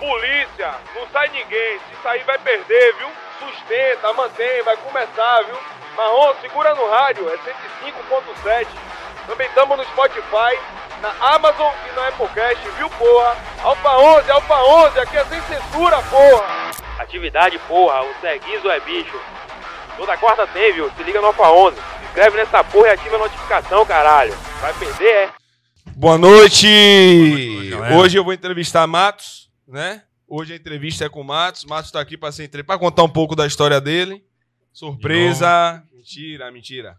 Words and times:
Polícia, 0.00 0.74
não 0.94 1.06
sai 1.12 1.28
ninguém. 1.28 1.78
Se 1.78 2.02
sair 2.02 2.24
vai 2.24 2.38
perder, 2.38 2.94
viu? 2.96 3.08
Sustenta, 3.38 4.10
mantém, 4.14 4.62
vai 4.62 4.74
começar, 4.78 5.42
viu? 5.42 5.58
Marrom, 5.94 6.34
segura 6.40 6.74
no 6.74 6.88
rádio, 6.88 7.28
é 7.28 7.36
105.7. 7.36 8.66
Também 9.26 9.46
estamos 9.46 9.76
no 9.76 9.84
Spotify, 9.84 10.58
na 11.02 11.34
Amazon 11.34 11.70
e 11.86 11.94
na 11.94 12.08
Applecast, 12.08 12.66
viu, 12.78 12.88
porra? 12.88 13.36
Alfa 13.62 13.98
11, 13.98 14.30
Alfa 14.30 14.62
11, 14.62 15.00
aqui 15.00 15.18
é 15.18 15.24
sem 15.26 15.42
censura, 15.42 16.02
porra! 16.04 16.70
Atividade, 16.98 17.58
porra, 17.68 18.02
o 18.02 18.14
Seguizo 18.22 18.70
é 18.70 18.80
bicho. 18.80 19.20
Toda 19.98 20.16
quarta 20.16 20.46
tem, 20.46 20.72
viu? 20.72 20.90
Se 20.96 21.02
liga 21.02 21.20
no 21.20 21.26
Alfa 21.26 21.50
11. 21.50 21.76
Se 21.76 22.04
inscreve 22.06 22.38
nessa 22.38 22.64
porra 22.64 22.88
e 22.88 22.90
ativa 22.92 23.16
a 23.16 23.18
notificação, 23.18 23.84
caralho. 23.84 24.34
Vai 24.62 24.72
perder, 24.72 25.14
é? 25.14 25.28
Boa 25.94 26.16
noite! 26.16 26.66
Boa 27.70 27.80
noite 27.80 27.94
Hoje 27.94 28.16
eu 28.16 28.24
vou 28.24 28.32
entrevistar 28.32 28.86
Matos, 28.86 29.49
né? 29.70 30.02
Hoje 30.26 30.52
a 30.52 30.56
entrevista 30.56 31.04
é 31.04 31.08
com 31.08 31.20
o 31.20 31.24
Matos. 31.24 31.64
Matos 31.64 31.90
tá 31.90 32.00
aqui 32.00 32.16
para 32.16 32.32
ser 32.32 32.44
entre... 32.44 32.62
para 32.62 32.78
contar 32.78 33.02
um 33.02 33.08
pouco 33.08 33.34
da 33.34 33.46
história 33.46 33.80
dele. 33.80 34.24
Surpresa! 34.72 35.82
Mentira, 35.92 36.50
mentira. 36.50 36.96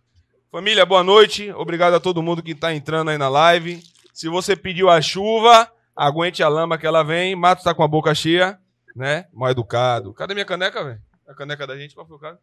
Família, 0.52 0.86
boa 0.86 1.04
noite. 1.04 1.52
Obrigado 1.52 1.94
a 1.94 2.00
todo 2.00 2.22
mundo 2.22 2.44
que 2.44 2.52
está 2.52 2.74
entrando 2.74 3.10
aí 3.10 3.18
na 3.18 3.30
live. 3.30 3.82
Se 4.14 4.28
você 4.28 4.56
pediu 4.56 4.90
a 4.90 5.02
chuva, 5.02 5.72
aguente 5.96 6.44
a 6.44 6.48
lama 6.48 6.78
que 6.78 6.86
ela 6.86 7.04
vem. 7.04 7.36
Matos 7.36 7.64
tá 7.64 7.74
com 7.74 7.84
a 7.84 7.88
boca 7.88 8.14
cheia, 8.14 8.60
né? 8.96 9.28
Mal 9.34 9.52
educado. 9.52 10.14
Cadê 10.14 10.34
minha 10.34 10.46
caneca, 10.46 10.84
velho? 10.84 11.02
A 11.28 11.34
caneca 11.34 11.66
da 11.66 11.78
gente, 11.78 11.96
qual 11.96 12.06
foi 12.06 12.18
o 12.18 12.20
caso? 12.20 12.40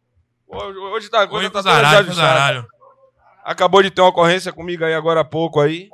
Hoje, 0.47 0.77
hoje 0.79 1.09
tá, 1.09 1.29
hoje 1.29 1.49
tá 1.51 1.61
zaralho, 1.61 2.11
zaralho. 2.11 2.67
Acabou 3.43 3.83
de 3.83 3.91
ter 3.91 4.01
uma 4.01 4.09
ocorrência 4.09 4.51
comigo 4.51 4.83
aí 4.83 4.93
agora 4.93 5.21
há 5.21 5.25
pouco 5.25 5.59
aí. 5.59 5.89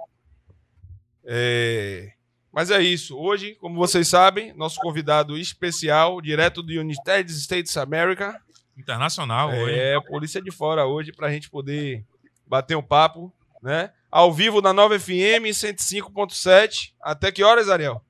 É... 1.26 2.15
Mas 2.56 2.72
é 2.72 2.82
isso. 2.82 3.18
Hoje, 3.18 3.56
como 3.56 3.76
vocês 3.76 4.08
sabem, 4.08 4.54
nosso 4.54 4.80
convidado 4.80 5.38
especial, 5.38 6.22
direto 6.22 6.64
do 6.64 6.72
United 6.72 7.30
States 7.34 7.76
America, 7.76 8.42
Internacional 8.78 9.52
é, 9.52 9.62
hoje. 9.62 9.74
É, 9.78 10.00
polícia 10.00 10.42
de 10.42 10.52
fora 10.52 10.86
hoje 10.86 11.12
pra 11.12 11.30
gente 11.30 11.50
poder 11.50 12.06
bater 12.48 12.78
um 12.78 12.82
papo, 12.82 13.30
né? 13.62 13.92
Ao 14.10 14.32
vivo 14.34 14.62
na 14.62 14.72
9 14.72 14.98
FM 15.00 15.52
105.7. 15.52 16.94
Até 17.02 17.30
que 17.30 17.44
horas, 17.44 17.68
Ariel? 17.68 18.02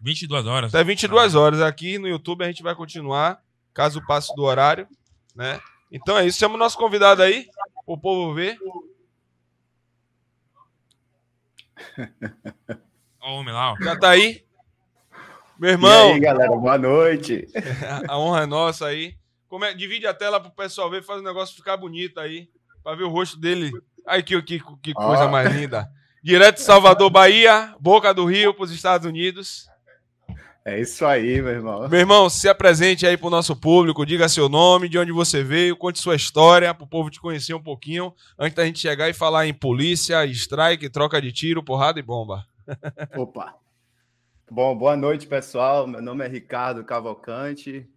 22 0.00 0.44
horas. 0.44 0.74
Até 0.74 0.82
22 0.82 1.36
horas. 1.36 1.60
Aqui 1.60 1.98
no 1.98 2.08
YouTube 2.08 2.42
a 2.42 2.48
gente 2.48 2.64
vai 2.64 2.74
continuar, 2.74 3.40
caso 3.72 4.04
passe 4.04 4.34
do 4.34 4.42
horário, 4.42 4.88
né? 5.32 5.60
Então 5.92 6.18
é 6.18 6.26
isso. 6.26 6.40
Chama 6.40 6.56
o 6.56 6.58
nosso 6.58 6.76
convidado 6.76 7.22
aí, 7.22 7.48
o 7.86 7.96
povo 7.96 8.34
ver. 8.34 8.58
Ó 13.22 13.36
o 13.36 13.40
homem 13.40 13.54
lá, 13.54 13.72
ó. 13.72 13.76
Já 13.80 13.96
tá 13.96 14.10
aí? 14.10 14.42
Meu 15.58 15.70
irmão. 15.70 16.10
E 16.10 16.12
aí, 16.14 16.20
galera, 16.20 16.50
boa 16.50 16.76
noite. 16.76 17.46
a 18.08 18.18
honra 18.18 18.42
é 18.42 18.46
nossa 18.46 18.86
aí. 18.86 19.14
Como 19.48 19.64
é, 19.64 19.72
divide 19.72 20.06
a 20.06 20.14
tela 20.14 20.40
pro 20.40 20.50
pessoal 20.50 20.90
ver, 20.90 21.04
faz 21.04 21.20
o 21.20 21.24
negócio 21.24 21.54
ficar 21.54 21.76
bonito 21.76 22.18
aí, 22.18 22.48
para 22.82 22.96
ver 22.96 23.04
o 23.04 23.08
rosto 23.08 23.38
dele. 23.38 23.70
Ai, 24.06 24.22
que, 24.22 24.40
que, 24.42 24.60
que 24.82 24.92
coisa 24.92 25.26
oh. 25.26 25.30
mais 25.30 25.54
linda. 25.54 25.88
Direto 26.20 26.56
de 26.56 26.62
Salvador, 26.62 27.10
Bahia, 27.10 27.74
Boca 27.78 28.12
do 28.12 28.24
Rio, 28.24 28.52
para 28.54 28.64
os 28.64 28.72
Estados 28.72 29.06
Unidos. 29.06 29.68
É 30.64 30.80
isso 30.80 31.04
aí, 31.04 31.40
meu 31.42 31.52
irmão. 31.52 31.88
Meu 31.88 32.00
irmão, 32.00 32.30
se 32.30 32.48
apresente 32.48 33.06
aí 33.06 33.16
pro 33.16 33.30
nosso 33.30 33.54
público, 33.54 34.06
diga 34.06 34.28
seu 34.28 34.48
nome, 34.48 34.88
de 34.88 34.98
onde 34.98 35.12
você 35.12 35.44
veio, 35.44 35.76
conte 35.76 36.00
sua 36.00 36.16
história, 36.16 36.72
pro 36.74 36.86
povo 36.86 37.10
te 37.10 37.20
conhecer 37.20 37.54
um 37.54 37.62
pouquinho, 37.62 38.12
antes 38.38 38.54
da 38.54 38.64
gente 38.64 38.78
chegar 38.80 39.08
e 39.08 39.12
falar 39.12 39.46
em 39.46 39.54
polícia, 39.54 40.24
strike, 40.26 40.88
troca 40.88 41.20
de 41.20 41.32
tiro, 41.32 41.62
porrada 41.62 42.00
e 42.00 42.02
bomba. 42.02 42.44
Opa. 43.16 43.58
Bom, 44.50 44.76
boa 44.76 44.96
noite, 44.96 45.26
pessoal. 45.26 45.86
Meu 45.86 46.02
nome 46.02 46.24
é 46.24 46.28
Ricardo 46.28 46.84
Cavalcante. 46.84 47.88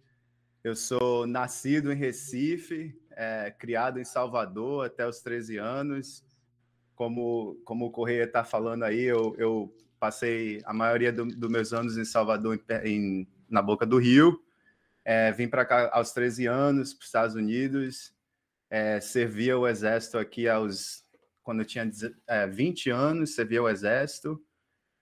Eu 0.64 0.74
sou 0.74 1.26
nascido 1.26 1.92
em 1.92 1.96
Recife, 1.96 2.98
é, 3.10 3.50
criado 3.50 4.00
em 4.00 4.04
Salvador 4.04 4.86
até 4.86 5.06
os 5.06 5.20
13 5.20 5.58
anos. 5.58 6.24
Como, 6.94 7.60
como 7.64 7.86
o 7.86 7.90
Correia 7.90 8.24
está 8.24 8.42
falando 8.42 8.82
aí, 8.82 9.02
eu, 9.02 9.34
eu, 9.38 9.74
passei 9.98 10.60
a 10.64 10.72
maioria 10.72 11.12
dos 11.12 11.34
do 11.34 11.48
meus 11.48 11.72
anos 11.72 11.96
em 11.96 12.04
Salvador, 12.04 12.60
em, 12.84 12.88
em, 12.88 13.28
na 13.48 13.62
Boca 13.62 13.86
do 13.86 13.98
Rio. 13.98 14.40
É, 15.04 15.30
vim 15.32 15.48
para 15.48 15.64
cá 15.64 15.90
aos 15.92 16.12
13 16.12 16.46
anos, 16.46 16.92
para 16.92 17.02
os 17.02 17.06
Estados 17.06 17.34
Unidos. 17.34 18.12
É, 18.68 19.00
servia 19.00 19.56
o 19.56 19.68
exército 19.68 20.18
aqui 20.18 20.48
aos 20.48 21.04
quando 21.42 21.60
eu 21.60 21.64
tinha 21.64 21.88
é, 22.26 22.44
20 22.48 22.90
anos, 22.90 23.36
servia 23.36 23.62
o 23.62 23.68
exército. 23.68 24.44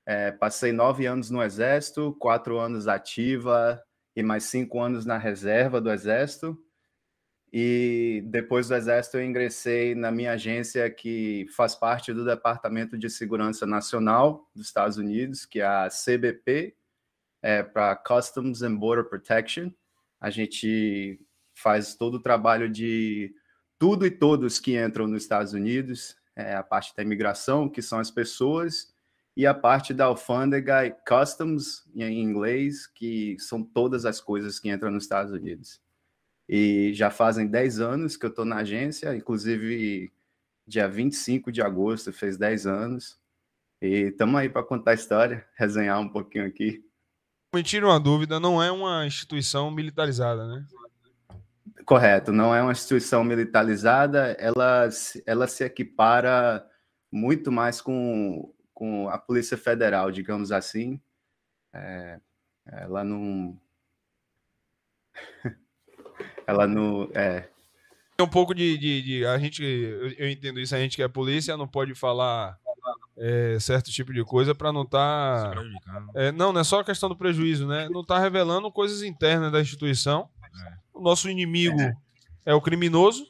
É, 0.06 0.30
passei 0.32 0.72
nove 0.72 1.06
anos 1.06 1.30
no 1.30 1.42
exército, 1.42 2.14
quatro 2.18 2.58
anos 2.58 2.86
ativa, 2.88 3.82
e 4.16 4.22
mais 4.22 4.44
cinco 4.44 4.80
anos 4.80 5.04
na 5.04 5.18
reserva 5.18 5.80
do 5.80 5.90
Exército. 5.90 6.58
E 7.52 8.22
depois 8.26 8.68
do 8.68 8.74
Exército, 8.74 9.16
eu 9.16 9.24
ingressei 9.24 9.94
na 9.94 10.10
minha 10.10 10.32
agência 10.32 10.90
que 10.90 11.46
faz 11.56 11.74
parte 11.74 12.12
do 12.12 12.24
Departamento 12.24 12.98
de 12.98 13.08
Segurança 13.08 13.64
Nacional 13.64 14.50
dos 14.54 14.66
Estados 14.66 14.96
Unidos, 14.96 15.46
que 15.46 15.60
é 15.60 15.64
a 15.64 15.88
CBP, 15.88 16.76
é, 17.42 17.62
para 17.62 17.94
Customs 17.96 18.62
and 18.62 18.76
Border 18.76 19.04
Protection. 19.04 19.70
A 20.20 20.30
gente 20.30 21.20
faz 21.54 21.94
todo 21.94 22.14
o 22.14 22.22
trabalho 22.22 22.68
de 22.68 23.32
tudo 23.78 24.04
e 24.06 24.10
todos 24.10 24.58
que 24.58 24.76
entram 24.76 25.06
nos 25.06 25.22
Estados 25.22 25.52
Unidos, 25.52 26.16
é, 26.34 26.54
a 26.54 26.62
parte 26.62 26.94
da 26.96 27.02
imigração, 27.02 27.68
que 27.68 27.82
são 27.82 28.00
as 28.00 28.10
pessoas, 28.10 28.93
e 29.36 29.46
a 29.46 29.54
parte 29.54 29.92
da 29.92 30.04
alfândega 30.04 30.90
customs 31.06 31.84
em 31.94 32.20
inglês, 32.22 32.86
que 32.86 33.36
são 33.40 33.62
todas 33.62 34.06
as 34.06 34.20
coisas 34.20 34.60
que 34.60 34.70
entram 34.70 34.90
nos 34.90 35.04
Estados 35.04 35.32
Unidos. 35.32 35.80
E 36.48 36.92
já 36.94 37.10
fazem 37.10 37.46
10 37.46 37.80
anos 37.80 38.16
que 38.16 38.26
eu 38.26 38.30
estou 38.30 38.44
na 38.44 38.56
agência, 38.58 39.14
inclusive 39.16 40.12
dia 40.66 40.88
25 40.88 41.50
de 41.50 41.60
agosto 41.60 42.12
fez 42.12 42.36
10 42.36 42.66
anos. 42.66 43.18
E 43.82 44.08
estamos 44.08 44.36
aí 44.36 44.48
para 44.48 44.62
contar 44.62 44.92
a 44.92 44.94
história, 44.94 45.46
resenhar 45.58 46.00
um 46.00 46.08
pouquinho 46.08 46.46
aqui. 46.46 46.84
Me 47.52 47.62
tira 47.62 47.86
uma 47.86 48.00
dúvida, 48.00 48.38
não 48.38 48.62
é 48.62 48.70
uma 48.70 49.06
instituição 49.06 49.70
militarizada, 49.70 50.46
né? 50.46 50.66
Correto, 51.84 52.32
não 52.32 52.54
é 52.54 52.62
uma 52.62 52.72
instituição 52.72 53.22
militarizada, 53.22 54.32
ela, 54.38 54.88
ela 55.26 55.46
se 55.46 55.64
equipara 55.64 56.66
muito 57.12 57.52
mais 57.52 57.80
com 57.80 58.53
com 58.74 59.08
a 59.08 59.16
Polícia 59.16 59.56
Federal, 59.56 60.10
digamos 60.10 60.50
assim. 60.52 61.00
É, 61.72 62.20
ela 62.66 63.04
não. 63.04 63.58
ela 66.46 66.66
não. 66.66 67.08
É. 67.14 67.48
Um 68.20 68.28
pouco 68.28 68.54
de, 68.54 68.76
de, 68.76 69.02
de, 69.02 69.26
A 69.26 69.38
gente. 69.38 69.62
Eu 69.62 70.28
entendo 70.28 70.60
isso, 70.60 70.74
a 70.74 70.78
gente 70.78 70.96
que 70.96 71.02
é 71.02 71.08
polícia 71.08 71.56
não 71.56 71.66
pode 71.66 71.94
falar 71.94 72.58
é, 73.16 73.58
certo 73.60 73.90
tipo 73.90 74.12
de 74.12 74.24
coisa 74.24 74.54
para 74.54 74.72
não 74.72 74.82
estar. 74.82 75.54
Tá, 75.54 76.06
é, 76.14 76.32
não, 76.32 76.52
não 76.52 76.60
é 76.60 76.64
só 76.64 76.80
a 76.80 76.84
questão 76.84 77.08
do 77.08 77.16
prejuízo, 77.16 77.66
né? 77.66 77.88
Não 77.88 78.04
tá 78.04 78.18
revelando 78.18 78.70
coisas 78.70 79.02
internas 79.02 79.52
da 79.52 79.60
instituição. 79.60 80.28
É. 80.44 80.74
O 80.92 81.00
nosso 81.00 81.28
inimigo 81.28 81.80
é. 81.80 81.94
é 82.46 82.54
o 82.54 82.60
criminoso, 82.60 83.26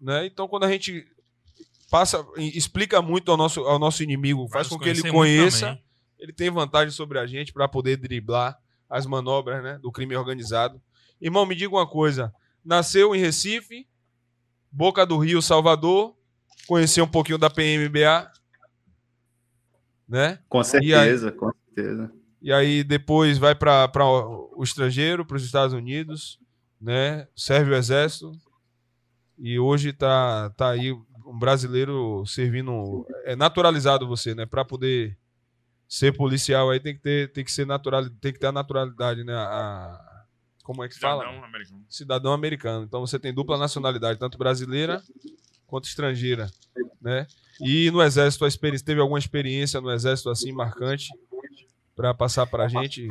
né? 0.00 0.26
Então, 0.26 0.48
quando 0.48 0.64
a 0.64 0.70
gente 0.70 1.06
passa, 1.92 2.26
explica 2.38 3.02
muito 3.02 3.30
ao 3.30 3.36
nosso, 3.36 3.60
ao 3.60 3.78
nosso 3.78 4.02
inimigo, 4.02 4.48
faz 4.48 4.66
com 4.66 4.78
que 4.78 4.88
ele 4.88 5.10
conheça, 5.10 5.78
ele 6.18 6.32
tem 6.32 6.50
vantagem 6.50 6.90
sobre 6.90 7.18
a 7.18 7.26
gente 7.26 7.52
para 7.52 7.68
poder 7.68 7.98
driblar 7.98 8.58
as 8.88 9.04
manobras 9.04 9.62
né, 9.62 9.78
do 9.78 9.92
crime 9.92 10.16
organizado. 10.16 10.80
Irmão, 11.20 11.44
me 11.44 11.54
diga 11.54 11.74
uma 11.74 11.86
coisa: 11.86 12.32
nasceu 12.64 13.14
em 13.14 13.18
Recife, 13.18 13.86
Boca 14.70 15.04
do 15.04 15.18
Rio, 15.18 15.42
Salvador, 15.42 16.16
conheceu 16.66 17.04
um 17.04 17.08
pouquinho 17.08 17.36
da 17.36 17.50
PMBA, 17.50 18.32
né? 20.08 20.38
Com 20.48 20.64
certeza, 20.64 21.28
aí, 21.28 21.36
com 21.36 21.52
certeza. 21.52 22.10
E 22.40 22.50
aí 22.50 22.82
depois 22.82 23.36
vai 23.36 23.54
para 23.54 23.90
o 24.08 24.62
estrangeiro, 24.62 25.26
para 25.26 25.36
os 25.36 25.44
Estados 25.44 25.74
Unidos, 25.74 26.38
né? 26.80 27.28
Serve 27.36 27.72
o 27.72 27.76
exército 27.76 28.32
e 29.38 29.58
hoje 29.58 29.92
tá, 29.92 30.48
tá 30.56 30.70
aí 30.70 30.96
um 31.26 31.38
brasileiro 31.38 32.24
servindo. 32.26 33.06
É 33.24 33.36
naturalizado 33.36 34.06
você, 34.06 34.34
né? 34.34 34.46
Para 34.46 34.64
poder 34.64 35.16
ser 35.88 36.16
policial 36.16 36.70
aí 36.70 36.80
tem 36.80 36.94
que 36.94 37.02
ter, 37.02 37.32
tem 37.32 37.44
que 37.44 37.52
ser 37.52 37.66
natural, 37.66 38.08
tem 38.20 38.32
que 38.32 38.38
ter 38.38 38.46
a 38.46 38.52
naturalidade, 38.52 39.24
né? 39.24 39.34
A, 39.34 40.24
como 40.62 40.82
é 40.82 40.88
que 40.88 40.94
Cidadão 40.94 41.18
fala? 41.18 41.44
Americano. 41.44 41.86
Cidadão 41.88 42.32
americano. 42.32 42.84
Então 42.84 43.00
você 43.00 43.18
tem 43.18 43.34
dupla 43.34 43.58
nacionalidade, 43.58 44.18
tanto 44.18 44.38
brasileira 44.38 45.02
quanto 45.66 45.84
estrangeira, 45.84 46.50
né? 47.00 47.26
E 47.60 47.90
no 47.90 48.02
exército 48.02 48.44
a 48.44 48.48
experiência 48.48 48.86
teve 48.86 49.00
alguma 49.00 49.18
experiência 49.18 49.80
no 49.80 49.90
exército 49.90 50.30
assim 50.30 50.52
marcante 50.52 51.08
para 51.94 52.14
passar 52.14 52.46
para 52.46 52.64
a 52.64 52.68
gente, 52.68 53.06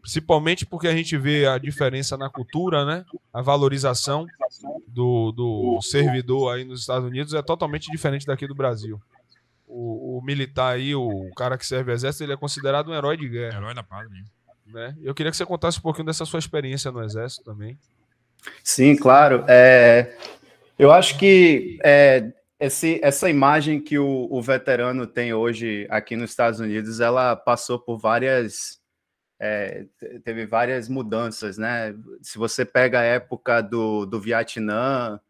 principalmente 0.00 0.66
porque 0.66 0.88
a 0.88 0.94
gente 0.94 1.16
vê 1.16 1.46
a 1.46 1.58
diferença 1.58 2.16
na 2.16 2.28
cultura, 2.28 2.84
né? 2.84 3.04
A 3.32 3.40
valorização 3.40 4.26
do, 4.96 5.30
do 5.30 5.82
servidor 5.82 6.54
aí 6.54 6.64
nos 6.64 6.80
Estados 6.80 7.06
Unidos 7.06 7.34
é 7.34 7.42
totalmente 7.42 7.90
diferente 7.90 8.24
daqui 8.24 8.46
do 8.46 8.54
Brasil. 8.54 8.98
O, 9.66 10.16
o 10.18 10.22
militar 10.24 10.74
aí, 10.74 10.94
o 10.94 11.30
cara 11.36 11.58
que 11.58 11.66
serve 11.66 11.92
o 11.92 11.94
exército, 11.94 12.24
ele 12.24 12.32
é 12.32 12.36
considerado 12.36 12.90
um 12.90 12.94
herói 12.94 13.18
de 13.18 13.28
guerra. 13.28 13.58
Herói 13.58 13.74
da 13.74 13.82
pátria. 13.82 14.24
Né? 14.66 14.96
Eu 15.02 15.14
queria 15.14 15.30
que 15.30 15.36
você 15.36 15.44
contasse 15.44 15.78
um 15.78 15.82
pouquinho 15.82 16.06
dessa 16.06 16.24
sua 16.24 16.38
experiência 16.38 16.90
no 16.90 17.04
Exército 17.04 17.44
também. 17.44 17.78
Sim, 18.64 18.96
claro. 18.96 19.44
É, 19.46 20.16
eu 20.78 20.90
acho 20.90 21.18
que 21.18 21.78
é, 21.84 22.32
esse, 22.58 22.98
essa 23.02 23.28
imagem 23.28 23.80
que 23.80 23.98
o, 23.98 24.28
o, 24.30 24.40
veterano 24.40 25.06
tem 25.06 25.34
hoje 25.34 25.86
aqui 25.90 26.16
nos 26.16 26.30
Estados 26.30 26.58
Unidos, 26.58 27.00
ela 27.00 27.36
passou 27.36 27.78
por 27.78 27.98
várias. 27.98 28.80
É, 29.38 29.86
teve 30.24 30.46
várias 30.46 30.88
mudanças, 30.88 31.58
né? 31.58 31.94
Se 32.22 32.38
você 32.38 32.64
pega 32.64 33.00
a 33.00 33.04
época 33.04 33.60
do, 33.60 34.06
do 34.06 34.18
Vietnã, 34.18 35.20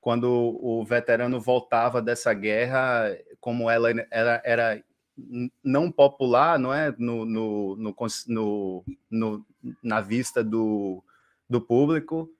quando 0.00 0.26
o 0.62 0.84
veterano 0.84 1.40
voltava 1.40 2.00
dessa 2.00 2.32
guerra, 2.32 3.16
como 3.40 3.68
ela 3.68 3.90
era, 4.10 4.40
era 4.44 4.82
não 5.64 5.90
popular, 5.90 6.58
não 6.58 6.72
é, 6.72 6.94
no, 6.96 7.24
no, 7.24 7.76
no, 7.76 8.84
no 9.10 9.46
na 9.82 10.00
vista 10.00 10.44
do, 10.44 11.02
do 11.50 11.60
público, 11.60 12.30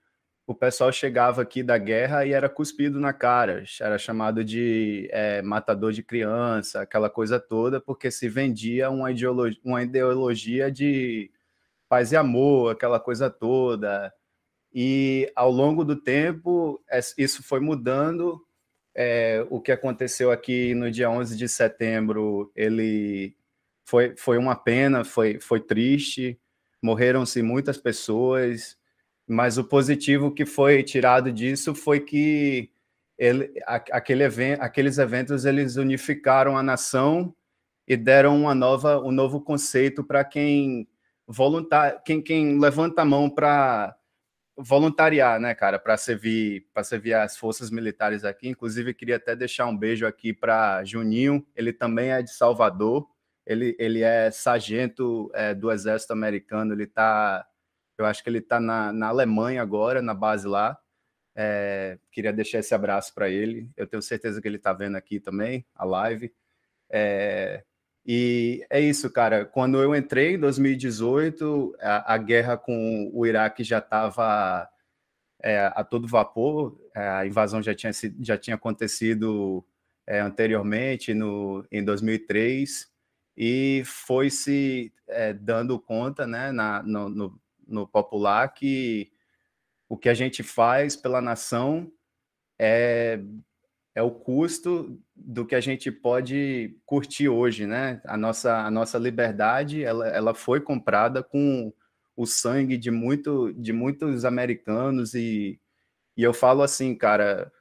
o 0.49 0.55
pessoal 0.55 0.91
chegava 0.91 1.43
aqui 1.43 1.61
da 1.61 1.77
guerra 1.77 2.25
e 2.25 2.33
era 2.33 2.49
cuspido 2.49 2.99
na 2.99 3.13
cara, 3.13 3.63
era 3.79 3.99
chamado 3.99 4.43
de 4.43 5.07
é, 5.11 5.43
matador 5.43 5.91
de 5.91 6.01
criança, 6.01 6.81
aquela 6.81 7.07
coisa 7.07 7.39
toda, 7.39 7.79
porque 7.79 8.09
se 8.09 8.27
vendia 8.27 8.89
uma 8.89 9.11
ideologia, 9.11 9.59
uma 9.63 9.83
ideologia 9.83 10.71
de 10.71 11.29
paz 11.87 12.11
e 12.11 12.15
amor, 12.15 12.71
aquela 12.71 12.99
coisa 12.99 13.29
toda. 13.29 14.11
E 14.73 15.31
ao 15.35 15.51
longo 15.51 15.85
do 15.85 15.95
tempo, 15.95 16.83
isso 17.15 17.43
foi 17.43 17.59
mudando. 17.59 18.43
É, 18.95 19.45
o 19.51 19.61
que 19.61 19.71
aconteceu 19.71 20.31
aqui 20.31 20.73
no 20.73 20.89
dia 20.89 21.11
11 21.11 21.37
de 21.37 21.47
setembro, 21.47 22.51
ele 22.55 23.35
foi, 23.85 24.15
foi 24.17 24.39
uma 24.39 24.55
pena, 24.55 25.05
foi, 25.05 25.39
foi 25.39 25.59
triste, 25.59 26.39
morreram-se 26.81 27.43
muitas 27.43 27.77
pessoas, 27.77 28.78
mas 29.29 29.59
o 29.59 29.63
positivo 29.63 30.33
que 30.33 30.43
foi 30.43 30.81
tirado 30.81 31.31
disso 31.31 31.75
foi 31.75 31.99
que 31.99 32.71
ele, 33.15 33.53
aquele 33.67 34.23
event, 34.23 34.57
aqueles 34.59 34.97
eventos 34.97 35.45
eles 35.45 35.75
unificaram 35.75 36.57
a 36.57 36.63
nação 36.63 37.35
e 37.87 37.95
deram 37.95 38.41
uma 38.41 38.55
nova, 38.55 38.99
um 38.99 39.11
novo 39.11 39.39
conceito 39.39 40.03
para 40.03 40.23
quem 40.23 40.87
voluntar, 41.27 42.01
quem, 42.03 42.21
quem 42.23 42.59
levanta 42.59 43.03
a 43.03 43.05
mão 43.05 43.29
para 43.29 43.95
voluntariar, 44.57 45.39
né, 45.39 45.53
cara, 45.53 45.77
para 45.77 45.95
servir, 45.95 46.67
para 46.73 46.83
servir 46.83 47.13
as 47.13 47.37
forças 47.37 47.69
militares 47.69 48.25
aqui. 48.25 48.49
Inclusive 48.49 48.95
queria 48.95 49.17
até 49.17 49.35
deixar 49.35 49.67
um 49.67 49.77
beijo 49.77 50.07
aqui 50.07 50.33
para 50.33 50.83
Juninho. 50.83 51.45
Ele 51.55 51.71
também 51.71 52.11
é 52.11 52.23
de 52.23 52.33
Salvador. 52.33 53.07
Ele, 53.45 53.75
ele 53.79 54.01
é 54.01 54.31
sargento 54.31 55.29
é, 55.35 55.53
do 55.53 55.71
Exército 55.71 56.13
Americano. 56.13 56.73
Ele 56.73 56.83
está 56.83 57.45
eu 58.01 58.05
acho 58.05 58.23
que 58.23 58.29
ele 58.29 58.39
está 58.39 58.59
na, 58.59 58.91
na 58.93 59.07
Alemanha 59.07 59.61
agora, 59.61 60.01
na 60.01 60.13
base 60.13 60.47
lá. 60.47 60.77
É, 61.35 61.97
queria 62.11 62.33
deixar 62.33 62.59
esse 62.59 62.73
abraço 62.73 63.13
para 63.13 63.29
ele. 63.29 63.69
Eu 63.77 63.87
tenho 63.87 64.01
certeza 64.01 64.41
que 64.41 64.47
ele 64.47 64.57
está 64.57 64.73
vendo 64.73 64.95
aqui 64.95 65.19
também 65.19 65.65
a 65.75 65.85
live. 65.85 66.33
É, 66.89 67.63
e 68.05 68.65
é 68.69 68.79
isso, 68.79 69.09
cara. 69.11 69.45
Quando 69.45 69.81
eu 69.81 69.95
entrei 69.95 70.35
em 70.35 70.39
2018, 70.39 71.75
a, 71.79 72.13
a 72.13 72.17
guerra 72.17 72.57
com 72.57 73.11
o 73.13 73.25
Iraque 73.25 73.63
já 73.63 73.79
estava 73.79 74.67
é, 75.41 75.71
a 75.75 75.83
todo 75.83 76.07
vapor. 76.07 76.79
É, 76.95 77.07
a 77.07 77.25
invasão 77.25 77.61
já 77.61 77.73
tinha, 77.73 77.91
já 78.21 78.37
tinha 78.37 78.55
acontecido 78.55 79.65
é, 80.07 80.19
anteriormente, 80.19 81.13
no, 81.13 81.65
em 81.71 81.83
2003, 81.83 82.89
e 83.37 83.83
foi 83.85 84.29
se 84.31 84.91
é, 85.07 85.33
dando 85.33 85.79
conta 85.79 86.25
né, 86.25 86.51
na, 86.51 86.81
no, 86.81 87.09
no 87.09 87.41
no 87.69 87.87
popular 87.87 88.53
que 88.53 89.11
o 89.87 89.97
que 89.97 90.09
a 90.09 90.13
gente 90.13 90.43
faz 90.43 90.95
pela 90.95 91.21
nação 91.21 91.91
é, 92.59 93.19
é 93.95 94.03
o 94.03 94.11
custo 94.11 94.99
do 95.15 95.45
que 95.45 95.55
a 95.55 95.61
gente 95.61 95.91
pode 95.91 96.77
curtir 96.85 97.29
hoje, 97.29 97.65
né? 97.65 98.01
A 98.05 98.15
nossa, 98.15 98.65
a 98.65 98.71
nossa 98.71 98.97
liberdade, 98.97 99.83
ela, 99.83 100.07
ela 100.07 100.33
foi 100.33 100.61
comprada 100.61 101.23
com 101.23 101.73
o 102.15 102.25
sangue 102.25 102.77
de, 102.77 102.91
muito, 102.91 103.53
de 103.53 103.71
muitos 103.71 104.25
americanos 104.25 105.13
e, 105.13 105.59
e 106.17 106.23
eu 106.23 106.33
falo 106.33 106.61
assim, 106.61 106.93
cara, 106.95 107.51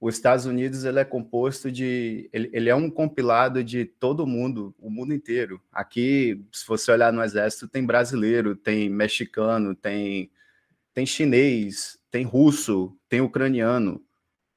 os 0.00 0.14
Estados 0.14 0.44
Unidos 0.44 0.84
ele 0.84 1.00
é 1.00 1.04
composto 1.04 1.72
de 1.72 2.28
ele, 2.32 2.50
ele, 2.52 2.68
é 2.68 2.74
um 2.74 2.90
compilado 2.90 3.64
de 3.64 3.84
todo 3.84 4.26
mundo, 4.26 4.74
o 4.78 4.90
mundo 4.90 5.14
inteiro. 5.14 5.60
Aqui, 5.72 6.44
se 6.52 6.66
você 6.66 6.92
olhar 6.92 7.12
no 7.12 7.22
exército, 7.22 7.66
tem 7.66 7.84
brasileiro, 7.84 8.54
tem 8.54 8.90
mexicano, 8.90 9.74
tem 9.74 10.30
tem 10.92 11.04
chinês, 11.06 11.98
tem 12.10 12.24
russo, 12.24 12.96
tem 13.08 13.20
ucraniano, 13.20 14.02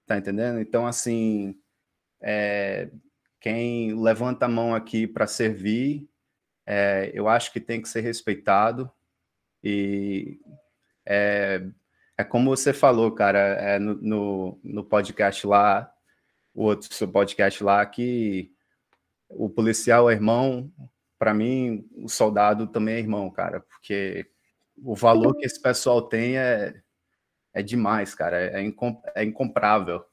tá 0.06 0.18
entendendo? 0.18 0.60
Então 0.60 0.88
assim, 0.88 1.58
é, 2.22 2.90
quem 3.40 3.94
levanta 4.02 4.46
a 4.46 4.50
mão 4.50 4.76
aqui 4.76 5.08
para 5.08 5.28
servir, 5.28 6.08
é, 6.66 7.12
eu 7.14 7.28
acho 7.28 7.52
que 7.52 7.60
tem 7.60 7.82
que 7.82 7.90
ser 7.90 8.02
respeitado 8.02 8.92
e 9.64 10.40
é, 11.06 11.66
é 12.20 12.24
como 12.26 12.50
você 12.50 12.74
falou, 12.74 13.14
cara, 13.14 13.40
é 13.40 13.80
no, 13.80 13.96
no, 13.96 14.60
no 14.62 14.84
podcast 14.84 15.48
lá, 15.48 15.90
o 16.54 16.66
outro 16.66 16.94
seu 16.94 17.08
podcast 17.08 17.64
lá, 17.64 17.86
que 17.86 18.52
o 19.30 19.50
policial 19.50 20.10
é 20.10 20.16
irmão, 20.16 20.70
para 21.18 21.34
mim, 21.34 21.88
o 21.96 22.10
soldado 22.10 22.68
também 22.68 22.96
é 22.96 23.00
irmão, 23.00 23.32
cara, 23.32 23.62
porque 23.62 24.30
o 24.84 24.94
valor 24.94 25.34
que 25.38 25.46
esse 25.46 25.62
pessoal 25.62 26.02
tem 26.02 26.38
é, 26.38 26.84
é 27.54 27.64
demais, 27.64 28.14
cara, 28.14 28.38
é, 28.38 28.62
incom 28.62 29.02
é 29.16 29.24
incomprável. 29.24 30.04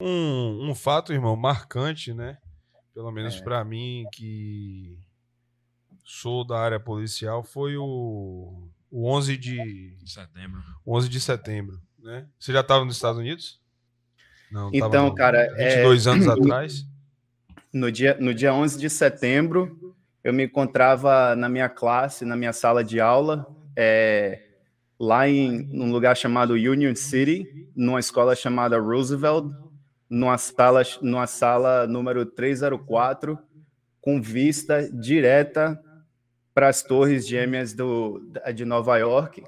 Um, 0.00 0.70
um 0.70 0.74
fato, 0.74 1.12
irmão, 1.12 1.36
marcante, 1.36 2.14
né? 2.14 2.38
Pelo 2.94 3.12
menos 3.12 3.36
é. 3.36 3.44
para 3.44 3.62
mim, 3.62 4.06
que 4.14 4.98
sou 6.02 6.46
da 6.46 6.58
área 6.58 6.80
policial, 6.80 7.42
foi 7.42 7.76
o 7.76 8.70
o 8.90 9.08
11 9.08 9.36
de 9.36 9.94
setembro. 10.06 10.62
11 10.86 11.08
de 11.08 11.20
setembro, 11.20 11.80
né? 11.98 12.26
Você 12.38 12.52
já 12.52 12.60
estava 12.60 12.84
nos 12.84 12.96
Estados 12.96 13.18
Unidos? 13.18 13.60
Não, 14.50 14.70
então, 14.72 15.14
cara, 15.14 15.46
22 15.56 16.06
é... 16.06 16.10
anos 16.10 16.28
atrás. 16.28 16.86
No 17.72 17.92
dia, 17.92 18.16
no 18.18 18.32
dia 18.32 18.54
11 18.54 18.78
de 18.78 18.88
setembro, 18.88 19.94
eu 20.24 20.32
me 20.32 20.44
encontrava 20.44 21.36
na 21.36 21.48
minha 21.48 21.68
classe, 21.68 22.24
na 22.24 22.36
minha 22.36 22.52
sala 22.52 22.82
de 22.82 22.98
aula, 22.98 23.46
é, 23.76 24.42
lá 24.98 25.28
em 25.28 25.68
um 25.72 25.92
lugar 25.92 26.16
chamado 26.16 26.54
Union 26.54 26.94
City, 26.94 27.46
numa 27.76 28.00
escola 28.00 28.34
chamada 28.34 28.78
Roosevelt, 28.78 29.52
numa 30.08 30.38
sala, 30.38 30.82
numa 31.02 31.26
sala 31.26 31.86
número 31.86 32.24
304, 32.24 33.38
com 34.00 34.20
vista 34.20 34.90
direta 34.90 35.78
para 36.58 36.70
as 36.70 36.82
torres 36.82 37.24
gêmeas 37.24 37.72
do, 37.72 38.20
de 38.52 38.64
Nova 38.64 38.98
York. 38.98 39.44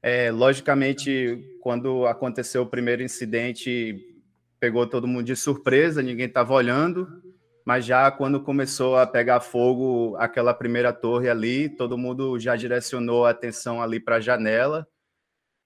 É, 0.00 0.30
logicamente, 0.30 1.44
quando 1.60 2.06
aconteceu 2.06 2.62
o 2.62 2.68
primeiro 2.68 3.02
incidente, 3.02 4.16
pegou 4.60 4.86
todo 4.86 5.08
mundo 5.08 5.24
de 5.24 5.34
surpresa, 5.34 6.04
ninguém 6.04 6.26
estava 6.26 6.54
olhando, 6.54 7.20
mas 7.64 7.84
já 7.84 8.08
quando 8.12 8.40
começou 8.40 8.96
a 8.96 9.04
pegar 9.08 9.40
fogo 9.40 10.14
aquela 10.18 10.54
primeira 10.54 10.92
torre 10.92 11.28
ali, 11.28 11.68
todo 11.68 11.98
mundo 11.98 12.38
já 12.38 12.54
direcionou 12.54 13.26
a 13.26 13.30
atenção 13.30 13.82
ali 13.82 13.98
para 13.98 14.18
a 14.18 14.20
janela. 14.20 14.86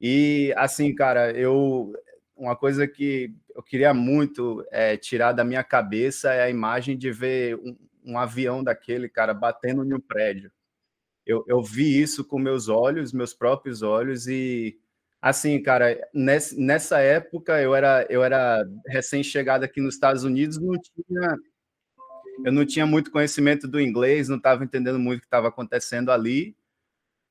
E 0.01 0.51
assim, 0.57 0.95
cara, 0.95 1.31
eu 1.33 1.93
uma 2.35 2.57
coisa 2.57 2.89
que 2.89 3.35
eu 3.55 3.63
queria 3.63 3.93
muito 3.93 4.67
é, 4.71 4.97
tirar 4.97 5.33
da 5.33 5.45
minha 5.45 5.63
cabeça 5.63 6.33
é 6.33 6.45
a 6.45 6.49
imagem 6.49 6.97
de 6.97 7.13
ver 7.13 7.57
um, 7.57 7.77
um 8.03 8.19
avião 8.19 8.65
daquele, 8.65 9.11
cara, 9.11 9.35
batendo 9.35 9.85
em 9.85 9.93
um 9.93 10.01
prédio 10.01 10.51
eu, 11.27 11.45
eu 11.47 11.63
vi 11.63 12.01
isso 12.01 12.25
com 12.25 12.39
meus 12.39 12.69
olhos, 12.69 13.13
meus 13.13 13.35
próprios 13.35 13.83
olhos, 13.83 14.27
e 14.27 14.79
assim, 15.21 15.63
cara, 15.63 15.99
nessa, 16.15 17.01
época 17.01 17.61
eu 17.61 17.75
era, 17.75 18.07
eu 18.09 18.25
era 18.25 18.67
recém-chegado 18.87 19.65
aqui 19.65 19.81
nos 19.81 19.95
Estados 19.95 20.25
Unidos, 20.25 20.59
não 20.59 20.75
tinha, 20.81 21.37
eu 22.45 22.53
não 22.53 22.65
tinha 22.65 22.87
muito 22.87 23.11
conhecimento 23.11 23.69
do 23.69 23.81
inglês, 23.81 24.29
não 24.29 24.39
estava 24.39 24.65
entendendo 24.65 24.99
muito 24.99 25.19
o 25.19 25.21
que 25.21 25.27
estava 25.27 25.49
acontecendo 25.49 26.11
ali, 26.11 26.57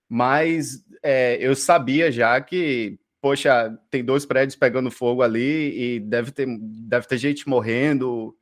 mas 0.07 0.83
é, 1.03 1.37
eu 1.39 1.55
sabia 1.55 2.11
já 2.11 2.39
que, 2.41 2.99
poxa, 3.21 3.77
tem 3.89 4.03
dois 4.03 4.25
prédios 4.25 4.55
pegando 4.55 4.91
fogo 4.91 5.21
ali 5.21 5.95
e 5.95 5.99
deve 5.99 6.31
ter, 6.31 6.47
deve 6.59 7.07
ter 7.07 7.17
gente 7.17 7.47
morrendo. 7.47 8.35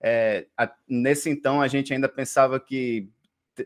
É, 0.00 0.46
a, 0.56 0.72
nesse 0.88 1.30
então 1.30 1.60
a 1.60 1.68
gente 1.68 1.92
ainda 1.92 2.08
pensava 2.08 2.58
que 2.58 3.08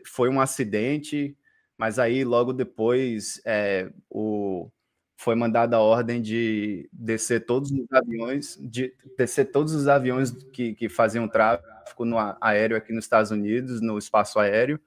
foi 0.05 0.29
um 0.29 0.39
acidente, 0.41 1.37
mas 1.77 1.99
aí 1.99 2.23
logo 2.23 2.53
depois 2.53 3.41
é, 3.45 3.91
o, 4.09 4.69
foi 5.17 5.35
mandada 5.35 5.77
a 5.77 5.81
ordem 5.81 6.21
de 6.21 6.89
descer 6.91 7.45
todos 7.45 7.71
os 7.71 7.91
aviões, 7.91 8.57
de 8.61 8.93
descer 9.17 9.51
todos 9.51 9.73
os 9.73 9.87
aviões 9.87 10.31
que, 10.53 10.73
que 10.73 10.89
faziam 10.89 11.27
tráfego 11.27 12.05
no 12.05 12.17
aéreo 12.41 12.77
aqui 12.77 12.93
nos 12.93 13.05
Estados 13.05 13.31
Unidos, 13.31 13.81
no 13.81 13.97
espaço 13.97 14.39
aéreo, 14.39 14.79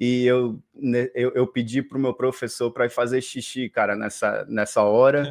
e 0.00 0.24
eu, 0.24 0.58
né, 0.74 1.10
eu, 1.14 1.30
eu 1.34 1.46
pedi 1.46 1.82
para 1.82 1.98
o 1.98 2.00
meu 2.00 2.14
professor 2.14 2.70
para 2.70 2.86
ir 2.86 2.90
fazer 2.90 3.20
xixi, 3.20 3.68
cara, 3.68 3.94
nessa, 3.94 4.46
nessa 4.48 4.82
hora. 4.82 5.30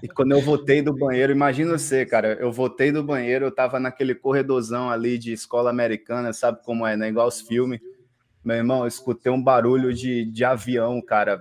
E 0.00 0.06
quando 0.06 0.30
eu 0.30 0.40
voltei 0.40 0.80
do 0.80 0.94
banheiro, 0.94 1.32
imagina 1.32 1.76
você, 1.76 2.06
cara, 2.06 2.34
eu 2.34 2.52
voltei 2.52 2.92
do 2.92 3.02
banheiro, 3.02 3.46
eu 3.46 3.50
tava 3.50 3.80
naquele 3.80 4.14
corredorzão 4.14 4.88
ali 4.88 5.18
de 5.18 5.32
escola 5.32 5.70
americana, 5.70 6.32
sabe 6.32 6.62
como 6.62 6.86
é, 6.86 6.96
né? 6.96 7.08
Igual 7.08 7.26
os 7.26 7.40
filmes. 7.40 7.80
Meu 8.48 8.56
irmão, 8.56 8.80
eu 8.80 8.88
escutei 8.88 9.30
um 9.30 9.42
barulho 9.42 9.92
de, 9.92 10.24
de 10.24 10.42
avião, 10.42 11.02
cara, 11.02 11.38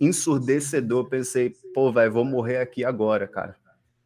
ensurdecedor. 0.00 1.08
Pensei, 1.08 1.54
pô, 1.72 1.92
velho, 1.92 2.10
vou 2.10 2.24
morrer 2.24 2.58
aqui 2.58 2.84
agora, 2.84 3.28
cara 3.28 3.54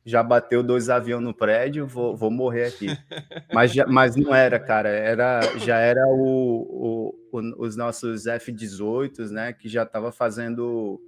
já 0.05 0.23
bateu 0.23 0.63
dois 0.63 0.91
aviões 0.91 1.25
no 1.25 1.33
prédio, 1.33 1.87
vou, 1.87 2.15
vou 2.15 2.31
morrer 2.31 2.67
aqui. 2.67 2.89
Mas, 3.53 3.73
já, 3.73 3.87
mas 3.87 4.17
não 4.17 4.35
era, 4.35 4.59
cara, 4.59 4.89
era, 4.89 5.41
já 5.59 5.79
era 5.79 6.05
o, 6.09 7.15
o, 7.33 7.39
o 7.39 7.65
os 7.65 7.77
nossos 7.77 8.27
F-18, 8.27 9.31
né, 9.31 9.53
que 9.53 9.69
já 9.69 9.85
estava 9.85 10.11
fazendo 10.11 11.01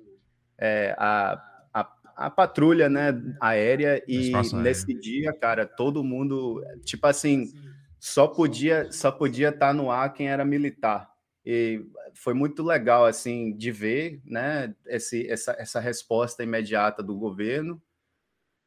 é, 0.57 0.95
a, 0.97 1.43
a, 1.75 1.93
a, 2.17 2.31
patrulha, 2.31 2.89
né, 2.89 3.21
aérea, 3.41 4.03
e 4.07 4.33
nesse 4.63 4.87
aéreo. 4.87 5.01
dia, 5.01 5.33
cara, 5.33 5.67
todo 5.67 6.05
mundo, 6.05 6.63
tipo 6.85 7.07
assim, 7.07 7.53
só 7.99 8.27
podia 8.29 8.91
só 8.93 9.11
podia 9.11 9.49
estar 9.49 9.69
tá 9.69 9.75
no 9.75 9.91
ar 9.91 10.13
quem 10.13 10.29
era 10.29 10.45
militar. 10.45 11.11
E 11.45 11.85
foi 12.15 12.35
muito 12.35 12.63
legal, 12.63 13.05
assim, 13.07 13.57
de 13.57 13.71
ver, 13.71 14.21
né, 14.25 14.75
esse, 14.87 15.29
essa, 15.31 15.53
essa 15.59 15.81
resposta 15.81 16.43
imediata 16.43 17.03
do 17.03 17.17
governo, 17.17 17.81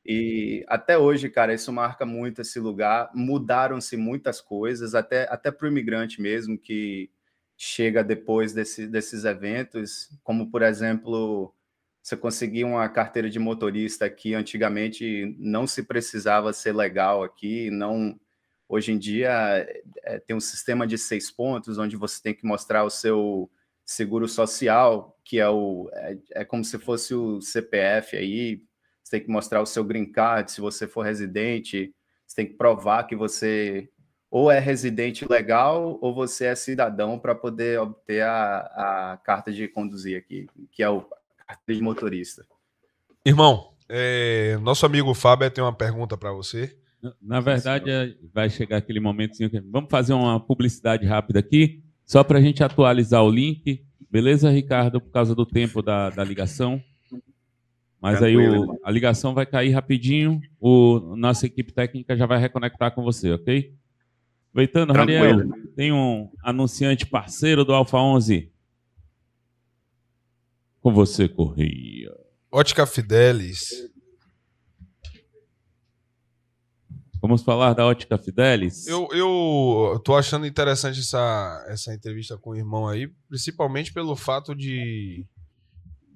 e 0.05 0.65
até 0.67 0.98
hoje, 0.98 1.29
cara, 1.29 1.53
isso 1.53 1.71
marca 1.71 2.05
muito 2.05 2.41
esse 2.41 2.59
lugar. 2.59 3.12
Mudaram-se 3.13 3.98
muitas 3.98 4.41
coisas, 4.41 4.95
até, 4.95 5.27
até 5.31 5.51
para 5.51 5.65
o 5.65 5.69
imigrante 5.69 6.21
mesmo, 6.21 6.57
que 6.57 7.12
chega 7.57 8.03
depois 8.03 8.53
desse, 8.53 8.88
desses 8.88 9.25
eventos, 9.25 10.09
como, 10.24 10.50
por 10.50 10.62
exemplo, 10.63 11.53
você 12.01 12.15
conseguir 12.17 12.63
uma 12.63 12.88
carteira 12.89 13.29
de 13.29 13.38
motorista 13.38 14.05
aqui, 14.05 14.33
antigamente 14.33 15.36
não 15.38 15.67
se 15.67 15.83
precisava 15.83 16.53
ser 16.53 16.74
legal 16.75 17.24
aqui, 17.24 17.69
não... 17.69 18.19
Hoje 18.69 18.91
em 18.91 18.99
dia 18.99 19.31
é, 20.03 20.19
tem 20.19 20.35
um 20.35 20.39
sistema 20.39 20.85
de 20.85 20.95
seis 20.95 21.31
pontos, 21.31 21.79
onde 21.79 21.97
você 21.97 22.21
tem 22.21 22.35
que 22.35 22.45
mostrar 22.45 22.83
o 22.83 22.89
seu 22.89 23.49
seguro 23.83 24.27
social, 24.27 25.17
que 25.25 25.39
é, 25.39 25.49
o, 25.49 25.89
é, 25.91 26.17
é 26.33 26.45
como 26.45 26.63
se 26.63 26.77
fosse 26.77 27.15
o 27.15 27.41
CPF 27.41 28.15
aí, 28.15 28.61
você 29.03 29.17
tem 29.17 29.21
que 29.21 29.31
mostrar 29.31 29.59
o 29.59 29.65
seu 29.65 29.83
green 29.83 30.11
card, 30.11 30.51
se 30.51 30.61
você 30.61 30.88
for 30.88 31.01
residente, 31.01 31.91
você 32.27 32.35
tem 32.35 32.45
que 32.45 32.53
provar 32.53 33.05
que 33.05 33.15
você 33.15 33.89
ou 34.29 34.51
é 34.51 34.59
residente 34.59 35.25
legal 35.27 35.97
ou 35.99 36.13
você 36.13 36.45
é 36.45 36.53
cidadão 36.53 37.17
para 37.17 37.33
poder 37.33 37.79
obter 37.79 38.21
a, 38.21 39.13
a 39.13 39.17
carta 39.17 39.51
de 39.51 39.67
conduzir 39.67 40.15
aqui, 40.15 40.47
que 40.71 40.83
é 40.83 40.89
o 40.89 41.01
carta 41.47 41.73
de 41.73 41.81
motorista. 41.81 42.45
Irmão, 43.25 43.73
é, 43.89 44.55
nosso 44.61 44.85
amigo 44.85 45.11
Fábio 45.15 45.49
tem 45.49 45.63
uma 45.63 45.73
pergunta 45.73 46.15
para 46.15 46.31
você. 46.31 46.78
Na 47.21 47.39
verdade, 47.39 47.89
é, 47.89 48.13
vai 48.33 48.49
chegar 48.49 48.77
aquele 48.77 48.99
momentozinho 48.99 49.49
que 49.49 49.59
vamos 49.59 49.89
fazer 49.89 50.13
uma 50.13 50.39
publicidade 50.39 51.05
rápida 51.05 51.39
aqui, 51.39 51.81
só 52.05 52.23
para 52.23 52.39
a 52.39 52.41
gente 52.41 52.63
atualizar 52.63 53.23
o 53.23 53.29
link. 53.29 53.85
Beleza, 54.11 54.49
Ricardo, 54.49 54.99
por 54.99 55.11
causa 55.11 55.33
do 55.33 55.45
tempo 55.45 55.81
da, 55.81 56.09
da 56.09 56.23
ligação? 56.23 56.81
Mas 58.01 58.23
aí 58.23 58.35
o, 58.37 58.79
a 58.83 58.91
ligação 58.91 59.33
vai 59.33 59.45
cair 59.45 59.71
rapidinho, 59.71 60.41
o, 60.59 61.15
nossa 61.17 61.45
equipe 61.45 61.71
técnica 61.73 62.15
já 62.15 62.25
vai 62.25 62.39
reconectar 62.39 62.93
com 62.93 63.03
você, 63.03 63.31
ok? 63.33 63.73
Aproveitando, 64.49 64.93
Raniel, 64.93 65.47
tem 65.75 65.91
um 65.91 66.31
anunciante 66.41 67.05
parceiro 67.05 67.63
do 67.63 67.73
Alfa 67.73 67.97
11. 67.97 68.51
Com 70.81 70.93
você, 70.93 71.27
Correia. 71.27 72.11
Ótica 72.51 72.85
Fidelis. 72.85 73.89
Vamos 77.21 77.43
falar 77.43 77.73
da 77.73 77.85
Ótica 77.85 78.17
Fidelis? 78.17 78.88
Eu, 78.88 79.07
eu 79.11 80.01
tô 80.03 80.15
achando 80.15 80.45
interessante 80.45 80.99
essa, 80.99 81.65
essa 81.67 81.93
entrevista 81.93 82.38
com 82.38 82.51
o 82.51 82.55
irmão 82.55 82.88
aí, 82.88 83.07
principalmente 83.27 83.91
pelo 83.91 84.15
fato 84.15 84.55
de 84.55 85.25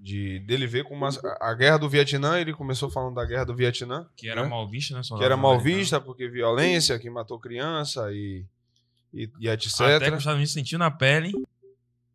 de 0.03 0.39
dele 0.39 0.67
ver 0.67 0.83
como 0.83 1.05
a 1.05 1.53
guerra 1.53 1.77
do 1.77 1.87
Vietnã, 1.87 2.37
ele 2.37 2.53
começou 2.53 2.89
falando 2.89 3.15
da 3.15 3.23
guerra 3.23 3.45
do 3.45 3.55
Vietnã, 3.55 4.05
que 4.17 4.27
era 4.27 4.43
né? 4.43 4.49
mal 4.49 4.69
vista, 4.69 4.93
né? 4.93 5.01
Que 5.01 5.23
era 5.23 5.37
mal 5.37 5.57
vista 5.57 6.01
porque 6.01 6.27
violência, 6.27 6.99
que 6.99 7.09
matou 7.09 7.39
criança 7.39 8.11
e, 8.11 8.45
e, 9.13 9.31
e 9.39 9.47
etc. 9.47 9.79
Até 9.79 10.09
que 10.09 10.11
os 10.11 10.17
Estados 10.17 10.35
Unidos 10.35 10.51
sentiu 10.51 10.77
na 10.77 10.91
pele 10.91 11.31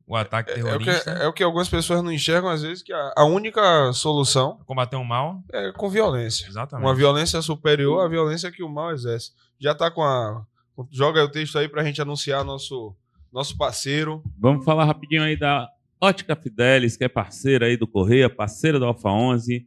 o 0.09 0.17
ataque 0.17 0.55
terrorista. 0.55 1.11
É, 1.11 1.13
é, 1.13 1.17
o 1.17 1.19
que, 1.19 1.25
é 1.25 1.29
o 1.29 1.33
que 1.35 1.43
algumas 1.43 1.69
pessoas 1.69 2.03
não 2.03 2.11
enxergam 2.11 2.49
às 2.49 2.63
vezes 2.63 2.83
que 2.83 2.93
a, 2.93 3.13
a 3.17 3.25
única 3.25 3.93
solução 3.93 4.59
combater 4.65 4.97
o 4.97 5.05
mal 5.05 5.43
é 5.53 5.71
com 5.73 5.91
violência. 5.91 6.49
Exatamente. 6.49 6.87
Uma 6.87 6.95
violência 6.95 7.41
superior 7.43 8.05
à 8.05 8.09
violência 8.09 8.51
que 8.51 8.63
o 8.63 8.69
mal 8.69 8.93
exerce. 8.93 9.33
Já 9.61 9.75
tá 9.75 9.91
com 9.91 10.03
a 10.03 10.43
joga 10.91 11.23
o 11.25 11.29
texto 11.29 11.59
aí 11.59 11.69
pra 11.69 11.85
gente 11.85 12.01
anunciar 12.01 12.45
nosso 12.45 12.97
nosso 13.31 13.57
parceiro. 13.59 14.23
Vamos 14.39 14.65
falar 14.65 14.87
rapidinho 14.87 15.23
aí 15.23 15.37
da 15.37 15.69
Ótica 16.01 16.35
Fidelis, 16.35 16.97
que 16.97 17.05
é 17.05 17.09
parceira 17.09 17.67
aí 17.67 17.77
do 17.77 17.87
Correia, 17.87 18.31
parceira 18.31 18.79
do 18.79 18.87
Alfa 18.87 19.11
11, 19.11 19.67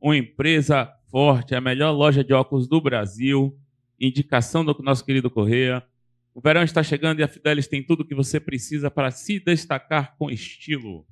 uma 0.00 0.16
empresa 0.16 0.90
forte, 1.10 1.54
a 1.54 1.60
melhor 1.60 1.92
loja 1.92 2.24
de 2.24 2.32
óculos 2.32 2.66
do 2.66 2.80
Brasil, 2.80 3.56
indicação 4.00 4.64
do 4.64 4.76
nosso 4.80 5.04
querido 5.04 5.30
Correia. 5.30 5.84
O 6.34 6.40
verão 6.40 6.64
está 6.64 6.82
chegando 6.82 7.20
e 7.20 7.22
a 7.22 7.28
Fidelis 7.28 7.68
tem 7.68 7.80
tudo 7.80 8.00
o 8.00 8.04
que 8.04 8.14
você 8.14 8.40
precisa 8.40 8.90
para 8.90 9.12
se 9.12 9.38
destacar 9.38 10.16
com 10.18 10.28
estilo. 10.28 11.06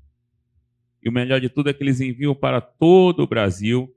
E 1.01 1.09
o 1.09 1.13
melhor 1.13 1.41
de 1.41 1.49
tudo 1.49 1.71
é 1.71 1.73
que 1.73 1.83
eles 1.83 2.01
enviam 2.01 2.35
para 2.35 2.61
todo 2.61 3.23
o 3.23 3.27
Brasil, 3.27 3.95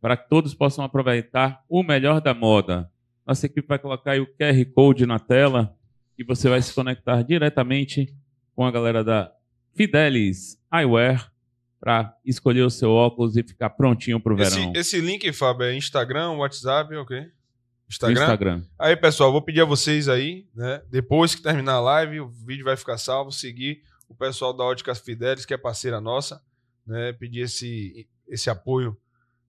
para 0.00 0.16
que 0.16 0.28
todos 0.30 0.54
possam 0.54 0.82
aproveitar 0.82 1.62
o 1.68 1.82
melhor 1.82 2.22
da 2.22 2.32
moda. 2.32 2.90
Nossa 3.26 3.44
equipe 3.44 3.68
vai 3.68 3.78
colocar 3.78 4.12
aí 4.12 4.20
o 4.20 4.26
QR 4.26 4.64
Code 4.74 5.04
na 5.04 5.18
tela 5.18 5.76
e 6.18 6.24
você 6.24 6.48
vai 6.48 6.62
se 6.62 6.72
conectar 6.72 7.22
diretamente 7.22 8.14
com 8.54 8.64
a 8.64 8.70
galera 8.70 9.04
da 9.04 9.30
Fidelis 9.74 10.58
Eyewear 10.72 11.30
para 11.78 12.14
escolher 12.24 12.62
o 12.62 12.70
seu 12.70 12.90
óculos 12.90 13.36
e 13.36 13.42
ficar 13.42 13.70
prontinho 13.70 14.20
para 14.20 14.32
o 14.32 14.36
verão. 14.36 14.72
Esse 14.74 15.00
link, 15.00 15.30
Fábio, 15.32 15.64
é 15.66 15.74
Instagram, 15.74 16.32
WhatsApp, 16.32 16.94
ok? 16.96 17.30
Instagram? 17.90 18.22
Instagram. 18.22 18.62
Aí, 18.78 18.96
pessoal, 18.96 19.32
vou 19.32 19.42
pedir 19.42 19.62
a 19.62 19.64
vocês 19.64 20.08
aí, 20.08 20.46
né? 20.54 20.80
Depois 20.88 21.34
que 21.34 21.42
terminar 21.42 21.74
a 21.74 21.80
live, 21.80 22.20
o 22.20 22.28
vídeo 22.28 22.64
vai 22.64 22.76
ficar 22.76 22.96
salvo, 22.96 23.32
seguir 23.32 23.82
o 24.08 24.14
pessoal 24.14 24.52
da 24.52 24.62
Óticas 24.62 25.00
Fidelis, 25.00 25.44
que 25.44 25.52
é 25.52 25.58
parceira 25.58 26.00
nossa, 26.00 26.40
né? 26.86 27.12
Pedir 27.12 27.40
esse, 27.40 28.08
esse 28.28 28.48
apoio 28.48 28.96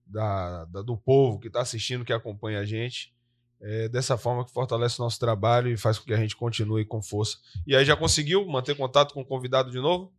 da, 0.04 0.64
da 0.64 0.82
do 0.82 0.96
povo 0.96 1.38
que 1.38 1.46
está 1.46 1.60
assistindo, 1.60 2.04
que 2.04 2.12
acompanha 2.12 2.58
a 2.58 2.64
gente. 2.64 3.14
É 3.60 3.88
dessa 3.88 4.18
forma 4.18 4.44
que 4.44 4.52
fortalece 4.52 5.00
o 5.00 5.04
nosso 5.04 5.20
trabalho 5.20 5.70
e 5.70 5.76
faz 5.76 5.96
com 5.96 6.04
que 6.04 6.12
a 6.12 6.16
gente 6.16 6.34
continue 6.34 6.84
com 6.84 7.00
força. 7.00 7.38
E 7.64 7.76
aí 7.76 7.84
já 7.84 7.96
conseguiu 7.96 8.44
manter 8.44 8.76
contato 8.76 9.14
com 9.14 9.20
o 9.20 9.24
convidado 9.24 9.70
de 9.70 9.78
novo? 9.78 10.12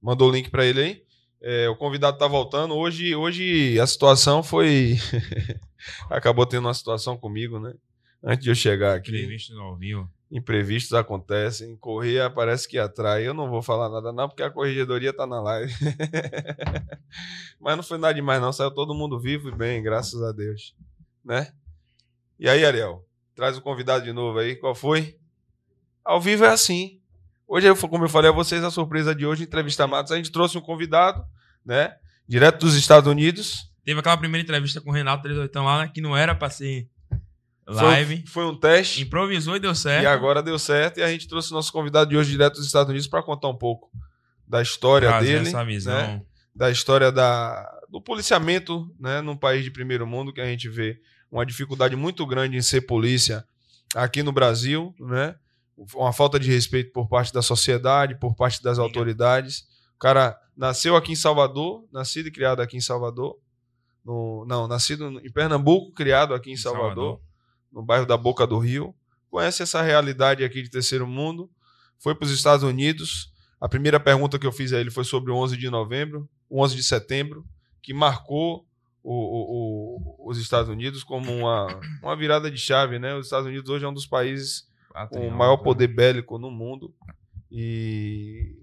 Mandou 0.00 0.28
o 0.28 0.32
link 0.32 0.50
para 0.50 0.66
ele 0.66 0.82
aí. 0.82 1.05
É, 1.40 1.68
o 1.68 1.76
convidado 1.76 2.16
está 2.16 2.26
voltando. 2.26 2.74
Hoje, 2.74 3.14
hoje 3.14 3.78
a 3.78 3.86
situação 3.86 4.42
foi. 4.42 4.96
Acabou 6.10 6.46
tendo 6.46 6.66
uma 6.66 6.74
situação 6.74 7.16
comigo, 7.16 7.58
né? 7.58 7.74
Antes 8.22 8.44
de 8.44 8.50
eu 8.50 8.54
chegar 8.54 8.96
aqui. 8.96 9.10
Imprevistos 9.10 9.58
ao 9.58 9.76
vivo. 9.76 10.10
Imprevistos 10.30 10.92
acontecem. 10.94 11.76
Correr 11.76 12.28
parece 12.34 12.68
que 12.68 12.78
atrai. 12.78 13.26
Eu 13.26 13.34
não 13.34 13.48
vou 13.48 13.62
falar 13.62 13.88
nada, 13.88 14.12
não, 14.12 14.28
porque 14.28 14.42
a 14.42 14.50
corregedoria 14.50 15.10
está 15.10 15.26
na 15.26 15.40
live. 15.40 15.72
Mas 17.60 17.76
não 17.76 17.84
foi 17.84 17.98
nada 17.98 18.14
demais, 18.14 18.40
não. 18.40 18.52
Saiu 18.52 18.70
todo 18.70 18.94
mundo 18.94 19.20
vivo 19.20 19.48
e 19.48 19.54
bem, 19.54 19.82
graças 19.82 20.20
a 20.22 20.32
Deus 20.32 20.74
né? 21.26 21.52
E 22.38 22.48
aí, 22.48 22.64
Ariel, 22.64 23.04
traz 23.34 23.58
o 23.58 23.62
convidado 23.62 24.04
de 24.04 24.12
novo 24.12 24.38
aí. 24.38 24.54
Qual 24.54 24.74
foi? 24.74 25.18
Ao 26.04 26.20
vivo 26.20 26.44
é 26.44 26.48
assim. 26.48 27.00
Hoje, 27.48 27.72
como 27.76 28.04
eu 28.04 28.08
falei 28.08 28.30
a 28.30 28.34
vocês, 28.34 28.64
a 28.64 28.70
surpresa 28.70 29.14
de 29.14 29.24
hoje, 29.24 29.44
entrevista 29.44 29.86
Matos, 29.86 30.10
a 30.10 30.16
gente 30.16 30.32
trouxe 30.32 30.58
um 30.58 30.60
convidado, 30.60 31.24
né? 31.64 31.94
Direto 32.28 32.60
dos 32.66 32.74
Estados 32.74 33.10
Unidos. 33.10 33.70
Teve 33.84 34.00
aquela 34.00 34.16
primeira 34.16 34.42
entrevista 34.42 34.80
com 34.80 34.90
o 34.90 34.92
Renato 34.92 35.22
38 35.22 35.62
lá, 35.62 35.82
né, 35.82 35.90
que 35.94 36.00
não 36.00 36.16
era 36.16 36.34
para 36.34 36.50
ser 36.50 36.88
live. 37.68 38.16
Foi, 38.26 38.26
foi, 38.26 38.46
um 38.46 38.58
teste. 38.58 39.02
Improvisou 39.02 39.54
e 39.54 39.60
deu 39.60 39.74
certo. 39.76 40.02
E 40.02 40.06
agora 40.06 40.42
deu 40.42 40.58
certo. 40.58 40.98
E 40.98 41.02
a 41.04 41.08
gente 41.08 41.28
trouxe 41.28 41.52
o 41.52 41.54
nosso 41.54 41.72
convidado 41.72 42.10
de 42.10 42.16
hoje 42.16 42.32
direto 42.32 42.54
dos 42.54 42.66
Estados 42.66 42.90
Unidos 42.90 43.06
para 43.06 43.22
contar 43.22 43.48
um 43.48 43.56
pouco 43.56 43.88
da 44.46 44.60
história 44.60 45.08
Trazer 45.08 45.38
dele. 45.38 45.48
Essa 45.48 45.64
visão. 45.64 45.94
Né? 45.94 46.22
Da 46.52 46.68
história 46.68 47.12
da, 47.12 47.80
do 47.88 48.00
policiamento 48.00 48.92
né, 48.98 49.20
num 49.20 49.36
país 49.36 49.62
de 49.62 49.70
primeiro 49.70 50.04
mundo 50.04 50.32
que 50.32 50.40
a 50.40 50.46
gente 50.46 50.68
vê 50.68 50.98
uma 51.30 51.46
dificuldade 51.46 51.94
muito 51.94 52.26
grande 52.26 52.56
em 52.56 52.62
ser 52.62 52.82
polícia 52.82 53.44
aqui 53.94 54.22
no 54.22 54.32
Brasil, 54.32 54.94
né? 54.98 55.36
Uma 55.94 56.12
falta 56.12 56.38
de 56.38 56.50
respeito 56.50 56.92
por 56.92 57.08
parte 57.08 57.32
da 57.32 57.42
sociedade, 57.42 58.18
por 58.18 58.34
parte 58.34 58.62
das 58.62 58.78
autoridades. 58.78 59.66
O 59.94 59.98
cara 59.98 60.38
nasceu 60.56 60.96
aqui 60.96 61.12
em 61.12 61.16
Salvador, 61.16 61.84
nascido 61.92 62.28
e 62.28 62.30
criado 62.30 62.60
aqui 62.60 62.76
em 62.76 62.80
Salvador. 62.80 63.38
No, 64.04 64.44
não, 64.46 64.68
nascido 64.68 65.20
em 65.20 65.30
Pernambuco, 65.30 65.92
criado 65.92 66.32
aqui 66.32 66.50
em 66.50 66.56
Salvador, 66.56 66.88
Salvador, 66.88 67.20
no 67.72 67.82
bairro 67.82 68.06
da 68.06 68.16
Boca 68.16 68.46
do 68.46 68.58
Rio. 68.58 68.94
conhece 69.28 69.62
essa 69.62 69.82
realidade 69.82 70.44
aqui 70.44 70.62
de 70.62 70.70
terceiro 70.70 71.06
mundo, 71.06 71.50
foi 71.98 72.14
para 72.14 72.24
os 72.24 72.30
Estados 72.30 72.62
Unidos. 72.62 73.32
A 73.60 73.68
primeira 73.68 73.98
pergunta 73.98 74.38
que 74.38 74.46
eu 74.46 74.52
fiz 74.52 74.72
a 74.72 74.78
ele 74.78 74.90
foi 74.90 75.04
sobre 75.04 75.32
o 75.32 75.36
11 75.36 75.56
de 75.56 75.68
novembro, 75.68 76.28
o 76.48 76.62
11 76.62 76.76
de 76.76 76.84
setembro, 76.84 77.44
que 77.82 77.92
marcou 77.92 78.66
o, 79.02 79.12
o, 79.12 80.26
o, 80.26 80.30
os 80.30 80.38
Estados 80.38 80.68
Unidos 80.68 81.02
como 81.02 81.32
uma, 81.32 81.66
uma 82.02 82.16
virada 82.16 82.50
de 82.50 82.58
chave. 82.58 82.98
Né? 82.98 83.14
Os 83.14 83.26
Estados 83.26 83.46
Unidos 83.46 83.68
hoje 83.70 83.84
é 83.84 83.88
um 83.88 83.94
dos 83.94 84.06
países 84.06 84.68
com 85.10 85.28
o 85.28 85.30
maior 85.30 85.58
poder 85.58 85.88
bélico 85.88 86.38
no 86.38 86.50
mundo. 86.50 86.94
E 87.50 88.56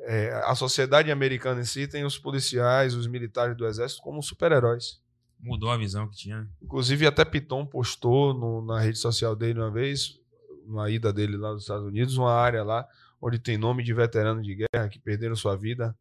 é, 0.00 0.32
a 0.44 0.54
sociedade 0.54 1.10
americana 1.10 1.60
em 1.60 1.64
si 1.64 1.88
tem 1.88 2.04
os 2.04 2.18
policiais, 2.18 2.94
os 2.94 3.06
militares 3.06 3.56
do 3.56 3.66
exército 3.66 4.02
como 4.02 4.22
super-heróis. 4.22 5.00
Mudou 5.40 5.70
a 5.70 5.76
visão 5.76 6.08
que 6.08 6.16
tinha. 6.16 6.48
Inclusive, 6.62 7.06
até 7.06 7.24
Piton 7.24 7.66
postou 7.66 8.32
no, 8.34 8.64
na 8.64 8.80
rede 8.80 8.98
social 8.98 9.36
dele 9.36 9.60
uma 9.60 9.70
vez, 9.70 10.18
na 10.66 10.88
ida 10.90 11.12
dele 11.12 11.36
lá 11.36 11.52
nos 11.52 11.62
Estados 11.62 11.86
Unidos, 11.86 12.16
uma 12.16 12.32
área 12.32 12.62
lá 12.62 12.86
onde 13.20 13.38
tem 13.38 13.56
nome 13.56 13.82
de 13.82 13.92
veteranos 13.94 14.46
de 14.46 14.54
guerra 14.54 14.88
que 14.88 14.98
perderam 14.98 15.34
sua 15.34 15.56
vida 15.56 15.96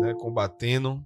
né, 0.00 0.14
combatendo 0.14 1.04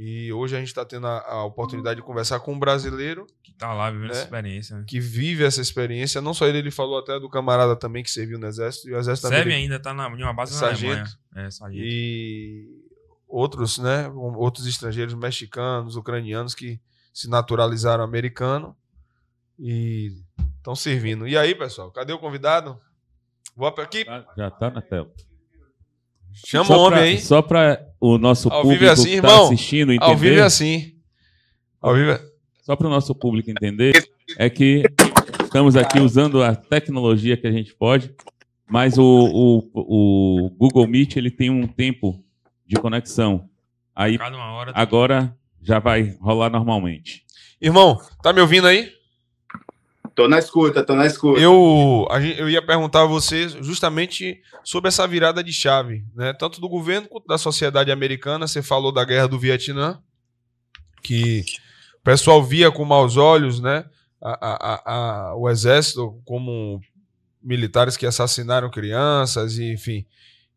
e 0.00 0.32
hoje 0.32 0.54
a 0.54 0.60
gente 0.60 0.68
está 0.68 0.84
tendo 0.84 1.08
a, 1.08 1.18
a, 1.18 1.44
oportunidade 1.44 1.96
de 1.96 2.06
conversar 2.06 2.38
com 2.38 2.52
um 2.52 2.58
brasileiro 2.58 3.26
que 3.42 3.50
está 3.50 3.74
lá 3.74 3.90
vivendo 3.90 4.10
né? 4.10 4.12
essa 4.12 4.22
experiência, 4.22 4.76
né? 4.76 4.84
que 4.86 5.00
vive 5.00 5.42
essa 5.42 5.60
experiência. 5.60 6.20
Não 6.20 6.32
só 6.32 6.46
ele, 6.46 6.58
ele 6.58 6.70
falou 6.70 7.00
até 7.00 7.18
do 7.18 7.28
camarada 7.28 7.74
também 7.74 8.04
que 8.04 8.10
serviu 8.10 8.38
no 8.38 8.46
exército. 8.46 8.88
E 8.88 8.94
o 8.94 8.96
exército 8.96 9.26
Serve 9.26 9.52
ainda 9.52 9.74
está 9.74 9.90
em 9.90 10.22
uma 10.22 10.32
base 10.32 10.54
sargento, 10.54 11.18
na 11.32 11.42
É, 11.42 11.50
sargento. 11.50 11.84
E 11.84 12.68
outros, 13.26 13.78
né? 13.78 14.08
Outros 14.08 14.68
estrangeiros 14.68 15.14
mexicanos, 15.14 15.96
ucranianos 15.96 16.54
que 16.54 16.80
se 17.12 17.28
naturalizaram 17.28 18.04
americano 18.04 18.76
e 19.58 20.12
estão 20.58 20.76
servindo. 20.76 21.26
E 21.26 21.36
aí, 21.36 21.56
pessoal, 21.56 21.90
cadê 21.90 22.12
o 22.12 22.20
convidado? 22.20 22.80
Vou 23.56 23.66
aqui. 23.66 24.04
Já 24.36 24.46
está 24.46 24.70
na 24.70 24.80
tela. 24.80 25.10
Chama 26.32 26.76
o 26.76 26.80
homem 26.80 27.00
aí. 27.00 27.18
Só 27.18 27.42
para 27.42 27.84
o 28.00 28.18
nosso 28.18 28.50
Ao 28.50 28.62
público 28.62 28.84
é 28.84 28.88
assim, 28.88 29.04
que 29.04 29.14
irmão. 29.16 29.38
tá 29.38 29.44
assistindo 29.44 29.92
entender. 29.92 30.10
Ao 30.10 30.16
vivo 30.16 30.38
é 30.38 30.42
assim. 30.42 30.92
Ao 31.80 31.94
vivo 31.94 32.10
é... 32.12 32.20
Só 32.62 32.76
para 32.76 32.86
o 32.86 32.90
nosso 32.90 33.14
público 33.14 33.50
entender, 33.50 34.06
é 34.36 34.50
que 34.50 34.84
estamos 35.42 35.74
aqui 35.74 36.00
usando 36.00 36.42
a 36.42 36.54
tecnologia 36.54 37.36
que 37.36 37.46
a 37.46 37.50
gente 37.50 37.74
pode, 37.74 38.14
mas 38.68 38.98
o, 38.98 39.02
o, 39.72 40.44
o 40.44 40.50
Google 40.50 40.86
Meet 40.86 41.16
ele 41.16 41.30
tem 41.30 41.48
um 41.48 41.66
tempo 41.66 42.22
de 42.66 42.76
conexão. 42.76 43.48
Aí 43.96 44.18
agora 44.74 45.34
já 45.62 45.78
vai 45.78 46.14
rolar 46.20 46.50
normalmente. 46.50 47.24
Irmão, 47.60 47.98
tá 48.22 48.32
me 48.32 48.40
ouvindo 48.40 48.66
aí? 48.66 48.92
Tô 50.18 50.26
na 50.26 50.40
escuta, 50.40 50.82
tô 50.82 50.96
na 50.96 51.06
escuta. 51.06 51.38
Eu, 51.40 52.04
gente- 52.20 52.40
eu 52.40 52.50
ia 52.50 52.60
perguntar 52.60 53.02
a 53.02 53.06
você 53.06 53.48
justamente 53.62 54.42
sobre 54.64 54.88
essa 54.88 55.06
virada 55.06 55.44
de 55.44 55.52
chave, 55.52 56.04
né? 56.12 56.32
Tanto 56.32 56.60
do 56.60 56.68
governo 56.68 57.06
quanto 57.06 57.28
da 57.28 57.38
sociedade 57.38 57.92
americana. 57.92 58.48
Você 58.48 58.60
falou 58.60 58.90
da 58.90 59.04
guerra 59.04 59.28
do 59.28 59.38
Vietnã, 59.38 60.02
que 61.04 61.44
o 62.00 62.02
pessoal 62.02 62.42
via 62.42 62.68
com 62.68 62.84
maus 62.84 63.16
olhos, 63.16 63.60
né? 63.60 63.84
a- 64.20 64.36
a- 64.42 64.82
a- 65.30 65.36
o 65.36 65.48
exército 65.48 66.20
como 66.24 66.80
militares 67.40 67.96
que 67.96 68.04
assassinaram 68.04 68.68
crianças, 68.68 69.56
e, 69.56 69.72
enfim. 69.72 70.04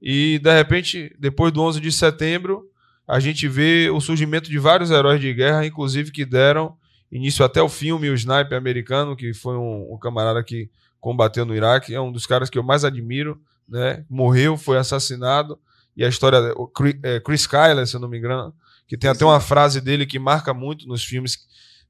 E, 0.01 0.39
de 0.39 0.51
repente, 0.57 1.15
depois 1.19 1.53
do 1.53 1.61
11 1.61 1.79
de 1.79 1.91
setembro, 1.91 2.63
a 3.07 3.19
gente 3.19 3.47
vê 3.47 3.91
o 3.91 4.01
surgimento 4.01 4.49
de 4.49 4.57
vários 4.57 4.89
heróis 4.89 5.21
de 5.21 5.31
guerra, 5.31 5.63
inclusive 5.67 6.09
que 6.11 6.25
deram 6.25 6.75
início 7.11 7.43
até 7.43 7.61
o 7.61 7.69
filme 7.69 8.09
O 8.09 8.15
Sniper 8.15 8.57
Americano, 8.57 9.15
que 9.15 9.33
foi 9.33 9.57
um, 9.57 9.93
um 9.93 9.97
camarada 9.97 10.43
que 10.43 10.69
combateu 10.99 11.45
no 11.45 11.55
Iraque, 11.55 11.93
é 11.93 11.99
um 11.99 12.11
dos 12.11 12.25
caras 12.25 12.49
que 12.49 12.57
eu 12.57 12.63
mais 12.63 12.85
admiro, 12.85 13.41
né? 13.67 14.05
Morreu, 14.09 14.55
foi 14.55 14.77
assassinado, 14.77 15.59
e 15.97 16.05
a 16.05 16.07
história, 16.07 16.53
o 16.55 16.67
Chris, 16.67 16.95
é, 17.03 17.19
Chris 17.19 17.45
Kyler, 17.45 17.85
se 17.85 17.95
eu 17.95 17.99
não 17.99 18.07
me 18.07 18.17
engano, 18.17 18.53
que 18.87 18.97
tem 18.97 19.09
até 19.09 19.25
uma 19.25 19.39
frase 19.39 19.81
dele 19.81 20.05
que 20.05 20.19
marca 20.19 20.53
muito 20.53 20.87
nos 20.87 21.03
filmes, 21.03 21.39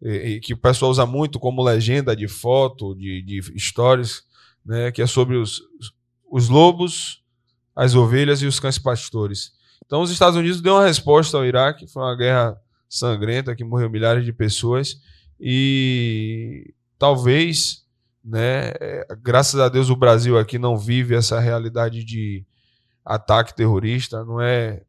e, 0.01 0.10
e 0.10 0.39
que 0.39 0.53
o 0.53 0.57
pessoal 0.57 0.89
usa 0.89 1.05
muito 1.05 1.39
como 1.39 1.62
legenda 1.62 2.15
de 2.15 2.27
foto, 2.27 2.95
de, 2.95 3.21
de 3.21 3.60
stories, 3.60 4.23
né? 4.65 4.91
Que 4.91 5.01
é 5.01 5.07
sobre 5.07 5.36
os, 5.36 5.62
os 6.31 6.47
lobos, 6.47 7.21
as 7.75 7.95
ovelhas 7.95 8.41
e 8.41 8.45
os 8.45 8.60
cães 8.60 8.79
pastores. 8.79 9.51
Então, 9.86 10.01
os 10.01 10.10
Estados 10.10 10.38
Unidos 10.38 10.62
deu 10.62 10.75
uma 10.75 10.86
resposta 10.86 11.36
ao 11.38 11.45
Iraque, 11.45 11.86
foi 11.86 12.01
uma 12.01 12.15
guerra 12.15 12.57
sangrenta 12.91 13.56
que 13.56 13.63
morreu 13.63 13.89
milhares 13.89 14.25
de 14.25 14.34
pessoas 14.34 15.01
e 15.39 16.73
talvez, 16.99 17.86
né, 18.23 18.71
é, 18.80 19.08
graças 19.21 19.60
a 19.60 19.69
Deus 19.69 19.89
o 19.89 19.95
Brasil 19.95 20.38
aqui 20.38 20.60
não 20.60 20.77
vive 20.77 21.15
essa 21.15 21.39
realidade 21.39 22.04
de 22.04 22.45
ataque 23.04 23.56
terrorista, 23.56 24.23
não 24.25 24.39
é 24.41 24.84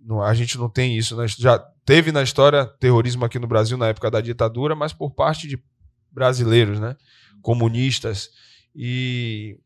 não, 0.00 0.22
a 0.22 0.34
gente 0.34 0.58
não 0.58 0.68
tem 0.68 0.96
isso, 0.96 1.16
né? 1.16 1.26
já 1.28 1.58
teve 1.84 2.12
na 2.12 2.22
história 2.22 2.66
terrorismo 2.66 3.24
aqui 3.24 3.38
no 3.38 3.46
Brasil 3.46 3.76
na 3.78 3.88
época 3.88 4.10
da 4.10 4.20
ditadura, 4.20 4.74
mas 4.74 4.92
por 4.92 5.10
parte 5.12 5.46
de 5.48 5.62
brasileiros, 6.10 6.80
né, 6.80 6.96
comunistas 7.42 8.30
e 8.74 9.58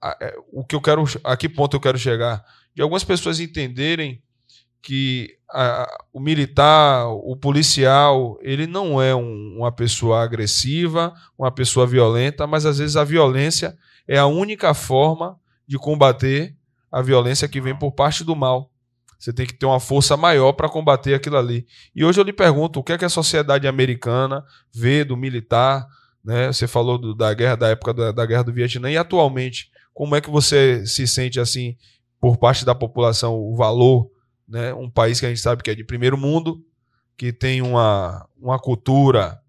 a- 0.00 0.16
é, 0.20 0.34
o 0.52 0.64
que 0.64 0.74
eu 0.74 0.80
quero, 0.80 1.04
a 1.24 1.36
que 1.36 1.48
ponto 1.48 1.76
eu 1.76 1.80
quero 1.80 1.98
chegar? 1.98 2.44
De 2.74 2.82
algumas 2.82 3.04
pessoas 3.04 3.40
entenderem 3.40 4.22
que 4.82 5.30
a- 5.50 5.88
o 6.12 6.20
militar, 6.20 7.06
o 7.08 7.34
policial, 7.36 8.38
ele 8.42 8.66
não 8.66 9.00
é 9.00 9.14
um- 9.14 9.56
uma 9.58 9.72
pessoa 9.72 10.22
agressiva, 10.22 11.12
uma 11.38 11.50
pessoa 11.50 11.86
violenta, 11.86 12.46
mas 12.46 12.64
às 12.66 12.78
vezes 12.78 12.96
a 12.96 13.04
violência 13.04 13.76
é 14.06 14.18
a 14.18 14.26
única 14.26 14.72
forma 14.74 15.38
de 15.66 15.76
combater 15.78 16.54
a 16.90 17.02
violência 17.02 17.48
que 17.48 17.60
vem 17.60 17.76
por 17.76 17.92
parte 17.92 18.24
do 18.24 18.34
mal. 18.36 18.70
Você 19.18 19.32
tem 19.32 19.44
que 19.46 19.52
ter 19.52 19.66
uma 19.66 19.80
força 19.80 20.16
maior 20.16 20.52
para 20.52 20.68
combater 20.68 21.12
aquilo 21.14 21.36
ali. 21.36 21.66
E 21.94 22.04
hoje 22.04 22.20
eu 22.20 22.24
lhe 22.24 22.32
pergunto, 22.32 22.78
o 22.78 22.84
que 22.84 22.92
é 22.92 22.98
que 22.98 23.04
a 23.04 23.08
sociedade 23.08 23.66
americana 23.66 24.44
vê 24.72 25.04
do 25.04 25.16
militar? 25.16 25.86
Né? 26.24 26.46
Você 26.52 26.66
falou 26.68 26.96
do- 26.96 27.14
da 27.14 27.34
guerra 27.34 27.56
da 27.56 27.68
época 27.68 27.92
da, 27.92 28.12
da 28.12 28.24
guerra 28.24 28.44
do 28.44 28.52
Vietnã 28.52 28.90
e 28.90 28.96
atualmente, 28.96 29.70
como 29.92 30.14
é 30.14 30.20
que 30.20 30.30
você 30.30 30.86
se 30.86 31.06
sente 31.06 31.40
assim 31.40 31.76
por 32.20 32.36
parte 32.36 32.64
da 32.64 32.74
população 32.74 33.34
o 33.34 33.56
valor 33.56 34.08
né? 34.48 34.72
Um 34.72 34.88
país 34.88 35.20
que 35.20 35.26
a 35.26 35.28
gente 35.28 35.40
sabe 35.40 35.62
que 35.62 35.70
é 35.70 35.74
de 35.74 35.84
primeiro 35.84 36.16
mundo, 36.16 36.64
que 37.16 37.32
tem 37.32 37.60
uma, 37.60 38.28
uma 38.36 38.58
cultura, 38.58 39.40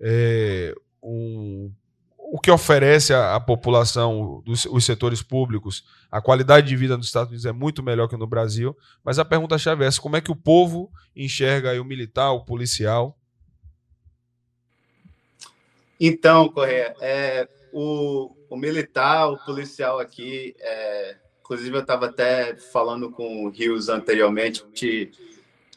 é, 0.00 0.74
um, 1.02 1.72
o 2.18 2.40
que 2.40 2.50
oferece 2.50 3.14
à, 3.14 3.38
população, 3.38 4.42
dos, 4.44 4.66
os 4.66 4.84
setores 4.84 5.22
públicos, 5.22 5.84
a 6.10 6.20
qualidade 6.20 6.66
de 6.66 6.76
vida 6.76 6.96
nos 6.96 7.06
Estados 7.06 7.28
Unidos 7.28 7.46
é 7.46 7.52
muito 7.52 7.82
melhor 7.82 8.08
que 8.08 8.16
no 8.16 8.26
Brasil. 8.26 8.76
Mas 9.04 9.18
a 9.18 9.24
pergunta-chave 9.24 9.84
é 9.84 9.86
essa: 9.86 10.00
como 10.00 10.16
é 10.16 10.20
que 10.20 10.32
o 10.32 10.36
povo 10.36 10.90
enxerga 11.14 11.80
o 11.80 11.84
militar, 11.84 12.32
o 12.32 12.44
policial? 12.44 13.16
Então, 15.98 16.48
Correia, 16.48 16.94
é, 17.00 17.48
o, 17.72 18.34
o 18.50 18.56
militar, 18.56 19.28
o 19.28 19.38
policial 19.38 19.98
aqui, 19.98 20.54
é, 20.58 21.16
inclusive 21.46 21.76
eu 21.76 21.80
estava 21.80 22.06
até 22.06 22.56
falando 22.56 23.08
com 23.08 23.44
o 23.44 23.48
Rios 23.48 23.88
anteriormente, 23.88 24.64
que, 24.74 25.12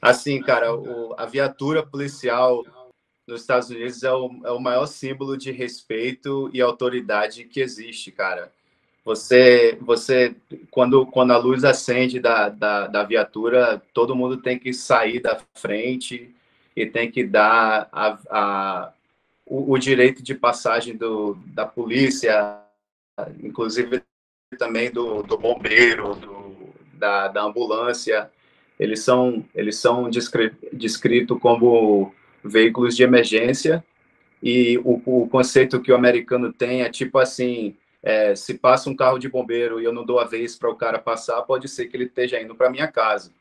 assim, 0.02 0.42
cara, 0.42 0.76
o, 0.76 1.14
a 1.16 1.28
viatura 1.28 1.86
policial 1.86 2.66
nos 3.28 3.42
Estados 3.42 3.70
Unidos 3.70 4.02
é 4.02 4.12
o, 4.12 4.32
é 4.46 4.52
o 4.52 4.60
maior 4.60 4.88
símbolo 4.88 5.38
de 5.38 5.52
respeito 5.52 6.50
e 6.52 6.60
autoridade 6.60 7.44
que 7.44 7.62
existe, 7.62 8.12
cara. 8.12 8.52
Você, 9.06 9.78
você 9.80 10.36
quando, 10.72 11.06
quando 11.06 11.32
a 11.32 11.38
luz 11.38 11.64
acende 11.64 12.20
da, 12.20 12.50
da, 12.50 12.88
da 12.88 13.04
viatura, 13.04 13.82
todo 13.94 14.16
mundo 14.16 14.38
tem 14.38 14.58
que 14.58 14.74
sair 14.74 15.22
da 15.22 15.40
frente 15.54 16.36
e 16.76 16.86
tem 16.86 17.12
que 17.12 17.24
dar 17.24 17.88
a, 17.92 18.20
a 18.30 18.94
o, 19.46 19.74
o, 19.74 19.78
direito 19.78 20.22
de 20.24 20.34
passagem 20.34 20.98
do, 20.98 21.36
da 21.48 21.66
polícia, 21.66 22.60
inclusive 23.42 24.04
também 24.58 24.92
do, 24.92 25.22
do 25.22 25.38
bombeiro, 25.38 26.16
do, 26.16 26.56
da, 26.94 27.28
da 27.28 27.44
ambulância, 27.44 28.32
eles 28.80 29.02
são, 29.02 29.46
eles 29.54 29.78
são 29.78 30.10
descritos 30.74 31.40
como 31.40 32.14
veículos 32.44 32.96
de 32.96 33.04
emergência. 33.04 33.84
E 34.42 34.78
o, 34.80 35.02
o, 35.06 35.28
conceito 35.28 35.82
que 35.82 35.92
o 35.92 35.96
americano 35.96 36.52
tem 36.52 36.82
é 36.82 36.90
tipo 36.90 37.20
assim, 37.20 37.76
é, 38.02 38.34
se 38.36 38.58
passa 38.58 38.90
um 38.90 38.96
carro 38.96 39.20
de 39.20 39.28
bombeiro 39.28 39.82
e 39.82 39.84
eu 39.84 39.94
não 39.94 40.06
dou 40.06 40.20
a 40.20 40.26
vez 40.26 40.56
para 40.56 40.70
o 40.70 40.76
cara 40.76 40.98
passar, 40.98 41.42
pode 41.42 41.68
ser 41.68 41.88
que 41.88 41.98
ele 41.98 42.06
esteja 42.06 42.42
indo 42.42 42.56
para 42.56 42.70
minha 42.70 42.88
casa, 42.88 43.34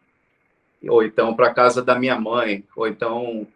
ou 0.89 1.05
então 1.05 1.35
para 1.35 1.55
casa 1.55 1.81
da 1.83 1.97
minha 1.97 2.19
mãe, 2.21 2.65
ou 2.77 2.89
então 2.89 3.47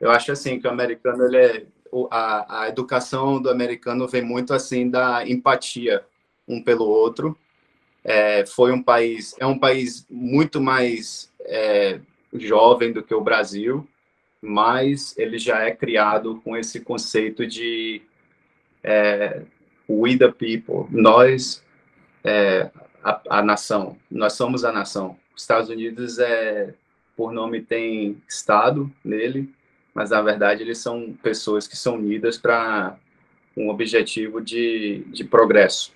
eu 0.00 0.10
acho 0.10 0.32
assim 0.32 0.58
que 0.58 0.66
o 0.66 0.70
americano 0.70 1.24
ele 1.26 1.36
é 1.36 1.66
a, 2.10 2.62
a 2.62 2.68
educação 2.68 3.40
do 3.40 3.50
americano 3.50 4.08
vem 4.08 4.22
muito 4.22 4.54
assim 4.54 4.88
da 4.88 5.26
empatia 5.28 6.02
um 6.46 6.62
pelo 6.62 6.86
outro. 6.86 7.36
É, 8.04 8.46
foi 8.46 8.72
um 8.72 8.82
país, 8.82 9.34
é 9.38 9.46
um 9.46 9.58
país 9.58 10.06
muito 10.08 10.60
mais 10.60 11.32
é, 11.40 12.00
jovem 12.32 12.92
do 12.92 13.02
que 13.02 13.14
o 13.14 13.20
Brasil, 13.20 13.86
mas 14.40 15.16
ele 15.18 15.38
já 15.38 15.64
é 15.64 15.72
criado 15.72 16.40
com 16.44 16.56
esse 16.56 16.80
conceito 16.80 17.46
de 17.46 18.02
é, 18.82 19.42
we 19.88 20.16
the 20.16 20.30
people, 20.30 20.86
nós, 20.90 21.62
é, 22.22 22.70
a, 23.02 23.38
a, 23.38 23.42
nação, 23.42 23.96
nós 24.10 24.34
somos 24.34 24.64
a 24.64 24.72
nação. 24.72 25.16
Os 25.34 25.42
Estados 25.42 25.68
Unidos, 25.68 26.18
é, 26.18 26.74
por 27.16 27.32
nome, 27.32 27.60
tem 27.60 28.22
Estado 28.28 28.90
nele, 29.04 29.52
mas 29.94 30.10
na 30.10 30.20
verdade 30.20 30.62
eles 30.62 30.78
são 30.78 31.12
pessoas 31.22 31.66
que 31.66 31.76
são 31.76 31.96
unidas 31.96 32.38
para 32.38 32.96
um 33.56 33.70
objetivo 33.70 34.40
de, 34.40 35.02
de 35.08 35.24
progresso. 35.24 35.95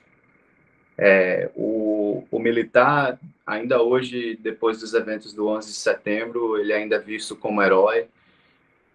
É, 1.02 1.50
o, 1.54 2.26
o, 2.30 2.38
militar, 2.38 3.18
ainda 3.46 3.80
hoje, 3.80 4.38
depois 4.38 4.80
dos 4.80 4.92
eventos 4.92 5.32
do 5.32 5.48
11 5.48 5.68
de 5.68 5.74
setembro, 5.74 6.58
ele 6.58 6.74
ainda 6.74 6.96
é 6.96 6.98
visto 6.98 7.34
como 7.34 7.62
herói. 7.62 8.06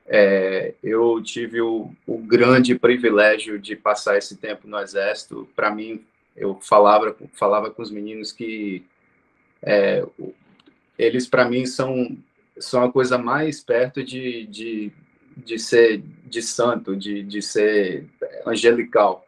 É, 0.05 0.75
eu 0.83 1.19
tive 1.23 1.61
o, 1.61 1.91
o, 2.05 2.19
grande 2.19 2.77
privilégio 2.77 3.57
de 3.57 3.75
passar 3.75 4.19
esse 4.19 4.37
tempo 4.37 4.67
no 4.67 4.77
Exército. 4.77 5.49
Para 5.55 5.71
mim, 5.71 6.05
eu 6.37 6.59
falava, 6.61 7.15
falava 7.33 7.71
com 7.71 7.81
os 7.81 7.89
meninos 7.89 8.31
que 8.31 8.85
é, 9.63 10.05
eles, 10.99 11.25
para 11.25 11.49
mim, 11.49 11.65
são, 11.65 12.15
são 12.59 12.83
a 12.83 12.91
coisa 12.91 13.17
mais 13.17 13.61
perto 13.61 14.03
de, 14.03 14.45
de, 14.45 14.91
de 15.35 15.57
ser 15.57 16.03
de 16.23 16.43
santo, 16.43 16.95
de, 16.95 17.23
de 17.23 17.41
ser 17.41 18.05
angelical 18.45 19.24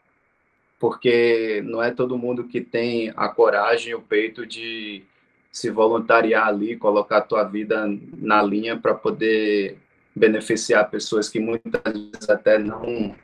porque 0.80 1.62
não 1.66 1.82
é 1.82 1.92
todo 1.92 2.18
mundo 2.18 2.44
que 2.44 2.62
tem 2.62 3.12
a 3.16 3.28
coragem 3.28 3.96
o 3.96 4.02
peito 4.02 4.46
de 4.46 5.04
se 5.52 5.72
voluntariar 5.72 6.48
ali, 6.48 6.78
colocar 6.78 7.18
a 7.18 7.22
tua 7.22 7.44
vida 7.44 7.88
na 8.18 8.44
linha 8.44 8.78
para 8.78 8.94
poder 8.94 9.78
beneficiar 10.16 10.90
pessoas 10.90 11.30
que 11.30 11.40
muitas 11.40 11.82
vezes 11.94 12.30
até 12.30 12.60
não 12.60 13.16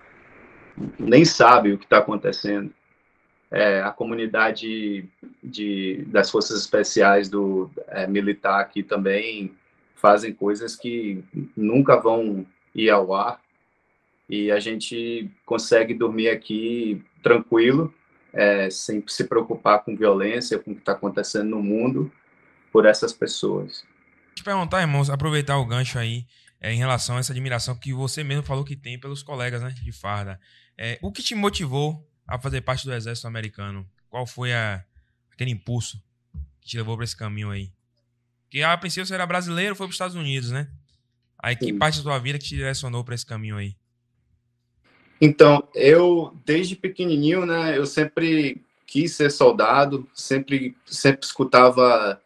nem 0.98 1.24
sabem 1.24 1.74
o 1.74 1.78
que 1.78 1.86
está 1.86 2.00
acontecendo. 2.00 2.74
É, 3.52 3.82
a 3.82 3.92
comunidade 3.92 5.08
de, 5.44 6.04
das 6.08 6.32
forças 6.32 6.60
especiais 6.60 7.30
do 7.30 7.70
é, 7.88 8.08
militar 8.08 8.60
aqui 8.60 8.82
também 8.82 9.54
fazem 9.96 10.34
coisas 10.34 10.76
que 10.76 11.24
nunca 11.56 11.98
vão 11.98 12.44
ir 12.74 12.90
ao 12.90 13.14
ar 13.14 13.40
e 14.28 14.52
a 14.52 14.60
gente 14.60 15.30
consegue 15.46 15.94
dormir 15.94 16.30
aqui 16.30 17.04
tranquilo, 17.24 17.92
é, 18.32 18.70
sem 18.70 19.04
se 19.08 19.24
preocupar 19.24 19.84
com 19.84 19.96
violência, 19.96 20.60
com 20.60 20.72
o 20.72 20.76
que 20.76 20.82
está 20.82 20.92
acontecendo 20.92 21.50
no 21.50 21.64
mundo, 21.64 22.12
por 22.72 22.86
essas 22.86 23.14
pessoas. 23.14 23.84
Te 24.36 24.44
perguntar, 24.44 24.82
irmãos, 24.82 25.10
aproveitar 25.10 25.58
o 25.58 25.66
gancho 25.66 25.98
aí 25.98 26.26
é, 26.60 26.74
em 26.74 26.78
relação 26.78 27.18
a 27.18 27.20
essa 27.20 27.32
admiração 27.32 27.76
que 27.76 27.94
você 27.94 28.24
mesmo 28.24 28.44
falou 28.44 28.64
que 28.64 28.76
tem 28.76 29.00
pelos 29.00 29.24
colegas 29.24 29.62
né, 29.62 29.70
de 29.70 29.92
farda. 29.92 30.40
É, 30.78 30.98
o 31.02 31.12
que 31.12 31.22
te 31.22 31.36
motivou 31.36 32.08
a 32.28 32.40
fazer 32.40 32.62
parte 32.62 32.86
do 32.86 32.94
exército 32.94 33.28
americano? 33.28 33.88
Qual 34.10 34.26
foi 34.26 34.54
a, 34.54 34.84
aquele 35.32 35.52
impulso 35.52 36.02
que 36.62 36.70
te 36.70 36.78
levou 36.78 36.96
para 36.96 37.04
esse 37.04 37.16
caminho 37.16 37.50
aí? 37.50 37.72
Que 38.50 38.64
a 38.64 38.78
princípio 38.78 39.06
você 39.06 39.14
era 39.14 39.26
brasileiro, 39.26 39.76
foi 39.76 39.88
para 39.88 39.92
os 39.92 39.96
Estados 39.96 40.16
Unidos, 40.16 40.52
né? 40.52 40.70
Aí 41.38 41.56
que 41.56 41.66
Sim. 41.66 41.78
parte 41.78 41.98
da 41.98 42.04
tua 42.04 42.20
vida 42.20 42.40
que 42.40 42.46
te 42.46 42.56
direcionou 42.56 43.04
para 43.04 43.16
esse 43.16 43.26
caminho 43.26 43.58
aí? 43.58 43.76
Então, 45.26 45.66
eu, 45.74 46.34
desde 46.46 46.76
pequenininho, 46.76 47.46
né, 47.46 47.78
eu 47.78 47.86
sempre 47.86 48.62
quis 48.86 49.16
ser 49.16 49.32
soldado, 49.32 50.06
sempre, 50.14 50.76
sempre 50.86 51.26
escutava 51.26 52.22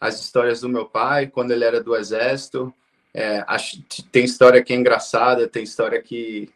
as 0.00 0.20
histórias 0.20 0.60
do 0.60 0.68
meu 0.68 0.86
pai, 0.86 1.26
quando 1.26 1.50
ele 1.50 1.64
era 1.64 1.82
do 1.82 1.96
exército. 1.96 2.72
É, 3.12 3.42
acho, 3.48 3.82
tem 4.12 4.24
história 4.24 4.62
que 4.62 4.72
é 4.72 4.76
engraçada, 4.76 5.48
tem 5.48 5.64
história 5.64 6.00
que, 6.00 6.48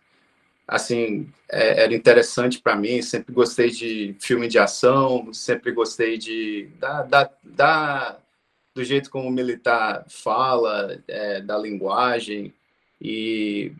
assim, 0.69 1.29
é, 1.51 1.83
era 1.83 1.93
interessante 1.93 2.61
para 2.61 2.77
mim. 2.77 3.03
Sempre 3.03 3.35
gostei 3.35 3.71
de 3.71 4.15
filme 4.21 4.47
de 4.47 4.61
ação, 4.61 5.35
sempre 5.35 5.73
gostei 5.73 6.17
de 6.17 6.69
da, 6.79 7.03
da, 7.03 7.31
da 7.43 8.17
do 8.77 8.85
jeito 8.85 9.11
como 9.11 9.29
o 9.29 9.33
militar 9.33 10.05
fala, 10.09 11.03
é, 11.09 11.41
da 11.41 11.59
linguagem. 11.59 12.55
E 13.03 13.73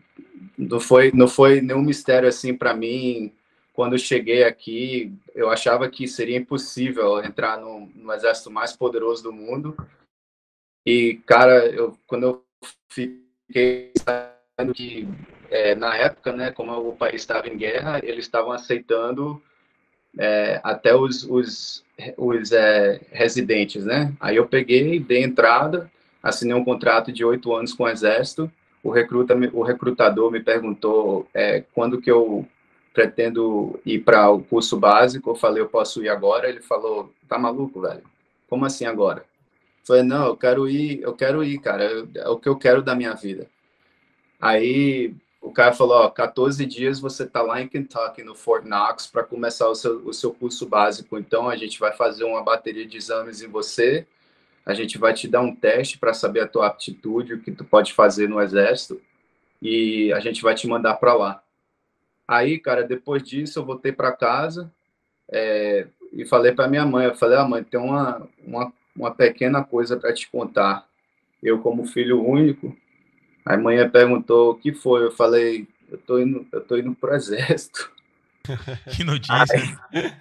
não 0.57 0.79
foi, 0.79 1.11
não 1.11 1.27
foi 1.27 1.61
nenhum 1.61 1.81
mistério 1.81 2.27
assim 2.27 2.55
para 2.55 2.73
mim. 2.73 3.31
Quando 3.73 3.93
eu 3.93 3.99
cheguei 3.99 4.43
aqui, 4.43 5.13
eu 5.33 5.49
achava 5.49 5.89
que 5.89 6.07
seria 6.07 6.37
impossível 6.37 7.23
entrar 7.23 7.59
no, 7.59 7.89
no 7.95 8.11
exército 8.13 8.51
mais 8.51 8.75
poderoso 8.75 9.23
do 9.23 9.31
mundo. 9.31 9.75
E, 10.85 11.21
cara, 11.25 11.67
eu, 11.67 11.97
quando 12.05 12.23
eu 12.23 12.45
fiquei 12.89 13.91
sabendo 13.97 14.73
que, 14.73 15.07
é, 15.49 15.75
na 15.75 15.95
época, 15.95 16.31
né, 16.33 16.51
como 16.51 16.73
o 16.89 16.95
país 16.95 17.21
estava 17.21 17.47
em 17.47 17.57
guerra, 17.57 17.99
eles 18.03 18.25
estavam 18.25 18.51
aceitando 18.51 19.41
é, 20.17 20.59
até 20.63 20.95
os, 20.95 21.23
os, 21.23 21.83
os 22.17 22.51
é, 22.51 22.99
residentes, 23.11 23.85
né? 23.85 24.13
Aí 24.19 24.35
eu 24.35 24.47
peguei, 24.47 24.99
dei 24.99 25.23
entrada, 25.23 25.89
assinei 26.21 26.55
um 26.55 26.63
contrato 26.63 27.11
de 27.11 27.23
oito 27.23 27.53
anos 27.53 27.73
com 27.73 27.83
o 27.83 27.89
Exército, 27.89 28.51
o, 28.83 28.89
recruta, 28.89 29.35
o 29.53 29.63
recrutador 29.63 30.31
me 30.31 30.39
perguntou 30.39 31.27
é, 31.33 31.63
quando 31.73 32.01
que 32.01 32.11
eu 32.11 32.47
pretendo 32.93 33.79
ir 33.85 33.99
para 33.99 34.29
o 34.29 34.43
curso 34.43 34.77
básico. 34.77 35.29
Eu 35.29 35.35
falei, 35.35 35.61
eu 35.61 35.69
posso 35.69 36.03
ir 36.03 36.09
agora. 36.09 36.49
Ele 36.49 36.61
falou, 36.61 37.11
tá 37.27 37.37
maluco, 37.37 37.81
velho? 37.81 38.03
Como 38.49 38.65
assim 38.65 38.85
agora? 38.85 39.19
Eu 39.19 39.85
falei, 39.85 40.03
não, 40.03 40.27
eu 40.27 40.37
quero 40.37 40.69
ir, 40.69 41.01
eu 41.01 41.13
quero 41.13 41.43
ir, 41.43 41.59
cara. 41.59 42.07
É 42.15 42.29
o 42.29 42.37
que 42.37 42.49
eu 42.49 42.57
quero 42.57 42.81
da 42.81 42.95
minha 42.95 43.13
vida. 43.13 43.47
Aí 44.39 45.13
o 45.41 45.51
cara 45.51 45.73
falou, 45.73 45.97
ó, 45.97 46.09
14 46.09 46.65
dias 46.65 46.99
você 46.99 47.25
tá 47.25 47.41
lá 47.41 47.61
em 47.61 47.67
Kentucky, 47.67 48.23
no 48.23 48.35
Fort 48.35 48.65
Knox, 48.65 49.07
para 49.07 49.23
começar 49.23 49.67
o 49.69 49.75
seu, 49.75 50.05
o 50.05 50.13
seu 50.13 50.31
curso 50.33 50.67
básico. 50.67 51.17
Então 51.17 51.49
a 51.49 51.55
gente 51.55 51.79
vai 51.79 51.93
fazer 51.93 52.23
uma 52.23 52.43
bateria 52.43 52.85
de 52.85 52.97
exames 52.97 53.41
em 53.41 53.47
você 53.47 54.05
a 54.65 54.73
gente 54.73 54.97
vai 54.97 55.13
te 55.13 55.27
dar 55.27 55.41
um 55.41 55.55
teste 55.55 55.97
para 55.97 56.13
saber 56.13 56.41
a 56.41 56.47
tua 56.47 56.67
aptitude, 56.67 57.33
o 57.33 57.41
que 57.41 57.51
tu 57.51 57.63
pode 57.63 57.93
fazer 57.93 58.29
no 58.29 58.39
exército, 58.41 59.01
e 59.61 60.11
a 60.13 60.19
gente 60.19 60.41
vai 60.41 60.55
te 60.55 60.67
mandar 60.67 60.95
para 60.95 61.13
lá. 61.13 61.43
Aí, 62.27 62.59
cara, 62.59 62.83
depois 62.83 63.23
disso 63.23 63.59
eu 63.59 63.65
voltei 63.65 63.91
para 63.91 64.11
casa 64.11 64.71
é, 65.29 65.87
e 66.13 66.25
falei 66.25 66.51
para 66.51 66.67
minha 66.67 66.85
mãe, 66.85 67.05
eu 67.05 67.15
falei, 67.15 67.37
ah, 67.37 67.47
mãe, 67.47 67.63
tem 67.63 67.79
uma, 67.79 68.27
uma, 68.45 68.73
uma 68.95 69.11
pequena 69.11 69.63
coisa 69.63 69.97
para 69.97 70.13
te 70.13 70.29
contar. 70.29 70.87
Eu, 71.41 71.59
como 71.59 71.85
filho 71.85 72.23
único, 72.23 72.75
a 73.45 73.57
mãe 73.57 73.89
perguntou 73.89 74.51
o 74.51 74.55
que 74.55 74.73
foi, 74.73 75.03
eu 75.03 75.11
falei, 75.11 75.67
eu 75.89 75.97
tô 75.97 76.19
indo, 76.19 76.47
eu 76.51 76.61
tô 76.61 76.77
indo 76.77 76.95
exército. 77.11 77.91
que 78.95 79.03
notícia. 79.03 79.79
Aí, 79.91 80.13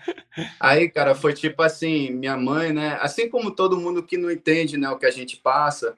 aí, 0.60 0.88
cara, 0.90 1.14
foi 1.14 1.32
tipo 1.32 1.62
assim, 1.62 2.10
minha 2.10 2.36
mãe, 2.36 2.72
né? 2.72 2.98
Assim 3.00 3.28
como 3.28 3.50
todo 3.50 3.78
mundo 3.78 4.02
que 4.02 4.16
não 4.16 4.30
entende, 4.30 4.76
né, 4.76 4.88
o 4.90 4.98
que 4.98 5.06
a 5.06 5.10
gente 5.10 5.36
passa, 5.36 5.96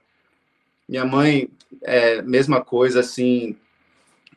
minha 0.88 1.05
mãe, 1.05 1.49
é, 1.83 2.23
mesma 2.23 2.62
coisa, 2.62 3.01
assim, 3.01 3.57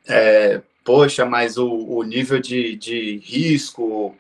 é, 0.08 0.62
poxa, 0.84 1.26
mas 1.26 1.58
o, 1.58 1.70
o 1.70 2.04
nível 2.04 2.40
de, 2.40 2.76
de 2.76 3.18
risco, 3.18 4.16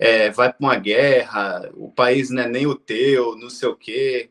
é, 0.00 0.30
vai 0.30 0.50
para 0.50 0.58
uma 0.60 0.76
guerra, 0.76 1.70
o 1.74 1.90
país 1.90 2.30
não 2.30 2.42
é 2.42 2.48
nem 2.48 2.66
o 2.66 2.74
teu, 2.74 3.36
não 3.36 3.50
sei 3.50 3.68
o 3.68 3.76
quê. 3.76 4.30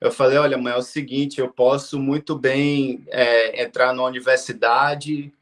Eu 0.00 0.10
falei, 0.10 0.36
olha, 0.38 0.58
mãe, 0.58 0.72
é 0.72 0.76
o 0.76 0.82
seguinte, 0.82 1.40
eu 1.40 1.48
posso 1.48 1.98
muito 2.00 2.36
bem 2.36 3.04
é, 3.08 3.62
entrar 3.62 3.94
na 3.94 4.02
universidade, 4.04 5.32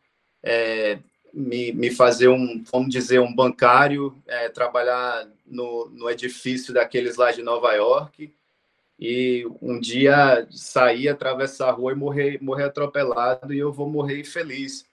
é, 0.42 0.98
me, 1.34 1.72
me 1.72 1.90
fazer 1.90 2.28
um, 2.28 2.62
vamos 2.70 2.90
dizer, 2.90 3.20
um 3.20 3.34
bancário, 3.34 4.16
é, 4.26 4.48
trabalhar 4.48 5.28
no, 5.44 5.90
no 5.90 6.08
edifício 6.08 6.72
daqueles 6.72 7.16
lá 7.16 7.32
de 7.32 7.42
Nova 7.42 7.72
York 7.72 8.32
e 8.98 9.44
um 9.60 9.78
dia 9.80 10.46
sair, 10.50 11.08
atravessar 11.08 11.68
a 11.68 11.72
rua 11.72 11.92
e 11.92 11.96
morrer, 11.96 12.38
morrer 12.40 12.64
atropelado 12.64 13.52
e 13.52 13.58
eu 13.58 13.72
vou 13.72 13.88
morrer 13.90 14.20
infeliz. 14.20 14.86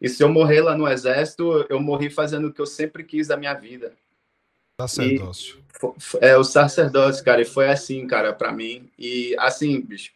E 0.00 0.08
se 0.08 0.22
eu 0.22 0.28
morrer 0.28 0.62
lá 0.62 0.76
no 0.76 0.88
exército, 0.88 1.66
eu 1.68 1.80
morri 1.80 2.08
fazendo 2.08 2.48
o 2.48 2.52
que 2.52 2.60
eu 2.60 2.66
sempre 2.66 3.02
quis 3.02 3.26
da 3.26 3.36
minha 3.36 3.52
vida. 3.52 3.92
Sacerdócio. 4.80 5.58
E, 5.82 6.24
é, 6.24 6.36
o 6.38 6.44
sacerdócio, 6.44 7.24
cara, 7.24 7.42
e 7.42 7.44
foi 7.44 7.68
assim, 7.68 8.06
cara, 8.06 8.32
para 8.32 8.52
mim. 8.52 8.88
E 8.98 9.34
assim, 9.38 9.80
bicho, 9.80 10.12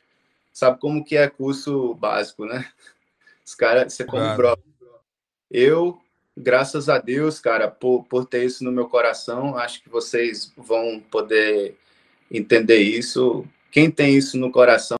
sabe 0.53 0.79
como 0.79 1.05
que 1.05 1.17
é 1.17 1.29
curso 1.29 1.95
básico, 1.95 2.47
né? 2.47 2.67
Os 3.45 3.55
caras, 3.55 3.93
você 3.93 4.05
como 4.05 4.23
claro. 4.23 4.59
Eu, 5.55 6.01
graças 6.37 6.89
a 6.89 6.99
Deus, 6.99 7.39
cara, 7.39 7.71
por, 7.71 8.05
por 8.05 8.27
ter 8.27 8.45
isso 8.45 8.65
no 8.65 8.73
meu 8.73 8.89
coração, 8.89 9.57
acho 9.57 9.83
que 9.83 9.89
vocês 9.89 10.53
vão 10.57 11.01
poder 11.01 11.77
entender 12.31 12.79
isso. 12.79 13.47
Quem 13.71 13.91
tem 13.91 14.17
isso 14.17 14.37
no 14.37 14.51
coração, 14.51 14.97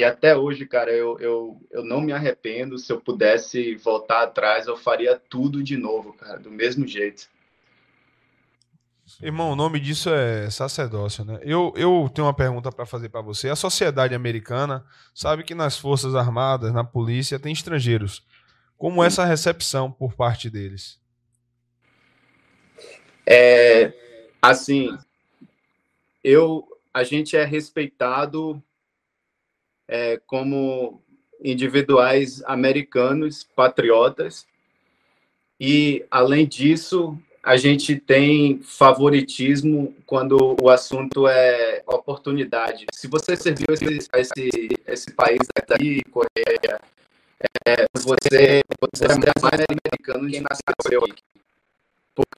E 0.00 0.04
até 0.04 0.36
hoje, 0.36 0.66
cara, 0.66 0.90
eu, 0.92 1.18
eu, 1.18 1.60
eu 1.70 1.84
não 1.84 2.00
me 2.00 2.12
arrependo. 2.12 2.78
Se 2.78 2.92
eu 2.92 3.00
pudesse 3.00 3.74
voltar 3.74 4.22
atrás, 4.22 4.66
eu 4.66 4.76
faria 4.76 5.18
tudo 5.18 5.62
de 5.62 5.76
novo, 5.76 6.14
cara, 6.14 6.38
do 6.38 6.50
mesmo 6.50 6.86
jeito. 6.86 7.28
Irmão, 9.22 9.52
o 9.52 9.56
nome 9.56 9.80
disso 9.80 10.10
é 10.10 10.50
sacerdócio, 10.50 11.24
né? 11.24 11.38
Eu, 11.42 11.72
eu 11.76 12.10
tenho 12.14 12.26
uma 12.26 12.34
pergunta 12.34 12.70
para 12.70 12.86
fazer 12.86 13.08
para 13.08 13.20
você. 13.20 13.48
A 13.48 13.56
sociedade 13.56 14.14
americana 14.14 14.84
sabe 15.14 15.42
que 15.42 15.54
nas 15.54 15.78
Forças 15.78 16.14
Armadas, 16.14 16.72
na 16.72 16.84
polícia, 16.84 17.38
tem 17.38 17.52
estrangeiros. 17.52 18.24
Como 18.76 19.02
é 19.02 19.06
essa 19.06 19.24
recepção 19.24 19.90
por 19.90 20.14
parte 20.14 20.48
deles? 20.48 21.00
É, 23.26 23.92
assim, 24.40 24.96
eu, 26.24 26.66
a 26.92 27.04
gente 27.04 27.36
é 27.36 27.44
respeitado 27.44 28.62
é, 29.86 30.16
como 30.26 31.02
individuais 31.42 32.42
americanos, 32.44 33.44
patriotas, 33.44 34.46
e 35.58 36.06
além 36.10 36.46
disso, 36.46 37.18
a 37.42 37.56
gente 37.56 37.96
tem 37.96 38.60
favoritismo 38.62 39.94
quando 40.04 40.56
o 40.60 40.68
assunto 40.68 41.26
é 41.26 41.82
oportunidade. 41.86 42.86
Se 42.92 43.08
você 43.08 43.34
serviu 43.34 43.66
esse, 43.70 44.08
esse, 44.14 44.68
esse 44.86 45.12
país 45.12 45.38
daqui, 45.68 46.02
Coreia, 46.10 46.80
é, 47.66 47.86
você, 47.94 48.62
você 48.80 49.04
é 49.04 49.42
mais 49.42 49.64
americano 49.68 50.28
que 50.28 50.40
nasceu 50.40 51.04
aqui. 51.04 51.22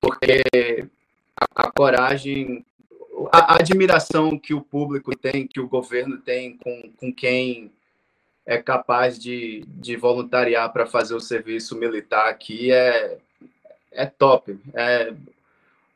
Porque 0.00 0.88
a, 1.36 1.66
a 1.66 1.72
coragem, 1.72 2.64
a, 3.32 3.54
a, 3.54 3.56
admiração 3.56 4.38
que 4.38 4.54
o 4.54 4.60
público 4.60 5.16
tem, 5.16 5.48
que 5.48 5.58
o 5.58 5.68
governo 5.68 6.18
tem 6.18 6.56
com, 6.58 6.92
com 6.96 7.12
quem 7.12 7.72
é 8.46 8.58
capaz 8.58 9.18
de, 9.18 9.64
de 9.66 9.96
voluntariar 9.96 10.72
para 10.72 10.86
fazer 10.86 11.14
o 11.14 11.20
serviço 11.20 11.76
militar 11.76 12.28
aqui 12.28 12.72
é, 12.72 13.18
é 13.92 14.06
top. 14.06 14.58
É, 14.74 15.14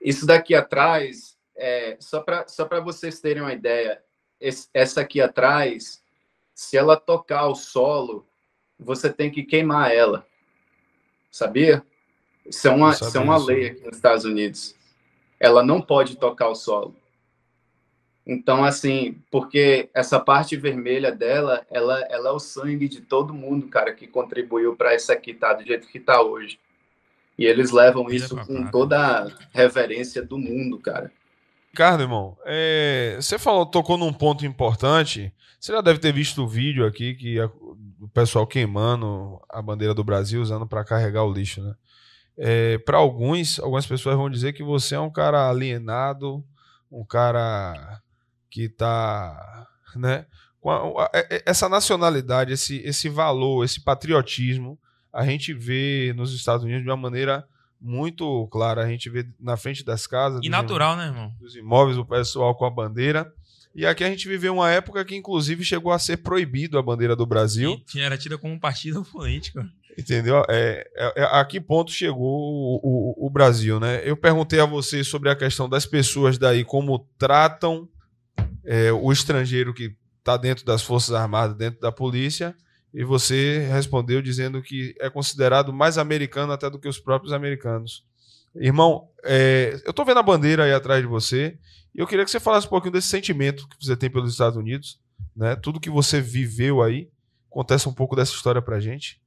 isso 0.01 0.27
daqui 0.27 0.55
atrás, 0.55 1.37
é, 1.57 1.97
só 2.01 2.21
para 2.21 2.47
só 2.49 2.69
vocês 2.81 3.21
terem 3.21 3.43
uma 3.43 3.53
ideia, 3.53 4.03
esse, 4.41 4.69
essa 4.73 5.01
aqui 5.01 5.21
atrás, 5.21 6.03
se 6.55 6.77
ela 6.77 6.97
tocar 6.97 7.47
o 7.47 7.55
solo, 7.55 8.27
você 8.79 9.13
tem 9.13 9.31
que 9.31 9.43
queimar 9.43 9.93
ela. 9.93 10.27
Sabia? 11.31 11.83
Isso 12.45 12.69
é 12.69 12.71
uma, 12.71 12.91
isso 12.91 13.17
é 13.17 13.21
uma 13.21 13.37
lei 13.37 13.69
aqui 13.69 13.85
nos 13.85 13.97
Estados 13.97 14.25
Unidos. 14.25 14.75
Ela 15.41 15.63
não 15.63 15.81
pode 15.81 16.17
tocar 16.17 16.49
o 16.49 16.55
solo. 16.55 16.95
Então, 18.27 18.65
assim, 18.65 19.23
porque 19.31 19.89
essa 19.95 20.19
parte 20.19 20.57
vermelha 20.57 21.13
dela, 21.13 21.65
ela, 21.71 22.01
ela 22.11 22.31
é 22.31 22.33
o 22.33 22.41
sangue 22.41 22.89
de 22.89 23.01
todo 23.01 23.33
mundo, 23.33 23.69
cara, 23.69 23.95
que 23.95 24.07
contribuiu 24.07 24.75
para 24.75 24.95
essa 24.95 25.13
aqui 25.13 25.31
estar 25.31 25.49
tá 25.49 25.55
do 25.55 25.67
jeito 25.67 25.87
que 25.87 25.99
está 25.99 26.21
hoje. 26.21 26.59
E 27.39 27.45
eles 27.45 27.71
levam 27.71 28.09
isso 28.11 28.37
com 28.47 28.71
toda 28.71 28.99
a 28.99 29.29
reverência 29.53 30.23
do 30.23 30.39
mundo, 30.39 30.79
cara. 30.79 31.13
Ricardo, 31.71 32.03
irmão, 32.03 32.39
é, 32.47 33.19
você 33.21 33.39
falou, 33.39 33.67
tocou 33.67 33.99
num 33.99 34.13
ponto 34.13 34.47
importante. 34.47 35.31
Você 35.61 35.73
já 35.73 35.83
deve 35.83 35.99
ter 35.99 36.13
visto 36.13 36.43
o 36.43 36.49
vídeo 36.49 36.87
aqui 36.87 37.15
que 37.15 37.39
a, 37.39 37.47
o 37.47 38.09
pessoal 38.15 38.47
queimando 38.47 39.39
a 39.51 39.61
bandeira 39.61 39.93
do 39.93 40.03
Brasil 40.03 40.41
usando 40.41 40.67
para 40.67 40.85
carregar 40.85 41.25
o 41.25 41.33
lixo, 41.33 41.63
né? 41.63 41.75
É, 42.39 42.79
para 42.79 42.97
alguns, 42.97 43.59
algumas 43.59 43.87
pessoas 43.87 44.17
vão 44.17 44.31
dizer 44.31 44.55
que 44.55 44.63
você 44.63 44.95
é 44.95 45.01
um 45.01 45.11
cara 45.11 45.51
alienado, 45.51 46.43
um 46.91 47.05
cara 47.05 48.01
que 48.51 48.69
tá, 48.69 49.67
né? 49.97 50.25
É, 51.13 51.37
é, 51.37 51.43
essa 51.47 51.69
nacionalidade, 51.69 52.53
esse, 52.53 52.79
esse 52.79 53.09
valor, 53.09 53.65
esse 53.65 53.83
patriotismo 53.83 54.79
a 55.17 55.25
gente 55.25 55.55
vê 55.55 56.13
nos 56.15 56.35
Estados 56.35 56.63
Unidos 56.63 56.83
de 56.83 56.91
uma 56.91 56.97
maneira 56.97 57.47
muito 57.81 58.47
clara. 58.49 58.85
A 58.85 58.89
gente 58.89 59.09
vê 59.09 59.27
na 59.41 59.57
frente 59.57 59.83
das 59.83 60.07
casas. 60.07 60.41
E 60.43 60.49
natural, 60.51 60.95
né, 60.95 61.07
irmão? 61.07 61.33
Dos 61.41 61.57
imóveis, 61.57 61.97
o 61.97 62.05
pessoal 62.05 62.55
com 62.55 62.67
a 62.67 62.71
bandeira. 62.71 63.33
E 63.75 63.87
aqui 63.87 64.05
a 64.05 64.09
gente 64.09 64.29
viveu 64.29 64.55
uma 64.55 64.71
época 64.71 65.03
que, 65.07 65.17
inclusive, 65.17 65.65
chegou 65.65 65.91
a 65.91 65.99
ser 65.99 66.19
proibido 66.19 66.79
a 66.79 66.83
bandeira 66.83 67.17
do 67.17 67.25
Brasil. 67.25 67.81
E 67.95 68.01
era 68.01 68.19
tida 68.19 68.37
como 68.37 68.53
um 68.53 68.59
partido 68.59 69.03
político. 69.11 69.61
Entendeu? 69.97 70.45
É, 70.51 70.87
é, 70.95 71.23
é, 71.23 71.25
a 71.25 71.43
que 71.47 71.59
ponto 71.59 71.91
chegou 71.91 72.21
o, 72.23 72.81
o, 72.83 73.27
o, 73.27 73.31
Brasil, 73.31 73.81
né? 73.81 74.03
Eu 74.05 74.19
perguntei 74.19 74.61
a 74.61 74.67
você 74.67 75.03
sobre 75.03 75.31
a 75.31 75.37
questão 75.37 75.67
das 75.67 75.87
pessoas 75.87 76.37
daí, 76.37 76.63
como 76.63 77.09
tratam 77.17 77.89
é, 78.63 78.93
o 78.93 79.11
estrangeiro 79.11 79.73
que 79.73 79.97
está 80.19 80.37
dentro 80.37 80.67
das 80.67 80.83
Forças 80.83 81.15
Armadas, 81.15 81.57
dentro 81.57 81.81
da 81.81 81.91
polícia, 81.91 82.55
e 82.93 83.05
você 83.05 83.67
respondeu 83.71 84.23
dizendo 84.23 84.63
que 84.63 84.95
é 85.01 85.11
considerado 85.11 85.73
mais 85.73 85.99
americano 85.99 86.53
até 86.53 86.71
do 86.71 86.79
que 86.79 86.89
os 86.89 86.99
próprios 86.99 87.33
americanos. 87.33 88.05
Irmão, 88.55 89.09
é, 89.23 89.81
eu 89.85 89.91
estou 89.91 90.05
vendo 90.05 90.19
a 90.19 90.23
bandeira 90.23 90.65
aí 90.65 90.73
atrás 90.73 91.03
de 91.03 91.07
você 91.07 91.59
e 91.95 92.01
eu 92.01 92.07
queria 92.07 92.25
que 92.25 92.31
você 92.31 92.41
falasse 92.41 92.67
um 92.67 92.71
pouquinho 92.71 92.93
desse 92.93 93.09
sentimento 93.09 93.69
que 93.69 93.85
você 93.85 93.97
tem 93.97 94.11
pelos 94.11 94.33
Estados 94.33 94.57
Unidos, 94.57 95.01
né? 95.35 95.57
Tudo 95.57 95.81
que 95.81 95.91
você 95.91 96.21
viveu 96.21 96.83
aí. 96.83 97.11
Acontece 97.51 97.89
um 97.89 97.95
pouco 97.95 98.15
dessa 98.15 98.33
história 98.33 98.61
pra 98.61 98.81
gente. 98.81 99.21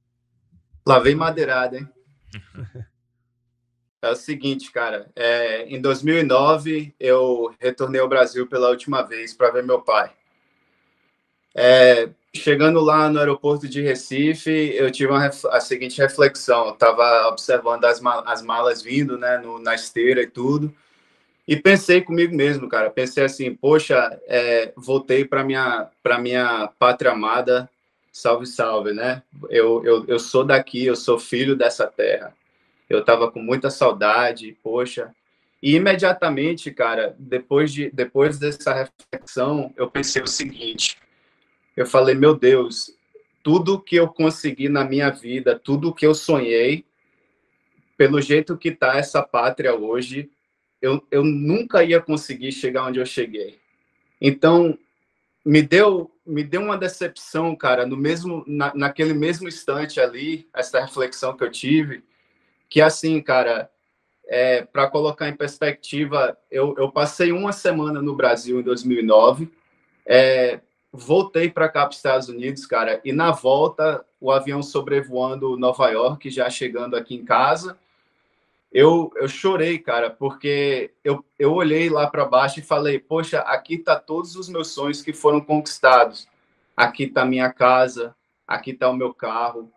Lá 0.86 1.00
vem 1.00 1.16
madeirada, 1.16 1.78
hein? 1.78 1.90
é 4.02 4.10
o 4.10 4.16
seguinte, 4.16 4.72
cara. 4.72 5.12
É, 5.16 5.64
em 5.66 5.82
2009, 5.82 6.94
eu 7.00 7.54
retornei 7.60 8.00
ao 8.00 8.08
Brasil 8.08 8.48
pela 8.48 8.70
última 8.70 9.02
vez 9.02 9.34
para 9.34 9.52
ver 9.52 9.64
meu 9.64 9.82
pai. 9.82 10.12
É, 11.62 12.08
chegando 12.34 12.80
lá 12.80 13.10
no 13.10 13.20
aeroporto 13.20 13.68
de 13.68 13.82
Recife, 13.82 14.50
eu 14.78 14.90
tive 14.90 15.12
uma, 15.12 15.26
a 15.28 15.60
seguinte 15.60 16.00
reflexão. 16.00 16.68
Eu 16.68 16.74
estava 16.74 17.28
observando 17.28 17.84
as, 17.84 18.02
as 18.26 18.42
malas 18.42 18.82
vindo, 18.82 19.18
né, 19.18 19.40
no, 19.40 19.60
na 19.60 19.76
esteira 19.76 20.22
e 20.22 20.28
tudo, 20.28 20.74
e 21.46 21.58
pensei 21.58 22.00
comigo 22.02 22.34
mesmo, 22.34 22.70
cara. 22.70 22.90
Pensei 22.90 23.26
assim, 23.26 23.54
poxa, 23.54 24.18
é, 24.26 24.72
voltei 24.78 25.26
para 25.26 25.44
minha 25.44 25.90
para 26.02 26.18
minha 26.18 26.70
pátria 26.80 27.12
amada, 27.12 27.70
salve, 28.10 28.46
salve, 28.46 28.94
né? 28.94 29.22
Eu, 29.50 29.84
eu, 29.84 30.06
eu 30.08 30.18
sou 30.18 30.46
daqui, 30.46 30.86
eu 30.86 30.96
sou 30.96 31.20
filho 31.20 31.58
dessa 31.58 31.88
terra. 31.88 32.34
Eu 32.90 33.00
estava 33.00 33.30
com 33.30 33.42
muita 33.42 33.70
saudade, 33.70 34.56
poxa. 34.64 35.14
E 35.62 35.76
imediatamente, 35.76 36.72
cara, 36.72 37.14
depois 37.20 37.74
de 37.74 37.92
depois 37.92 38.40
dessa 38.40 38.74
reflexão, 38.74 39.74
eu 39.76 39.90
pensei 39.92 40.22
o 40.22 40.28
seguinte 40.28 40.98
eu 41.82 41.86
falei, 41.86 42.16
meu 42.16 42.36
Deus, 42.36 42.96
tudo 43.44 43.82
que 43.82 43.96
eu 43.96 44.08
consegui 44.08 44.70
na 44.70 44.84
minha 44.84 45.10
vida, 45.10 45.58
tudo 45.58 45.94
que 45.94 46.06
eu 46.06 46.14
sonhei, 46.14 46.86
pelo 47.98 48.22
jeito 48.22 48.58
que 48.58 48.70
está 48.70 48.98
essa 48.98 49.22
pátria 49.22 49.76
hoje, 49.76 50.30
eu, 50.82 51.06
eu 51.12 51.24
nunca 51.24 51.84
ia 51.84 52.02
conseguir 52.02 52.52
chegar 52.52 52.86
onde 52.86 53.00
eu 53.00 53.06
cheguei. 53.06 53.60
Então, 54.22 54.78
me 55.46 55.62
deu 55.62 56.12
me 56.26 56.44
deu 56.44 56.62
uma 56.62 56.78
decepção, 56.78 57.56
cara, 57.56 57.88
no 57.88 57.98
mesmo 57.98 58.44
na, 58.46 58.72
naquele 58.76 59.16
mesmo 59.16 59.48
instante 59.48 60.00
ali, 60.00 60.48
essa 60.54 60.80
reflexão 60.80 61.36
que 61.36 61.44
eu 61.44 61.50
tive, 61.50 62.04
que 62.70 62.80
assim, 62.80 63.20
cara, 63.20 63.70
é, 64.28 64.62
para 64.62 64.88
colocar 64.88 65.28
em 65.28 65.36
perspectiva, 65.36 66.38
eu, 66.52 66.76
eu 66.78 66.92
passei 66.92 67.32
uma 67.32 67.52
semana 67.52 68.00
no 68.00 68.16
Brasil 68.16 68.60
em 68.60 68.64
2009, 68.64 69.52
é, 70.06 70.60
voltei 70.92 71.50
para 71.50 71.70
cá, 71.70 71.82
para 71.82 71.90
os 71.90 71.98
Estados 71.98 72.30
Unidos, 72.30 72.66
cara, 72.66 73.00
e 73.04 73.12
na 73.12 73.32
volta, 73.32 74.06
o 74.20 74.32
avião 74.32 74.62
sobrevoando 74.62 75.58
Nova 75.58 75.90
York, 75.90 76.30
já 76.30 76.50
chegando 76.50 76.96
aqui 76.96 77.16
em 77.16 77.24
casa, 77.24 77.78
eu, 78.72 79.12
eu 79.16 79.28
chorei, 79.28 79.80
cara, 79.80 80.10
porque 80.10 80.92
eu, 81.04 81.26
eu 81.38 81.54
olhei 81.54 81.90
lá 81.90 82.08
para 82.08 82.26
baixo 82.26 82.60
e 82.60 82.64
falei, 82.64 83.00
poxa, 83.00 83.40
aqui 83.40 83.78
tá 83.78 84.00
todos 84.00 84.36
os 84.36 84.48
meus 84.48 84.70
sonhos 84.70 85.02
que 85.02 85.12
foram 85.12 85.42
conquistados. 85.42 86.28
Aqui 86.78 87.08
tá 87.08 87.26
minha 87.26 87.52
casa, 87.52 88.16
aqui 88.48 88.74
tá 88.74 88.88
o 88.88 88.96
meu 88.96 89.14
carro, 89.14 89.72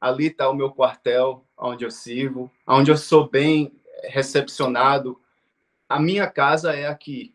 ali 0.00 0.30
tá 0.30 0.48
o 0.48 0.54
meu 0.54 0.70
quartel, 0.70 1.44
onde 1.58 1.84
eu 1.84 1.90
sirvo, 1.90 2.50
onde 2.66 2.90
eu 2.90 2.96
sou 2.96 3.28
bem 3.28 3.72
recepcionado. 4.04 5.20
A 5.88 5.98
minha 5.98 6.28
casa 6.28 6.72
é 6.72 6.86
aqui, 6.86 7.34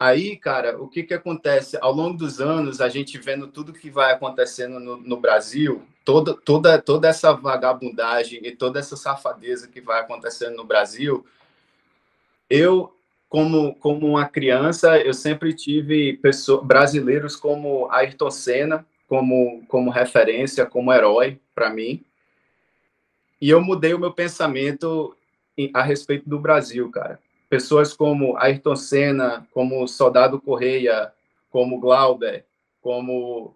Aí, 0.00 0.34
cara, 0.34 0.82
o 0.82 0.88
que 0.88 1.02
que 1.02 1.12
acontece? 1.12 1.76
Ao 1.78 1.92
longo 1.92 2.16
dos 2.16 2.40
anos, 2.40 2.80
a 2.80 2.88
gente 2.88 3.18
vendo 3.18 3.46
tudo 3.48 3.70
que 3.70 3.90
vai 3.90 4.14
acontecendo 4.14 4.80
no, 4.80 4.96
no 4.96 5.18
Brasil, 5.18 5.82
toda, 6.06 6.32
toda, 6.32 6.80
toda 6.80 7.06
essa 7.06 7.34
vagabundagem 7.34 8.40
e 8.42 8.50
toda 8.50 8.80
essa 8.80 8.96
safadeza 8.96 9.68
que 9.68 9.78
vai 9.78 10.00
acontecendo 10.00 10.56
no 10.56 10.64
Brasil, 10.64 11.26
eu, 12.48 12.96
como, 13.28 13.74
como 13.74 14.06
uma 14.06 14.26
criança, 14.26 14.98
eu 14.98 15.12
sempre 15.12 15.52
tive 15.52 16.14
pessoas, 16.16 16.64
brasileiros 16.64 17.36
como 17.36 17.86
Ayrton 17.92 18.30
Senna, 18.30 18.86
como, 19.06 19.62
como 19.68 19.90
referência, 19.90 20.64
como 20.64 20.94
herói 20.94 21.38
para 21.54 21.68
mim. 21.68 22.02
E 23.38 23.50
eu 23.50 23.60
mudei 23.60 23.92
o 23.92 23.98
meu 23.98 24.14
pensamento 24.14 25.14
a 25.74 25.82
respeito 25.82 26.26
do 26.26 26.38
Brasil, 26.38 26.90
cara 26.90 27.20
pessoas 27.50 27.92
como 27.92 28.38
Ayrton 28.38 28.76
Senna, 28.76 29.46
como 29.52 29.86
Soldado 29.86 30.40
Correia, 30.40 31.12
como 31.50 31.78
Glauber, 31.78 32.46
como 32.80 33.54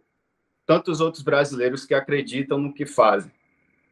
tantos 0.66 1.00
outros 1.00 1.22
brasileiros 1.22 1.86
que 1.86 1.94
acreditam 1.94 2.58
no 2.58 2.74
que 2.74 2.84
fazem, 2.84 3.32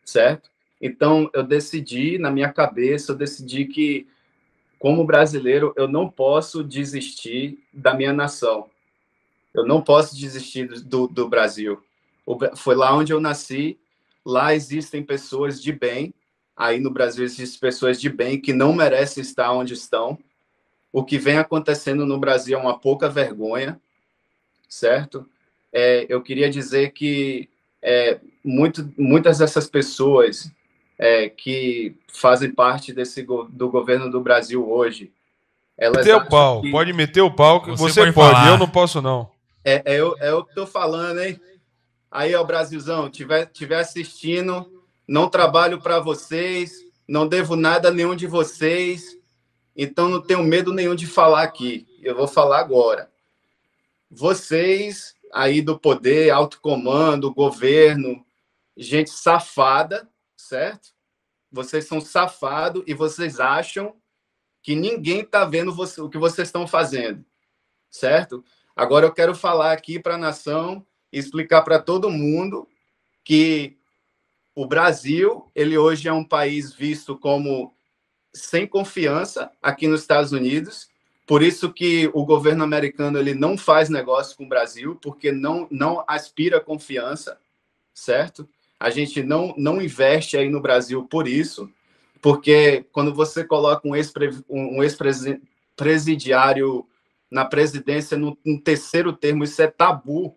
certo? 0.05 0.51
Então, 0.81 1.31
eu 1.33 1.43
decidi, 1.43 2.19
na 2.19 2.31
minha 2.31 2.53
cabeça, 2.53 3.13
eu 3.13 3.17
decidi 3.17 3.65
que 3.65 4.07
como 4.83 5.05
brasileiro, 5.05 5.73
eu 5.77 5.87
não 5.87 6.11
posso 6.11 6.65
desistir 6.65 7.57
da 7.73 7.95
minha 7.95 8.13
nação. 8.13 8.69
Eu 9.55 9.65
não 9.65 9.81
posso 9.81 10.17
desistir 10.17 10.67
do, 10.67 11.07
do 11.07 11.29
Brasil. 11.29 11.81
Foi 12.57 12.75
lá 12.75 12.93
onde 12.93 13.13
eu 13.13 13.21
nasci. 13.21 13.79
Lá 14.27 14.53
existem 14.53 15.01
pessoas 15.01 15.63
de 15.63 15.71
bem. 15.71 16.13
Aí 16.57 16.79
no 16.79 16.91
Brasil 16.91 17.25
existem 17.25 17.61
pessoas 17.61 18.01
de 18.01 18.09
bem 18.09 18.41
que 18.41 18.53
não 18.53 18.73
merecem 18.73 19.23
estar 19.23 19.53
onde 19.53 19.75
estão. 19.75 20.19
O 20.93 21.03
que 21.03 21.19
vem 21.19 21.39
acontecendo 21.39 22.05
no 22.05 22.19
Brasil 22.19 22.59
é 22.59 22.61
uma 22.61 22.79
pouca 22.79 23.09
vergonha, 23.09 23.81
certo? 24.69 25.27
É, 25.73 26.07
eu 26.09 26.23
queria 26.23 26.51
dizer 26.51 26.91
que 26.91 27.49
é, 27.81 28.21
muito, 28.45 28.93
muitas 28.99 29.39
dessas 29.39 29.67
pessoas 29.67 30.53
é, 30.99 31.29
que 31.29 31.97
fazem 32.13 32.51
parte 32.53 32.93
desse 32.93 33.23
do 33.23 33.71
governo 33.71 34.11
do 34.11 34.21
Brasil 34.21 34.71
hoje. 34.71 35.11
Elas 35.77 36.07
meter 36.07 36.17
o 36.17 36.29
pau, 36.29 36.61
que... 36.61 36.71
pode 36.71 36.93
meter 36.93 37.23
o 37.23 37.31
pau 37.31 37.63
que 37.63 37.71
você, 37.71 37.85
você 37.85 38.13
pode, 38.13 38.35
pode 38.35 38.49
eu 38.49 38.59
não 38.59 38.69
posso 38.69 39.01
não. 39.01 39.31
É, 39.65 39.83
é, 39.85 40.01
eu, 40.01 40.15
é 40.21 40.33
o 40.35 40.45
que 40.45 40.51
estou 40.51 40.67
falando, 40.67 41.21
hein? 41.21 41.41
Aí, 42.11 42.35
ó, 42.35 42.45
Brasilzão, 42.45 43.09
tiver, 43.09 43.47
tiver 43.47 43.81
assistindo, 43.81 44.82
não 45.13 45.29
trabalho 45.29 45.79
para 45.79 46.01
vocês, 46.01 46.73
não 47.07 47.29
devo 47.29 47.55
nada 47.55 47.89
a 47.89 47.93
nenhum 47.93 48.17
de 48.17 48.27
vocês, 48.27 49.15
então 49.77 50.09
não 50.09 50.23
tenho 50.23 50.43
medo 50.43 50.73
nenhum 50.73 50.95
de 50.95 51.07
falar 51.07 51.43
aqui. 51.43 51.87
Eu 52.03 52.17
vou 52.17 52.27
falar 52.27 52.61
agora. 52.61 53.13
Vocês 54.11 55.15
aí 55.31 55.61
do 55.61 55.79
poder, 55.79 56.31
alto 56.31 56.59
comando, 56.63 57.31
governo, 57.31 58.25
gente 58.75 59.11
safada, 59.11 60.09
certo? 60.35 60.95
Vocês 61.51 61.85
são 61.85 62.01
safados 62.01 62.83
e 62.87 62.95
vocês 62.95 63.39
acham 63.39 63.95
que 64.63 64.75
ninguém 64.75 65.21
está 65.21 65.45
vendo 65.45 65.75
você, 65.75 66.01
o 66.01 66.09
que 66.09 66.17
vocês 66.17 66.49
estão 66.49 66.67
fazendo, 66.67 67.23
certo? 67.91 68.43
Agora 68.75 69.05
eu 69.05 69.13
quero 69.13 69.35
falar 69.35 69.73
aqui 69.73 69.99
para 69.99 70.15
a 70.15 70.19
nação 70.19 70.87
explicar 71.13 71.61
para 71.61 71.79
todo 71.79 72.09
mundo 72.09 72.67
que 73.23 73.77
o 74.55 74.67
Brasil, 74.67 75.51
ele 75.55 75.79
hoje 75.79 76.09
é 76.09 76.13
um 76.13 76.25
país 76.25 76.73
visto 76.73 77.17
como 77.17 77.73
sem 78.35 78.67
confiança 78.67 79.51
aqui 79.63 79.87
nos 79.87 80.01
Estados 80.03 80.33
Unidos. 80.33 80.89
Por 81.27 81.43
isso 81.43 81.73
que 81.73 82.11
o 82.13 82.25
governo 82.25 82.65
americano 82.65 83.19
ele 83.19 83.35
não 83.35 83.57
faz 83.57 83.89
negócio 83.89 84.37
com 84.37 84.45
o 84.45 84.49
Brasil, 84.49 84.99
porque 85.01 85.33
não 85.33 85.67
não 85.71 86.05
aspira 86.07 86.61
confiança, 86.61 87.39
certo? 87.95 88.47
A 88.79 88.91
gente 88.91 89.23
não 89.23 89.55
não 89.57 89.81
investe 89.81 90.37
aí 90.37 90.51
no 90.51 90.61
Brasil 90.61 91.05
por 91.05 91.27
isso, 91.29 91.71
porque 92.21 92.85
quando 92.93 93.15
você 93.15 93.45
coloca 93.45 93.87
um 93.87 93.95
ex-presidiário 94.83 96.87
na 97.31 97.45
presidência 97.47 98.19
no, 98.19 98.37
no 98.45 98.61
terceiro 98.61 99.13
termo, 99.13 99.45
isso 99.45 99.63
é 99.63 99.67
tabu. 99.67 100.37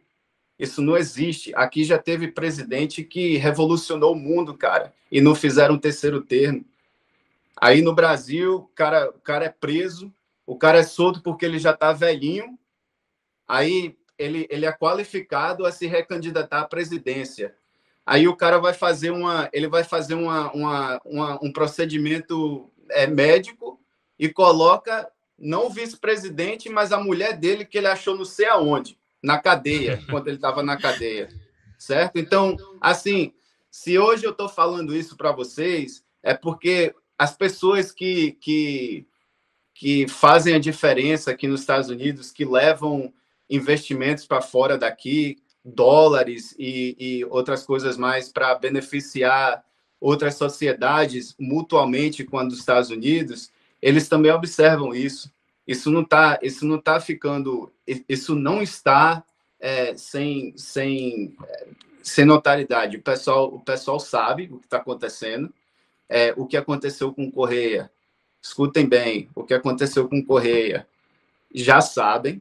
Isso 0.58 0.82
não 0.82 0.96
existe. 0.96 1.54
Aqui 1.56 1.84
já 1.84 1.98
teve 1.98 2.30
presidente 2.30 3.04
que 3.04 3.38
revolucionou 3.38 4.13
o 4.13 4.20
mundo, 4.20 4.58
cara, 4.58 4.94
e 5.12 5.20
não 5.20 5.36
fizeram 5.36 5.76
um 5.76 5.80
terceiro 5.80 6.22
termo. 6.22 6.65
Aí 7.58 7.82
no 7.82 7.94
Brasil, 7.94 8.56
o 8.56 8.68
cara, 8.76 9.10
o 9.10 9.20
cara 9.20 9.46
é 9.46 9.50
preso, 9.50 10.13
o 10.46 10.58
cara 10.58 10.80
é 10.80 10.84
solto 10.84 11.22
porque 11.22 11.46
ele 11.46 11.60
já 11.60 11.72
está 11.72 11.91
velhinho, 11.94 12.58
aí 13.48 13.98
ele, 14.18 14.48
ele 14.50 14.65
é 14.65 14.72
qualificado 14.72 15.65
a 15.65 15.72
se 15.72 15.88
recandidatar 15.88 16.62
à 16.62 16.68
presidência. 16.68 17.56
Aí 18.06 18.28
o 18.28 18.36
cara 18.36 18.60
vai 18.60 18.74
fazer 18.74 19.10
uma, 19.10 19.50
ele 19.52 19.68
vai 19.68 19.84
fazer 19.84 20.13
uma, 20.13 20.52
uma, 20.52 21.02
uma 21.04 21.39
um 21.44 21.52
procedimento 21.52 22.70
é, 22.89 23.08
médico 23.08 23.80
e 24.18 24.30
coloca 24.30 25.10
não 25.38 25.68
o 25.68 25.70
vice-presidente, 25.70 26.70
mas 26.70 26.91
a 26.91 27.00
mulher 27.00 27.38
dele 27.38 27.65
que 27.65 27.78
ele 27.78 27.88
achou 27.88 28.15
não 28.15 28.24
sei 28.24 28.48
aonde, 28.48 28.98
na 29.25 29.39
cadeia, 29.39 30.01
quando 30.09 30.27
ele 30.27 30.38
estava 30.38 30.61
na 30.61 30.77
cadeia, 30.77 31.29
certo? 31.77 32.17
Então, 32.17 32.55
assim, 32.79 33.33
se 33.69 33.97
hoje 33.97 34.23
eu 34.23 34.31
estou 34.31 34.47
falando 34.47 34.95
isso 34.95 35.17
para 35.17 35.31
vocês, 35.31 36.03
é 36.23 36.33
porque 36.33 36.95
as 37.17 37.35
pessoas 37.35 37.91
que, 37.91 38.33
que, 38.33 39.05
que 39.73 40.07
fazem 40.07 40.53
a 40.53 40.59
diferença 40.59 41.31
aqui 41.31 41.47
nos 41.47 41.61
Estados 41.61 41.89
Unidos, 41.89 42.31
que 42.31 42.45
levam 42.45 43.13
investimentos 43.49 44.25
para 44.25 44.41
fora 44.41 44.77
daqui, 44.77 45.38
dólares 45.63 46.55
e, 46.59 46.95
e 46.99 47.25
outras 47.25 47.65
coisas 47.65 47.97
mais 47.97 48.31
para 48.31 48.53
beneficiar 48.55 49.63
outras 49.99 50.35
sociedades 50.35 51.35
mutuamente 51.39 52.23
com 52.23 52.38
a 52.38 52.43
dos 52.43 52.59
Estados 52.59 52.91
Unidos, 52.91 53.49
eles 53.81 54.07
também 54.07 54.31
observam 54.31 54.93
isso. 54.93 55.33
Isso 55.67 55.89
não 55.89 56.01
está, 56.01 56.39
isso 56.41 56.65
não 56.65 56.80
tá 56.80 56.99
ficando, 56.99 57.71
isso 58.08 58.36
não 58.36 58.62
está 58.62 59.23
é, 59.60 59.95
sem, 59.95 60.56
sem, 60.58 61.36
é, 61.43 61.67
sem 62.04 62.25
notoriedade. 62.25 62.97
O 62.97 63.01
pessoal, 63.01 63.47
o 63.54 63.60
pessoal 63.60 63.99
sabe 63.99 64.49
o 64.51 64.60
que 64.60 64.65
está 64.65 64.78
acontecendo. 64.78 65.51
É, 66.08 66.34
o 66.38 66.45
que 66.45 66.56
aconteceu 66.56 67.12
com 67.12 67.32
Correia, 67.32 67.91
escutem 68.39 68.88
bem, 68.88 69.28
o 69.34 69.43
que 69.43 69.56
aconteceu 69.56 70.08
com 70.08 70.23
Correia, 70.23 70.88
já 71.51 71.82
sabem, 71.82 72.39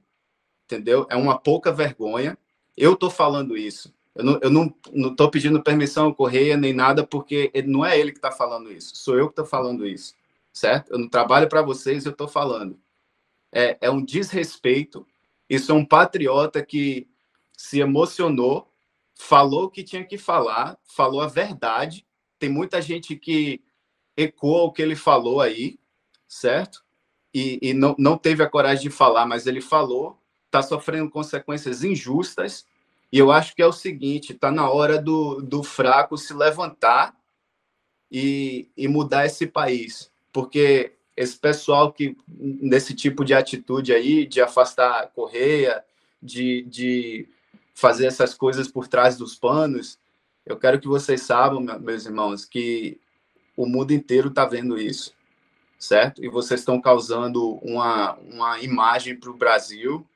entendeu? 0.66 1.06
É 1.08 1.16
uma 1.16 1.38
pouca 1.38 1.72
vergonha. 1.72 2.36
Eu 2.76 2.92
estou 2.92 3.08
falando 3.08 3.56
isso. 3.56 3.94
Eu 4.14 4.24
não 4.24 4.34
estou 4.34 4.50
não, 4.50 4.74
não 4.92 5.30
pedindo 5.30 5.62
permissão 5.62 6.06
ao 6.06 6.14
Correia 6.14 6.58
nem 6.58 6.74
nada, 6.74 7.06
porque 7.06 7.50
não 7.66 7.84
é 7.86 7.98
ele 7.98 8.12
que 8.12 8.18
está 8.18 8.30
falando 8.30 8.70
isso, 8.70 8.94
sou 8.94 9.16
eu 9.18 9.26
que 9.26 9.32
estou 9.32 9.46
falando 9.46 9.86
isso 9.86 10.14
certo? 10.54 10.92
Eu 10.92 11.00
não 11.00 11.08
trabalho 11.08 11.48
para 11.48 11.60
vocês, 11.60 12.06
eu 12.06 12.12
estou 12.12 12.28
falando. 12.28 12.78
É, 13.54 13.78
é 13.80 13.90
um 13.90 14.04
desrespeito. 14.04 15.06
Isso 15.48 15.70
é 15.70 15.74
um 15.74 15.84
patriota 15.84 16.64
que 16.64 17.06
se 17.56 17.78
emocionou, 17.78 18.68
falou 19.14 19.64
o 19.64 19.70
que 19.70 19.84
tinha 19.84 20.04
que 20.04 20.18
falar, 20.18 20.76
falou 20.84 21.20
a 21.20 21.28
verdade. 21.28 22.04
Tem 22.38 22.48
muita 22.48 22.82
gente 22.82 23.14
que 23.14 23.62
ecoa 24.16 24.64
o 24.64 24.72
que 24.72 24.82
ele 24.82 24.96
falou 24.96 25.40
aí, 25.40 25.78
certo? 26.26 26.84
E, 27.32 27.58
e 27.62 27.72
não, 27.72 27.94
não 27.98 28.18
teve 28.18 28.42
a 28.42 28.50
coragem 28.50 28.84
de 28.84 28.90
falar, 28.90 29.26
mas 29.26 29.46
ele 29.46 29.60
falou, 29.60 30.20
está 30.46 30.62
sofrendo 30.62 31.10
consequências 31.10 31.84
injustas. 31.84 32.66
E 33.12 33.18
eu 33.18 33.30
acho 33.30 33.54
que 33.54 33.62
é 33.62 33.66
o 33.66 33.72
seguinte: 33.72 34.32
está 34.32 34.50
na 34.50 34.68
hora 34.68 35.00
do, 35.00 35.40
do 35.40 35.62
fraco 35.62 36.18
se 36.18 36.34
levantar 36.34 37.16
e, 38.10 38.68
e 38.76 38.88
mudar 38.88 39.26
esse 39.26 39.46
país 39.46 40.12
porque 40.34 40.96
esse 41.16 41.36
pessoal 41.36 41.92
que 41.92 42.16
nesse 42.28 42.94
tipo 42.94 43.24
de 43.24 43.34
atitude 43.34 43.92
aí, 43.92 44.26
de 44.26 44.40
afastar 44.40 45.02
a 45.02 45.06
correia, 45.06 45.84
de, 46.22 46.62
de 46.62 47.28
fazer 47.74 48.06
essas 48.06 48.34
coisas 48.34 48.68
por 48.68 48.88
trás 48.88 49.16
dos 49.16 49.34
panos, 49.34 49.98
eu 50.44 50.56
quero 50.56 50.80
que 50.80 50.88
vocês 50.88 51.22
saibam, 51.22 51.60
meus 51.80 52.04
irmãos, 52.04 52.44
que 52.44 52.98
o 53.56 53.66
mundo 53.66 53.92
inteiro 53.92 54.28
está 54.28 54.44
vendo 54.44 54.78
isso, 54.78 55.14
certo? 55.78 56.22
E 56.22 56.28
vocês 56.28 56.60
estão 56.60 56.80
causando 56.80 57.54
uma, 57.62 58.14
uma 58.30 58.60
imagem 58.60 59.16
para 59.16 59.30
o 59.30 59.36
Brasil 59.36 60.06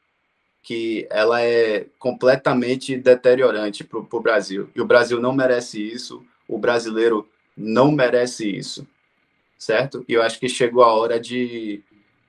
que 0.63 1.07
ela 1.09 1.41
é 1.41 1.87
completamente 1.99 2.95
deteriorante 2.97 3.85
para 3.85 4.01
o 4.01 4.21
Brasil. 4.21 4.69
E 4.75 4.81
o 4.83 4.85
Brasil 4.85 5.19
não 5.19 5.33
merece 5.33 5.81
isso, 5.81 6.27
o 6.47 6.59
brasileiro 6.59 7.27
não 7.57 7.91
merece 7.91 8.47
isso 8.51 8.87
certo? 9.59 10.05
E 10.09 10.13
eu 10.13 10.23
acho 10.23 10.39
que 10.39 10.49
chegou 10.49 10.85
a 10.85 10.95
hora 10.95 11.19
de 11.19 11.83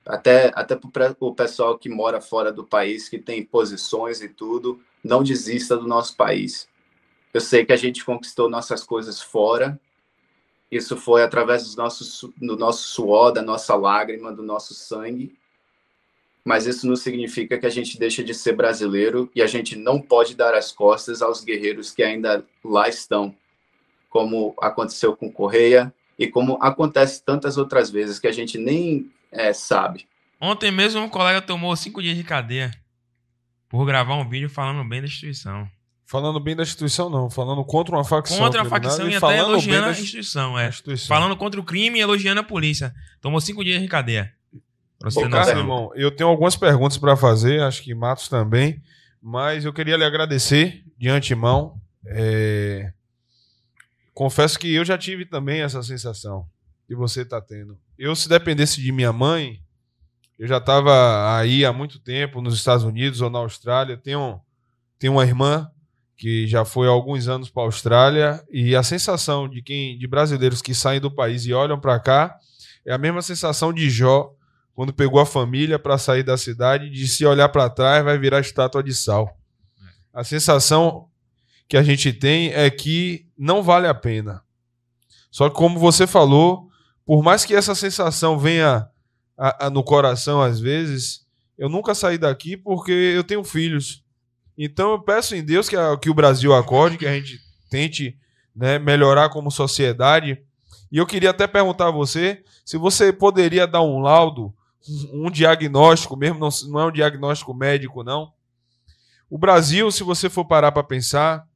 até 0.04 0.50
até 0.54 0.74
para 0.74 1.14
o 1.20 1.34
pessoal 1.34 1.78
que 1.78 1.88
mora 1.88 2.20
fora 2.20 2.52
do 2.52 2.64
país, 2.64 3.08
que 3.08 3.18
tem 3.18 3.44
posições 3.44 4.20
e 4.20 4.28
tudo, 4.28 4.80
não 5.04 5.22
desista 5.22 5.76
do 5.76 5.86
nosso 5.86 6.16
país. 6.16 6.68
Eu 7.32 7.40
sei 7.40 7.64
que 7.64 7.72
a 7.72 7.76
gente 7.76 8.04
conquistou 8.04 8.50
nossas 8.50 8.82
coisas 8.82 9.22
fora. 9.22 9.78
Isso 10.70 10.96
foi 10.96 11.22
através 11.22 11.64
dos 11.64 11.76
nossos, 11.76 12.28
do 12.36 12.56
nosso 12.56 12.88
suor, 12.88 13.32
da 13.32 13.42
nossa 13.42 13.74
lágrima, 13.76 14.32
do 14.32 14.42
nosso 14.42 14.74
sangue. 14.74 15.36
Mas 16.44 16.66
isso 16.66 16.86
não 16.86 16.96
significa 16.96 17.58
que 17.58 17.66
a 17.66 17.70
gente 17.70 17.98
deixa 17.98 18.24
de 18.24 18.34
ser 18.34 18.54
brasileiro 18.54 19.30
e 19.34 19.42
a 19.42 19.46
gente 19.46 19.76
não 19.76 20.00
pode 20.00 20.34
dar 20.34 20.54
as 20.54 20.72
costas 20.72 21.22
aos 21.22 21.44
guerreiros 21.44 21.92
que 21.92 22.02
ainda 22.02 22.44
lá 22.64 22.88
estão, 22.88 23.34
como 24.08 24.54
aconteceu 24.60 25.14
com 25.14 25.30
Correia, 25.30 25.94
e 26.20 26.28
como 26.28 26.58
acontece 26.60 27.24
tantas 27.24 27.56
outras 27.56 27.90
vezes 27.90 28.18
que 28.18 28.26
a 28.26 28.32
gente 28.32 28.58
nem 28.58 29.10
é, 29.32 29.54
sabe. 29.54 30.06
Ontem 30.38 30.70
mesmo 30.70 31.00
um 31.00 31.08
colega 31.08 31.40
tomou 31.40 31.74
cinco 31.74 32.02
dias 32.02 32.14
de 32.14 32.22
cadeia 32.22 32.70
por 33.70 33.86
gravar 33.86 34.16
um 34.16 34.28
vídeo 34.28 34.50
falando 34.50 34.86
bem 34.86 35.00
da 35.00 35.06
instituição. 35.06 35.66
Falando 36.04 36.38
bem 36.38 36.54
da 36.54 36.62
instituição, 36.62 37.08
não. 37.08 37.30
Falando 37.30 37.64
contra 37.64 37.94
uma 37.94 38.04
facção. 38.04 38.36
Contra 38.36 38.62
a 38.62 38.64
facção 38.66 39.08
e, 39.08 39.12
e 39.12 39.16
até 39.16 39.38
elogiando 39.38 39.86
a 39.86 39.90
instituição, 39.92 40.58
é. 40.58 40.68
instituição. 40.68 41.08
Falando 41.08 41.36
contra 41.36 41.58
o 41.58 41.64
crime 41.64 41.98
e 41.98 42.02
elogiando 42.02 42.40
a 42.40 42.44
polícia. 42.44 42.92
Tomou 43.20 43.40
cinco 43.40 43.64
dias 43.64 43.80
de 43.80 43.88
cadeia. 43.88 44.30
Ô, 45.02 45.30
cara, 45.30 45.52
irmão, 45.52 45.90
eu 45.94 46.10
tenho 46.10 46.28
algumas 46.28 46.54
perguntas 46.54 46.98
para 46.98 47.16
fazer, 47.16 47.62
acho 47.62 47.82
que 47.82 47.94
Matos 47.94 48.28
também. 48.28 48.82
Mas 49.22 49.64
eu 49.64 49.72
queria 49.72 49.96
lhe 49.96 50.04
agradecer 50.04 50.84
de 50.98 51.08
antemão. 51.08 51.80
É 52.04 52.92
confesso 54.20 54.58
que 54.58 54.74
eu 54.74 54.84
já 54.84 54.98
tive 54.98 55.24
também 55.24 55.62
essa 55.62 55.82
sensação. 55.82 56.46
que 56.86 56.94
você 56.94 57.22
está 57.22 57.40
tendo. 57.40 57.78
Eu, 57.96 58.14
se 58.14 58.28
dependesse 58.28 58.78
de 58.78 58.92
minha 58.92 59.14
mãe, 59.14 59.62
eu 60.38 60.46
já 60.46 60.58
estava 60.58 61.38
aí 61.38 61.64
há 61.64 61.72
muito 61.72 61.98
tempo 61.98 62.42
nos 62.42 62.54
Estados 62.54 62.84
Unidos 62.84 63.22
ou 63.22 63.30
na 63.30 63.38
Austrália. 63.38 63.96
Tenho, 63.96 64.38
tenho 64.98 65.14
uma 65.14 65.24
irmã 65.24 65.70
que 66.18 66.46
já 66.46 66.66
foi 66.66 66.86
há 66.86 66.90
alguns 66.90 67.28
anos 67.28 67.48
para 67.48 67.62
a 67.62 67.66
Austrália 67.66 68.44
e 68.50 68.76
a 68.76 68.82
sensação 68.82 69.48
de 69.48 69.62
quem 69.62 69.96
de 69.96 70.06
brasileiros 70.06 70.60
que 70.60 70.74
saem 70.74 71.00
do 71.00 71.10
país 71.10 71.46
e 71.46 71.54
olham 71.54 71.80
para 71.80 71.98
cá 71.98 72.36
é 72.84 72.92
a 72.92 72.98
mesma 72.98 73.22
sensação 73.22 73.72
de 73.72 73.88
Jó 73.88 74.34
quando 74.74 74.92
pegou 74.92 75.18
a 75.18 75.24
família 75.24 75.78
para 75.78 75.96
sair 75.96 76.22
da 76.22 76.36
cidade, 76.36 76.90
de 76.90 77.08
se 77.08 77.24
olhar 77.24 77.48
para 77.48 77.70
trás 77.70 78.04
vai 78.04 78.18
virar 78.18 78.40
estátua 78.40 78.82
de 78.82 78.92
sal. 78.92 79.34
A 80.12 80.22
sensação 80.24 81.09
que 81.70 81.76
a 81.76 81.84
gente 81.84 82.12
tem 82.12 82.52
é 82.52 82.68
que 82.68 83.28
não 83.38 83.62
vale 83.62 83.86
a 83.86 83.94
pena. 83.94 84.42
Só 85.30 85.48
que 85.48 85.54
como 85.54 85.78
você 85.78 86.04
falou, 86.04 86.68
por 87.06 87.22
mais 87.22 87.44
que 87.44 87.54
essa 87.54 87.76
sensação 87.76 88.36
venha 88.36 88.88
a, 89.38 89.66
a, 89.66 89.70
no 89.70 89.84
coração 89.84 90.42
às 90.42 90.58
vezes, 90.58 91.24
eu 91.56 91.68
nunca 91.68 91.94
saí 91.94 92.18
daqui 92.18 92.56
porque 92.56 92.90
eu 92.90 93.22
tenho 93.22 93.44
filhos. 93.44 94.02
Então 94.58 94.90
eu 94.90 95.00
peço 95.00 95.36
em 95.36 95.44
Deus 95.44 95.68
que, 95.68 95.76
a, 95.76 95.96
que 95.96 96.10
o 96.10 96.14
Brasil 96.14 96.52
acorde, 96.52 96.98
que 96.98 97.06
a 97.06 97.14
gente 97.14 97.38
tente 97.70 98.18
né, 98.54 98.76
melhorar 98.80 99.28
como 99.28 99.48
sociedade. 99.48 100.42
E 100.90 100.98
eu 100.98 101.06
queria 101.06 101.30
até 101.30 101.46
perguntar 101.46 101.86
a 101.86 101.92
você 101.92 102.42
se 102.64 102.76
você 102.76 103.12
poderia 103.12 103.64
dar 103.64 103.82
um 103.82 104.00
laudo, 104.00 104.52
um 105.12 105.30
diagnóstico, 105.30 106.16
mesmo 106.16 106.40
não, 106.40 106.48
não 106.68 106.80
é 106.80 106.86
um 106.86 106.92
diagnóstico 106.92 107.54
médico, 107.54 108.02
não. 108.02 108.32
O 109.30 109.38
Brasil, 109.38 109.88
se 109.92 110.02
você 110.02 110.28
for 110.28 110.44
parar 110.44 110.72
para 110.72 110.82
pensar, 110.82 111.48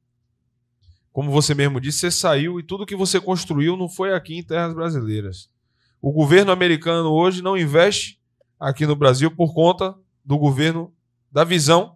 como 1.15 1.31
você 1.31 1.55
mesmo 1.55 1.79
disse, 1.79 1.99
você 1.99 2.11
saiu 2.11 2.59
e 2.59 2.63
tudo 2.63 2.85
que 2.85 2.93
você 2.93 3.21
construiu 3.21 3.77
não 3.77 3.87
foi 3.87 4.13
aqui 4.13 4.35
em 4.37 4.43
terras 4.43 4.73
brasileiras. 4.73 5.49
O 6.01 6.11
governo 6.11 6.51
americano 6.51 7.09
hoje 7.09 7.41
não 7.41 7.57
investe 7.57 8.19
aqui 8.59 8.85
no 8.85 8.97
Brasil 8.97 9.31
por 9.31 9.53
conta 9.53 9.95
do 10.25 10.37
governo 10.37 10.93
da 11.31 11.45
visão 11.45 11.95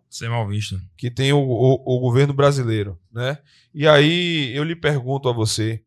que 0.98 1.12
tem 1.12 1.34
o, 1.34 1.38
o, 1.38 1.98
o 1.98 2.00
governo 2.00 2.34
brasileiro, 2.34 2.98
né? 3.12 3.40
E 3.74 3.86
aí 3.86 4.56
eu 4.56 4.64
lhe 4.64 4.74
pergunto 4.74 5.28
a 5.28 5.34
você 5.34 5.84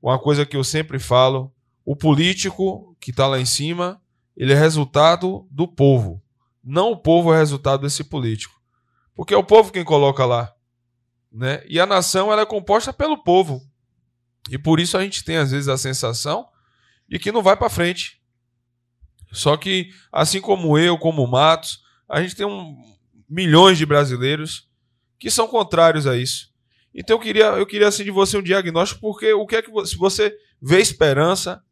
uma 0.00 0.18
coisa 0.18 0.46
que 0.46 0.56
eu 0.56 0.64
sempre 0.64 0.98
falo: 0.98 1.52
o 1.84 1.94
político 1.94 2.96
que 2.98 3.10
está 3.10 3.26
lá 3.26 3.38
em 3.38 3.44
cima, 3.44 4.00
ele 4.34 4.54
é 4.54 4.58
resultado 4.58 5.46
do 5.50 5.68
povo. 5.68 6.22
Não 6.64 6.92
o 6.92 6.96
povo 6.96 7.34
é 7.34 7.36
resultado 7.36 7.82
desse 7.82 8.02
político, 8.02 8.58
porque 9.14 9.34
é 9.34 9.36
o 9.36 9.44
povo 9.44 9.70
quem 9.70 9.84
coloca 9.84 10.24
lá, 10.24 10.54
né? 11.32 11.62
E 11.66 11.80
a 11.80 11.86
nação 11.86 12.32
ela 12.32 12.42
é 12.42 12.46
composta 12.46 12.92
pelo 12.92 13.22
povo. 13.22 13.62
E 14.50 14.58
por 14.58 14.80
isso 14.80 14.96
a 14.96 15.02
gente 15.02 15.24
tem 15.24 15.36
às 15.36 15.50
vezes 15.50 15.68
a 15.68 15.78
sensação 15.78 16.46
e 17.08 17.18
que 17.18 17.32
não 17.32 17.42
vai 17.42 17.56
para 17.56 17.70
frente. 17.70 18.20
Só 19.32 19.56
que, 19.56 19.90
assim 20.10 20.40
como 20.40 20.76
eu, 20.76 20.98
como 20.98 21.24
o 21.24 21.30
Matos, 21.30 21.82
a 22.08 22.20
gente 22.20 22.36
tem 22.36 22.44
um, 22.44 22.76
milhões 23.28 23.78
de 23.78 23.86
brasileiros 23.86 24.68
que 25.18 25.30
são 25.30 25.48
contrários 25.48 26.06
a 26.06 26.16
isso. 26.16 26.52
Então 26.94 27.16
eu 27.16 27.20
queria, 27.20 27.46
eu 27.46 27.64
queria 27.64 27.88
assim 27.88 28.04
de 28.04 28.10
você 28.10 28.36
um 28.36 28.42
diagnóstico, 28.42 29.00
porque 29.00 29.32
o 29.32 29.46
que 29.46 29.56
é 29.56 29.62
que 29.62 29.86
se 29.86 29.96
você 29.96 30.36
vê 30.60 30.80
esperança, 30.80 31.62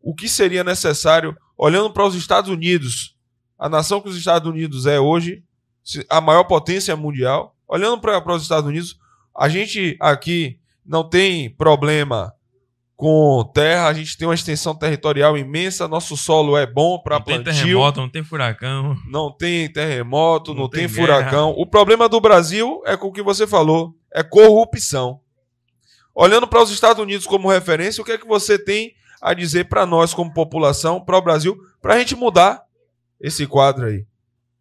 o 0.00 0.14
que 0.14 0.28
seria 0.28 0.64
necessário 0.64 1.36
olhando 1.56 1.92
para 1.92 2.06
os 2.06 2.14
Estados 2.14 2.50
Unidos, 2.50 3.16
a 3.58 3.68
nação 3.68 4.00
que 4.00 4.08
os 4.08 4.16
Estados 4.16 4.48
Unidos 4.48 4.86
é 4.86 4.98
hoje, 4.98 5.44
a 6.08 6.20
maior 6.20 6.44
potência 6.44 6.96
mundial, 6.96 7.57
olhando 7.68 8.00
para, 8.00 8.34
os 8.34 8.42
Estados 8.42 8.68
Unidos, 8.68 8.98
a 9.36 9.48
gente 9.48 9.96
aqui 10.00 10.58
não 10.84 11.08
tem 11.08 11.50
problema 11.50 12.32
com 12.96 13.48
terra, 13.54 13.86
a 13.86 13.92
gente 13.92 14.18
tem 14.18 14.26
uma 14.26 14.34
extensão 14.34 14.74
territorial 14.74 15.38
imensa, 15.38 15.86
nosso 15.86 16.16
solo 16.16 16.56
é 16.56 16.66
bom 16.66 16.98
para 16.98 17.20
plantio. 17.20 17.38
Não 17.38 17.44
tem 17.44 17.54
terremoto, 17.54 18.00
não 18.00 18.08
tem 18.08 18.24
furacão. 18.24 18.96
Não 19.06 19.30
tem 19.30 19.72
terremoto, 19.72 20.54
não, 20.54 20.62
não 20.62 20.68
tem, 20.68 20.80
tem 20.80 20.88
furacão. 20.88 21.54
O 21.56 21.64
problema 21.64 22.08
do 22.08 22.20
Brasil 22.20 22.82
é 22.84 22.96
com 22.96 23.06
o 23.06 23.12
que 23.12 23.22
você 23.22 23.46
falou, 23.46 23.94
é 24.12 24.24
corrupção. 24.24 25.20
Olhando 26.12 26.48
para 26.48 26.60
os 26.60 26.72
Estados 26.72 27.00
Unidos 27.00 27.24
como 27.24 27.48
referência, 27.48 28.02
o 28.02 28.04
que 28.04 28.10
é 28.10 28.18
que 28.18 28.26
você 28.26 28.58
tem 28.58 28.94
a 29.22 29.32
dizer 29.32 29.68
para 29.68 29.86
nós 29.86 30.12
como 30.12 30.34
população, 30.34 31.00
para 31.00 31.16
o 31.16 31.22
Brasil, 31.22 31.56
para 31.80 31.94
a 31.94 31.98
gente 32.00 32.16
mudar 32.16 32.64
esse 33.20 33.46
quadro 33.46 33.86
aí? 33.86 34.04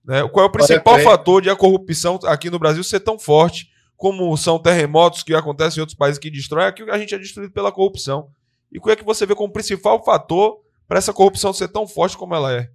Né? 0.08 0.28
Qual 0.30 0.46
é 0.46 0.48
o 0.48 0.52
principal 0.52 0.98
fator 1.00 1.42
de 1.42 1.50
a 1.50 1.56
corrupção 1.56 2.18
aqui 2.24 2.50
no 2.50 2.58
Brasil 2.58 2.84
ser 2.84 3.02
tão 3.02 3.20
forte? 3.20 3.70
como 3.98 4.38
são 4.38 4.60
terremotos 4.60 5.24
que 5.24 5.34
acontecem 5.34 5.80
em 5.80 5.82
outros 5.82 5.98
países 5.98 6.20
que 6.20 6.30
destroem, 6.30 6.68
aqui 6.68 6.84
a 6.90 6.98
gente 7.00 7.16
é 7.16 7.18
destruído 7.18 7.52
pela 7.52 7.72
corrupção. 7.72 8.30
E 8.72 8.78
o 8.78 8.90
é 8.92 8.96
que 8.96 9.04
você 9.04 9.26
vê 9.26 9.34
como 9.34 9.52
principal 9.52 10.04
fator 10.04 10.62
para 10.88 11.00
essa 11.00 11.12
corrupção 11.12 11.52
ser 11.52 11.68
tão 11.70 11.88
forte 11.88 12.16
como 12.16 12.36
ela 12.36 12.54
é? 12.54 12.70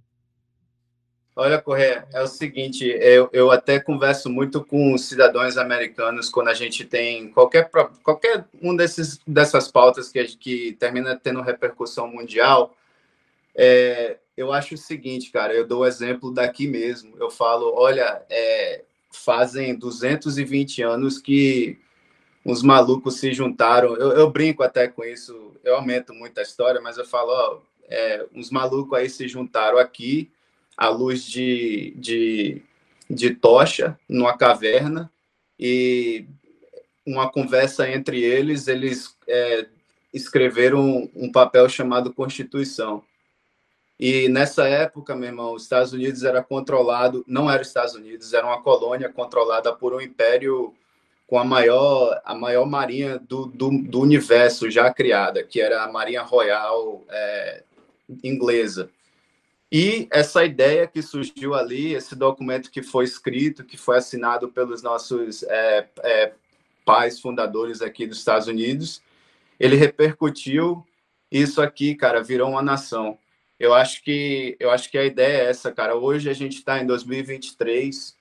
Olha, 1.35 1.59
Correia, 1.59 2.05
é 2.13 2.21
o 2.21 2.27
seguinte, 2.27 2.85
eu, 2.85 3.27
eu 3.33 3.49
até 3.49 3.79
converso 3.79 4.29
muito 4.29 4.63
com 4.63 4.95
cidadãos 4.97 5.57
americanos 5.57 6.29
quando 6.29 6.49
a 6.49 6.53
gente 6.53 6.85
tem 6.85 7.31
qualquer, 7.31 7.71
qualquer 8.03 8.45
um 8.61 8.75
desses, 8.75 9.19
dessas 9.25 9.71
pautas 9.71 10.11
que, 10.11 10.23
que 10.37 10.73
termina 10.73 11.15
tendo 11.15 11.41
repercussão 11.41 12.07
mundial. 12.07 12.75
É, 13.55 14.17
eu 14.35 14.51
acho 14.51 14.75
o 14.75 14.77
seguinte, 14.77 15.31
cara, 15.31 15.53
eu 15.53 15.65
dou 15.67 15.81
o 15.81 15.85
exemplo 15.85 16.31
daqui 16.31 16.67
mesmo. 16.67 17.15
Eu 17.19 17.29
falo, 17.29 17.73
olha, 17.75 18.23
é, 18.29 18.83
fazem 19.11 19.75
220 19.75 20.81
anos 20.81 21.19
que 21.19 21.77
uns 22.45 22.63
malucos 22.63 23.19
se 23.19 23.31
juntaram. 23.31 23.95
Eu, 23.95 24.11
eu, 24.11 24.29
brinco 24.29 24.63
até 24.63 24.87
com 24.87 25.03
isso, 25.03 25.53
eu 25.63 25.75
aumento 25.75 26.13
muito 26.13 26.39
a 26.39 26.43
história, 26.43 26.81
mas 26.81 26.97
eu 26.97 27.05
falo, 27.05 27.29
ó, 27.31 27.59
é, 27.87 28.25
uns 28.33 28.49
malucos 28.49 28.97
aí 28.97 29.09
se 29.09 29.27
juntaram 29.27 29.77
aqui 29.77 30.31
à 30.75 30.89
luz 30.89 31.23
de, 31.23 31.93
de, 31.95 32.61
de 33.09 33.35
tocha 33.35 33.97
numa 34.09 34.35
caverna 34.35 35.11
e 35.59 36.25
uma 37.05 37.29
conversa 37.29 37.89
entre 37.89 38.21
eles, 38.21 38.67
eles 38.67 39.15
é, 39.27 39.67
escreveram 40.13 41.09
um 41.15 41.31
papel 41.31 41.69
chamado 41.69 42.13
Constituição. 42.13 43.03
E 43.99 44.27
nessa 44.27 44.67
época, 44.67 45.15
meu 45.15 45.29
irmão, 45.29 45.53
os 45.53 45.63
Estados 45.63 45.93
Unidos 45.93 46.23
era 46.23 46.43
controlado, 46.43 47.23
não 47.27 47.49
era 47.49 47.61
os 47.61 47.67
Estados 47.67 47.95
Unidos, 47.95 48.33
era 48.33 48.45
uma 48.45 48.61
colônia 48.61 49.07
controlada 49.09 49.73
por 49.73 49.93
um 49.93 50.01
império 50.01 50.73
com 51.27 51.39
a 51.39 51.43
maior, 51.43 52.21
a 52.25 52.35
maior 52.35 52.65
marinha 52.65 53.17
do, 53.17 53.45
do, 53.45 53.69
do 53.69 54.01
universo 54.01 54.69
já 54.69 54.93
criada, 54.93 55.43
que 55.43 55.61
era 55.61 55.83
a 55.83 55.91
Marinha 55.91 56.21
Royal 56.21 57.03
é, 57.09 57.63
inglesa. 58.23 58.89
E 59.71 60.07
essa 60.11 60.45
ideia 60.45 60.85
que 60.85 61.01
surgiu 61.01 61.55
ali, 61.55 61.93
esse 61.93 62.15
documento 62.15 62.69
que 62.69 62.83
foi 62.83 63.05
escrito, 63.05 63.63
que 63.63 63.77
foi 63.77 63.97
assinado 63.97 64.47
pelos 64.49 64.83
nossos 64.83 65.41
é, 65.43 65.87
é, 66.03 66.33
pais 66.85 67.19
fundadores 67.19 67.81
aqui 67.81 68.05
dos 68.05 68.19
Estados 68.19 68.47
Unidos, 68.47 69.01
ele 69.59 69.75
repercutiu. 69.75 70.85
Isso 71.31 71.59
aqui, 71.59 71.95
cara, 71.95 72.21
virou 72.21 72.51
uma 72.51 72.61
nação 72.61 73.17
eu 73.59 73.73
acho 73.73 74.03
que 74.03 74.55
eu 74.59 74.71
acho 74.71 74.89
que 74.89 74.97
a 74.97 75.05
ideia 75.05 75.43
é 75.43 75.49
essa, 75.49 75.71
cara. 75.71 75.95
Hoje 75.95 76.29
a 76.29 76.33
gente 76.33 76.57
está 76.57 76.79
em 76.81 76.85
2023. 76.85 78.15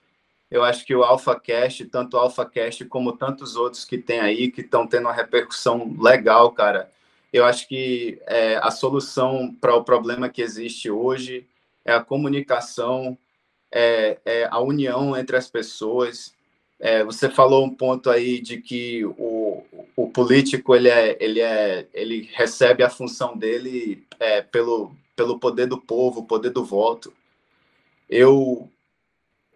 Eu 0.51 0.63
acho 0.63 0.85
que 0.85 0.95
o 0.95 1.03
AlphaCast, 1.03 1.87
tanto 1.87 2.17
o 2.17 2.21
AlphaCast 2.21 2.85
como 2.85 3.17
tantos 3.17 3.57
outros 3.57 3.85
que 3.85 3.97
tem 3.97 4.21
aí, 4.21 4.51
que 4.51 4.61
estão 4.61 4.87
tendo 4.87 5.07
uma 5.07 5.13
repercussão 5.13 5.97
legal, 5.99 6.53
cara. 6.53 6.91
Eu 7.33 7.47
acho 7.47 7.67
que 7.67 8.21
é, 8.27 8.57
a 8.57 8.71
solução 8.71 9.55
para 9.59 9.75
o 9.75 9.83
problema 9.83 10.29
que 10.29 10.43
existe 10.43 10.91
hoje 10.91 11.47
é 11.85 11.95
a 11.95 12.05
comunicação, 12.05 13.17
é, 13.73 14.19
é 14.25 14.49
a 14.51 14.61
união 14.61 15.17
entre 15.17 15.37
as 15.37 15.49
pessoas. 15.49 16.35
É, 16.79 17.03
você 17.03 17.31
falou 17.31 17.65
um 17.65 17.75
ponto 17.75 18.11
aí 18.11 18.41
de 18.41 18.59
que 18.59 19.05
o, 19.05 19.65
o 19.97 20.11
político 20.11 20.75
ele, 20.75 20.91
é, 20.91 21.17
ele, 21.19 21.41
é, 21.41 21.87
ele 21.95 22.29
recebe 22.35 22.83
a 22.83 22.91
função 22.91 23.37
dele 23.37 24.05
é, 24.21 24.43
pelo, 24.43 24.95
pelo 25.15 25.39
poder 25.39 25.67
do 25.67 25.79
povo, 25.79 26.25
poder 26.25 26.51
do 26.51 26.65
voto. 26.65 27.13
Eu 28.09 28.69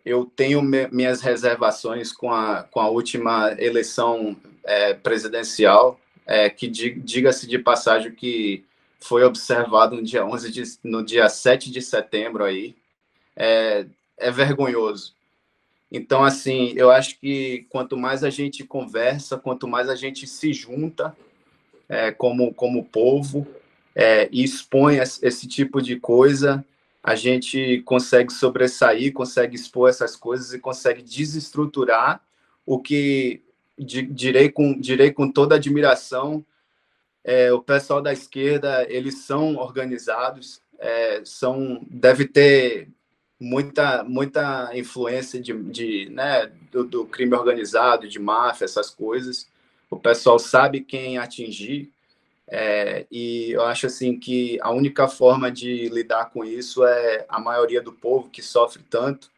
eu 0.04 0.24
tenho 0.24 0.62
me, 0.62 0.86
minhas 0.88 1.20
reservações 1.20 2.12
com 2.12 2.32
a, 2.32 2.62
com 2.62 2.78
a 2.78 2.88
última 2.88 3.52
eleição 3.58 4.36
é, 4.62 4.94
presidencial, 4.94 5.98
é, 6.24 6.48
que 6.48 6.68
diga-se 6.68 7.44
de 7.48 7.58
passagem 7.58 8.12
que 8.12 8.64
foi 9.00 9.24
observado 9.24 9.96
no 9.96 10.02
dia 10.04 10.24
11 10.24 10.52
de, 10.52 10.62
no 10.84 11.04
dia 11.04 11.28
7 11.28 11.72
de 11.72 11.82
setembro 11.82 12.44
aí, 12.44 12.76
é, 13.34 13.86
é 14.16 14.30
vergonhoso. 14.30 15.12
Então, 15.90 16.22
assim, 16.22 16.72
eu 16.76 16.90
acho 16.90 17.18
que 17.18 17.66
quanto 17.68 17.96
mais 17.96 18.22
a 18.22 18.30
gente 18.30 18.64
conversa, 18.64 19.36
quanto 19.36 19.66
mais 19.66 19.88
a 19.88 19.96
gente 19.96 20.26
se 20.26 20.52
junta 20.52 21.16
é, 21.88 22.12
como, 22.12 22.54
como 22.54 22.84
povo, 22.84 23.46
é, 23.96 24.28
e 24.30 24.44
expõe 24.44 24.98
esse 24.98 25.48
tipo 25.48 25.80
de 25.80 25.98
coisa, 25.98 26.64
a 27.02 27.14
gente 27.14 27.82
consegue 27.86 28.32
sobressair, 28.32 29.12
consegue 29.12 29.56
expor 29.56 29.88
essas 29.88 30.14
coisas 30.14 30.52
e 30.52 30.58
consegue 30.58 31.02
desestruturar 31.02 32.20
o 32.66 32.78
que 32.78 33.42
direi 33.78 34.50
com, 34.50 34.78
direi 34.78 35.10
com 35.10 35.30
toda 35.30 35.54
admiração 35.56 36.44
é, 37.26 37.52
o 37.52 37.60
pessoal 37.60 38.00
da 38.00 38.12
esquerda, 38.12 38.86
eles 38.88 39.24
são 39.24 39.56
organizados, 39.56 40.62
é, 40.78 41.22
são, 41.24 41.84
deve 41.90 42.24
ter 42.24 42.88
muita, 43.40 44.04
muita 44.04 44.70
influência 44.78 45.40
de, 45.40 45.52
de 45.64 46.08
né, 46.10 46.46
do, 46.70 46.84
do, 46.84 47.04
crime 47.04 47.34
organizado, 47.34 48.08
de 48.08 48.20
máfia, 48.20 48.64
essas 48.64 48.90
coisas. 48.90 49.48
O 49.90 49.96
pessoal 49.96 50.38
sabe 50.38 50.82
quem 50.82 51.18
atingir. 51.18 51.90
É, 52.48 53.06
e 53.10 53.50
eu 53.50 53.62
acho 53.62 53.86
assim 53.86 54.18
que 54.18 54.58
a 54.60 54.70
única 54.70 55.08
forma 55.08 55.50
de 55.50 55.88
lidar 55.88 56.30
com 56.30 56.44
isso 56.44 56.84
é 56.84 57.26
a 57.28 57.40
maioria 57.40 57.82
do 57.82 57.92
povo 57.92 58.30
que 58.30 58.40
sofre 58.40 58.82
tanto 58.88 59.30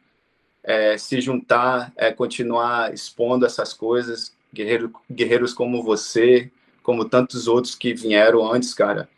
é, 0.63 0.99
se 0.99 1.21
juntar, 1.21 1.93
é, 1.97 2.13
continuar 2.13 2.93
expondo 2.93 3.47
essas 3.47 3.73
coisas. 3.73 4.37
Guerreiro, 4.53 4.93
guerreiros 5.11 5.55
como 5.55 5.83
você, 5.83 6.51
como 6.83 7.05
tantos 7.05 7.49
outros 7.49 7.75
que 7.75 7.95
vieram 7.95 8.51
antes, 8.51 8.75
cara. 8.75 9.09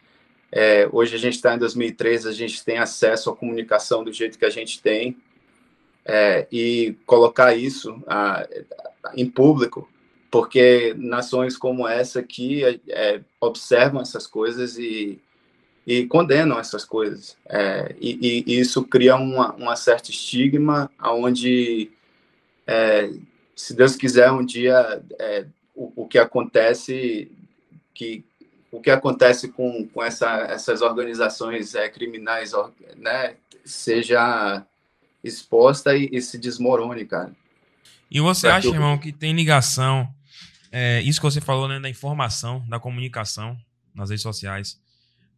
É, 0.53 0.89
hoje 0.93 1.15
a 1.15 1.19
gente 1.19 1.35
está 1.35 1.55
em 1.55 1.59
2003, 1.59 2.27
a 2.27 2.33
gente 2.33 2.65
tem 2.65 2.79
acesso 2.79 3.31
à 3.31 3.37
comunicação 3.37 4.03
do 4.03 4.13
jeito 4.13 4.39
que 4.39 4.45
a 4.45 4.51
gente 4.51 4.81
tem 4.83 5.17
é, 6.05 6.47
e 6.51 6.97
colocar 7.07 7.55
isso 7.55 8.03
a, 8.07 8.43
a, 8.43 9.13
em 9.15 9.29
público, 9.29 9.89
porque 10.31 10.95
nações 10.97 11.57
como 11.57 11.89
essa 11.89 12.21
aqui 12.21 12.65
é, 12.65 12.79
é 12.89 13.21
observam 13.41 14.01
essas 14.01 14.27
coisas 14.27 14.79
e, 14.79 15.21
e 15.87 16.07
condenam 16.07 16.59
essas 16.59 16.85
coisas. 16.85 17.37
É, 17.49 17.95
e, 18.01 18.45
e, 18.47 18.61
isso 18.61 18.85
cria 18.85 19.17
uma, 19.17 19.53
uma 19.55 19.77
certa 19.77 20.11
estigma, 20.11 20.91
onde, 21.03 21.91
é, 22.67 23.11
se 23.57 23.75
Deus 23.75 23.97
quiser, 23.97 24.31
um 24.31 24.45
dia 24.45 25.03
o, 25.75 26.03
o 26.03 26.07
que 26.07 26.19
acontece 26.19 27.31
que 27.95 28.25
o 28.73 28.81
que 28.81 28.91
acontece 28.91 29.49
com, 29.49 29.87
com 29.89 30.03
essa, 30.03 30.43
essas 30.43 30.81
organizações 30.81 31.75
é, 31.75 31.89
criminais 31.89 32.53
né, 32.97 33.35
seja 33.65 34.65
exposta 35.25 35.97
e, 35.97 36.09
e, 36.13 36.23
se 36.23 36.39
desmorone, 36.39 37.05
cara. 37.05 37.33
E 38.09 38.21
você 38.21 38.47
acha, 38.47 38.69
irmão, 38.69 38.97
que 38.97 39.13
tem 39.13 39.33
ligação, 39.33 40.09
é, 40.73 41.01
isso 41.03 41.21
que 41.21 41.27
você 41.27 41.41
falou, 41.41 41.67
né, 41.67 41.81
da 41.81 41.89
informação, 41.89 42.65
da 42.69 42.79
comunicação 42.79 43.59
nas 43.95 44.11
redes 44.11 44.23
sociais, 44.23 44.81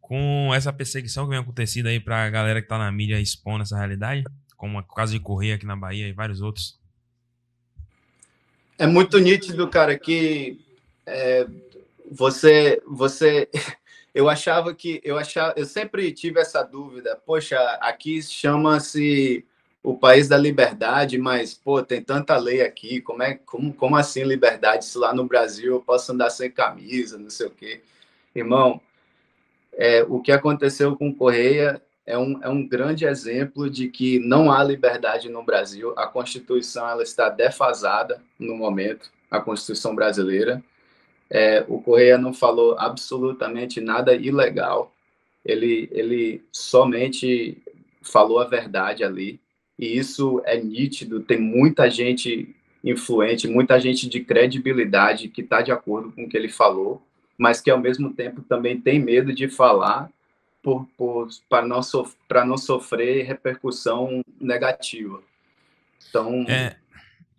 com 0.01 0.53
essa 0.55 0.73
perseguição 0.73 1.25
que 1.25 1.31
vem 1.31 1.39
acontecendo 1.39 1.87
aí 1.87 1.99
pra 1.99 2.29
galera 2.29 2.61
que 2.61 2.69
tá 2.69 2.77
na 2.77 2.93
mídia 2.93 3.21
expondo 3.21 3.63
essa 3.63 3.77
realidade? 3.77 4.25
Como 4.57 4.79
o 4.79 4.83
caso 4.83 5.13
de 5.13 5.21
Correia 5.21 5.55
aqui 5.55 5.65
na 5.65 5.77
Bahia 5.77 6.07
e 6.07 6.13
vários 6.13 6.41
outros. 6.41 6.79
É 8.79 8.87
muito 8.87 9.19
nítido, 9.19 9.69
cara, 9.69 9.99
que 9.99 10.61
é, 11.07 11.47
você, 12.11 12.83
você, 12.87 13.49
eu 14.15 14.29
achava 14.29 14.75
que, 14.75 15.01
eu 15.03 15.17
achava, 15.17 15.55
eu 15.57 15.65
sempre 15.65 16.13
tive 16.13 16.41
essa 16.41 16.63
dúvida. 16.63 17.17
Poxa, 17.25 17.59
aqui 17.81 18.23
chama-se 18.23 19.47
o 19.83 19.97
país 19.97 20.29
da 20.29 20.37
liberdade, 20.37 21.19
mas 21.19 21.55
pô, 21.55 21.83
tem 21.83 22.01
tanta 22.01 22.37
lei 22.37 22.63
aqui. 22.63 23.01
Como 23.01 23.23
é, 23.23 23.35
como, 23.35 23.73
como 23.75 23.97
assim 23.97 24.23
liberdade? 24.23 24.85
Se 24.85 24.97
lá 24.97 25.13
no 25.13 25.25
Brasil 25.25 25.75
eu 25.75 25.81
posso 25.81 26.13
andar 26.13 26.31
sem 26.31 26.51
camisa, 26.51 27.19
não 27.19 27.31
sei 27.31 27.47
o 27.47 27.51
quê, 27.51 27.81
irmão. 28.35 28.81
É, 29.73 30.03
o 30.03 30.21
que 30.21 30.31
aconteceu 30.31 30.95
com 30.97 31.13
Correia 31.13 31.83
é 32.07 32.17
um, 32.19 32.43
é 32.43 32.49
um 32.49 32.67
grande 32.67 33.05
exemplo 33.05 33.71
de 33.71 33.89
que 33.89 34.19
não 34.19 34.53
há 34.53 34.63
liberdade 34.63 35.29
no 35.29 35.43
Brasil. 35.43 35.95
A 35.97 36.07
Constituição 36.07 36.89
ela 36.89 37.03
está 37.03 37.29
defasada 37.29 38.23
no 38.39 38.55
momento, 38.57 39.11
a 39.31 39.41
Constituição 39.41 39.95
brasileira. 39.95 40.63
É, 41.31 41.65
o 41.67 41.81
Correia 41.81 42.19
não 42.19 42.35
falou 42.35 42.77
absolutamente 42.79 43.81
nada 43.81 44.15
ilegal. 44.15 44.93
Ele, 45.45 45.89
ele 45.91 46.45
somente 46.53 47.61
falou 48.03 48.39
a 48.39 48.45
verdade 48.45 49.03
ali. 49.03 49.41
E 49.83 49.99
isso 49.99 50.41
é 50.45 50.57
nítido. 50.57 51.19
Tem 51.19 51.41
muita 51.41 51.91
gente 51.91 52.55
influente, 52.85 53.49
muita 53.49 53.81
gente 53.81 54.09
de 54.09 54.21
credibilidade 54.21 55.27
que 55.27 55.41
está 55.41 55.61
de 55.61 55.73
acordo 55.73 56.13
com 56.13 56.23
o 56.23 56.29
que 56.29 56.37
ele 56.37 56.49
falou, 56.49 57.05
mas 57.37 57.61
que 57.61 57.69
ao 57.69 57.81
mesmo 57.81 58.15
tempo 58.15 58.43
também 58.43 58.81
tem 58.81 59.01
medo 59.01 59.35
de 59.35 59.49
falar 59.49 60.09
por, 60.63 60.87
para 61.49 61.67
não, 61.67 61.83
sof 61.83 62.15
não 62.47 62.57
sofrer 62.57 63.27
repercussão 63.27 64.23
negativa. 64.41 65.21
Então. 66.09 66.45
É, 66.49 66.77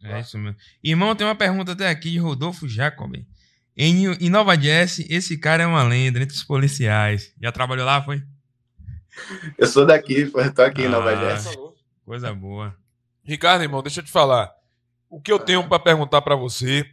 é 0.03 0.19
isso 0.19 0.37
mesmo. 0.37 0.57
Irmão, 0.83 1.15
tem 1.15 1.25
uma 1.25 1.35
pergunta 1.35 1.71
até 1.71 1.87
aqui 1.87 2.11
de 2.11 2.17
Rodolfo 2.17 2.67
Jacob. 2.67 3.15
Em, 3.77 4.05
em 4.19 4.29
Nova 4.29 4.59
Jersey, 4.59 5.07
esse 5.09 5.37
cara 5.37 5.63
é 5.63 5.65
uma 5.65 5.83
lenda 5.83 6.19
entre 6.19 6.35
os 6.35 6.43
policiais. 6.43 7.33
Já 7.41 7.53
trabalhou 7.53 7.85
lá, 7.85 8.01
foi? 8.01 8.21
Eu 9.57 9.65
sou 9.65 9.85
daqui, 9.85 10.29
tô 10.53 10.61
aqui 10.61 10.81
ah, 10.81 10.85
em 10.85 10.89
Nova 10.89 11.09
ah, 11.09 11.15
Jersey. 11.15 11.62
Coisa 12.05 12.33
boa. 12.33 12.75
Ricardo, 13.23 13.63
irmão, 13.63 13.81
deixa 13.81 13.99
eu 13.99 14.05
te 14.05 14.11
falar. 14.11 14.51
O 15.09 15.21
que 15.21 15.31
eu 15.31 15.39
tenho 15.39 15.67
para 15.67 15.79
perguntar 15.79 16.21
para 16.21 16.35
você, 16.35 16.85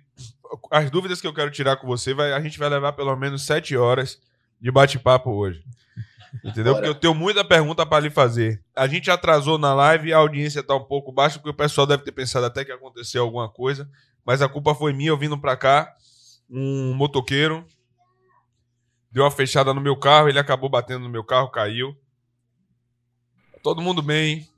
as 0.70 0.90
dúvidas 0.90 1.20
que 1.20 1.26
eu 1.26 1.34
quero 1.34 1.50
tirar 1.50 1.76
com 1.76 1.86
você, 1.86 2.14
vai, 2.14 2.32
a 2.32 2.40
gente 2.40 2.58
vai 2.58 2.68
levar 2.68 2.92
pelo 2.92 3.14
menos 3.16 3.42
sete 3.42 3.76
horas 3.76 4.20
de 4.60 4.70
bate-papo 4.70 5.30
hoje. 5.30 5.64
Entendeu? 6.44 6.74
Porque 6.74 6.88
eu 6.88 6.94
tenho 6.94 7.14
muita 7.14 7.44
pergunta 7.44 7.84
para 7.84 8.04
lhe 8.04 8.10
fazer. 8.10 8.62
A 8.76 8.86
gente 8.86 9.10
atrasou 9.10 9.58
na 9.58 9.74
live 9.74 10.08
e 10.08 10.12
a 10.12 10.18
audiência 10.18 10.62
tá 10.62 10.74
um 10.76 10.84
pouco 10.84 11.10
baixa, 11.10 11.38
porque 11.38 11.50
o 11.50 11.54
pessoal 11.54 11.86
deve 11.86 12.04
ter 12.04 12.12
pensado 12.12 12.46
até 12.46 12.64
que 12.64 12.70
aconteceu 12.70 13.22
alguma 13.22 13.48
coisa. 13.48 13.90
Mas 14.24 14.40
a 14.42 14.48
culpa 14.48 14.74
foi 14.74 14.92
minha 14.92 15.10
eu 15.10 15.18
vindo 15.18 15.38
para 15.38 15.56
cá 15.56 15.92
um 16.48 16.94
motoqueiro 16.94 17.66
deu 19.10 19.24
uma 19.24 19.30
fechada 19.30 19.74
no 19.74 19.80
meu 19.80 19.96
carro, 19.96 20.28
ele 20.28 20.38
acabou 20.38 20.68
batendo 20.68 21.00
no 21.00 21.10
meu 21.10 21.24
carro, 21.24 21.50
caiu. 21.50 21.96
Todo 23.62 23.82
mundo 23.82 24.00
bem. 24.00 24.48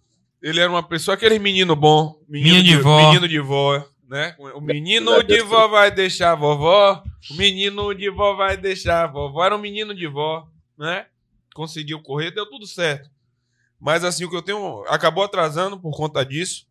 Ele 0.42 0.60
era 0.60 0.68
uma 0.68 0.82
pessoa, 0.82 1.14
aquele 1.14 1.38
menino 1.38 1.76
bom, 1.76 2.20
menino, 2.28 2.56
menino 2.56 2.64
de, 2.64 2.76
de, 2.76 2.82
vó. 2.82 2.98
menino 3.06 3.28
de 3.28 3.40
vó, 3.40 3.84
né? 4.08 4.34
O 4.38 4.60
menino 4.60 5.22
de 5.22 5.40
vó 5.40 5.68
vai 5.68 5.90
deixar 5.90 6.32
a 6.32 6.34
vovó, 6.34 7.02
o 7.30 7.34
menino 7.34 7.94
de 7.94 8.10
vó 8.10 8.34
vai 8.34 8.56
deixar 8.56 9.04
a 9.04 9.06
vovó. 9.06 9.44
Era 9.44 9.56
um 9.56 9.60
menino 9.60 9.94
de 9.94 10.06
vó, 10.08 10.48
né? 10.76 11.06
Conseguiu 11.54 12.02
correr, 12.02 12.32
deu 12.32 12.44
tudo 12.44 12.66
certo. 12.66 13.08
Mas 13.78 14.02
assim, 14.02 14.24
o 14.24 14.30
que 14.30 14.36
eu 14.36 14.42
tenho 14.42 14.84
acabou 14.88 15.22
atrasando 15.22 15.78
por 15.78 15.96
conta 15.96 16.24
disso. 16.24 16.66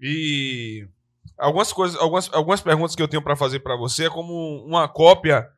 E 0.00 0.86
algumas 1.36 1.72
coisas, 1.72 2.00
algumas, 2.00 2.32
algumas 2.32 2.60
perguntas 2.60 2.96
que 2.96 3.02
eu 3.02 3.08
tenho 3.08 3.22
para 3.22 3.36
fazer 3.36 3.60
para 3.60 3.76
você 3.76 4.06
é 4.06 4.10
como 4.10 4.64
uma 4.64 4.88
cópia 4.88 5.48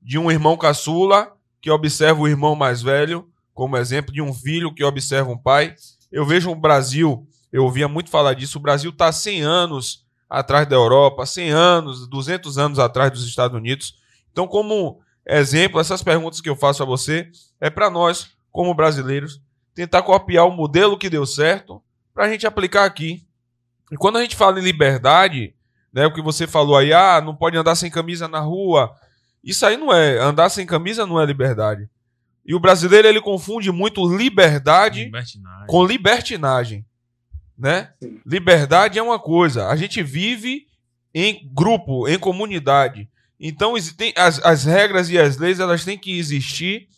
de 0.00 0.18
um 0.18 0.30
irmão 0.30 0.56
caçula 0.56 1.34
que 1.60 1.70
observa 1.70 2.20
o 2.20 2.28
irmão 2.28 2.54
mais 2.54 2.82
velho, 2.82 3.30
como 3.52 3.76
exemplo 3.76 4.12
de 4.12 4.22
um 4.22 4.32
filho 4.32 4.74
que 4.74 4.84
observa 4.84 5.30
um 5.30 5.36
pai. 5.36 5.74
Eu 6.10 6.26
vejo 6.26 6.50
o 6.50 6.54
Brasil, 6.54 7.26
eu 7.52 7.64
ouvia 7.64 7.88
muito 7.88 8.10
falar 8.10 8.34
disso, 8.34 8.58
o 8.58 8.62
Brasil 8.62 8.90
está 8.90 9.12
100 9.12 9.42
anos 9.42 10.04
atrás 10.28 10.66
da 10.66 10.76
Europa, 10.76 11.26
100 11.26 11.50
anos, 11.50 12.08
200 12.08 12.58
anos 12.58 12.78
atrás 12.78 13.10
dos 13.10 13.26
Estados 13.26 13.56
Unidos. 13.56 13.94
Então, 14.32 14.46
como 14.46 15.00
exemplo, 15.26 15.80
essas 15.80 16.02
perguntas 16.02 16.40
que 16.40 16.48
eu 16.48 16.56
faço 16.56 16.82
a 16.82 16.86
você 16.86 17.30
é 17.60 17.70
para 17.70 17.90
nós, 17.90 18.30
como 18.50 18.74
brasileiros, 18.74 19.40
tentar 19.74 20.02
copiar 20.02 20.46
o 20.46 20.50
modelo 20.50 20.98
que 20.98 21.10
deu 21.10 21.26
certo 21.26 21.82
para 22.14 22.24
a 22.24 22.28
gente 22.28 22.46
aplicar 22.46 22.84
aqui. 22.84 23.24
E 23.90 23.96
quando 23.96 24.18
a 24.18 24.22
gente 24.22 24.36
fala 24.36 24.58
em 24.58 24.62
liberdade, 24.62 25.54
né, 25.92 26.06
o 26.06 26.12
que 26.12 26.22
você 26.22 26.46
falou 26.46 26.76
aí, 26.76 26.92
ah, 26.92 27.20
não 27.20 27.34
pode 27.34 27.56
andar 27.56 27.74
sem 27.74 27.90
camisa 27.90 28.28
na 28.28 28.40
rua. 28.40 28.94
Isso 29.42 29.64
aí 29.66 29.76
não 29.76 29.92
é, 29.92 30.18
andar 30.18 30.48
sem 30.50 30.66
camisa 30.66 31.06
não 31.06 31.20
é 31.20 31.24
liberdade. 31.24 31.88
E 32.44 32.54
o 32.54 32.60
brasileiro 32.60 33.06
ele 33.06 33.20
confunde 33.20 33.70
muito 33.70 34.04
liberdade 34.16 35.04
libertinagem. 35.04 35.66
com 35.66 35.84
libertinagem, 35.84 36.86
né? 37.56 37.92
Liberdade 38.24 38.98
é 38.98 39.02
uma 39.02 39.18
coisa, 39.18 39.68
a 39.68 39.76
gente 39.76 40.02
vive 40.02 40.66
em 41.14 41.48
grupo, 41.52 42.08
em 42.08 42.18
comunidade. 42.18 43.08
Então 43.38 43.74
tem, 43.96 44.12
as, 44.16 44.38
as 44.44 44.64
regras 44.64 45.10
e 45.10 45.18
as 45.18 45.36
leis 45.36 45.60
elas 45.60 45.84
têm 45.84 45.98
que 45.98 46.18
existir 46.18 46.88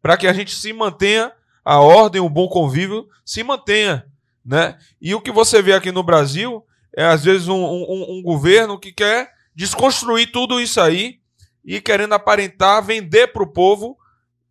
para 0.00 0.16
que 0.16 0.26
a 0.26 0.32
gente 0.32 0.54
se 0.54 0.72
mantenha 0.72 1.32
a 1.64 1.80
ordem, 1.80 2.20
o 2.20 2.28
bom 2.28 2.48
convívio 2.48 3.08
se 3.24 3.42
mantenha. 3.42 4.06
Né? 4.44 4.78
E 5.00 5.14
o 5.14 5.20
que 5.20 5.32
você 5.32 5.60
vê 5.60 5.72
aqui 5.72 5.90
no 5.90 6.04
Brasil 6.04 6.64
é, 6.96 7.04
às 7.04 7.22
vezes, 7.22 7.46
um, 7.46 7.62
um, 7.62 8.18
um 8.18 8.22
governo 8.22 8.80
que 8.80 8.90
quer 8.90 9.30
desconstruir 9.54 10.32
tudo 10.32 10.58
isso 10.58 10.80
aí 10.80 11.20
e 11.62 11.78
querendo 11.78 12.14
aparentar, 12.14 12.82
vender 12.82 13.26
para 13.28 13.42
o 13.42 13.52
povo 13.52 13.98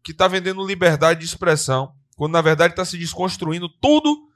que 0.05 0.11
está 0.11 0.27
vendendo 0.27 0.63
liberdade 0.63 1.21
de 1.21 1.25
expressão, 1.25 1.91
quando 2.15 2.33
na 2.33 2.41
verdade 2.41 2.73
está 2.73 2.85
se 2.85 2.95
desconstruindo 2.95 3.67
tudo 3.67 4.29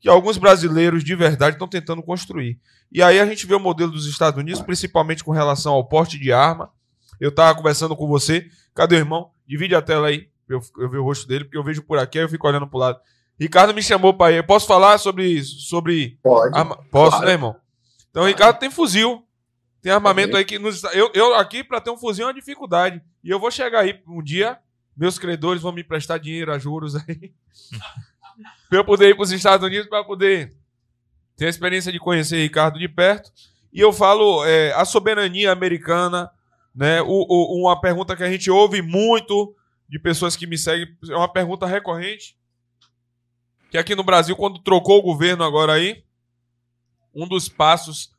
que 0.00 0.08
alguns 0.08 0.36
brasileiros 0.36 1.04
de 1.04 1.14
verdade 1.14 1.54
estão 1.54 1.68
tentando 1.68 2.02
construir. 2.02 2.58
E 2.90 3.00
aí 3.00 3.20
a 3.20 3.24
gente 3.24 3.46
vê 3.46 3.54
o 3.54 3.60
modelo 3.60 3.92
dos 3.92 4.06
Estados 4.06 4.40
Unidos, 4.40 4.60
principalmente 4.60 5.22
com 5.22 5.30
relação 5.30 5.74
ao 5.74 5.88
porte 5.88 6.18
de 6.18 6.32
arma. 6.32 6.72
Eu 7.20 7.28
estava 7.28 7.54
conversando 7.54 7.94
com 7.94 8.08
você. 8.08 8.48
Cadê 8.74 8.96
o 8.96 8.98
irmão? 8.98 9.30
Divide 9.46 9.76
a 9.76 9.80
tela 9.80 10.08
aí, 10.08 10.28
eu, 10.48 10.60
eu 10.76 10.90
ver 10.90 10.98
o 10.98 11.04
rosto 11.04 11.28
dele, 11.28 11.44
porque 11.44 11.56
eu 11.56 11.62
vejo 11.62 11.82
por 11.82 12.00
aqui, 12.00 12.18
aí 12.18 12.24
eu 12.24 12.28
fico 12.28 12.48
olhando 12.48 12.66
para 12.66 12.76
o 12.76 12.80
lado. 12.80 13.00
Ricardo 13.38 13.72
me 13.72 13.82
chamou 13.82 14.12
para 14.12 14.32
ir. 14.32 14.44
Posso 14.44 14.66
falar 14.66 14.98
sobre. 14.98 15.42
sobre 15.44 16.18
Pode. 16.20 16.58
A... 16.58 16.64
Posso, 16.64 17.10
claro. 17.10 17.26
né, 17.26 17.32
irmão? 17.32 17.56
Então, 18.10 18.24
o 18.24 18.26
Ricardo 18.26 18.58
tem 18.58 18.70
fuzil. 18.70 19.24
Tem 19.80 19.92
armamento 19.92 20.36
aí 20.36 20.44
que 20.44 20.58
nos, 20.58 20.84
eu, 20.94 21.10
eu 21.12 21.34
aqui 21.34 21.64
para 21.64 21.80
ter 21.80 21.90
um 21.90 21.96
fuzil 21.96 22.24
é 22.24 22.28
uma 22.28 22.34
dificuldade. 22.34 23.00
E 23.22 23.30
eu 23.30 23.40
vou 23.40 23.50
chegar 23.50 23.80
aí 23.80 24.00
um 24.06 24.22
dia, 24.22 24.58
meus 24.96 25.18
credores 25.18 25.62
vão 25.62 25.72
me 25.72 25.82
emprestar 25.82 26.18
dinheiro 26.18 26.52
a 26.52 26.58
juros 26.58 26.94
aí. 26.96 27.32
pra 28.68 28.78
eu 28.78 28.84
poder 28.84 29.10
ir 29.10 29.14
para 29.14 29.24
os 29.24 29.32
Estados 29.32 29.66
Unidos 29.66 29.88
para 29.88 30.04
poder 30.04 30.54
ter 31.36 31.46
a 31.46 31.50
experiência 31.50 31.90
de 31.90 31.98
conhecer 31.98 32.42
Ricardo 32.42 32.78
de 32.78 32.88
perto. 32.88 33.30
E 33.72 33.80
eu 33.80 33.92
falo 33.92 34.44
é, 34.44 34.72
a 34.74 34.84
soberania 34.84 35.50
americana, 35.50 36.30
né? 36.74 37.00
O, 37.02 37.26
o, 37.28 37.62
uma 37.62 37.80
pergunta 37.80 38.14
que 38.14 38.22
a 38.22 38.30
gente 38.30 38.50
ouve 38.50 38.82
muito 38.82 39.54
de 39.88 39.98
pessoas 39.98 40.36
que 40.36 40.46
me 40.46 40.56
seguem, 40.56 40.86
é 41.10 41.16
uma 41.16 41.32
pergunta 41.32 41.66
recorrente. 41.66 42.36
Que 43.70 43.78
aqui 43.78 43.94
no 43.94 44.04
Brasil, 44.04 44.36
quando 44.36 44.58
trocou 44.58 44.98
o 44.98 45.02
governo 45.02 45.44
agora 45.44 45.72
aí, 45.72 46.04
um 47.14 47.26
dos 47.26 47.48
passos 47.48 48.10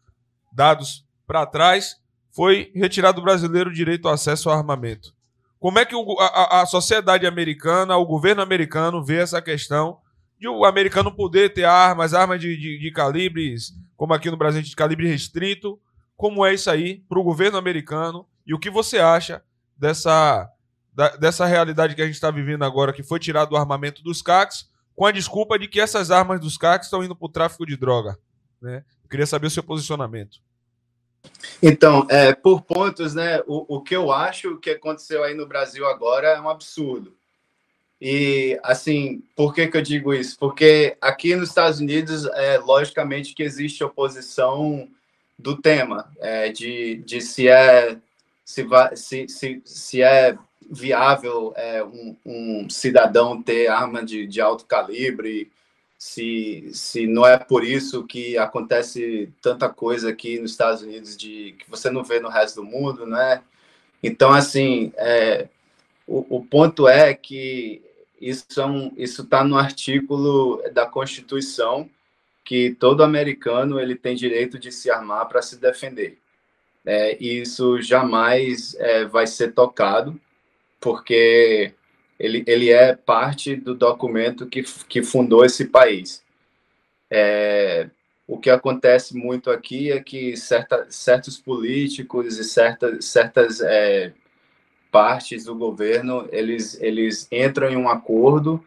dados 0.51 1.05
para 1.25 1.45
trás 1.45 1.97
foi 2.31 2.71
retirar 2.75 3.11
do 3.11 3.21
brasileiro 3.21 3.69
o 3.69 3.73
direito 3.73 4.07
ao 4.07 4.13
acesso 4.13 4.49
ao 4.49 4.57
armamento. 4.57 5.15
Como 5.63 5.79
é 5.79 5.85
que 5.85 5.95
o, 5.95 6.19
a, 6.19 6.59
a, 6.59 6.65
sociedade 6.65 7.25
americana, 7.25 7.95
o 7.95 8.05
governo 8.05 8.41
americano 8.41 9.01
vê 9.01 9.21
essa 9.21 9.41
questão 9.41 10.01
de 10.37 10.45
o 10.45 10.65
americano 10.65 11.09
poder 11.09 11.53
ter 11.53 11.63
armas, 11.63 12.13
armas 12.13 12.41
de, 12.41 12.57
de, 12.57 12.77
de 12.77 12.91
calibres, 12.91 13.71
como 13.95 14.13
aqui 14.13 14.29
no 14.29 14.35
Brasil, 14.35 14.61
de 14.61 14.75
calibre 14.75 15.07
restrito? 15.07 15.79
Como 16.17 16.45
é 16.45 16.53
isso 16.53 16.69
aí 16.69 17.01
para 17.07 17.17
o 17.17 17.23
governo 17.23 17.57
americano? 17.57 18.27
E 18.45 18.53
o 18.53 18.59
que 18.59 18.69
você 18.69 18.99
acha 18.99 19.41
dessa, 19.77 20.51
da, 20.93 21.15
dessa 21.15 21.45
realidade 21.45 21.95
que 21.95 22.01
a 22.01 22.05
gente 22.05 22.15
está 22.15 22.29
vivendo 22.29 22.65
agora, 22.65 22.91
que 22.91 23.01
foi 23.01 23.17
tirado 23.17 23.53
o 23.53 23.57
armamento 23.57 24.03
dos 24.03 24.21
CACs, 24.21 24.69
com 24.93 25.05
a 25.05 25.13
desculpa 25.13 25.57
de 25.57 25.69
que 25.69 25.79
essas 25.79 26.11
armas 26.11 26.41
dos 26.41 26.57
CACs 26.57 26.87
estão 26.87 27.05
indo 27.05 27.15
para 27.15 27.25
o 27.25 27.31
tráfico 27.31 27.65
de 27.65 27.77
droga? 27.77 28.19
Né? 28.61 28.83
Queria 29.09 29.25
saber 29.25 29.47
o 29.47 29.49
seu 29.49 29.63
posicionamento. 29.63 30.39
Então, 31.61 32.05
é, 32.09 32.33
por 32.33 32.61
pontos, 32.61 33.13
né? 33.13 33.41
O, 33.47 33.77
o 33.77 33.81
que 33.81 33.95
eu 33.95 34.11
acho 34.11 34.57
que 34.57 34.71
aconteceu 34.71 35.23
aí 35.23 35.33
no 35.33 35.47
Brasil 35.47 35.85
agora 35.87 36.29
é 36.29 36.41
um 36.41 36.49
absurdo. 36.49 37.15
E, 38.01 38.59
assim, 38.63 39.23
por 39.33 39.53
que, 39.53 39.67
que 39.67 39.77
eu 39.77 39.81
digo 39.81 40.13
isso? 40.13 40.37
Porque 40.37 40.97
aqui 40.99 41.35
nos 41.35 41.49
Estados 41.49 41.79
Unidos, 41.79 42.25
é, 42.25 42.57
logicamente 42.57 43.33
que 43.33 43.43
existe 43.43 43.83
oposição 43.83 44.89
do 45.39 45.55
tema, 45.55 46.11
é, 46.19 46.49
de, 46.49 46.97
de 47.05 47.21
se 47.21 47.47
é 47.47 47.97
se, 48.43 48.63
vai, 48.63 48.95
se, 48.95 49.27
se, 49.27 49.61
se 49.63 50.01
é 50.01 50.37
viável 50.69 51.53
é, 51.55 51.83
um, 51.83 52.15
um 52.25 52.69
cidadão 52.69 53.41
ter 53.41 53.67
arma 53.67 54.03
de, 54.03 54.27
de 54.27 54.41
alto 54.41 54.65
calibre, 54.65 55.51
se, 56.03 56.69
se 56.73 57.07
não 57.07 57.25
é 57.25 57.37
por 57.37 57.63
isso 57.63 58.03
que 58.03 58.37
acontece 58.37 59.31
tanta 59.41 59.69
coisa 59.69 60.09
aqui 60.09 60.37
nos 60.37 60.51
Estados 60.51 60.81
Unidos 60.81 61.15
de 61.15 61.55
que 61.57 61.69
você 61.69 61.89
não 61.89 62.03
vê 62.03 62.19
no 62.19 62.27
resto 62.27 62.57
do 62.57 62.67
mundo, 62.67 63.05
né? 63.07 63.41
Então, 64.03 64.33
assim, 64.33 64.91
é, 64.97 65.47
o, 66.05 66.37
o 66.39 66.45
ponto 66.45 66.89
é 66.89 67.13
que 67.13 67.81
isso 68.19 68.59
é 68.59 68.65
um, 68.65 68.91
está 68.97 69.45
no 69.45 69.57
artigo 69.57 70.61
da 70.73 70.85
Constituição 70.85 71.89
que 72.43 72.71
todo 72.71 73.01
americano 73.01 73.79
ele 73.79 73.95
tem 73.95 74.13
direito 74.13 74.59
de 74.59 74.73
se 74.73 74.91
armar 74.91 75.29
para 75.29 75.41
se 75.41 75.55
defender. 75.55 76.17
É, 76.85 77.17
isso 77.23 77.81
jamais 77.81 78.75
é, 78.75 79.05
vai 79.05 79.25
ser 79.25 79.53
tocado, 79.53 80.19
porque 80.81 81.73
ele, 82.19 82.43
ele 82.47 82.71
é 82.71 82.95
parte 82.95 83.55
do 83.55 83.75
documento 83.75 84.47
que, 84.47 84.63
que 84.87 85.03
fundou 85.03 85.43
esse 85.43 85.65
país. 85.65 86.23
É, 87.09 87.89
o 88.27 88.37
que 88.37 88.49
acontece 88.49 89.15
muito 89.15 89.51
aqui 89.51 89.91
é 89.91 89.99
que 89.99 90.35
certa, 90.37 90.87
certos 90.89 91.37
políticos 91.37 92.37
e 92.37 92.43
certa, 92.43 93.01
certas 93.01 93.61
é, 93.61 94.13
partes 94.91 95.45
do 95.45 95.55
governo 95.55 96.27
eles, 96.31 96.79
eles 96.81 97.27
entram 97.31 97.69
em 97.69 97.75
um 97.75 97.89
acordo 97.89 98.63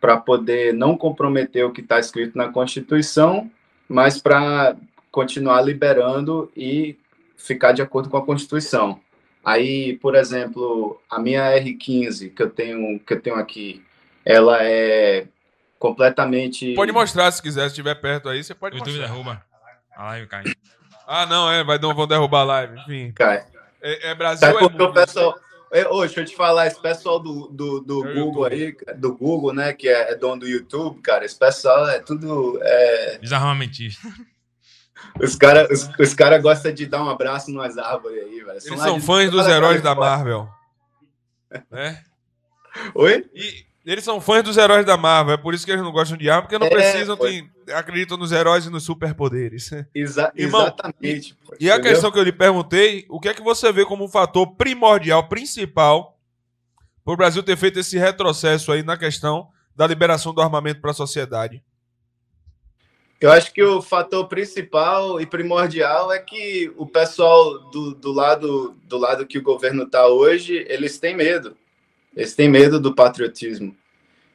para 0.00 0.16
poder 0.16 0.72
não 0.74 0.96
comprometer 0.96 1.64
o 1.64 1.72
que 1.72 1.80
está 1.80 1.98
escrito 1.98 2.36
na 2.36 2.48
Constituição, 2.48 3.50
mas 3.88 4.20
para 4.20 4.76
continuar 5.10 5.62
liberando 5.62 6.50
e 6.56 6.96
ficar 7.36 7.72
de 7.72 7.82
acordo 7.82 8.08
com 8.08 8.16
a 8.16 8.24
Constituição. 8.24 9.00
Aí, 9.48 9.96
por 9.96 10.14
exemplo, 10.14 11.00
a 11.08 11.18
minha 11.18 11.50
R15 11.58 12.34
que 12.34 12.42
eu 12.42 12.50
tenho 12.50 13.00
que 13.00 13.14
eu 13.14 13.20
tenho 13.20 13.36
aqui, 13.36 13.82
ela 14.22 14.62
é 14.62 15.26
completamente. 15.78 16.74
Pode 16.74 16.92
mostrar 16.92 17.30
se 17.32 17.40
quiser, 17.40 17.62
se 17.62 17.68
estiver 17.68 17.94
perto 17.94 18.28
aí, 18.28 18.44
você 18.44 18.54
pode 18.54 18.76
o 18.76 18.78
YouTube 18.78 18.98
mostrar. 18.98 19.08
derruba. 19.08 19.42
A 19.96 20.04
live 20.08 20.26
cai. 20.26 20.44
Ah, 21.06 21.24
não, 21.24 21.50
é, 21.50 21.64
vai, 21.64 21.78
vão 21.78 22.06
derrubar 22.06 22.40
a 22.40 22.44
live, 22.44 22.78
enfim. 22.80 23.12
Cai. 23.12 23.42
É, 23.80 24.10
é 24.10 24.14
Brasil. 24.14 24.46
Sabe 24.46 24.58
é 24.58 24.68
porque 24.68 24.82
o 24.82 24.92
pessoal. 24.92 25.34
Ô, 25.92 26.00
deixa 26.00 26.20
eu 26.20 26.24
te 26.26 26.36
falar, 26.36 26.66
esse 26.66 26.80
pessoal 26.82 27.18
do, 27.18 27.48
do, 27.48 27.80
do 27.80 28.06
É 28.06 28.14
Google 28.14 28.50
YouTube. 28.50 28.84
aí, 28.86 28.96
do 28.96 29.16
Google, 29.16 29.54
né, 29.54 29.72
que 29.72 29.88
é, 29.88 30.12
é 30.12 30.14
dono 30.14 30.40
do 30.40 30.46
YouTube, 30.46 31.00
cara, 31.00 31.24
esse 31.24 31.38
pessoal 31.38 31.88
é 31.88 32.00
tudo. 32.00 32.58
É, 32.62 33.18
Desarmamentista. 33.18 34.06
Os 35.20 35.34
caras 35.36 35.68
os, 35.70 35.90
os 35.98 36.14
cara 36.14 36.38
gostam 36.38 36.72
de 36.72 36.86
dar 36.86 37.02
um 37.02 37.08
abraço 37.08 37.50
nas 37.52 37.76
árvores 37.78 38.22
aí, 38.22 38.38
velho. 38.42 38.50
Eles 38.50 38.64
são 38.80 39.00
fãs 39.00 39.30
dos 39.30 39.46
heróis 39.46 39.80
fala, 39.80 39.94
da. 39.94 40.00
Marvel. 40.00 40.48
Né? 41.70 42.02
Oi? 42.94 43.24
E 43.34 43.66
eles 43.84 44.04
são 44.04 44.20
fãs 44.20 44.42
dos 44.42 44.56
heróis 44.58 44.84
da 44.84 44.96
Marvel, 44.98 45.34
é 45.34 45.36
por 45.38 45.54
isso 45.54 45.64
que 45.64 45.70
eles 45.72 45.82
não 45.82 45.90
gostam 45.92 46.16
de 46.18 46.28
arma, 46.28 46.42
porque 46.42 46.58
não 46.58 46.66
É, 46.66 46.70
precisam, 46.70 47.16
tem- 47.16 47.50
acreditam 47.74 48.18
nos 48.18 48.32
heróis 48.32 48.66
e 48.66 48.70
nos 48.70 48.84
superpoderes. 48.84 49.70
Exa 49.94 50.30
Irmão, 50.36 50.60
exatamente. 50.62 51.34
pô, 51.46 51.56
E 51.58 51.70
a 51.70 51.74
entendeu? 51.76 51.92
questão 51.92 52.12
que 52.12 52.18
eu 52.18 52.22
lhe 52.22 52.32
perguntei, 52.32 53.06
o 53.08 53.18
que 53.18 53.28
é 53.30 53.34
que 53.34 53.40
você 53.42 53.72
vê 53.72 53.86
como 53.86 54.04
um 54.04 54.08
fator 54.08 54.46
primordial, 54.56 55.26
principal, 55.28 56.18
para 57.02 57.14
o 57.14 57.16
Brasil 57.16 57.42
ter 57.42 57.56
feito 57.56 57.78
esse 57.78 57.96
retrocesso 57.96 58.70
aí 58.70 58.82
na 58.82 58.96
questão 58.98 59.48
da 59.74 59.86
liberação 59.86 60.34
do 60.34 60.42
armamento 60.42 60.82
para 60.82 60.90
a 60.90 60.94
sociedade? 60.94 61.62
Eu 63.20 63.32
acho 63.32 63.52
que 63.52 63.62
o 63.62 63.82
fator 63.82 64.28
principal 64.28 65.20
e 65.20 65.26
primordial 65.26 66.12
é 66.12 66.20
que 66.20 66.72
o 66.76 66.86
pessoal 66.86 67.58
do, 67.70 67.92
do 67.92 68.12
lado 68.12 68.76
do 68.84 68.96
lado 68.96 69.26
que 69.26 69.38
o 69.38 69.42
governo 69.42 69.82
está 69.82 70.06
hoje, 70.06 70.64
eles 70.68 70.98
têm 70.98 71.16
medo. 71.16 71.56
Eles 72.14 72.34
têm 72.34 72.48
medo 72.48 72.78
do 72.78 72.94
patriotismo. 72.94 73.76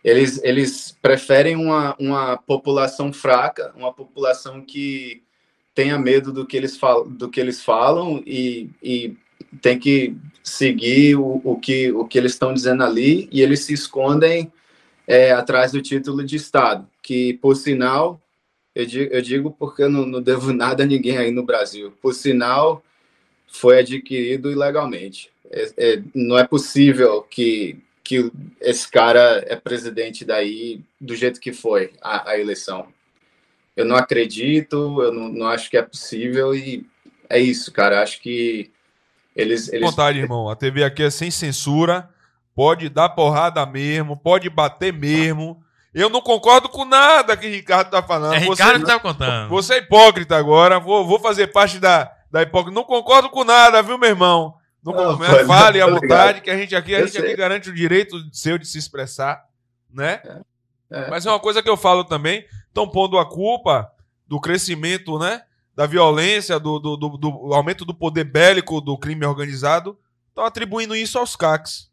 Eles, 0.04 0.42
eles 0.44 0.98
preferem 1.02 1.56
uma, 1.56 1.96
uma 1.98 2.38
população 2.38 3.14
fraca, 3.14 3.74
uma 3.74 3.94
população 3.94 4.62
que 4.62 5.24
tenha 5.74 5.98
medo 5.98 6.34
do 6.34 6.46
que 6.46 6.58
eles 6.58 6.76
falam, 6.76 7.10
do 7.10 7.30
que 7.30 7.40
eles 7.40 7.64
falam 7.64 8.22
e, 8.26 8.70
e 8.82 9.16
tem 9.62 9.80
que 9.80 10.16
seguir 10.44 11.16
o, 11.16 11.42
o, 11.44 11.58
que, 11.58 11.92
o 11.94 12.06
que 12.06 12.18
eles 12.18 12.34
estão 12.34 12.54
dizendo 12.54 12.84
ali 12.84 13.30
e 13.32 13.42
eles 13.42 13.62
se 13.62 13.74
escondem 13.74 14.52
é, 15.08 15.32
atrás 15.32 15.72
do 15.72 15.82
título 15.82 16.24
de 16.24 16.36
Estado, 16.36 16.88
que, 17.02 17.34
por 17.36 17.56
sinal, 17.56 18.22
eu 18.76 18.86
digo, 18.86 19.14
eu 19.14 19.22
digo 19.22 19.52
porque 19.52 19.84
eu 19.84 19.90
não, 19.90 20.06
não 20.06 20.22
devo 20.22 20.52
nada 20.54 20.84
a 20.84 20.88
ninguém 20.88 21.18
aí 21.18 21.32
no 21.32 21.44
Brasil. 21.44 21.94
Por 22.02 22.14
sinal, 22.14 22.84
foi 23.48 23.80
adquirido 23.80 24.52
ilegalmente. 24.52 25.30
É, 25.52 25.74
é, 25.78 26.04
não 26.14 26.38
é 26.38 26.46
possível 26.46 27.22
que, 27.22 27.80
que 28.04 28.32
esse 28.60 28.90
cara 28.90 29.44
é 29.48 29.56
presidente 29.56 30.26
daí 30.26 30.82
do 31.00 31.16
jeito 31.16 31.40
que 31.40 31.54
foi 31.54 31.94
a, 32.02 32.32
a 32.32 32.40
eleição. 32.40 32.88
Eu 33.76 33.86
não 33.86 33.96
acredito, 33.96 35.02
eu 35.02 35.12
não, 35.12 35.30
não 35.30 35.48
acho 35.48 35.70
que 35.70 35.78
é 35.78 35.82
possível 35.82 36.56
e 36.56 36.86
é 37.30 37.40
isso, 37.40 37.72
cara. 37.72 38.02
Acho 38.02 38.22
que 38.22 38.72
eles. 39.36 39.72
eles... 39.72 39.90
vontade, 39.90 40.20
irmão. 40.20 40.50
A 40.50 40.56
TV 40.56 40.84
aqui 40.84 41.04
é 41.04 41.10
sem 41.10 41.32
censura, 41.32 42.10
pode 42.56 42.90
dar 42.90 43.10
porrada 43.10 43.66
mesmo, 43.66 44.16
pode 44.16 44.50
bater 44.50 44.94
mesmo. 44.94 45.64
Eu 45.94 46.10
não 46.10 46.22
concordo 46.22 46.68
com 46.70 46.86
nada 46.86 47.38
que 47.38 47.46
o 47.48 47.50
Ricardo 47.52 47.92
tá 47.92 48.02
falando. 48.02 48.34
É 48.34 48.40
Você- 48.40 48.50
Ricardo 48.64 48.80
que 48.80 48.86
tá 48.92 49.00
contando. 49.00 49.50
Você 49.50 49.76
é 49.76 49.78
hipócrita 49.78 50.36
agora, 50.36 50.80
vou, 50.80 51.06
vou 51.06 51.20
fazer 51.20 51.48
parte 51.48 51.78
da, 51.80 52.12
da 52.32 52.42
hipócrita. 52.42 52.74
Não 52.74 52.84
concordo 52.84 53.30
com 53.30 53.44
nada, 53.44 53.82
viu, 53.84 53.98
meu 53.98 54.10
irmão? 54.10 54.56
Não, 54.84 54.94
Não, 54.94 55.18
fale 55.46 55.80
à 55.82 55.86
tô 55.86 55.92
vontade, 55.94 56.10
ligado. 56.40 56.42
que 56.42 56.50
a 56.50 56.58
gente 56.58 56.76
aqui, 56.76 56.96
a 56.96 57.00
Eu 57.00 57.08
gente 57.08 57.18
aqui 57.20 57.36
garante 57.36 57.70
o 57.70 57.74
direito 57.74 58.18
seu 58.34 58.58
de 58.58 58.66
se 58.68 58.78
expressar, 58.78 59.44
né? 59.94 60.22
É. 60.92 61.10
Mas 61.10 61.26
é 61.26 61.30
uma 61.30 61.40
coisa 61.40 61.62
que 61.64 61.70
eu 61.70 61.78
falo 61.78 62.04
também, 62.04 62.46
estão 62.68 62.88
pondo 62.88 63.18
a 63.18 63.26
culpa 63.26 63.90
do 64.28 64.42
crescimento, 64.42 65.18
né? 65.20 65.44
Da 65.76 65.86
violência, 65.86 66.60
do, 66.60 66.80
do, 66.80 66.98
do- 66.98 67.18
do 67.18 67.54
aumento 67.54 67.86
do 67.86 67.94
poder 67.94 68.26
bélico 68.26 68.82
do 68.82 68.98
crime 68.98 69.26
organizado, 69.26 69.98
estão 70.30 70.44
atribuindo 70.46 70.96
isso 70.96 71.18
aos 71.18 71.36
CACs. 71.36 71.90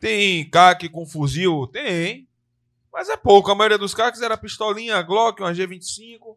Tem 0.00 0.48
CAC 0.48 0.88
com 0.88 1.06
fuzil? 1.06 1.66
Tem. 1.72 2.28
Mas 2.92 3.08
é 3.08 3.16
pouco. 3.16 3.50
A 3.50 3.54
maioria 3.54 3.78
dos 3.78 3.94
CACs 3.94 4.22
era 4.22 4.36
pistolinha 4.36 5.00
Glock, 5.02 5.40
uma 5.40 5.52
G25, 5.52 6.36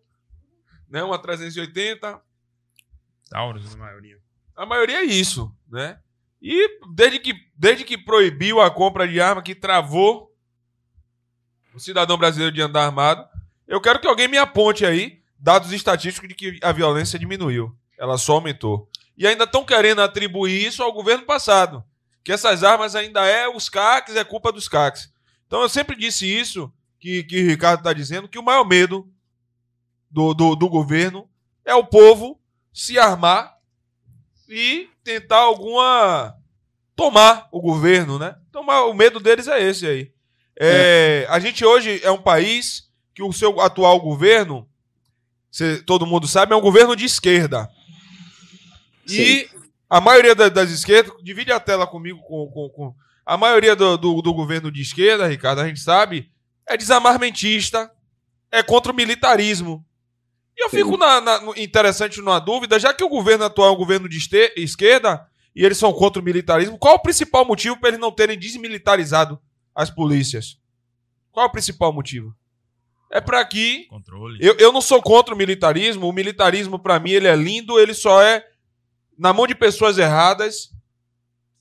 né? 0.90 1.04
uma 1.04 1.20
380. 1.20 2.22
Taurus, 3.30 3.76
na 3.76 3.86
maioria. 3.86 4.20
A 4.56 4.66
maioria 4.66 4.98
é 5.00 5.04
isso, 5.04 5.54
né? 5.68 6.00
E 6.42 6.80
desde 6.94 7.20
que, 7.20 7.34
desde 7.56 7.84
que 7.84 7.98
proibiu 7.98 8.62
a 8.62 8.70
compra 8.70 9.08
de 9.08 9.20
arma, 9.20 9.42
que 9.42 9.56
travou 9.56 10.32
o 11.74 11.80
cidadão 11.80 12.18
brasileiro 12.18 12.54
de 12.54 12.62
andar 12.62 12.86
armado, 12.86 13.28
eu 13.68 13.82
quero 13.82 14.00
que 14.00 14.08
alguém 14.08 14.28
me 14.28 14.38
aponte 14.38 14.86
aí 14.86 15.24
dados 15.40 15.72
estatísticos 15.72 16.30
de 16.30 16.36
que 16.36 16.60
a 16.62 16.72
violência 16.72 17.18
diminuiu. 17.18 17.76
Ela 17.98 18.18
só 18.18 18.34
aumentou. 18.34 18.90
E 19.18 19.26
ainda 19.26 19.46
estão 19.46 19.66
querendo 19.66 20.02
atribuir 20.02 20.66
isso 20.66 20.84
ao 20.84 20.92
governo 20.92 21.26
passado. 21.26 21.84
Que 22.24 22.32
essas 22.32 22.64
armas 22.64 22.96
ainda 22.96 23.26
é 23.26 23.48
os 23.48 23.70
CACs, 23.70 24.16
é 24.16 24.24
culpa 24.24 24.52
dos 24.52 24.68
CACs. 24.68 25.13
Então 25.54 25.62
eu 25.62 25.70
sempre 25.70 25.96
disse 25.96 26.26
isso, 26.26 26.74
que, 27.00 27.24
que 27.26 27.44
o 27.44 27.48
Ricardo 27.48 27.82
está 27.82 27.94
dizendo, 27.94 28.28
que 28.28 28.40
o 28.40 28.44
maior 28.44 28.68
medo 28.68 29.08
do, 30.10 30.34
do, 30.34 30.56
do 30.56 30.68
governo 30.68 31.30
é 31.64 31.76
o 31.76 31.86
povo 31.86 32.42
se 32.74 32.98
armar 32.98 33.54
e 34.50 34.90
tentar 35.04 35.38
alguma. 35.38 36.36
tomar 36.96 37.50
o 37.52 37.62
governo, 37.62 38.18
né? 38.18 38.36
Então 38.50 38.64
o 38.64 38.94
medo 38.96 39.20
deles 39.20 39.48
é 39.48 39.62
esse 39.62 39.86
aí. 39.86 40.12
É, 40.60 41.28
A 41.30 41.40
gente 41.40 41.64
hoje 41.64 42.02
é 42.04 42.10
um 42.10 42.20
país 42.24 42.90
que 43.14 43.22
o 43.22 43.32
seu 43.32 43.62
atual 43.62 44.00
governo, 44.02 44.68
cê, 45.52 45.84
todo 45.84 46.08
mundo 46.08 46.28
sabe, 46.28 46.54
é 46.54 46.56
um 46.56 46.62
governo 46.62 46.96
de 46.96 47.06
esquerda. 47.06 47.70
E 49.08 49.48
a 49.88 50.02
maioria 50.02 50.34
da- 50.34 50.50
das 50.50 50.72
esquerdas, 50.72 51.14
divide 51.22 51.52
a 51.52 51.60
tela 51.60 51.86
comigo 51.86 52.20
com. 52.24 52.48
com- 52.50 52.70
com- 52.70 52.96
a 53.26 53.38
maioria 53.38 53.76
do, 53.76 53.98
do, 53.98 54.22
do 54.22 54.34
governo 54.34 54.72
de 54.72 54.82
esquerda, 54.82 55.28
Ricardo, 55.28 55.60
a 55.60 55.68
gente 55.68 55.80
sabe, 55.80 56.30
é 56.68 56.76
desamarmentista, 56.78 57.92
é 58.52 58.62
contra 58.64 58.92
o 58.92 58.96
militarismo. 58.96 59.86
E 60.58 60.64
eu 60.66 60.70
fico 60.70 60.98
na, 60.98 61.20
na- 61.22 61.42
interessante 61.58 62.20
numa 62.20 62.40
dúvida, 62.40 62.80
já 62.80 62.94
que 62.94 63.04
o 63.04 63.10
governo 63.10 63.46
atual 63.46 63.70
é 63.70 63.72
um 63.72 63.78
governo 63.78 64.08
de 64.08 64.18
este- 64.18 64.54
esquerda 64.58 65.26
e 65.56 65.66
eles 65.66 65.78
são 65.78 65.92
contra 65.94 66.22
o 66.22 66.26
militarismo, 66.26 66.78
qual 66.78 66.96
o 66.96 67.00
principal 67.02 67.46
motivo 67.46 67.78
para 67.80 67.90
eles 67.90 68.00
não 68.00 68.12
terem 68.12 68.38
desmilitarizado 68.38 69.40
as 69.74 69.90
polícias? 69.90 70.58
Qual 71.32 71.46
é 71.46 71.50
o 71.50 71.52
principal 71.52 71.92
motivo? 71.92 72.36
É 73.12 73.22
para 73.22 73.44
que 73.46 73.86
Controle. 73.90 74.38
eu, 74.42 74.56
eu 74.58 74.72
não 74.72 74.82
sou 74.82 75.02
contra 75.02 75.34
o 75.34 75.38
militarismo. 75.38 76.08
O 76.08 76.14
militarismo, 76.14 76.80
para 76.80 77.00
mim, 77.00 77.12
ele 77.12 77.28
é 77.28 77.36
lindo, 77.36 77.80
ele 77.80 77.94
só 77.94 78.22
é 78.22 78.44
na 79.18 79.32
mão 79.32 79.46
de 79.48 79.54
pessoas 79.56 79.98
erradas. 80.00 80.70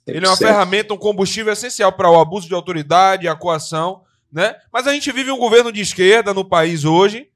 Ele 0.07 0.26
é 0.26 0.28
uma 0.28 0.36
100%. 0.36 0.38
ferramenta, 0.38 0.94
um 0.94 0.98
combustível 0.98 1.53
essencial 1.53 1.92
para 1.92 2.11
o 2.11 2.20
abuso 2.20 2.48
de 2.48 2.55
autoridade, 2.55 3.28
a 3.28 3.36
coação, 3.36 4.03
né? 4.32 4.57
Mas 4.72 4.86
a 4.86 4.92
gente 4.92 5.11
vive 5.12 5.30
um 5.30 5.38
governo 5.38 5.70
de 5.70 5.80
esquerda 5.80 6.34
no 6.34 6.44
país 6.44 6.84
hoje. 6.84 7.28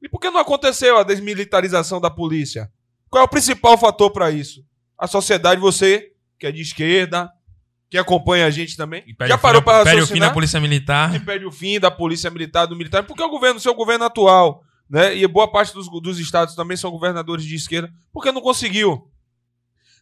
E 0.00 0.08
por 0.08 0.20
que 0.20 0.30
não 0.30 0.40
aconteceu 0.40 0.98
a 0.98 1.02
desmilitarização 1.02 2.00
da 2.00 2.10
polícia? 2.10 2.70
Qual 3.10 3.22
é 3.22 3.24
o 3.24 3.28
principal 3.28 3.76
fator 3.78 4.10
para 4.10 4.30
isso? 4.30 4.64
A 4.98 5.06
sociedade, 5.06 5.60
você 5.60 6.08
que 6.38 6.46
é 6.46 6.50
de 6.52 6.60
esquerda, 6.60 7.30
que 7.88 7.96
acompanha 7.96 8.46
a 8.46 8.50
gente 8.50 8.76
também, 8.76 9.04
já 9.28 9.38
parou 9.38 9.62
para 9.62 9.84
Pede 9.84 9.90
o 9.90 9.92
fim 9.92 10.00
raciocinar? 10.00 10.28
da 10.30 10.34
Polícia 10.34 10.58
Militar. 10.58 11.12
que 11.12 11.20
pede 11.20 11.44
o 11.44 11.52
fim 11.52 11.78
da 11.78 11.90
polícia 11.90 12.30
militar, 12.30 12.66
do 12.66 12.74
militar, 12.74 13.04
porque 13.04 13.22
o 13.22 13.28
governo, 13.28 13.60
seu 13.60 13.74
governo 13.74 14.06
atual, 14.06 14.64
né? 14.90 15.16
E 15.16 15.24
boa 15.28 15.50
parte 15.50 15.72
dos, 15.72 15.88
dos 16.00 16.18
estados 16.18 16.56
também 16.56 16.76
são 16.76 16.90
governadores 16.90 17.44
de 17.44 17.54
esquerda, 17.54 17.92
porque 18.12 18.32
não 18.32 18.40
conseguiu. 18.40 19.08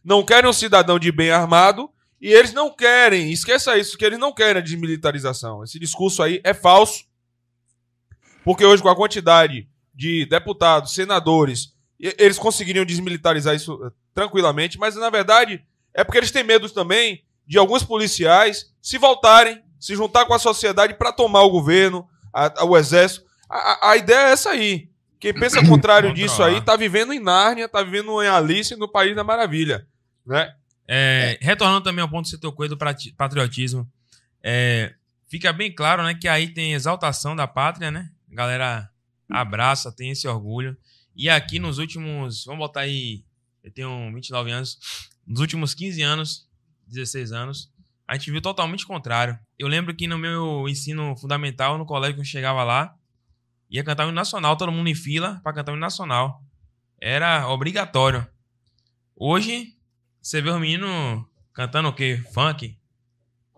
Não 0.03 0.23
querem 0.23 0.49
um 0.49 0.53
cidadão 0.53 0.97
de 0.97 1.11
bem 1.11 1.29
armado 1.31 1.89
e 2.21 2.31
eles 2.31 2.53
não 2.53 2.69
querem, 2.73 3.31
esqueça 3.31 3.75
isso, 3.77 3.97
que 3.97 4.05
eles 4.05 4.19
não 4.19 4.31
querem 4.31 4.61
a 4.61 4.63
desmilitarização. 4.63 5.63
Esse 5.63 5.79
discurso 5.79 6.21
aí 6.21 6.39
é 6.43 6.53
falso, 6.53 7.03
porque 8.43 8.65
hoje, 8.65 8.81
com 8.81 8.89
a 8.89 8.95
quantidade 8.95 9.67
de 9.93 10.25
deputados, 10.25 10.93
senadores, 10.93 11.73
eles 11.99 12.37
conseguiriam 12.39 12.85
desmilitarizar 12.85 13.55
isso 13.55 13.79
eh, 13.85 13.91
tranquilamente, 14.13 14.77
mas 14.79 14.95
na 14.95 15.09
verdade 15.09 15.63
é 15.93 16.03
porque 16.03 16.17
eles 16.17 16.31
têm 16.31 16.43
medo 16.43 16.67
também 16.69 17.23
de 17.45 17.57
alguns 17.57 17.83
policiais 17.83 18.71
se 18.81 18.97
voltarem, 18.97 19.61
se 19.79 19.95
juntar 19.95 20.25
com 20.25 20.33
a 20.33 20.39
sociedade 20.39 20.93
para 20.95 21.11
tomar 21.11 21.41
o 21.43 21.49
governo, 21.51 22.07
a- 22.33 22.61
a- 22.61 22.65
o 22.65 22.77
exército. 22.77 23.25
A, 23.49 23.91
a- 23.91 23.97
ideia 23.97 24.29
é 24.29 24.31
essa 24.31 24.51
aí. 24.51 24.89
Quem 25.19 25.33
pensa 25.33 25.63
contrário 25.67 26.11
disso 26.13 26.41
aí 26.41 26.61
tá 26.61 26.75
vivendo 26.75 27.13
em 27.13 27.19
Nárnia, 27.19 27.67
tá 27.69 27.83
vivendo 27.83 28.23
em 28.23 28.27
Alice, 28.27 28.75
no 28.75 28.87
País 28.87 29.15
da 29.15 29.23
Maravilha. 29.23 29.85
Né? 30.25 30.51
É, 30.93 31.37
retornando 31.39 31.85
também 31.85 32.01
ao 32.01 32.09
ponto 32.09 32.25
que 32.25 32.31
você 32.31 32.37
tocou 32.37 32.67
do 32.67 32.77
patriotismo, 33.15 33.89
é, 34.43 34.93
fica 35.29 35.53
bem 35.53 35.73
claro 35.73 36.03
né, 36.03 36.13
que 36.13 36.27
aí 36.27 36.53
tem 36.53 36.73
exaltação 36.73 37.33
da 37.33 37.47
pátria, 37.47 37.89
né? 37.89 38.11
A 38.29 38.35
galera 38.35 38.91
abraça, 39.29 39.89
tem 39.89 40.11
esse 40.11 40.27
orgulho. 40.27 40.75
E 41.15 41.29
aqui 41.29 41.59
nos 41.59 41.77
últimos, 41.77 42.43
vamos 42.43 42.59
botar 42.59 42.81
aí, 42.81 43.23
eu 43.63 43.71
tenho 43.71 44.11
29 44.13 44.51
anos, 44.51 44.77
nos 45.25 45.39
últimos 45.39 45.73
15 45.73 46.01
anos, 46.01 46.49
16 46.87 47.31
anos, 47.31 47.71
a 48.05 48.15
gente 48.15 48.29
viu 48.29 48.41
totalmente 48.41 48.83
o 48.83 48.87
contrário. 48.87 49.39
Eu 49.57 49.69
lembro 49.69 49.95
que 49.95 50.07
no 50.07 50.17
meu 50.17 50.67
ensino 50.67 51.15
fundamental, 51.15 51.77
no 51.77 51.85
colégio 51.85 52.15
que 52.15 52.21
eu 52.21 52.25
chegava 52.25 52.65
lá, 52.65 52.93
ia 53.69 53.81
cantar 53.81 54.03
o 54.03 54.09
hino 54.09 54.15
nacional, 54.15 54.57
todo 54.57 54.73
mundo 54.73 54.89
em 54.89 54.95
fila 54.95 55.39
para 55.41 55.53
cantar 55.53 55.71
o 55.71 55.75
hino 55.75 55.79
nacional. 55.79 56.43
Era 56.99 57.47
obrigatório. 57.47 58.27
Hoje, 59.15 59.73
você 60.21 60.41
vê 60.41 60.49
os 60.49 60.59
meninos 60.59 61.23
cantando 61.53 61.89
o 61.89 61.93
quê? 61.93 62.21
Funk? 62.33 62.77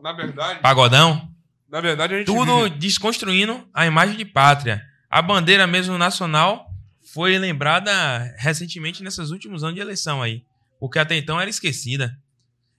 Na 0.01 0.11
verdade, 0.11 0.59
Pagodão? 0.61 1.30
na 1.70 1.82
verdade 1.82 2.14
a 2.14 2.18
gente 2.20 2.28
Tudo 2.28 2.64
vive- 2.66 2.78
desconstruindo 2.78 3.68
a 3.74 3.86
imagem 3.86 4.16
de 4.18 4.26
pátria. 4.26 4.84
A 5.09 5.22
bandeira 5.22 5.66
mesmo 5.68 5.97
nacional 5.97 6.68
foi 7.14 7.38
lembrada 7.38 7.91
recentemente 8.38 9.03
nesses 9.03 9.30
últimos 9.32 9.64
anos 9.64 9.76
de 9.76 9.82
eleição 9.82 10.22
aí. 10.22 10.43
Porque 10.80 10.99
até 10.99 11.16
então 11.16 11.39
era 11.39 11.49
esquecida. 11.49 12.18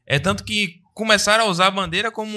É 0.06 0.18
tanto 0.18 0.44
que 0.44 0.80
começaram 0.92 1.44
a 1.44 1.48
usar 1.48 1.68
a 1.68 1.70
bandeira 1.70 2.10
como 2.10 2.36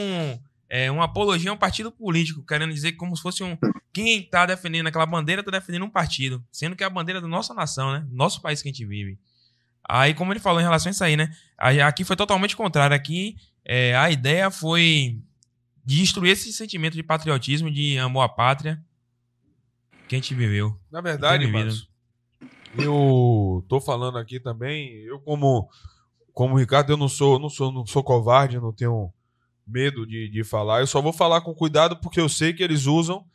é, 0.70 0.90
uma 0.90 1.04
apologia 1.06 1.52
a 1.52 1.54
um 1.54 1.58
partido 1.58 1.92
político, 1.92 2.46
querendo 2.46 2.74
dizer 2.74 2.94
como 2.94 3.16
se 3.16 3.22
fosse 3.22 3.44
um. 3.44 3.58
Quem 3.94 4.20
está 4.22 4.46
defendendo 4.46 4.88
aquela 4.88 5.06
bandeira 5.06 5.42
está 5.42 5.52
defendendo 5.52 5.84
um 5.86 5.90
partido. 5.90 6.44
Sendo 6.52 6.76
que 6.76 6.84
é 6.84 6.88
a 6.88 6.90
bandeira 6.90 7.20
da 7.20 7.28
nossa 7.28 7.54
nação, 7.54 7.92
né? 7.92 8.06
Nosso 8.12 8.42
país 8.42 8.62
que 8.62 8.70
a 8.70 8.72
gente 8.72 8.86
vive. 8.86 9.20
Aí, 9.88 10.14
como 10.14 10.34
ele 10.34 10.40
falou 10.40 10.60
em 10.60 10.64
relação 10.64 10.90
a 10.90 10.92
isso 10.92 11.04
aí, 11.04 11.16
né? 11.16 11.32
Aqui 11.58 12.04
foi 12.04 12.16
totalmente 12.16 12.56
contrário. 12.56 12.96
Aqui 12.96 13.36
é, 13.64 13.96
a 13.96 14.12
ideia 14.12 14.52
foi 14.52 15.22
de 15.86 15.98
destruir 15.98 16.32
esse 16.32 16.52
sentimento 16.52 16.96
de 16.96 17.04
patriotismo, 17.04 17.72
de 17.72 17.98
amor 17.98 18.22
à 18.22 18.30
pátria 18.30 18.84
que 20.08 20.16
a 20.16 20.18
gente 20.18 20.34
viveu. 20.34 20.78
Na 20.92 21.02
verdade, 21.02 21.48
mano, 21.48 21.72
eu 22.78 23.66
tô 23.68 23.80
falando 23.80 24.18
aqui 24.18 24.40
também, 24.40 24.90
eu 25.04 25.20
como 25.20 25.70
como 26.34 26.54
o 26.54 26.58
Ricardo, 26.60 26.92
eu 26.94 26.98
não 26.98 27.10
sou, 27.10 27.40
não 27.40 27.50
sou, 27.50 27.72
não 27.72 27.84
sou 27.84 28.04
covarde, 28.04 28.60
não 28.60 28.72
tenho 28.72 29.12
medo 29.66 30.06
de, 30.06 30.30
de 30.30 30.44
falar. 30.44 30.82
Eu 30.82 30.88
só 30.88 31.02
vou 31.02 31.12
falar 31.12 31.42
com 31.42 31.54
cuidado 31.54 31.98
porque 31.98 32.22
eu 32.22 32.30
sei 32.30 32.54
que 32.54 32.62
eles 32.62 32.86
usam 32.86 33.26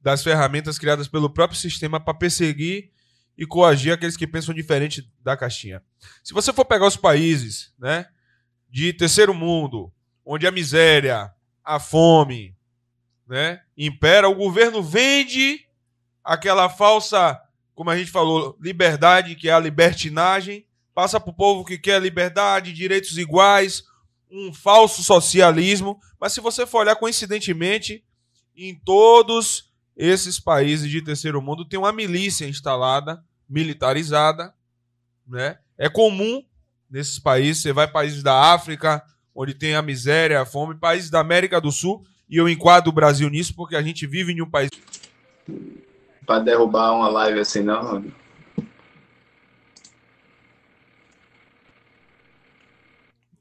das 0.00 0.22
ferramentas 0.22 0.78
criadas 0.78 1.08
pelo 1.08 1.30
próprio 1.30 1.58
sistema 1.58 1.98
para 1.98 2.12
perseguir 2.12 2.90
e 3.36 3.46
coagir 3.46 3.92
aqueles 3.92 4.16
que 4.16 4.26
pensam 4.26 4.54
diferente 4.54 5.10
da 5.22 5.36
caixinha. 5.36 5.82
Se 6.22 6.34
você 6.34 6.52
for 6.52 6.64
pegar 6.64 6.86
os 6.86 6.96
países, 6.96 7.72
né, 7.78 8.06
de 8.68 8.92
terceiro 8.92 9.34
mundo, 9.34 9.92
onde 10.24 10.46
a 10.46 10.50
miséria, 10.50 11.32
a 11.64 11.80
fome, 11.80 12.56
né, 13.26 13.62
impera, 13.76 14.28
o 14.28 14.34
governo 14.34 14.82
vende 14.82 15.66
aquela 16.22 16.68
falsa, 16.68 17.40
como 17.74 17.90
a 17.90 17.96
gente 17.96 18.10
falou, 18.10 18.56
liberdade, 18.60 19.34
que 19.34 19.48
é 19.48 19.52
a 19.52 19.58
libertinagem, 19.58 20.66
passa 20.94 21.18
para 21.18 21.30
o 21.30 21.34
povo 21.34 21.64
que 21.64 21.78
quer 21.78 22.00
liberdade, 22.00 22.72
direitos 22.72 23.16
iguais, 23.16 23.84
um 24.30 24.52
falso 24.52 25.02
socialismo. 25.02 25.98
Mas 26.20 26.32
se 26.32 26.40
você 26.40 26.66
for 26.66 26.80
olhar 26.80 26.96
coincidentemente, 26.96 28.04
em 28.54 28.74
todos 28.74 29.69
esses 30.00 30.40
países 30.40 30.90
de 30.90 31.02
terceiro 31.02 31.42
mundo 31.42 31.62
tem 31.62 31.78
uma 31.78 31.92
milícia 31.92 32.48
instalada, 32.48 33.22
militarizada, 33.46 34.54
né? 35.26 35.58
É 35.76 35.90
comum 35.90 36.42
nesses 36.88 37.18
países, 37.18 37.60
você 37.60 37.70
vai 37.70 37.86
países 37.86 38.22
da 38.22 38.54
África, 38.54 39.04
onde 39.34 39.52
tem 39.52 39.74
a 39.74 39.82
miséria, 39.82 40.40
a 40.40 40.46
fome, 40.46 40.74
países 40.74 41.10
da 41.10 41.20
América 41.20 41.60
do 41.60 41.70
Sul, 41.70 42.02
e 42.30 42.38
eu 42.38 42.48
enquadro 42.48 42.88
o 42.88 42.94
Brasil 42.94 43.28
nisso 43.28 43.54
porque 43.54 43.76
a 43.76 43.82
gente 43.82 44.06
vive 44.06 44.32
em 44.32 44.40
um 44.40 44.48
país 44.48 44.70
Pra 46.24 46.38
derrubar 46.38 46.92
uma 46.92 47.08
live 47.08 47.40
assim, 47.40 47.62
não. 47.62 48.04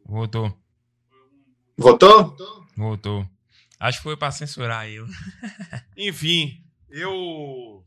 Voltou, 0.05 0.51
Votou? 1.77 2.35
voltou. 2.75 3.25
Acho 3.79 3.99
que 3.99 4.03
foi 4.03 4.17
pra 4.17 4.31
censurar 4.31 4.89
eu. 4.89 5.07
Enfim, 5.95 6.61
eu. 6.89 7.83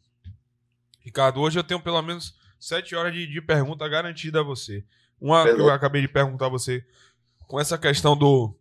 Ricardo, 1.00 1.40
hoje 1.40 1.58
eu 1.58 1.64
tenho 1.64 1.80
pelo 1.80 2.00
menos 2.00 2.34
sete 2.58 2.94
horas 2.94 3.12
de, 3.12 3.26
de 3.26 3.42
pergunta 3.42 3.88
garantida 3.88 4.40
a 4.40 4.44
você. 4.44 4.84
Uma 5.20 5.44
que 5.44 5.50
eu 5.50 5.70
acabei 5.70 6.00
de 6.00 6.08
perguntar 6.08 6.46
a 6.46 6.48
você 6.50 6.84
com 7.46 7.60
essa 7.60 7.76
questão 7.76 8.16
do, 8.16 8.56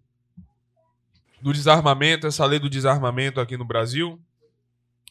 do 1.42 1.54
desarmamento, 1.54 2.28
essa 2.28 2.46
lei 2.46 2.60
do 2.60 2.70
desarmamento 2.70 3.40
aqui 3.40 3.56
no 3.56 3.66
Brasil, 3.66 4.22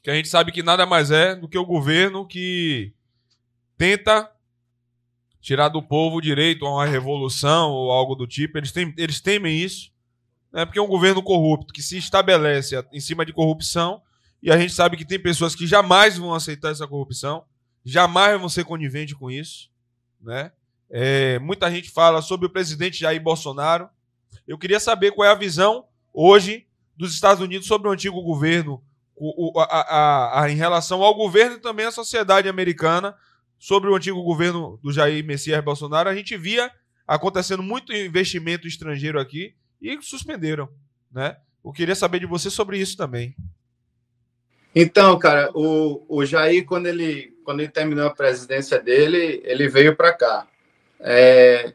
que 0.03 0.11
a 0.11 0.15
gente 0.15 0.29
sabe 0.29 0.53
que 0.53 0.63
nada 0.63 0.87
mais 0.87 1.11
é 1.11 1.35
do 1.35 1.49
que 1.49 1.59
o 1.59 1.65
governo 1.65 2.27
que 2.27 2.93
tenta 3.77 4.31
tirar 5.41 5.69
do 5.69 5.83
povo 5.83 6.17
o 6.17 6.21
direito 6.21 6.67
a 6.67 6.71
uma 6.71 6.87
revolução 6.87 7.71
ou 7.71 7.91
algo 7.91 8.15
do 8.15 8.27
tipo. 8.27 8.59
Eles, 8.59 8.73
tem, 8.73 8.95
eles 8.97 9.21
temem 9.21 9.59
isso, 9.59 9.90
né? 10.53 10.65
porque 10.65 10.79
é 10.79 10.83
um 10.83 10.89
governo 10.89 11.23
corrupto 11.23 11.73
que 11.73 11.83
se 11.83 11.97
estabelece 11.97 12.77
em 12.93 13.01
cima 13.01 13.25
de 13.25 13.33
corrupção 13.33 14.03
e 14.43 14.51
a 14.51 14.59
gente 14.59 14.73
sabe 14.73 14.97
que 14.97 15.05
tem 15.05 15.21
pessoas 15.21 15.55
que 15.55 15.67
jamais 15.67 16.17
vão 16.17 16.35
aceitar 16.35 16.71
essa 16.71 16.87
corrupção, 16.87 17.45
jamais 17.85 18.39
vão 18.39 18.49
ser 18.49 18.65
coniventes 18.65 19.15
com 19.15 19.31
isso, 19.31 19.71
né? 20.21 20.53
É, 20.91 21.39
muita 21.39 21.71
gente 21.71 21.91
fala 21.91 22.21
sobre 22.21 22.47
o 22.47 22.51
presidente 22.51 22.99
Jair 22.99 23.23
Bolsonaro. 23.23 23.89
Eu 24.47 24.59
queria 24.59 24.81
saber 24.81 25.13
qual 25.13 25.29
é 25.29 25.31
a 25.31 25.37
visão 25.37 25.85
hoje 26.13 26.67
dos 26.97 27.15
Estados 27.15 27.43
Unidos 27.43 27.69
sobre 27.69 27.89
o 27.89 27.93
antigo 27.93 28.21
governo, 28.23 28.83
o, 29.15 29.57
o, 29.57 29.61
a, 29.61 29.65
a, 29.65 30.43
a, 30.43 30.51
em 30.51 30.57
relação 30.57 31.03
ao 31.03 31.15
governo 31.15 31.57
e 31.57 31.61
também 31.61 31.87
à 31.87 31.93
sociedade 31.93 32.49
americana, 32.49 33.15
sobre 33.59 33.89
o 33.89 33.95
antigo 33.95 34.23
governo 34.23 34.81
do 34.83 34.91
Jair 34.91 35.25
Messias 35.25 35.63
Bolsonaro. 35.63 36.09
A 36.09 36.15
gente 36.15 36.37
via 36.37 36.73
acontecendo 37.07 37.63
muito 37.63 37.95
investimento 37.95 38.67
estrangeiro 38.67 39.21
aqui 39.21 39.55
e 39.81 40.01
suspenderam, 40.03 40.69
né? 41.11 41.37
Eu 41.65 41.73
queria 41.73 41.95
saber 41.95 42.21
de 42.21 42.27
você 42.27 42.51
sobre 42.51 42.79
isso 42.79 42.97
também. 42.97 43.35
Então, 44.75 45.19
cara, 45.19 45.51
o, 45.53 46.05
o 46.09 46.25
Jair, 46.25 46.65
quando 46.65 46.87
ele, 46.87 47.37
quando 47.45 47.61
ele 47.61 47.71
terminou 47.71 48.07
a 48.07 48.15
presidência 48.15 48.81
dele, 48.81 49.43
ele 49.45 49.69
veio 49.69 49.97
para 49.97 50.13
cá. 50.13 50.47
É, 51.01 51.73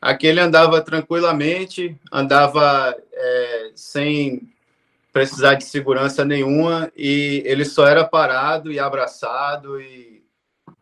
aqui 0.00 0.26
ele 0.26 0.40
andava 0.40 0.80
tranquilamente, 0.80 1.96
andava 2.12 2.96
é, 3.12 3.70
sem 3.74 4.48
precisar 5.12 5.54
de 5.54 5.64
segurança 5.64 6.24
nenhuma 6.24 6.92
e 6.94 7.42
ele 7.46 7.64
só 7.64 7.86
era 7.86 8.04
parado 8.04 8.70
e 8.70 8.78
abraçado 8.78 9.80
e, 9.80 10.22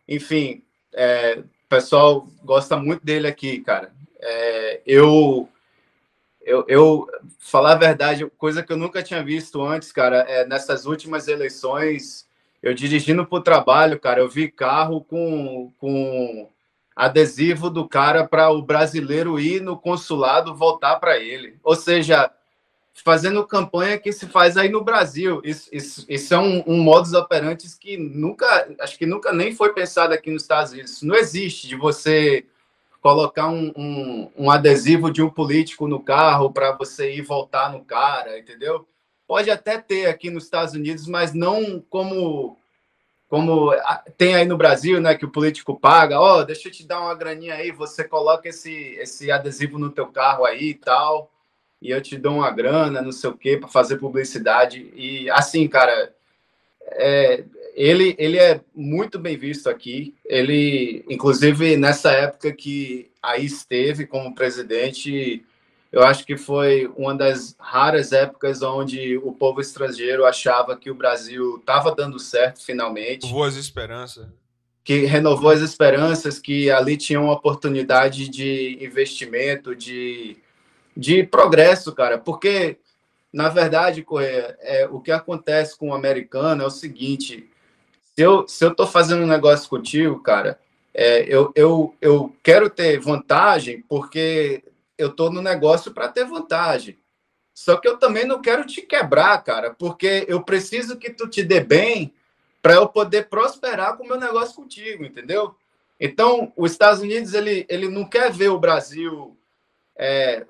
enfim, 0.07 0.61
é, 0.93 1.39
o 1.39 1.69
pessoal 1.69 2.27
gosta 2.43 2.75
muito 2.77 3.03
dele 3.03 3.27
aqui, 3.27 3.61
cara. 3.61 3.93
É, 4.19 4.81
eu 4.85 5.49
eu, 6.45 6.63
eu 6.67 7.07
falar 7.39 7.71
a 7.71 7.75
verdade, 7.75 8.25
coisa 8.37 8.61
que 8.61 8.71
eu 8.71 8.77
nunca 8.77 9.01
tinha 9.01 9.23
visto 9.23 9.63
antes, 9.63 9.91
cara, 9.91 10.17
é 10.19 10.45
nessas 10.45 10.85
últimas 10.85 11.27
eleições, 11.27 12.27
eu 12.61 12.73
dirigindo 12.73 13.25
para 13.25 13.37
o 13.37 13.41
trabalho, 13.41 13.99
cara, 13.99 14.19
eu 14.19 14.29
vi 14.29 14.49
carro 14.49 15.03
com, 15.03 15.73
com 15.79 16.47
adesivo 16.95 17.69
do 17.69 17.87
cara 17.87 18.27
para 18.27 18.49
o 18.51 18.61
brasileiro 18.61 19.39
ir 19.39 19.59
no 19.59 19.75
consulado 19.75 20.55
voltar 20.55 20.97
para 20.97 21.17
ele. 21.17 21.57
Ou 21.63 21.75
seja, 21.75 22.31
fazendo 22.93 23.45
campanha 23.45 23.97
que 23.97 24.13
se 24.13 24.27
faz 24.27 24.55
aí 24.55 24.69
no 24.69 24.83
Brasil. 24.83 25.41
Isso, 25.43 25.69
isso, 25.71 26.05
isso 26.07 26.33
é 26.33 26.37
um, 26.37 26.63
um 26.67 26.77
modus 26.77 27.13
operandi 27.13 27.67
que 27.79 27.97
nunca, 27.97 28.67
acho 28.79 28.97
que 28.97 29.05
nunca 29.05 29.33
nem 29.33 29.53
foi 29.53 29.73
pensado 29.73 30.13
aqui 30.13 30.31
nos 30.31 30.43
Estados 30.43 30.71
Unidos. 30.71 30.91
Isso 30.91 31.07
não 31.07 31.15
existe 31.15 31.67
de 31.67 31.75
você 31.75 32.45
colocar 33.05 33.49
um, 33.49 33.71
um, 33.77 34.31
um 34.35 34.49
adesivo 34.49 35.11
de 35.11 35.21
um 35.21 35.29
político 35.29 35.87
no 35.87 35.99
carro 35.99 36.51
para 36.51 36.71
você 36.71 37.13
ir 37.13 37.21
voltar 37.21 37.71
no 37.71 37.85
cara, 37.85 38.39
entendeu? 38.39 38.87
Pode 39.27 39.51
até 39.51 39.77
ter 39.77 40.07
aqui 40.07 40.31
nos 40.31 40.45
Estados 40.45 40.73
Unidos, 40.73 41.07
mas 41.07 41.31
não 41.31 41.79
como 41.87 42.57
como 43.29 43.71
tem 44.17 44.33
aí 44.33 44.45
no 44.47 44.57
Brasil, 44.57 44.99
né, 44.99 45.13
que 45.13 45.23
o 45.23 45.29
político 45.29 45.79
paga, 45.79 46.19
ó, 46.19 46.39
oh, 46.39 46.43
deixa 46.43 46.67
eu 46.67 46.71
te 46.71 46.83
dar 46.83 46.99
uma 46.99 47.13
graninha 47.13 47.53
aí, 47.53 47.71
você 47.71 48.03
coloca 48.03 48.49
esse 48.49 48.73
esse 48.95 49.31
adesivo 49.31 49.77
no 49.77 49.91
teu 49.91 50.07
carro 50.07 50.43
aí 50.43 50.69
e 50.69 50.73
tal, 50.73 51.31
e 51.79 51.91
eu 51.91 52.01
te 52.01 52.17
dou 52.17 52.37
uma 52.37 52.49
grana, 52.49 53.03
não 53.03 53.11
sei 53.11 53.29
o 53.29 53.37
quê, 53.37 53.55
para 53.55 53.69
fazer 53.69 53.97
publicidade. 53.97 54.91
E 54.95 55.29
assim, 55.29 55.67
cara, 55.67 56.11
é, 56.93 57.43
ele, 57.75 58.15
ele 58.17 58.37
é 58.39 58.61
muito 58.73 59.19
bem 59.19 59.37
visto 59.37 59.69
aqui. 59.69 60.15
Ele, 60.23 61.03
inclusive, 61.09 61.75
nessa 61.75 62.11
época 62.11 62.53
que 62.53 63.11
aí 63.21 63.45
esteve 63.45 64.07
como 64.07 64.33
presidente, 64.33 65.43
eu 65.91 66.01
acho 66.01 66.25
que 66.25 66.37
foi 66.37 66.89
uma 66.95 67.13
das 67.13 67.53
raras 67.59 68.13
épocas 68.13 68.61
onde 68.61 69.17
o 69.17 69.33
povo 69.33 69.59
estrangeiro 69.59 70.25
achava 70.25 70.77
que 70.77 70.89
o 70.89 70.95
Brasil 70.95 71.57
estava 71.57 71.93
dando 71.93 72.17
certo 72.17 72.63
finalmente. 72.63 73.27
Boas 73.27 73.57
esperanças. 73.57 74.25
Que 74.81 75.05
renovou 75.05 75.49
as 75.49 75.59
esperanças, 75.59 76.39
que 76.39 76.71
ali 76.71 76.95
tinha 76.95 77.19
uma 77.19 77.33
oportunidade 77.33 78.29
de 78.29 78.77
investimento, 78.79 79.75
de, 79.75 80.37
de 80.95 81.23
progresso, 81.23 81.91
cara. 81.93 82.17
Porque, 82.17 82.77
na 83.33 83.49
verdade, 83.49 84.01
Correia, 84.01 84.55
é, 84.61 84.87
o 84.87 85.01
que 85.01 85.11
acontece 85.11 85.77
com 85.77 85.89
o 85.89 85.93
americano 85.93 86.63
é 86.63 86.67
o 86.67 86.69
seguinte: 86.69 87.49
se 87.49 87.54
eu, 88.23 88.47
se 88.47 88.63
eu 88.63 88.73
tô 88.73 88.87
fazendo 88.87 89.23
um 89.23 89.27
negócio 89.27 89.69
contigo, 89.69 90.21
cara, 90.21 90.59
é, 90.93 91.25
eu, 91.27 91.51
eu, 91.55 91.95
eu 91.99 92.35
quero 92.41 92.69
ter 92.69 92.99
vantagem 92.99 93.81
porque 93.89 94.63
eu 94.97 95.11
tô 95.11 95.29
no 95.29 95.41
negócio 95.41 95.93
para 95.93 96.07
ter 96.07 96.25
vantagem. 96.25 96.97
Só 97.53 97.77
que 97.77 97.87
eu 97.87 97.97
também 97.97 98.25
não 98.25 98.41
quero 98.41 98.65
te 98.65 98.81
quebrar, 98.81 99.41
cara, 99.43 99.73
porque 99.73 100.25
eu 100.27 100.43
preciso 100.43 100.97
que 100.97 101.09
tu 101.09 101.27
te 101.27 101.43
dê 101.43 101.59
bem 101.59 102.13
para 102.61 102.73
eu 102.73 102.87
poder 102.87 103.29
prosperar 103.29 103.95
com 103.95 104.03
o 104.03 104.07
meu 104.07 104.19
negócio 104.19 104.55
contigo, 104.55 105.05
entendeu? 105.05 105.55
Então, 105.99 106.51
os 106.57 106.71
Estados 106.71 107.01
Unidos 107.01 107.33
ele, 107.33 107.65
ele 107.69 107.87
não 107.87 108.05
quer 108.05 108.31
ver 108.31 108.49
o 108.49 108.59
Brasil 108.59 109.37
é, 109.95 110.45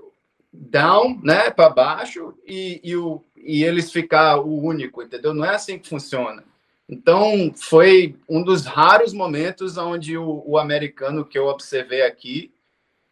down, 0.52 1.20
né, 1.22 1.52
para 1.52 1.70
baixo 1.70 2.34
e, 2.46 2.80
e, 2.84 2.96
o, 2.96 3.22
e 3.36 3.64
eles 3.64 3.92
ficar 3.92 4.38
o 4.38 4.64
único, 4.64 5.04
entendeu? 5.04 5.34
Não 5.34 5.46
é 5.46 5.54
assim 5.54 5.78
que 5.78 5.90
funciona. 5.90 6.44
Então, 6.88 7.52
foi 7.56 8.16
um 8.30 8.44
dos 8.44 8.66
raros 8.66 9.12
momentos 9.12 9.78
onde 9.78 10.18
o, 10.18 10.44
o 10.46 10.58
americano 10.58 11.26
que 11.26 11.38
eu 11.38 11.48
observei 11.48 12.04
aqui 12.04 12.54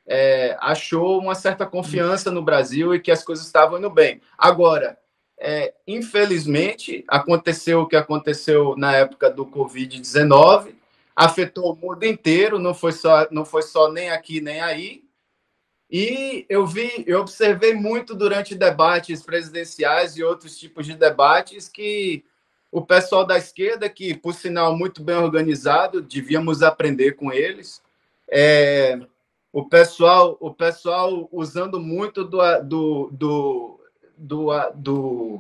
é, 0.06 0.56
achou 0.60 1.20
uma 1.20 1.34
certa 1.34 1.66
confiança 1.66 2.30
no 2.30 2.44
Brasil 2.44 2.94
e 2.94 3.00
que 3.00 3.12
as 3.12 3.24
coisas 3.24 3.46
estavam 3.46 3.80
indo 3.80 3.90
bem. 3.90 4.22
Agora, 4.38 4.98
é, 5.40 5.74
infelizmente, 5.88 7.04
aconteceu 7.08 7.82
o 7.82 7.88
que 7.88 7.96
aconteceu 7.96 8.76
na 8.78 8.96
época 8.96 9.30
do 9.30 9.46
Covid-19, 9.46 10.76
afetou 11.16 11.74
o 11.74 11.76
mundo 11.76 12.04
inteiro, 12.06 12.60
não 12.60 12.74
foi 12.74 12.92
só, 12.92 13.28
não 13.32 13.46
foi 13.46 13.62
só 13.64 13.92
nem 13.92 14.10
aqui 14.10 14.40
nem 14.40 14.62
aí. 14.62 15.04
E 15.90 16.46
eu 16.50 16.66
vi, 16.66 17.04
eu 17.06 17.20
observei 17.20 17.74
muito 17.74 18.16
durante 18.16 18.56
debates 18.56 19.22
presidenciais 19.22 20.18
e 20.18 20.24
outros 20.24 20.58
tipos 20.58 20.86
de 20.86 20.96
debates 20.96 21.68
que 21.70 22.24
o 22.74 22.82
pessoal 22.82 23.24
da 23.24 23.38
esquerda, 23.38 23.88
que, 23.88 24.16
por 24.16 24.34
sinal, 24.34 24.76
muito 24.76 25.04
bem 25.04 25.16
organizado, 25.16 26.02
devíamos 26.02 26.64
aprender 26.64 27.12
com 27.12 27.32
eles. 27.32 27.84
É, 28.28 29.00
o 29.52 29.64
pessoal 29.64 30.36
o 30.40 30.52
pessoal 30.52 31.30
usando 31.32 31.80
muito 31.80 32.24
do, 32.24 32.40
do, 32.64 33.10
do, 33.12 33.80
do, 34.18 34.72
do 34.74 35.40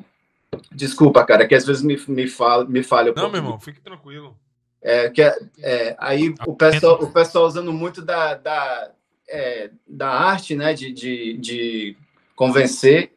desculpa 0.72 1.26
cara 1.26 1.48
que 1.48 1.56
às 1.56 1.66
vezes 1.66 1.82
me, 1.82 1.98
me 2.08 2.28
fala 2.28 2.66
me 2.66 2.84
falha 2.84 3.12
não 3.16 3.30
meu 3.32 3.40
irmão 3.40 3.60
fique 3.60 3.82
tranquilo. 3.82 4.38
É, 4.80 5.10
que 5.10 5.24
é, 5.24 5.36
é, 5.60 5.96
aí 5.98 6.36
o 6.46 6.56
pessoal 6.56 7.02
o 7.02 7.12
pessoal 7.12 7.46
usando 7.46 7.74
muito 7.74 8.04
da, 8.04 8.36
da, 8.36 8.92
é, 9.28 9.72
da 9.88 10.10
arte 10.10 10.56
né 10.56 10.74
de, 10.74 10.92
de, 10.92 11.38
de 11.38 11.98
convencer 12.36 13.14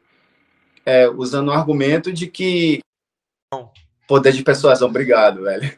é, 0.83 1.07
usando 1.07 1.49
o 1.49 1.53
argumento 1.53 2.11
de 2.11 2.25
que 2.25 2.79
não 3.53 3.69
Poder 4.07 4.31
de 4.31 4.43
persuasão, 4.43 4.87
obrigado, 4.87 5.43
velho. 5.43 5.77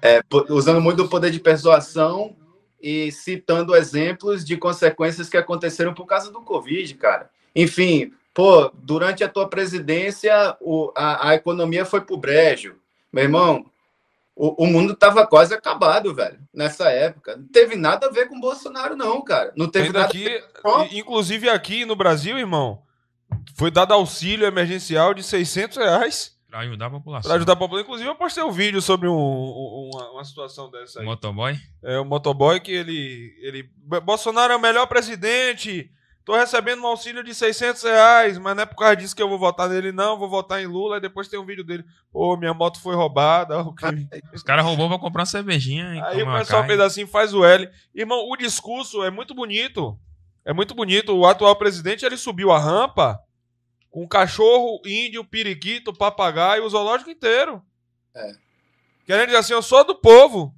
É, 0.00 0.20
usando 0.50 0.80
muito 0.80 1.02
o 1.02 1.08
poder 1.08 1.30
de 1.30 1.40
persuasão 1.40 2.36
e 2.80 3.10
citando 3.10 3.74
exemplos 3.74 4.44
de 4.44 4.56
consequências 4.56 5.28
que 5.28 5.36
aconteceram 5.36 5.92
por 5.92 6.06
causa 6.06 6.30
do 6.30 6.42
Covid, 6.42 6.94
cara. 6.94 7.30
Enfim, 7.54 8.12
pô, 8.32 8.70
durante 8.74 9.24
a 9.24 9.28
tua 9.28 9.48
presidência, 9.48 10.56
o, 10.60 10.92
a, 10.96 11.30
a 11.30 11.34
economia 11.34 11.84
foi 11.84 12.00
pro 12.00 12.16
brejo. 12.16 12.76
Meu 13.12 13.24
irmão, 13.24 13.66
o, 14.36 14.64
o 14.64 14.66
mundo 14.68 14.94
tava 14.94 15.26
quase 15.26 15.52
acabado, 15.52 16.14
velho, 16.14 16.38
nessa 16.54 16.88
época. 16.90 17.36
Não 17.36 17.48
teve 17.48 17.74
nada 17.74 18.06
a 18.06 18.10
ver 18.10 18.28
com 18.28 18.36
o 18.36 18.40
Bolsonaro, 18.40 18.94
não, 18.94 19.20
cara. 19.22 19.52
Não 19.56 19.68
teve 19.68 19.92
nada 19.92 20.06
aqui, 20.06 20.40
Inclusive 20.92 21.48
aqui 21.48 21.84
no 21.84 21.96
Brasil, 21.96 22.38
irmão, 22.38 22.80
foi 23.56 23.72
dado 23.72 23.92
auxílio 23.92 24.46
emergencial 24.46 25.12
de 25.12 25.24
600 25.24 25.78
reais 25.78 26.37
Pra 26.50 26.60
ajudar 26.60 26.86
a 26.86 26.90
população. 26.90 27.28
Pra 27.28 27.36
ajudar 27.36 27.52
a 27.52 27.56
população. 27.56 27.84
Inclusive, 27.84 28.08
eu 28.08 28.14
postei 28.14 28.42
um 28.42 28.50
vídeo 28.50 28.80
sobre 28.80 29.06
um, 29.06 29.12
um, 29.12 29.90
uma, 29.92 30.10
uma, 30.12 30.24
situação 30.24 30.70
dessa 30.70 31.00
aí. 31.00 31.04
O 31.04 31.08
motoboy? 31.08 31.58
É, 31.82 31.98
o 31.98 32.04
motoboy 32.06 32.58
que 32.58 32.72
ele, 32.72 33.36
ele... 33.42 33.70
Bolsonaro 34.02 34.54
é 34.54 34.56
o 34.56 34.60
melhor 34.60 34.86
presidente. 34.86 35.90
Tô 36.24 36.34
recebendo 36.34 36.82
um 36.82 36.86
auxílio 36.86 37.22
de 37.22 37.34
600 37.34 37.82
reais, 37.82 38.38
mas 38.38 38.56
não 38.56 38.62
é 38.62 38.66
por 38.66 38.76
causa 38.76 38.96
disso 38.96 39.14
que 39.14 39.22
eu 39.22 39.28
vou 39.28 39.38
votar 39.38 39.68
nele, 39.68 39.92
não. 39.92 40.18
Vou 40.18 40.28
votar 40.28 40.62
em 40.62 40.66
Lula. 40.66 40.96
E 40.96 41.00
depois 41.00 41.28
tem 41.28 41.38
um 41.38 41.44
vídeo 41.44 41.64
dele. 41.64 41.84
Pô, 42.10 42.34
minha 42.36 42.54
moto 42.54 42.80
foi 42.80 42.94
roubada. 42.94 43.56
Os 44.32 44.42
caras 44.42 44.64
roubou 44.64 44.88
pra 44.88 44.98
comprar 44.98 45.22
uma 45.22 45.26
cervejinha. 45.26 46.02
Aí 46.06 46.22
o 46.22 46.32
pessoal 46.38 46.64
fez 46.64 46.80
assim, 46.80 47.06
faz 47.06 47.34
o 47.34 47.44
L. 47.44 47.68
Irmão, 47.94 48.26
o 48.26 48.36
discurso 48.36 49.04
é 49.04 49.10
muito 49.10 49.34
bonito. 49.34 49.98
É 50.46 50.52
muito 50.54 50.74
bonito. 50.74 51.14
O 51.14 51.26
atual 51.26 51.54
presidente, 51.56 52.06
ele 52.06 52.16
subiu 52.16 52.50
a 52.50 52.58
rampa 52.58 53.22
com 53.90 54.06
cachorro, 54.06 54.80
índio, 54.84 55.24
periquito, 55.24 55.92
papagaio, 55.92 56.64
o 56.64 56.68
zoológico 56.68 57.10
inteiro. 57.10 57.62
É. 58.14 58.32
Querendo 59.06 59.26
dizer 59.26 59.38
assim, 59.38 59.52
eu 59.52 59.62
sou 59.62 59.84
do 59.84 59.94
povo. 59.94 60.54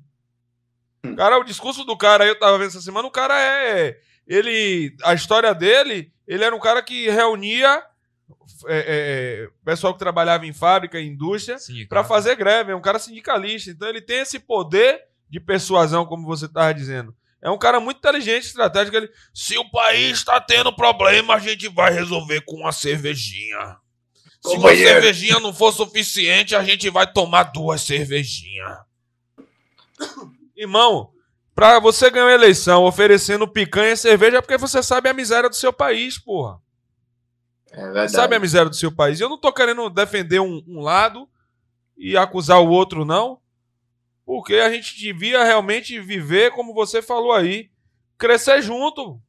Hum. 1.04 1.14
Cara, 1.14 1.38
o 1.38 1.44
discurso 1.44 1.84
do 1.84 1.96
cara 1.96 2.24
aí, 2.24 2.30
eu 2.30 2.38
tava 2.38 2.58
vendo 2.58 2.68
essa 2.68 2.80
semana, 2.80 3.06
o 3.06 3.10
cara 3.10 3.40
é. 3.40 3.98
Ele. 4.26 4.94
A 5.02 5.14
história 5.14 5.54
dele, 5.54 6.12
ele 6.26 6.44
era 6.44 6.54
um 6.54 6.60
cara 6.60 6.82
que 6.82 7.08
reunia 7.10 7.82
é, 8.66 8.76
é, 8.76 9.44
é 9.44 9.48
pessoal 9.64 9.92
que 9.92 9.98
trabalhava 9.98 10.46
em 10.46 10.52
fábrica, 10.52 11.00
em 11.00 11.08
indústria, 11.08 11.56
para 11.88 12.04
fazer 12.04 12.36
greve. 12.36 12.72
É 12.72 12.76
um 12.76 12.80
cara 12.80 12.98
sindicalista. 12.98 13.70
Então 13.70 13.88
ele 13.88 14.00
tem 14.00 14.20
esse 14.20 14.38
poder 14.38 15.02
de 15.28 15.40
persuasão, 15.40 16.04
como 16.04 16.26
você 16.26 16.46
estava 16.46 16.74
dizendo. 16.74 17.14
É 17.42 17.50
um 17.50 17.58
cara 17.58 17.80
muito 17.80 17.98
inteligente, 17.98 18.44
estratégico. 18.44 18.96
Ele, 18.96 19.10
se 19.32 19.56
o 19.56 19.70
país 19.70 20.18
está 20.18 20.40
tendo 20.40 20.74
problema, 20.74 21.34
a 21.34 21.38
gente 21.38 21.68
vai 21.68 21.92
resolver 21.92 22.42
com 22.42 22.56
uma 22.56 22.72
cervejinha. 22.72 23.76
Se 24.42 24.56
uma 24.56 24.74
cervejinha 24.74 25.40
não 25.40 25.52
for 25.52 25.72
suficiente, 25.72 26.54
a 26.54 26.62
gente 26.62 26.88
vai 26.90 27.10
tomar 27.10 27.44
duas 27.44 27.82
cervejinhas. 27.82 28.78
Irmão, 30.56 31.10
pra 31.54 31.78
você 31.78 32.10
ganhar 32.10 32.26
uma 32.26 32.32
eleição 32.32 32.84
oferecendo 32.84 33.48
picanha 33.48 33.92
e 33.92 33.96
cerveja 33.96 34.38
é 34.38 34.40
porque 34.40 34.58
você 34.58 34.82
sabe 34.82 35.08
a 35.08 35.14
miséria 35.14 35.48
do 35.48 35.56
seu 35.56 35.72
país, 35.72 36.18
porra. 36.18 36.58
É 37.70 37.82
verdade. 37.82 38.12
Sabe 38.12 38.36
a 38.36 38.40
miséria 38.40 38.68
do 38.68 38.76
seu 38.76 38.92
país? 38.92 39.20
Eu 39.20 39.28
não 39.28 39.38
tô 39.38 39.52
querendo 39.52 39.88
defender 39.88 40.40
um, 40.40 40.62
um 40.66 40.80
lado 40.80 41.28
e 41.96 42.16
acusar 42.16 42.60
o 42.60 42.68
outro, 42.68 43.04
não. 43.04 43.39
Porque 44.30 44.54
a 44.54 44.70
gente 44.70 44.96
devia 44.96 45.42
realmente 45.42 45.98
viver, 45.98 46.52
como 46.52 46.72
você 46.72 47.02
falou 47.02 47.32
aí, 47.32 47.68
crescer 48.16 48.62
junto. 48.62 49.20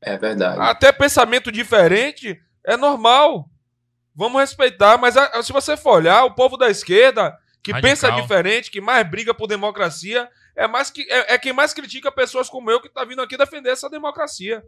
É 0.00 0.16
verdade. 0.16 0.58
Até 0.58 0.90
pensamento 0.90 1.52
diferente 1.52 2.40
é 2.64 2.74
normal. 2.74 3.50
Vamos 4.14 4.40
respeitar, 4.40 4.96
mas 4.96 5.18
a- 5.18 5.42
se 5.42 5.52
você 5.52 5.76
for 5.76 5.96
olhar, 5.96 6.24
o 6.24 6.34
povo 6.34 6.56
da 6.56 6.70
esquerda, 6.70 7.38
que 7.62 7.72
Radical. 7.72 7.90
pensa 7.90 8.10
diferente, 8.22 8.70
que 8.70 8.80
mais 8.80 9.06
briga 9.06 9.34
por 9.34 9.46
democracia, 9.46 10.26
é, 10.56 10.66
mais 10.66 10.90
que, 10.90 11.02
é, 11.10 11.34
é 11.34 11.38
quem 11.38 11.52
mais 11.52 11.74
critica 11.74 12.10
pessoas 12.10 12.48
como 12.48 12.70
eu 12.70 12.80
que 12.80 12.88
tá 12.88 13.04
vindo 13.04 13.20
aqui 13.20 13.36
defender 13.36 13.68
essa 13.68 13.90
democracia. 13.90 14.64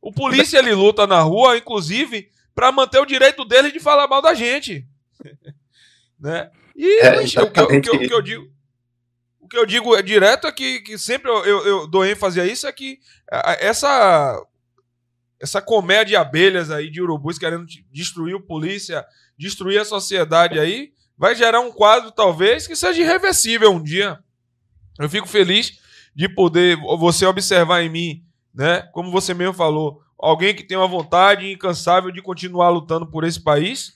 O 0.00 0.10
polícia 0.10 0.56
ele 0.58 0.72
luta 0.72 1.06
na 1.06 1.20
rua, 1.20 1.58
inclusive, 1.58 2.30
para 2.54 2.72
manter 2.72 2.98
o 2.98 3.04
direito 3.04 3.44
dele 3.44 3.70
de 3.70 3.78
falar 3.78 4.08
mal 4.08 4.22
da 4.22 4.32
gente. 4.32 4.88
né? 6.18 6.50
E 6.78 7.00
É, 7.00 7.20
o, 7.20 7.50
que 7.50 7.60
eu, 7.60 7.64
o 7.64 7.80
que 7.82 7.90
o 7.90 7.98
que 7.98 8.14
eu 8.14 8.22
digo. 8.22 8.48
O 9.40 9.48
que 9.48 9.58
eu 9.58 9.66
digo 9.66 9.96
é 9.96 10.02
direto 10.02 10.46
é 10.46 10.52
que, 10.52 10.80
que 10.80 10.98
sempre 10.98 11.30
eu, 11.30 11.44
eu, 11.44 11.66
eu 11.66 11.86
dou 11.86 12.04
ênfase 12.04 12.40
a 12.40 12.46
isso, 12.46 12.66
é 12.66 12.72
que 12.72 12.98
essa 13.60 14.40
essa 15.40 15.62
colmeia 15.62 16.04
de 16.04 16.16
abelhas 16.16 16.70
aí, 16.70 16.90
de 16.90 17.00
urubus 17.00 17.38
querendo 17.38 17.64
destruir 17.90 18.34
o 18.34 18.40
polícia, 18.40 19.04
destruir 19.38 19.80
a 19.80 19.84
sociedade 19.84 20.58
aí, 20.58 20.92
vai 21.16 21.34
gerar 21.34 21.60
um 21.60 21.70
quadro, 21.70 22.10
talvez, 22.10 22.66
que 22.66 22.76
seja 22.76 23.00
irreversível 23.00 23.70
um 23.70 23.82
dia. 23.82 24.18
Eu 24.98 25.08
fico 25.08 25.28
feliz 25.28 25.78
de 26.14 26.28
poder 26.28 26.76
você 26.76 27.24
observar 27.24 27.82
em 27.82 27.88
mim, 27.88 28.24
né? 28.52 28.82
Como 28.92 29.10
você 29.10 29.32
mesmo 29.32 29.54
falou, 29.54 30.02
alguém 30.18 30.54
que 30.54 30.64
tem 30.64 30.76
uma 30.76 30.88
vontade 30.88 31.50
incansável 31.50 32.10
de 32.10 32.20
continuar 32.20 32.70
lutando 32.70 33.06
por 33.06 33.24
esse 33.24 33.40
país. 33.40 33.94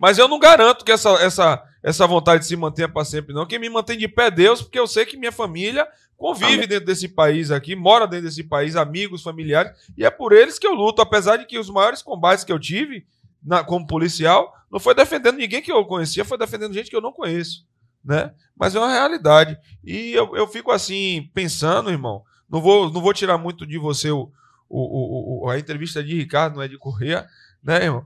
Mas 0.00 0.16
eu 0.18 0.26
não 0.26 0.38
garanto 0.38 0.82
que 0.84 0.90
essa, 0.90 1.10
essa, 1.22 1.62
essa 1.82 2.06
vontade 2.06 2.46
se 2.46 2.56
mantenha 2.56 2.88
para 2.88 3.04
sempre, 3.04 3.34
não. 3.34 3.46
Quem 3.46 3.58
me 3.58 3.68
mantém 3.68 3.98
de 3.98 4.08
pé 4.08 4.26
é 4.28 4.30
Deus, 4.30 4.62
porque 4.62 4.78
eu 4.80 4.86
sei 4.86 5.04
que 5.04 5.16
minha 5.16 5.30
família 5.30 5.86
convive 6.16 6.66
dentro 6.66 6.86
desse 6.86 7.06
país 7.08 7.50
aqui, 7.50 7.76
mora 7.76 8.06
dentro 8.06 8.24
desse 8.26 8.42
país, 8.42 8.76
amigos, 8.76 9.22
familiares, 9.22 9.72
e 9.96 10.04
é 10.04 10.10
por 10.10 10.32
eles 10.32 10.58
que 10.58 10.66
eu 10.66 10.72
luto, 10.74 11.02
apesar 11.02 11.36
de 11.36 11.46
que 11.46 11.58
os 11.58 11.68
maiores 11.68 12.00
combates 12.02 12.44
que 12.44 12.52
eu 12.52 12.58
tive 12.58 13.06
na- 13.42 13.62
como 13.62 13.86
policial 13.86 14.54
não 14.70 14.80
foi 14.80 14.94
defendendo 14.94 15.36
ninguém 15.36 15.60
que 15.62 15.70
eu 15.72 15.84
conhecia, 15.84 16.24
foi 16.24 16.38
defendendo 16.38 16.72
gente 16.74 16.88
que 16.90 16.96
eu 16.96 17.00
não 17.02 17.12
conheço, 17.12 17.66
né? 18.04 18.32
Mas 18.56 18.74
é 18.74 18.78
uma 18.78 18.90
realidade. 18.92 19.58
E 19.84 20.12
eu, 20.12 20.34
eu 20.36 20.46
fico 20.46 20.70
assim, 20.70 21.30
pensando, 21.34 21.90
irmão, 21.90 22.22
não 22.48 22.60
vou, 22.62 22.90
não 22.90 23.00
vou 23.02 23.12
tirar 23.14 23.36
muito 23.38 23.66
de 23.66 23.78
você 23.78 24.10
o, 24.10 24.30
o, 24.68 25.44
o- 25.46 25.50
a 25.50 25.58
entrevista 25.58 26.02
de 26.02 26.14
Ricardo, 26.16 26.56
não 26.56 26.62
é 26.62 26.68
de 26.68 26.78
Correia, 26.78 27.26
né, 27.62 27.84
irmão? 27.84 28.04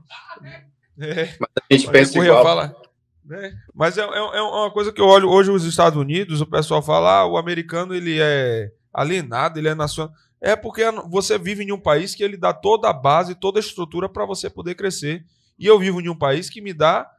É. 0.99 1.23
A 1.23 1.73
gente 1.73 1.87
Mas 1.87 1.91
pensa 1.91 2.19
igual. 2.19 2.43
fala, 2.43 2.75
né? 3.23 3.53
Mas 3.73 3.97
é, 3.97 4.01
é, 4.01 4.37
é 4.37 4.41
uma 4.41 4.71
coisa 4.71 4.91
que 4.93 5.01
eu 5.01 5.05
olho 5.05 5.29
hoje 5.29 5.51
os 5.51 5.65
Estados 5.65 5.99
Unidos, 5.99 6.41
o 6.41 6.45
pessoal 6.45 6.81
fala, 6.81 7.19
ah, 7.19 7.27
o 7.27 7.37
americano 7.37 7.93
ele 7.93 8.19
é 8.19 8.71
alienado, 8.93 9.59
ele 9.59 9.67
é 9.67 9.75
nacional. 9.75 10.13
É 10.41 10.55
porque 10.55 10.83
você 11.09 11.37
vive 11.37 11.63
em 11.63 11.71
um 11.71 11.79
país 11.79 12.13
que 12.13 12.23
ele 12.23 12.37
dá 12.37 12.53
toda 12.53 12.89
a 12.89 12.93
base, 12.93 13.33
toda 13.35 13.59
a 13.59 13.61
estrutura 13.61 14.07
para 14.07 14.25
você 14.25 14.49
poder 14.49 14.75
crescer. 14.75 15.25
E 15.57 15.65
eu 15.65 15.79
vivo 15.79 15.99
em 15.99 16.09
um 16.09 16.17
país 16.17 16.49
que 16.49 16.61
me 16.61 16.73
dá, 16.73 17.09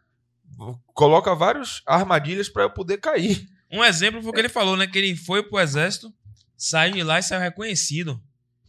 coloca 0.94 1.34
várias 1.34 1.82
armadilhas 1.86 2.48
para 2.48 2.62
eu 2.62 2.70
poder 2.70 2.98
cair. 2.98 3.48
Um 3.70 3.82
exemplo 3.82 4.22
foi 4.22 4.30
o 4.30 4.32
que 4.32 4.40
ele 4.40 4.48
falou, 4.48 4.76
né? 4.76 4.86
Que 4.86 4.98
ele 4.98 5.16
foi 5.16 5.42
pro 5.42 5.58
exército, 5.58 6.12
saiu 6.56 6.94
de 6.94 7.02
lá 7.02 7.18
e 7.18 7.22
saiu 7.22 7.40
reconhecido. 7.40 8.22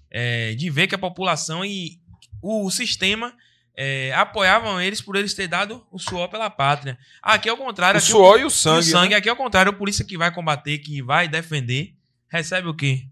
É, 0.09 0.55
de 0.55 0.69
ver 0.69 0.87
que 0.87 0.95
a 0.95 0.97
população 0.97 1.63
e 1.63 1.99
o 2.41 2.71
sistema 2.71 3.33
é, 3.79 4.11
apoiavam 4.15 4.81
eles 4.81 4.99
por 4.99 5.15
eles 5.15 5.35
terem 5.35 5.49
dado 5.49 5.85
o 5.91 5.99
suor 5.99 6.27
pela 6.27 6.49
pátria. 6.49 6.97
Aqui 7.21 7.47
é 7.47 7.53
o 7.53 7.57
contrário. 7.57 7.99
O 7.99 8.01
aqui 8.01 8.07
suor 8.09 8.39
e 8.39 8.43
o 8.43 8.47
e 8.47 8.51
sangue. 8.51 8.79
o 8.79 8.83
sangue. 8.83 9.09
né? 9.11 9.15
Aqui 9.17 9.29
é 9.29 9.31
o 9.31 9.35
contrário. 9.35 9.71
O 9.71 9.75
polícia 9.75 10.03
que 10.03 10.17
vai 10.17 10.33
combater, 10.33 10.79
que 10.79 10.99
vai 11.03 11.27
defender, 11.27 11.93
recebe 12.27 12.67
o 12.67 12.73
quê? 12.73 13.05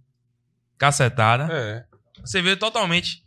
Cacetada. 0.76 1.48
É. 1.52 1.86
Você 2.20 2.42
vê 2.42 2.56
totalmente. 2.56 3.24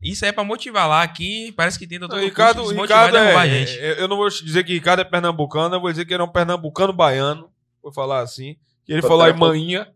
Isso 0.00 0.24
aí 0.24 0.28
é 0.28 0.32
pra 0.32 0.44
motivar 0.44 0.88
lá. 0.88 1.02
Aqui 1.02 1.52
parece 1.56 1.76
que 1.76 1.88
tenta 1.88 2.08
todo 2.08 2.20
Ricardo, 2.20 2.62
custo 2.62 2.80
Ricardo 2.80 3.16
a 3.16 3.46
é, 3.46 3.50
gente. 3.50 3.78
é- 3.80 4.00
Eu 4.00 4.06
não 4.06 4.16
vou 4.16 4.28
dizer 4.28 4.62
que 4.62 4.72
Ricardo 4.72 5.00
é 5.00 5.04
pernambucano, 5.04 5.74
eu 5.74 5.80
vou 5.80 5.90
dizer 5.90 6.04
que 6.04 6.14
ele 6.14 6.22
é 6.22 6.24
um 6.24 6.30
pernambucano 6.30 6.92
baiano, 6.92 7.50
vou 7.82 7.92
falar 7.92 8.20
assim. 8.20 8.56
Que 8.84 8.92
ele 8.92 9.02
falou 9.02 9.24
pouco. 9.24 9.40
manhinha, 9.40 9.88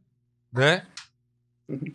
né? 0.52 0.84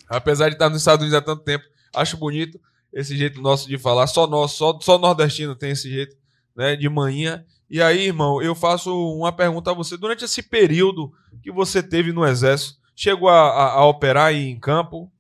Apesar 0.07 0.47
de 0.47 0.55
estar 0.55 0.69
nos 0.69 0.79
Estados 0.79 1.01
Unidos 1.01 1.17
há 1.17 1.21
tanto 1.21 1.43
tempo, 1.43 1.65
acho 1.93 2.15
bonito 2.15 2.57
esse 2.95 3.15
jeito 3.15 3.39
nosso 3.41 3.67
de 3.67 3.77
falar. 3.77 4.07
Só 4.07 4.25
nós, 4.25 4.53
só, 4.53 4.79
só 4.81 4.97
nordestino 4.97 5.53
tem 5.55 5.71
esse 5.71 5.89
jeito, 5.89 6.15
né? 6.55 6.75
De 6.75 6.89
manhinha. 6.89 7.45
E 7.69 7.81
aí, 7.81 8.05
irmão, 8.07 8.41
eu 8.41 8.55
faço 8.55 8.91
uma 9.15 9.31
pergunta 9.31 9.69
a 9.71 9.73
você. 9.73 9.97
Durante 9.97 10.23
esse 10.25 10.41
período 10.41 11.11
que 11.43 11.51
você 11.51 11.83
teve 11.83 12.11
no 12.13 12.25
Exército, 12.25 12.79
chegou 12.95 13.27
a, 13.27 13.41
a- 13.49 13.71
a 13.73 13.85
operar 13.85 14.27
aí 14.27 14.47
em 14.49 14.59
campo? 14.59 15.11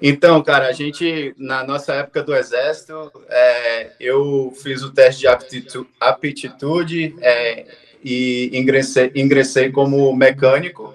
Então, 0.00 0.42
cara, 0.42 0.66
a 0.68 0.72
gente, 0.72 1.34
na 1.38 1.64
nossa 1.64 1.94
época 1.94 2.22
do 2.22 2.34
Exército, 2.34 3.10
é, 3.28 3.92
eu 3.98 4.52
fiz 4.62 4.82
o 4.82 4.92
teste 4.92 5.20
de 5.22 5.26
aptitu- 5.26 5.86
aptitude 5.98 7.14
é, 7.20 7.66
e 8.04 8.50
ingressei, 8.52 9.10
ingressei 9.14 9.70
como 9.70 10.14
mecânico. 10.14 10.94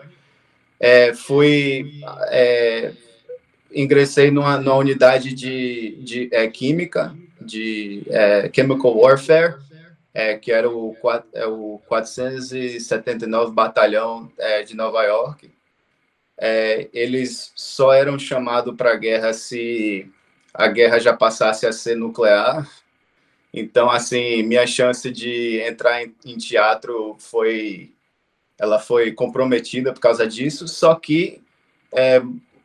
É, 0.79 1.13
fui, 1.13 1.99
é, 2.29 2.91
ingressei 3.73 4.31
numa, 4.31 4.57
numa 4.57 4.75
unidade 4.75 5.33
de, 5.33 5.97
de 6.01 6.29
é, 6.31 6.47
química, 6.47 7.15
de 7.39 8.03
é, 8.07 8.49
Chemical 8.53 8.97
Warfare, 8.97 9.55
é, 10.13 10.37
que 10.37 10.51
era 10.51 10.69
o, 10.69 10.95
é, 11.33 11.45
o 11.45 11.79
479 11.87 13.51
Batalhão 13.53 14.31
é, 14.37 14.63
de 14.63 14.75
Nova 14.75 15.03
York 15.03 15.49
é, 16.43 16.89
eles 16.91 17.53
só 17.55 17.93
eram 17.93 18.17
chamados 18.17 18.75
para 18.75 18.93
a 18.93 18.95
guerra 18.95 19.31
se 19.31 20.11
a 20.51 20.67
guerra 20.67 20.99
já 20.99 21.15
passasse 21.15 21.67
a 21.67 21.71
ser 21.71 21.95
nuclear. 21.95 22.67
Então, 23.53 23.91
assim, 23.91 24.41
minha 24.41 24.65
chance 24.65 25.11
de 25.11 25.61
entrar 25.61 26.03
em, 26.03 26.15
em 26.25 26.37
teatro 26.37 27.15
foi, 27.19 27.91
ela 28.57 28.79
foi 28.79 29.11
comprometida 29.11 29.93
por 29.93 29.99
causa 29.99 30.25
disso. 30.25 30.67
Só 30.67 30.95
que 30.95 31.39
é, 31.93 32.19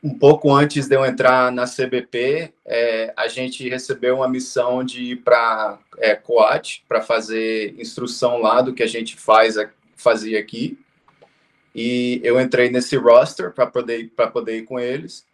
um 0.06 0.16
pouco 0.16 0.54
antes 0.54 0.86
de 0.86 0.94
eu 0.94 1.04
entrar 1.04 1.50
na 1.50 1.64
CBP, 1.64 2.52
é, 2.64 3.12
a 3.16 3.26
gente 3.26 3.68
recebeu 3.68 4.16
uma 4.16 4.28
missão 4.28 4.84
de 4.84 5.02
ir 5.02 5.16
para 5.16 5.80
é, 5.98 6.14
Coat 6.14 6.84
para 6.88 7.02
fazer 7.02 7.74
instrução 7.76 8.38
lá 8.40 8.62
do 8.62 8.72
que 8.72 8.84
a 8.84 8.86
gente 8.86 9.16
faz 9.16 9.56
fazia 9.96 10.38
aqui 10.38 10.78
e 11.74 12.20
eu 12.22 12.40
entrei 12.40 12.70
nesse 12.70 12.96
roster 12.96 13.52
para 13.52 13.66
poder 13.66 14.08
para 14.14 14.28
poder 14.28 14.58
ir 14.58 14.62
com 14.62 14.78
eles. 14.78 15.26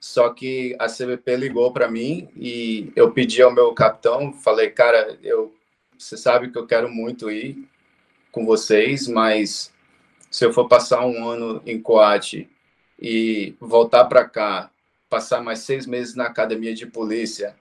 Só 0.00 0.30
que 0.30 0.76
a 0.80 0.86
CBP 0.86 1.36
ligou 1.36 1.72
para 1.72 1.88
mim 1.88 2.28
e 2.36 2.92
eu 2.96 3.12
pedi 3.12 3.40
ao 3.40 3.54
meu 3.54 3.72
capitão, 3.72 4.32
falei, 4.32 4.70
cara, 4.70 5.16
eu 5.22 5.54
você 5.96 6.16
sabe 6.16 6.50
que 6.50 6.58
eu 6.58 6.66
quero 6.66 6.88
muito 6.88 7.30
ir 7.30 7.56
com 8.32 8.44
vocês, 8.44 9.06
mas 9.06 9.72
se 10.28 10.44
eu 10.44 10.52
for 10.52 10.66
passar 10.66 11.06
um 11.06 11.28
ano 11.28 11.62
em 11.64 11.80
Coate 11.80 12.48
e 12.98 13.54
voltar 13.60 14.04
para 14.06 14.24
cá, 14.24 14.70
passar 15.08 15.42
mais 15.42 15.60
seis 15.60 15.86
meses 15.86 16.14
na 16.14 16.24
academia 16.24 16.74
de 16.74 16.86
polícia, 16.86 17.54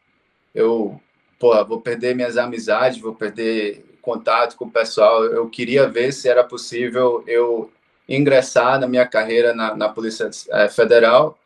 eu 0.54 1.00
pô, 1.40 1.64
vou 1.66 1.82
perder 1.82 2.16
minhas 2.16 2.38
amizades, 2.38 3.00
vou 3.00 3.14
perder 3.14 3.86
contato 4.02 4.56
com 4.56 4.66
o 4.66 4.72
pessoal. 4.72 5.26
Eu 5.26 5.50
queria 5.50 5.88
ver 5.88 6.14
se 6.14 6.30
era 6.30 6.44
possível 6.44 7.24
eu 7.28 7.72
ingressar 8.08 8.80
na 8.80 8.88
minha 8.88 9.06
carreira 9.06 9.54
na, 9.54 9.76
na 9.76 9.90
Polícia 9.90 10.30
eh, 10.50 10.70
Federal 10.70 11.38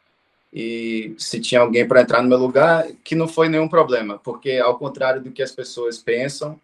e 0.53 1.15
se 1.17 1.39
tinha 1.39 1.61
alguém 1.61 1.87
para 1.87 2.01
entrar 2.01 2.21
no 2.21 2.29
meu 2.29 2.37
lugar, 2.37 2.85
que 3.03 3.15
não 3.15 3.27
foi 3.27 3.47
nenhum 3.47 3.67
problema, 3.67 4.19
porque 4.19 4.57
ao 4.57 4.77
contrário 4.77 5.21
do 5.21 5.31
que 5.31 5.41
as 5.41 5.51
pessoas 5.51 5.97
pensam, 5.97 6.59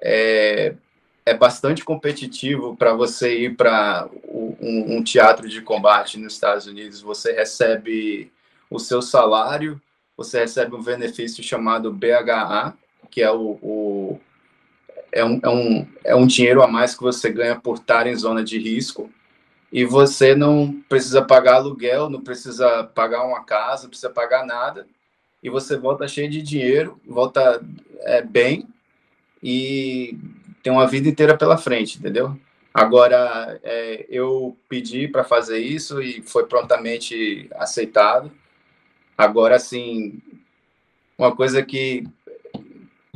é, 0.00 0.74
é 1.24 1.32
bastante 1.32 1.84
competitivo 1.84 2.76
para 2.76 2.92
você 2.92 3.38
ir 3.38 3.56
para 3.56 4.08
um, 4.60 4.96
um 4.96 5.02
teatro 5.02 5.48
de 5.48 5.60
combate 5.60 6.18
nos 6.18 6.34
Estados 6.34 6.66
Unidos. 6.66 7.00
Você 7.00 7.32
recebe 7.32 8.32
o 8.70 8.78
seu 8.78 9.02
salário, 9.02 9.80
você 10.16 10.40
recebe 10.40 10.74
um 10.74 10.82
benefício 10.82 11.42
chamado 11.42 11.92
BHA, 11.92 12.74
que 13.10 13.22
é 13.22 13.30
o, 13.30 13.58
o 13.62 14.20
é 15.12 15.24
um, 15.24 15.40
é, 15.42 15.48
um, 15.48 15.88
é 16.02 16.16
um 16.16 16.26
dinheiro 16.26 16.62
a 16.62 16.66
mais 16.66 16.94
que 16.94 17.02
você 17.02 17.30
ganha 17.30 17.54
por 17.54 17.76
estar 17.76 18.06
em 18.06 18.16
zona 18.16 18.42
de 18.42 18.58
risco. 18.58 19.10
e 19.72 19.84
você 19.84 20.34
não 20.34 20.82
precisa 20.88 21.22
pagar 21.22 21.54
aluguel, 21.56 22.08
não 22.10 22.20
precisa 22.20 22.84
pagar 22.84 23.24
uma 23.24 23.44
casa, 23.44 23.84
não 23.84 23.90
precisa 23.90 24.10
pagar 24.10 24.44
nada, 24.46 24.86
e 25.42 25.50
você 25.50 25.76
volta 25.76 26.08
cheio 26.08 26.30
de 26.30 26.42
dinheiro, 26.42 27.00
volta 27.06 27.60
é, 28.02 28.22
bem 28.22 28.68
e 29.42 30.16
tem 30.62 30.72
uma 30.72 30.86
vida 30.86 31.08
inteira 31.08 31.36
pela 31.36 31.58
frente, 31.58 31.98
entendeu? 31.98 32.38
Agora, 32.74 33.60
é, 33.62 34.04
eu 34.08 34.56
pedi 34.68 35.06
para 35.06 35.22
fazer 35.22 35.58
isso 35.58 36.02
e 36.02 36.20
foi 36.22 36.44
prontamente 36.46 37.48
aceitado. 37.54 38.32
Agora, 39.16 39.54
assim, 39.54 40.20
uma 41.16 41.34
coisa 41.36 41.62
que 41.62 42.04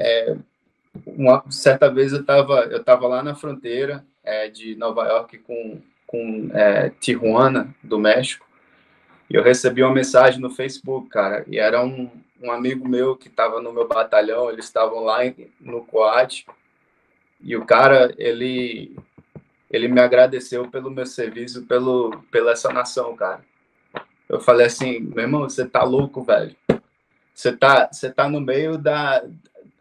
é, 0.01 0.37
uma 1.05 1.45
certa 1.51 1.91
vez 1.93 2.13
eu 2.13 2.21
estava 2.21 2.61
eu 2.71 2.85
tava 2.85 3.09
lá 3.09 3.21
na 3.21 3.35
fronteira 3.35 4.05
é, 4.23 4.49
de 4.49 4.77
Nova 4.77 5.05
York 5.09 5.39
com, 5.39 5.83
com 6.07 6.51
é, 6.53 6.91
Tijuana, 7.01 7.75
do 7.83 7.99
México, 7.99 8.47
e 9.29 9.35
eu 9.35 9.43
recebi 9.43 9.83
uma 9.83 9.93
mensagem 9.93 10.41
no 10.41 10.51
Facebook, 10.51 11.09
cara, 11.09 11.45
e 11.49 11.59
era 11.59 11.85
um, 11.85 12.09
um 12.41 12.53
amigo 12.53 12.89
meu 12.89 13.17
que 13.17 13.27
estava 13.27 13.61
no 13.61 13.73
meu 13.73 13.89
batalhão, 13.89 14.51
eles 14.51 14.67
estavam 14.67 15.03
lá 15.03 15.19
no 15.61 15.85
Coat, 15.85 16.47
e 17.41 17.57
o 17.57 17.65
cara, 17.65 18.15
ele 18.17 18.97
ele 19.71 19.89
me 19.89 20.01
agradeceu 20.01 20.69
pelo 20.71 20.91
meu 20.91 21.07
serviço, 21.07 21.67
pelo 21.67 22.23
pela 22.31 22.53
essa 22.53 22.73
nação, 22.73 23.15
cara. 23.17 23.45
Eu 24.29 24.41
falei 24.41 24.67
assim, 24.67 25.01
meu 25.01 25.25
irmão, 25.25 25.43
você 25.43 25.67
tá 25.67 25.83
louco, 25.83 26.23
velho. 26.23 26.55
Você 27.35 27.57
tá, 27.57 27.89
você 27.91 28.11
tá 28.11 28.29
no 28.29 28.41
meio 28.41 28.77
da, 28.77 29.25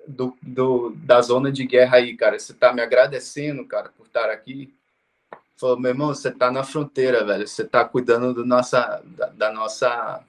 do, 0.07 0.37
do, 0.41 0.93
da 0.95 1.21
zona 1.21 1.51
de 1.51 1.65
guerra 1.65 1.97
aí, 1.97 2.15
cara. 2.15 2.39
Você 2.39 2.53
tá 2.53 2.71
me 2.71 2.81
agradecendo, 2.81 3.65
cara, 3.65 3.89
por 3.97 4.05
estar 4.05 4.29
aqui. 4.29 4.73
Falou, 5.57 5.79
meu 5.79 5.89
irmão, 5.89 6.09
você 6.09 6.31
tá 6.31 6.51
na 6.51 6.63
fronteira, 6.63 7.25
velho. 7.25 7.47
Você 7.47 7.65
tá 7.65 7.83
cuidando 7.83 8.33
do 8.33 8.45
nossa, 8.45 9.01
da, 9.03 9.25
da 9.27 9.51
nossa. 9.51 10.23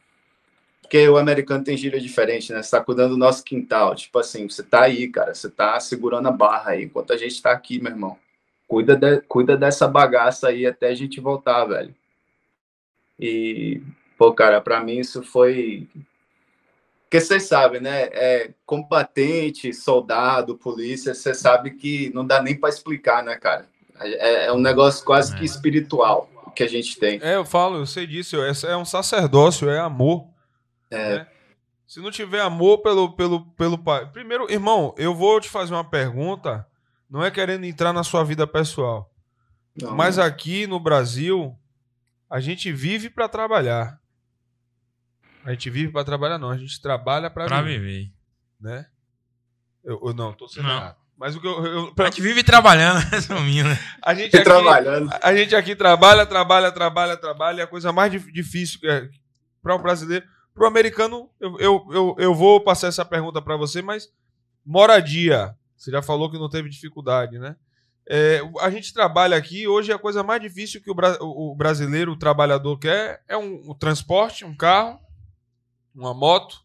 Porque 0.81 1.07
o 1.07 1.19
americano 1.19 1.63
tem 1.63 1.77
gíria 1.77 2.01
diferente, 2.01 2.53
né? 2.53 2.63
Você 2.63 2.71
tá 2.71 2.83
cuidando 2.83 3.11
do 3.11 3.19
nosso 3.19 3.45
quintal. 3.45 3.95
Tipo 3.95 4.19
assim, 4.19 4.49
você 4.49 4.63
tá 4.63 4.85
aí, 4.85 5.07
cara. 5.09 5.35
Você 5.35 5.51
tá 5.51 5.79
segurando 5.79 6.29
a 6.29 6.33
barra 6.33 6.71
aí, 6.71 6.85
enquanto 6.85 7.13
a 7.13 7.17
gente 7.17 7.41
tá 7.43 7.53
aqui, 7.53 7.81
meu 7.81 7.93
irmão. 7.93 8.19
Cuida, 8.69 8.95
de, 8.95 9.23
cuida 9.23 9.57
dessa 9.57 9.89
bagaça 9.89 10.49
aí 10.49 10.67
até 10.67 10.89
a 10.89 10.95
gente 10.95 11.21
voltar, 11.21 11.65
velho. 11.65 11.95
E, 13.19 13.83
pô, 14.19 14.33
cara, 14.35 14.61
para 14.61 14.81
mim 14.81 14.99
isso 14.99 15.23
foi. 15.23 15.89
Porque 17.05 17.19
vocês 17.19 17.45
sabem, 17.45 17.81
né? 17.81 18.03
É, 18.13 18.51
combatente, 18.67 19.73
soldado, 19.73 20.59
polícia, 20.59 21.15
você 21.15 21.33
sabe 21.33 21.71
que 21.71 22.13
não 22.15 22.27
dá 22.27 22.43
nem 22.43 22.55
para 22.55 22.69
explicar, 22.69 23.25
né, 23.25 23.37
cara? 23.37 23.67
É, 23.99 24.47
é, 24.47 24.53
um 24.53 24.61
negócio 24.61 25.03
quase 25.03 25.35
que 25.35 25.41
é. 25.41 25.47
espiritual 25.47 26.29
que 26.55 26.63
a 26.63 26.69
gente 26.69 26.99
tem. 26.99 27.19
É, 27.23 27.37
eu 27.37 27.47
falo, 27.47 27.79
eu 27.79 27.87
sei 27.87 28.07
disso. 28.07 28.37
É 28.37 28.77
um 28.77 28.85
sacerdócio, 28.85 29.71
é 29.71 29.79
amor. 29.79 30.27
É. 30.91 31.21
Né? 31.21 31.27
Se 31.87 32.01
não 32.01 32.11
tiver 32.11 32.43
amor 32.43 32.79
pelo, 32.79 33.13
pelo, 33.13 33.47
pelo 33.53 33.79
pai. 33.79 34.07
Primeiro, 34.13 34.53
irmão, 34.53 34.95
eu 34.99 35.15
vou 35.15 35.41
te 35.41 35.49
fazer 35.49 35.73
uma 35.73 35.89
pergunta 35.89 36.68
não 37.09 37.25
é 37.25 37.31
querendo 37.31 37.65
entrar 37.65 37.93
na 37.93 38.05
sua 38.05 38.25
vida 38.25 38.47
pessoal. 38.47 39.11
Não, 39.81 39.95
mas 39.95 40.17
não. 40.17 40.25
aqui 40.25 40.67
no 40.67 40.79
Brasil, 40.81 41.57
a 42.29 42.41
gente 42.41 42.73
vive 42.73 43.09
para 43.09 43.29
trabalhar. 43.29 43.99
A 45.45 45.53
gente 45.53 45.71
vive 45.71 45.93
para 45.93 46.05
trabalhar, 46.05 46.39
não. 46.39 46.51
A 46.51 46.59
gente 46.59 46.81
trabalha 46.81 47.31
para 47.31 47.63
viver. 47.63 47.79
viver. 47.79 48.13
Né? 48.61 48.87
Eu, 49.85 50.01
eu 50.05 50.15
não, 50.15 50.33
tô 50.33 50.49
sendo 50.49 50.69
errado. 50.69 50.97
Mas 51.17 51.35
o 51.35 51.41
que 51.41 51.47
eu, 51.47 51.67
eu 51.67 51.95
pra... 51.95 52.07
A 52.07 52.11
gente 52.11 52.23
vive 52.23 52.45
trabalhando, 52.45 52.99
resumindo. 53.11 53.71
A 54.03 54.15
gente 54.15 54.37
aqui, 54.37 54.45
trabalhando. 54.45 55.11
A 55.21 55.35
gente 55.35 55.57
aqui 55.57 55.75
trabalha, 55.75 56.25
trabalha, 56.27 56.71
trabalha, 56.71 57.17
trabalha. 57.17 57.63
É 57.63 57.65
a 57.65 57.69
coisa 57.69 57.93
mais 57.93 58.13
difícil 58.13 58.79
é, 58.85 59.09
para 59.61 59.75
o 59.75 59.79
brasileiro. 59.79 60.25
Para 60.55 60.65
o 60.65 60.67
americano, 60.69 61.31
eu, 61.41 61.59
eu, 61.59 61.89
eu, 61.91 62.17
eu 62.19 62.35
vou 62.35 62.61
passar 62.61 62.89
essa 62.89 63.05
pergunta 63.05 63.41
para 63.41 63.57
você, 63.57 63.81
mas 63.81 64.09
moradia, 64.65 65.57
você 65.79 65.91
já 65.93 66.03
falou 66.03 66.31
que 66.31 66.39
não 66.39 66.51
teve 66.51 66.69
dificuldade, 66.69 67.39
né? 67.39 67.57
É, 68.11 68.41
a 68.61 68.71
gente 68.71 68.93
trabalha 68.93 69.37
aqui, 69.37 69.69
hoje 69.69 69.93
a 69.93 69.99
coisa 69.99 70.23
mais 70.23 70.41
difícil 70.41 70.83
que 70.83 70.91
o, 70.91 70.95
o 71.21 71.55
brasileiro, 71.55 72.13
o 72.13 72.19
trabalhador 72.19 72.79
quer 72.79 73.23
é 73.29 73.37
um, 73.37 73.71
um, 73.71 73.75
transporte, 73.75 74.45
um 74.45 74.57
carro, 74.57 74.99
uma 75.95 76.15
moto, 76.15 76.65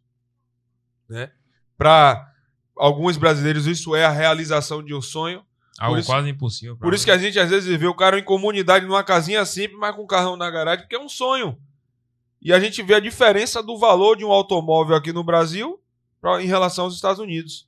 né? 1.07 1.32
Para 1.78 2.32
alguns 2.78 3.18
brasileiros 3.18 3.68
isso 3.68 3.93
é 3.95 4.05
a 4.05 4.09
realização 4.09 4.82
de 4.82 4.95
um 4.95 5.01
sonho. 5.01 5.45
Algo 5.78 5.97
isso, 5.97 6.07
quase 6.07 6.30
impossível. 6.30 6.78
Por 6.78 6.93
isso 6.93 7.03
que 7.03 7.11
a 7.11 7.18
gente 7.18 7.38
às 7.38 7.49
vezes 7.49 7.78
vê 7.78 7.88
o 7.88 7.95
cara 7.95 8.18
em 8.18 8.24
comunidade 8.24 8.86
numa 8.86 9.03
casinha 9.03 9.43
simples, 9.45 9.78
mas 9.78 9.95
com 9.95 10.03
um 10.03 10.07
carrão 10.07 10.38
na 10.38 10.49
garagem, 10.49 10.84
porque 10.84 10.95
é 10.95 10.99
um 10.99 11.09
sonho. 11.09 11.57
E 12.41 12.53
a 12.53 12.59
gente 12.59 12.82
vê 12.82 12.95
a 12.95 12.99
diferença 12.99 13.61
do 13.61 13.78
valor 13.78 14.16
de 14.16 14.24
um 14.24 14.32
automóvel 14.32 14.95
aqui 14.95 15.11
no 15.11 15.24
Brasil 15.24 15.82
pra, 16.22 16.41
em 16.41 16.47
relação 16.47 16.86
aos 16.86 16.95
Estados 16.95 17.20
Unidos, 17.20 17.68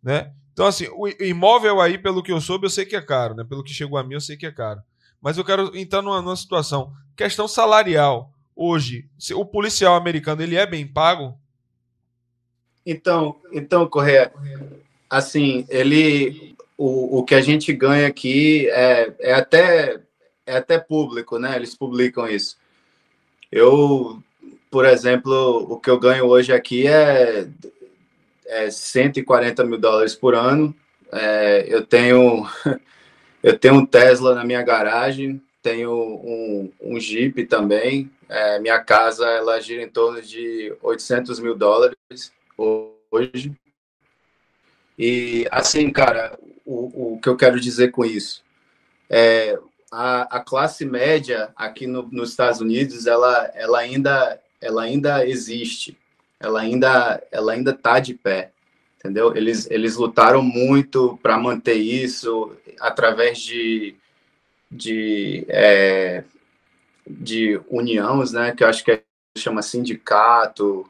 né? 0.00 0.32
Então, 0.56 0.66
assim, 0.66 0.88
o 0.94 1.06
imóvel 1.22 1.82
aí, 1.82 1.98
pelo 1.98 2.22
que 2.22 2.32
eu 2.32 2.40
soube, 2.40 2.64
eu 2.64 2.70
sei 2.70 2.86
que 2.86 2.96
é 2.96 3.00
caro, 3.02 3.34
né? 3.34 3.44
Pelo 3.44 3.62
que 3.62 3.74
chegou 3.74 3.98
a 3.98 4.02
mim, 4.02 4.14
eu 4.14 4.22
sei 4.22 4.38
que 4.38 4.46
é 4.46 4.50
caro. 4.50 4.80
Mas 5.20 5.36
eu 5.36 5.44
quero 5.44 5.76
entrar 5.76 6.00
numa, 6.00 6.22
numa 6.22 6.34
situação. 6.34 6.94
Questão 7.14 7.46
salarial. 7.46 8.32
Hoje, 8.56 9.06
o 9.34 9.44
policial 9.44 9.94
americano, 9.96 10.42
ele 10.42 10.56
é 10.56 10.66
bem 10.66 10.86
pago? 10.86 11.38
Então, 12.86 13.36
então 13.52 13.86
Correia, 13.86 14.32
assim, 15.10 15.66
ele... 15.68 16.56
O, 16.78 17.18
o 17.18 17.22
que 17.22 17.34
a 17.34 17.42
gente 17.42 17.70
ganha 17.74 18.06
aqui 18.06 18.66
é, 18.70 19.12
é, 19.20 19.34
até, 19.34 20.00
é 20.46 20.56
até 20.56 20.78
público, 20.78 21.38
né? 21.38 21.54
Eles 21.54 21.74
publicam 21.74 22.26
isso. 22.26 22.56
Eu, 23.52 24.22
por 24.70 24.86
exemplo, 24.86 25.66
o 25.70 25.78
que 25.78 25.90
eu 25.90 26.00
ganho 26.00 26.24
hoje 26.24 26.50
aqui 26.50 26.86
é 26.86 27.46
é 28.46 28.70
140 28.70 29.64
mil 29.64 29.78
dólares 29.78 30.14
por 30.14 30.34
ano. 30.34 30.74
É, 31.12 31.64
eu 31.68 31.84
tenho 31.84 32.46
eu 33.42 33.58
tenho 33.58 33.74
um 33.74 33.86
Tesla 33.86 34.34
na 34.34 34.44
minha 34.44 34.62
garagem, 34.62 35.42
tenho 35.62 35.92
um, 35.92 36.72
um 36.80 37.00
Jeep 37.00 37.44
também. 37.46 38.10
É, 38.28 38.58
minha 38.58 38.78
casa 38.80 39.26
ela 39.26 39.60
gira 39.60 39.82
em 39.82 39.88
torno 39.88 40.20
de 40.20 40.74
800 40.82 41.38
mil 41.38 41.54
dólares 41.54 42.32
hoje. 42.56 43.52
E 44.98 45.46
assim, 45.50 45.90
cara, 45.90 46.38
o, 46.64 47.14
o 47.14 47.20
que 47.20 47.28
eu 47.28 47.36
quero 47.36 47.60
dizer 47.60 47.90
com 47.90 48.04
isso 48.04 48.42
é 49.08 49.58
a, 49.92 50.38
a 50.38 50.40
classe 50.40 50.84
média 50.84 51.50
aqui 51.54 51.86
no, 51.86 52.02
nos 52.10 52.30
Estados 52.30 52.60
Unidos 52.60 53.06
ela, 53.06 53.50
ela 53.54 53.78
ainda 53.78 54.40
ela 54.60 54.82
ainda 54.82 55.26
existe 55.26 55.96
ela 56.40 56.60
ainda 56.60 57.22
ela 57.30 57.52
ainda 57.52 57.72
tá 57.72 57.98
de 57.98 58.14
pé, 58.14 58.52
entendeu? 58.98 59.36
Eles 59.36 59.68
eles 59.70 59.96
lutaram 59.96 60.42
muito 60.42 61.18
para 61.22 61.38
manter 61.38 61.74
isso 61.74 62.56
através 62.80 63.38
de 63.38 63.96
de 64.70 65.46
é, 65.48 66.24
de 67.06 67.60
uniões, 67.68 68.32
né? 68.32 68.52
Que 68.52 68.64
eu 68.64 68.68
acho 68.68 68.84
que 68.84 68.92
é, 68.92 69.02
chama 69.36 69.62
sindicato, 69.62 70.88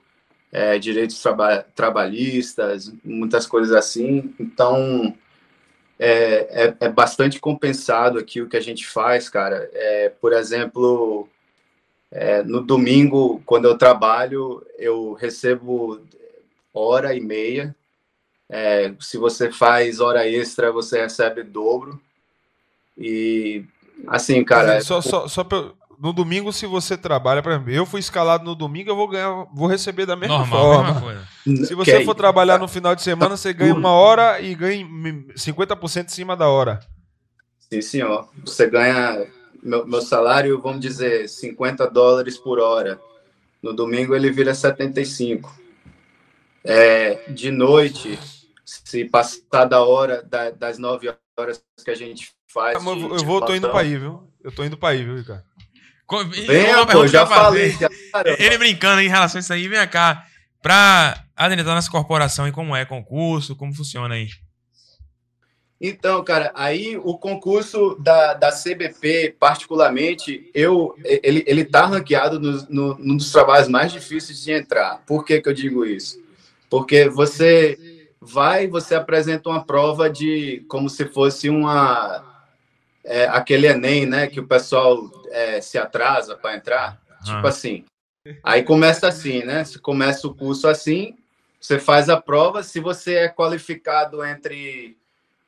é, 0.53 0.79
direitos 0.79 1.21
traba 1.21 1.65
trabalhistas, 1.75 2.93
muitas 3.05 3.47
coisas 3.47 3.73
assim. 3.73 4.35
Então 4.41 5.15
é, 5.99 6.67
é, 6.67 6.77
é, 6.81 6.89
bastante 6.89 7.41
compensado 7.41 8.19
aqui 8.19 8.41
o 8.43 8.49
que 8.49 8.57
a 8.57 8.61
gente 8.61 8.87
faz, 8.87 9.29
cara. 9.29 9.71
É, 9.73 10.11
por 10.21 10.33
exemplo, 10.33 11.29
é, 12.11 12.43
no 12.43 12.61
domingo, 12.61 13.43
quando 13.45 13.67
eu 13.67 13.77
trabalho, 13.77 14.65
eu 14.79 15.13
recebo 15.15 16.01
hora 16.73 17.15
e 17.15 17.21
meia. 17.21 17.75
É, 18.49 18.93
se 19.01 19.19
você 19.19 19.51
faz 19.51 20.01
hora 20.01 20.29
extra, 20.29 20.71
você 20.71 21.03
recebe 21.03 21.43
dobro. 21.43 22.01
E 22.97 23.65
assim, 24.07 24.43
cara. 24.45 24.81
Só, 24.81 25.01
só, 25.01 25.27
só 25.27 25.43
pra, 25.43 25.73
no 25.99 26.13
domingo, 26.13 26.53
se 26.53 26.67
você 26.67 26.97
trabalha, 26.97 27.43
por 27.43 27.53
exemplo, 27.53 27.71
eu 27.71 27.87
fui 27.87 28.01
escalado 28.01 28.45
no 28.45 28.55
domingo, 28.55 28.91
eu 28.91 28.97
vou 28.97 29.09
ganhar, 29.09 29.47
vou 29.53 29.67
receber 29.67 30.07
da 30.07 30.15
mesma 30.15 30.39
Normal, 30.39 30.85
forma. 31.01 31.29
Mesma 31.45 31.67
se 31.67 31.75
você 31.75 32.05
for 32.05 32.15
trabalhar 32.15 32.59
no 32.59 32.69
final 32.69 32.95
de 32.95 33.03
semana, 33.03 33.37
você 33.37 33.53
ganha 33.53 33.75
uma 33.75 33.91
hora 33.91 34.41
e 34.41 34.55
ganha 34.55 34.87
50% 35.35 36.05
em 36.05 36.09
cima 36.09 36.37
da 36.37 36.49
hora. 36.49 36.81
Sim, 37.59 37.81
senhor. 37.81 38.29
Você 38.45 38.69
ganha 38.69 39.27
meu, 39.63 39.87
meu 39.87 40.01
salário, 40.01 40.61
vamos 40.61 40.81
dizer, 40.81 41.29
50 41.29 41.89
dólares 41.91 42.37
por 42.37 42.59
hora. 42.59 43.01
No 43.63 43.73
domingo 43.73 44.15
ele 44.15 44.31
vira 44.31 44.55
75. 44.55 45.55
É, 46.65 47.31
de 47.31 47.51
noite, 47.51 48.19
se 48.65 49.05
passar 49.05 49.65
da 49.65 49.85
hora, 49.85 50.23
da, 50.23 50.51
das 50.51 50.79
9 50.79 51.15
horas 51.39 51.63
que 51.85 51.91
a 51.91 51.95
gente 51.95 52.33
faz. 52.53 52.77
Ah, 52.77 52.81
eu, 52.81 53.25
vou, 53.25 53.41
tô 53.41 53.55
indo 53.55 53.69
para 53.69 53.81
aí, 53.81 53.97
viu? 53.97 54.29
Eu 54.43 54.53
tô 54.53 54.65
indo 54.65 54.77
para 54.77 54.91
aí, 54.91 55.05
viu, 55.05 55.17
Ricardo? 55.17 55.45
Vem, 56.47 56.87
pô, 56.93 57.07
já 57.07 57.27
falei. 57.27 57.73
Já, 57.73 57.89
Ele 58.39 58.59
brincando 58.59 59.01
em 59.01 59.09
relação 59.09 59.39
a 59.39 59.41
isso 59.41 59.53
aí, 59.53 59.67
vem 59.69 59.87
cá. 59.89 60.25
Pra 60.63 61.25
adentrar 61.37 61.75
nessa 61.75 61.91
corporação 61.91 62.47
e 62.49 62.53
como 62.53 62.75
é 62.75 62.85
concurso, 62.85 63.57
como 63.57 63.75
funciona 63.75 64.15
aí? 64.15 64.29
Então, 65.81 66.25
cara, 66.25 66.53
aí 66.55 66.97
o 66.97 67.19
concurso 67.19 67.97
da, 68.01 68.33
da 68.33 68.51
CBP, 68.51 69.37
particularmente, 69.39 70.51
eu, 70.55 70.97
ele, 71.05 71.45
ele 71.47 71.65
tá 71.65 71.85
ranqueado 71.85 72.41
no, 72.41 72.67
no, 72.69 72.99
num 72.99 73.17
dos 73.17 73.31
trabalhos 73.31 73.69
mais 73.69 73.93
difíceis 73.93 74.43
de 74.43 74.53
entrar. 74.53 75.03
Por 75.07 75.25
que, 75.25 75.41
que 75.41 75.49
eu 75.49 75.53
digo 75.53 75.85
isso? 75.85 76.19
Porque 76.71 77.09
você 77.09 77.79
vai, 78.21 78.67
você 78.67 78.95
apresenta 78.95 79.51
uma 79.51 79.65
prova 79.65 80.09
de 80.09 80.65
como 80.69 80.89
se 80.89 81.05
fosse 81.05 81.51
uma 81.51 82.25
é, 83.05 83.25
aquele 83.27 83.69
Enem, 83.69 84.07
né? 84.07 84.27
Que 84.27 84.41
o 84.41 84.47
pessoal 84.47 85.11
é, 85.31 85.61
se 85.61 85.79
atrasa 85.79 86.37
para 86.37 86.57
entrar. 86.57 87.01
Tipo 87.25 87.47
assim. 87.47 87.85
Aí 88.43 88.63
começa 88.63 89.07
assim, 89.07 89.45
né? 89.45 89.65
Você 89.65 89.79
começa 89.79 90.27
o 90.27 90.35
curso 90.35 90.67
assim, 90.67 91.15
você 91.61 91.79
faz 91.79 92.09
a 92.09 92.21
prova. 92.21 92.63
Se 92.63 92.81
você 92.81 93.15
é 93.15 93.29
qualificado 93.29 94.25
entre 94.25 94.97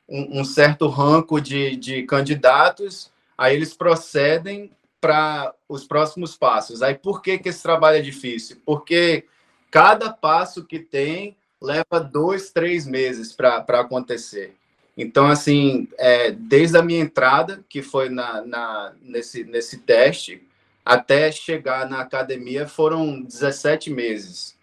um, 0.09 0.41
um 0.41 0.43
certo 0.43 0.87
ranco 0.87 1.39
de, 1.39 1.75
de 1.75 2.03
candidatos, 2.03 3.11
aí 3.37 3.55
eles 3.55 3.73
procedem 3.73 4.71
para 4.99 5.53
os 5.67 5.85
próximos 5.85 6.35
passos. 6.35 6.81
Aí 6.81 6.95
por 6.95 7.21
que, 7.21 7.37
que 7.37 7.49
esse 7.49 7.61
trabalho 7.61 7.97
é 7.97 8.01
difícil? 8.01 8.57
Porque 8.65 9.25
cada 9.71 10.11
passo 10.11 10.65
que 10.65 10.79
tem 10.79 11.37
leva 11.61 11.99
dois, 11.99 12.51
três 12.51 12.85
meses 12.85 13.33
para 13.33 13.57
acontecer. 13.57 14.55
Então, 14.97 15.27
assim, 15.27 15.87
é, 15.97 16.31
desde 16.31 16.77
a 16.77 16.81
minha 16.81 16.99
entrada, 16.99 17.63
que 17.69 17.81
foi 17.81 18.09
na, 18.09 18.41
na, 18.41 18.93
nesse, 19.01 19.45
nesse 19.45 19.77
teste, 19.77 20.45
até 20.83 21.31
chegar 21.31 21.89
na 21.89 22.01
academia 22.01 22.67
foram 22.67 23.21
17 23.21 23.89
meses. 23.89 24.57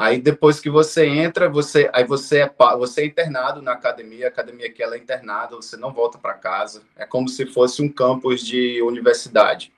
Aí 0.00 0.18
depois 0.18 0.58
que 0.58 0.70
você 0.70 1.04
entra, 1.04 1.46
você 1.46 1.90
aí 1.92 2.04
você 2.04 2.38
é 2.38 2.50
você 2.78 3.02
é 3.02 3.04
internado 3.04 3.60
na 3.60 3.72
academia, 3.72 4.24
a 4.24 4.28
academia 4.30 4.72
que 4.72 4.82
ela 4.82 4.96
é 4.96 4.98
internada, 4.98 5.56
você 5.56 5.76
não 5.76 5.92
volta 5.92 6.16
para 6.16 6.32
casa. 6.32 6.80
É 6.96 7.04
como 7.04 7.28
se 7.28 7.44
fosse 7.44 7.82
um 7.82 7.88
campus 7.90 8.40
de 8.40 8.80
universidade. 8.80 9.70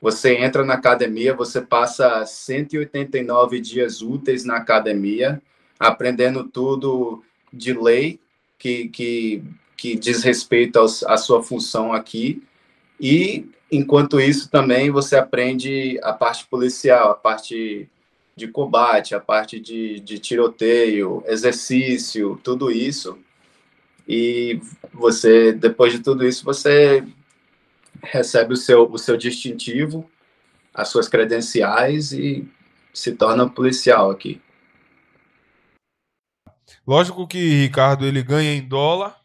Você 0.00 0.36
entra 0.36 0.64
na 0.64 0.74
academia, 0.74 1.34
você 1.34 1.60
passa 1.60 2.24
189 2.24 3.60
dias 3.60 4.00
úteis 4.00 4.44
na 4.44 4.58
academia, 4.58 5.42
aprendendo 5.76 6.44
tudo 6.44 7.20
de 7.52 7.72
lei 7.72 8.20
que, 8.56 8.86
que, 8.90 9.42
que 9.76 9.96
diz 9.96 10.22
respeito 10.22 10.78
aos, 10.78 11.02
à 11.02 11.16
sua 11.16 11.42
função 11.42 11.92
aqui. 11.92 12.40
E, 13.00 13.50
enquanto 13.72 14.20
isso, 14.20 14.48
também 14.48 14.88
você 14.88 15.16
aprende 15.16 15.98
a 16.04 16.12
parte 16.12 16.46
policial, 16.46 17.10
a 17.10 17.14
parte 17.16 17.90
de 18.36 18.46
combate, 18.48 19.14
a 19.14 19.20
parte 19.20 19.58
de, 19.58 19.98
de 20.00 20.18
tiroteio, 20.18 21.24
exercício, 21.26 22.38
tudo 22.44 22.70
isso. 22.70 23.18
E 24.06 24.60
você, 24.92 25.52
depois 25.52 25.92
de 25.92 26.00
tudo 26.00 26.26
isso, 26.26 26.44
você 26.44 27.02
recebe 28.02 28.52
o 28.52 28.56
seu, 28.56 28.90
o 28.90 28.98
seu 28.98 29.16
distintivo, 29.16 30.08
as 30.74 30.88
suas 30.88 31.08
credenciais 31.08 32.12
e 32.12 32.46
se 32.92 33.12
torna 33.12 33.48
policial 33.48 34.10
aqui. 34.10 34.40
Lógico 36.86 37.26
que 37.26 37.62
Ricardo 37.62 38.06
ele 38.06 38.22
ganha 38.22 38.52
em 38.52 38.62
dólar 38.62 39.18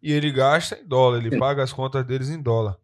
e 0.00 0.12
ele 0.12 0.30
gasta 0.30 0.78
em 0.78 0.86
dólar, 0.86 1.18
ele 1.18 1.36
paga 1.36 1.64
as 1.64 1.72
contas 1.72 2.06
deles 2.06 2.30
em 2.30 2.40
dólar. 2.40 2.78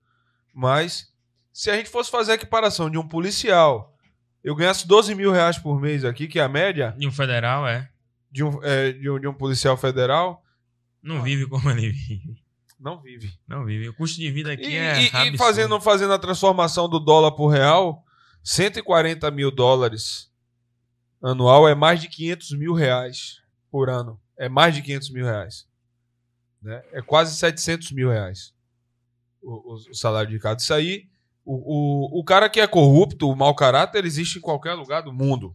Mas 0.52 1.12
se 1.52 1.70
a 1.70 1.76
gente 1.76 1.88
fosse 1.88 2.10
fazer 2.10 2.32
a 2.32 2.34
equiparação 2.34 2.90
de 2.90 2.98
um 2.98 3.06
policial, 3.06 3.91
eu 4.42 4.54
ganhasse 4.54 4.86
12 4.86 5.14
mil 5.14 5.32
reais 5.32 5.58
por 5.58 5.80
mês 5.80 6.04
aqui, 6.04 6.26
que 6.26 6.38
é 6.38 6.42
a 6.42 6.48
média. 6.48 6.94
De 6.98 7.06
um 7.06 7.12
federal, 7.12 7.66
é. 7.66 7.88
De 8.30 8.42
um, 8.42 8.62
é, 8.62 8.92
de 8.92 9.10
um, 9.10 9.20
de 9.20 9.28
um 9.28 9.34
policial 9.34 9.76
federal. 9.76 10.42
Não 11.02 11.22
vive 11.22 11.46
como 11.46 11.70
ele 11.70 11.90
vive. 11.90 12.42
Não 12.78 13.00
vive. 13.00 13.32
Não 13.46 13.64
vive. 13.64 13.88
O 13.88 13.94
custo 13.94 14.20
de 14.20 14.30
vida 14.30 14.52
aqui 14.52 14.70
e, 14.70 14.76
é. 14.76 15.02
E, 15.02 15.34
e 15.34 15.38
fazendo, 15.38 15.80
fazendo 15.80 16.12
a 16.12 16.18
transformação 16.18 16.88
do 16.88 16.98
dólar 16.98 17.32
por 17.32 17.48
real, 17.48 18.04
140 18.42 19.30
mil 19.30 19.50
dólares 19.50 20.30
anual 21.22 21.68
é 21.68 21.74
mais 21.74 22.00
de 22.00 22.08
500 22.08 22.52
mil 22.58 22.74
reais 22.74 23.40
por 23.70 23.88
ano. 23.88 24.20
É 24.36 24.48
mais 24.48 24.74
de 24.74 24.82
500 24.82 25.10
mil 25.10 25.24
reais. 25.24 25.66
Né? 26.60 26.82
É 26.92 27.00
quase 27.00 27.36
700 27.36 27.92
mil 27.92 28.10
reais 28.10 28.52
o, 29.42 29.72
o, 29.72 29.74
o 29.74 29.94
salário 29.94 30.30
de 30.30 30.38
cada. 30.38 30.60
Isso 30.60 30.72
aí, 30.74 31.08
o, 31.44 32.18
o, 32.18 32.20
o 32.20 32.24
cara 32.24 32.48
que 32.48 32.60
é 32.60 32.66
corrupto, 32.66 33.28
o 33.28 33.36
mau 33.36 33.54
caráter, 33.54 34.04
existe 34.04 34.38
em 34.38 34.40
qualquer 34.42 34.74
lugar 34.74 35.02
do 35.02 35.12
mundo. 35.12 35.54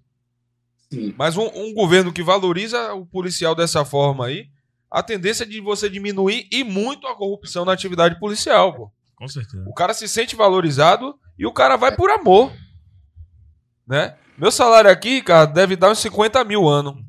Sim. 0.91 1.13
Mas 1.17 1.35
um, 1.37 1.49
um 1.53 1.73
governo 1.73 2.13
que 2.13 2.23
valoriza 2.23 2.93
o 2.93 3.05
policial 3.05 3.53
dessa 3.53 3.83
forma 3.83 4.25
aí, 4.25 4.49
a 4.89 5.03
tendência 5.03 5.43
é 5.43 5.47
de 5.47 5.59
você 5.59 5.89
diminuir 5.89 6.47
e 6.51 6.63
muito 6.63 7.07
a 7.07 7.15
corrupção 7.15 7.65
na 7.65 7.73
atividade 7.73 8.19
policial, 8.19 8.73
pô. 8.73 8.91
Com 9.15 9.27
certeza. 9.27 9.65
O 9.67 9.73
cara 9.73 9.93
se 9.93 10.07
sente 10.07 10.35
valorizado 10.35 11.17
e 11.37 11.45
o 11.45 11.51
cara 11.51 11.75
vai 11.75 11.95
por 11.95 12.09
amor. 12.09 12.53
Né? 13.85 14.15
Meu 14.37 14.51
salário 14.51 14.91
aqui, 14.91 15.21
cara, 15.21 15.45
deve 15.45 15.75
dar 15.75 15.89
uns 15.89 15.99
50 15.99 16.43
mil 16.43 16.67
ano. 16.67 17.03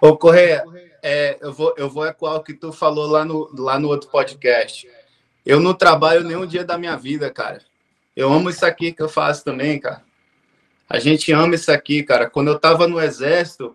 Ô, 0.00 0.16
Correia, 0.16 0.64
é, 1.02 1.36
eu, 1.40 1.52
vou, 1.52 1.74
eu 1.76 1.90
vou 1.90 2.06
ecoar 2.06 2.36
o 2.36 2.42
que 2.42 2.54
tu 2.54 2.72
falou 2.72 3.06
lá 3.06 3.24
no, 3.24 3.50
lá 3.56 3.78
no 3.78 3.88
outro 3.88 4.08
podcast. 4.10 4.88
Eu 5.48 5.58
não 5.58 5.72
trabalho 5.72 6.22
nenhum 6.22 6.46
dia 6.46 6.62
da 6.62 6.76
minha 6.76 6.94
vida, 6.94 7.30
cara. 7.30 7.62
Eu 8.14 8.30
amo 8.30 8.50
isso 8.50 8.66
aqui 8.66 8.92
que 8.92 9.02
eu 9.02 9.08
faço 9.08 9.42
também, 9.42 9.80
cara. 9.80 10.02
A 10.86 10.98
gente 10.98 11.32
ama 11.32 11.54
isso 11.54 11.72
aqui, 11.72 12.02
cara. 12.02 12.28
Quando 12.28 12.48
eu 12.48 12.58
tava 12.58 12.86
no 12.86 13.00
exército, 13.00 13.74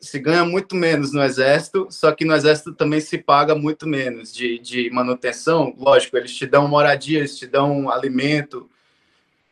se 0.00 0.18
ganha 0.18 0.46
muito 0.46 0.74
menos 0.74 1.12
no 1.12 1.22
exército, 1.22 1.86
só 1.90 2.10
que 2.10 2.24
no 2.24 2.34
exército 2.34 2.72
também 2.72 3.00
se 3.00 3.18
paga 3.18 3.54
muito 3.54 3.86
menos 3.86 4.32
de, 4.32 4.58
de 4.60 4.88
manutenção. 4.88 5.74
Lógico, 5.76 6.16
eles 6.16 6.34
te 6.34 6.46
dão 6.46 6.66
moradia, 6.66 7.18
eles 7.18 7.38
te 7.38 7.46
dão 7.46 7.90
alimento. 7.90 8.66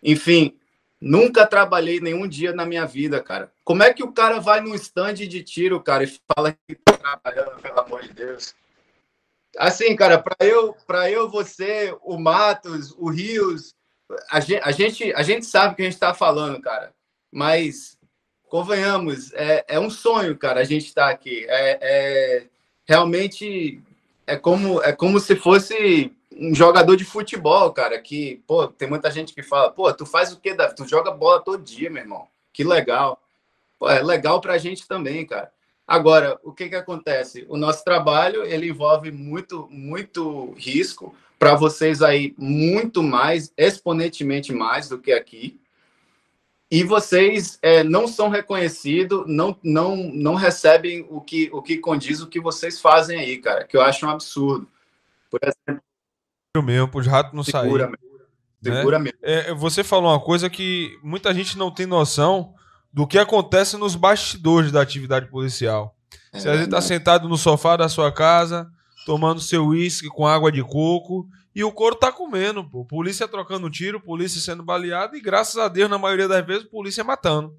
Enfim, 0.02 0.54
Nunca 1.00 1.46
trabalhei 1.46 2.00
nenhum 2.00 2.26
dia 2.26 2.52
na 2.52 2.66
minha 2.66 2.84
vida, 2.84 3.22
cara. 3.22 3.52
Como 3.64 3.84
é 3.84 3.92
que 3.94 4.02
o 4.02 4.10
cara 4.10 4.40
vai 4.40 4.60
num 4.60 4.74
stand 4.74 5.14
de 5.14 5.42
tiro, 5.44 5.80
cara, 5.80 6.02
e 6.02 6.18
fala 6.34 6.56
que 6.66 6.74
tá 6.74 6.92
trabalhando, 6.94 7.62
pelo 7.62 7.78
amor 7.78 8.02
de 8.02 8.12
Deus? 8.12 8.52
Assim, 9.56 9.96
cara, 9.96 10.18
para 10.18 10.36
eu, 10.40 10.74
para 10.86 11.10
eu, 11.10 11.28
você, 11.28 11.96
o 12.02 12.18
Matos, 12.18 12.92
o 12.98 13.08
Rios, 13.08 13.74
a 14.30 14.40
gente, 14.40 14.62
a 14.62 14.70
gente, 14.70 15.12
a 15.14 15.22
gente 15.22 15.46
sabe 15.46 15.72
o 15.72 15.76
que 15.76 15.82
a 15.82 15.84
gente 15.84 15.94
está 15.94 16.14
falando, 16.14 16.60
cara. 16.60 16.92
Mas 17.30 17.98
convenhamos, 18.48 19.32
é, 19.34 19.64
é 19.68 19.80
um 19.80 19.90
sonho, 19.90 20.36
cara, 20.36 20.60
a 20.60 20.64
gente 20.64 20.86
estar 20.86 21.06
tá 21.06 21.10
aqui. 21.10 21.44
É, 21.48 21.78
é 21.80 22.46
realmente 22.86 23.82
é 24.26 24.36
como 24.36 24.82
é 24.82 24.92
como 24.92 25.20
se 25.20 25.36
fosse 25.36 26.12
um 26.32 26.54
jogador 26.54 26.96
de 26.96 27.04
futebol, 27.04 27.72
cara, 27.72 27.98
que, 28.00 28.42
pô, 28.46 28.68
tem 28.68 28.88
muita 28.88 29.10
gente 29.10 29.34
que 29.34 29.42
fala, 29.42 29.70
pô, 29.70 29.92
tu 29.92 30.06
faz 30.06 30.32
o 30.32 30.38
quê, 30.38 30.54
Davi? 30.54 30.74
Tu 30.74 30.86
joga 30.86 31.10
bola 31.10 31.40
todo 31.42 31.62
dia, 31.62 31.90
meu 31.90 32.02
irmão. 32.02 32.28
Que 32.52 32.62
legal. 32.62 33.20
Pô, 33.78 33.88
é 33.90 34.02
legal 34.02 34.40
pra 34.40 34.58
gente 34.58 34.86
também, 34.86 35.26
cara. 35.26 35.52
Agora, 35.88 36.38
o 36.44 36.52
que 36.52 36.68
que 36.68 36.74
acontece? 36.76 37.46
O 37.48 37.56
nosso 37.56 37.82
trabalho, 37.82 38.44
ele 38.44 38.68
envolve 38.68 39.10
muito, 39.10 39.66
muito 39.70 40.52
risco 40.52 41.14
para 41.38 41.54
vocês 41.54 42.02
aí, 42.02 42.34
muito 42.36 43.02
mais, 43.02 43.50
exponentemente 43.56 44.52
mais 44.52 44.90
do 44.90 44.98
que 44.98 45.12
aqui. 45.12 45.58
E 46.70 46.84
vocês 46.84 47.58
é, 47.62 47.82
não 47.82 48.06
são 48.06 48.28
reconhecidos, 48.28 49.24
não, 49.26 49.56
não, 49.64 49.96
não 49.96 50.34
recebem 50.34 51.06
o 51.08 51.22
que, 51.22 51.48
o 51.54 51.62
que 51.62 51.78
condiz 51.78 52.20
o 52.20 52.26
que 52.26 52.38
vocês 52.38 52.78
fazem 52.78 53.18
aí, 53.18 53.38
cara, 53.38 53.64
que 53.64 53.74
eu 53.74 53.80
acho 53.80 54.04
um 54.04 54.10
absurdo. 54.10 54.68
Por 55.30 55.40
exemplo, 55.42 55.82
mesmo, 56.62 56.90
os 56.92 57.06
ratos 57.06 57.32
não 57.32 57.42
saírem. 57.42 57.70
Segura, 57.70 57.90
né? 57.90 57.96
Segura 58.62 58.98
mesmo. 58.98 59.18
É, 59.22 59.54
você 59.54 59.82
falou 59.82 60.10
uma 60.10 60.20
coisa 60.20 60.50
que 60.50 60.98
muita 61.02 61.32
gente 61.32 61.56
não 61.56 61.70
tem 61.70 61.86
noção 61.86 62.54
do 62.92 63.06
que 63.06 63.18
acontece 63.18 63.76
nos 63.76 63.94
bastidores 63.94 64.72
da 64.72 64.80
atividade 64.80 65.28
policial. 65.30 65.94
É, 66.32 66.38
você 66.38 66.50
vezes 66.50 66.64
está 66.64 66.80
sentado 66.80 67.28
no 67.28 67.36
sofá 67.36 67.76
da 67.76 67.88
sua 67.88 68.12
casa, 68.12 68.68
tomando 69.06 69.40
seu 69.40 69.66
uísque 69.66 70.08
com 70.08 70.26
água 70.26 70.50
de 70.50 70.62
coco, 70.62 71.26
e 71.54 71.64
o 71.64 71.72
couro 71.72 71.96
tá 71.96 72.12
comendo, 72.12 72.62
pô. 72.62 72.84
Polícia 72.84 73.26
trocando 73.26 73.70
tiro, 73.70 74.00
polícia 74.00 74.40
sendo 74.40 74.62
baleada, 74.62 75.16
e 75.16 75.20
graças 75.20 75.56
a 75.56 75.68
Deus, 75.68 75.90
na 75.90 75.98
maioria 75.98 76.28
das 76.28 76.46
vezes, 76.46 76.64
polícia 76.64 77.02
matando. 77.02 77.52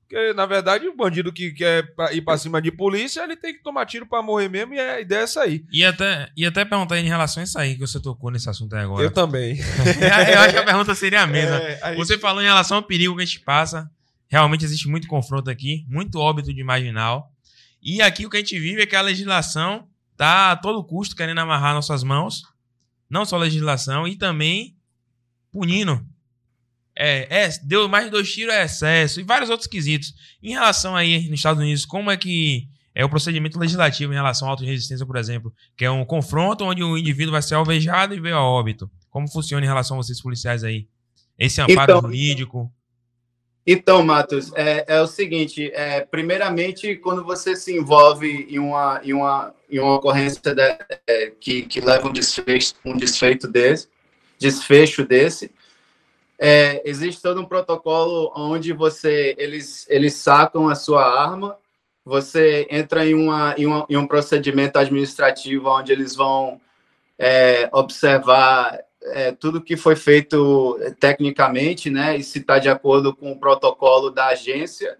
Porque, 0.00 0.34
na 0.34 0.44
verdade, 0.44 0.86
o 0.86 0.96
bandido 0.96 1.32
que 1.32 1.52
quer 1.52 1.86
ir 2.12 2.22
pra 2.22 2.36
cima 2.36 2.60
de 2.60 2.70
polícia, 2.70 3.22
ele 3.22 3.36
tem 3.36 3.54
que 3.54 3.62
tomar 3.62 3.86
tiro 3.86 4.06
pra 4.06 4.22
morrer 4.22 4.48
mesmo, 4.48 4.74
e 4.74 4.80
a 4.80 5.00
ideia 5.00 5.20
é 5.20 5.22
essa 5.22 5.42
aí. 5.42 5.64
E 5.72 5.84
até, 5.84 6.28
e 6.36 6.44
até 6.44 6.64
perguntar 6.64 6.98
em 6.98 7.08
relação 7.08 7.40
a 7.40 7.44
isso 7.44 7.58
aí, 7.58 7.74
que 7.74 7.80
você 7.80 8.00
tocou 8.00 8.30
nesse 8.30 8.48
assunto 8.48 8.74
aí 8.76 8.82
agora. 8.82 9.02
Eu 9.02 9.10
também. 9.10 9.56
eu 10.32 10.40
acho 10.40 10.52
que 10.52 10.60
a 10.60 10.64
pergunta 10.64 10.94
seria 10.94 11.22
a 11.22 11.26
mesma. 11.26 11.56
É, 11.56 11.80
a 11.82 11.94
você 11.94 12.18
falou 12.18 12.42
em 12.42 12.46
relação 12.46 12.76
ao 12.76 12.82
perigo 12.82 13.16
que 13.16 13.22
a 13.22 13.24
gente 13.24 13.40
passa. 13.40 13.90
Realmente 14.28 14.64
existe 14.64 14.88
muito 14.88 15.06
confronto 15.06 15.50
aqui, 15.50 15.84
muito 15.88 16.18
óbito 16.18 16.52
de 16.52 16.64
marginal. 16.64 17.30
E 17.82 18.00
aqui 18.00 18.26
o 18.26 18.30
que 18.30 18.36
a 18.36 18.40
gente 18.40 18.58
vive 18.58 18.82
é 18.82 18.86
que 18.86 18.96
a 18.96 19.02
legislação 19.02 19.88
tá 20.16 20.52
a 20.52 20.56
todo 20.56 20.84
custo 20.84 21.14
querendo 21.14 21.38
amarrar 21.40 21.74
nossas 21.74 22.02
mãos. 22.02 22.42
Não 23.08 23.24
só 23.24 23.36
a 23.36 23.40
legislação, 23.40 24.08
e 24.08 24.16
também 24.16 24.76
punindo 25.52 26.04
é, 26.96 27.44
é, 27.44 27.48
deu 27.64 27.88
mais 27.88 28.04
de 28.04 28.10
dois 28.10 28.32
tiros 28.32 28.54
é 28.54 28.64
excesso 28.64 29.20
e 29.20 29.24
vários 29.24 29.50
outros 29.50 29.68
quesitos. 29.68 30.14
Em 30.42 30.52
relação 30.52 30.94
aí 30.94 31.28
nos 31.28 31.40
Estados 31.40 31.60
Unidos, 31.60 31.84
como 31.84 32.10
é 32.10 32.16
que 32.16 32.68
é 32.94 33.04
o 33.04 33.08
procedimento 33.08 33.58
legislativo 33.58 34.12
em 34.12 34.16
relação 34.16 34.46
à 34.46 34.52
auto-resistência, 34.52 35.04
por 35.04 35.16
exemplo, 35.16 35.52
que 35.76 35.84
é 35.84 35.90
um 35.90 36.04
confronto 36.04 36.64
onde 36.64 36.82
o 36.82 36.96
indivíduo 36.96 37.32
vai 37.32 37.42
ser 37.42 37.56
alvejado 37.56 38.14
e 38.14 38.20
veio 38.20 38.36
a 38.36 38.42
óbito. 38.42 38.88
Como 39.10 39.28
funciona 39.28 39.64
em 39.64 39.68
relação 39.68 39.96
a 39.98 40.02
vocês 40.02 40.20
policiais 40.20 40.62
aí? 40.62 40.86
Esse 41.36 41.60
amparo 41.60 41.92
Então- 41.92 42.00
jurídico? 42.02 42.72
Então, 43.66 44.02
Matos, 44.02 44.52
é, 44.54 44.84
é 44.86 45.00
o 45.00 45.06
seguinte: 45.06 45.70
é, 45.72 46.02
primeiramente, 46.02 46.96
quando 46.96 47.24
você 47.24 47.56
se 47.56 47.74
envolve 47.74 48.46
em 48.50 48.58
uma, 48.58 49.00
em 49.02 49.12
uma, 49.12 49.54
em 49.70 49.78
uma 49.78 49.94
ocorrência 49.94 50.54
de- 50.54 50.78
é, 51.06 51.32
que, 51.40 51.62
que 51.62 51.80
leva 51.80 52.08
um 52.08 52.12
desfecho, 52.12 52.74
um 52.84 52.96
desfeito 52.96 53.48
desse, 53.48 53.88
desfecho 54.38 55.04
desse, 55.04 55.50
é, 56.38 56.82
existe 56.84 57.22
todo 57.22 57.40
um 57.40 57.46
protocolo 57.46 58.30
onde 58.36 58.72
você 58.72 59.34
eles, 59.38 59.86
eles 59.88 60.14
sacam 60.14 60.68
a 60.68 60.74
sua 60.74 61.04
arma, 61.04 61.56
você 62.04 62.66
entra 62.70 63.06
em, 63.06 63.14
uma, 63.14 63.54
em, 63.56 63.64
uma, 63.64 63.86
em 63.88 63.96
um 63.96 64.06
procedimento 64.06 64.78
administrativo 64.78 65.70
onde 65.70 65.90
eles 65.92 66.14
vão 66.14 66.60
é, 67.18 67.68
observar 67.72 68.78
é, 69.06 69.32
tudo 69.32 69.60
que 69.60 69.76
foi 69.76 69.96
feito 69.96 70.78
tecnicamente, 70.98 71.90
né, 71.90 72.16
e 72.16 72.22
se 72.22 72.38
está 72.38 72.58
de 72.58 72.68
acordo 72.68 73.14
com 73.14 73.32
o 73.32 73.38
protocolo 73.38 74.10
da 74.10 74.28
agência. 74.28 74.98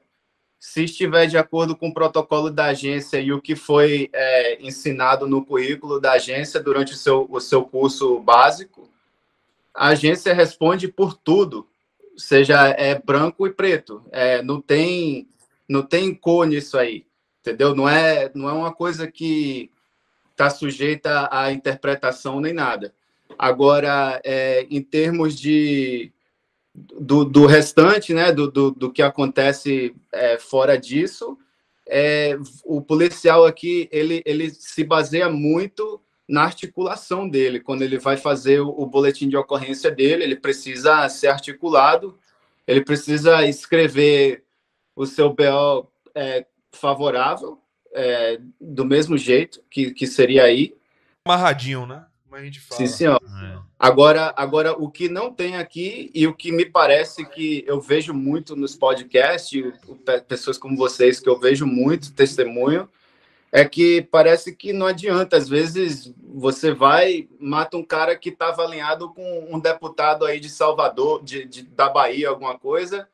Se 0.58 0.84
estiver 0.84 1.26
de 1.26 1.36
acordo 1.36 1.76
com 1.76 1.88
o 1.88 1.94
protocolo 1.94 2.50
da 2.50 2.66
agência 2.66 3.18
e 3.20 3.32
o 3.32 3.40
que 3.40 3.54
foi 3.54 4.08
é, 4.12 4.62
ensinado 4.62 5.26
no 5.26 5.44
currículo 5.44 6.00
da 6.00 6.12
agência 6.12 6.60
durante 6.60 6.94
o 6.94 6.96
seu, 6.96 7.26
o 7.30 7.40
seu 7.40 7.64
curso 7.64 8.18
básico, 8.20 8.88
a 9.74 9.88
agência 9.88 10.32
responde 10.32 10.88
por 10.88 11.14
tudo, 11.14 11.68
seja 12.16 12.68
é 12.68 12.94
branco 12.94 13.46
e 13.46 13.50
preto. 13.52 14.02
É, 14.12 14.42
não 14.42 14.60
tem 14.60 15.28
não 15.68 15.82
tem 15.82 16.14
cor 16.14 16.46
nisso 16.46 16.78
aí, 16.78 17.04
entendeu? 17.40 17.74
Não 17.74 17.88
é 17.88 18.30
não 18.34 18.48
é 18.48 18.52
uma 18.52 18.72
coisa 18.72 19.10
que 19.10 19.70
está 20.30 20.48
sujeita 20.48 21.28
à 21.30 21.52
interpretação 21.52 22.40
nem 22.40 22.52
nada. 22.52 22.94
Agora, 23.38 24.20
é, 24.24 24.66
em 24.70 24.82
termos 24.82 25.34
de 25.38 26.12
do, 26.74 27.24
do 27.24 27.46
restante, 27.46 28.12
né, 28.12 28.32
do, 28.32 28.50
do, 28.50 28.70
do 28.70 28.92
que 28.92 29.00
acontece 29.00 29.94
é, 30.12 30.38
fora 30.38 30.76
disso, 30.76 31.38
é, 31.86 32.36
o 32.64 32.80
policial 32.80 33.44
aqui 33.44 33.88
ele, 33.92 34.22
ele 34.24 34.50
se 34.50 34.82
baseia 34.82 35.28
muito 35.28 36.00
na 36.26 36.42
articulação 36.42 37.28
dele. 37.28 37.60
Quando 37.60 37.82
ele 37.82 37.98
vai 37.98 38.16
fazer 38.16 38.60
o, 38.60 38.68
o 38.70 38.86
boletim 38.86 39.28
de 39.28 39.36
ocorrência 39.36 39.90
dele, 39.90 40.24
ele 40.24 40.36
precisa 40.36 41.08
ser 41.08 41.28
articulado, 41.28 42.18
ele 42.66 42.82
precisa 42.82 43.46
escrever 43.46 44.42
o 44.96 45.06
seu 45.06 45.32
BO 45.32 45.88
é, 46.14 46.46
favorável, 46.72 47.58
é, 47.92 48.40
do 48.60 48.84
mesmo 48.84 49.16
jeito 49.16 49.62
que, 49.70 49.92
que 49.92 50.06
seria 50.06 50.44
aí. 50.44 50.74
Amarradinho, 51.26 51.86
né? 51.86 52.06
Como 52.34 52.42
a 52.42 52.44
gente 52.44 52.58
fala. 52.60 52.78
Sim, 52.80 52.86
senhor. 52.88 53.20
É. 53.44 53.58
Agora, 53.78 54.34
agora, 54.36 54.72
o 54.72 54.90
que 54.90 55.08
não 55.08 55.32
tem 55.32 55.56
aqui 55.56 56.10
e 56.12 56.26
o 56.26 56.34
que 56.34 56.50
me 56.50 56.64
parece 56.64 57.24
que 57.24 57.62
eu 57.64 57.80
vejo 57.80 58.12
muito 58.12 58.56
nos 58.56 58.74
podcasts, 58.74 59.62
pessoas 60.26 60.58
como 60.58 60.76
vocês 60.76 61.20
que 61.20 61.28
eu 61.28 61.38
vejo 61.38 61.64
muito 61.64 62.12
testemunho, 62.12 62.88
é 63.52 63.64
que 63.64 64.02
parece 64.02 64.52
que 64.52 64.72
não 64.72 64.86
adianta. 64.86 65.36
Às 65.36 65.48
vezes 65.48 66.12
você 66.20 66.72
vai, 66.72 67.28
mata 67.38 67.76
um 67.76 67.84
cara 67.84 68.16
que 68.16 68.30
estava 68.30 68.64
alinhado 68.64 69.10
com 69.10 69.46
um 69.48 69.60
deputado 69.60 70.24
aí 70.24 70.40
de 70.40 70.48
Salvador, 70.48 71.22
de, 71.22 71.44
de- 71.44 71.62
da 71.62 71.88
Bahia, 71.88 72.30
alguma 72.30 72.58
coisa. 72.58 73.08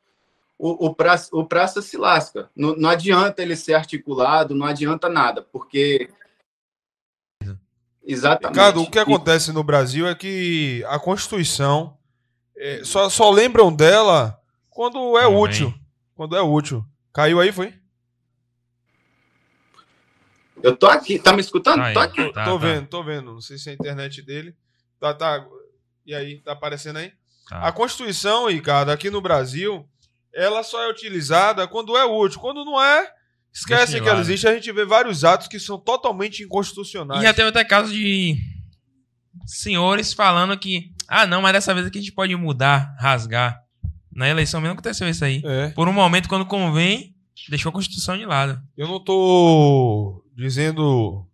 O, 0.57 0.87
o, 0.87 0.95
praça, 0.95 1.29
o 1.31 1.45
praça 1.45 1.79
se 1.79 1.95
lasca. 1.95 2.49
Não, 2.55 2.75
não 2.75 2.89
adianta 2.89 3.43
ele 3.43 3.55
ser 3.55 3.75
articulado, 3.75 4.55
não 4.55 4.65
adianta 4.65 5.07
nada, 5.07 5.43
porque. 5.51 6.09
Exatamente. 8.03 8.57
Ricardo, 8.57 8.81
o 8.81 8.89
que 8.89 8.99
acontece 8.99 9.51
no 9.51 9.63
Brasil 9.63 10.07
é 10.07 10.15
que 10.15 10.83
a 10.87 10.97
Constituição 10.99 11.97
é, 12.57 12.83
só, 12.83 13.09
só 13.09 13.29
lembram 13.29 13.73
dela 13.73 14.39
quando 14.69 15.17
é 15.17 15.23
Também. 15.23 15.37
útil. 15.39 15.73
Quando 16.15 16.35
é 16.35 16.41
útil. 16.41 16.85
Caiu 17.13 17.39
aí, 17.39 17.51
foi? 17.51 17.73
Eu 20.61 20.75
tô 20.75 20.85
aqui, 20.87 21.17
tá 21.17 21.33
me 21.33 21.41
escutando? 21.41 21.81
Aí. 21.81 21.93
tô 21.93 21.99
aqui. 21.99 22.23
Tô, 22.25 22.33
Tá, 22.33 22.45
tô 22.45 22.59
tá. 22.59 22.65
vendo, 22.65 22.87
tô 22.87 23.03
vendo. 23.03 23.33
Não 23.33 23.41
sei 23.41 23.57
se 23.57 23.69
é 23.69 23.71
a 23.71 23.75
internet 23.75 24.21
dele. 24.21 24.55
Tá, 24.99 25.13
tá. 25.13 25.45
E 26.05 26.13
aí, 26.13 26.39
tá 26.41 26.51
aparecendo 26.51 26.97
aí? 26.97 27.11
Tá. 27.49 27.67
A 27.67 27.71
Constituição, 27.71 28.47
Ricardo, 28.47 28.89
aqui 28.91 29.09
no 29.09 29.21
Brasil, 29.21 29.87
ela 30.33 30.63
só 30.63 30.81
é 30.83 30.89
utilizada 30.89 31.67
quando 31.67 31.97
é 31.97 32.05
útil. 32.05 32.39
Quando 32.39 32.63
não 32.63 32.81
é, 32.81 33.11
esquece 33.53 33.91
Deixa 33.91 33.97
de 33.97 34.03
que 34.03 34.09
ela 34.09 34.21
existe. 34.21 34.47
A 34.47 34.53
gente 34.53 34.71
vê 34.71 34.85
vários 34.85 35.23
atos 35.23 35.47
que 35.47 35.59
são 35.59 35.77
totalmente 35.77 36.43
inconstitucionais. 36.43 37.21
E 37.21 37.25
já 37.25 37.33
teve 37.33 37.49
até 37.49 37.63
casos 37.63 37.93
de 37.93 38.37
senhores 39.45 40.13
falando 40.13 40.57
que, 40.57 40.91
ah, 41.07 41.25
não, 41.25 41.41
mas 41.41 41.53
dessa 41.53 41.73
vez 41.73 41.87
aqui 41.87 41.97
a 41.99 42.01
gente 42.01 42.13
pode 42.13 42.35
mudar, 42.35 42.95
rasgar. 42.99 43.59
Na 44.13 44.27
eleição 44.27 44.59
mesmo 44.59 44.73
aconteceu 44.73 45.07
isso 45.07 45.23
aí. 45.23 45.41
É. 45.45 45.69
Por 45.69 45.87
um 45.87 45.93
momento, 45.93 46.27
quando 46.27 46.45
convém, 46.45 47.15
deixou 47.49 47.69
a 47.69 47.73
Constituição 47.73 48.17
de 48.17 48.25
lado. 48.25 48.61
Eu 48.77 48.87
não 48.87 48.99
tô 48.99 50.23
dizendo 50.35 51.25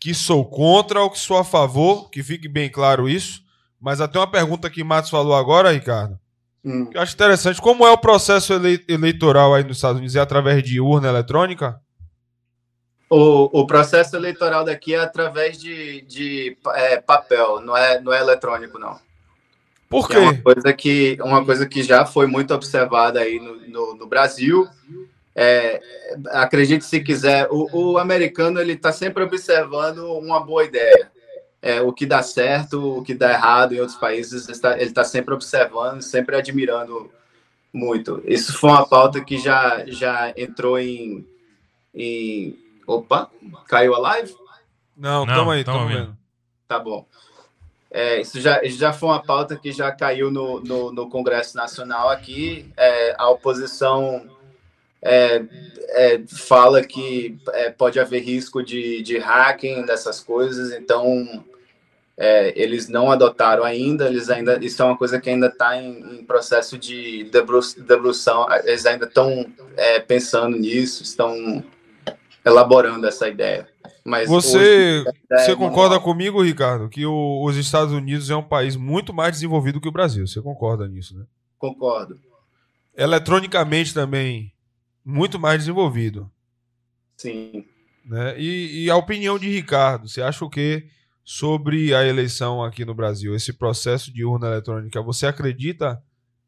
que 0.00 0.14
sou 0.14 0.44
contra 0.44 1.00
ou 1.00 1.10
que 1.10 1.18
sou 1.18 1.36
a 1.38 1.44
favor, 1.44 2.10
que 2.10 2.22
fique 2.22 2.48
bem 2.48 2.70
claro 2.70 3.08
isso. 3.08 3.42
Mas 3.80 4.00
até 4.00 4.18
uma 4.18 4.30
pergunta 4.30 4.70
que 4.70 4.82
Matos 4.82 5.10
falou 5.10 5.34
agora, 5.34 5.72
Ricardo, 5.72 6.18
Hum. 6.64 6.90
eu 6.92 7.00
acho 7.00 7.14
interessante. 7.14 7.60
Como 7.60 7.86
é 7.86 7.90
o 7.90 7.98
processo 7.98 8.52
elei- 8.52 8.84
eleitoral 8.88 9.54
aí 9.54 9.64
nos 9.64 9.76
Estados 9.78 9.98
Unidos? 9.98 10.16
É 10.16 10.20
através 10.20 10.62
de 10.62 10.80
urna 10.80 11.08
eletrônica? 11.08 11.80
O, 13.10 13.60
o 13.60 13.66
processo 13.66 14.14
eleitoral 14.16 14.64
daqui 14.64 14.94
é 14.94 14.98
através 14.98 15.58
de, 15.58 16.02
de 16.02 16.56
é, 16.74 17.00
papel, 17.00 17.60
não 17.60 17.74
é, 17.76 17.98
não 18.00 18.12
é 18.12 18.20
eletrônico, 18.20 18.78
não. 18.78 18.98
Por 19.88 20.06
Que 20.08 20.16
É 20.16 20.18
uma 20.18 20.34
quê? 20.34 20.42
coisa 20.42 20.72
que, 20.74 21.16
uma 21.22 21.42
coisa 21.44 21.66
que 21.66 21.82
já 21.82 22.04
foi 22.04 22.26
muito 22.26 22.52
observada 22.52 23.20
aí 23.20 23.40
no, 23.40 23.56
no, 23.66 23.94
no 23.94 24.06
Brasil. 24.06 24.68
É, 25.34 25.80
acredite 26.32 26.84
se 26.84 27.00
quiser, 27.00 27.46
o, 27.50 27.92
o 27.92 27.98
americano 27.98 28.60
ele 28.60 28.72
está 28.74 28.92
sempre 28.92 29.22
observando 29.22 30.12
uma 30.18 30.40
boa 30.44 30.64
ideia. 30.64 31.10
É, 31.60 31.80
o 31.80 31.92
que 31.92 32.06
dá 32.06 32.22
certo, 32.22 32.98
o 32.98 33.02
que 33.02 33.14
dá 33.14 33.32
errado 33.32 33.74
em 33.74 33.80
outros 33.80 33.98
países, 33.98 34.44
ele 34.44 34.52
está, 34.52 34.74
ele 34.74 34.84
está 34.84 35.04
sempre 35.04 35.34
observando, 35.34 36.02
sempre 36.02 36.36
admirando 36.36 37.10
muito. 37.72 38.22
Isso 38.24 38.56
foi 38.56 38.70
uma 38.70 38.86
pauta 38.86 39.24
que 39.24 39.38
já, 39.38 39.84
já 39.86 40.32
entrou 40.36 40.78
em, 40.78 41.26
em. 41.94 42.56
Opa, 42.86 43.30
caiu 43.66 43.94
a 43.94 43.98
live? 43.98 44.34
Não, 44.96 45.26
Não, 45.26 45.34
tamo 45.34 45.50
aí, 45.50 45.64
tamo 45.64 45.78
tamo 45.78 45.88
vendo. 45.88 46.06
vendo. 46.06 46.18
Tá 46.66 46.78
bom. 46.78 47.06
É, 47.90 48.20
isso 48.20 48.40
já, 48.40 48.60
já 48.64 48.92
foi 48.92 49.08
uma 49.08 49.22
pauta 49.22 49.56
que 49.56 49.72
já 49.72 49.90
caiu 49.90 50.30
no, 50.30 50.60
no, 50.60 50.92
no 50.92 51.08
Congresso 51.08 51.56
Nacional 51.56 52.10
aqui. 52.10 52.70
É, 52.76 53.14
a 53.18 53.28
oposição 53.30 54.28
é, 55.02 55.42
é, 55.90 56.20
fala 56.26 56.82
que 56.82 57.38
é, 57.52 57.70
pode 57.70 57.98
haver 58.00 58.22
risco 58.22 58.62
de, 58.62 59.02
de 59.02 59.18
hacking 59.18 59.86
dessas 59.86 60.20
coisas, 60.20 60.72
então 60.72 61.44
é, 62.16 62.52
eles 62.60 62.88
não 62.88 63.10
adotaram 63.12 63.62
ainda, 63.64 64.06
eles 64.08 64.28
ainda 64.28 64.58
isso 64.64 64.82
é 64.82 64.84
uma 64.84 64.96
coisa 64.98 65.20
que 65.20 65.30
ainda 65.30 65.46
está 65.46 65.76
em, 65.80 66.18
em 66.20 66.24
processo 66.24 66.76
de 66.76 67.24
debru- 67.30 67.60
debrução, 67.78 68.46
eles 68.64 68.84
ainda 68.86 69.06
estão 69.06 69.46
é, 69.76 70.00
pensando 70.00 70.56
nisso, 70.56 71.02
estão 71.04 71.62
elaborando 72.44 73.06
essa 73.06 73.28
ideia. 73.28 73.68
Mas 74.04 74.28
Você, 74.28 75.04
hoje, 75.04 75.04
você 75.28 75.52
é 75.52 75.54
concorda 75.56 75.90
manual. 75.96 76.02
comigo, 76.02 76.42
Ricardo, 76.42 76.88
que 76.88 77.04
o- 77.04 77.44
os 77.44 77.56
Estados 77.56 77.92
Unidos 77.92 78.30
é 78.30 78.36
um 78.36 78.42
país 78.42 78.74
muito 78.74 79.12
mais 79.12 79.32
desenvolvido 79.32 79.80
que 79.80 79.88
o 79.88 79.92
Brasil? 79.92 80.26
Você 80.26 80.40
concorda 80.40 80.88
nisso, 80.88 81.16
né? 81.16 81.24
Concordo. 81.58 82.18
Eletronicamente 82.96 83.92
também, 83.94 84.50
muito 85.08 85.38
mais 85.38 85.60
desenvolvido. 85.60 86.30
Sim. 87.16 87.64
Né? 88.04 88.38
E, 88.38 88.84
e 88.84 88.90
a 88.90 88.96
opinião 88.96 89.38
de 89.38 89.48
Ricardo, 89.48 90.06
você 90.06 90.20
acha 90.20 90.44
o 90.44 90.50
que 90.50 90.86
sobre 91.24 91.94
a 91.94 92.06
eleição 92.06 92.62
aqui 92.62 92.84
no 92.84 92.94
Brasil? 92.94 93.34
Esse 93.34 93.54
processo 93.54 94.12
de 94.12 94.22
urna 94.22 94.48
eletrônica, 94.48 95.00
você 95.00 95.26
acredita 95.26 96.02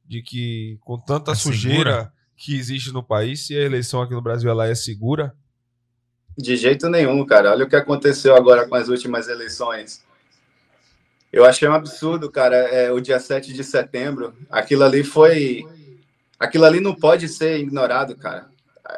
de 0.06 0.20
que 0.22 0.78
com 0.82 0.98
tanta 0.98 1.32
É 1.32 1.34
sujeira 1.34 1.90
segura? 1.90 2.12
que 2.36 2.54
existe 2.54 2.92
no 2.92 3.02
país, 3.02 3.46
se 3.46 3.56
a 3.56 3.62
eleição 3.62 4.02
aqui 4.02 4.12
no 4.12 4.20
Brasil 4.20 4.50
ela 4.50 4.66
é 4.66 4.74
segura? 4.74 5.34
De 6.36 6.54
jeito 6.54 6.88
nenhum, 6.90 7.24
cara. 7.24 7.52
Olha 7.52 7.64
o 7.64 7.68
que 7.68 7.76
aconteceu 7.76 8.36
agora 8.36 8.68
com 8.68 8.74
as 8.74 8.88
últimas 8.88 9.26
eleições. 9.26 10.04
Eu 11.32 11.46
achei 11.46 11.66
um 11.66 11.74
absurdo, 11.74 12.30
cara. 12.30 12.56
É, 12.56 12.92
o 12.92 13.00
dia 13.00 13.18
7 13.20 13.52
de 13.52 13.64
setembro, 13.64 14.34
aquilo 14.50 14.84
ali 14.84 15.02
foi. 15.02 15.64
Aquilo 16.40 16.64
ali 16.64 16.80
não 16.80 16.94
pode 16.94 17.28
ser 17.28 17.58
ignorado, 17.60 18.16
cara. 18.16 18.48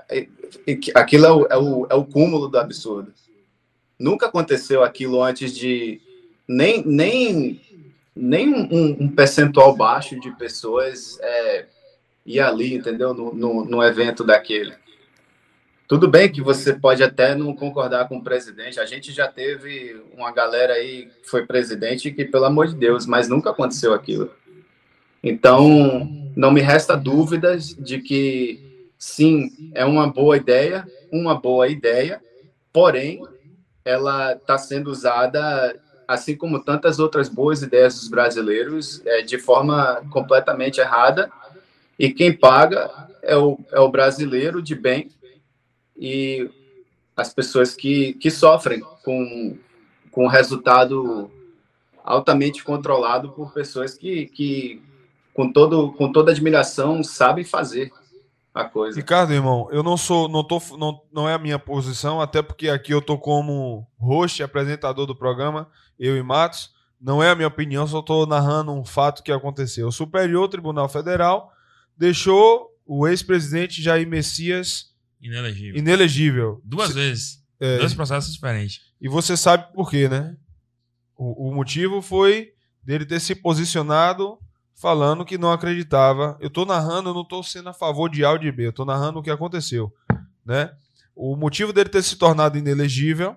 É- 0.09 0.29
é- 0.67 0.79
Aquilo 0.95 1.27
é 1.27 1.33
o, 1.33 1.47
é 1.51 1.57
o, 1.59 1.87
é 1.91 1.95
o 1.95 2.05
cúmulo 2.05 2.47
do 2.49 2.57
absurdo. 2.59 3.13
Nunca 3.99 4.27
aconteceu 4.27 4.83
aquilo 4.85 5.21
antes 5.23 5.55
de. 5.55 6.01
Nem, 6.49 6.85
nem, 6.87 7.61
nem 8.15 8.49
um, 8.49 9.03
um- 9.05 9.09
percentual 9.09 9.75
baixo 9.77 10.19
de 10.21 10.31
pessoas 10.37 11.19
é, 11.21 11.67
ir 12.25 12.41
ali, 12.41 12.75
entendeu? 12.75 13.13
No, 13.13 13.35
no, 13.35 13.65
no 13.65 13.83
evento 13.83 14.23
daquele. 14.25 14.75
tudo 15.89 16.09
bem 16.09 16.31
que 16.31 16.41
você 16.41 16.73
pode 16.73 17.03
até 17.03 17.35
não 17.35 17.55
concordar 17.55 18.09
com 18.09 18.17
o 18.19 18.23
presidente. 18.25 18.81
A 18.81 18.87
gente 18.87 19.13
já 19.13 19.29
teve 19.29 20.01
uma 20.17 20.33
galera 20.33 20.75
aí 20.75 21.07
que 21.23 21.29
foi 21.29 21.45
presidente 21.47 22.11
que, 22.13 22.25
pelo 22.25 22.45
amor 22.47 22.67
de 22.69 22.75
Deus, 22.77 23.05
mas 23.07 23.29
nunca 23.29 23.51
aconteceu 23.51 23.93
aquilo. 23.93 24.33
Então, 25.23 26.22
não 26.37 26.51
me 26.51 26.61
resta 26.61 26.97
dúvidas 26.97 27.75
de 27.75 28.01
que, 28.01 28.89
sim, 28.99 29.71
é 29.75 29.85
uma 29.85 30.07
boa 30.07 30.37
ideia, 30.37 30.87
uma 31.11 31.35
boa 31.35 31.69
ideia, 31.69 32.21
porém, 32.73 33.23
ela 33.85 34.33
está 34.35 34.57
sendo 34.59 34.91
usada, 34.91 35.79
assim 36.07 36.37
como 36.37 36.63
tantas 36.63 36.99
outras 36.99 37.29
boas 37.29 37.63
ideias 37.63 37.95
dos 37.95 38.09
brasileiros, 38.09 39.03
é, 39.05 39.23
de 39.23 39.39
forma 39.39 40.03
completamente 40.11 40.81
errada, 40.81 41.31
e 41.99 42.11
quem 42.13 42.33
paga 42.33 42.91
é 43.23 43.37
o, 43.37 43.59
é 43.71 43.79
o 43.81 43.89
brasileiro 43.89 44.63
de 44.63 44.75
bem 44.75 45.11
e 45.97 46.51
as 47.17 47.33
pessoas 47.33 47.75
que, 47.75 48.15
que 48.15 48.31
sofrem 48.31 48.83
com, 49.05 49.57
com 50.11 50.25
o 50.25 50.29
resultado 50.29 51.31
altamente 52.03 52.65
controlado 52.65 53.31
por 53.31 53.53
pessoas 53.53 53.95
que, 53.95 54.27
que 54.27 54.83
com, 55.35 55.53
todo, 55.53 55.93
com 55.93 56.11
toda 56.13 56.31
admiração, 56.33 57.03
sabem 57.03 57.45
fazer 57.45 57.91
a 58.55 58.65
coisa. 58.65 58.99
Ricardo, 58.99 59.33
irmão, 59.33 59.69
eu 59.73 59.83
não 59.83 59.97
sou, 59.97 60.29
não 60.29 60.45
tô, 60.45 60.61
não, 60.77 61.01
não 61.13 61.29
é 61.29 61.35
a 61.35 61.39
minha 61.39 61.59
posição, 61.59 62.21
até 62.21 62.43
porque 62.43 62.69
aqui 62.69 62.93
eu 62.93 63.01
tô 63.01 63.17
como 63.19 63.87
host, 63.99 64.43
apresentador 64.43 65.07
do 65.07 65.17
programa, 65.17 65.69
eu 65.99 66.17
e 66.17 66.23
Matos. 66.23 66.71
Não 67.01 67.21
é 67.23 67.31
a 67.31 67.35
minha 67.35 67.49
opinião, 67.49 67.87
só 67.87 67.99
estou 68.01 68.27
narrando 68.27 68.71
um 68.73 68.85
fato 68.85 69.23
que 69.25 69.33
aconteceu. 69.33 69.89
O 69.89 69.93
Superior 69.93 70.49
Tribunal 70.49 70.89
Federal 70.89 71.51
deixou 71.97 72.69
o 72.87 73.09
ex-presidente 73.09 73.83
Jair 73.83 74.07
Messias 74.09 74.93
Inelegível. 75.21 75.77
inelegível. 75.79 76.61
Duas 76.65 76.89
Se- 76.89 76.95
vezes. 76.95 77.43
é, 77.59 77.79
Dois 77.79 77.95
processos 77.95 78.33
diferentes. 78.35 78.81
E 79.01 79.09
você 79.09 79.37
sabe 79.37 79.73
por 79.73 79.89
quê, 79.91 80.09
né? 80.09 80.37
O, 81.17 81.49
o 81.51 81.55
motivo 81.55 82.01
foi 82.03 82.53
dele 82.85 83.05
ter 83.07 83.21
se 83.21 83.35
posicionado 83.35 84.39
falando 84.75 85.25
que 85.25 85.39
não 85.39 85.53
acreditava. 85.53 86.37
Eu 86.41 86.51
tô 86.51 86.65
narrando, 86.65 87.11
eu 87.11 87.15
não 87.15 87.25
tô 87.25 87.43
sendo 87.43 87.69
a 87.69 87.73
favor 87.73 88.09
de 88.09 88.25
A 88.25 88.33
ou 88.33 88.39
de 88.39 88.51
B, 88.51 88.67
eu 88.67 88.73
tô 88.73 88.85
narrando 88.85 89.19
o 89.19 89.23
que 89.23 89.31
aconteceu, 89.31 89.93
né? 90.45 90.73
O 91.15 91.37
motivo 91.37 91.73
dele 91.73 91.89
ter 91.89 92.03
se 92.03 92.17
tornado 92.17 92.59
inelegível 92.59 93.37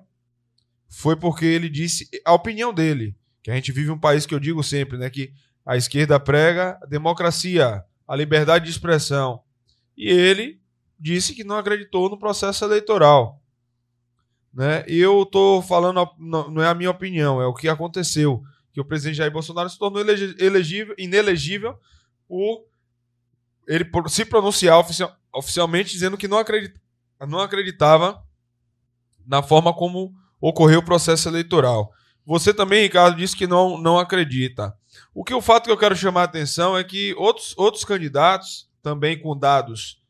foi 0.88 1.16
porque 1.16 1.46
ele 1.46 1.70
disse 1.70 2.10
a 2.24 2.34
opinião 2.34 2.74
dele, 2.74 3.16
que 3.44 3.52
a 3.52 3.56
gente 3.56 3.72
vive 3.72 3.92
um 3.92 4.00
país 4.00 4.26
que 4.26 4.34
eu 4.34 4.40
digo 4.40 4.64
sempre, 4.64 4.98
né, 4.98 5.10
que 5.10 5.34
a 5.66 5.76
esquerda 5.76 6.20
prega 6.20 6.80
a 6.82 6.86
democracia, 6.86 7.84
a 8.08 8.16
liberdade 8.16 8.66
de 8.66 8.72
expressão. 8.72 9.42
E 9.98 10.10
ele 10.10 10.62
disse 10.98 11.34
que 11.36 11.44
não 11.44 11.58
acreditou 11.58 12.10
no 12.10 12.18
processo 12.18 12.64
eleitoral 12.64 13.42
né? 14.56 14.86
Eu 14.88 15.26
tô 15.26 15.62
falando, 15.62 16.10
não 16.18 16.64
é 16.64 16.68
a 16.68 16.74
minha 16.74 16.90
opinião, 16.90 17.42
é 17.42 17.46
o 17.46 17.54
que 17.54 17.68
aconteceu, 17.68 18.42
que 18.76 18.82
o 18.82 18.86
presidente 18.86 19.16
Jair 19.16 19.32
Bolsonaro 19.32 19.70
se 19.70 19.80
tornou 19.80 20.02
elegível, 20.02 20.94
inelegível 20.98 21.80
por 22.28 22.66
ele 23.66 23.90
se 24.10 24.26
pronunciar 24.26 24.78
ofici- 24.78 25.08
oficialmente 25.34 25.94
dizendo 25.94 26.18
que 26.18 26.28
não, 26.28 26.38
acredit, 26.38 26.76
não 27.26 27.40
acreditava 27.40 28.22
na 29.26 29.42
forma 29.42 29.74
como 29.74 30.14
ocorreu 30.42 30.80
o 30.80 30.86
processo 30.86 31.30
eleitoral. 31.30 31.90
Você 32.26 32.54
também, 32.54 32.84
Ricardo, 32.84 33.16
disse 33.16 33.34
que 33.34 33.48
não, 33.48 33.78
não 33.78 33.98
acredita. 33.98 34.76
O 35.14 35.24
que 35.24 35.34
o 35.34 35.42
fato 35.42 35.66
que 35.66 35.72
eu 35.72 35.78
quero 35.78 35.96
chamar 35.96 36.22
a 36.22 36.26
atenção 36.26 36.78
é 36.78 36.84
que 36.84 37.14
outros, 37.14 37.58
outros 37.58 37.86
candidatos, 37.86 38.70
também 38.84 39.18
com 39.18 39.38
dados 39.38 40.02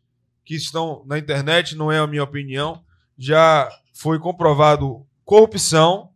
que 0.44 0.56
estão 0.56 1.04
na 1.06 1.20
internet, 1.20 1.76
não 1.76 1.92
é 1.92 2.00
a 2.00 2.08
minha 2.08 2.24
opinião, 2.24 2.84
já 3.16 3.70
foi 3.94 4.18
comprovado 4.18 5.06
corrupção. 5.24 6.10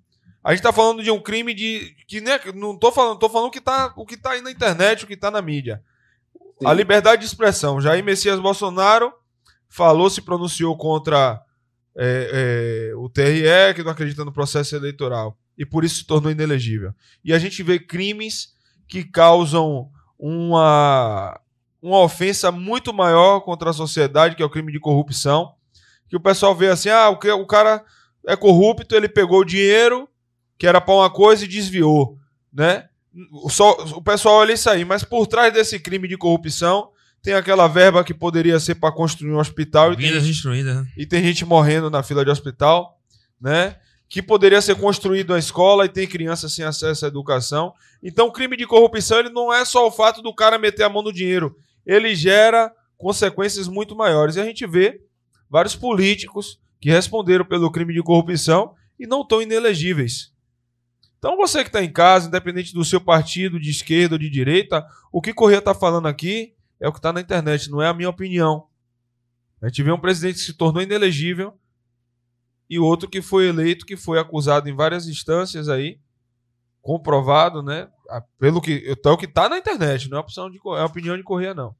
A 0.44 0.52
gente 0.52 0.60
está 0.60 0.72
falando 0.72 1.04
de 1.04 1.12
um 1.12 1.20
crime 1.22 1.54
de 1.54 1.96
que 2.08 2.22
nem, 2.22 2.34
não 2.56 2.74
estou 2.74 2.92
falando, 2.92 3.20
tô 3.20 3.30
falando 3.30 3.48
o 3.50 3.52
que 3.52 3.60
tá, 3.62 3.94
o 3.98 4.06
que 4.06 4.16
tá 4.18 4.32
aí 4.32 4.42
na 4.42 4.52
internet, 4.52 5.04
o 5.04 5.08
que 5.08 5.14
está 5.14 5.30
na 5.30 5.42
mídia. 5.42 5.84
Sim. 6.60 6.66
A 6.68 6.74
liberdade 6.74 7.22
de 7.22 7.28
expressão. 7.28 7.80
Jair 7.82 8.04
Messias 8.04 8.40
Bolsonaro 8.40 9.12
falou, 9.68 10.10
se 10.10 10.22
pronunciou 10.22 10.78
contra 10.78 11.42
é, 11.98 12.90
é, 12.92 12.96
o 12.96 13.10
TRE, 13.10 13.74
que 13.76 13.84
não 13.84 13.92
acredita 13.92 14.24
no 14.24 14.32
processo 14.32 14.76
eleitoral. 14.76 15.38
E 15.58 15.66
por 15.66 15.84
isso 15.84 15.98
se 15.98 16.06
tornou 16.06 16.32
inelegível. 16.32 16.94
E 17.24 17.34
a 17.34 17.40
gente 17.40 17.62
vê 17.62 17.78
crimes 17.78 18.54
que 18.88 19.04
causam 19.04 19.90
uma, 20.18 21.40
uma 21.82 22.00
ofensa 22.00 22.52
muito 22.52 22.94
maior 22.94 23.42
contra 23.42 23.70
a 23.70 23.74
sociedade, 23.74 24.36
que 24.36 24.42
é 24.44 24.46
o 24.46 24.50
crime 24.50 24.72
de 24.72 24.80
corrupção. 24.80 25.54
Que 26.10 26.16
o 26.16 26.20
pessoal 26.20 26.56
vê 26.56 26.70
assim: 26.70 26.90
ah, 26.90 27.10
o, 27.10 27.18
que- 27.20 27.30
o 27.30 27.46
cara 27.46 27.84
é 28.26 28.36
corrupto, 28.36 28.96
ele 28.96 29.08
pegou 29.10 29.42
o 29.42 29.46
dinheiro, 29.46 30.08
que 30.60 30.68
era 30.68 30.82
para 30.82 30.94
uma 30.94 31.10
coisa, 31.10 31.46
e 31.46 31.48
desviou. 31.48 32.18
Né? 32.54 32.88
O, 33.32 33.50
só, 33.50 33.72
o 33.96 34.02
pessoal 34.02 34.36
olha 34.36 34.54
isso 34.54 34.70
aí, 34.70 34.84
mas 34.84 35.04
por 35.04 35.26
trás 35.26 35.54
desse 35.54 35.80
crime 35.80 36.08
de 36.08 36.18
corrupção 36.18 36.92
tem 37.24 37.34
aquela 37.34 37.68
verba 37.68 38.04
que 38.04 38.14
poderia 38.14 38.60
ser 38.60 38.76
para 38.76 38.94
construir 38.94 39.32
um 39.32 39.40
hospital 39.40 39.94
e 39.94 39.98
tem 39.98 40.08
Vidas 40.08 40.28
destruídas, 40.28 40.76
né? 40.76 40.88
e 40.98 41.06
tem 41.06 41.24
gente 41.24 41.46
morrendo 41.46 41.90
na 41.90 42.04
fila 42.04 42.24
de 42.24 42.32
hospital, 42.32 42.98
né? 43.42 43.78
Que 44.08 44.22
poderia 44.22 44.62
ser 44.62 44.76
construído 44.76 45.32
uma 45.32 45.40
escola 45.40 45.86
e 45.86 45.90
tem 45.90 46.08
crianças 46.08 46.54
sem 46.54 46.66
acesso 46.66 47.06
à 47.06 47.08
educação. 47.08 47.74
Então, 48.02 48.28
o 48.28 48.32
crime 48.32 48.58
de 48.58 48.66
corrupção 48.66 49.20
ele 49.20 49.30
não 49.30 49.54
é 49.54 49.64
só 49.66 49.88
o 49.88 49.92
fato 49.92 50.22
do 50.22 50.34
cara 50.34 50.58
meter 50.58 50.84
a 50.84 50.90
mão 50.90 51.04
no 51.04 51.14
dinheiro, 51.14 51.56
ele 51.86 52.16
gera 52.16 52.72
consequências 52.98 53.68
muito 53.68 53.96
maiores. 53.96 54.36
E 54.36 54.42
a 54.42 54.46
gente 54.46 54.66
vê 54.66 55.00
vários 55.50 55.76
políticos 55.76 56.60
que 56.82 56.90
responderam 56.90 57.46
pelo 57.46 57.72
crime 57.72 57.94
de 57.94 58.02
corrupção 58.02 58.74
e 59.00 59.06
não 59.06 59.22
estão 59.22 59.42
inelegíveis. 59.42 60.32
Então, 61.20 61.36
você 61.36 61.64
que 61.64 61.70
está 61.70 61.84
em 61.84 61.92
casa, 61.92 62.28
independente 62.28 62.74
do 62.74 62.84
seu 62.84 63.00
partido, 63.00 63.60
de 63.60 63.70
esquerda 63.70 64.16
ou 64.16 64.20
de 64.20 64.30
direita, 64.30 64.88
o 65.12 65.22
que 65.22 65.34
Corrêa 65.34 65.60
está 65.60 65.76
falando 65.76 66.08
aqui 66.08 66.54
é 66.80 66.88
o 66.88 66.94
que 66.94 67.00
está 67.00 67.12
na 67.12 67.20
internet, 67.20 67.70
não 67.70 67.82
é 67.82 67.88
a 67.90 67.94
minha 67.94 68.10
opinião. 68.10 68.68
A 69.62 69.68
gente 69.68 69.84
vê 69.84 69.92
um 69.92 70.00
presidente 70.00 70.36
que 70.36 70.46
se 70.46 70.54
tornou 70.54 70.82
inelegível 70.82 71.54
e 72.70 72.80
outro 72.80 73.10
que 73.10 73.22
foi 73.22 73.48
eleito, 73.48 73.86
que 73.86 73.98
foi 73.98 74.18
acusado 74.18 74.70
em 74.70 74.76
várias 74.76 75.08
instâncias 75.08 75.68
aí, 75.68 76.00
comprovado, 76.82 77.62
né? 77.62 77.90
Pelo 78.40 78.62
que, 78.62 78.96
é 79.04 79.10
o 79.10 79.18
que 79.18 79.28
tá 79.28 79.50
na 79.50 79.58
internet, 79.58 80.10
não 80.10 80.18
é 80.18 80.22
a, 80.22 80.24
opção 80.24 80.50
de, 80.50 80.58
é 80.58 80.80
a 80.80 80.86
opinião 80.86 81.18
de 81.18 81.24
Correia, 81.24 81.54
não. 81.54 81.76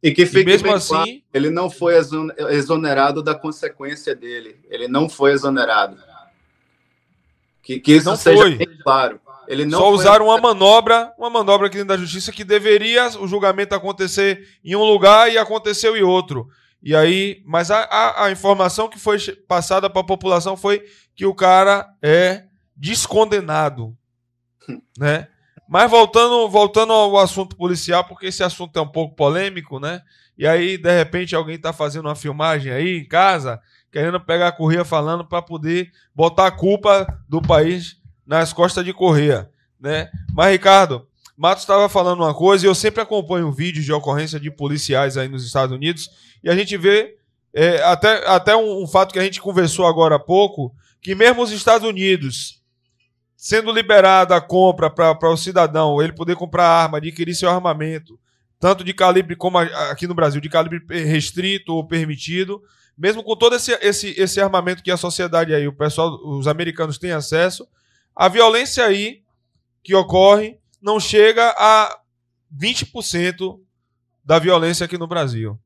E 0.00 0.12
que 0.12 0.22
E 0.22 0.26
fique 0.26 0.44
mesmo 0.44 0.68
bem 0.68 0.76
assim, 0.76 0.88
claro, 0.94 1.10
ele 1.32 1.50
não 1.50 1.68
foi 1.68 1.96
exon- 1.96 2.30
exonerado 2.50 3.22
da 3.22 3.34
consequência 3.34 4.14
dele. 4.14 4.60
Ele 4.68 4.86
não 4.86 5.08
foi 5.08 5.32
exonerado. 5.32 5.96
Que, 7.64 7.80
que 7.80 7.92
isso 7.92 8.06
Não 8.06 8.16
seja 8.16 8.42
foi. 8.42 8.66
claro. 8.82 9.20
Ele 9.48 9.64
não 9.64 9.78
só 9.78 9.84
foi 9.86 9.94
usaram 9.94 10.26
uma 10.26 10.38
manobra, 10.38 11.12
uma 11.18 11.28
manobra 11.28 11.66
aqui 11.66 11.76
dentro 11.76 11.88
da 11.88 11.96
justiça 11.96 12.32
que 12.32 12.44
deveria 12.44 13.08
o 13.18 13.26
julgamento 13.26 13.74
acontecer 13.74 14.46
em 14.64 14.74
um 14.74 14.84
lugar 14.84 15.30
e 15.30 15.36
aconteceu 15.36 15.96
em 15.96 16.02
outro. 16.02 16.48
E 16.82 16.94
aí, 16.94 17.42
mas 17.46 17.70
a, 17.70 17.80
a, 17.80 18.24
a 18.26 18.30
informação 18.30 18.88
que 18.88 18.98
foi 18.98 19.18
passada 19.48 19.88
para 19.88 20.00
a 20.00 20.06
população 20.06 20.56
foi 20.56 20.82
que 21.14 21.26
o 21.26 21.34
cara 21.34 21.88
é 22.02 22.44
descondenado, 22.76 23.96
né? 24.98 25.28
Mas 25.68 25.90
voltando, 25.90 26.48
voltando 26.48 26.92
ao 26.92 27.16
assunto 27.18 27.56
policial, 27.56 28.04
porque 28.04 28.26
esse 28.26 28.42
assunto 28.42 28.78
é 28.78 28.82
um 28.82 28.88
pouco 28.88 29.14
polêmico, 29.14 29.80
né? 29.80 30.02
E 30.36 30.46
aí, 30.46 30.76
de 30.76 30.90
repente, 30.90 31.34
alguém 31.34 31.58
tá 31.58 31.72
fazendo 31.72 32.06
uma 32.06 32.14
filmagem 32.14 32.72
aí 32.72 32.98
em 32.98 33.08
casa, 33.08 33.60
querendo 33.94 34.18
pegar 34.18 34.48
a 34.48 34.52
Correia 34.52 34.84
falando 34.84 35.24
para 35.24 35.40
poder 35.40 35.88
botar 36.12 36.48
a 36.48 36.50
culpa 36.50 37.06
do 37.28 37.40
país 37.40 37.96
nas 38.26 38.52
costas 38.52 38.84
de 38.84 38.92
Correia, 38.92 39.48
né? 39.78 40.10
Mas, 40.32 40.50
Ricardo, 40.50 41.06
Matos 41.36 41.62
estava 41.62 41.88
falando 41.88 42.24
uma 42.24 42.34
coisa 42.34 42.66
e 42.66 42.68
eu 42.68 42.74
sempre 42.74 43.00
acompanho 43.00 43.52
vídeos 43.52 43.84
de 43.84 43.92
ocorrência 43.92 44.40
de 44.40 44.50
policiais 44.50 45.16
aí 45.16 45.28
nos 45.28 45.46
Estados 45.46 45.72
Unidos 45.72 46.10
e 46.42 46.50
a 46.50 46.56
gente 46.56 46.76
vê 46.76 47.14
é, 47.54 47.84
até, 47.84 48.28
até 48.28 48.56
um, 48.56 48.82
um 48.82 48.86
fato 48.88 49.12
que 49.12 49.18
a 49.20 49.22
gente 49.22 49.40
conversou 49.40 49.86
agora 49.86 50.16
há 50.16 50.18
pouco, 50.18 50.74
que 51.00 51.14
mesmo 51.14 51.40
os 51.40 51.52
Estados 51.52 51.88
Unidos 51.88 52.60
sendo 53.36 53.70
liberada 53.70 54.34
a 54.34 54.40
compra 54.40 54.90
para 54.90 55.30
o 55.30 55.36
cidadão, 55.36 56.02
ele 56.02 56.12
poder 56.12 56.34
comprar 56.34 56.66
arma, 56.66 56.98
adquirir 56.98 57.32
seu 57.32 57.48
armamento, 57.48 58.18
tanto 58.58 58.82
de 58.82 58.92
calibre 58.92 59.36
como 59.36 59.58
aqui 59.58 60.08
no 60.08 60.14
Brasil, 60.14 60.40
de 60.40 60.48
calibre 60.48 60.82
restrito 61.04 61.74
ou 61.74 61.86
permitido, 61.86 62.60
mesmo 62.96 63.22
com 63.22 63.36
todo 63.36 63.56
esse, 63.56 63.72
esse, 63.80 64.08
esse 64.20 64.40
armamento 64.40 64.82
que 64.82 64.90
a 64.90 64.96
sociedade 64.96 65.54
aí, 65.54 65.66
o 65.66 65.72
pessoal, 65.72 66.18
os 66.24 66.46
americanos 66.46 66.98
têm 66.98 67.12
acesso, 67.12 67.66
a 68.14 68.28
violência 68.28 68.84
aí 68.84 69.22
que 69.82 69.94
ocorre 69.94 70.58
não 70.80 71.00
chega 71.00 71.54
a 71.58 71.98
20% 72.56 73.58
da 74.24 74.38
violência 74.38 74.84
aqui 74.84 74.96
no 74.96 75.06
Brasil. 75.06 75.58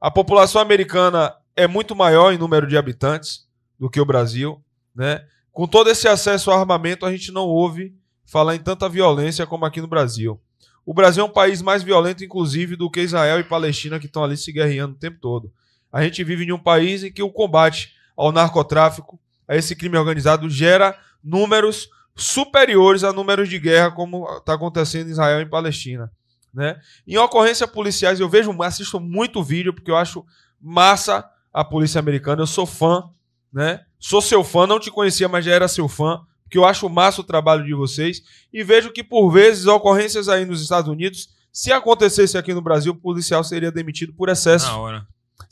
A 0.00 0.10
população 0.10 0.60
americana 0.60 1.34
é 1.54 1.66
muito 1.66 1.94
maior 1.94 2.32
em 2.32 2.38
número 2.38 2.66
de 2.66 2.76
habitantes 2.76 3.46
do 3.78 3.90
que 3.90 4.00
o 4.00 4.04
Brasil, 4.04 4.62
né? 4.94 5.24
Com 5.52 5.66
todo 5.66 5.90
esse 5.90 6.08
acesso 6.08 6.50
ao 6.50 6.58
armamento, 6.58 7.04
a 7.04 7.10
gente 7.10 7.30
não 7.32 7.42
ouve 7.42 7.94
falar 8.24 8.54
em 8.54 8.60
tanta 8.60 8.88
violência 8.88 9.46
como 9.46 9.66
aqui 9.66 9.80
no 9.80 9.88
Brasil. 9.88 10.40
O 10.86 10.94
Brasil 10.94 11.22
é 11.22 11.26
um 11.26 11.32
país 11.32 11.60
mais 11.60 11.82
violento, 11.82 12.24
inclusive, 12.24 12.76
do 12.76 12.90
que 12.90 13.00
Israel 13.00 13.38
e 13.38 13.44
Palestina, 13.44 13.98
que 13.98 14.06
estão 14.06 14.24
ali 14.24 14.36
se 14.36 14.50
guerreando 14.52 14.94
o 14.94 14.98
tempo 14.98 15.18
todo. 15.20 15.52
A 15.92 16.02
gente 16.02 16.22
vive 16.22 16.44
em 16.44 16.52
um 16.52 16.58
país 16.58 17.02
em 17.02 17.12
que 17.12 17.22
o 17.22 17.30
combate 17.30 17.94
ao 18.16 18.32
narcotráfico, 18.32 19.18
a 19.48 19.56
esse 19.56 19.74
crime 19.74 19.96
organizado, 19.96 20.48
gera 20.48 20.96
números 21.22 21.88
superiores 22.14 23.02
a 23.02 23.12
números 23.12 23.48
de 23.48 23.58
guerra, 23.58 23.90
como 23.90 24.26
está 24.36 24.54
acontecendo 24.54 25.08
em 25.08 25.12
Israel 25.12 25.40
e 25.40 25.46
Palestina. 25.46 26.10
Né? 26.52 26.78
Em 27.06 27.16
ocorrências 27.16 27.68
policiais, 27.70 28.20
eu 28.20 28.28
vejo, 28.28 28.50
assisto 28.62 29.00
muito 29.00 29.42
vídeo, 29.42 29.72
porque 29.72 29.90
eu 29.90 29.96
acho 29.96 30.24
massa 30.60 31.24
a 31.52 31.64
polícia 31.64 31.98
americana. 31.98 32.42
Eu 32.42 32.46
sou 32.46 32.66
fã, 32.66 33.04
né? 33.52 33.84
Sou 33.98 34.20
seu 34.20 34.42
fã, 34.42 34.66
não 34.66 34.80
te 34.80 34.90
conhecia, 34.90 35.28
mas 35.28 35.44
já 35.44 35.52
era 35.52 35.68
seu 35.68 35.88
fã, 35.88 36.20
porque 36.44 36.58
eu 36.58 36.64
acho 36.64 36.88
massa 36.88 37.20
o 37.20 37.24
trabalho 37.24 37.64
de 37.64 37.74
vocês. 37.74 38.22
E 38.52 38.62
vejo 38.62 38.92
que, 38.92 39.04
por 39.04 39.30
vezes, 39.30 39.66
ocorrências 39.66 40.28
aí 40.28 40.44
nos 40.44 40.62
Estados 40.62 40.90
Unidos, 40.90 41.28
se 41.52 41.72
acontecesse 41.72 42.38
aqui 42.38 42.54
no 42.54 42.62
Brasil, 42.62 42.92
o 42.92 42.96
policial 42.96 43.44
seria 43.44 43.70
demitido 43.70 44.12
por 44.12 44.28
excesso. 44.28 44.66
Na 44.66 44.76
hora. 44.78 45.06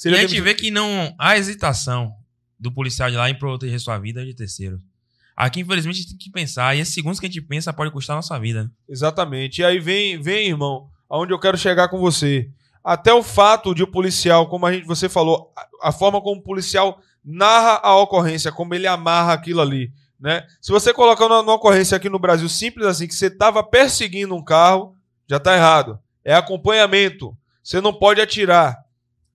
E 0.04 0.08
a 0.08 0.18
gente 0.18 0.40
vê 0.40 0.54
que 0.54 0.70
não 0.70 1.14
há 1.18 1.36
hesitação 1.36 2.12
do 2.58 2.72
policial 2.72 3.10
de 3.10 3.16
lá 3.16 3.30
em 3.30 3.38
proteger 3.38 3.78
sua 3.80 3.98
vida 3.98 4.24
de 4.24 4.34
terceiro. 4.34 4.78
Aqui, 5.36 5.60
infelizmente, 5.60 5.94
a 5.94 6.00
gente 6.00 6.08
tem 6.10 6.18
que 6.18 6.30
pensar. 6.30 6.76
E 6.76 6.80
esses 6.80 6.92
segundos 6.92 7.20
que 7.20 7.26
a 7.26 7.28
gente 7.28 7.40
pensa 7.40 7.72
pode 7.72 7.92
custar 7.92 8.14
a 8.14 8.18
nossa 8.18 8.38
vida. 8.40 8.70
Exatamente. 8.88 9.60
E 9.60 9.64
aí 9.64 9.78
vem, 9.78 10.20
vem, 10.20 10.48
irmão, 10.48 10.88
aonde 11.08 11.32
eu 11.32 11.38
quero 11.38 11.56
chegar 11.56 11.88
com 11.88 11.98
você. 11.98 12.50
Até 12.82 13.12
o 13.12 13.22
fato 13.22 13.74
de 13.74 13.82
o 13.82 13.86
policial, 13.86 14.48
como 14.48 14.66
a 14.66 14.72
gente, 14.72 14.86
você 14.86 15.08
falou, 15.08 15.52
a, 15.56 15.88
a 15.88 15.92
forma 15.92 16.20
como 16.20 16.40
o 16.40 16.42
policial 16.44 17.00
narra 17.24 17.80
a 17.82 17.96
ocorrência, 17.96 18.50
como 18.50 18.74
ele 18.74 18.86
amarra 18.86 19.32
aquilo 19.32 19.60
ali, 19.60 19.92
né? 20.18 20.44
Se 20.60 20.72
você 20.72 20.92
colocar 20.92 21.28
numa, 21.28 21.42
numa 21.42 21.54
ocorrência 21.54 21.96
aqui 21.96 22.08
no 22.08 22.18
Brasil 22.18 22.48
simples 22.48 22.86
assim, 22.86 23.06
que 23.06 23.14
você 23.14 23.26
estava 23.26 23.62
perseguindo 23.62 24.34
um 24.34 24.42
carro, 24.42 24.94
já 25.28 25.36
está 25.36 25.54
errado. 25.54 25.98
É 26.24 26.34
acompanhamento. 26.34 27.36
Você 27.62 27.80
não 27.80 27.92
pode 27.92 28.20
atirar, 28.20 28.76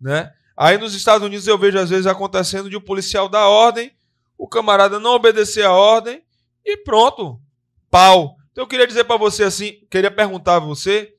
né? 0.01 0.31
Aí 0.55 0.77
nos 0.77 0.93
Estados 0.93 1.25
Unidos 1.25 1.47
eu 1.47 1.57
vejo 1.57 1.79
às 1.79 1.89
vezes 1.89 2.05
acontecendo 2.05 2.69
de 2.69 2.77
um 2.77 2.81
policial 2.81 3.27
dar 3.27 3.47
ordem, 3.47 3.91
o 4.37 4.47
camarada 4.47 4.99
não 4.99 5.11
obedecer 5.11 5.65
a 5.65 5.71
ordem 5.71 6.21
e 6.65 6.77
pronto, 6.77 7.39
pau. 7.89 8.35
Então 8.51 8.63
eu 8.63 8.67
queria 8.67 8.87
dizer 8.87 9.03
para 9.05 9.17
você 9.17 9.43
assim, 9.43 9.79
queria 9.89 10.11
perguntar 10.11 10.57
a 10.57 10.59
você, 10.59 11.13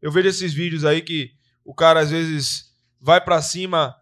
eu 0.00 0.10
vejo 0.10 0.28
esses 0.28 0.52
vídeos 0.52 0.84
aí 0.84 1.02
que 1.02 1.32
o 1.64 1.74
cara 1.74 2.00
às 2.00 2.10
vezes 2.10 2.74
vai 3.00 3.20
para 3.20 3.40
cima 3.42 3.94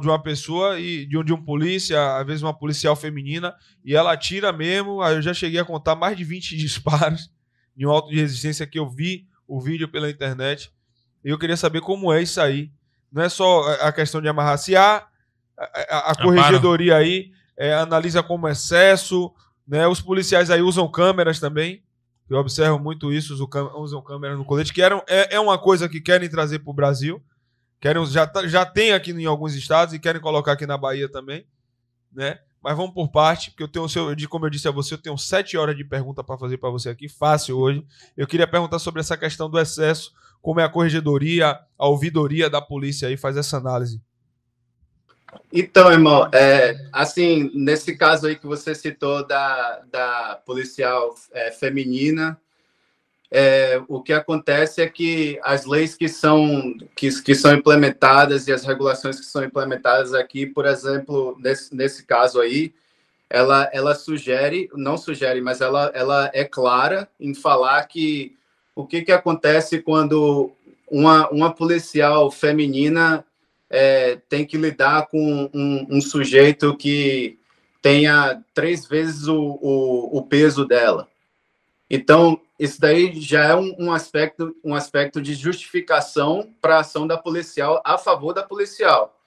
de 0.00 0.08
uma, 0.08 0.22
pessoa 0.22 0.80
e 0.80 1.06
de 1.06 1.16
um, 1.16 1.24
de 1.24 1.32
um 1.32 1.42
polícia, 1.42 2.16
às 2.16 2.26
vezes 2.26 2.42
uma 2.42 2.56
policial 2.56 2.96
feminina, 2.96 3.54
e 3.84 3.94
ela 3.94 4.12
atira 4.12 4.52
mesmo. 4.52 5.04
Eu 5.04 5.20
já 5.20 5.34
cheguei 5.34 5.60
a 5.60 5.64
contar 5.64 5.94
mais 5.94 6.16
de 6.16 6.24
20 6.24 6.56
disparos 6.56 7.30
de 7.76 7.86
um 7.86 7.90
auto 7.90 8.10
de 8.10 8.16
resistência 8.16 8.66
que 8.66 8.78
eu 8.78 8.88
vi 8.88 9.26
o 9.46 9.60
vídeo 9.60 9.88
pela 9.88 10.10
internet. 10.10 10.72
E 11.24 11.28
eu 11.28 11.38
queria 11.38 11.56
saber 11.56 11.80
como 11.80 12.12
é 12.12 12.22
isso 12.22 12.40
aí. 12.40 12.70
Não 13.12 13.22
é 13.22 13.28
só 13.28 13.70
a 13.82 13.92
questão 13.92 14.20
de 14.22 14.28
amarrar. 14.28 14.56
Se 14.58 14.74
há 14.74 15.06
a, 15.58 16.10
a- 16.10 16.14
corregedoria 16.22 16.96
aí 16.96 17.30
é, 17.56 17.74
analisa 17.74 18.22
como 18.22 18.48
excesso, 18.48 19.32
né? 19.66 19.86
Os 19.86 20.00
policiais 20.00 20.50
aí 20.50 20.62
usam 20.62 20.90
câmeras 20.90 21.38
também. 21.38 21.82
Eu 22.30 22.38
observo 22.38 22.78
muito 22.78 23.12
isso, 23.12 23.34
usam 23.76 24.00
câmeras 24.02 24.38
no 24.38 24.44
colete, 24.44 24.72
que 24.72 24.80
eram, 24.80 25.02
é, 25.06 25.34
é 25.36 25.40
uma 25.40 25.58
coisa 25.58 25.86
que 25.88 26.00
querem 26.00 26.30
trazer 26.30 26.60
para 26.60 26.70
o 26.70 26.74
Brasil. 26.74 27.22
Querem, 27.78 28.04
já, 28.06 28.26
tá- 28.26 28.46
já 28.46 28.64
tem 28.64 28.92
aqui 28.92 29.10
em 29.10 29.26
alguns 29.26 29.54
estados 29.54 29.92
e 29.92 29.98
querem 29.98 30.20
colocar 30.20 30.52
aqui 30.52 30.64
na 30.66 30.78
Bahia 30.78 31.10
também, 31.10 31.44
né? 32.12 32.38
Mas 32.62 32.76
vamos 32.76 32.94
por 32.94 33.08
parte, 33.10 33.50
porque 33.50 33.64
eu 33.64 33.68
tenho, 33.68 33.88
se 33.88 33.98
eu- 33.98 34.14
de- 34.14 34.28
como 34.28 34.46
eu 34.46 34.50
disse 34.50 34.68
a 34.68 34.70
você, 34.70 34.94
eu 34.94 34.98
tenho 34.98 35.18
sete 35.18 35.56
horas 35.58 35.76
de 35.76 35.84
pergunta 35.84 36.22
para 36.24 36.38
fazer 36.38 36.56
para 36.58 36.70
você 36.70 36.88
aqui, 36.90 37.08
fácil 37.08 37.58
hoje. 37.58 37.84
Eu 38.16 38.26
queria 38.26 38.46
perguntar 38.46 38.78
sobre 38.78 39.00
essa 39.00 39.16
questão 39.16 39.50
do 39.50 39.58
excesso, 39.58 40.12
como 40.42 40.60
é 40.60 40.64
a 40.64 40.68
corregedoria, 40.68 41.58
a 41.78 41.88
ouvidoria 41.88 42.50
da 42.50 42.60
polícia 42.60 43.08
aí 43.08 43.16
faz 43.16 43.36
essa 43.36 43.56
análise. 43.56 44.02
Então, 45.50 45.90
irmão, 45.90 46.28
é, 46.32 46.76
assim, 46.92 47.50
nesse 47.54 47.96
caso 47.96 48.26
aí 48.26 48.36
que 48.36 48.46
você 48.46 48.74
citou 48.74 49.26
da, 49.26 49.82
da 49.90 50.42
policial 50.44 51.14
é, 51.32 51.50
feminina, 51.50 52.38
é, 53.30 53.80
o 53.88 54.02
que 54.02 54.12
acontece 54.12 54.82
é 54.82 54.88
que 54.88 55.40
as 55.42 55.64
leis 55.64 55.94
que 55.94 56.06
são, 56.06 56.74
que, 56.94 57.08
que 57.22 57.34
são 57.34 57.54
implementadas 57.54 58.46
e 58.46 58.52
as 58.52 58.64
regulações 58.64 59.18
que 59.18 59.24
são 59.24 59.42
implementadas 59.42 60.12
aqui, 60.12 60.44
por 60.44 60.66
exemplo, 60.66 61.38
nesse, 61.40 61.74
nesse 61.74 62.04
caso 62.04 62.40
aí, 62.40 62.74
ela, 63.30 63.70
ela 63.72 63.94
sugere, 63.94 64.68
não 64.74 64.98
sugere, 64.98 65.40
mas 65.40 65.62
ela, 65.62 65.90
ela 65.94 66.30
é 66.34 66.44
clara 66.44 67.08
em 67.18 67.32
falar 67.32 67.82
que 67.86 68.36
o 68.74 68.86
que, 68.86 69.02
que 69.02 69.12
acontece 69.12 69.80
quando 69.80 70.52
uma, 70.90 71.28
uma 71.30 71.52
policial 71.52 72.30
feminina 72.30 73.24
é, 73.70 74.16
tem 74.28 74.44
que 74.44 74.56
lidar 74.56 75.06
com 75.08 75.50
um, 75.52 75.86
um 75.90 76.00
sujeito 76.00 76.76
que 76.76 77.38
tenha 77.80 78.42
três 78.54 78.86
vezes 78.86 79.26
o, 79.26 79.58
o, 79.60 80.18
o 80.18 80.22
peso 80.22 80.66
dela. 80.66 81.08
Então, 81.90 82.40
isso 82.58 82.80
daí 82.80 83.20
já 83.20 83.44
é 83.44 83.56
um, 83.56 83.74
um 83.78 83.92
aspecto, 83.92 84.54
um 84.62 84.74
aspecto 84.74 85.20
de 85.20 85.34
justificação 85.34 86.54
para 86.60 86.76
a 86.76 86.80
ação 86.80 87.06
da 87.06 87.18
policial 87.18 87.82
a 87.84 87.98
favor 87.98 88.32
da 88.32 88.42
policial. 88.42 89.18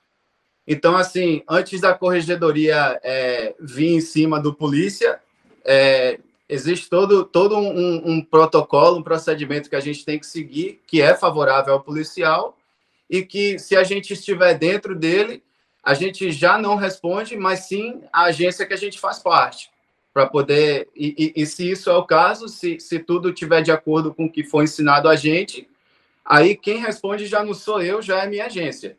Então, 0.68 0.96
assim, 0.96 1.44
antes 1.48 1.82
da 1.82 1.94
corregedoria 1.94 3.00
é, 3.04 3.54
vir 3.60 3.94
em 3.94 4.02
cima 4.02 4.40
do 4.40 4.54
polícia, 4.54 5.20
é, 5.64 6.20
existe 6.48 6.90
todo, 6.90 7.24
todo 7.24 7.58
um, 7.58 8.12
um 8.12 8.22
protocolo, 8.22 8.98
um 8.98 9.04
procedimento 9.04 9.70
que 9.70 9.76
a 9.76 9.80
gente 9.80 10.06
tem 10.06 10.20
que 10.20 10.28
seguir, 10.28 10.82
que 10.86 11.02
é 11.02 11.16
favorável 11.16 11.74
ao 11.74 11.82
policial, 11.82 12.58
e 13.10 13.24
que 13.24 13.60
se 13.60 13.76
a 13.76 13.84
gente 13.84 14.14
estiver 14.14 14.58
dentro 14.58 14.96
dele, 14.96 15.44
a 15.84 15.94
gente 15.94 16.32
já 16.32 16.58
não 16.58 16.76
responde, 16.76 17.36
mas 17.38 17.68
sim 17.68 18.02
a 18.12 18.24
agência 18.24 18.66
que 18.66 18.74
a 18.74 18.78
gente 18.78 19.00
faz 19.00 19.20
parte, 19.20 19.70
para 20.14 20.26
poder. 20.26 20.88
E, 20.96 21.34
e, 21.36 21.42
e, 21.42 21.46
se 21.46 21.70
isso 21.70 21.90
é 21.90 21.96
o 21.96 22.06
caso, 22.06 22.48
se, 22.48 22.80
se 22.80 23.00
tudo 23.00 23.30
estiver 23.30 23.62
de 23.62 23.72
acordo 23.72 24.14
com 24.14 24.26
o 24.26 24.32
que 24.32 24.44
foi 24.44 24.64
ensinado 24.64 25.08
a 25.08 25.16
gente, 25.16 25.70
aí 26.24 26.56
quem 26.56 26.80
responde 26.80 27.28
já 27.28 27.44
não 27.44 27.54
sou 27.54 27.82
eu, 27.82 28.02
já 28.02 28.24
é 28.24 28.28
minha 28.28 28.46
agência, 28.46 28.98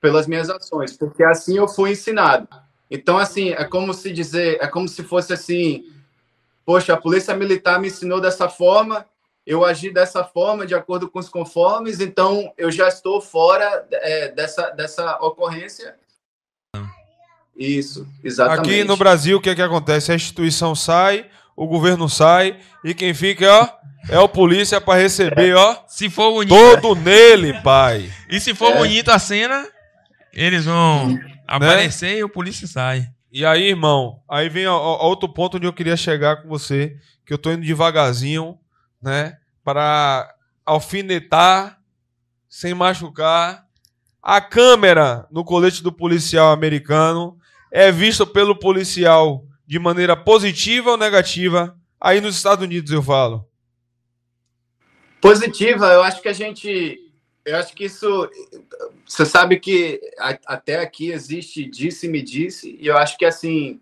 pelas 0.00 0.26
minhas 0.26 0.50
ações, 0.50 0.96
porque 0.96 1.22
assim 1.22 1.56
eu 1.56 1.68
fui 1.68 1.92
ensinado. 1.92 2.46
Então, 2.90 3.16
assim, 3.16 3.50
é 3.50 3.64
como 3.64 3.94
se 3.94 4.12
dizer, 4.12 4.58
é 4.60 4.66
como 4.66 4.86
se 4.86 5.02
fosse 5.02 5.32
assim, 5.32 5.86
poxa, 6.64 6.94
a 6.94 6.96
polícia 6.96 7.34
militar 7.34 7.80
me 7.80 7.88
ensinou 7.88 8.20
dessa 8.20 8.48
forma, 8.48 9.06
eu 9.46 9.64
agi 9.64 9.90
dessa 9.90 10.22
forma, 10.22 10.64
de 10.66 10.74
acordo 10.74 11.08
com 11.08 11.18
os 11.18 11.28
conformes, 11.28 11.98
então 12.00 12.52
eu 12.56 12.70
já 12.70 12.86
estou 12.88 13.20
fora 13.20 13.86
é, 13.90 14.28
dessa, 14.28 14.70
dessa 14.70 15.16
ocorrência. 15.20 15.96
Isso, 17.56 18.06
exatamente. 18.24 18.60
Aqui 18.68 18.84
no 18.84 18.96
Brasil, 18.96 19.36
o 19.36 19.40
que, 19.40 19.50
é 19.50 19.54
que 19.54 19.62
acontece? 19.62 20.10
A 20.10 20.14
instituição 20.14 20.74
sai, 20.74 21.26
o 21.54 21.66
governo 21.66 22.08
sai, 22.08 22.58
e 22.82 22.94
quem 22.94 23.12
fica, 23.12 23.46
ó, 23.52 23.68
é 24.08 24.18
o 24.18 24.28
polícia 24.28 24.80
para 24.80 25.00
receber, 25.00 25.54
ó, 25.54 25.76
Se 25.86 26.08
for 26.08 26.32
bonito. 26.32 26.54
todo 26.80 26.94
nele, 26.94 27.60
pai. 27.62 28.10
E 28.28 28.40
se 28.40 28.54
for 28.54 28.70
É. 28.72 28.78
bonito 28.78 29.10
a 29.10 29.18
cena, 29.18 29.68
eles 30.32 30.64
vão 30.64 31.18
aparecer 31.46 32.16
e 32.16 32.24
o 32.24 32.28
polícia 32.28 32.66
sai. 32.66 33.06
E 33.32 33.46
aí, 33.46 33.70
irmão, 33.70 34.22
aí 34.28 34.50
vem 34.50 34.66
ó, 34.66 34.76
ó, 34.76 35.06
outro 35.06 35.26
ponto 35.26 35.56
onde 35.56 35.66
eu 35.66 35.72
queria 35.72 35.96
chegar 35.96 36.42
com 36.42 36.48
você, 36.50 36.98
que 37.24 37.32
eu 37.32 37.38
tô 37.38 37.50
indo 37.50 37.64
devagarzinho, 37.64 38.58
né, 39.00 39.38
para 39.64 40.34
alfinetar, 40.66 41.80
sem 42.46 42.74
machucar. 42.74 43.66
A 44.22 44.38
câmera 44.38 45.26
no 45.30 45.44
colete 45.44 45.82
do 45.82 45.90
policial 45.90 46.52
americano 46.52 47.38
é 47.70 47.90
vista 47.90 48.26
pelo 48.26 48.54
policial 48.54 49.46
de 49.66 49.78
maneira 49.78 50.14
positiva 50.14 50.90
ou 50.90 50.98
negativa? 50.98 51.74
Aí 51.98 52.20
nos 52.20 52.36
Estados 52.36 52.62
Unidos 52.62 52.92
eu 52.92 53.02
falo. 53.02 53.48
Positiva, 55.22 55.86
eu 55.86 56.02
acho 56.02 56.20
que 56.20 56.28
a 56.28 56.32
gente. 56.34 56.98
Eu 57.46 57.56
acho 57.56 57.72
que 57.74 57.84
isso. 57.84 58.28
Você 59.12 59.26
sabe 59.26 59.60
que 59.60 60.00
a- 60.18 60.38
até 60.46 60.76
aqui 60.78 61.10
existe 61.10 61.66
disse-me 61.66 62.22
disse, 62.22 62.78
e 62.80 62.86
eu 62.86 62.96
acho 62.96 63.18
que 63.18 63.26
assim, 63.26 63.78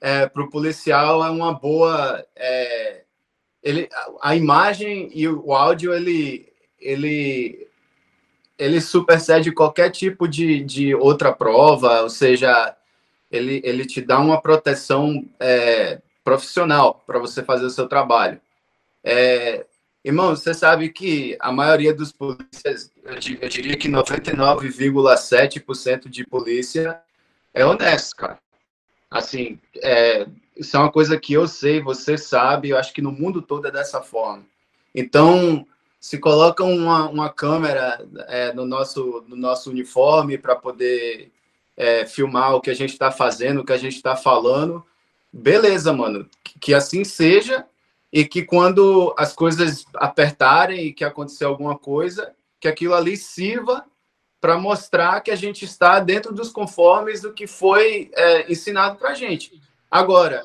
para 0.00 0.42
o 0.42 0.50
policial 0.50 1.24
é 1.24 1.30
uma 1.30 1.52
boa. 1.54 2.26
é, 2.34 3.02
ele, 3.62 3.88
a, 3.92 4.30
a 4.30 4.36
imagem 4.36 5.08
e 5.14 5.28
o 5.28 5.54
áudio, 5.54 5.94
ele, 5.94 6.52
ele, 6.80 7.68
ele 8.58 8.80
supersede 8.80 9.52
qualquer 9.52 9.90
tipo 9.90 10.26
de, 10.26 10.64
de 10.64 10.96
outra 10.96 11.32
prova, 11.32 12.02
ou 12.02 12.10
seja, 12.10 12.76
ele, 13.30 13.60
ele 13.64 13.86
te 13.86 14.00
dá 14.00 14.18
uma 14.18 14.40
proteção 14.42 15.24
é, 15.38 16.00
profissional 16.24 17.04
para 17.06 17.20
você 17.20 17.40
fazer 17.40 17.66
o 17.66 17.70
seu 17.70 17.86
trabalho. 17.86 18.40
É, 19.04 19.64
Irmão, 20.06 20.36
você 20.36 20.54
sabe 20.54 20.88
que 20.90 21.36
a 21.40 21.50
maioria 21.50 21.92
dos 21.92 22.12
polícias, 22.12 22.92
eu 23.02 23.18
di- 23.18 23.36
eu 23.42 23.48
diria 23.48 23.76
que 23.76 23.88
99,7% 23.88 26.08
de 26.08 26.24
polícia 26.24 27.00
é 27.52 27.66
honesto, 27.66 28.14
cara. 28.14 28.38
Assim, 29.10 29.58
é, 29.82 30.28
isso 30.56 30.76
é 30.76 30.78
uma 30.78 30.92
coisa 30.92 31.18
que 31.18 31.32
eu 31.32 31.48
sei, 31.48 31.80
você 31.80 32.16
sabe, 32.16 32.68
eu 32.68 32.78
acho 32.78 32.92
que 32.92 33.02
no 33.02 33.10
mundo 33.10 33.42
todo 33.42 33.66
é 33.66 33.70
dessa 33.72 34.00
forma. 34.00 34.44
Então, 34.94 35.66
se 35.98 36.18
colocam 36.18 36.72
uma, 36.72 37.08
uma 37.08 37.28
câmera 37.28 38.00
é, 38.28 38.52
no, 38.52 38.64
nosso, 38.64 39.24
no 39.26 39.34
nosso 39.34 39.70
uniforme 39.70 40.38
para 40.38 40.54
poder 40.54 41.32
é, 41.76 42.06
filmar 42.06 42.54
o 42.54 42.60
que 42.60 42.70
a 42.70 42.74
gente 42.74 42.92
está 42.92 43.10
fazendo, 43.10 43.62
o 43.62 43.64
que 43.64 43.72
a 43.72 43.78
gente 43.78 43.96
está 43.96 44.14
falando, 44.14 44.86
beleza, 45.32 45.92
mano. 45.92 46.30
Que, 46.44 46.60
que 46.60 46.72
assim 46.74 47.02
seja 47.02 47.66
e 48.16 48.24
que 48.24 48.42
quando 48.42 49.14
as 49.18 49.34
coisas 49.34 49.84
apertarem 49.94 50.86
e 50.86 50.92
que 50.94 51.04
acontecer 51.04 51.44
alguma 51.44 51.76
coisa, 51.76 52.32
que 52.58 52.66
aquilo 52.66 52.94
ali 52.94 53.14
sirva 53.14 53.84
para 54.40 54.56
mostrar 54.56 55.20
que 55.20 55.30
a 55.30 55.36
gente 55.36 55.66
está 55.66 56.00
dentro 56.00 56.32
dos 56.32 56.48
conformes 56.48 57.20
do 57.20 57.34
que 57.34 57.46
foi 57.46 58.10
é, 58.14 58.50
ensinado 58.50 58.96
para 58.96 59.10
a 59.10 59.14
gente. 59.14 59.60
Agora, 59.90 60.42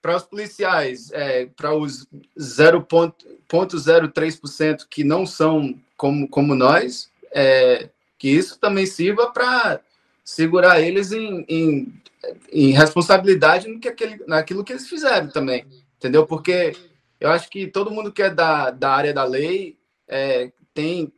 para 0.00 0.14
os 0.14 0.22
policiais, 0.22 1.10
é, 1.10 1.46
para 1.46 1.74
os 1.74 2.06
0,03% 2.38 4.86
que 4.88 5.02
não 5.02 5.26
são 5.26 5.76
como, 5.96 6.28
como 6.28 6.54
nós, 6.54 7.10
é, 7.32 7.90
que 8.16 8.28
isso 8.28 8.60
também 8.60 8.86
sirva 8.86 9.32
para 9.32 9.80
segurar 10.24 10.80
eles 10.80 11.10
em, 11.10 11.44
em, 11.48 12.00
em, 12.52 12.70
responsabilidade 12.70 13.66
no 13.66 13.80
que 13.80 13.88
aquele, 13.88 14.22
naquilo 14.24 14.62
que 14.62 14.72
eles 14.72 14.88
fizeram 14.88 15.30
também, 15.30 15.66
entendeu? 15.98 16.26
Porque 16.26 16.74
eu 17.20 17.30
acho 17.30 17.48
que 17.48 17.66
todo 17.66 17.90
mundo 17.90 18.12
que 18.12 18.22
é 18.22 18.30
da, 18.30 18.70
da 18.70 18.90
área 18.90 19.12
da 19.12 19.24
lei 19.24 19.76
é, 20.08 20.50
tem, 20.74 21.12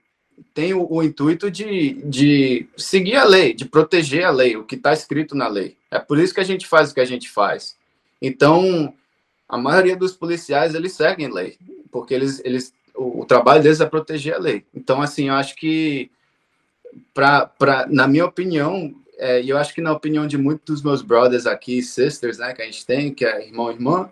tem 0.54 0.74
o, 0.74 0.86
o, 0.90 1.02
intuito 1.02 1.50
de, 1.50 1.94
de 2.04 2.68
seguir 2.76 3.16
a 3.16 3.24
lei, 3.24 3.52
de 3.52 3.64
proteger 3.64 4.24
a 4.24 4.30
lei, 4.30 4.56
o 4.56 4.64
que 4.64 4.76
está 4.76 4.92
escrito 4.92 5.34
na 5.34 5.48
lei. 5.48 5.76
É 5.90 5.98
por 5.98 6.18
isso 6.18 6.34
que 6.34 6.40
a 6.40 6.44
gente 6.44 6.66
faz 6.66 6.90
o 6.90 6.94
que 6.94 7.00
a 7.00 7.04
gente 7.04 7.28
faz. 7.28 7.76
Então, 8.20 8.94
a 9.48 9.56
maioria 9.56 9.96
dos 9.96 10.12
policiais, 10.12 10.74
eles 10.74 10.92
seguem 10.92 11.32
lei, 11.32 11.58
porque 11.90 12.14
eles, 12.14 12.40
eles 12.44 12.72
o, 12.94 13.22
o 13.22 13.24
trabalho 13.24 13.62
deles 13.62 13.80
é 13.80 13.86
proteger 13.86 14.34
a 14.34 14.38
lei. 14.38 14.64
Então, 14.74 15.00
assim, 15.00 15.28
eu 15.28 15.34
acho 15.34 15.54
que, 15.56 16.10
pra, 17.14 17.46
pra, 17.46 17.86
na 17.88 18.06
minha 18.06 18.26
opinião, 18.26 18.94
é, 19.16 19.40
e 19.42 19.48
eu 19.48 19.56
acho 19.56 19.74
que 19.74 19.80
na 19.80 19.92
opinião 19.92 20.26
de 20.26 20.36
muitos 20.36 20.76
dos 20.76 20.82
meus 20.82 21.02
brothers 21.02 21.46
aqui, 21.46 21.82
sisters, 21.82 22.38
né, 22.38 22.52
que 22.52 22.62
a 22.62 22.64
gente 22.64 22.84
tem, 22.84 23.12
que 23.12 23.24
é 23.24 23.46
irmão 23.46 23.70
e 23.70 23.74
irmã, 23.74 24.10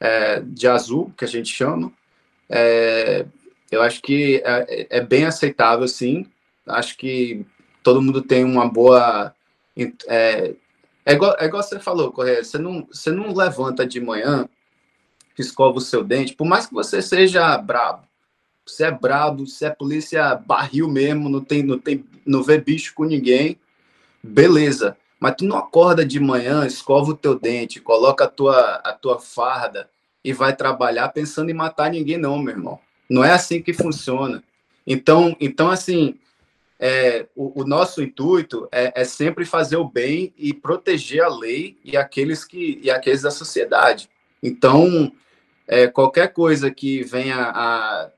é, 0.00 0.40
de 0.40 0.68
azul, 0.68 1.12
que 1.16 1.24
a 1.24 1.28
gente 1.28 1.48
chama, 1.48 1.92
é, 2.48 3.26
eu 3.70 3.82
acho 3.82 4.00
que 4.02 4.42
é, 4.44 4.86
é, 4.98 5.00
bem 5.00 5.24
aceitável, 5.24 5.86
sim. 5.88 6.26
Acho 6.66 6.96
que 6.96 7.44
todo 7.82 8.02
mundo 8.02 8.22
tem 8.22 8.44
uma 8.44 8.68
boa. 8.68 9.34
É, 10.06 10.54
é, 11.04 11.12
igual, 11.12 11.36
é 11.38 11.44
igual 11.46 11.62
você 11.62 11.78
falou, 11.78 12.12
Correia, 12.12 12.42
você 12.42 12.58
não, 12.58 12.86
você 12.90 13.10
não 13.10 13.34
levanta 13.34 13.86
de 13.86 14.00
manhã, 14.00 14.48
escova 15.38 15.78
o 15.78 15.80
seu 15.80 16.02
dente, 16.02 16.34
por 16.34 16.46
mais 16.46 16.66
que 16.66 16.74
você 16.74 17.02
seja 17.02 17.56
brabo, 17.58 18.06
você 18.64 18.84
é 18.84 18.90
brabo, 18.90 19.46
você 19.46 19.66
é 19.66 19.70
polícia 19.70 20.34
barril 20.34 20.88
mesmo, 20.88 21.28
não 21.28 21.40
tem, 21.40 21.62
não 21.62 21.78
tem, 21.78 22.04
não 22.24 22.42
vê 22.42 22.58
bicho 22.58 22.94
com 22.94 23.04
ninguém, 23.04 23.58
beleza. 24.22 24.96
Mas 25.18 25.34
tu 25.36 25.44
não 25.44 25.56
acorda 25.56 26.04
de 26.04 26.20
manhã, 26.20 26.66
escova 26.66 27.10
o 27.10 27.16
teu 27.16 27.38
dente, 27.38 27.80
coloca 27.80 28.24
a 28.24 28.28
tua, 28.28 28.76
a 28.76 28.92
tua 28.92 29.18
farda 29.18 29.88
e 30.22 30.32
vai 30.32 30.54
trabalhar 30.54 31.08
pensando 31.08 31.50
em 31.50 31.54
matar 31.54 31.90
ninguém, 31.90 32.18
não, 32.18 32.38
meu 32.38 32.54
irmão. 32.54 32.80
Não 33.08 33.24
é 33.24 33.32
assim 33.32 33.62
que 33.62 33.72
funciona. 33.72 34.42
Então, 34.86 35.36
então 35.40 35.70
assim, 35.70 36.18
é, 36.78 37.26
o, 37.34 37.62
o, 37.62 37.66
nosso 37.66 38.02
intuito 38.02 38.68
é, 38.70 38.92
é, 38.94 39.04
sempre 39.04 39.44
fazer 39.44 39.76
o 39.76 39.88
bem 39.88 40.34
e 40.36 40.52
proteger 40.52 41.22
a 41.22 41.28
lei 41.28 41.78
e 41.82 41.96
aqueles 41.96 42.44
que 42.44 42.78
e 42.82 42.90
aqueles 42.90 43.22
da 43.22 43.30
sociedade. 43.30 44.10
Então, 44.42 45.10
é, 45.66 45.86
qualquer 45.86 46.32
coisa 46.32 46.70
que 46.70 47.02
venha 47.02 47.50
a 47.54 48.10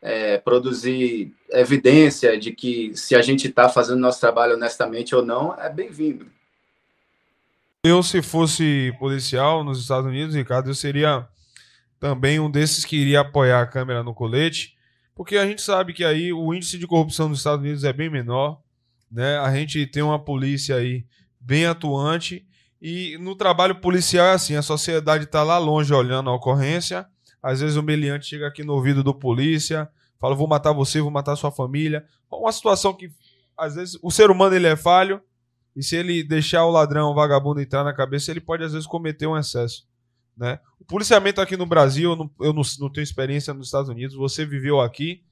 é, 0.00 0.38
produzir 0.38 1.32
evidência 1.50 2.38
de 2.38 2.52
que 2.52 2.96
se 2.96 3.14
a 3.14 3.22
gente 3.22 3.48
está 3.48 3.68
fazendo 3.68 4.00
nosso 4.00 4.20
trabalho 4.20 4.54
honestamente 4.54 5.14
ou 5.14 5.24
não, 5.24 5.54
é 5.54 5.68
bem-vindo. 5.68 6.35
Eu, 7.84 8.02
se 8.02 8.20
fosse 8.20 8.92
policial 8.98 9.62
nos 9.62 9.80
Estados 9.80 10.06
Unidos, 10.08 10.34
Ricardo, 10.34 10.70
eu 10.70 10.74
seria 10.74 11.28
também 12.00 12.40
um 12.40 12.50
desses 12.50 12.84
que 12.84 12.96
iria 12.96 13.20
apoiar 13.20 13.62
a 13.62 13.66
câmera 13.66 14.02
no 14.02 14.14
colete, 14.14 14.76
porque 15.14 15.36
a 15.36 15.46
gente 15.46 15.62
sabe 15.62 15.92
que 15.92 16.04
aí 16.04 16.32
o 16.32 16.52
índice 16.52 16.78
de 16.78 16.86
corrupção 16.86 17.28
nos 17.28 17.38
Estados 17.38 17.64
Unidos 17.64 17.84
é 17.84 17.92
bem 17.92 18.10
menor, 18.10 18.60
né? 19.10 19.38
A 19.38 19.54
gente 19.54 19.86
tem 19.86 20.02
uma 20.02 20.18
polícia 20.18 20.76
aí 20.76 21.06
bem 21.40 21.64
atuante 21.66 22.46
e 22.82 23.16
no 23.18 23.34
trabalho 23.34 23.76
policial 23.76 24.26
é 24.26 24.32
assim, 24.32 24.56
a 24.56 24.62
sociedade 24.62 25.24
está 25.24 25.42
lá 25.42 25.56
longe 25.58 25.92
olhando 25.94 26.28
a 26.28 26.34
ocorrência, 26.34 27.06
às 27.42 27.60
vezes 27.60 27.76
o 27.76 27.82
meliante 27.82 28.26
chega 28.26 28.46
aqui 28.46 28.62
no 28.62 28.74
ouvido 28.74 29.02
do 29.02 29.14
polícia, 29.14 29.88
fala 30.20 30.34
vou 30.34 30.48
matar 30.48 30.72
você, 30.72 31.00
vou 31.00 31.10
matar 31.10 31.36
sua 31.36 31.50
família, 31.50 32.04
uma 32.30 32.52
situação 32.52 32.92
que 32.92 33.10
às 33.56 33.76
vezes 33.76 33.98
o 34.02 34.10
ser 34.10 34.30
humano 34.30 34.54
ele 34.54 34.66
é 34.66 34.76
falho 34.76 35.22
e 35.76 35.82
se 35.82 35.94
ele 35.94 36.24
deixar 36.24 36.64
o 36.64 36.70
ladrão, 36.70 37.10
o 37.10 37.14
vagabundo 37.14 37.60
entrar 37.60 37.84
na 37.84 37.92
cabeça, 37.92 38.30
ele 38.30 38.40
pode 38.40 38.64
às 38.64 38.72
vezes 38.72 38.86
cometer 38.86 39.26
um 39.26 39.36
excesso. 39.36 39.86
Né? 40.34 40.58
O 40.80 40.84
policiamento 40.86 41.38
aqui 41.38 41.54
no 41.54 41.66
Brasil, 41.66 42.12
eu, 42.12 42.16
não, 42.16 42.30
eu 42.40 42.52
não, 42.54 42.62
não, 42.80 42.90
tenho 42.90 43.04
experiência 43.04 43.52
nos 43.52 43.68
Estados 43.68 43.90
Unidos. 43.90 44.16
Você 44.16 44.46
viveu 44.46 44.80
aqui 44.80 45.22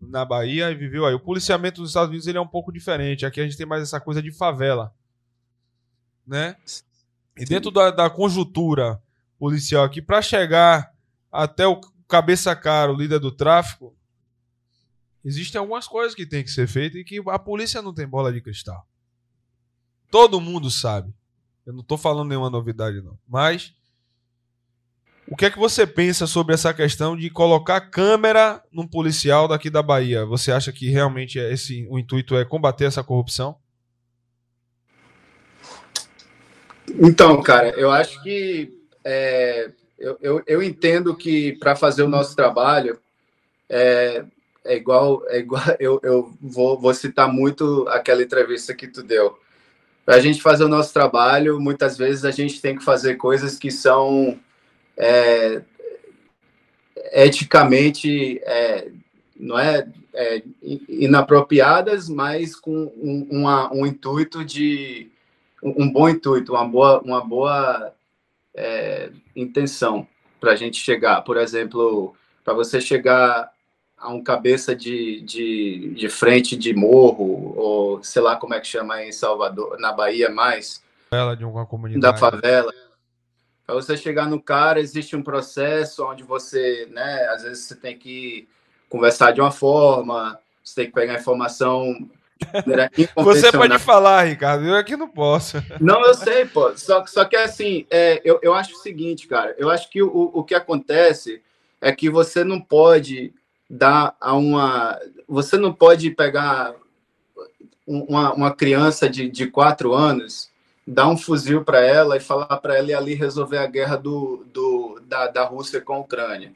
na 0.00 0.24
Bahia 0.24 0.70
e 0.70 0.74
viveu 0.74 1.04
aí. 1.04 1.12
O 1.12 1.20
policiamento 1.20 1.82
nos 1.82 1.90
Estados 1.90 2.08
Unidos 2.08 2.26
ele 2.26 2.38
é 2.38 2.40
um 2.40 2.48
pouco 2.48 2.72
diferente. 2.72 3.26
Aqui 3.26 3.42
a 3.42 3.44
gente 3.44 3.58
tem 3.58 3.66
mais 3.66 3.82
essa 3.82 4.00
coisa 4.00 4.22
de 4.22 4.32
favela, 4.32 4.94
né? 6.26 6.56
E 7.36 7.44
dentro 7.44 7.70
da, 7.70 7.90
da 7.90 8.08
conjuntura 8.08 9.02
policial 9.38 9.84
aqui, 9.84 10.00
para 10.00 10.22
chegar 10.22 10.94
até 11.30 11.66
o 11.66 11.78
cabeça 12.08 12.54
cara, 12.56 12.92
o 12.92 12.96
líder 12.96 13.18
do 13.18 13.32
tráfico, 13.32 13.94
existem 15.22 15.58
algumas 15.58 15.86
coisas 15.86 16.14
que 16.14 16.24
tem 16.24 16.42
que 16.42 16.50
ser 16.50 16.66
feitas 16.66 17.00
e 17.00 17.04
que 17.04 17.22
a 17.28 17.38
polícia 17.38 17.82
não 17.82 17.92
tem 17.92 18.06
bola 18.06 18.32
de 18.32 18.40
cristal. 18.40 18.86
Todo 20.14 20.40
mundo 20.40 20.70
sabe. 20.70 21.12
Eu 21.66 21.72
não 21.72 21.80
estou 21.80 21.98
falando 21.98 22.28
nenhuma 22.28 22.48
novidade 22.48 23.02
não, 23.02 23.18
mas 23.28 23.74
o 25.26 25.34
que 25.34 25.44
é 25.44 25.50
que 25.50 25.58
você 25.58 25.84
pensa 25.84 26.24
sobre 26.24 26.54
essa 26.54 26.72
questão 26.72 27.16
de 27.16 27.28
colocar 27.30 27.80
câmera 27.80 28.62
num 28.70 28.86
policial 28.86 29.48
daqui 29.48 29.68
da 29.68 29.82
Bahia? 29.82 30.24
Você 30.24 30.52
acha 30.52 30.70
que 30.70 30.88
realmente 30.88 31.40
é 31.40 31.52
esse 31.52 31.84
o 31.90 31.98
intuito 31.98 32.36
é 32.36 32.44
combater 32.44 32.84
essa 32.84 33.02
corrupção? 33.02 33.56
Então, 36.88 37.42
cara, 37.42 37.70
eu 37.70 37.90
acho 37.90 38.22
que 38.22 38.72
é, 39.02 39.72
eu, 39.98 40.16
eu, 40.22 40.42
eu, 40.46 40.62
entendo 40.62 41.16
que 41.16 41.54
para 41.54 41.74
fazer 41.74 42.04
o 42.04 42.08
nosso 42.08 42.36
trabalho 42.36 43.00
é, 43.68 44.24
é 44.64 44.76
igual, 44.76 45.24
é 45.26 45.40
igual 45.40 45.64
eu, 45.80 45.98
eu 46.04 46.32
vou, 46.40 46.78
vou 46.78 46.94
citar 46.94 47.26
muito 47.26 47.84
aquela 47.88 48.22
entrevista 48.22 48.72
que 48.72 48.86
tu 48.86 49.02
deu. 49.02 49.42
Para 50.04 50.16
a 50.16 50.20
gente 50.20 50.42
fazer 50.42 50.64
o 50.64 50.68
nosso 50.68 50.92
trabalho, 50.92 51.60
muitas 51.60 51.96
vezes 51.96 52.24
a 52.24 52.30
gente 52.30 52.60
tem 52.60 52.76
que 52.76 52.84
fazer 52.84 53.16
coisas 53.16 53.58
que 53.58 53.70
são 53.70 54.38
é, 54.96 55.62
eticamente 57.12 58.40
é, 58.44 58.88
não 59.38 59.58
é, 59.58 59.88
é, 60.12 60.42
inapropriadas, 60.88 62.08
mas 62.08 62.54
com 62.54 62.92
um, 62.96 63.26
uma, 63.30 63.72
um 63.72 63.86
intuito 63.86 64.44
de 64.44 65.10
um, 65.62 65.90
bom 65.90 66.08
intuito, 66.08 66.52
uma 66.52 66.68
boa, 66.68 67.00
uma 67.00 67.24
boa 67.24 67.92
é, 68.54 69.10
intenção 69.34 70.06
para 70.38 70.52
a 70.52 70.56
gente 70.56 70.76
chegar. 70.76 71.22
Por 71.22 71.36
exemplo, 71.38 72.14
para 72.44 72.52
você 72.52 72.80
chegar 72.80 73.50
a 74.04 74.10
um 74.10 74.22
cabeça 74.22 74.76
de, 74.76 75.20
de, 75.22 75.94
de 75.96 76.08
frente 76.08 76.56
de 76.56 76.74
morro, 76.74 77.54
ou 77.56 78.02
sei 78.02 78.22
lá 78.22 78.36
como 78.36 78.54
é 78.54 78.60
que 78.60 78.66
chama 78.66 79.02
em 79.02 79.12
Salvador, 79.12 79.78
na 79.78 79.92
Bahia 79.92 80.30
mais. 80.30 80.82
De 81.10 81.44
alguma 81.44 81.64
comunidade. 81.64 82.00
Da 82.00 82.16
favela 82.16 82.72
para 83.66 83.74
você 83.74 83.96
chegar 83.96 84.28
no 84.28 84.40
cara, 84.40 84.80
existe 84.80 85.16
um 85.16 85.22
processo 85.22 86.04
onde 86.04 86.22
você, 86.22 86.86
né, 86.90 87.26
às 87.30 87.42
vezes 87.42 87.64
você 87.64 87.74
tem 87.74 87.96
que 87.96 88.46
conversar 88.88 89.32
de 89.32 89.40
uma 89.40 89.50
forma, 89.50 90.38
você 90.62 90.82
tem 90.82 90.86
que 90.86 90.92
pegar 90.92 91.14
informação. 91.14 92.08
Você 93.16 93.50
pode 93.50 93.78
falar, 93.78 94.24
Ricardo, 94.24 94.66
eu 94.66 94.74
aqui 94.74 94.96
não 94.96 95.08
posso. 95.08 95.56
Não, 95.80 96.04
eu 96.04 96.12
sei, 96.12 96.44
pô. 96.44 96.76
Só, 96.76 97.06
só 97.06 97.24
que 97.24 97.36
assim, 97.36 97.86
é, 97.88 98.20
eu, 98.24 98.38
eu 98.42 98.52
acho 98.52 98.74
o 98.74 98.78
seguinte, 98.78 99.26
cara, 99.26 99.54
eu 99.56 99.70
acho 99.70 99.88
que 99.88 100.02
o, 100.02 100.30
o 100.34 100.44
que 100.44 100.54
acontece 100.54 101.40
é 101.80 101.92
que 101.92 102.10
você 102.10 102.44
não 102.44 102.60
pode 102.60 103.32
dar 103.68 104.16
a 104.20 104.34
uma. 104.34 104.98
Você 105.28 105.56
não 105.56 105.72
pode 105.72 106.10
pegar 106.10 106.74
uma, 107.86 108.32
uma 108.32 108.54
criança 108.54 109.08
de, 109.08 109.28
de 109.28 109.46
quatro 109.46 109.92
anos 109.94 110.52
dar 110.86 111.08
um 111.08 111.16
fuzil 111.16 111.64
para 111.64 111.80
ela 111.80 112.16
e 112.16 112.20
falar 112.20 112.56
para 112.58 112.76
ela 112.76 112.90
ir 112.90 112.94
ali 112.94 113.14
resolver 113.14 113.58
a 113.58 113.66
guerra 113.66 113.96
do, 113.96 114.44
do, 114.52 115.00
da, 115.06 115.28
da 115.28 115.44
Rússia 115.44 115.80
com 115.80 115.94
a 115.94 115.98
Ucrânia. 115.98 116.52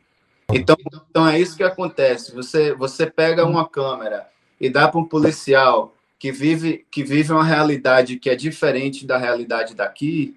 Então, 0.52 0.76
então 1.10 1.26
é 1.26 1.38
isso 1.38 1.56
que 1.56 1.62
acontece. 1.62 2.34
Você, 2.34 2.74
você 2.74 3.06
pega 3.06 3.46
uma 3.46 3.68
câmera 3.68 4.26
e 4.60 4.68
dá 4.68 4.88
para 4.88 5.00
um 5.00 5.04
policial 5.04 5.94
que 6.18 6.32
vive, 6.32 6.86
que 6.90 7.02
vive 7.02 7.32
uma 7.32 7.44
realidade 7.44 8.16
que 8.16 8.28
é 8.28 8.34
diferente 8.34 9.06
da 9.06 9.16
realidade 9.16 9.74
daqui, 9.74 10.36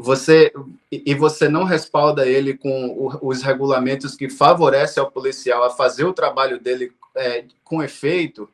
você 0.00 0.52
e 0.92 1.12
você 1.12 1.48
não 1.48 1.64
respalda 1.64 2.24
ele 2.24 2.56
com 2.56 3.18
os 3.20 3.42
regulamentos 3.42 4.14
que 4.14 4.30
favorecem 4.30 5.02
ao 5.02 5.10
policial 5.10 5.64
a 5.64 5.70
fazer 5.70 6.04
o 6.04 6.12
trabalho 6.12 6.60
dele 6.60 6.92
é, 7.16 7.44
com 7.64 7.82
efeito, 7.82 8.48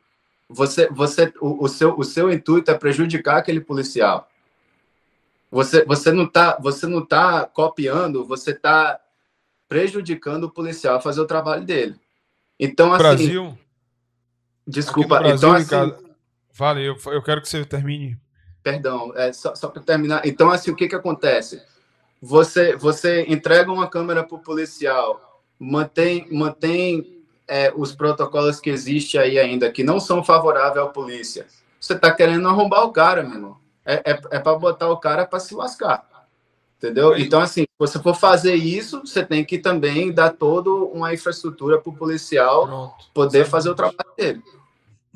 você, 0.48 0.88
você, 0.88 1.30
o, 1.38 1.64
o, 1.64 1.68
seu, 1.68 1.98
o 1.98 2.02
seu 2.02 2.32
intuito 2.32 2.70
é 2.70 2.78
prejudicar 2.78 3.36
aquele 3.36 3.60
policial. 3.60 4.26
Você, 5.50 5.84
você 5.84 6.10
não 6.10 6.24
está, 6.24 6.56
você 6.58 6.86
não 6.86 7.04
tá 7.04 7.44
copiando, 7.44 8.24
você 8.24 8.52
está 8.52 8.98
prejudicando 9.68 10.44
o 10.44 10.50
policial 10.50 10.96
a 10.96 11.00
fazer 11.00 11.20
o 11.20 11.26
trabalho 11.26 11.64
dele. 11.64 11.94
Então, 12.58 12.92
assim. 12.94 13.02
Brasil. 13.02 13.58
Desculpa. 14.66 15.18
Brasil, 15.18 15.58
então, 15.58 15.82
assim, 15.82 15.94
vale, 16.54 16.88
eu, 16.88 16.96
eu 17.12 17.22
quero 17.22 17.42
que 17.42 17.48
você 17.50 17.66
termine. 17.66 18.18
Perdão, 18.64 19.12
é 19.14 19.30
só, 19.30 19.54
só 19.54 19.68
para 19.68 19.82
terminar. 19.82 20.26
Então, 20.26 20.50
assim, 20.50 20.70
o 20.70 20.74
que 20.74 20.88
que 20.88 20.94
acontece? 20.94 21.62
Você, 22.20 22.74
você 22.74 23.26
entrega 23.28 23.70
uma 23.70 23.86
câmera 23.86 24.24
para 24.24 24.36
o 24.36 24.40
policial, 24.40 25.42
mantém, 25.58 26.26
mantém 26.32 27.22
é, 27.46 27.70
os 27.76 27.94
protocolos 27.94 28.60
que 28.60 28.70
existem 28.70 29.20
aí 29.20 29.38
ainda, 29.38 29.70
que 29.70 29.84
não 29.84 30.00
são 30.00 30.24
favoráveis 30.24 30.86
à 30.86 30.88
polícia. 30.88 31.46
Você 31.78 31.92
está 31.92 32.10
querendo 32.10 32.48
arrombar 32.48 32.84
o 32.84 32.90
cara, 32.90 33.22
meu 33.22 33.34
irmão. 33.34 33.56
É, 33.84 34.12
é, 34.12 34.20
é 34.30 34.38
para 34.38 34.58
botar 34.58 34.88
o 34.88 34.96
cara 34.96 35.26
para 35.26 35.38
se 35.38 35.54
lascar. 35.54 36.02
Entendeu? 36.78 37.18
Então, 37.18 37.40
assim, 37.40 37.64
se 37.64 37.68
você 37.78 37.98
for 37.98 38.14
fazer 38.14 38.54
isso, 38.54 39.00
você 39.00 39.22
tem 39.22 39.44
que 39.44 39.58
também 39.58 40.10
dar 40.10 40.30
toda 40.30 40.70
uma 40.70 41.12
infraestrutura 41.12 41.78
para 41.78 41.90
o 41.90 41.96
policial 41.96 42.66
Pronto. 42.66 42.94
poder 43.12 43.40
Exatamente. 43.40 43.50
fazer 43.50 43.68
o 43.68 43.74
trabalho 43.74 44.10
dele. 44.16 44.42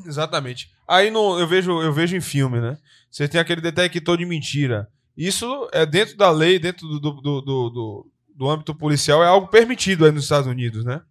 Exatamente. 0.06 0.70
Aí 0.86 1.10
no, 1.10 1.38
eu 1.38 1.46
vejo 1.46 1.82
eu 1.82 1.92
vejo 1.92 2.16
em 2.16 2.20
filme, 2.20 2.60
né? 2.60 2.78
Você 3.10 3.26
tem 3.28 3.40
aquele 3.40 3.60
detector 3.60 4.16
de 4.16 4.24
mentira. 4.24 4.88
Isso 5.16 5.68
é 5.72 5.84
dentro 5.84 6.16
da 6.16 6.30
lei, 6.30 6.58
dentro 6.58 6.86
do, 6.86 7.00
do, 7.00 7.20
do, 7.20 7.40
do, 7.40 8.06
do 8.34 8.48
âmbito 8.50 8.74
policial, 8.74 9.22
é 9.24 9.26
algo 9.26 9.48
permitido 9.48 10.04
aí 10.06 10.12
nos 10.12 10.22
Estados 10.24 10.46
Unidos, 10.46 10.84
né? 10.84 11.02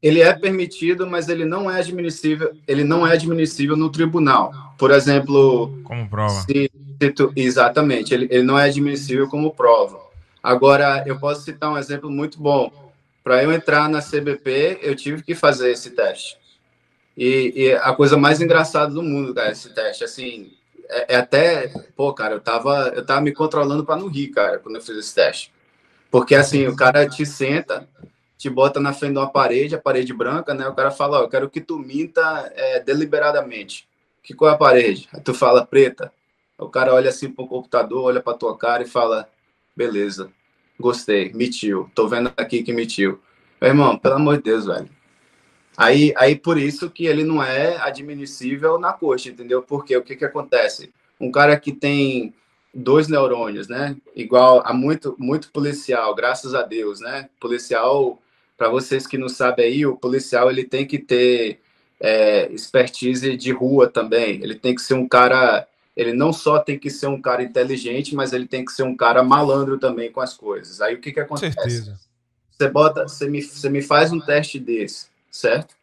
Ele 0.00 0.20
é 0.20 0.32
permitido, 0.32 1.06
mas 1.06 1.28
ele 1.28 1.44
não 1.44 1.70
é 1.70 1.80
admissível, 1.80 2.52
ele 2.66 2.84
não 2.84 3.06
é 3.06 3.12
admissível 3.12 3.76
no 3.76 3.90
tribunal. 3.90 4.52
Por 4.78 4.90
exemplo, 4.92 5.76
Como 5.84 6.08
prova. 6.08 6.40
se, 6.42 6.70
se 7.02 7.10
tu- 7.10 7.32
exatamente, 7.34 8.14
ele, 8.14 8.28
ele 8.30 8.44
não 8.44 8.58
é 8.58 8.64
admissível 8.64 9.28
como 9.28 9.52
prova. 9.52 10.00
Agora, 10.42 11.02
eu 11.06 11.18
posso 11.18 11.42
citar 11.42 11.70
um 11.72 11.76
exemplo 11.78 12.08
muito 12.10 12.40
bom. 12.40 12.92
Para 13.24 13.42
eu 13.42 13.52
entrar 13.52 13.88
na 13.88 14.00
CBP, 14.00 14.78
eu 14.82 14.94
tive 14.94 15.22
que 15.22 15.34
fazer 15.34 15.72
esse 15.72 15.90
teste. 15.90 16.36
E, 17.18 17.52
e 17.56 17.72
a 17.72 17.92
coisa 17.92 18.16
mais 18.16 18.40
engraçada 18.40 18.94
do 18.94 19.02
mundo, 19.02 19.34
cara, 19.34 19.50
esse 19.50 19.74
teste, 19.74 20.04
assim, 20.04 20.52
é, 20.88 21.14
é 21.14 21.16
até, 21.16 21.66
pô, 21.96 22.14
cara, 22.14 22.34
eu 22.34 22.40
tava, 22.40 22.92
eu 22.94 23.04
tava 23.04 23.20
me 23.20 23.32
controlando 23.32 23.84
para 23.84 23.96
não 23.96 24.06
rir, 24.06 24.28
cara, 24.28 24.60
quando 24.60 24.76
eu 24.76 24.80
fiz 24.80 24.96
esse 24.96 25.16
teste. 25.16 25.52
Porque, 26.12 26.36
assim, 26.36 26.68
o 26.68 26.76
cara 26.76 27.08
te 27.08 27.26
senta, 27.26 27.88
te 28.36 28.48
bota 28.48 28.78
na 28.78 28.92
frente 28.92 29.14
de 29.14 29.18
uma 29.18 29.28
parede, 29.28 29.74
a 29.74 29.80
parede 29.80 30.14
branca, 30.14 30.54
né? 30.54 30.68
O 30.68 30.74
cara 30.76 30.92
fala, 30.92 31.18
ó, 31.18 31.22
eu 31.24 31.28
quero 31.28 31.50
que 31.50 31.60
tu 31.60 31.76
minta 31.76 32.52
é, 32.54 32.78
deliberadamente. 32.78 33.88
Que 34.22 34.32
qual 34.32 34.52
é 34.52 34.54
a 34.54 34.56
parede? 34.56 35.08
Aí 35.12 35.20
tu 35.20 35.34
fala 35.34 35.66
preta. 35.66 36.12
O 36.56 36.68
cara 36.68 36.94
olha 36.94 37.08
assim 37.08 37.28
pro 37.28 37.48
computador, 37.48 38.04
olha 38.04 38.22
pra 38.22 38.34
tua 38.34 38.56
cara 38.56 38.84
e 38.84 38.86
fala, 38.86 39.28
beleza, 39.76 40.30
gostei, 40.78 41.32
mentiu, 41.32 41.90
tô 41.96 42.06
vendo 42.06 42.32
aqui 42.36 42.62
que 42.62 42.72
mentiu. 42.72 43.20
Meu 43.60 43.70
irmão, 43.70 43.98
pelo 43.98 44.14
amor 44.14 44.36
de 44.36 44.44
Deus, 44.44 44.66
velho. 44.66 44.88
Aí, 45.78 46.12
aí 46.16 46.34
por 46.34 46.58
isso 46.58 46.90
que 46.90 47.06
ele 47.06 47.22
não 47.22 47.40
é 47.40 47.76
admissível 47.76 48.80
na 48.80 48.92
coxa, 48.92 49.28
entendeu? 49.28 49.62
Porque 49.62 49.96
o 49.96 50.02
que 50.02 50.16
que 50.16 50.24
acontece? 50.24 50.92
Um 51.20 51.30
cara 51.30 51.56
que 51.56 51.70
tem 51.70 52.34
dois 52.74 53.06
neurônios, 53.06 53.68
né? 53.68 53.96
Igual 54.12 54.60
a 54.66 54.72
muito, 54.72 55.14
muito 55.16 55.52
policial, 55.52 56.12
graças 56.16 56.52
a 56.52 56.62
Deus, 56.62 56.98
né? 56.98 57.28
Policial, 57.38 58.20
para 58.56 58.68
vocês 58.68 59.06
que 59.06 59.16
não 59.16 59.28
sabem 59.28 59.66
aí, 59.66 59.86
o 59.86 59.96
policial 59.96 60.50
ele 60.50 60.64
tem 60.64 60.84
que 60.84 60.98
ter 60.98 61.60
é, 62.00 62.50
expertise 62.52 63.36
de 63.36 63.52
rua 63.52 63.86
também. 63.86 64.42
Ele 64.42 64.56
tem 64.56 64.74
que 64.74 64.82
ser 64.82 64.94
um 64.94 65.06
cara, 65.06 65.64
ele 65.96 66.12
não 66.12 66.32
só 66.32 66.58
tem 66.58 66.76
que 66.76 66.90
ser 66.90 67.06
um 67.06 67.22
cara 67.22 67.40
inteligente, 67.40 68.16
mas 68.16 68.32
ele 68.32 68.48
tem 68.48 68.64
que 68.64 68.72
ser 68.72 68.82
um 68.82 68.96
cara 68.96 69.22
malandro 69.22 69.78
também 69.78 70.10
com 70.10 70.20
as 70.20 70.34
coisas. 70.34 70.80
Aí 70.80 70.96
o 70.96 71.00
que 71.00 71.12
que 71.12 71.20
acontece? 71.20 71.54
certeza. 71.54 72.00
Você 72.50 72.68
bota, 72.68 73.06
você 73.06 73.28
me, 73.28 73.40
você 73.40 73.68
me 73.68 73.80
faz 73.80 74.10
um 74.10 74.18
teste 74.18 74.58
desse, 74.58 75.06
certo? 75.38 75.76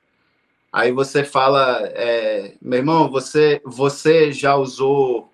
Aí 0.71 0.91
você 0.91 1.23
fala, 1.23 1.79
é, 1.93 2.55
meu 2.61 2.79
irmão, 2.79 3.09
você, 3.09 3.61
você 3.63 4.33
já 4.33 4.55
usou 4.55 5.31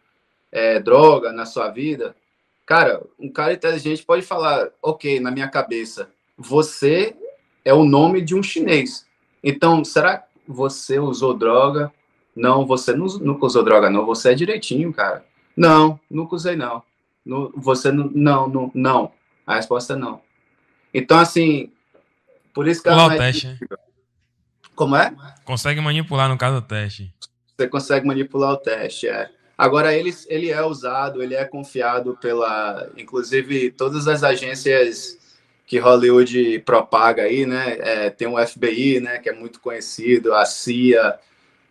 é, 0.51 0.79
droga 0.79 1.31
na 1.31 1.45
sua 1.45 1.69
vida? 1.69 2.15
Cara, 2.63 3.01
um 3.19 3.29
cara 3.31 3.53
inteligente 3.53 4.05
pode 4.05 4.21
falar, 4.21 4.69
ok, 4.81 5.19
na 5.19 5.31
minha 5.31 5.47
cabeça, 5.47 6.09
você 6.37 7.15
é 7.65 7.73
o 7.73 7.83
nome 7.83 8.21
de 8.21 8.35
um 8.35 8.43
chinês. 8.43 9.07
Então, 9.43 9.83
será 9.83 10.19
que 10.19 10.27
você 10.47 10.99
usou 10.99 11.33
droga? 11.33 11.91
Não, 12.35 12.65
você 12.65 12.93
não, 12.93 13.07
nunca 13.17 13.47
usou 13.47 13.63
droga, 13.63 13.89
não. 13.89 14.05
Você 14.05 14.31
é 14.31 14.35
direitinho, 14.35 14.93
cara. 14.93 15.25
Não, 15.57 15.99
nunca 16.09 16.35
usei, 16.35 16.55
não. 16.55 16.83
Você 17.55 17.91
não, 17.91 18.09
não, 18.13 18.47
não, 18.47 18.71
não. 18.73 19.11
A 19.45 19.55
resposta 19.55 19.93
é 19.93 19.95
não. 19.95 20.21
Então, 20.93 21.17
assim, 21.17 21.71
por 22.53 22.67
isso 22.67 22.83
que 22.83 22.89
ela 22.89 23.07
não 23.07 23.11
é 23.11 23.17
teste, 23.17 23.47
né? 23.47 23.57
Como 24.75 24.95
é? 24.95 25.13
Consegue 25.45 25.81
manipular 25.81 26.29
no 26.29 26.37
caso 26.37 26.61
do 26.61 26.67
teste. 26.67 27.13
Você 27.57 27.67
consegue 27.67 28.05
manipular 28.07 28.53
o 28.53 28.57
teste, 28.57 29.07
é. 29.07 29.29
Agora, 29.57 29.93
ele, 29.93 30.11
ele 30.27 30.49
é 30.49 30.63
usado, 30.65 31.21
ele 31.21 31.35
é 31.35 31.45
confiado 31.45 32.17
pela... 32.19 32.89
Inclusive, 32.97 33.71
todas 33.71 34.07
as 34.07 34.23
agências 34.23 35.17
que 35.67 35.77
Hollywood 35.77 36.59
propaga 36.65 37.23
aí, 37.23 37.45
né? 37.45 37.77
É, 37.79 38.09
tem 38.09 38.27
o 38.27 38.37
FBI, 38.43 38.99
né? 38.99 39.19
Que 39.19 39.29
é 39.29 39.33
muito 39.33 39.59
conhecido, 39.59 40.33
a 40.33 40.45
CIA... 40.45 41.19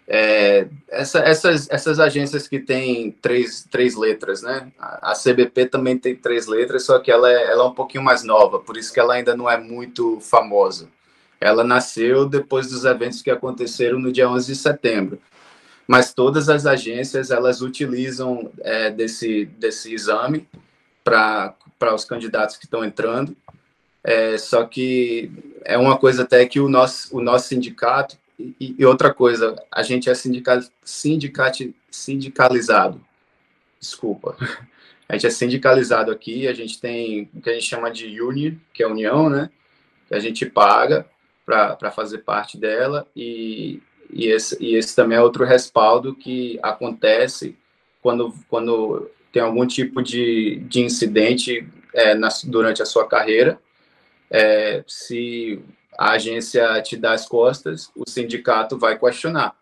é, 0.06 0.68
essa- 0.88 1.20
essas, 1.20 1.68
essas 1.70 1.98
agências 1.98 2.46
que 2.46 2.60
têm 2.60 3.10
três, 3.10 3.66
três 3.70 3.96
letras, 3.96 4.42
né? 4.42 4.70
A, 4.78 5.10
a 5.10 5.14
CBP 5.14 5.66
também 5.66 5.98
tem 5.98 6.14
três 6.14 6.46
letras, 6.46 6.84
só 6.84 6.98
que 7.00 7.10
ela 7.10 7.30
é, 7.30 7.44
ela 7.50 7.64
é 7.64 7.66
um 7.66 7.74
pouquinho 7.74 8.04
mais 8.04 8.22
nova, 8.22 8.58
por 8.60 8.76
isso 8.76 8.92
que 8.92 9.00
ela 9.00 9.14
ainda 9.14 9.36
não 9.36 9.50
é 9.50 9.58
muito 9.58 10.20
famosa. 10.20 10.88
Ela 11.40 11.64
nasceu 11.64 12.28
depois 12.28 12.68
dos 12.68 12.84
eventos 12.84 13.22
que 13.22 13.30
aconteceram 13.30 13.98
no 13.98 14.12
dia 14.12 14.28
11 14.28 14.46
de 14.52 14.58
setembro. 14.58 15.18
Mas 15.88 16.12
todas 16.12 16.48
as 16.48 16.66
agências, 16.66 17.30
elas 17.30 17.62
utilizam 17.62 18.52
é, 18.60 18.90
desse, 18.90 19.46
desse 19.46 19.92
exame 19.92 20.46
para 21.02 21.56
os 21.94 22.04
candidatos 22.04 22.56
que 22.56 22.66
estão 22.66 22.84
entrando. 22.84 23.34
É, 24.04 24.36
só 24.38 24.64
que 24.64 25.32
é 25.64 25.76
uma 25.78 25.98
coisa 25.98 26.22
até 26.22 26.44
que 26.46 26.60
o 26.60 26.68
nosso, 26.68 27.16
o 27.16 27.20
nosso 27.20 27.48
sindicato, 27.48 28.16
e, 28.38 28.74
e 28.78 28.84
outra 28.86 29.12
coisa, 29.12 29.56
a 29.70 29.82
gente 29.82 30.08
é 30.08 30.14
sindical, 30.14 30.60
sindicati, 30.84 31.74
sindicalizado. 31.90 33.00
Desculpa. 33.80 34.36
A 35.08 35.14
gente 35.14 35.26
é 35.26 35.30
sindicalizado 35.30 36.12
aqui, 36.12 36.46
a 36.46 36.52
gente 36.52 36.80
tem 36.80 37.28
o 37.34 37.40
que 37.40 37.50
a 37.50 37.54
gente 37.54 37.66
chama 37.66 37.90
de 37.90 38.22
union, 38.22 38.54
que 38.72 38.80
é 38.80 38.86
união, 38.86 39.28
né? 39.28 39.50
Que 40.06 40.14
a 40.14 40.20
gente 40.20 40.46
paga 40.46 41.04
para 41.78 41.90
fazer 41.90 42.18
parte 42.18 42.56
dela, 42.56 43.06
e, 43.14 43.82
e, 44.10 44.28
esse, 44.28 44.56
e 44.62 44.76
esse 44.76 44.94
também 44.94 45.18
é 45.18 45.22
outro 45.22 45.44
respaldo 45.44 46.14
que 46.14 46.58
acontece 46.62 47.56
quando, 48.02 48.32
quando 48.48 49.10
tem 49.32 49.42
algum 49.42 49.66
tipo 49.66 50.02
de, 50.02 50.62
de 50.68 50.80
incidente 50.80 51.66
é, 51.94 52.14
na, 52.14 52.28
durante 52.44 52.82
a 52.82 52.86
sua 52.86 53.06
carreira. 53.06 53.58
É, 54.30 54.84
se 54.86 55.60
a 55.98 56.12
agência 56.12 56.80
te 56.82 56.96
dá 56.96 57.12
as 57.12 57.26
costas, 57.26 57.90
o 57.96 58.08
sindicato 58.08 58.78
vai 58.78 58.98
questionar, 58.98 59.56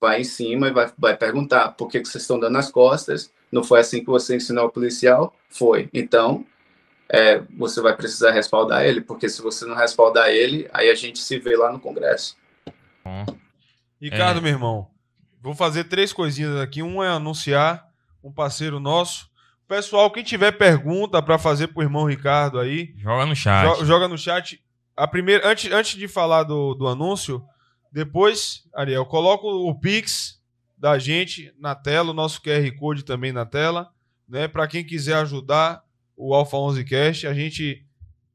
vai 0.00 0.20
em 0.20 0.24
cima 0.24 0.68
e 0.68 0.72
vai, 0.72 0.90
vai 0.98 1.16
perguntar 1.16 1.70
por 1.70 1.88
que, 1.88 2.00
que 2.00 2.08
vocês 2.08 2.22
estão 2.22 2.38
dando 2.38 2.58
as 2.58 2.70
costas, 2.70 3.32
não 3.50 3.64
foi 3.64 3.80
assim 3.80 4.00
que 4.00 4.06
você 4.06 4.36
ensinou 4.36 4.64
ao 4.64 4.70
policial? 4.70 5.34
Foi. 5.48 5.88
Então, 5.94 6.44
é, 7.08 7.40
você 7.56 7.80
vai 7.80 7.96
precisar 7.96 8.30
respaldar 8.32 8.84
ele, 8.84 9.00
porque 9.00 9.28
se 9.28 9.40
você 9.42 9.64
não 9.64 9.74
respaldar 9.76 10.28
ele, 10.28 10.68
aí 10.72 10.90
a 10.90 10.94
gente 10.94 11.18
se 11.18 11.38
vê 11.38 11.56
lá 11.56 11.72
no 11.72 11.78
Congresso. 11.80 12.36
Ricardo, 14.00 14.38
É. 14.38 14.42
meu 14.42 14.50
irmão, 14.52 14.90
vou 15.40 15.54
fazer 15.54 15.84
três 15.84 16.12
coisinhas 16.12 16.56
aqui. 16.60 16.82
Um 16.82 17.02
é 17.02 17.08
anunciar 17.08 17.86
um 18.22 18.32
parceiro 18.32 18.78
nosso. 18.80 19.28
Pessoal, 19.68 20.10
quem 20.10 20.22
tiver 20.22 20.52
pergunta 20.52 21.20
para 21.22 21.38
fazer 21.38 21.68
pro 21.68 21.82
irmão 21.82 22.04
Ricardo 22.04 22.58
aí, 22.60 22.94
Joga 22.98 23.26
no 23.26 23.34
chat. 23.34 23.78
jo- 23.78 23.84
joga 23.84 24.06
no 24.08 24.16
chat. 24.18 24.60
A 24.96 25.06
primeira, 25.06 25.48
antes, 25.48 25.70
antes 25.72 25.98
de 25.98 26.08
falar 26.08 26.44
do, 26.44 26.74
do 26.74 26.86
anúncio, 26.86 27.42
depois, 27.92 28.62
Ariel, 28.74 29.04
coloca 29.06 29.46
o 29.46 29.74
Pix 29.78 30.40
da 30.78 30.98
gente 30.98 31.52
na 31.58 31.74
tela, 31.74 32.10
o 32.10 32.14
nosso 32.14 32.40
QR 32.42 32.70
Code 32.78 33.04
também 33.04 33.32
na 33.32 33.44
tela, 33.46 33.90
né? 34.28 34.46
Para 34.46 34.66
quem 34.66 34.84
quiser 34.84 35.14
ajudar 35.16 35.82
o 36.16 36.34
Alpha 36.34 36.56
11 36.56 36.84
Cast, 36.84 37.26
a 37.26 37.34
gente 37.34 37.84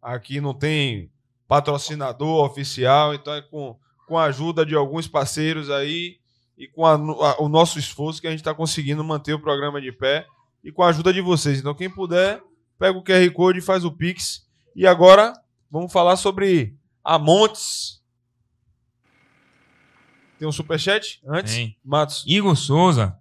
aqui 0.01 0.39
não 0.41 0.53
tem 0.53 1.11
patrocinador 1.47 2.45
oficial, 2.45 3.13
então 3.13 3.33
é 3.33 3.41
com, 3.41 3.77
com 4.07 4.17
a 4.17 4.25
ajuda 4.25 4.65
de 4.65 4.75
alguns 4.75 5.07
parceiros 5.07 5.69
aí 5.69 6.17
e 6.57 6.67
com 6.67 6.85
a- 6.85 6.93
a- 6.93 7.41
o 7.41 7.49
nosso 7.49 7.77
esforço 7.79 8.21
que 8.21 8.27
a 8.27 8.29
gente 8.31 8.39
está 8.39 8.53
conseguindo 8.53 9.03
manter 9.03 9.33
o 9.33 9.39
programa 9.41 9.81
de 9.81 9.91
pé 9.91 10.25
e 10.63 10.71
com 10.71 10.83
a 10.83 10.87
ajuda 10.89 11.11
de 11.11 11.21
vocês. 11.21 11.59
Então, 11.59 11.73
quem 11.73 11.89
puder, 11.89 12.41
pega 12.79 12.97
o 12.97 13.03
QR 13.03 13.29
Code 13.31 13.59
e 13.59 13.63
faz 13.63 13.83
o 13.83 13.91
Pix. 13.91 14.47
E 14.75 14.85
agora 14.87 15.33
vamos 15.69 15.91
falar 15.91 16.15
sobre 16.17 16.75
a 17.03 17.17
Montes. 17.19 18.01
Tem 20.39 20.47
um 20.47 20.51
superchat 20.51 21.19
antes? 21.27 21.53
Tem. 21.53 21.77
Matos. 21.83 22.23
Igor 22.27 22.55
Souza 22.55 23.17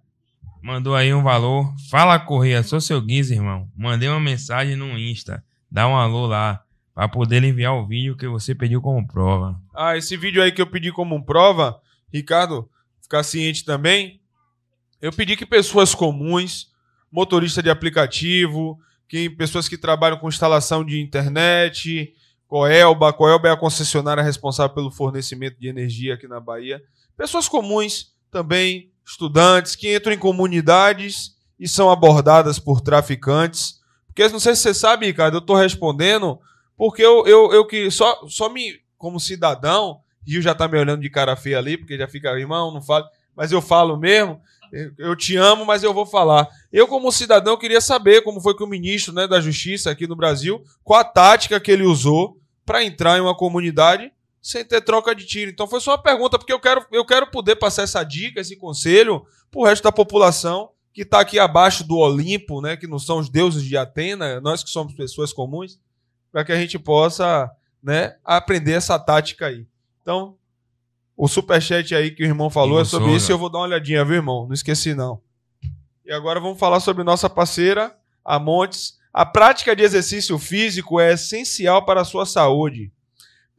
mandou 0.61 0.95
aí 0.95 1.13
um 1.13 1.23
valor. 1.23 1.73
Fala, 1.89 2.19
Correia, 2.19 2.63
sou 2.63 2.79
seu 2.79 3.01
Guiz, 3.01 3.31
irmão. 3.31 3.67
Mandei 3.75 4.09
uma 4.09 4.19
mensagem 4.19 4.75
no 4.75 4.97
Insta. 4.97 5.43
Dá 5.69 5.87
um 5.87 5.95
alô 5.95 6.25
lá. 6.25 6.63
Pra 6.93 7.07
poder 7.07 7.43
enviar 7.43 7.73
o 7.73 7.87
vídeo 7.87 8.17
que 8.17 8.27
você 8.27 8.53
pediu 8.53 8.81
como 8.81 9.07
prova. 9.07 9.59
Ah, 9.73 9.95
esse 9.95 10.17
vídeo 10.17 10.43
aí 10.43 10.51
que 10.51 10.61
eu 10.61 10.67
pedi 10.67 10.91
como 10.91 11.23
prova, 11.23 11.79
Ricardo, 12.13 12.69
ficar 13.01 13.23
ciente 13.23 13.63
também. 13.63 14.19
Eu 15.01 15.11
pedi 15.11 15.37
que 15.37 15.45
pessoas 15.45 15.95
comuns, 15.95 16.67
motorista 17.09 17.63
de 17.63 17.69
aplicativo, 17.69 18.77
que 19.07 19.29
pessoas 19.29 19.69
que 19.69 19.77
trabalham 19.77 20.17
com 20.17 20.27
instalação 20.27 20.83
de 20.85 20.99
internet, 20.99 22.13
Coelba, 22.45 23.13
Coelba 23.13 23.47
é 23.47 23.51
a 23.51 23.57
concessionária 23.57 24.21
responsável 24.21 24.75
pelo 24.75 24.91
fornecimento 24.91 25.57
de 25.57 25.69
energia 25.69 26.15
aqui 26.15 26.27
na 26.27 26.39
Bahia. 26.39 26.83
Pessoas 27.15 27.47
comuns 27.47 28.13
também, 28.29 28.90
estudantes 29.05 29.75
que 29.75 29.95
entram 29.95 30.13
em 30.13 30.17
comunidades 30.17 31.35
e 31.59 31.67
são 31.67 31.89
abordadas 31.91 32.59
por 32.59 32.81
traficantes. 32.81 33.79
Porque 34.07 34.27
não 34.29 34.39
sei 34.39 34.55
se 34.55 34.61
você 34.61 34.73
sabe, 34.73 35.05
Ricardo, 35.05 35.35
eu 35.37 35.39
estou 35.39 35.55
respondendo 35.55 36.39
porque 36.77 37.01
eu, 37.03 37.25
eu, 37.27 37.53
eu 37.53 37.65
que 37.65 37.91
só, 37.91 38.25
só 38.27 38.49
me, 38.49 38.79
como 38.97 39.19
cidadão, 39.19 39.99
Rio 40.27 40.41
já 40.41 40.55
tá 40.55 40.67
me 40.67 40.77
olhando 40.79 41.01
de 41.01 41.09
cara 41.09 41.35
feia 41.35 41.57
ali, 41.59 41.77
porque 41.77 41.97
já 41.97 42.07
fica, 42.07 42.29
irmão, 42.39 42.73
não 42.73 42.81
fala, 42.81 43.07
mas 43.35 43.51
eu 43.51 43.61
falo 43.61 43.95
mesmo, 43.97 44.41
eu- 44.71 44.91
eu 44.97 45.15
te 45.15 45.35
amo, 45.37 45.65
mas 45.65 45.83
eu 45.83 45.93
vou 45.93 46.05
falar. 46.05 46.47
Eu, 46.71 46.87
como 46.87 47.11
cidadão, 47.11 47.57
queria 47.57 47.81
saber 47.81 48.21
como 48.23 48.41
foi 48.41 48.55
que 48.55 48.63
o 48.63 48.67
ministro 48.67 49.13
né, 49.13 49.27
da 49.27 49.39
Justiça 49.39 49.91
aqui 49.91 50.07
no 50.07 50.15
Brasil, 50.15 50.63
qual 50.83 50.99
a 50.99 51.03
tática 51.03 51.59
que 51.59 51.71
ele 51.71 51.83
usou 51.83 52.37
para 52.65 52.83
entrar 52.83 53.17
em 53.17 53.21
uma 53.21 53.35
comunidade 53.35 54.11
sem 54.41 54.65
ter 54.65 54.81
troca 54.81 55.13
de 55.13 55.25
tiro. 55.25 55.51
Então 55.51 55.67
foi 55.67 55.79
só 55.79 55.91
uma 55.91 56.01
pergunta, 56.01 56.37
porque 56.37 56.51
eu 56.51 56.59
quero, 56.59 56.85
eu 56.91 57.05
quero 57.05 57.27
poder 57.27 57.55
passar 57.57 57.83
essa 57.83 58.03
dica, 58.03 58.41
esse 58.41 58.55
conselho 58.55 59.25
pro 59.51 59.63
resto 59.63 59.83
da 59.83 59.91
população 59.91 60.71
que 60.93 61.03
está 61.03 61.21
aqui 61.21 61.39
abaixo 61.39 61.85
do 61.85 61.97
Olimpo, 61.97 62.61
né, 62.61 62.75
que 62.75 62.87
não 62.87 62.99
são 62.99 63.19
os 63.19 63.29
deuses 63.29 63.63
de 63.63 63.77
Atena, 63.77 64.41
nós 64.41 64.63
que 64.63 64.69
somos 64.69 64.93
pessoas 64.93 65.31
comuns, 65.31 65.79
para 66.31 66.43
que 66.43 66.51
a 66.51 66.59
gente 66.59 66.77
possa 66.77 67.49
né, 67.81 68.17
aprender 68.25 68.73
essa 68.73 68.99
tática 68.99 69.47
aí. 69.47 69.65
Então, 70.01 70.35
o 71.15 71.27
superchat 71.27 71.93
aí 71.95 72.11
que 72.11 72.23
o 72.23 72.25
irmão 72.25 72.49
falou 72.49 72.81
é 72.81 72.85
sobre 72.85 73.15
isso 73.15 73.31
e 73.31 73.33
eu 73.33 73.37
vou 73.37 73.49
dar 73.49 73.59
uma 73.59 73.65
olhadinha, 73.65 74.03
viu, 74.03 74.15
irmão? 74.15 74.47
Não 74.47 74.53
esqueci, 74.53 74.93
não. 74.93 75.21
E 76.05 76.11
agora 76.11 76.39
vamos 76.39 76.59
falar 76.59 76.79
sobre 76.79 77.03
nossa 77.03 77.29
parceira, 77.29 77.95
a 78.25 78.39
Montes. 78.39 78.99
A 79.13 79.25
prática 79.25 79.75
de 79.75 79.83
exercício 79.83 80.37
físico 80.39 80.99
é 80.99 81.13
essencial 81.13 81.85
para 81.85 82.01
a 82.01 82.05
sua 82.05 82.25
saúde. 82.25 82.91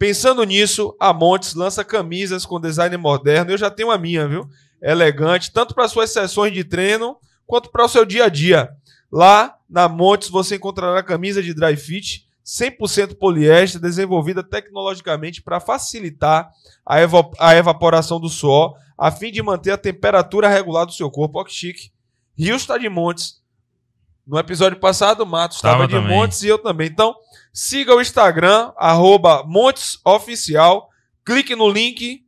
Pensando 0.02 0.42
nisso, 0.42 0.96
a 0.98 1.12
Montes 1.12 1.54
lança 1.54 1.84
camisas 1.84 2.44
com 2.44 2.60
design 2.60 2.96
moderno. 2.96 3.52
Eu 3.52 3.56
já 3.56 3.70
tenho 3.70 3.88
a 3.88 3.96
minha, 3.96 4.26
viu? 4.26 4.48
Elegante, 4.82 5.52
tanto 5.52 5.76
para 5.76 5.86
suas 5.86 6.10
sessões 6.10 6.52
de 6.52 6.64
treino 6.64 7.16
quanto 7.46 7.70
para 7.70 7.84
o 7.84 7.88
seu 7.88 8.04
dia 8.04 8.24
a 8.24 8.28
dia. 8.28 8.70
Lá 9.12 9.56
na 9.70 9.88
Montes 9.88 10.28
você 10.28 10.56
encontrará 10.56 11.04
camisa 11.04 11.40
de 11.40 11.54
dry 11.54 11.76
fit 11.76 12.26
100% 12.44 13.14
poliéster, 13.16 13.80
desenvolvida 13.80 14.42
tecnologicamente 14.42 15.40
para 15.40 15.60
facilitar 15.60 16.50
a, 16.84 16.98
evo- 16.98 17.30
a 17.38 17.54
evaporação 17.54 18.18
do 18.18 18.28
suor, 18.28 18.74
a 18.98 19.12
fim 19.12 19.30
de 19.30 19.40
manter 19.40 19.70
a 19.70 19.78
temperatura 19.78 20.48
regular 20.48 20.84
do 20.84 20.90
seu 20.92 21.08
corpo. 21.12 21.38
Olha 21.38 21.46
que 21.46 21.54
chique. 21.54 21.92
Rio 22.36 22.56
está 22.56 22.76
de 22.76 22.88
Montes. 22.88 23.40
No 24.26 24.36
episódio 24.36 24.80
passado, 24.80 25.20
o 25.22 25.26
Matos 25.26 25.58
estava 25.58 25.86
Tava 25.86 25.86
de 25.86 25.94
também. 25.94 26.16
Montes 26.16 26.42
e 26.42 26.48
eu 26.48 26.58
também. 26.58 26.88
Então, 26.88 27.14
siga 27.52 27.94
o 27.94 28.00
Instagram, 28.00 28.72
arroba 28.76 29.44
Montes 29.44 29.98
Oficial. 30.04 30.88
Clique 31.24 31.54
no 31.54 31.68
link 31.68 32.24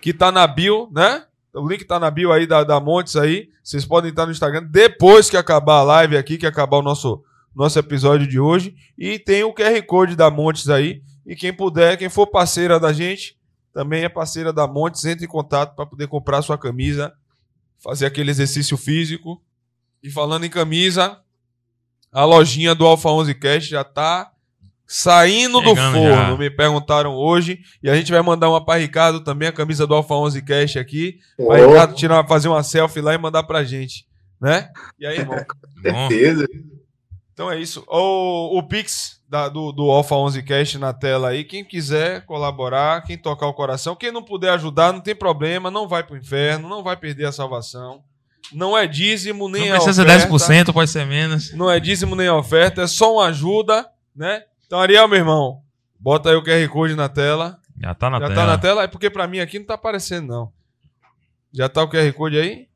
que 0.00 0.12
tá 0.12 0.32
na 0.32 0.46
bio, 0.46 0.90
né? 0.92 1.24
O 1.54 1.68
link 1.68 1.84
tá 1.84 2.00
na 2.00 2.10
bio 2.10 2.32
aí 2.32 2.46
da, 2.46 2.64
da 2.64 2.80
Montes 2.80 3.14
aí. 3.14 3.50
Vocês 3.62 3.84
podem 3.84 4.10
estar 4.10 4.26
no 4.26 4.32
Instagram 4.32 4.64
depois 4.64 5.30
que 5.30 5.36
acabar 5.36 5.76
a 5.76 5.82
live 5.82 6.16
aqui, 6.16 6.36
que 6.36 6.46
acabar 6.46 6.78
o 6.78 6.82
nosso, 6.82 7.22
nosso 7.54 7.78
episódio 7.78 8.26
de 8.26 8.40
hoje. 8.40 8.74
E 8.98 9.18
tem 9.18 9.44
o 9.44 9.54
QR 9.54 9.80
Code 9.86 10.16
da 10.16 10.30
Montes 10.30 10.68
aí. 10.68 11.02
E 11.24 11.36
quem 11.36 11.52
puder, 11.52 11.96
quem 11.96 12.08
for 12.08 12.26
parceira 12.26 12.80
da 12.80 12.92
gente, 12.92 13.38
também 13.72 14.02
é 14.02 14.08
parceira 14.08 14.52
da 14.52 14.66
Montes, 14.66 15.04
entre 15.04 15.24
em 15.24 15.28
contato 15.28 15.76
para 15.76 15.86
poder 15.86 16.08
comprar 16.08 16.42
sua 16.42 16.58
camisa, 16.58 17.12
fazer 17.78 18.06
aquele 18.06 18.30
exercício 18.30 18.76
físico. 18.76 19.40
E 20.02 20.10
falando 20.10 20.44
em 20.44 20.50
camisa, 20.50 21.21
a 22.12 22.24
lojinha 22.24 22.74
do 22.74 22.86
Alpha 22.86 23.08
11 23.08 23.34
Cash 23.34 23.66
já 23.68 23.82
tá 23.82 24.30
saindo 24.86 25.60
do 25.60 25.70
Chegando 25.70 25.94
forno. 25.94 26.14
já. 26.14 26.36
Me 26.36 26.50
perguntaram 26.50 27.14
hoje. 27.14 27.60
E 27.82 27.88
a 27.88 27.94
gente 27.96 28.12
vai 28.12 28.20
mandar 28.22 28.50
uma 28.50 28.62
para 28.64 28.78
Ricardo 28.80 29.20
também, 29.20 29.48
a 29.48 29.52
camisa 29.52 29.86
do 29.86 29.94
Alpha 29.94 30.14
11 30.14 30.42
Cash 30.42 30.76
aqui. 30.76 31.18
Para 31.36 31.66
Ricardo 31.66 31.94
tirar, 31.94 32.26
fazer 32.28 32.48
uma 32.48 32.62
selfie 32.62 33.00
lá 33.00 33.14
e 33.14 33.18
mandar 33.18 33.42
pra 33.44 33.64
gente. 33.64 34.06
Né? 34.40 34.68
E 34.98 35.06
aí, 35.06 35.18
irmão? 35.18 35.36
Bom, 35.82 36.08
Certeza. 36.08 36.46
Então 37.32 37.50
é 37.50 37.58
isso. 37.58 37.82
O, 37.88 38.58
o 38.58 38.62
Pix 38.64 39.20
da- 39.26 39.48
do, 39.48 39.72
do 39.72 39.90
Alpha 39.90 40.14
11 40.14 40.42
Cash 40.42 40.74
na 40.74 40.92
tela 40.92 41.28
aí. 41.30 41.44
Quem 41.44 41.64
quiser 41.64 42.26
colaborar, 42.26 43.02
quem 43.02 43.16
tocar 43.16 43.46
o 43.46 43.54
coração, 43.54 43.96
quem 43.96 44.12
não 44.12 44.22
puder 44.22 44.50
ajudar, 44.50 44.92
não 44.92 45.00
tem 45.00 45.14
problema, 45.14 45.70
não 45.70 45.88
vai 45.88 46.02
pro 46.04 46.16
inferno, 46.18 46.68
não 46.68 46.82
vai 46.82 46.96
perder 46.96 47.24
a 47.26 47.32
salvação. 47.32 48.02
Não 48.52 48.76
é 48.76 48.86
dízimo 48.86 49.48
nem 49.48 49.68
não 49.68 49.76
a 49.76 49.80
precisa 49.80 50.02
oferta. 50.02 50.20
ser 50.38 50.64
10%, 50.68 50.72
pode 50.72 50.90
ser 50.90 51.06
menos. 51.06 51.52
Não 51.54 51.70
é 51.70 51.78
dízimo 51.80 52.14
nem 52.14 52.28
a 52.28 52.36
oferta, 52.36 52.82
é 52.82 52.86
só 52.86 53.14
uma 53.14 53.26
ajuda, 53.26 53.88
né? 54.14 54.42
Então, 54.66 54.80
Ariel, 54.80 55.06
meu 55.08 55.18
irmão, 55.18 55.62
bota 55.98 56.30
aí 56.30 56.36
o 56.36 56.42
QR 56.42 56.68
Code 56.68 56.94
na 56.94 57.08
tela. 57.08 57.58
Já 57.80 57.94
tá 57.94 58.10
na 58.10 58.20
Já 58.20 58.28
tela. 58.28 58.34
tá 58.40 58.46
na 58.46 58.58
tela? 58.58 58.82
É 58.84 58.86
porque 58.86 59.10
pra 59.10 59.26
mim 59.26 59.40
aqui 59.40 59.58
não 59.58 59.66
tá 59.66 59.74
aparecendo, 59.74 60.28
não. 60.28 60.52
Já 61.52 61.68
tá 61.68 61.82
o 61.82 61.88
QR 61.88 62.12
Code 62.12 62.38
aí? 62.38 62.68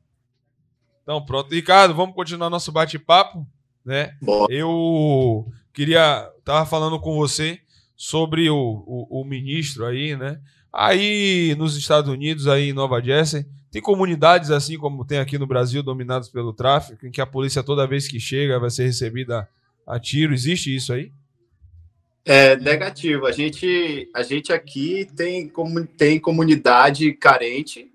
Então, 1.03 1.23
pronto. 1.25 1.53
Ricardo, 1.53 1.95
vamos 1.95 2.15
continuar 2.15 2.49
nosso 2.49 2.71
bate-papo, 2.71 3.47
né? 3.85 4.15
Bora. 4.21 4.53
Eu 4.53 5.47
queria. 5.73 6.29
Tava 6.43 6.65
falando 6.65 6.99
com 6.99 7.15
você 7.15 7.59
sobre 7.95 8.49
o, 8.49 8.55
o, 8.55 9.21
o 9.21 9.23
ministro 9.25 9.85
aí, 9.85 10.15
né? 10.15 10.39
Aí 10.71 11.55
nos 11.57 11.75
Estados 11.77 12.11
Unidos, 12.11 12.47
aí 12.47 12.69
em 12.69 12.73
Nova 12.73 13.01
Jersey, 13.01 13.45
tem 13.71 13.81
comunidades 13.81 14.49
assim 14.51 14.77
como 14.77 15.05
tem 15.05 15.19
aqui 15.19 15.37
no 15.37 15.47
Brasil, 15.47 15.83
dominadas 15.83 16.29
pelo 16.29 16.53
tráfico, 16.53 17.05
em 17.05 17.11
que 17.11 17.21
a 17.21 17.25
polícia 17.25 17.63
toda 17.63 17.87
vez 17.87 18.07
que 18.07 18.19
chega 18.19 18.59
vai 18.59 18.69
ser 18.69 18.85
recebida 18.85 19.47
a 19.85 19.99
tiro. 19.99 20.33
Existe 20.33 20.73
isso 20.75 20.93
aí? 20.93 21.11
É 22.25 22.57
negativo. 22.57 23.25
A 23.25 23.31
gente, 23.31 24.09
a 24.13 24.21
gente 24.21 24.51
aqui 24.51 25.07
tem, 25.15 25.51
tem 25.97 26.19
comunidade 26.19 27.13
carente, 27.13 27.89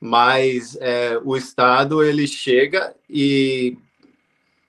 mas 0.00 0.76
é, 0.80 1.18
o 1.24 1.34
Estado 1.36 2.02
ele 2.02 2.26
chega 2.26 2.94
e 3.08 3.78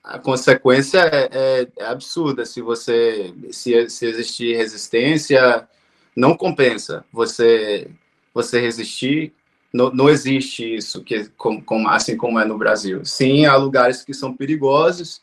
a 0.02 0.18
consequência 0.18 1.00
é, 1.00 1.28
é- 1.32 1.68
é 1.78 1.86
absurda. 1.86 2.46
Se 2.46 2.62
você 2.62 3.34
se, 3.50 3.90
se 3.90 4.06
existir 4.06 4.56
resistência, 4.56 5.68
não 6.16 6.36
compensa 6.36 7.04
você 7.12 7.90
você 8.32 8.60
resistir. 8.60 9.32
Não, 9.76 9.90
não 9.90 10.08
existe 10.08 10.76
isso 10.76 11.04
que 11.04 11.28
como, 11.36 11.88
assim 11.88 12.16
como 12.16 12.40
é 12.40 12.46
no 12.46 12.56
Brasil. 12.56 13.04
Sim, 13.04 13.44
há 13.44 13.56
lugares 13.56 14.02
que 14.02 14.14
são 14.14 14.34
perigosos. 14.34 15.20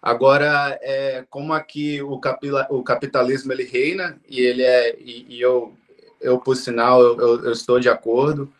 Agora, 0.00 0.78
é, 0.80 1.24
como 1.28 1.52
aqui 1.52 2.00
o, 2.00 2.18
capila, 2.20 2.68
o 2.70 2.82
capitalismo 2.84 3.52
ele 3.52 3.64
reina 3.64 4.18
e 4.28 4.40
ele 4.40 4.62
é 4.62 4.96
e, 5.00 5.26
e 5.36 5.40
eu 5.40 5.74
eu 6.20 6.38
por 6.38 6.54
sinal 6.56 7.02
eu, 7.02 7.20
eu, 7.20 7.44
eu 7.46 7.52
estou 7.52 7.80
de 7.80 7.88
acordo. 7.88 8.50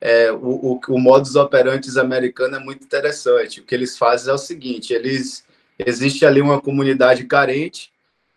É, 0.00 0.32
o, 0.32 0.78
o, 0.78 0.80
o 0.88 0.98
modus 0.98 1.36
operandi 1.36 1.88
americano 2.00 2.56
é 2.56 2.58
muito 2.58 2.82
interessante. 2.82 3.60
O 3.60 3.64
que 3.64 3.74
eles 3.74 3.98
fazem 3.98 4.30
é 4.30 4.34
o 4.34 4.38
seguinte: 4.38 4.94
eles 4.94 5.44
existe 5.78 6.24
ali 6.24 6.40
uma 6.40 6.60
comunidade 6.60 7.24
carente, 7.26 7.92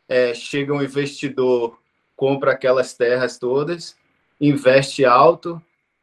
é, 0.09 0.33
chega 0.33 0.73
um 0.73 0.83
investidor, 0.83 1.79
compra 2.17 2.51
aquelas 2.51 2.93
terras 2.93 3.37
todas, 3.37 3.95
investe 4.39 5.05
alto, 5.05 5.61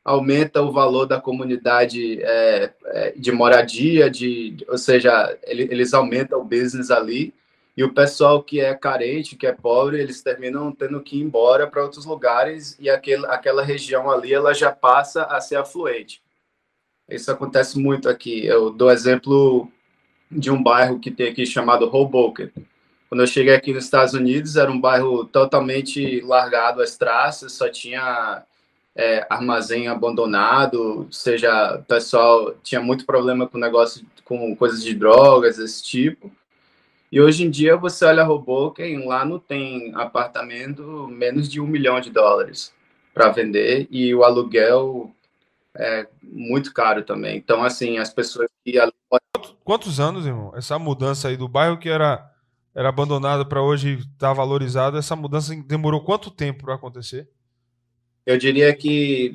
aumenta 0.08 0.62
o 0.62 0.72
valor 0.72 1.04
da 1.04 1.20
comunidade 1.20 2.22
é, 2.22 2.72
é, 2.86 3.12
de 3.14 3.30
moradia, 3.30 4.10
de, 4.10 4.56
ou 4.66 4.78
seja, 4.78 5.36
ele- 5.44 5.68
eles 5.70 5.92
aumentam 5.92 6.40
o 6.40 6.44
business 6.44 6.90
ali, 6.90 7.34
e 7.76 7.84
o 7.84 7.92
pessoal 7.92 8.42
que 8.42 8.58
é 8.58 8.74
carente, 8.74 9.36
que 9.36 9.46
é 9.46 9.52
pobre, 9.52 10.00
eles 10.00 10.22
terminam 10.22 10.72
tendo 10.72 11.00
que 11.02 11.18
ir 11.18 11.22
embora 11.22 11.66
para 11.66 11.82
outros 11.82 12.06
lugares, 12.06 12.74
e 12.80 12.88
aquele, 12.88 13.26
aquela 13.26 13.62
região 13.62 14.10
ali 14.10 14.32
ela 14.32 14.54
já 14.54 14.72
passa 14.72 15.24
a 15.24 15.40
ser 15.40 15.56
afluente. 15.56 16.22
Isso 17.08 17.30
acontece 17.30 17.78
muito 17.78 18.08
aqui. 18.08 18.46
Eu 18.46 18.70
dou 18.70 18.90
exemplo 18.90 19.70
de 20.30 20.50
um 20.50 20.62
bairro 20.62 20.98
que 20.98 21.10
tem 21.10 21.28
aqui 21.28 21.44
chamado 21.46 21.84
Hoboken. 21.94 22.50
Quando 23.08 23.20
eu 23.20 23.26
cheguei 23.26 23.54
aqui 23.54 23.72
nos 23.72 23.84
Estados 23.84 24.14
Unidos, 24.14 24.56
era 24.56 24.70
um 24.70 24.80
bairro 24.80 25.24
totalmente 25.24 26.20
largado 26.22 26.82
às 26.82 26.96
traças, 26.96 27.52
só 27.52 27.68
tinha 27.68 28.42
é, 28.98 29.24
armazém 29.30 29.86
abandonado, 29.86 31.06
seja 31.08 31.80
pessoal 31.86 32.52
tinha 32.64 32.80
muito 32.80 33.06
problema 33.06 33.46
com 33.46 33.56
negócio 33.56 34.04
com 34.24 34.56
coisas 34.56 34.82
de 34.82 34.92
drogas, 34.92 35.56
esse 35.56 35.84
tipo. 35.84 36.28
E 37.10 37.20
hoje 37.20 37.44
em 37.44 37.50
dia 37.50 37.76
você 37.76 38.04
olha 38.04 38.28
Hoboken, 38.28 39.06
lá 39.06 39.24
não 39.24 39.38
tem 39.38 39.94
apartamento 39.94 41.06
menos 41.08 41.48
de 41.48 41.60
um 41.60 41.66
milhão 41.66 42.00
de 42.00 42.10
dólares 42.10 42.74
para 43.14 43.30
vender 43.30 43.86
e 43.88 44.12
o 44.12 44.24
aluguel 44.24 45.12
é 45.76 46.08
muito 46.20 46.74
caro 46.74 47.04
também. 47.04 47.36
Então, 47.36 47.62
assim, 47.62 47.98
as 47.98 48.12
pessoas 48.12 48.50
que. 48.64 48.74
Quantos 49.62 50.00
anos, 50.00 50.26
irmão? 50.26 50.52
Essa 50.56 50.76
mudança 50.76 51.28
aí 51.28 51.36
do 51.36 51.46
bairro 51.46 51.78
que 51.78 51.88
era, 51.88 52.28
era 52.74 52.88
abandonado 52.88 53.46
para 53.46 53.62
hoje 53.62 53.98
estar 53.98 54.28
tá 54.28 54.32
valorizado, 54.32 54.98
essa 54.98 55.14
mudança 55.14 55.54
demorou 55.54 56.02
quanto 56.02 56.32
tempo 56.32 56.64
para 56.64 56.74
acontecer? 56.74 57.28
Eu 58.28 58.36
diria 58.36 58.74
que 58.74 59.34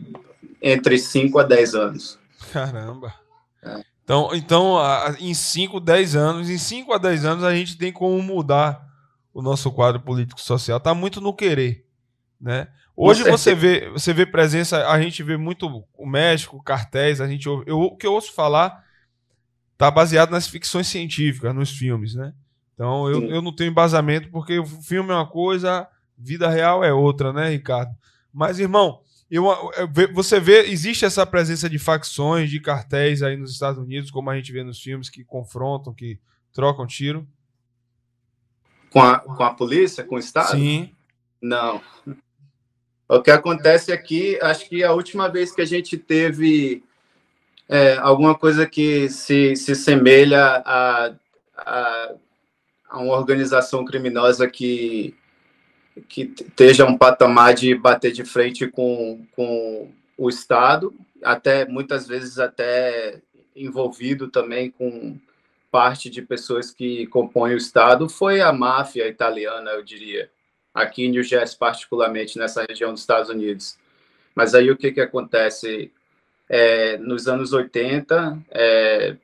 entre 0.62 1.00
5 1.00 1.40
a 1.40 1.44
10 1.44 1.74
anos. 1.74 2.20
Caramba. 2.52 3.12
É. 3.64 3.84
Então, 4.04 4.30
então 4.36 4.78
em 5.20 5.34
5, 5.34 5.80
10 5.80 6.16
anos, 6.16 6.48
em 6.48 6.60
5 6.60 6.94
a 6.94 7.00
10 7.00 7.26
anos 7.26 7.44
a 7.44 7.56
gente 7.56 7.76
tem 7.76 7.92
como 7.92 8.22
mudar 8.22 8.88
o 9.34 9.42
nosso 9.42 9.72
quadro 9.72 10.00
político 10.00 10.40
social. 10.40 10.80
Tá 10.80 10.94
muito 10.94 11.20
no 11.20 11.34
querer, 11.34 11.88
né? 12.40 12.68
Hoje 12.96 13.24
você 13.24 13.56
vê, 13.56 13.90
você 13.90 14.14
vê 14.14 14.28
presença, 14.28 14.88
a 14.88 15.02
gente 15.02 15.24
vê 15.24 15.38
muito 15.38 15.84
o 15.98 16.06
México, 16.06 16.62
cartéis, 16.62 17.20
a 17.20 17.28
gente 17.28 17.50
ouve, 17.50 17.64
eu, 17.66 17.80
o 17.80 17.98
que 17.98 18.06
eu 18.06 18.14
ouço 18.14 18.32
falar 18.32 18.84
tá 19.76 19.90
baseado 19.90 20.30
nas 20.30 20.48
ficções 20.48 20.86
científicas, 20.86 21.56
nos 21.56 21.72
filmes, 21.72 22.14
né? 22.14 22.32
Então 22.76 23.10
eu, 23.10 23.24
eu 23.24 23.42
não 23.42 23.56
tenho 23.56 23.72
embasamento 23.72 24.30
porque 24.30 24.60
o 24.60 24.66
filme 24.68 25.10
é 25.10 25.16
uma 25.16 25.26
coisa, 25.26 25.88
vida 26.16 26.48
real 26.48 26.84
é 26.84 26.94
outra, 26.94 27.34
né, 27.34 27.50
Ricardo? 27.50 27.92
Mas 28.34 28.60
irmão, 28.60 29.02
eu, 29.30 29.46
você 30.14 30.40
vê, 30.40 30.68
existe 30.68 31.06
essa 31.06 31.26
presença 31.26 31.70
de 31.70 31.80
facções, 31.80 32.50
de 32.50 32.60
cartéis 32.60 33.22
aí 33.22 33.38
nos 33.38 33.52
Estados 33.52 33.82
Unidos, 33.82 34.12
como 34.12 34.30
a 34.30 34.36
gente 34.36 34.52
vê 34.52 34.64
nos 34.64 34.82
filmes, 34.82 35.10
que 35.10 35.24
confrontam, 35.24 35.94
que 35.94 36.20
trocam 36.52 36.86
tiro? 36.86 37.28
Com 38.90 39.02
a, 39.02 39.20
com 39.20 39.44
a 39.44 39.54
polícia, 39.54 40.04
com 40.04 40.16
o 40.16 40.20
Estado? 40.20 40.52
Sim. 40.52 40.92
Não. 41.42 41.82
O 43.08 43.22
que 43.22 43.32
acontece 43.32 43.92
aqui, 43.92 44.40
acho 44.42 44.70
que 44.70 44.84
a 44.84 44.94
última 44.94 45.28
vez 45.30 45.52
que 45.52 45.62
a 45.62 45.66
gente 45.66 45.98
teve 45.98 46.84
é, 47.68 47.98
alguma 47.98 48.36
coisa 48.36 48.66
que 48.68 49.10
se, 49.10 49.56
se 49.56 49.76
semelha 49.76 50.62
a, 50.66 51.14
a, 51.58 52.12
a 52.90 53.00
uma 53.00 53.16
organização 53.16 53.84
criminosa 53.84 54.48
que 54.48 55.16
que 56.08 56.34
esteja 56.40 56.86
um 56.86 56.98
patamar 56.98 57.54
de 57.54 57.74
bater 57.76 58.12
de 58.12 58.24
frente 58.24 58.68
com, 58.68 59.26
com 59.36 59.92
o 60.18 60.30
Estado, 60.30 60.94
até 61.24 61.66
muitas 61.66 62.08
vezes 62.08 62.40
até 62.40 63.22
envolvido 63.56 64.28
também 64.28 64.72
com 64.72 65.18
parte 65.72 66.10
de 66.10 66.22
pessoas 66.22 66.72
que 66.72 67.08
compõem 67.08 67.54
o 67.54 67.58
Estado, 67.58 68.08
foi 68.08 68.42
a 68.42 68.54
máfia 68.54 69.08
italiana, 69.08 69.72
eu 69.72 69.84
diria, 69.84 70.30
aqui 70.74 71.06
em 71.06 71.10
New 71.12 71.24
Jersey, 71.24 71.58
particularmente 71.58 72.38
nessa 72.38 72.66
região 72.68 72.92
dos 72.92 73.02
Estados 73.02 73.30
Unidos. 73.30 73.78
Mas 74.36 74.56
aí 74.56 74.70
o 74.72 74.78
que, 74.78 74.92
que 74.92 75.02
acontece? 75.02 75.92
É, 76.50 76.98
nos 76.98 77.28
anos 77.28 77.54
80, 77.54 78.38
é, 78.52 79.16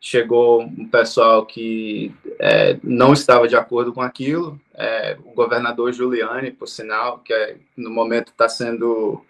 chegou 0.00 0.62
um 0.62 0.86
pessoal 0.88 1.46
que 1.46 2.14
é, 2.38 2.78
não 2.82 3.12
estava 3.12 3.48
de 3.48 3.56
acordo 3.56 3.92
com 3.92 4.02
aquilo. 4.02 4.60
É, 4.76 5.16
o 5.24 5.32
governador 5.32 5.92
Giuliani, 5.92 6.50
por 6.50 6.68
sinal, 6.68 7.18
que 7.20 7.32
é, 7.32 7.56
no 7.76 7.90
momento 7.90 8.28
está 8.28 8.48
sendo, 8.48 9.24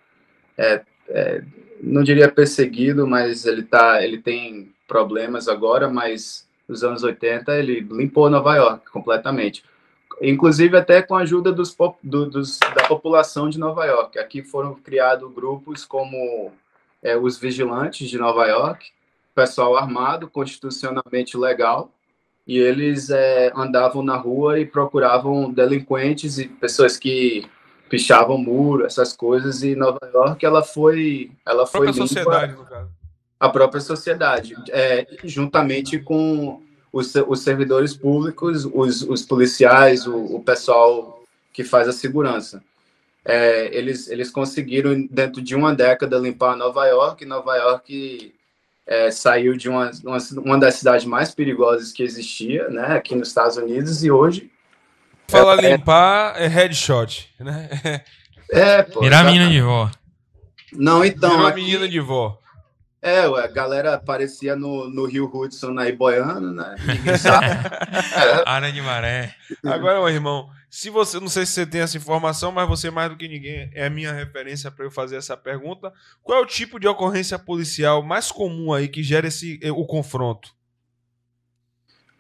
é, 0.59 0.83
é, 1.09 1.45
não 1.81 2.03
diria 2.03 2.31
perseguido, 2.31 3.07
mas 3.07 3.47
ele 3.47 3.63
tá, 3.63 4.03
ele 4.03 4.19
tem 4.19 4.73
problemas 4.89 5.49
agora, 5.49 5.89
mas 5.89 6.49
nos 6.69 6.83
anos 6.83 7.05
80 7.05 7.55
ele 7.57 7.81
limpou 7.81 8.29
Nova 8.29 8.57
York 8.57 8.91
completamente. 8.91 9.63
Inclusive 10.21 10.77
até 10.77 11.03
com 11.03 11.15
a 11.15 11.21
ajuda 11.21 11.53
dos, 11.53 11.77
do, 12.03 12.27
dos, 12.27 12.59
da 12.75 12.89
população 12.89 13.49
de 13.49 13.59
Nova 13.59 13.85
York. 13.85 14.19
Aqui 14.19 14.43
foram 14.43 14.75
criados 14.75 15.31
grupos 15.33 15.85
como 15.85 16.53
é, 17.03 17.17
os 17.17 17.39
Vigilantes 17.39 18.09
de 18.09 18.19
Nova 18.19 18.47
York, 18.47 18.91
pessoal 19.35 19.77
armado, 19.77 20.29
constitucionalmente 20.29 21.37
legal, 21.37 21.93
e 22.47 22.59
eles 22.59 23.11
é, 23.11 23.53
andavam 23.57 24.03
na 24.03 24.17
rua 24.17 24.61
e 24.61 24.65
procuravam 24.65 25.51
delinquentes 25.51 26.39
e 26.39 26.47
pessoas 26.47 26.97
que 26.97 27.45
pichavam 27.89 28.39
muro, 28.39 28.87
essas 28.87 29.13
coisas. 29.13 29.63
E 29.63 29.75
Nova 29.75 29.99
York, 30.15 30.45
ela 30.47 30.63
foi, 30.63 31.33
ela 31.45 31.65
a 31.65 31.67
foi 31.67 31.87
própria 31.87 32.07
sociedade, 32.07 32.53
no 32.53 32.65
caso. 32.65 32.91
A 33.39 33.49
própria 33.49 33.81
sociedade, 33.81 34.55
é, 34.71 35.07
juntamente 35.25 35.99
com 35.99 36.63
os, 36.93 37.13
os 37.15 37.41
servidores 37.41 37.95
públicos, 37.95 38.65
os, 38.65 39.03
os 39.03 39.23
policiais, 39.27 40.07
o, 40.07 40.17
o 40.37 40.43
pessoal 40.43 41.23
que 41.53 41.65
faz 41.65 41.89
a 41.89 41.93
segurança. 41.93 42.63
É, 43.25 43.77
eles, 43.77 44.09
eles 44.09 44.31
conseguiram, 44.31 45.07
dentro 45.11 45.43
de 45.43 45.55
uma 45.57 45.75
década, 45.75 46.17
limpar 46.17 46.57
Nova 46.57 46.87
York. 46.87 47.25
Nova 47.25 47.57
York 47.57 48.33
é, 48.87 49.11
saiu 49.11 49.57
de 49.57 49.69
uma, 49.69 49.91
uma, 50.05 50.19
uma, 50.45 50.59
das 50.59 50.75
cidades 50.77 51.05
mais 51.05 51.35
perigosas 51.35 51.93
que 51.93 52.03
existia, 52.03 52.69
né, 52.69 52.97
aqui 52.97 53.15
nos 53.15 53.29
Estados 53.29 53.57
Unidos, 53.57 54.05
e 54.05 54.11
hoje... 54.11 54.51
Fala 55.29 55.55
é, 55.61 55.73
limpar, 55.73 56.41
é 56.41 56.47
headshot, 56.47 57.29
né? 57.41 57.69
É, 58.49 58.83
pô. 58.85 59.01
Virar 59.01 59.25
menina 59.25 59.51
de 59.51 59.61
vó. 59.61 59.91
Não, 60.73 61.05
então... 61.05 61.37
Virar 61.37 61.49
aqui, 61.49 61.61
menina 61.63 61.89
de 61.89 61.99
vó. 61.99 62.39
É, 63.03 63.29
ué, 63.29 63.45
a 63.45 63.47
galera 63.47 63.95
aparecia 63.95 64.57
no, 64.57 64.89
no 64.89 65.05
Rio 65.05 65.31
Hudson, 65.33 65.71
na 65.71 65.89
Iboiano, 65.89 66.53
né? 66.53 66.75
Ninguém 66.87 67.17
sabe. 67.17 67.47
é. 68.67 68.73
de 68.73 68.83
maré. 68.83 69.35
Agora, 69.65 70.01
meu 70.01 70.09
irmão, 70.09 70.51
se 70.69 70.91
você, 70.91 71.21
não 71.21 71.29
sei 71.29 71.47
se 71.47 71.53
você 71.53 71.67
tem 71.67 71.81
essa 71.81 71.97
informação, 71.97 72.51
mas 72.53 72.69
você 72.69 72.91
mais 72.91 73.11
do 73.11 73.17
que 73.17 73.29
ninguém 73.29 73.71
é 73.73 73.87
a 73.87 73.91
minha 73.91 74.13
referência 74.13 74.71
para 74.71 74.85
eu 74.85 74.91
fazer 74.91 75.17
essa 75.17 75.37
pergunta. 75.37 75.93
Qual 76.23 76.39
é 76.39 76.43
o 76.43 76.47
tipo 76.47 76.79
de 76.79 76.89
ocorrência 76.89 77.39
policial 77.39 78.03
mais 78.03 78.31
comum 78.31 78.73
aí 78.73 78.89
que 78.89 79.03
gera 79.03 79.29
esse 79.29 79.59
eh, 79.63 79.71
o 79.71 79.85
confronto? 79.85 80.55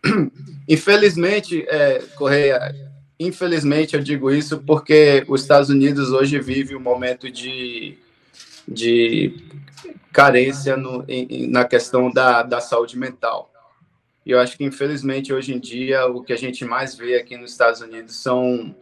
Infelizmente, 0.68 1.66
é, 1.68 2.00
Correia, 2.16 2.74
infelizmente 3.18 3.96
eu 3.96 4.02
digo 4.02 4.30
isso 4.30 4.58
porque 4.58 5.24
os 5.28 5.42
Estados 5.42 5.68
Unidos 5.68 6.10
hoje 6.10 6.38
vive 6.38 6.76
um 6.76 6.80
momento 6.80 7.30
de, 7.30 7.96
de 8.66 9.34
carência 10.12 10.76
no, 10.76 11.04
em, 11.08 11.48
na 11.48 11.64
questão 11.64 12.10
da, 12.10 12.42
da 12.42 12.60
saúde 12.60 12.96
mental. 12.98 13.50
E 14.26 14.32
eu 14.32 14.40
acho 14.40 14.58
que, 14.58 14.64
infelizmente, 14.64 15.32
hoje 15.32 15.54
em 15.54 15.60
dia, 15.60 16.04
o 16.06 16.20
que 16.20 16.32
a 16.32 16.36
gente 16.36 16.64
mais 16.64 16.96
vê 16.96 17.14
aqui 17.14 17.36
nos 17.36 17.52
Estados 17.52 17.80
Unidos 17.80 18.16
são 18.16 18.74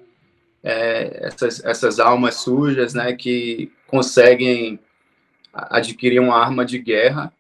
é, 0.63 1.27
essas, 1.27 1.63
essas 1.63 2.01
almas 2.01 2.37
sujas, 2.37 2.95
né, 2.95 3.13
que 3.13 3.71
conseguem 3.87 4.81
adquirir 5.53 6.19
uma 6.19 6.35
arma 6.35 6.65
de 6.65 6.79
guerra 6.79 7.31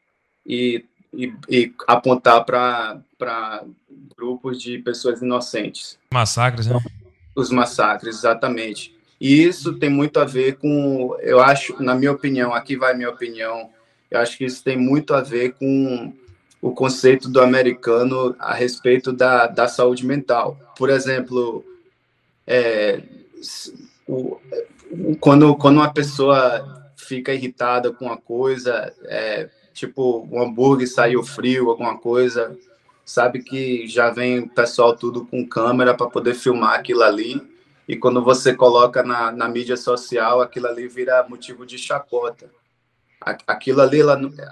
e, 0.46 0.84
e, 1.14 1.32
e 1.48 1.74
apontar 1.88 2.44
para 2.44 3.64
grupos 4.14 4.60
de 4.60 4.78
pessoas 4.80 5.22
inocentes. 5.22 5.98
Massacres, 6.12 6.66
né? 6.66 6.78
Os 7.34 7.50
massacres, 7.50 8.18
exatamente. 8.18 8.94
E 9.18 9.42
isso 9.42 9.78
tem 9.78 9.88
muito 9.88 10.20
a 10.20 10.26
ver 10.26 10.58
com, 10.58 11.16
eu 11.22 11.40
acho, 11.40 11.82
na 11.82 11.94
minha 11.94 12.12
opinião, 12.12 12.52
aqui 12.52 12.76
vai 12.76 12.94
minha 12.94 13.08
opinião, 13.08 13.70
eu 14.10 14.20
acho 14.20 14.36
que 14.36 14.44
isso 14.44 14.62
tem 14.62 14.76
muito 14.76 15.14
a 15.14 15.22
ver 15.22 15.54
com 15.54 16.12
o 16.64 16.72
conceito 16.72 17.28
do 17.28 17.42
americano 17.42 18.34
a 18.38 18.54
respeito 18.54 19.12
da, 19.12 19.46
da 19.46 19.68
saúde 19.68 20.06
mental. 20.06 20.58
Por 20.78 20.88
exemplo, 20.88 21.62
é, 22.46 23.02
o, 24.08 24.40
quando, 25.20 25.54
quando 25.56 25.76
uma 25.76 25.92
pessoa 25.92 26.90
fica 26.96 27.34
irritada 27.34 27.92
com 27.92 28.06
uma 28.06 28.16
coisa, 28.16 28.90
é, 29.04 29.50
tipo, 29.74 30.26
o 30.30 30.38
um 30.38 30.42
hambúrguer 30.42 30.88
saiu 30.88 31.22
frio, 31.22 31.68
alguma 31.68 31.98
coisa, 31.98 32.58
sabe 33.04 33.42
que 33.42 33.86
já 33.86 34.08
vem 34.08 34.38
o 34.38 34.48
pessoal 34.48 34.96
tudo 34.96 35.26
com 35.26 35.46
câmera 35.46 35.92
para 35.94 36.08
poder 36.08 36.32
filmar 36.32 36.78
aquilo 36.78 37.02
ali, 37.02 37.42
e 37.86 37.94
quando 37.94 38.24
você 38.24 38.54
coloca 38.54 39.02
na, 39.02 39.30
na 39.30 39.50
mídia 39.50 39.76
social, 39.76 40.40
aquilo 40.40 40.68
ali 40.68 40.88
vira 40.88 41.26
motivo 41.28 41.66
de 41.66 41.76
chacota. 41.76 42.50
Aquilo 43.46 43.82
ali, 43.82 43.98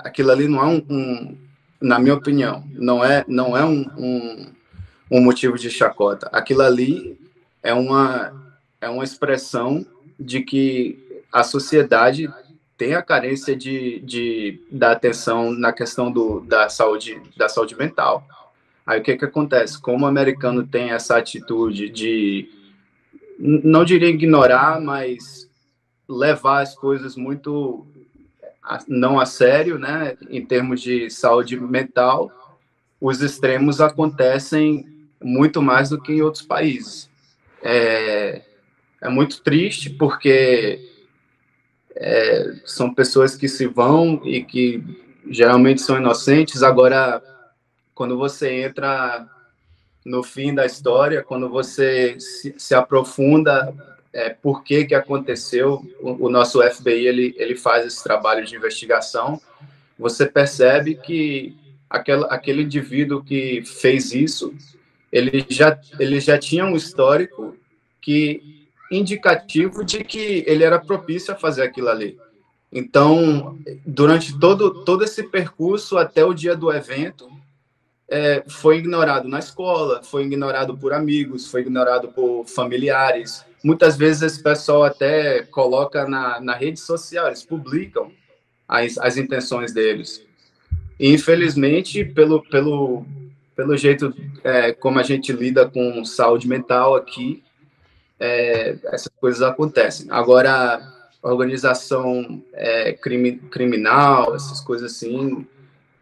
aquilo 0.05 0.30
ali 0.30 0.47
não 0.47 0.60
é 0.60 0.66
um, 0.66 0.86
um 0.90 1.52
na 1.82 1.98
minha 1.98 2.14
opinião, 2.14 2.64
não 2.72 3.04
é, 3.04 3.24
não 3.26 3.56
é 3.56 3.64
um, 3.64 3.84
um, 3.98 4.52
um 5.10 5.20
motivo 5.20 5.59
de 5.59 5.68
chacota. 5.70 6.28
Aquilo 6.32 6.62
ali 6.62 7.18
é 7.62 7.74
uma, 7.74 8.32
é 8.80 8.88
uma 8.88 9.04
expressão 9.04 9.84
de 10.18 10.40
que 10.42 11.22
a 11.32 11.42
sociedade 11.42 12.30
tem 12.78 12.94
a 12.94 13.02
carência 13.02 13.54
de, 13.54 14.00
de 14.00 14.60
da 14.70 14.92
atenção 14.92 15.50
na 15.52 15.72
questão 15.72 16.10
do, 16.10 16.40
da 16.40 16.68
saúde 16.68 17.20
da 17.36 17.48
saúde 17.48 17.76
mental. 17.76 18.26
Aí 18.86 19.00
o 19.00 19.02
que 19.02 19.16
que 19.16 19.24
acontece? 19.24 19.80
Como 19.80 20.04
o 20.04 20.09
americano 20.09 20.66
tem 20.66 20.90
essa 20.90 21.16
atitude 21.16 21.88
de 21.88 22.48
não 23.38 23.84
diria 23.84 24.09
ignorar, 24.09 24.80
mas 24.80 25.48
levar 26.09 26.60
as 26.60 26.74
coisas 26.74 27.16
muito 27.16 27.86
não 28.86 29.18
a 29.18 29.26
sério, 29.26 29.78
né? 29.78 30.16
Em 30.30 30.44
termos 30.44 30.80
de 30.80 31.10
saúde 31.10 31.59
mental, 31.59 32.30
os 33.01 33.20
extremos 33.20 33.80
acontecem 33.80 34.86
muito 35.22 35.60
mais 35.60 35.90
do 35.90 36.01
que 36.01 36.12
em 36.12 36.22
outros 36.22 36.44
países. 36.44 37.10
É, 37.62 38.43
é 39.01 39.09
muito 39.09 39.43
triste 39.43 39.90
porque 39.90 40.89
é, 41.94 42.55
são 42.64 42.94
pessoas 42.94 43.36
que 43.36 43.48
se 43.48 43.66
vão 43.66 44.20
e 44.24 44.43
que 44.43 44.82
geralmente 45.28 45.80
são 45.82 45.97
inocentes. 45.97 46.62
Agora, 46.62 47.22
quando 47.94 48.16
você 48.16 48.62
entra 48.62 49.28
no 50.05 50.22
fim 50.22 50.55
da 50.55 50.66
história, 50.66 51.22
quando 51.22 51.48
você 51.48 52.18
se, 52.18 52.55
se 52.56 52.74
aprofunda 52.74 53.72
é, 54.12 54.30
por 54.30 54.62
que 54.62 54.84
que 54.84 54.94
aconteceu, 54.94 55.82
o, 56.01 56.26
o, 56.26 56.30
nosso 56.30 56.62
FBI 56.62 57.06
ele, 57.06 57.34
ele 57.39 57.56
faz 57.56 57.86
esse 57.86 58.02
trabalho 58.02 58.44
de 58.44 58.55
investigação, 58.55 59.40
você 59.98 60.26
percebe 60.26 60.94
que 60.94 61.56
aquela, 61.89 62.26
aquele 62.26 62.62
indivíduo 62.62 63.22
que 63.22 63.62
fez 63.64 64.12
isso, 64.12 64.55
ele 65.10 65.44
já, 65.48 65.78
ele 65.98 66.20
já 66.20 66.39
tinha 66.39 66.64
um 66.64 66.76
histórico 66.76 67.56
que 68.01 68.66
indicativo 68.90 69.84
de 69.84 70.05
que 70.05 70.44
ele 70.47 70.64
era 70.64 70.78
propício 70.78 71.32
a 71.32 71.36
fazer 71.36 71.62
aquilo 71.62 71.89
ali. 71.89 72.18
Então, 72.70 73.59
durante 73.86 74.39
todo, 74.39 74.84
todo 74.84 75.05
esse 75.05 75.22
percurso 75.24 75.98
até 75.98 76.24
o 76.24 76.32
dia 76.32 76.56
do 76.56 76.72
evento, 76.72 77.30
é, 78.09 78.44
foi 78.47 78.78
ignorado 78.78 79.28
na 79.28 79.39
escola, 79.39 80.02
foi 80.02 80.24
ignorado 80.24 80.76
por 80.76 80.93
amigos, 80.93 81.51
foi 81.51 81.62
ignorado 81.62 82.09
por 82.09 82.44
familiares. 82.47 83.44
Muitas 83.62 83.97
vezes 83.97 84.22
esse 84.22 84.43
pessoal 84.43 84.84
até 84.84 85.43
coloca 85.43 86.06
na, 86.06 86.40
na 86.40 86.55
rede 86.55 86.80
social, 86.80 87.28
eles 87.28 87.44
publicam 87.44 88.10
as, 88.66 88.98
as 88.98 89.16
intenções 89.16 89.72
deles. 89.72 90.24
E, 90.98 91.12
infelizmente, 91.12 92.05
pelo, 92.05 92.43
pelo, 92.43 93.05
pelo 93.55 93.76
jeito 93.76 94.14
é, 94.43 94.72
como 94.72 94.98
a 94.98 95.02
gente 95.02 95.32
lida 95.32 95.68
com 95.68 96.05
saúde 96.05 96.48
mental 96.48 96.97
aqui, 96.97 97.43
é, 98.18 98.76
essas 98.84 99.12
coisas 99.20 99.43
acontecem. 99.43 100.06
Agora, 100.10 100.80
organização 101.22 102.43
é, 102.52 102.93
crime, 102.93 103.36
criminal, 103.36 104.34
essas 104.34 104.60
coisas 104.60 104.93
assim, 104.93 105.47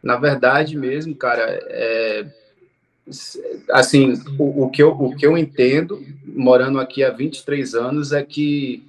na 0.02 0.16
verdade 0.16 0.76
mesmo, 0.76 1.14
cara, 1.14 1.42
é, 1.68 2.26
assim, 3.70 4.14
o, 4.38 4.64
o, 4.64 4.70
que 4.70 4.82
eu, 4.82 4.90
o 4.90 5.14
que 5.14 5.26
eu 5.26 5.36
entendo, 5.36 6.04
morando 6.26 6.80
aqui 6.80 7.02
há 7.02 7.10
23 7.10 7.74
anos, 7.74 8.12
é 8.12 8.22
que 8.22 8.82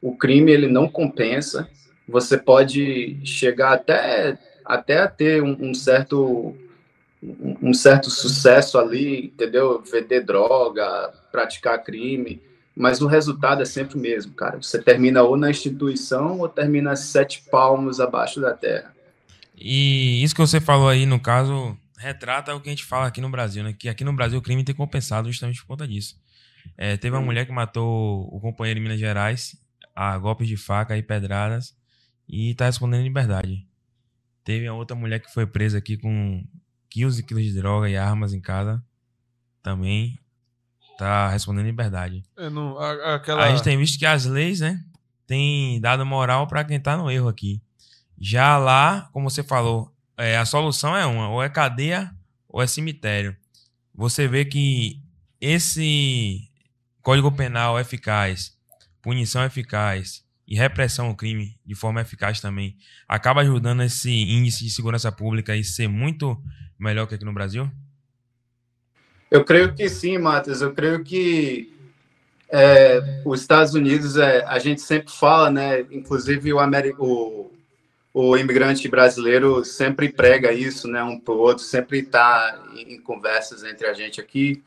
o 0.00 0.16
crime 0.16 0.50
ele 0.52 0.66
não 0.66 0.88
compensa. 0.88 1.68
Você 2.08 2.36
pode 2.36 3.18
chegar 3.24 3.72
até 3.72 4.38
até 4.64 5.00
a 5.00 5.08
ter 5.08 5.42
um, 5.42 5.56
um 5.70 5.74
certo 5.74 6.56
um 7.62 7.72
certo 7.72 8.10
sucesso 8.10 8.78
ali, 8.78 9.26
entendeu? 9.26 9.80
Vender 9.80 10.24
droga, 10.24 11.12
praticar 11.30 11.82
crime, 11.84 12.40
mas 12.74 13.00
o 13.00 13.06
resultado 13.06 13.62
é 13.62 13.64
sempre 13.64 13.96
o 13.96 14.00
mesmo, 14.00 14.34
cara. 14.34 14.60
Você 14.60 14.82
termina 14.82 15.22
ou 15.22 15.36
na 15.36 15.50
instituição 15.50 16.40
ou 16.40 16.48
termina 16.48 16.96
sete 16.96 17.44
palmos 17.50 18.00
abaixo 18.00 18.40
da 18.40 18.52
terra. 18.52 18.92
E 19.56 20.22
isso 20.22 20.34
que 20.34 20.40
você 20.40 20.60
falou 20.60 20.88
aí, 20.88 21.06
no 21.06 21.20
caso, 21.20 21.76
retrata 22.02 22.54
o 22.54 22.60
que 22.60 22.68
a 22.68 22.72
gente 22.72 22.84
fala 22.84 23.06
aqui 23.06 23.20
no 23.20 23.30
Brasil, 23.30 23.62
né? 23.62 23.72
Que 23.72 23.88
aqui 23.88 24.04
no 24.04 24.12
Brasil 24.12 24.38
o 24.38 24.42
crime 24.42 24.64
tem 24.64 24.74
compensado 24.74 25.28
justamente 25.28 25.60
por 25.60 25.68
conta 25.68 25.86
disso. 25.86 26.20
É, 26.76 26.96
teve 26.96 27.16
uma 27.16 27.22
mulher 27.22 27.46
que 27.46 27.52
matou 27.52 28.28
o 28.34 28.40
companheiro 28.40 28.78
em 28.78 28.82
Minas 28.82 28.98
Gerais 28.98 29.56
a 29.94 30.16
golpes 30.18 30.48
de 30.48 30.56
faca 30.56 30.96
e 30.96 31.02
pedradas 31.02 31.76
e 32.28 32.54
tá 32.54 32.66
respondendo 32.66 33.00
em 33.00 33.04
liberdade. 33.04 33.66
Teve 34.44 34.66
a 34.66 34.74
outra 34.74 34.96
mulher 34.96 35.20
que 35.20 35.32
foi 35.32 35.46
presa 35.46 35.78
aqui 35.78 35.96
com 35.96 36.44
quilos 36.90 37.18
e 37.18 37.22
quilos 37.22 37.44
de 37.44 37.54
droga 37.54 37.88
e 37.88 37.96
armas 37.96 38.32
em 38.32 38.40
casa. 38.40 38.82
Também 39.62 40.18
tá 40.98 41.28
respondendo 41.28 41.64
em 41.64 41.70
liberdade. 41.70 42.24
Não, 42.36 42.78
a, 42.78 43.16
aquela... 43.16 43.44
a 43.44 43.50
gente 43.50 43.62
tem 43.62 43.78
visto 43.78 43.98
que 43.98 44.06
as 44.06 44.24
leis, 44.24 44.60
né, 44.60 44.82
tem 45.26 45.80
dado 45.80 46.04
moral 46.04 46.46
para 46.46 46.64
quem 46.64 46.80
tá 46.80 46.96
no 46.96 47.10
erro 47.10 47.28
aqui. 47.28 47.62
Já 48.18 48.56
lá, 48.56 49.08
como 49.12 49.28
você 49.28 49.42
falou, 49.42 49.92
é, 50.16 50.36
a 50.36 50.44
solução 50.44 50.96
é 50.96 51.06
uma, 51.06 51.28
ou 51.28 51.42
é 51.42 51.48
cadeia 51.48 52.10
ou 52.48 52.62
é 52.62 52.66
cemitério. 52.66 53.36
Você 53.94 54.26
vê 54.28 54.44
que 54.44 55.00
esse 55.40 56.48
Código 57.02 57.32
Penal 57.32 57.78
eficaz, 57.78 58.56
punição 59.00 59.44
eficaz, 59.44 60.22
e 60.46 60.54
repressão 60.54 61.06
ao 61.06 61.14
crime 61.14 61.58
de 61.64 61.74
forma 61.74 62.00
eficaz 62.00 62.40
também, 62.40 62.76
acaba 63.08 63.40
ajudando 63.40 63.82
esse 63.82 64.10
índice 64.10 64.64
de 64.64 64.70
segurança 64.70 65.10
pública 65.10 65.54
a 65.54 65.64
ser 65.64 65.88
muito 65.88 66.38
melhor 66.78 67.06
que 67.06 67.14
aqui 67.14 67.24
no 67.24 67.32
Brasil? 67.32 67.70
Eu 69.30 69.44
creio 69.44 69.74
que 69.74 69.88
sim, 69.88 70.18
Matheus. 70.18 70.60
Eu 70.60 70.74
creio 70.74 71.02
que 71.02 71.72
é, 72.50 73.22
os 73.24 73.40
Estados 73.40 73.72
Unidos, 73.72 74.18
é, 74.18 74.44
a 74.44 74.58
gente 74.58 74.82
sempre 74.82 75.10
fala, 75.10 75.50
né? 75.50 75.80
Inclusive 75.90 76.52
o, 76.52 76.58
o, 76.98 77.51
o 78.12 78.36
imigrante 78.36 78.88
brasileiro 78.88 79.64
sempre 79.64 80.08
prega 80.08 80.52
isso, 80.52 80.86
né? 80.88 81.02
Um 81.02 81.18
para 81.18 81.34
o 81.34 81.38
outro, 81.38 81.64
sempre 81.64 82.00
está 82.00 82.62
em, 82.76 83.00
conversas 83.00 83.64
entre 83.64 83.86
a 83.86 83.94
gente 83.94 84.20
aqui, 84.20 84.62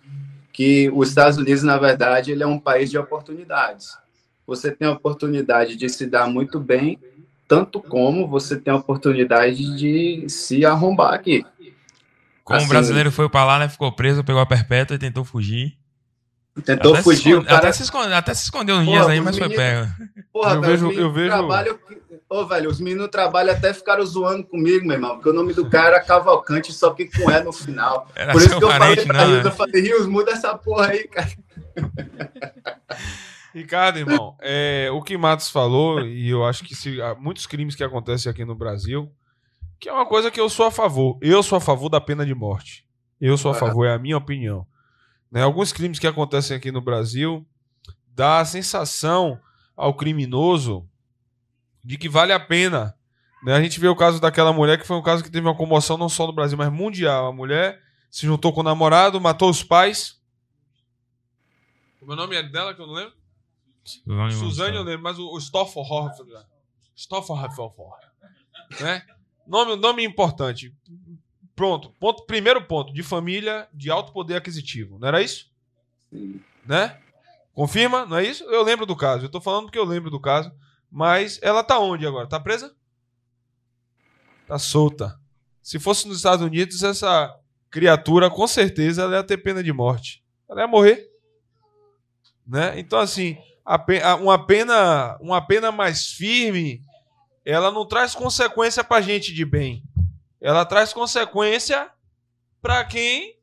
que 0.51 0.89
os 0.93 1.09
Estados 1.09 1.37
Unidos, 1.37 1.63
na 1.63 1.77
verdade, 1.77 2.31
ele 2.31 2.43
é 2.43 2.47
um 2.47 2.59
país 2.59 2.89
de 2.89 2.97
oportunidades 2.97 3.97
você 4.45 4.71
tem 4.71 4.87
a 4.87 4.91
oportunidade 4.91 5.75
de 5.75 5.89
se 5.89 6.05
dar 6.05 6.27
muito 6.27 6.59
bem, 6.59 6.99
tanto 7.47 7.81
como 7.81 8.27
você 8.27 8.59
tem 8.59 8.73
a 8.73 8.77
oportunidade 8.77 9.75
de 9.75 10.29
se 10.29 10.65
arrombar 10.65 11.13
aqui. 11.13 11.45
Como 12.43 12.57
assim, 12.57 12.67
o 12.67 12.69
brasileiro 12.69 13.11
foi 13.11 13.27
para 13.27 13.45
lá, 13.45 13.59
né, 13.59 13.69
ficou 13.69 13.91
preso, 13.91 14.23
pegou 14.23 14.41
a 14.41 14.45
perpétua 14.45 14.95
e 14.95 14.99
tentou 14.99 15.25
fugir. 15.25 15.77
Tentou 16.63 16.93
até 16.93 17.03
fugir, 17.03 17.21
se 17.21 17.29
esconde, 17.29 17.45
cara... 17.47 17.57
até, 17.57 17.71
se 17.71 17.83
escondeu, 17.83 18.15
até 18.15 18.33
se 18.33 18.43
escondeu 18.43 18.75
uns 18.77 18.85
porra, 18.85 18.97
dias 18.97 19.07
aí, 19.09 19.21
mas 19.21 19.37
foi 19.37 19.49
pego. 19.49 19.91
Porra, 20.31 20.53
eu 20.53 20.61
velho, 20.61 20.89
vejo, 20.89 20.91
eu 20.91 21.11
vejo... 21.11 21.29
Trabalho... 21.29 21.79
Ô, 22.27 22.45
velho, 22.45 22.69
os 22.69 22.79
meninos 22.79 23.09
trabalham 23.09 23.53
até 23.53 23.71
ficaram 23.73 24.03
zoando 24.03 24.43
comigo, 24.45 24.85
meu 24.85 24.95
irmão, 24.95 25.15
porque 25.15 25.29
o 25.29 25.33
nome 25.33 25.53
do 25.53 25.69
cara 25.69 25.95
era 25.95 26.03
Cavalcante, 26.03 26.73
só 26.73 26.91
que 26.91 27.05
com 27.05 27.29
E 27.29 27.43
no 27.43 27.53
final. 27.53 28.07
Era 28.15 28.31
Por 28.31 28.41
isso 28.41 28.57
que 28.57 28.63
eu 28.63 28.67
parente, 28.67 29.05
falei 29.05 29.05
pra 29.05 29.25
Rios, 29.25 29.43
né? 29.43 29.49
eu 29.49 29.51
falei, 29.51 29.81
Rios, 29.81 30.07
muda 30.07 30.31
essa 30.31 30.57
porra 30.57 30.87
aí, 30.87 31.07
cara. 31.07 31.29
Ricardo, 33.53 33.99
irmão, 33.99 34.35
é, 34.41 34.89
o 34.91 35.01
que 35.01 35.15
Matos 35.17 35.49
falou, 35.49 36.01
e 36.01 36.27
eu 36.27 36.43
acho 36.43 36.63
que 36.63 36.75
se, 36.75 36.97
muitos 37.19 37.45
crimes 37.45 37.75
que 37.75 37.83
acontecem 37.83 38.29
aqui 38.29 38.43
no 38.43 38.55
Brasil, 38.55 39.09
que 39.79 39.87
é 39.87 39.93
uma 39.93 40.05
coisa 40.05 40.31
que 40.31 40.41
eu 40.41 40.49
sou 40.49 40.65
a 40.65 40.71
favor. 40.71 41.17
Eu 41.21 41.43
sou 41.43 41.57
a 41.57 41.61
favor 41.61 41.89
da 41.89 42.01
pena 42.01 42.25
de 42.25 42.33
morte. 42.33 42.85
Eu 43.21 43.37
sou 43.37 43.51
a 43.51 43.53
favor, 43.53 43.85
é 43.85 43.93
a 43.93 43.99
minha 43.99 44.17
opinião. 44.17 44.65
Né, 45.31 45.41
alguns 45.41 45.71
crimes 45.71 45.99
que 45.99 46.07
acontecem 46.07 46.57
aqui 46.57 46.71
no 46.71 46.81
Brasil 46.81 47.45
dá 48.13 48.39
a 48.39 48.45
sensação 48.45 49.39
ao 49.75 49.93
criminoso 49.93 50.87
de 51.85 51.97
que 51.97 52.09
vale 52.09 52.33
a 52.33 52.39
pena. 52.39 52.97
Né? 53.43 53.53
A 53.53 53.61
gente 53.61 53.79
vê 53.79 53.87
o 53.87 53.95
caso 53.95 54.19
daquela 54.19 54.51
mulher 54.51 54.79
que 54.79 54.87
foi 54.87 54.97
um 54.97 55.03
caso 55.03 55.23
que 55.23 55.29
teve 55.29 55.45
uma 55.45 55.55
comoção 55.55 55.97
não 55.97 56.09
só 56.09 56.25
no 56.25 56.33
Brasil, 56.33 56.57
mas 56.57 56.71
mundial. 56.71 57.27
A 57.27 57.31
mulher 57.31 57.79
se 58.09 58.25
juntou 58.25 58.51
com 58.51 58.61
o 58.61 58.63
namorado, 58.63 59.21
matou 59.21 59.49
os 59.49 59.61
pais. 59.61 60.19
O 62.01 62.07
meu 62.07 62.15
nome 62.15 62.35
é 62.35 62.41
dela 62.41 62.73
que 62.73 62.81
eu 62.81 62.87
não 62.87 62.93
lembro? 62.95 63.13
Suzane, 63.83 64.33
Suzane 64.33 64.75
eu 64.75 64.83
lembro, 64.83 65.03
mas 65.03 65.19
o, 65.19 65.31
o 65.31 65.39
Stofferhoff. 65.39 66.19
Stofferhoff. 66.97 67.55
Né? 68.79 69.05
Nome, 69.45 69.75
nome 69.75 70.03
importante. 70.03 70.73
Pronto. 71.55 71.93
Ponto, 71.99 72.25
primeiro 72.25 72.63
ponto. 72.63 72.91
De 72.91 73.03
família 73.03 73.67
de 73.71 73.91
alto 73.91 74.11
poder 74.11 74.35
aquisitivo. 74.35 74.97
Não 74.97 75.07
era 75.07 75.21
isso? 75.21 75.51
Sim. 76.09 76.41
Né? 76.65 76.99
Confirma? 77.53 78.07
Não 78.07 78.17
é 78.17 78.25
isso? 78.25 78.43
Eu 78.45 78.63
lembro 78.63 78.87
do 78.87 78.95
caso. 78.95 79.25
Eu 79.25 79.29
tô 79.29 79.39
falando 79.39 79.65
porque 79.65 79.77
eu 79.77 79.85
lembro 79.85 80.09
do 80.09 80.19
caso. 80.19 80.51
Mas 80.95 81.37
ela 81.41 81.61
tá 81.61 81.77
onde 81.77 82.07
agora? 82.07 82.25
Tá 82.25 82.39
presa? 82.39 82.73
Tá 84.47 84.57
solta. 84.57 85.19
Se 85.61 85.77
fosse 85.77 86.07
nos 86.07 86.15
Estados 86.15 86.45
Unidos, 86.45 86.83
essa 86.83 87.37
criatura, 87.69 88.29
com 88.29 88.47
certeza, 88.47 89.01
ela 89.01 89.17
ia 89.17 89.23
ter 89.23 89.35
pena 89.35 89.61
de 89.61 89.73
morte. 89.73 90.23
Ela 90.49 90.61
ia 90.61 90.67
morrer. 90.67 91.05
Né? 92.47 92.79
Então, 92.79 92.97
assim, 92.97 93.37
uma 94.21 94.39
pena, 94.45 95.17
uma 95.19 95.45
pena 95.45 95.69
mais 95.69 96.07
firme, 96.07 96.81
ela 97.43 97.73
não 97.73 97.85
traz 97.85 98.15
consequência 98.15 98.81
para 98.81 99.01
gente 99.01 99.33
de 99.33 99.43
bem. 99.43 99.83
Ela 100.39 100.63
traz 100.63 100.93
consequência 100.93 101.91
para 102.61 102.85
quem 102.85 103.37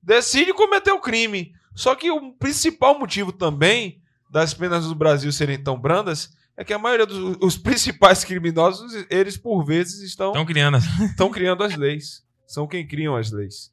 decide 0.00 0.54
cometer 0.54 0.92
o 0.92 1.00
crime. 1.00 1.52
Só 1.74 1.96
que 1.96 2.08
o 2.08 2.34
principal 2.34 2.96
motivo 2.96 3.32
também 3.32 4.00
das 4.30 4.54
penas 4.54 4.86
do 4.86 4.94
Brasil 4.94 5.32
serem 5.32 5.60
tão 5.60 5.76
brandas 5.76 6.37
é 6.58 6.64
que 6.64 6.72
a 6.74 6.78
maioria 6.78 7.06
dos 7.06 7.36
os 7.40 7.56
principais 7.56 8.24
criminosos, 8.24 8.92
eles 9.08 9.36
por 9.36 9.64
vezes 9.64 10.00
estão 10.02 10.30
estão 10.32 10.44
criando, 10.44 10.76
estão 10.76 11.30
criando 11.32 11.62
as 11.62 11.76
leis. 11.76 12.22
São 12.46 12.66
quem 12.66 12.86
criam 12.86 13.14
as 13.16 13.30
leis, 13.30 13.72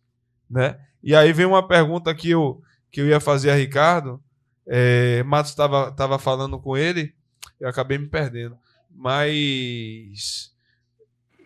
né? 0.50 0.78
E 1.04 1.16
aí 1.16 1.34
vem 1.34 1.46
uma 1.46 1.68
pergunta 1.68 2.14
que 2.14 2.30
eu 2.30 2.62
que 2.92 3.02
eu 3.02 3.08
ia 3.08 3.20
fazer 3.20 3.50
a 3.52 3.56
Ricardo, 3.56 4.22
é, 4.68 5.22
Matos 5.24 5.52
estava 5.52 5.92
tava 5.92 6.20
falando 6.20 6.60
com 6.60 6.78
ele, 6.78 7.14
eu 7.60 7.68
acabei 7.68 7.98
me 7.98 8.08
perdendo. 8.08 8.56
Mas 8.90 10.52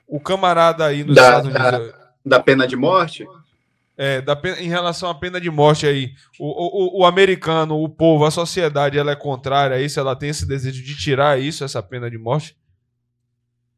o 0.07 0.19
camarada 0.19 0.85
aí 0.85 1.03
nos 1.03 1.15
Da- 1.15 1.39
Estados 1.39 1.47
Unidos. 1.79 1.99
Da 2.25 2.39
pena 2.39 2.67
de 2.67 2.75
morte? 2.75 3.25
É, 4.01 4.21
da 4.21 4.33
pena- 4.33 4.61
em 4.61 4.69
relação 4.69 5.09
à 5.09 5.13
pena 5.13 5.41
de 5.41 5.49
morte 5.51 5.85
aí, 5.85 6.13
o, 6.39 6.99
o, 6.99 7.01
o- 7.01 7.05
americano, 7.05 7.83
o 7.83 7.89
povo, 7.89 8.23
a 8.23 8.31
sociedade, 8.31 8.97
ela 8.97 9.11
é 9.11 9.15
contrária 9.15 9.75
a 9.75 9.81
isso? 9.81 9.99
Ela 9.99 10.15
tem 10.15 10.29
esse 10.29 10.47
desejo 10.47 10.81
de 10.81 10.95
tirar 10.97 11.37
isso, 11.37 11.65
essa 11.65 11.83
pena 11.83 12.09
de 12.09 12.17
morte? 12.17 12.55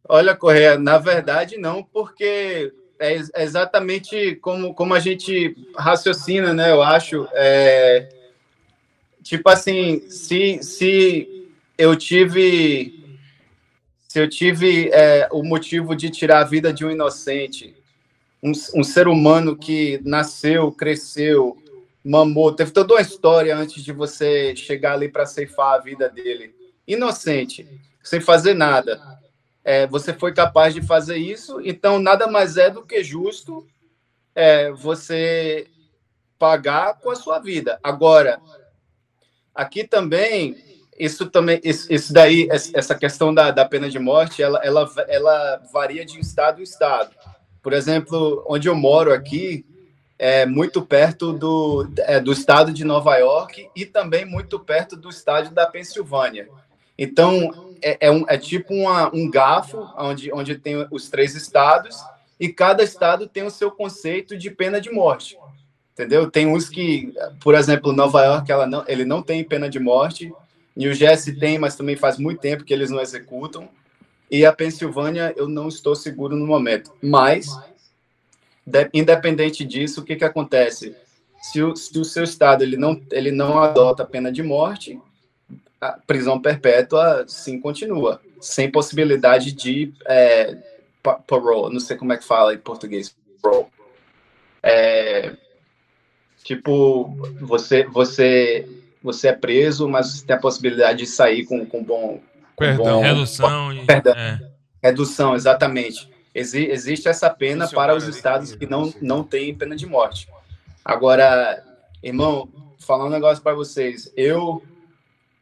Olha, 0.07 0.35
Correia, 0.35 0.77
na 0.77 0.99
verdade 0.99 1.57
não, 1.57 1.83
porque 1.83 2.71
é 2.99 3.15
é 3.33 3.43
exatamente 3.43 4.35
como, 4.35 4.75
como 4.75 4.93
a 4.93 4.99
gente 4.99 5.55
raciocina, 5.75 6.53
né? 6.53 6.69
Eu 6.71 6.83
acho. 6.83 7.27
É, 7.33 8.07
tipo 9.23 9.49
assim, 9.49 10.01
se, 10.07 10.61
se 10.61 11.49
eu 11.79 11.95
tive. 11.95 13.17
Se 14.07 14.19
eu 14.19 14.29
tive 14.29 14.89
é, 14.91 15.27
o 15.31 15.41
motivo 15.41 15.95
de 15.95 16.11
tirar 16.11 16.41
a 16.41 16.43
vida 16.43 16.71
de 16.71 16.85
um 16.85 16.91
inocente, 16.91 17.73
um, 18.41 18.51
um 18.75 18.83
ser 18.83 19.07
humano 19.07 19.55
que 19.55 19.99
nasceu, 20.03 20.71
cresceu, 20.71 21.57
mamou, 22.03 22.53
teve 22.53 22.71
toda 22.71 22.95
uma 22.95 23.01
história 23.01 23.55
antes 23.55 23.83
de 23.83 23.91
você 23.91 24.55
chegar 24.55 24.93
ali 24.93 25.09
para 25.09 25.25
ceifar 25.25 25.75
a 25.75 25.81
vida 25.81 26.09
dele. 26.09 26.55
Inocente, 26.87 27.67
sem 28.03 28.19
fazer 28.19 28.53
nada 28.53 29.21
é, 29.63 29.85
você 29.87 30.13
foi 30.13 30.33
capaz 30.33 30.73
de 30.73 30.81
fazer 30.81 31.17
isso, 31.17 31.61
então 31.61 31.99
nada 31.99 32.27
mais 32.27 32.57
é 32.57 32.69
do 32.69 32.85
que 32.85 33.03
justo 33.03 33.65
é, 34.33 34.71
você 34.71 35.67
pagar 36.39 36.99
com 36.99 37.11
a 37.11 37.15
sua 37.15 37.39
vida. 37.39 37.79
Agora, 37.83 38.41
aqui 39.53 39.83
também, 39.83 40.55
isso 40.97 41.29
também, 41.29 41.61
isso, 41.63 41.91
isso 41.93 42.11
daí, 42.11 42.47
essa 42.51 42.95
questão 42.95 43.33
da, 43.33 43.51
da 43.51 43.65
pena 43.65 43.89
de 43.89 43.99
morte, 43.99 44.41
ela, 44.41 44.59
ela, 44.63 44.89
ela 45.07 45.61
varia 45.71 46.03
de 46.03 46.19
estado 46.19 46.59
em 46.59 46.63
estado. 46.63 47.11
Por 47.61 47.73
exemplo, 47.73 48.43
onde 48.47 48.67
eu 48.67 48.75
moro 48.75 49.13
aqui, 49.13 49.65
é 50.17 50.45
muito 50.45 50.81
perto 50.83 51.33
do, 51.33 51.89
é, 51.99 52.19
do 52.19 52.31
estado 52.31 52.71
de 52.71 52.85
Nova 52.85 53.17
York 53.17 53.69
e 53.75 53.85
também 53.85 54.23
muito 54.23 54.59
perto 54.59 54.95
do 54.95 55.09
estado 55.09 55.49
da 55.49 55.65
Pensilvânia. 55.65 56.47
Então, 56.97 57.75
é, 57.81 58.07
é, 58.07 58.11
um, 58.11 58.23
é 58.27 58.37
tipo 58.37 58.71
uma, 58.71 59.13
um 59.15 59.29
gafo 59.29 59.89
onde, 59.97 60.31
onde 60.31 60.55
tem 60.55 60.87
os 60.91 61.09
três 61.09 61.35
estados 61.35 61.97
e 62.39 62.49
cada 62.49 62.83
estado 62.83 63.27
tem 63.27 63.43
o 63.43 63.49
seu 63.49 63.71
conceito 63.71 64.37
de 64.37 64.51
pena 64.51 64.79
de 64.79 64.91
morte. 64.91 65.37
Entendeu? 65.93 66.29
Tem 66.29 66.45
uns 66.45 66.69
que, 66.69 67.13
por 67.43 67.55
exemplo, 67.55 67.91
Nova 67.91 68.23
York, 68.23 68.51
ela 68.51 68.67
não, 68.67 68.83
ele 68.87 69.05
não 69.05 69.21
tem 69.21 69.43
pena 69.43 69.69
de 69.69 69.79
morte. 69.79 70.31
New 70.75 70.93
Jersey 70.93 71.35
tem, 71.37 71.57
mas 71.57 71.75
também 71.75 71.95
faz 71.95 72.17
muito 72.17 72.39
tempo 72.39 72.63
que 72.63 72.73
eles 72.73 72.89
não 72.89 73.01
executam. 73.01 73.67
E 74.31 74.45
a 74.45 74.53
Pensilvânia, 74.53 75.33
eu 75.35 75.45
não 75.45 75.67
estou 75.67 75.93
seguro 75.93 76.37
no 76.37 76.47
momento. 76.47 76.93
Mas, 77.01 77.47
de, 78.65 78.89
independente 78.93 79.65
disso, 79.65 79.99
o 79.99 80.05
que, 80.05 80.15
que 80.15 80.23
acontece? 80.23 80.95
Se 81.41 81.61
o, 81.61 81.75
se 81.75 81.99
o 81.99 82.05
seu 82.05 82.23
estado 82.23 82.63
ele 82.63 82.77
não, 82.77 83.01
ele 83.11 83.29
não 83.29 83.59
adota 83.59 84.03
a 84.03 84.05
pena 84.05 84.31
de 84.31 84.41
morte, 84.41 84.97
a 85.81 85.93
prisão 86.07 86.39
perpétua 86.39 87.25
sim 87.27 87.59
continua, 87.59 88.21
sem 88.39 88.71
possibilidade 88.71 89.51
de 89.51 89.91
é, 90.05 90.55
parole, 91.27 91.73
não 91.73 91.79
sei 91.79 91.97
como 91.97 92.13
é 92.13 92.17
que 92.17 92.23
fala 92.23 92.53
em 92.53 92.59
português. 92.59 93.13
É, 94.63 95.35
tipo, 96.43 97.09
você, 97.41 97.83
você, 97.83 98.65
você 99.03 99.29
é 99.29 99.33
preso, 99.33 99.89
mas 99.89 100.21
tem 100.21 100.35
a 100.35 100.39
possibilidade 100.39 100.99
de 100.99 101.07
sair 101.07 101.45
com, 101.45 101.65
com 101.65 101.83
bom... 101.83 102.21
Perdão. 102.57 102.85
bom 102.85 103.01
Redução. 103.01 103.73
e- 103.73 103.85
Perdão. 103.85 104.13
é. 104.15 104.39
redução, 104.83 105.35
exatamente. 105.35 106.09
Exi- 106.33 106.69
existe 106.69 107.07
essa 107.07 107.29
pena 107.29 107.65
Esse 107.65 107.75
para 107.75 107.95
os 107.95 108.07
estados 108.07 108.55
que 108.55 108.65
não, 108.65 108.93
não 109.01 109.23
têm 109.23 109.53
pena 109.53 109.75
de 109.75 109.85
morte. 109.85 110.27
Agora, 110.83 111.63
irmão, 112.01 112.49
falar 112.79 113.05
um 113.05 113.09
negócio 113.09 113.43
para 113.43 113.53
vocês. 113.53 114.11
Eu, 114.15 114.63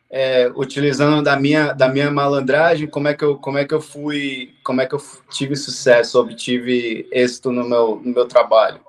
é, 0.10 0.52
utilizando 0.56 1.22
da 1.23 1.36
minha, 1.36 1.72
da 1.73 1.88
minha 1.88 2.10
malandragem, 2.10 2.88
como 2.88 3.07
é 3.07 3.14
que 3.14 3.23
eu, 3.23 3.38
como 3.38 3.57
é 3.57 3.65
que 3.65 3.73
eu 3.73 3.80
fui, 3.81 4.56
como 4.64 4.81
é 4.81 4.86
que 4.88 4.95
eu 4.95 5.02
tive 5.30 5.56
sucesso, 5.56 6.19
obtive 6.19 7.07
êxito 7.11 7.52
no 7.52 7.64
meu, 7.68 8.02
no 8.03 8.11
meu 8.14 8.27
trabalho? 8.27 8.81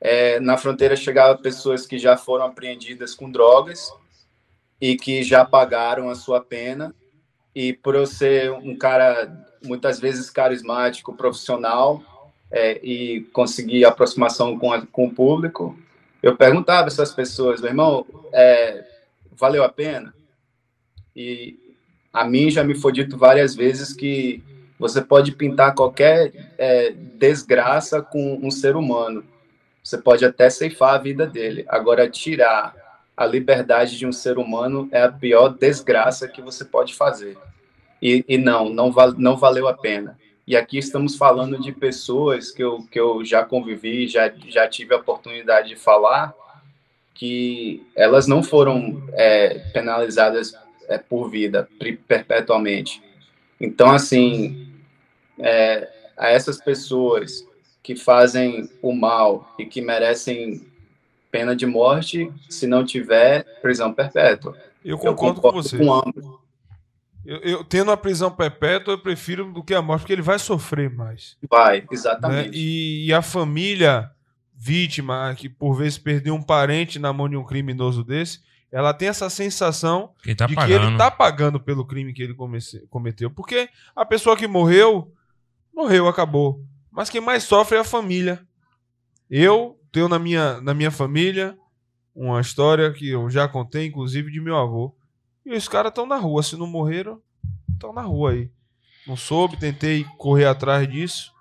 É, 0.00 0.38
na 0.40 0.56
fronteira 0.58 0.94
chegavam 0.96 1.40
pessoas 1.40 1.86
que 1.86 1.98
já 1.98 2.16
foram 2.16 2.44
apreendidas 2.44 3.14
com 3.14 3.30
drogas 3.30 3.90
e 4.80 4.96
que 4.96 5.22
já 5.22 5.44
pagaram 5.44 6.10
a 6.10 6.14
sua 6.14 6.40
pena. 6.40 6.94
E 7.56 7.72
por 7.72 7.94
eu 7.94 8.04
ser 8.06 8.52
um 8.52 8.76
cara 8.76 9.34
muitas 9.64 9.98
vezes 9.98 10.28
carismático, 10.28 11.16
profissional 11.16 12.02
é, 12.52 12.78
e 12.86 13.22
conseguir 13.32 13.86
aproximação 13.86 14.58
com, 14.58 14.70
a, 14.70 14.86
com 14.86 15.06
o 15.06 15.14
público, 15.14 15.74
eu 16.22 16.36
perguntava 16.36 16.88
essas 16.88 17.14
pessoas, 17.14 17.62
meu 17.62 17.70
irmão, 17.70 18.04
é, 18.30 18.84
valeu 19.32 19.64
a 19.64 19.70
pena? 19.70 20.14
E 21.16 21.58
a 22.12 22.26
mim 22.26 22.50
já 22.50 22.62
me 22.62 22.74
foi 22.74 22.92
dito 22.92 23.16
várias 23.16 23.56
vezes 23.56 23.94
que 23.94 24.44
você 24.78 25.00
pode 25.00 25.32
pintar 25.32 25.74
qualquer 25.74 26.52
é, 26.58 26.90
desgraça 26.90 28.02
com 28.02 28.38
um 28.42 28.50
ser 28.50 28.76
humano. 28.76 29.24
Você 29.82 29.96
pode 29.96 30.26
até 30.26 30.50
ceifar 30.50 30.92
a 30.92 30.98
vida 30.98 31.26
dele. 31.26 31.64
Agora, 31.68 32.06
tirar 32.06 32.74
a 33.16 33.24
liberdade 33.24 33.96
de 33.96 34.06
um 34.06 34.12
ser 34.12 34.36
humano 34.36 34.88
é 34.92 35.02
a 35.02 35.10
pior 35.10 35.48
desgraça 35.48 36.28
que 36.28 36.42
você 36.42 36.64
pode 36.64 36.94
fazer. 36.94 37.38
E, 38.02 38.24
e 38.28 38.36
não, 38.36 38.68
não, 38.68 38.92
val, 38.92 39.12
não 39.12 39.36
valeu 39.36 39.66
a 39.66 39.74
pena. 39.74 40.18
E 40.46 40.56
aqui 40.56 40.78
estamos 40.78 41.16
falando 41.16 41.58
de 41.58 41.72
pessoas 41.72 42.50
que 42.50 42.62
eu, 42.62 42.86
que 42.90 43.00
eu 43.00 43.24
já 43.24 43.44
convivi, 43.44 44.06
já, 44.06 44.30
já 44.46 44.68
tive 44.68 44.94
a 44.94 44.98
oportunidade 44.98 45.70
de 45.70 45.76
falar, 45.76 46.34
que 47.14 47.84
elas 47.96 48.26
não 48.26 48.42
foram 48.42 49.02
é, 49.12 49.58
penalizadas 49.72 50.54
é, 50.86 50.98
por 50.98 51.30
vida, 51.30 51.68
perpetuamente. 52.06 53.02
Então, 53.58 53.90
assim, 53.90 54.68
é, 55.38 55.90
a 56.16 56.28
essas 56.28 56.60
pessoas 56.60 57.44
que 57.82 57.96
fazem 57.96 58.68
o 58.82 58.92
mal 58.92 59.54
e 59.58 59.64
que 59.64 59.80
merecem 59.80 60.66
pena 61.36 61.54
de 61.54 61.66
morte, 61.66 62.32
se 62.48 62.66
não 62.66 62.84
tiver 62.84 63.44
prisão 63.60 63.92
perpétua. 63.92 64.56
Eu 64.84 64.92
Eu 64.92 64.98
concordo, 65.14 65.40
com 65.40 65.52
você. 65.52 65.76
com 65.76 65.92
ambos. 65.92 66.24
Eu, 67.24 67.38
eu 67.38 67.64
tendo 67.64 67.90
a 67.90 67.96
prisão 67.96 68.30
perpétua, 68.30 68.94
eu 68.94 68.98
prefiro 68.98 69.52
do 69.52 69.62
que 69.62 69.74
a 69.74 69.82
morte, 69.82 70.00
porque 70.02 70.12
ele 70.12 70.22
vai 70.22 70.38
sofrer 70.38 70.88
mais. 70.90 71.36
Vai, 71.50 71.80
né? 71.80 71.86
exatamente. 71.90 72.50
E, 72.56 73.06
e 73.06 73.12
a 73.12 73.20
família 73.20 74.10
vítima, 74.54 75.34
que 75.36 75.48
por 75.48 75.74
vezes 75.74 75.98
perdeu 75.98 76.34
um 76.34 76.42
parente 76.42 76.98
na 76.98 77.12
mão 77.12 77.28
de 77.28 77.36
um 77.36 77.44
criminoso 77.44 78.02
desse, 78.04 78.40
ela 78.72 78.94
tem 78.94 79.08
essa 79.08 79.28
sensação 79.28 80.12
Que 80.22 80.34
tá 80.34 80.46
de 80.46 80.54
que 80.54 80.60
pagando. 80.60 80.86
ele 80.88 80.96
tá 80.96 81.10
pagando 81.10 81.60
pelo 81.60 81.84
crime 81.84 82.12
que 82.12 82.22
ele 82.22 82.34
comece- 82.34 82.86
cometeu. 82.88 83.30
Porque 83.30 83.68
a 83.94 84.04
pessoa 84.04 84.36
que 84.36 84.46
morreu, 84.46 85.12
morreu, 85.74 86.08
acabou. 86.08 86.62
Mas 86.90 87.10
quem 87.10 87.20
mais 87.20 87.42
sofre 87.44 87.76
é 87.76 87.80
a 87.80 87.84
família. 87.84 88.40
Eu 89.28 89.78
tenho 89.92 90.08
na 90.08 90.18
minha, 90.18 90.60
na 90.60 90.74
minha 90.74 90.90
família 90.90 91.56
uma 92.14 92.40
história 92.40 92.92
que 92.92 93.08
eu 93.08 93.28
já 93.28 93.46
contei, 93.46 93.86
inclusive, 93.86 94.30
de 94.30 94.40
meu 94.40 94.56
avô. 94.56 94.94
E 95.44 95.54
os 95.54 95.68
caras 95.68 95.90
estão 95.90 96.06
na 96.06 96.16
rua. 96.16 96.42
Se 96.42 96.56
não 96.56 96.66
morreram, 96.66 97.20
estão 97.72 97.92
na 97.92 98.02
rua 98.02 98.32
aí. 98.32 98.50
Não 99.06 99.16
soube, 99.16 99.58
tentei 99.58 100.04
correr 100.16 100.46
atrás 100.46 100.88
disso. 100.90 101.32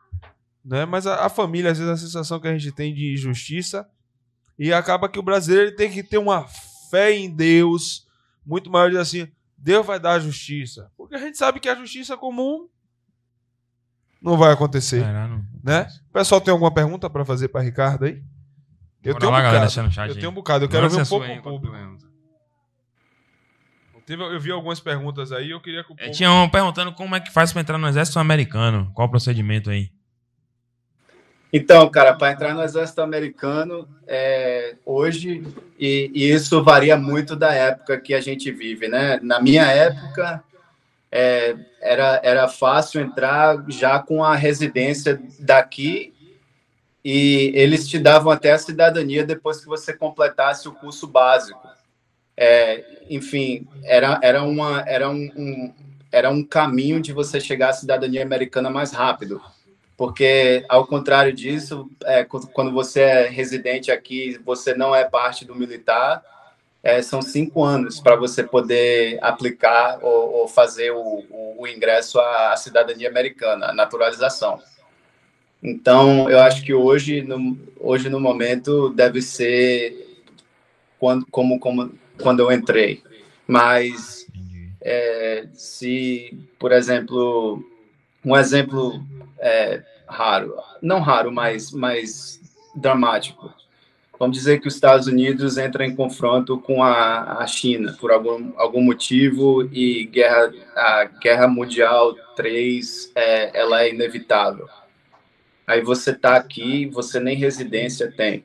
Né? 0.63 0.85
Mas 0.85 1.07
a, 1.07 1.25
a 1.25 1.29
família, 1.29 1.71
às 1.71 1.79
vezes, 1.79 1.93
a 1.93 1.97
sensação 1.97 2.39
que 2.39 2.47
a 2.47 2.57
gente 2.57 2.71
tem 2.71 2.93
de 2.93 3.13
injustiça. 3.13 3.87
E 4.59 4.71
acaba 4.73 5.09
que 5.09 5.19
o 5.19 5.23
brasileiro 5.23 5.75
tem 5.75 5.91
que 5.91 6.03
ter 6.03 6.17
uma 6.17 6.45
fé 6.89 7.13
em 7.13 7.29
Deus 7.29 8.05
muito 8.45 8.69
maior 8.69 8.91
de 8.91 8.97
assim, 8.97 9.27
Deus 9.57 9.85
vai 9.85 9.99
dar 9.99 10.13
a 10.13 10.19
justiça. 10.19 10.91
Porque 10.95 11.15
a 11.15 11.19
gente 11.19 11.37
sabe 11.37 11.59
que 11.59 11.67
a 11.67 11.75
justiça 11.75 12.15
comum 12.15 12.69
não 14.21 14.37
vai 14.37 14.53
acontecer, 14.53 15.01
Será, 15.01 15.27
não? 15.27 15.43
né? 15.63 15.87
O 16.09 16.13
pessoal 16.13 16.39
tem 16.39 16.51
alguma 16.51 16.71
pergunta 16.71 17.09
para 17.09 17.25
fazer 17.25 17.47
para 17.47 17.61
Ricardo 17.61 18.05
aí? 18.05 18.23
Eu 19.05 19.15
tenho 19.15 19.31
um 19.31 19.35
bocado. 19.35 20.09
Eu 20.09 20.15
tenho 20.15 20.29
um 20.29 20.33
bocado, 20.33 20.65
eu 20.65 20.69
quero 20.69 20.89
ver 20.89 21.01
um 21.01 21.05
pouco 21.05 21.25
o 21.25 21.41
público. 21.41 22.05
Teve- 24.05 24.21
Eu 24.23 24.39
vi 24.39 24.51
algumas 24.51 24.79
perguntas 24.79 25.31
aí, 25.31 25.49
eu 25.49 25.59
queria 25.59 25.83
que 25.83 25.91
o 25.91 25.95
É, 25.97 26.05
povo... 26.05 26.11
Tinha 26.11 26.31
um 26.31 26.47
perguntando 26.49 26.91
como 26.93 27.15
é 27.15 27.19
que 27.19 27.31
faz 27.31 27.51
pra 27.51 27.61
entrar 27.61 27.77
no 27.77 27.87
exército 27.87 28.19
americano. 28.19 28.91
Qual 28.93 29.07
o 29.07 29.11
procedimento 29.11 29.69
aí? 29.71 29.89
Então, 31.51 31.89
cara, 31.89 32.13
para 32.13 32.31
entrar 32.33 32.53
no 32.53 32.61
exército 32.61 33.01
americano, 33.01 33.87
é, 34.07 34.75
hoje, 34.85 35.41
e, 35.79 36.11
e 36.13 36.29
isso 36.29 36.61
varia 36.63 36.97
muito 36.97 37.35
da 37.35 37.53
época 37.53 37.99
que 37.99 38.13
a 38.13 38.19
gente 38.21 38.51
vive, 38.51 38.87
né? 38.87 39.19
Na 39.23 39.39
minha 39.39 39.63
época, 39.63 40.43
é, 41.11 41.55
era, 41.81 42.19
era 42.23 42.47
fácil 42.47 42.99
entrar 43.01 43.63
já 43.69 43.99
com 43.99 44.23
a 44.23 44.35
residência 44.35 45.19
daqui 45.39 46.13
e 47.05 47.51
eles 47.53 47.87
te 47.87 47.99
davam 47.99 48.31
até 48.31 48.51
a 48.51 48.57
cidadania 48.57 49.23
depois 49.23 49.61
que 49.61 49.67
você 49.67 49.93
completasse 49.93 50.67
o 50.67 50.73
curso 50.73 51.05
básico. 51.05 51.61
é, 52.35 52.83
enfim, 53.09 53.67
era, 53.83 54.19
era, 54.23 54.41
uma, 54.41 54.81
era, 54.87 55.07
um, 55.07 55.31
um, 55.37 55.73
era 56.11 56.31
um 56.31 56.43
caminho 56.43 56.99
de 56.99 57.13
você 57.13 57.39
chegar 57.39 57.69
à 57.69 57.73
cidadania 57.73 58.23
americana 58.23 58.71
mais 58.71 58.91
rápido. 58.91 59.39
Porque, 59.95 60.65
ao 60.67 60.87
contrário 60.87 61.31
disso, 61.31 61.87
é, 62.03 62.25
quando 62.25 62.71
você 62.71 63.01
é 63.01 63.29
residente 63.29 63.91
aqui, 63.91 64.37
você 64.43 64.73
não 64.73 64.93
é 64.93 65.05
parte 65.05 65.45
do 65.45 65.55
militar, 65.55 66.23
é, 66.83 67.01
são 67.01 67.21
cinco 67.21 67.63
anos 67.63 67.99
para 67.99 68.15
você 68.15 68.43
poder 68.43 69.19
aplicar 69.21 69.99
ou, 70.01 70.33
ou 70.33 70.47
fazer 70.47 70.91
o, 70.91 71.23
o, 71.29 71.61
o, 71.61 71.67
ingresso 71.67 72.19
à, 72.19 72.55
cidadania 72.57 73.09
americana, 73.09 73.67
a 73.67 73.73
naturalização. 73.73 74.59
Então, 75.67 76.29
eu 76.29 76.39
acho 76.41 76.63
que 76.63 76.75
hoje, 76.75 77.23
no, 77.23 77.57
hoje 77.79 78.07
no 78.07 78.19
momento, 78.19 78.91
deve 78.91 79.19
ser 79.19 80.21
quando, 80.99 81.25
como, 81.31 81.59
como 81.59 81.91
quando 82.21 82.41
eu 82.41 82.51
entrei. 82.51 83.01
Mas, 83.47 84.27
é, 84.79 85.47
se, 85.53 86.37
por 86.59 86.71
exemplo, 86.71 87.65
um 88.23 88.37
exemplo 88.37 89.03
é, 89.39 89.81
raro, 90.07 90.55
não 90.83 90.99
raro, 90.99 91.31
mas, 91.31 91.71
mas 91.71 92.39
dramático. 92.75 93.51
Vamos 94.19 94.37
dizer 94.37 94.61
que 94.61 94.67
os 94.67 94.75
Estados 94.75 95.07
Unidos 95.07 95.57
entram 95.57 95.83
em 95.83 95.95
confronto 95.95 96.59
com 96.59 96.83
a, 96.83 97.39
a 97.39 97.47
China 97.47 97.97
por 97.99 98.11
algum, 98.11 98.51
algum 98.55 98.83
motivo 98.83 99.63
e 99.73 100.05
guerra, 100.05 100.53
a 100.75 101.05
Guerra 101.05 101.47
Mundial 101.47 102.13
3 102.35 103.11
é, 103.15 103.59
ela 103.59 103.81
é 103.81 103.89
inevitável. 103.89 104.69
Aí 105.67 105.81
você 105.81 106.11
está 106.11 106.35
aqui, 106.35 106.85
você 106.87 107.19
nem 107.19 107.35
residência 107.35 108.11
tem. 108.11 108.43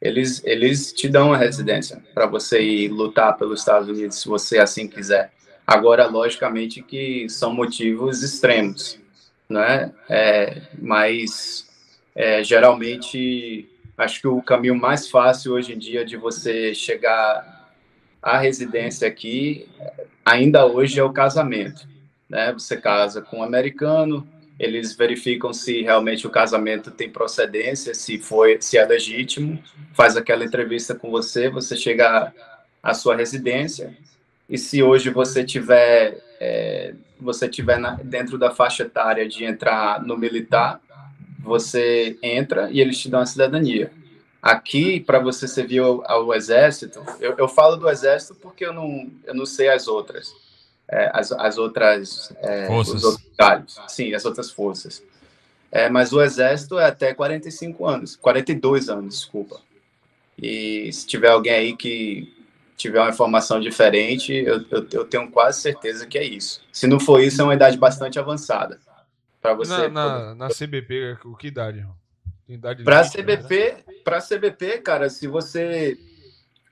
Eles, 0.00 0.42
eles 0.44 0.92
te 0.92 1.08
dão 1.08 1.32
a 1.32 1.36
residência 1.36 2.02
para 2.14 2.26
você 2.26 2.60
ir 2.60 2.88
lutar 2.88 3.36
pelos 3.36 3.60
Estados 3.60 3.88
Unidos, 3.88 4.20
se 4.20 4.28
você 4.28 4.58
assim 4.58 4.86
quiser. 4.86 5.32
Agora, 5.66 6.06
logicamente 6.06 6.82
que 6.82 7.28
são 7.28 7.52
motivos 7.52 8.22
extremos 8.22 8.98
né? 9.48 9.92
É, 10.08 10.62
mas 10.78 11.68
é, 12.14 12.42
geralmente 12.42 13.68
acho 13.96 14.20
que 14.20 14.28
o 14.28 14.42
caminho 14.42 14.74
mais 14.74 15.08
fácil 15.08 15.54
hoje 15.54 15.72
em 15.72 15.78
dia 15.78 16.04
de 16.04 16.16
você 16.16 16.74
chegar 16.74 17.70
à 18.20 18.38
residência 18.38 19.06
aqui, 19.08 19.68
ainda 20.24 20.66
hoje 20.66 20.98
é 20.98 21.04
o 21.04 21.12
casamento, 21.12 21.86
né? 22.28 22.52
Você 22.52 22.76
casa 22.76 23.22
com 23.22 23.38
um 23.38 23.42
americano, 23.42 24.26
eles 24.58 24.94
verificam 24.94 25.52
se 25.52 25.82
realmente 25.82 26.26
o 26.26 26.30
casamento 26.30 26.90
tem 26.90 27.10
procedência, 27.10 27.94
se 27.94 28.18
foi, 28.18 28.58
se 28.60 28.78
é 28.78 28.84
legítimo, 28.84 29.62
faz 29.92 30.16
aquela 30.16 30.44
entrevista 30.44 30.94
com 30.94 31.10
você, 31.10 31.48
você 31.48 31.76
chega 31.76 32.32
à 32.82 32.94
sua 32.94 33.16
residência. 33.16 33.96
E 34.48 34.56
se 34.56 34.82
hoje 34.82 35.10
você 35.10 35.44
tiver 35.44 36.18
é, 36.40 36.94
você 37.20 37.48
tiver 37.48 37.78
na, 37.78 37.96
dentro 37.96 38.38
da 38.38 38.50
faixa 38.50 38.82
etária 38.82 39.28
de 39.28 39.44
entrar 39.44 40.02
no 40.02 40.16
militar, 40.16 40.80
você 41.38 42.18
entra 42.22 42.70
e 42.70 42.80
eles 42.80 42.98
te 42.98 43.08
dão 43.08 43.20
a 43.20 43.26
cidadania. 43.26 43.90
Aqui, 44.42 45.00
para 45.00 45.18
você 45.18 45.48
servir 45.48 45.78
ao, 45.80 46.08
ao 46.10 46.34
exército, 46.34 47.02
eu, 47.20 47.34
eu, 47.36 47.48
falo 47.48 47.76
do 47.76 47.88
exército 47.88 48.34
porque 48.34 48.64
eu 48.64 48.72
não, 48.72 49.10
eu 49.24 49.34
não 49.34 49.46
sei 49.46 49.68
as 49.68 49.88
outras, 49.88 50.32
é, 50.88 51.10
as, 51.12 51.32
as 51.32 51.58
outras 51.58 52.32
é, 52.42 52.66
forças. 52.66 52.94
Os 52.94 53.04
outros 53.04 53.76
sim, 53.88 54.14
as 54.14 54.24
outras 54.24 54.50
forças. 54.50 55.02
É, 55.70 55.88
mas 55.90 56.12
o 56.12 56.22
exército 56.22 56.78
é 56.78 56.86
até 56.86 57.12
45 57.12 57.86
anos, 57.86 58.16
42 58.16 58.88
anos, 58.88 59.14
desculpa. 59.14 59.60
E 60.40 60.92
se 60.92 61.06
tiver 61.06 61.28
alguém 61.28 61.52
aí 61.52 61.76
que 61.76 62.32
tiver 62.76 63.00
uma 63.00 63.10
informação 63.10 63.58
diferente, 63.58 64.32
eu, 64.32 64.64
eu, 64.70 64.86
eu, 64.92 65.04
tenho 65.04 65.30
quase 65.30 65.60
certeza 65.60 66.06
que 66.06 66.18
é 66.18 66.24
isso. 66.24 66.62
Se 66.70 66.86
não 66.86 67.00
for 67.00 67.20
isso, 67.20 67.40
é 67.40 67.44
uma 67.44 67.54
idade 67.54 67.76
bastante 67.78 68.18
avançada. 68.18 68.78
Para 69.40 69.54
você. 69.54 69.88
Na, 69.88 69.88
na, 69.88 70.34
na, 70.34 70.48
CBP, 70.48 71.18
o 71.24 71.34
que 71.34 71.48
idade? 71.48 71.86
idade 72.48 72.84
para 72.84 73.02
CBP, 73.08 73.76
para 74.04 74.20
CBP, 74.20 74.78
cara, 74.78 75.10
se 75.10 75.26
você 75.26 75.98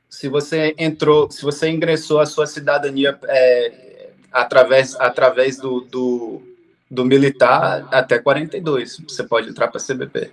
se 0.09 0.29
você 0.29 0.75
entrou, 0.79 1.29
se 1.31 1.43
você 1.43 1.69
ingressou 1.69 2.21
a 2.21 2.27
sua 2.27 2.47
cidadania 2.47 3.19
é, 3.25 3.94
através 4.35 4.97
através 4.97 5.57
do, 5.57 5.81
do, 5.83 6.43
do 6.91 7.05
militar 7.05 7.87
até 7.93 8.19
42, 8.19 8.99
você 9.09 9.23
pode 9.23 9.49
entrar 9.49 9.69
para 9.69 9.81
CBP. 9.81 10.33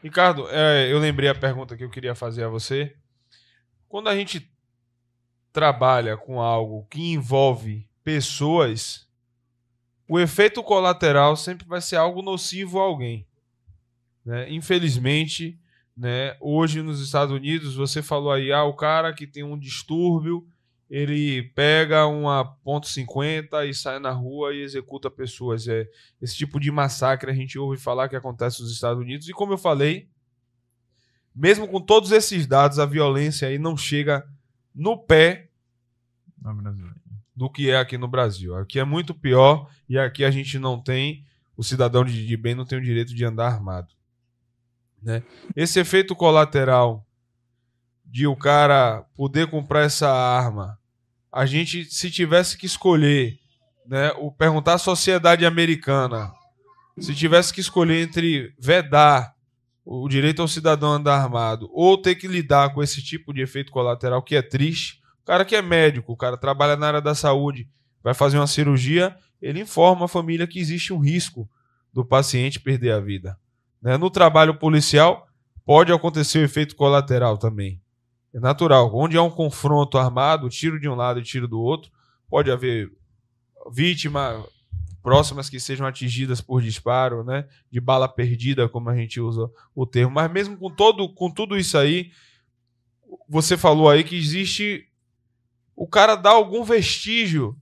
Ricardo, 0.00 0.46
é, 0.48 0.90
eu 0.92 1.00
lembrei 1.00 1.28
a 1.28 1.34
pergunta 1.34 1.76
que 1.76 1.82
eu 1.82 1.90
queria 1.90 2.14
fazer 2.14 2.44
a 2.44 2.48
você. 2.48 2.94
Quando 3.88 4.08
a 4.08 4.14
gente 4.14 4.48
trabalha 5.52 6.16
com 6.16 6.40
algo 6.40 6.86
que 6.88 7.12
envolve 7.12 7.84
pessoas, 8.04 9.08
o 10.08 10.20
efeito 10.20 10.62
colateral 10.62 11.34
sempre 11.34 11.66
vai 11.66 11.80
ser 11.80 11.96
algo 11.96 12.22
nocivo 12.22 12.78
a 12.78 12.84
alguém. 12.84 13.26
Né? 14.24 14.52
Infelizmente, 14.52 15.58
né, 15.96 16.36
hoje 16.40 16.80
nos 16.80 17.00
Estados 17.00 17.34
Unidos, 17.34 17.74
você 17.74 18.02
falou 18.02 18.30
aí, 18.30 18.52
ah, 18.52 18.62
o 18.62 18.74
cara 18.74 19.12
que 19.12 19.26
tem 19.26 19.42
um 19.42 19.58
distúrbio, 19.58 20.46
ele 20.90 21.42
pega 21.54 22.06
uma 22.06 22.44
ponto 22.44 22.88
.50 22.88 23.68
e 23.68 23.74
sai 23.74 23.98
na 23.98 24.10
rua 24.10 24.54
e 24.54 24.62
executa 24.62 25.10
pessoas. 25.10 25.68
É, 25.68 25.86
esse 26.20 26.36
tipo 26.36 26.58
de 26.58 26.70
massacre 26.70 27.30
a 27.30 27.34
gente 27.34 27.58
ouve 27.58 27.76
falar 27.76 28.08
que 28.08 28.16
acontece 28.16 28.62
nos 28.62 28.72
Estados 28.72 29.02
Unidos. 29.02 29.28
E 29.28 29.32
como 29.32 29.52
eu 29.52 29.58
falei, 29.58 30.08
mesmo 31.34 31.68
com 31.68 31.80
todos 31.80 32.10
esses 32.10 32.46
dados, 32.46 32.78
a 32.78 32.86
violência 32.86 33.48
aí 33.48 33.58
não 33.58 33.76
chega 33.76 34.26
no 34.74 34.96
pé 34.96 35.50
do 37.36 37.50
que 37.50 37.70
é 37.70 37.78
aqui 37.78 37.98
no 37.98 38.08
Brasil. 38.08 38.56
Aqui 38.56 38.80
é 38.80 38.84
muito 38.84 39.14
pior 39.14 39.70
e 39.88 39.98
aqui 39.98 40.24
a 40.24 40.30
gente 40.30 40.58
não 40.58 40.80
tem, 40.80 41.24
o 41.56 41.62
cidadão 41.62 42.04
de, 42.04 42.36
bem 42.36 42.54
não 42.54 42.64
tem 42.64 42.78
o 42.78 42.82
direito 42.82 43.14
de 43.14 43.24
andar 43.24 43.48
armado. 43.48 43.94
Né? 45.02 45.22
Esse 45.54 45.78
efeito 45.78 46.16
colateral 46.16 47.06
de 48.10 48.26
o 48.26 48.34
cara 48.34 49.04
poder 49.14 49.48
comprar 49.48 49.82
essa 49.82 50.10
arma, 50.10 50.78
a 51.30 51.44
gente, 51.44 51.84
se 51.84 52.10
tivesse 52.10 52.56
que 52.56 52.66
escolher, 52.66 53.38
né, 53.86 54.10
o 54.18 54.32
perguntar 54.32 54.74
à 54.74 54.78
sociedade 54.78 55.44
americana, 55.44 56.32
se 56.98 57.14
tivesse 57.14 57.52
que 57.52 57.60
escolher 57.60 58.02
entre 58.02 58.54
vedar 58.58 59.34
o 59.84 60.08
direito 60.08 60.42
ao 60.42 60.48
cidadão 60.48 60.92
andar 60.92 61.22
armado, 61.22 61.70
ou 61.72 61.96
ter 61.96 62.14
que 62.14 62.26
lidar 62.26 62.74
com 62.74 62.82
esse 62.82 63.02
tipo 63.02 63.32
de 63.32 63.40
efeito 63.40 63.70
colateral 63.70 64.22
que 64.22 64.36
é 64.36 64.42
triste. 64.42 65.00
O 65.22 65.26
cara 65.26 65.44
que 65.44 65.56
é 65.56 65.62
médico, 65.62 66.12
o 66.12 66.16
cara 66.16 66.36
trabalha 66.36 66.76
na 66.76 66.88
área 66.88 67.00
da 67.00 67.14
saúde, 67.14 67.68
vai 68.02 68.14
fazer 68.14 68.38
uma 68.38 68.46
cirurgia, 68.46 69.16
ele 69.40 69.60
informa 69.60 70.06
a 70.06 70.08
família 70.08 70.46
que 70.46 70.58
existe 70.58 70.92
um 70.92 70.98
risco 70.98 71.48
do 71.92 72.04
paciente 72.04 72.60
perder 72.60 72.92
a 72.92 73.00
vida. 73.00 73.38
Né? 73.80 73.96
No 73.96 74.10
trabalho 74.10 74.54
policial, 74.54 75.26
pode 75.64 75.92
acontecer 75.92 76.38
o 76.38 76.44
efeito 76.44 76.74
colateral 76.74 77.38
também. 77.38 77.80
É 78.38 78.40
natural. 78.40 78.88
Onde 78.94 79.16
há 79.16 79.22
um 79.22 79.30
confronto 79.30 79.98
armado, 79.98 80.48
tiro 80.48 80.78
de 80.78 80.88
um 80.88 80.94
lado 80.94 81.18
e 81.18 81.24
tiro 81.24 81.48
do 81.48 81.60
outro, 81.60 81.90
pode 82.30 82.50
haver 82.52 82.88
vítima, 83.72 84.46
próximas 85.02 85.50
que 85.50 85.58
sejam 85.58 85.84
atingidas 85.84 86.40
por 86.40 86.62
disparo, 86.62 87.24
né, 87.24 87.48
de 87.68 87.80
bala 87.80 88.08
perdida, 88.08 88.68
como 88.68 88.90
a 88.90 88.96
gente 88.96 89.20
usa 89.20 89.50
o 89.74 89.84
termo. 89.84 90.12
Mas 90.12 90.30
mesmo 90.30 90.56
com 90.56 90.70
todo 90.70 91.12
com 91.12 91.28
tudo 91.28 91.56
isso 91.56 91.76
aí, 91.76 92.12
você 93.28 93.56
falou 93.56 93.90
aí 93.90 94.04
que 94.04 94.16
existe 94.16 94.86
o 95.74 95.88
cara 95.88 96.14
dá 96.14 96.30
algum 96.30 96.62
vestígio 96.62 97.56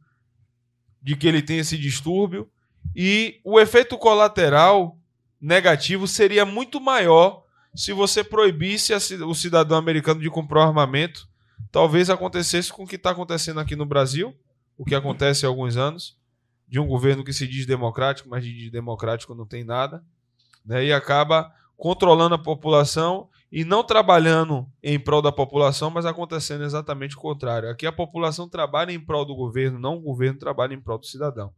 de 1.00 1.16
que 1.16 1.26
ele 1.26 1.40
tem 1.40 1.58
esse 1.58 1.78
distúrbio 1.78 2.50
e 2.94 3.40
o 3.44 3.58
efeito 3.58 3.96
colateral 3.96 4.98
negativo 5.40 6.06
seria 6.06 6.44
muito 6.44 6.80
maior 6.80 7.45
se 7.76 7.92
você 7.92 8.24
proibisse 8.24 8.92
o 8.94 9.34
cidadão 9.34 9.76
americano 9.76 10.20
de 10.20 10.30
comprar 10.30 10.64
armamento. 10.64 11.28
Talvez 11.70 12.08
acontecesse 12.08 12.72
com 12.72 12.84
o 12.84 12.86
que 12.86 12.96
está 12.96 13.10
acontecendo 13.10 13.60
aqui 13.60 13.76
no 13.76 13.84
Brasil, 13.84 14.34
o 14.78 14.84
que 14.84 14.94
acontece 14.94 15.44
há 15.44 15.48
alguns 15.48 15.76
anos, 15.76 16.16
de 16.66 16.80
um 16.80 16.86
governo 16.86 17.22
que 17.22 17.32
se 17.32 17.46
diz 17.46 17.66
democrático, 17.66 18.28
mas 18.28 18.44
de 18.44 18.70
democrático 18.70 19.34
não 19.34 19.46
tem 19.46 19.62
nada, 19.62 20.02
né? 20.64 20.84
e 20.84 20.92
acaba 20.92 21.52
controlando 21.76 22.34
a 22.34 22.38
população 22.38 23.28
e 23.52 23.64
não 23.64 23.84
trabalhando 23.84 24.66
em 24.82 24.98
prol 24.98 25.22
da 25.22 25.30
população, 25.30 25.90
mas 25.90 26.06
acontecendo 26.06 26.64
exatamente 26.64 27.16
o 27.16 27.20
contrário. 27.20 27.70
Aqui 27.70 27.86
a 27.86 27.92
população 27.92 28.48
trabalha 28.48 28.92
em 28.92 29.00
prol 29.00 29.24
do 29.24 29.34
governo, 29.34 29.78
não 29.78 29.96
o 29.96 30.00
governo 30.00 30.38
trabalha 30.38 30.74
em 30.74 30.80
prol 30.80 30.98
do 30.98 31.06
cidadão. 31.06 31.52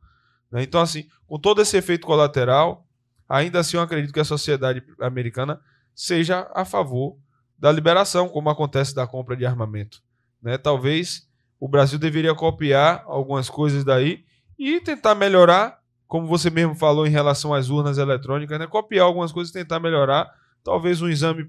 Né? 0.50 0.62
Então, 0.62 0.80
assim, 0.80 1.08
com 1.26 1.38
todo 1.38 1.62
esse 1.62 1.76
efeito 1.76 2.06
colateral, 2.06 2.86
ainda 3.28 3.60
assim 3.60 3.76
eu 3.76 3.82
acredito 3.82 4.12
que 4.12 4.20
a 4.20 4.24
sociedade 4.24 4.82
americana 5.00 5.60
seja 5.98 6.48
a 6.54 6.64
favor 6.64 7.18
da 7.58 7.72
liberação, 7.72 8.28
como 8.28 8.48
acontece 8.48 8.94
da 8.94 9.04
compra 9.04 9.36
de 9.36 9.44
armamento. 9.44 10.00
Né? 10.40 10.56
Talvez 10.56 11.28
o 11.58 11.66
Brasil 11.66 11.98
deveria 11.98 12.32
copiar 12.36 13.02
algumas 13.04 13.50
coisas 13.50 13.82
daí 13.82 14.24
e 14.56 14.80
tentar 14.80 15.16
melhorar, 15.16 15.80
como 16.06 16.28
você 16.28 16.50
mesmo 16.50 16.76
falou 16.76 17.04
em 17.04 17.10
relação 17.10 17.52
às 17.52 17.68
urnas 17.68 17.98
eletrônicas, 17.98 18.60
né? 18.60 18.68
copiar 18.68 19.06
algumas 19.06 19.32
coisas 19.32 19.50
e 19.50 19.58
tentar 19.58 19.80
melhorar. 19.80 20.32
Talvez 20.62 21.02
um 21.02 21.08
exame, 21.08 21.44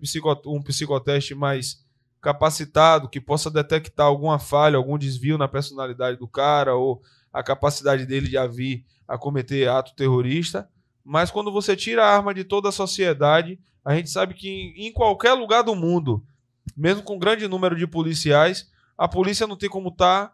um 0.47 0.63
psicoteste 0.63 1.35
mais 1.35 1.85
capacitado 2.19 3.07
que 3.07 3.21
possa 3.21 3.51
detectar 3.51 4.07
alguma 4.07 4.39
falha, 4.39 4.77
algum 4.77 4.97
desvio 4.97 5.37
na 5.37 5.47
personalidade 5.47 6.17
do 6.17 6.27
cara 6.27 6.73
ou 6.73 7.03
a 7.31 7.43
capacidade 7.43 8.03
dele 8.03 8.27
de 8.27 8.47
vir 8.47 8.83
a 9.07 9.15
cometer 9.15 9.69
ato 9.69 9.95
terrorista. 9.95 10.67
Mas 11.03 11.31
quando 11.31 11.51
você 11.51 11.75
tira 11.75 12.03
a 12.03 12.15
arma 12.15 12.33
de 12.33 12.43
toda 12.43 12.69
a 12.69 12.73
sociedade, 12.73 13.59
a 13.83 13.95
gente 13.95 14.09
sabe 14.09 14.33
que 14.33 14.73
em 14.75 14.91
qualquer 14.91 15.33
lugar 15.33 15.63
do 15.63 15.75
mundo, 15.75 16.23
mesmo 16.75 17.01
com 17.03 17.17
grande 17.17 17.47
número 17.47 17.75
de 17.75 17.87
policiais, 17.87 18.69
a 18.97 19.07
polícia 19.07 19.47
não 19.47 19.55
tem 19.55 19.69
como 19.69 19.89
estar 19.89 20.27
tá 20.27 20.33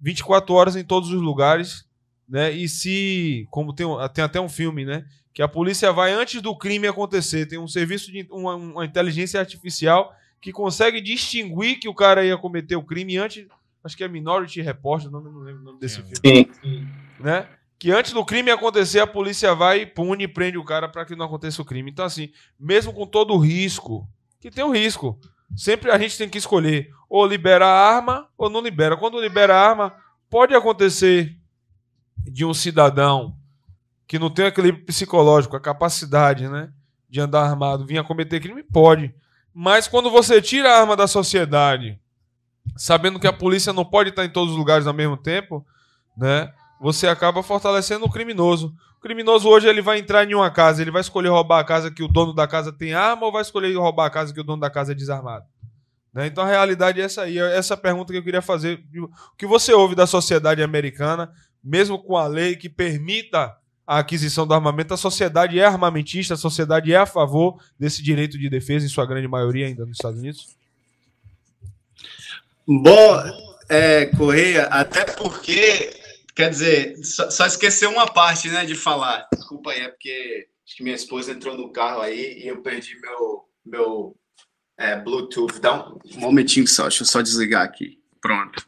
24 0.00 0.54
horas 0.54 0.76
em 0.76 0.84
todos 0.84 1.10
os 1.10 1.20
lugares, 1.20 1.86
né? 2.28 2.50
E 2.50 2.68
se, 2.68 3.46
como 3.50 3.72
tem, 3.72 3.86
tem 4.12 4.24
até 4.24 4.40
um 4.40 4.48
filme, 4.48 4.84
né? 4.84 5.04
Que 5.32 5.42
a 5.42 5.48
polícia 5.48 5.92
vai 5.92 6.12
antes 6.12 6.42
do 6.42 6.56
crime 6.56 6.86
acontecer, 6.86 7.46
tem 7.46 7.58
um 7.58 7.68
serviço 7.68 8.12
de 8.12 8.26
uma, 8.30 8.54
uma 8.54 8.84
inteligência 8.84 9.40
artificial 9.40 10.14
que 10.40 10.52
consegue 10.52 11.00
distinguir 11.00 11.78
que 11.78 11.88
o 11.88 11.94
cara 11.94 12.24
ia 12.24 12.36
cometer 12.36 12.76
o 12.76 12.82
crime 12.82 13.16
antes. 13.16 13.46
Acho 13.82 13.96
que 13.96 14.04
é 14.04 14.08
Minority 14.08 14.60
Report, 14.60 15.04
não, 15.04 15.20
não 15.20 15.40
lembro 15.40 15.62
o 15.62 15.64
nome 15.64 15.80
desse 15.80 16.02
filme. 16.02 16.50
Sim. 16.60 16.88
Né? 17.18 17.48
Que 17.82 17.90
antes 17.90 18.12
do 18.12 18.24
crime 18.24 18.48
acontecer, 18.48 19.00
a 19.00 19.08
polícia 19.08 19.56
vai, 19.56 19.84
pune 19.84 20.22
e 20.22 20.28
prende 20.28 20.56
o 20.56 20.62
cara 20.62 20.88
para 20.88 21.04
que 21.04 21.16
não 21.16 21.26
aconteça 21.26 21.60
o 21.60 21.64
crime. 21.64 21.90
Então, 21.90 22.04
assim, 22.04 22.30
mesmo 22.56 22.92
com 22.92 23.04
todo 23.04 23.34
o 23.34 23.38
risco, 23.38 24.08
que 24.38 24.52
tem 24.52 24.62
um 24.62 24.72
risco, 24.72 25.18
sempre 25.56 25.90
a 25.90 25.98
gente 25.98 26.16
tem 26.16 26.28
que 26.28 26.38
escolher 26.38 26.90
ou 27.10 27.26
libera 27.26 27.66
a 27.66 27.96
arma 27.96 28.28
ou 28.38 28.48
não 28.48 28.60
libera. 28.60 28.96
Quando 28.96 29.20
libera 29.20 29.56
a 29.56 29.68
arma, 29.68 29.96
pode 30.30 30.54
acontecer 30.54 31.36
de 32.18 32.44
um 32.44 32.54
cidadão 32.54 33.36
que 34.06 34.16
não 34.16 34.30
tem 34.30 34.46
aquele 34.46 34.72
psicológico, 34.72 35.56
a 35.56 35.60
capacidade, 35.60 36.46
né, 36.46 36.72
de 37.10 37.20
andar 37.20 37.42
armado, 37.42 37.84
vir 37.84 37.98
a 37.98 38.04
cometer 38.04 38.38
crime, 38.38 38.62
pode. 38.62 39.12
Mas 39.52 39.88
quando 39.88 40.08
você 40.08 40.40
tira 40.40 40.70
a 40.72 40.78
arma 40.78 40.94
da 40.94 41.08
sociedade, 41.08 41.98
sabendo 42.76 43.18
que 43.18 43.26
a 43.26 43.32
polícia 43.32 43.72
não 43.72 43.84
pode 43.84 44.10
estar 44.10 44.24
em 44.24 44.30
todos 44.30 44.52
os 44.52 44.56
lugares 44.56 44.86
ao 44.86 44.94
mesmo 44.94 45.16
tempo, 45.16 45.66
né? 46.16 46.52
Você 46.82 47.06
acaba 47.06 47.44
fortalecendo 47.44 48.04
o 48.06 48.10
criminoso. 48.10 48.74
O 48.98 49.00
criminoso 49.00 49.48
hoje 49.48 49.68
ele 49.68 49.80
vai 49.80 50.00
entrar 50.00 50.28
em 50.28 50.34
uma 50.34 50.50
casa, 50.50 50.82
ele 50.82 50.90
vai 50.90 51.00
escolher 51.00 51.28
roubar 51.28 51.60
a 51.60 51.64
casa 51.64 51.92
que 51.92 52.02
o 52.02 52.08
dono 52.08 52.34
da 52.34 52.48
casa 52.48 52.72
tem 52.72 52.92
arma 52.92 53.24
ou 53.24 53.30
vai 53.30 53.42
escolher 53.42 53.72
roubar 53.76 54.06
a 54.06 54.10
casa 54.10 54.34
que 54.34 54.40
o 54.40 54.44
dono 54.44 54.60
da 54.60 54.68
casa 54.68 54.90
é 54.90 54.94
desarmado? 54.94 55.46
Né? 56.12 56.26
Então 56.26 56.42
a 56.42 56.48
realidade 56.48 57.00
é 57.00 57.04
essa 57.04 57.22
aí, 57.22 57.38
é 57.38 57.56
essa 57.56 57.76
pergunta 57.76 58.12
que 58.12 58.18
eu 58.18 58.22
queria 58.24 58.42
fazer. 58.42 58.82
O 58.96 59.36
que 59.36 59.46
você 59.46 59.72
ouve 59.72 59.94
da 59.94 60.08
sociedade 60.08 60.60
americana, 60.60 61.32
mesmo 61.62 62.02
com 62.02 62.16
a 62.16 62.26
lei 62.26 62.56
que 62.56 62.68
permita 62.68 63.56
a 63.86 63.98
aquisição 63.98 64.44
do 64.44 64.52
armamento, 64.52 64.92
a 64.92 64.96
sociedade 64.96 65.60
é 65.60 65.64
armamentista, 65.64 66.34
a 66.34 66.36
sociedade 66.36 66.92
é 66.92 66.96
a 66.96 67.06
favor 67.06 67.62
desse 67.78 68.02
direito 68.02 68.36
de 68.36 68.50
defesa, 68.50 68.84
em 68.84 68.88
sua 68.88 69.06
grande 69.06 69.28
maioria 69.28 69.68
ainda 69.68 69.86
nos 69.86 69.98
Estados 69.98 70.18
Unidos? 70.18 70.56
Bom, 72.66 73.22
é, 73.68 74.06
Correia, 74.06 74.64
até 74.64 75.04
porque, 75.04 76.01
quer 76.34 76.50
dizer, 76.50 76.96
só, 77.04 77.30
só 77.30 77.46
esqueceu 77.46 77.90
uma 77.90 78.06
parte 78.06 78.48
né, 78.48 78.64
de 78.64 78.74
falar. 78.74 79.28
Desculpa 79.32 79.72
aí, 79.72 79.80
é 79.80 79.88
porque 79.88 80.48
acho 80.66 80.76
que 80.76 80.82
minha 80.82 80.96
esposa 80.96 81.32
entrou 81.32 81.56
no 81.56 81.72
carro 81.72 82.00
aí 82.00 82.42
e 82.42 82.48
eu 82.48 82.62
perdi 82.62 82.98
meu, 83.00 83.48
meu 83.64 84.16
é, 84.76 84.96
Bluetooth. 84.96 85.60
Dá 85.60 85.88
um, 85.88 85.98
um 86.16 86.20
momentinho 86.20 86.66
só, 86.66 86.84
deixa 86.84 87.02
eu 87.02 87.06
só 87.06 87.20
desligar 87.20 87.62
aqui. 87.62 88.00
Pronto. 88.20 88.66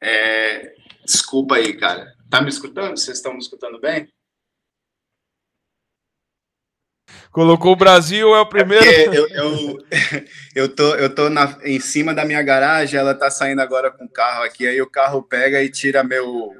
É, 0.00 0.74
desculpa 1.04 1.56
aí, 1.56 1.76
cara. 1.76 2.14
Tá 2.28 2.40
me 2.40 2.48
escutando? 2.48 2.96
Vocês 2.96 3.18
estão 3.18 3.32
me 3.32 3.38
escutando 3.38 3.80
bem? 3.80 4.08
Colocou 7.30 7.72
o 7.72 7.76
Brasil, 7.76 8.34
é 8.34 8.40
o 8.40 8.46
primeiro. 8.46 8.84
É 8.84 9.06
eu, 9.06 9.28
eu, 9.28 9.78
eu 10.54 10.68
tô, 10.68 10.94
eu 10.94 11.14
tô 11.14 11.28
na, 11.28 11.58
em 11.64 11.80
cima 11.80 12.14
da 12.14 12.24
minha 12.24 12.42
garagem, 12.42 12.98
ela 12.98 13.14
tá 13.14 13.30
saindo 13.30 13.60
agora 13.60 13.90
com 13.90 14.04
o 14.04 14.08
carro 14.08 14.44
aqui, 14.44 14.66
aí 14.66 14.80
o 14.80 14.90
carro 14.90 15.22
pega 15.22 15.62
e 15.62 15.70
tira 15.70 16.02
meu. 16.02 16.54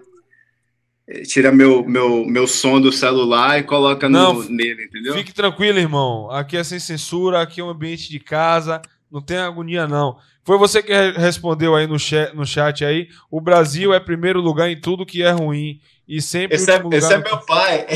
Tira 1.29 1.53
meu, 1.53 1.85
meu, 1.85 2.25
meu 2.25 2.49
som 2.49 2.81
do 2.81 2.91
celular 2.91 3.61
e 3.61 3.63
coloca 3.63 4.09
no, 4.09 4.19
não, 4.19 4.43
nele, 4.43 4.87
entendeu? 4.87 5.15
Fique 5.15 5.33
tranquilo, 5.33 5.79
irmão. 5.79 6.29
Aqui 6.33 6.57
é 6.57 6.65
sem 6.65 6.81
censura, 6.81 7.41
aqui 7.41 7.61
é 7.61 7.65
um 7.65 7.71
ambiente 7.71 8.11
de 8.11 8.19
casa, 8.19 8.83
não 9.09 9.21
tem 9.23 9.39
agonia, 9.39 9.87
não. 9.87 10.17
Foi 10.47 10.59
você 10.59 10.81
que 10.81 10.93
respondeu 10.93 11.75
aí 11.75 11.89
no 11.89 11.99
chat, 11.99 12.33
no 12.33 12.47
chat 12.47 12.85
aí. 12.85 13.09
O 13.29 13.41
Brasil 13.41 13.93
é 13.93 13.99
primeiro 13.99 14.41
lugar 14.41 14.71
em 14.71 14.81
tudo 14.81 15.05
que 15.05 15.21
é 15.21 15.31
ruim. 15.33 15.81
E 16.07 16.23
sempre. 16.23 16.55
Esse, 16.55 16.71
é, 16.71 16.81
esse 16.93 17.13
é 17.13 17.19
meu 17.19 17.39
pai. 17.39 17.87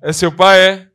É 0.00 0.12
seu 0.12 0.32
pai, 0.32 0.60
é? 0.60 0.87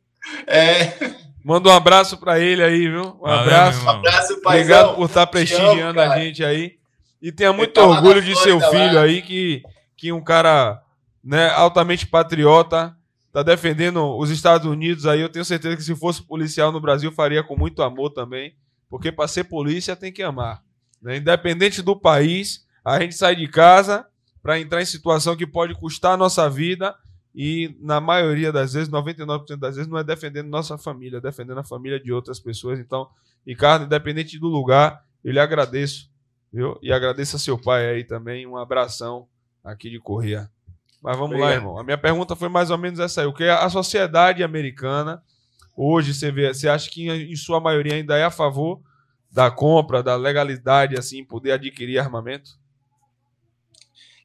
É. 0.46 1.14
Manda 1.44 1.68
um 1.68 1.72
abraço 1.72 2.16
para 2.16 2.38
ele 2.40 2.62
aí, 2.62 2.88
viu? 2.88 3.02
Um 3.02 3.20
Valeu, 3.20 3.40
abraço. 3.40 3.84
Um 3.84 3.88
abraço, 3.90 4.40
paizão. 4.40 4.76
Obrigado 4.76 4.96
por 4.96 5.06
estar 5.06 5.26
prestigiando 5.26 6.00
amo, 6.00 6.12
a 6.12 6.18
gente 6.18 6.42
aí. 6.42 6.78
E 7.20 7.30
tenha 7.30 7.52
muito 7.52 7.74
tá 7.74 7.84
orgulho 7.84 8.22
de 8.22 8.34
seu 8.36 8.60
filho 8.60 8.94
lá. 8.94 9.02
aí, 9.02 9.20
que, 9.22 9.62
que 9.96 10.12
um 10.12 10.22
cara 10.22 10.82
né, 11.22 11.50
altamente 11.50 12.06
patriota, 12.06 12.96
tá 13.32 13.42
defendendo 13.42 14.16
os 14.16 14.30
Estados 14.30 14.66
Unidos 14.66 15.06
aí. 15.06 15.20
Eu 15.20 15.28
tenho 15.28 15.44
certeza 15.44 15.76
que 15.76 15.82
se 15.82 15.94
fosse 15.96 16.22
policial 16.22 16.70
no 16.70 16.80
Brasil, 16.80 17.10
faria 17.12 17.42
com 17.42 17.56
muito 17.56 17.82
amor 17.82 18.10
também. 18.10 18.54
Porque 18.88 19.10
para 19.10 19.26
ser 19.26 19.44
polícia 19.44 19.96
tem 19.96 20.12
que 20.12 20.22
amar. 20.22 20.62
Né? 21.02 21.16
Independente 21.16 21.82
do 21.82 21.94
país, 21.94 22.64
a 22.84 23.00
gente 23.00 23.14
sai 23.14 23.34
de 23.34 23.48
casa 23.48 24.06
para 24.42 24.58
entrar 24.60 24.80
em 24.80 24.86
situação 24.86 25.36
que 25.36 25.46
pode 25.46 25.74
custar 25.74 26.12
a 26.12 26.16
nossa 26.16 26.48
vida 26.48 26.94
e, 27.34 27.76
na 27.80 28.00
maioria 28.00 28.52
das 28.52 28.74
vezes, 28.74 28.88
99% 28.88 29.56
das 29.56 29.76
vezes, 29.76 29.90
não 29.90 29.98
é 29.98 30.04
defendendo 30.04 30.48
nossa 30.48 30.78
família, 30.78 31.18
é 31.18 31.20
defendendo 31.20 31.58
a 31.58 31.64
família 31.64 31.98
de 31.98 32.12
outras 32.12 32.38
pessoas. 32.38 32.78
Então, 32.78 33.08
Ricardo, 33.46 33.86
independente 33.86 34.38
do 34.38 34.46
lugar, 34.46 35.04
eu 35.22 35.32
lhe 35.32 35.40
agradeço, 35.40 36.10
viu? 36.52 36.78
E 36.80 36.92
agradeço 36.92 37.36
a 37.36 37.38
seu 37.38 37.58
pai 37.58 37.88
aí 37.88 38.04
também. 38.04 38.46
Um 38.46 38.56
abração 38.56 39.26
aqui 39.64 39.90
de 39.90 39.98
Correia. 39.98 40.50
Mas 41.02 41.16
vamos 41.16 41.32
Obrigado. 41.32 41.48
lá, 41.48 41.54
irmão. 41.54 41.78
A 41.78 41.82
minha 41.82 41.98
pergunta 41.98 42.36
foi 42.36 42.48
mais 42.48 42.70
ou 42.70 42.78
menos 42.78 43.00
essa 43.00 43.20
aí. 43.20 43.26
O 43.26 43.32
que 43.32 43.44
a 43.44 43.68
sociedade 43.68 44.42
americana 44.42 45.22
Hoje 45.76 46.14
você 46.14 46.30
vê, 46.30 46.52
você 46.54 46.68
acha 46.68 46.88
que 46.88 47.10
em 47.10 47.34
sua 47.34 47.60
maioria 47.60 47.94
ainda 47.94 48.16
é 48.16 48.24
a 48.24 48.30
favor 48.30 48.80
da 49.30 49.50
compra, 49.50 50.02
da 50.02 50.14
legalidade, 50.14 50.96
assim, 50.96 51.24
poder 51.24 51.52
adquirir 51.52 51.98
armamento? 51.98 52.50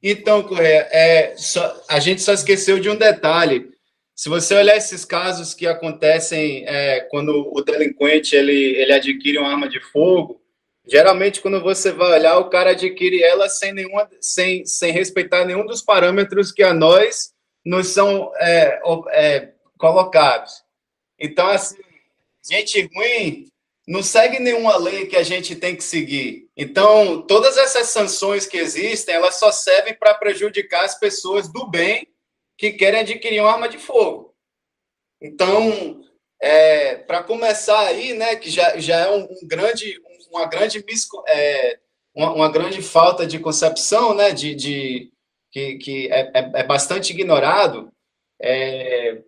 Então, 0.02 0.42
Correia, 0.42 0.88
é, 0.90 1.34
só, 1.36 1.82
a 1.88 2.00
gente 2.00 2.22
só 2.22 2.32
esqueceu 2.32 2.78
de 2.78 2.88
um 2.88 2.96
detalhe. 2.96 3.70
Se 4.14 4.28
você 4.28 4.54
olhar 4.54 4.76
esses 4.76 5.04
casos 5.04 5.54
que 5.54 5.66
acontecem 5.66 6.64
é, 6.66 7.00
quando 7.10 7.50
o 7.54 7.62
delinquente 7.62 8.34
ele, 8.34 8.76
ele 8.76 8.92
adquire 8.92 9.38
uma 9.38 9.50
arma 9.50 9.68
de 9.68 9.80
fogo, 9.80 10.40
geralmente 10.86 11.40
quando 11.40 11.60
você 11.60 11.92
vai 11.92 12.18
olhar, 12.18 12.38
o 12.38 12.48
cara 12.48 12.70
adquire 12.70 13.22
ela 13.22 13.48
sem, 13.48 13.72
nenhuma, 13.72 14.08
sem, 14.20 14.64
sem 14.64 14.92
respeitar 14.92 15.44
nenhum 15.44 15.66
dos 15.66 15.82
parâmetros 15.82 16.52
que 16.52 16.62
a 16.62 16.72
nós 16.74 17.32
nos 17.64 17.88
são 17.88 18.32
é, 18.36 18.80
é, 19.10 19.52
colocados. 19.78 20.52
Então, 21.18 21.46
assim, 21.48 21.76
gente 22.42 22.88
ruim 22.94 23.46
não 23.90 24.04
segue 24.04 24.38
nenhuma 24.38 24.76
lei 24.76 25.08
que 25.08 25.16
a 25.16 25.24
gente 25.24 25.56
tem 25.56 25.74
que 25.74 25.82
seguir. 25.82 26.48
Então, 26.56 27.22
todas 27.22 27.56
essas 27.56 27.88
sanções 27.88 28.46
que 28.46 28.56
existem, 28.56 29.16
elas 29.16 29.34
só 29.34 29.50
servem 29.50 29.92
para 29.92 30.14
prejudicar 30.14 30.84
as 30.84 30.96
pessoas 30.96 31.52
do 31.52 31.66
bem 31.68 32.06
que 32.56 32.70
querem 32.70 33.00
adquirir 33.00 33.40
uma 33.40 33.50
arma 33.50 33.68
de 33.68 33.78
fogo. 33.78 34.32
Então, 35.20 36.04
é, 36.40 36.98
para 36.98 37.24
começar 37.24 37.80
aí, 37.80 38.14
né, 38.14 38.36
que 38.36 38.48
já, 38.48 38.78
já 38.78 38.96
é 38.96 39.10
um, 39.10 39.24
um 39.24 39.48
grande, 39.48 40.00
uma 40.30 40.46
grande 40.46 40.84
é, 41.26 41.80
uma, 42.14 42.32
uma, 42.32 42.52
grande 42.52 42.80
falta 42.82 43.26
de 43.26 43.40
concepção, 43.40 44.14
né, 44.14 44.30
de, 44.30 44.54
de 44.54 45.12
que, 45.50 45.78
que 45.78 46.12
é, 46.12 46.30
é, 46.32 46.50
é 46.60 46.62
bastante 46.62 47.10
ignorado. 47.12 47.92
É, 48.40 49.20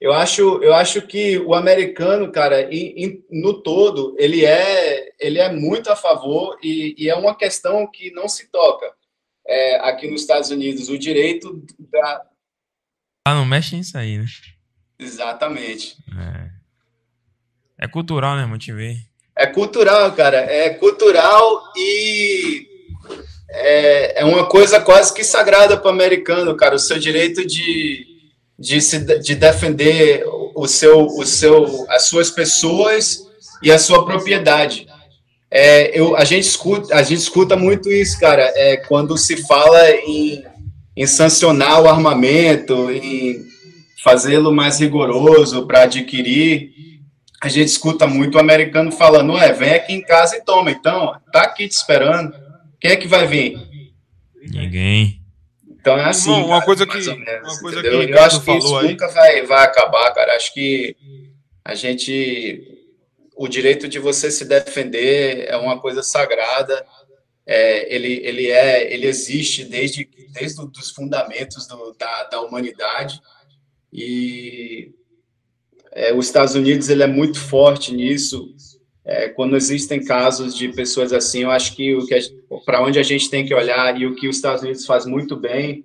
eu 0.00 0.12
acho, 0.12 0.62
eu 0.62 0.74
acho 0.74 1.02
que 1.02 1.38
o 1.38 1.54
americano, 1.54 2.30
cara, 2.30 2.62
em, 2.72 3.04
em, 3.04 3.24
no 3.30 3.62
todo, 3.62 4.14
ele 4.18 4.44
é, 4.44 5.12
ele 5.18 5.38
é 5.38 5.50
muito 5.50 5.90
a 5.90 5.96
favor 5.96 6.58
e, 6.62 6.94
e 6.98 7.08
é 7.08 7.14
uma 7.14 7.34
questão 7.34 7.86
que 7.90 8.10
não 8.10 8.28
se 8.28 8.50
toca 8.50 8.86
é, 9.46 9.76
aqui 9.88 10.10
nos 10.10 10.20
Estados 10.20 10.50
Unidos, 10.50 10.88
o 10.88 10.98
direito 10.98 11.64
da... 11.78 12.22
Ah, 13.26 13.34
não 13.34 13.46
mexe 13.46 13.74
nisso 13.74 13.96
aí, 13.96 14.18
né? 14.18 14.26
Exatamente. 14.98 15.96
É, 17.78 17.84
é 17.84 17.88
cultural, 17.88 18.36
né, 18.36 18.46
ver. 18.74 18.98
É 19.34 19.46
cultural, 19.46 20.12
cara. 20.12 20.38
É 20.38 20.70
cultural 20.70 21.72
e 21.76 22.66
é, 23.50 24.22
é 24.22 24.24
uma 24.24 24.48
coisa 24.48 24.80
quase 24.80 25.12
que 25.12 25.22
sagrada 25.22 25.76
para 25.76 25.88
o 25.88 25.92
americano, 25.92 26.56
cara. 26.56 26.76
O 26.76 26.78
seu 26.78 26.98
direito 26.98 27.46
de 27.46 28.15
de, 28.58 28.80
se, 28.80 28.98
de 29.20 29.34
defender 29.34 30.24
o 30.54 30.66
seu, 30.66 31.06
o 31.06 31.24
seu, 31.26 31.86
as 31.90 32.04
suas 32.04 32.30
pessoas 32.30 33.26
e 33.62 33.70
a 33.70 33.78
sua 33.78 34.04
propriedade. 34.04 34.86
É, 35.50 35.98
eu, 35.98 36.16
a, 36.16 36.24
gente 36.24 36.44
escuta, 36.44 36.94
a 36.94 37.02
gente 37.02 37.20
escuta 37.20 37.56
muito 37.56 37.90
isso, 37.90 38.18
cara, 38.18 38.42
é, 38.54 38.76
quando 38.76 39.16
se 39.16 39.36
fala 39.46 39.90
em, 39.90 40.44
em 40.96 41.06
sancionar 41.06 41.82
o 41.82 41.88
armamento, 41.88 42.90
em 42.90 43.44
fazê-lo 44.02 44.52
mais 44.52 44.80
rigoroso 44.80 45.66
para 45.66 45.82
adquirir. 45.82 46.72
a 47.40 47.48
gente 47.48 47.68
escuta 47.68 48.06
muito 48.06 48.36
o 48.36 48.40
americano 48.40 48.90
falando, 48.90 49.32
ué, 49.34 49.52
vem 49.52 49.74
aqui 49.74 49.92
em 49.92 50.02
casa 50.02 50.36
e 50.36 50.44
toma. 50.44 50.70
Então, 50.70 51.14
tá 51.32 51.42
aqui 51.42 51.68
te 51.68 51.72
esperando. 51.72 52.32
Quem 52.80 52.90
é 52.92 52.96
que 52.96 53.08
vai 53.08 53.26
vir? 53.26 53.58
Ninguém. 54.42 55.25
Então 55.86 55.98
é 55.98 56.04
assim. 56.06 56.30
Irmão, 56.32 56.46
uma 56.46 56.54
cara, 56.56 56.64
coisa 56.66 56.86
que- 56.86 56.96
menos, 56.98 57.52
uma 57.52 57.60
coisa 57.60 57.78
entendeu? 57.78 58.06
que 58.06 58.12
Eu 58.12 58.22
acho 58.22 58.42
que 58.42 58.50
isso 58.50 58.76
aí. 58.76 58.88
nunca 58.88 59.08
vai, 59.08 59.42
vai 59.42 59.64
acabar, 59.64 60.12
cara. 60.12 60.34
Acho 60.34 60.52
que 60.52 60.96
a 61.64 61.74
gente. 61.76 62.72
O 63.36 63.46
direito 63.46 63.86
de 63.86 63.98
você 64.00 64.30
se 64.30 64.44
defender 64.46 65.46
é 65.48 65.56
uma 65.56 65.80
coisa 65.80 66.02
sagrada. 66.02 66.84
É, 67.46 67.94
ele, 67.94 68.14
ele, 68.24 68.50
é, 68.50 68.92
ele 68.92 69.06
existe 69.06 69.62
desde, 69.62 70.08
desde 70.32 70.60
os 70.60 70.90
fundamentos 70.90 71.68
do, 71.68 71.92
da, 71.92 72.24
da 72.24 72.40
humanidade. 72.40 73.20
E 73.92 74.90
é, 75.92 76.12
os 76.12 76.26
Estados 76.26 76.56
Unidos 76.56 76.88
ele 76.88 77.04
é 77.04 77.06
muito 77.06 77.38
forte 77.38 77.94
nisso. 77.94 78.52
É, 79.06 79.28
quando 79.28 79.56
existem 79.56 80.04
casos 80.04 80.56
de 80.56 80.68
pessoas 80.72 81.12
assim, 81.12 81.44
eu 81.44 81.50
acho 81.50 81.76
que 81.76 81.96
que 82.06 82.18
para 82.64 82.82
onde 82.82 82.98
a 82.98 83.04
gente 83.04 83.30
tem 83.30 83.46
que 83.46 83.54
olhar 83.54 83.96
e 84.00 84.04
o 84.04 84.16
que 84.16 84.28
os 84.28 84.36
Estados 84.36 84.62
Unidos 84.62 84.84
faz 84.84 85.06
muito 85.06 85.36
bem 85.36 85.84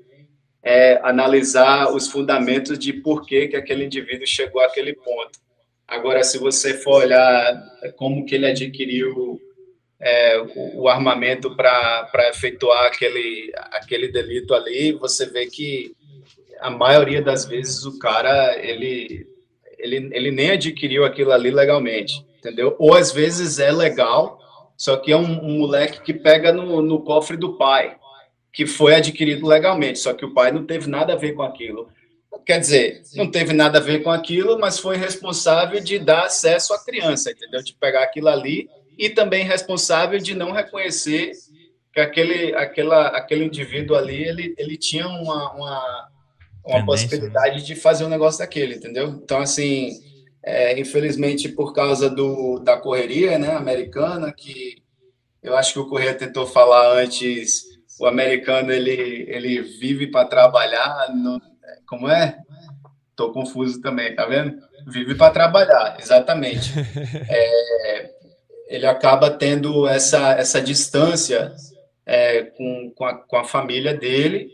é 0.63 0.99
analisar 1.03 1.93
os 1.93 2.07
fundamentos 2.07 2.79
de 2.79 2.93
por 2.93 3.25
que, 3.25 3.47
que 3.47 3.55
aquele 3.55 3.85
indivíduo 3.85 4.25
chegou 4.25 4.61
àquele 4.61 4.93
ponto. 4.93 5.39
Agora, 5.87 6.23
se 6.23 6.37
você 6.37 6.73
for 6.75 7.03
olhar 7.03 7.61
como 7.95 8.25
que 8.25 8.35
ele 8.35 8.45
adquiriu 8.47 9.39
é, 9.99 10.39
o, 10.55 10.81
o 10.81 10.87
armamento 10.87 11.55
para 11.55 12.29
efetuar 12.29 12.87
aquele, 12.87 13.51
aquele 13.71 14.07
delito 14.07 14.53
ali, 14.53 14.93
você 14.93 15.27
vê 15.27 15.45
que 15.45 15.93
a 16.59 16.69
maioria 16.69 17.21
das 17.21 17.45
vezes 17.45 17.85
o 17.85 17.99
cara 17.99 18.57
ele, 18.57 19.27
ele, 19.81 20.09
ele 20.13 20.31
nem 20.31 20.51
adquiriu 20.51 21.03
aquilo 21.05 21.31
ali 21.31 21.51
legalmente, 21.51 22.25
entendeu? 22.37 22.75
Ou 22.79 22.95
às 22.95 23.11
vezes 23.11 23.59
é 23.59 23.71
legal, 23.71 24.39
só 24.77 24.97
que 24.97 25.11
é 25.11 25.17
um, 25.17 25.45
um 25.45 25.59
moleque 25.59 26.01
que 26.01 26.13
pega 26.13 26.51
no, 26.51 26.81
no 26.81 27.01
cofre 27.01 27.37
do 27.37 27.57
pai, 27.57 27.97
que 28.53 28.65
foi 28.65 28.95
adquirido 28.95 29.47
legalmente, 29.47 29.99
só 29.99 30.13
que 30.13 30.25
o 30.25 30.33
pai 30.33 30.51
não 30.51 30.65
teve 30.65 30.89
nada 30.89 31.13
a 31.13 31.17
ver 31.17 31.33
com 31.33 31.41
aquilo. 31.41 31.89
Quer 32.45 32.59
dizer, 32.59 33.01
não 33.15 33.29
teve 33.29 33.53
nada 33.53 33.77
a 33.77 33.81
ver 33.81 34.01
com 34.03 34.09
aquilo, 34.09 34.59
mas 34.59 34.79
foi 34.79 34.97
responsável 34.97 35.79
de 35.79 35.99
dar 35.99 36.25
acesso 36.25 36.73
à 36.73 36.83
criança, 36.83 37.31
entendeu? 37.31 37.61
De 37.61 37.73
pegar 37.73 38.03
aquilo 38.03 38.29
ali 38.29 38.69
e 38.97 39.09
também 39.09 39.43
responsável 39.43 40.19
de 40.19 40.33
não 40.33 40.51
reconhecer 40.51 41.31
que 41.93 41.99
aquele, 41.99 42.55
aquela, 42.55 43.07
aquele 43.07 43.45
indivíduo 43.45 43.95
ali 43.95 44.23
ele, 44.23 44.55
ele 44.57 44.77
tinha 44.77 45.07
uma, 45.07 45.51
uma, 45.53 46.07
uma 46.65 46.79
Tendência, 46.79 47.07
possibilidade 47.09 47.65
de 47.65 47.75
fazer 47.75 48.05
um 48.05 48.09
negócio 48.09 48.39
daquele, 48.39 48.75
entendeu? 48.75 49.19
Então, 49.23 49.39
assim, 49.39 49.99
é, 50.43 50.79
infelizmente, 50.79 51.49
por 51.49 51.73
causa 51.73 52.09
do, 52.09 52.59
da 52.59 52.77
correria 52.77 53.37
né, 53.37 53.55
americana, 53.55 54.31
que 54.31 54.81
eu 55.41 55.55
acho 55.55 55.73
que 55.73 55.79
o 55.79 55.87
Correia 55.87 56.13
tentou 56.13 56.45
falar 56.45 56.97
antes, 56.99 57.63
o 57.99 58.05
americano 58.05 58.71
ele, 58.71 59.25
ele 59.27 59.61
vive 59.61 60.07
para 60.07 60.27
trabalhar, 60.27 61.09
no, 61.15 61.41
como 61.87 62.07
é? 62.07 62.37
Tô 63.15 63.31
confuso 63.31 63.81
também, 63.81 64.15
tá 64.15 64.25
vendo? 64.25 64.61
Vive 64.87 65.15
para 65.15 65.33
trabalhar, 65.33 65.97
exatamente. 65.99 66.71
É, 67.29 68.11
ele 68.67 68.85
acaba 68.85 69.29
tendo 69.29 69.87
essa, 69.87 70.31
essa 70.31 70.61
distância 70.61 71.53
é, 72.05 72.43
com, 72.43 72.91
com 72.95 73.05
a, 73.05 73.13
com, 73.15 73.35
a, 73.35 73.43
família 73.43 73.93
dele 73.93 74.49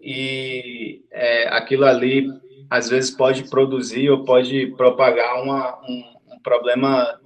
e 0.00 1.04
é, 1.10 1.48
aquilo 1.48 1.84
ali 1.84 2.26
às 2.70 2.88
vezes 2.88 3.10
pode 3.10 3.50
produzir 3.50 4.08
ou 4.10 4.24
pode 4.24 4.68
propagar 4.76 5.42
uma, 5.42 5.78
um, 5.82 6.34
um 6.34 6.38
problema 6.38 7.20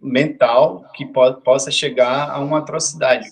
mental 0.00 0.84
que 0.94 1.06
pode, 1.06 1.40
possa 1.42 1.70
chegar 1.70 2.30
a 2.30 2.40
uma 2.40 2.58
atrocidade, 2.58 3.28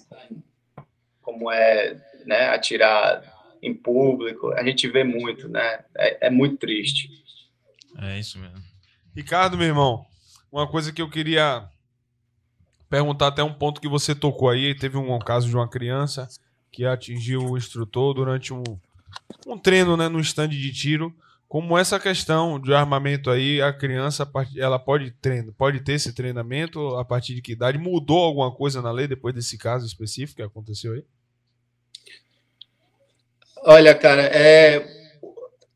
como 1.20 1.50
é 1.50 1.96
né, 2.24 2.48
atirar 2.50 3.22
em 3.60 3.74
público, 3.74 4.52
a 4.52 4.62
gente 4.62 4.86
vê 4.86 5.02
muito, 5.02 5.48
né? 5.48 5.84
É, 5.96 6.28
é, 6.28 6.30
muito 6.30 6.58
triste. 6.58 7.10
É 7.98 8.18
isso 8.18 8.38
mesmo. 8.38 8.62
Ricardo, 9.16 9.56
meu 9.56 9.66
irmão, 9.66 10.06
uma 10.52 10.68
coisa 10.68 10.92
que 10.92 11.02
eu 11.02 11.10
queria 11.10 11.68
perguntar 12.88 13.28
até 13.28 13.42
um 13.42 13.52
ponto 13.52 13.80
que 13.80 13.88
você 13.88 14.14
tocou 14.14 14.48
aí, 14.48 14.74
teve 14.74 14.96
um 14.96 15.18
caso 15.18 15.48
de 15.48 15.56
uma 15.56 15.68
criança 15.68 16.28
que 16.70 16.84
atingiu 16.84 17.42
o 17.44 17.56
instrutor 17.56 18.14
durante 18.14 18.52
um, 18.52 18.62
um 19.46 19.58
treino, 19.58 19.96
né, 19.96 20.08
no 20.08 20.20
stand 20.20 20.48
de 20.48 20.72
tiro. 20.72 21.14
Como 21.48 21.78
essa 21.78 21.98
questão 21.98 22.60
de 22.60 22.74
armamento 22.74 23.30
aí, 23.30 23.62
a 23.62 23.72
criança 23.72 24.30
ela 24.56 24.78
pode 24.78 25.10
treino, 25.12 25.52
pode 25.52 25.80
ter 25.80 25.94
esse 25.94 26.12
treinamento 26.12 26.96
a 26.96 27.04
partir 27.04 27.34
de 27.34 27.40
que 27.40 27.52
idade? 27.52 27.78
Mudou 27.78 28.18
alguma 28.18 28.52
coisa 28.52 28.82
na 28.82 28.90
lei 28.90 29.06
depois 29.06 29.34
desse 29.34 29.56
caso 29.56 29.86
específico 29.86 30.36
que 30.36 30.42
aconteceu 30.42 30.92
aí? 30.92 31.04
Olha, 33.64 33.94
cara, 33.94 34.22
é, 34.24 34.86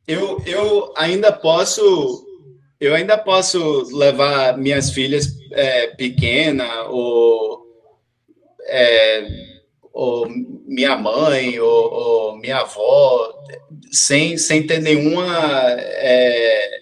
eu, 0.06 0.42
eu 0.44 0.92
ainda 0.96 1.32
posso 1.32 2.28
eu 2.78 2.96
ainda 2.96 3.16
posso 3.16 3.96
levar 3.96 4.58
minhas 4.58 4.90
filhas 4.90 5.38
é, 5.52 5.86
pequena 5.94 6.82
ou, 6.88 7.64
é, 8.66 9.51
ou 9.92 10.26
minha 10.66 10.96
mãe 10.96 11.58
ou, 11.60 11.92
ou, 11.92 12.38
minha 12.38 12.58
avó 12.58 13.32
sem, 13.90 14.38
sem 14.38 14.66
ter 14.66 14.80
nenhuma 14.80 15.26
é, 15.78 16.80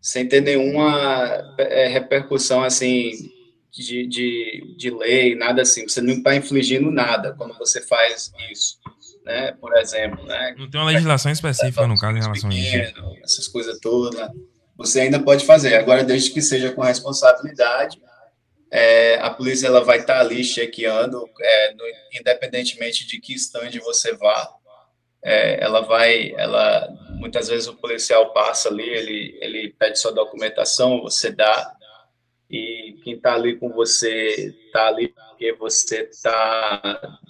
sem 0.00 0.28
ter 0.28 0.42
nenhuma 0.42 1.56
repercussão 1.90 2.62
assim 2.62 3.12
de, 3.72 4.06
de, 4.06 4.74
de 4.76 4.90
lei, 4.90 5.34
nada 5.34 5.62
assim. 5.62 5.88
Você 5.88 6.00
não 6.00 6.14
está 6.14 6.34
infligindo 6.34 6.90
nada 6.90 7.34
quando 7.36 7.56
você 7.56 7.80
faz 7.80 8.32
isso 8.50 8.78
né? 9.28 9.52
Por 9.60 9.76
exemplo, 9.76 10.24
né? 10.24 10.54
Não 10.56 10.70
tem 10.70 10.80
uma 10.80 10.90
legislação 10.90 11.30
específica 11.30 11.86
no 11.86 11.98
caso 11.98 12.16
em 12.16 12.22
relação 12.22 12.48
pequeno, 12.48 13.08
a 13.10 13.12
isso. 13.12 13.22
Essas 13.22 13.46
coisas 13.46 13.78
todas, 13.78 14.26
você 14.74 15.00
ainda 15.00 15.20
pode 15.20 15.44
fazer. 15.44 15.74
Agora, 15.74 16.02
desde 16.02 16.30
que 16.30 16.40
seja 16.40 16.72
com 16.72 16.80
responsabilidade, 16.80 18.00
é, 18.70 19.16
a 19.16 19.30
polícia 19.30 19.66
ela 19.66 19.82
vai 19.82 19.98
estar 19.98 20.14
tá 20.14 20.20
ali 20.20 20.44
chequeando, 20.44 21.28
é, 21.40 21.74
no, 21.74 21.84
independentemente 22.20 23.06
de 23.06 23.20
que 23.20 23.34
stand 23.34 23.70
você 23.82 24.14
vá. 24.14 24.54
É, 25.22 25.62
ela 25.62 25.80
vai, 25.80 26.32
ela 26.36 26.88
muitas 27.18 27.48
vezes 27.48 27.66
o 27.66 27.76
policial 27.76 28.32
passa 28.32 28.68
ali, 28.68 28.88
ele 28.88 29.38
ele 29.40 29.74
pede 29.78 29.98
sua 29.98 30.12
documentação, 30.12 31.02
você 31.02 31.30
dá 31.30 31.74
e 32.48 32.96
quem 33.02 33.14
está 33.14 33.34
ali 33.34 33.56
com 33.56 33.70
você 33.70 34.54
está 34.66 34.86
ali 34.86 35.08
porque 35.08 35.52
você 35.52 36.02
está 36.02 37.20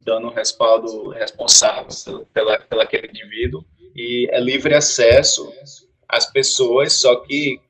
dando 0.00 0.28
um 0.28 0.32
respaldo 0.32 1.08
responsável 1.10 2.26
pela, 2.32 2.58
pela 2.60 2.84
aquele 2.84 3.08
indivíduo 3.08 3.64
e 3.94 4.28
é 4.30 4.38
livre 4.38 4.74
acesso 4.74 5.52
às 6.08 6.30
pessoas, 6.30 6.92
só 6.92 7.16
que 7.16 7.60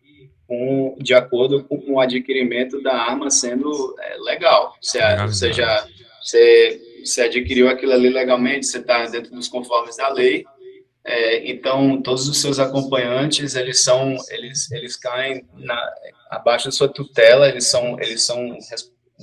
com, 0.47 0.97
de 1.01 1.15
acordo 1.15 1.65
com 1.65 1.83
o 1.89 2.01
adquirimento 2.01 2.83
da 2.83 2.95
arma 2.95 3.31
sendo 3.31 3.95
é, 3.99 4.17
legal. 4.19 4.77
Você, 4.81 4.99
você 5.23 5.53
já 5.53 5.87
você, 6.21 6.81
você 7.05 7.23
adquiriu 7.23 7.69
aquilo 7.69 7.93
ali 7.93 8.09
legalmente, 8.09 8.67
você 8.67 8.79
está 8.79 9.07
dentro 9.07 9.31
dos 9.31 9.49
conformes 9.49 9.97
da 9.97 10.09
lei. 10.09 10.45
É, 11.05 11.49
então 11.49 12.03
todos 12.03 12.29
os 12.29 12.41
seus 12.41 12.59
acompanhantes 12.59 13.55
eles 13.55 13.85
são 13.85 14.17
eles 14.29 14.69
eles 14.73 14.97
caem 14.97 15.47
na, 15.55 15.79
abaixo 16.29 16.65
da 16.65 16.73
sua 16.73 16.89
tutela 16.89 17.49
eles 17.49 17.69
são 17.69 17.97
eles 18.01 18.25
são 18.25 18.59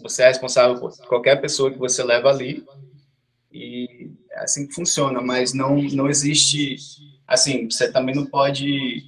você 0.01 0.23
é 0.23 0.27
responsável 0.27 0.79
por 0.79 0.95
qualquer 1.09 1.41
pessoa 1.41 1.69
que 1.69 1.77
você 1.77 2.01
leva 2.01 2.29
ali 2.29 2.63
e 3.53 4.09
é 4.31 4.39
assim 4.39 4.67
que 4.67 4.73
funciona, 4.73 5.21
mas 5.21 5.53
não, 5.53 5.75
não 5.75 6.09
existe, 6.09 6.75
assim, 7.27 7.69
você 7.69 7.91
também 7.91 8.15
não 8.15 8.25
pode, 8.25 9.03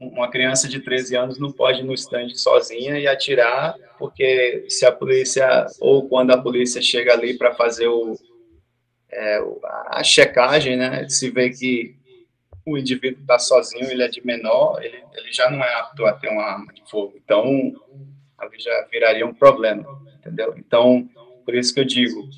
uma 0.00 0.30
criança 0.30 0.66
de 0.66 0.80
13 0.80 1.14
anos 1.16 1.38
não 1.38 1.52
pode 1.52 1.80
ir 1.80 1.84
no 1.84 1.92
stand 1.92 2.30
sozinha 2.34 2.98
e 2.98 3.06
atirar, 3.06 3.76
porque 3.98 4.64
se 4.68 4.86
a 4.86 4.90
polícia, 4.90 5.66
ou 5.78 6.08
quando 6.08 6.30
a 6.30 6.40
polícia 6.40 6.80
chega 6.80 7.12
ali 7.12 7.36
para 7.36 7.54
fazer 7.54 7.86
o, 7.88 8.18
é, 9.12 9.40
a 9.88 10.02
checagem, 10.02 10.76
né, 10.76 11.06
se 11.08 11.30
vê 11.30 11.50
que 11.50 11.94
o 12.64 12.78
indivíduo 12.78 13.20
está 13.20 13.38
sozinho, 13.38 13.90
ele 13.90 14.02
é 14.02 14.08
de 14.08 14.24
menor, 14.24 14.82
ele, 14.82 15.02
ele 15.14 15.32
já 15.32 15.50
não 15.50 15.62
é 15.62 15.74
apto 15.74 16.06
a 16.06 16.12
ter 16.14 16.28
uma 16.28 16.44
arma 16.44 16.72
de 16.72 16.82
fogo, 16.90 17.14
então 17.22 17.74
já 18.58 18.86
viraria 18.90 19.26
um 19.26 19.34
problema, 19.34 19.84
entendeu? 20.18 20.54
Então, 20.56 21.08
por 21.44 21.54
isso 21.54 21.72
que 21.74 21.80
eu 21.80 21.84
digo, 21.84 22.28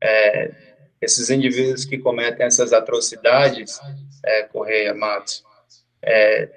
é, 0.00 0.52
esses 1.00 1.30
indivíduos 1.30 1.84
que 1.84 1.98
cometem 1.98 2.46
essas 2.46 2.72
atrocidades, 2.72 3.80
é, 4.24 4.42
Correia, 4.44 4.94
Matos, 4.94 5.42
é, 6.02 6.48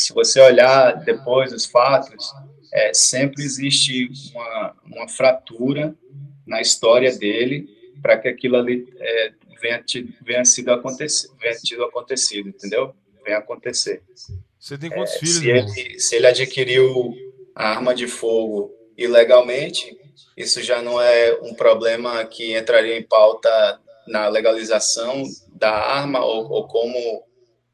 se 0.00 0.12
você 0.12 0.40
olhar 0.40 0.92
depois 1.04 1.52
os 1.52 1.66
fatos, 1.66 2.32
é, 2.72 2.94
sempre 2.94 3.42
existe 3.42 4.10
uma, 4.34 4.76
uma 4.84 5.08
fratura 5.08 5.94
na 6.46 6.60
história 6.60 7.16
dele 7.16 7.68
para 8.00 8.16
que 8.18 8.28
aquilo 8.28 8.56
ali 8.56 8.88
é, 8.98 9.32
venha, 9.60 9.84
venha, 10.22 10.44
sido 10.44 10.72
acontecer, 10.72 11.28
venha 11.38 11.54
tido 11.56 11.84
acontecido, 11.84 12.48
entendeu? 12.48 12.94
Venha 13.24 13.38
acontecer. 13.38 14.02
Você 14.58 14.78
tem 14.78 14.90
quantos 14.90 15.14
É, 15.14 15.18
filhos, 15.18 15.40
se, 15.72 15.80
ele, 15.80 16.00
se 16.00 16.16
ele 16.16 16.26
adquiriu 16.26 17.14
a 17.54 17.68
arma 17.68 17.94
de 17.94 18.06
fogo 18.06 18.72
ilegalmente, 18.96 19.98
isso 20.36 20.62
já 20.62 20.80
não 20.80 21.00
é 21.00 21.38
um 21.42 21.54
problema 21.54 22.24
que 22.24 22.56
entraria 22.56 22.96
em 22.96 23.02
pauta 23.02 23.80
na 24.06 24.28
legalização 24.28 25.22
da 25.52 25.70
arma 25.70 26.24
ou, 26.24 26.50
ou 26.50 26.66
como 26.66 27.24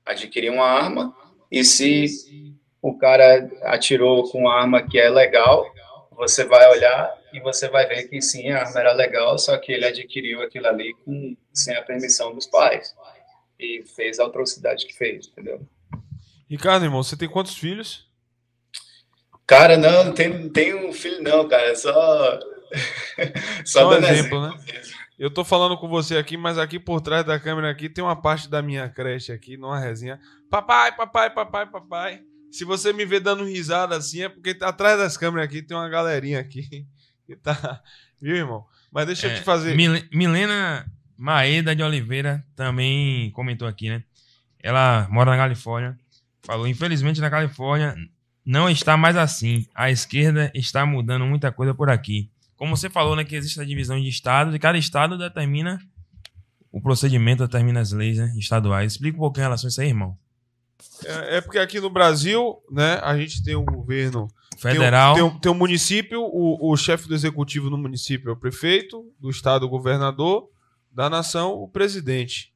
adquirir 0.05 0.51
uma 0.51 0.67
arma. 0.67 1.15
E 1.51 1.65
se 1.65 2.07
o 2.83 2.97
cara 2.97 3.51
atirou 3.63 4.31
com 4.31 4.41
uma 4.41 4.55
arma 4.55 4.83
que 4.83 4.99
é 4.99 5.09
legal, 5.09 5.67
você 6.13 6.45
vai 6.45 6.69
olhar 6.71 7.15
e 7.33 7.41
você 7.41 7.69
vai 7.69 7.87
ver 7.87 8.05
que 8.09 8.21
sim, 8.21 8.51
a 8.51 8.63
arma 8.63 8.81
era 8.81 8.93
legal, 8.93 9.39
só 9.39 9.57
que 9.59 9.73
ele 9.73 9.87
adquiriu 9.87 10.43
aquilo 10.43 10.67
ali 10.67 10.95
com, 11.05 11.37
sem 11.53 11.77
a 11.77 11.83
permissão 11.83 12.35
dos 12.35 12.47
pais. 12.47 12.95
E 13.59 13.83
fez 13.95 14.19
a 14.19 14.27
atrocidade 14.27 14.87
que 14.87 14.95
fez, 14.95 15.29
entendeu? 15.29 15.67
Ricardo, 16.49 16.85
irmão, 16.85 17.03
você 17.03 17.17
tem 17.17 17.29
quantos 17.29 17.57
filhos? 17.57 18.07
Cara, 19.47 19.77
não, 19.77 20.05
não 20.05 20.13
tem 20.51 20.75
um 20.75 20.93
filho 20.93 21.23
não, 21.23 21.49
cara, 21.49 21.71
é 21.71 21.75
só... 21.77 22.39
Só 23.65 23.87
um 23.87 23.91
dando 23.91 24.07
exemplo, 24.07 24.49
né? 24.49 24.59
Eu 25.19 25.31
tô 25.31 25.45
falando 25.45 25.77
com 25.79 25.89
você 25.89 26.17
aqui, 26.19 26.37
mas 26.37 26.59
aqui 26.59 26.79
por 26.79 27.01
trás 27.01 27.25
da 27.25 27.41
câmera 27.41 27.71
aqui 27.71 27.89
tem 27.89 28.05
uma 28.05 28.17
parte 28.21 28.51
da 28.51 28.61
minha 28.61 28.89
creche 28.89 29.33
aqui, 29.33 29.57
numa 29.57 29.79
resinha. 29.79 30.21
Papai, 30.51 30.95
papai, 30.95 31.31
papai, 31.31 31.67
papai. 31.67 32.21
Se 32.51 32.65
você 32.65 32.93
me 32.93 33.05
vê 33.05 33.19
dando 33.19 33.45
risada 33.45 33.97
assim, 33.97 34.23
é 34.23 34.29
porque 34.29 34.55
tá 34.55 34.69
atrás 34.69 34.99
das 34.99 35.17
câmeras 35.17 35.47
aqui 35.49 35.63
tem 35.63 35.77
uma 35.77 35.89
galerinha 35.89 36.39
aqui 36.41 36.87
que 37.27 37.35
tá. 37.37 37.81
Viu, 38.21 38.37
irmão? 38.37 38.65
Mas 38.93 39.07
deixa 39.07 39.27
eu 39.27 39.31
É, 39.31 39.35
te 39.37 39.43
fazer. 39.43 39.75
Mil- 39.75 40.03
Milena 40.13 40.87
Maeda 41.17 41.75
de 41.75 41.83
Oliveira 41.83 42.45
também 42.55 43.31
comentou 43.31 43.67
aqui, 43.67 43.89
né? 43.89 44.03
Ela 44.63 45.07
mora 45.11 45.31
na 45.31 45.37
Califórnia. 45.37 45.97
Falou: 46.43 46.67
infelizmente 46.69 47.21
na 47.21 47.31
Califórnia 47.31 47.95
não 48.45 48.69
está 48.71 48.97
mais 48.97 49.17
assim. 49.17 49.67
A 49.75 49.91
esquerda 49.91 50.51
está 50.55 50.85
mudando 50.87 51.25
muita 51.27 51.51
coisa 51.51 51.75
por 51.75 51.89
aqui. 51.91 52.31
Como 52.57 52.77
você 52.77 52.89
falou, 52.89 53.15
né? 53.17 53.25
Que 53.25 53.37
existe 53.37 53.61
a 53.61 53.65
divisão 53.65 54.01
de 54.01 54.09
estados 54.09 54.55
e 54.55 54.59
cada 54.59 54.79
estado 54.79 55.19
determina 55.19 55.79
o 56.73 56.81
procedimento, 56.81 57.45
determina 57.47 57.81
as 57.81 57.93
leis 57.93 58.19
né, 58.19 58.33
estaduais. 58.39 58.93
Explica 58.93 59.17
um 59.17 59.21
pouquinho 59.21 59.43
em 59.43 59.47
relação 59.47 59.69
a 59.69 59.71
isso 59.71 59.81
aí, 59.81 59.89
irmão. 59.89 60.17
É, 61.05 61.37
é 61.37 61.41
porque 61.41 61.59
aqui 61.59 61.81
no 61.81 61.91
Brasil, 61.91 62.57
né, 62.71 62.99
a 63.03 63.17
gente 63.17 63.43
tem 63.43 63.57
um 63.57 63.65
governo 63.65 64.29
Federal. 64.59 65.15
Tem, 65.15 65.23
um- 65.23 65.29
tem, 65.29 65.37
um- 65.37 65.41
tem 65.41 65.53
um 65.53 65.55
município, 65.55 66.21
o, 66.23 66.71
o 66.73 66.77
chefe 66.79 67.07
do 67.09 67.15
executivo 67.15 67.69
no 67.69 67.77
município 67.77 68.31
é 68.31 68.33
o 68.33 68.37
prefeito, 68.37 69.05
do 69.21 69.29
estado 69.29 69.65
o 69.65 69.69
governador, 69.69 70.49
da 70.91 71.11
nação 71.11 71.53
o 71.53 71.69
presidente. 71.69 72.55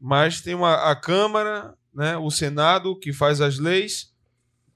Mas 0.00 0.40
tem 0.40 0.54
uma, 0.54 0.90
a 0.90 0.94
Câmara, 0.94 1.74
né, 1.92 2.16
o 2.16 2.30
Senado 2.30 2.96
que 2.96 3.12
faz 3.12 3.40
as 3.40 3.58
leis. 3.58 4.12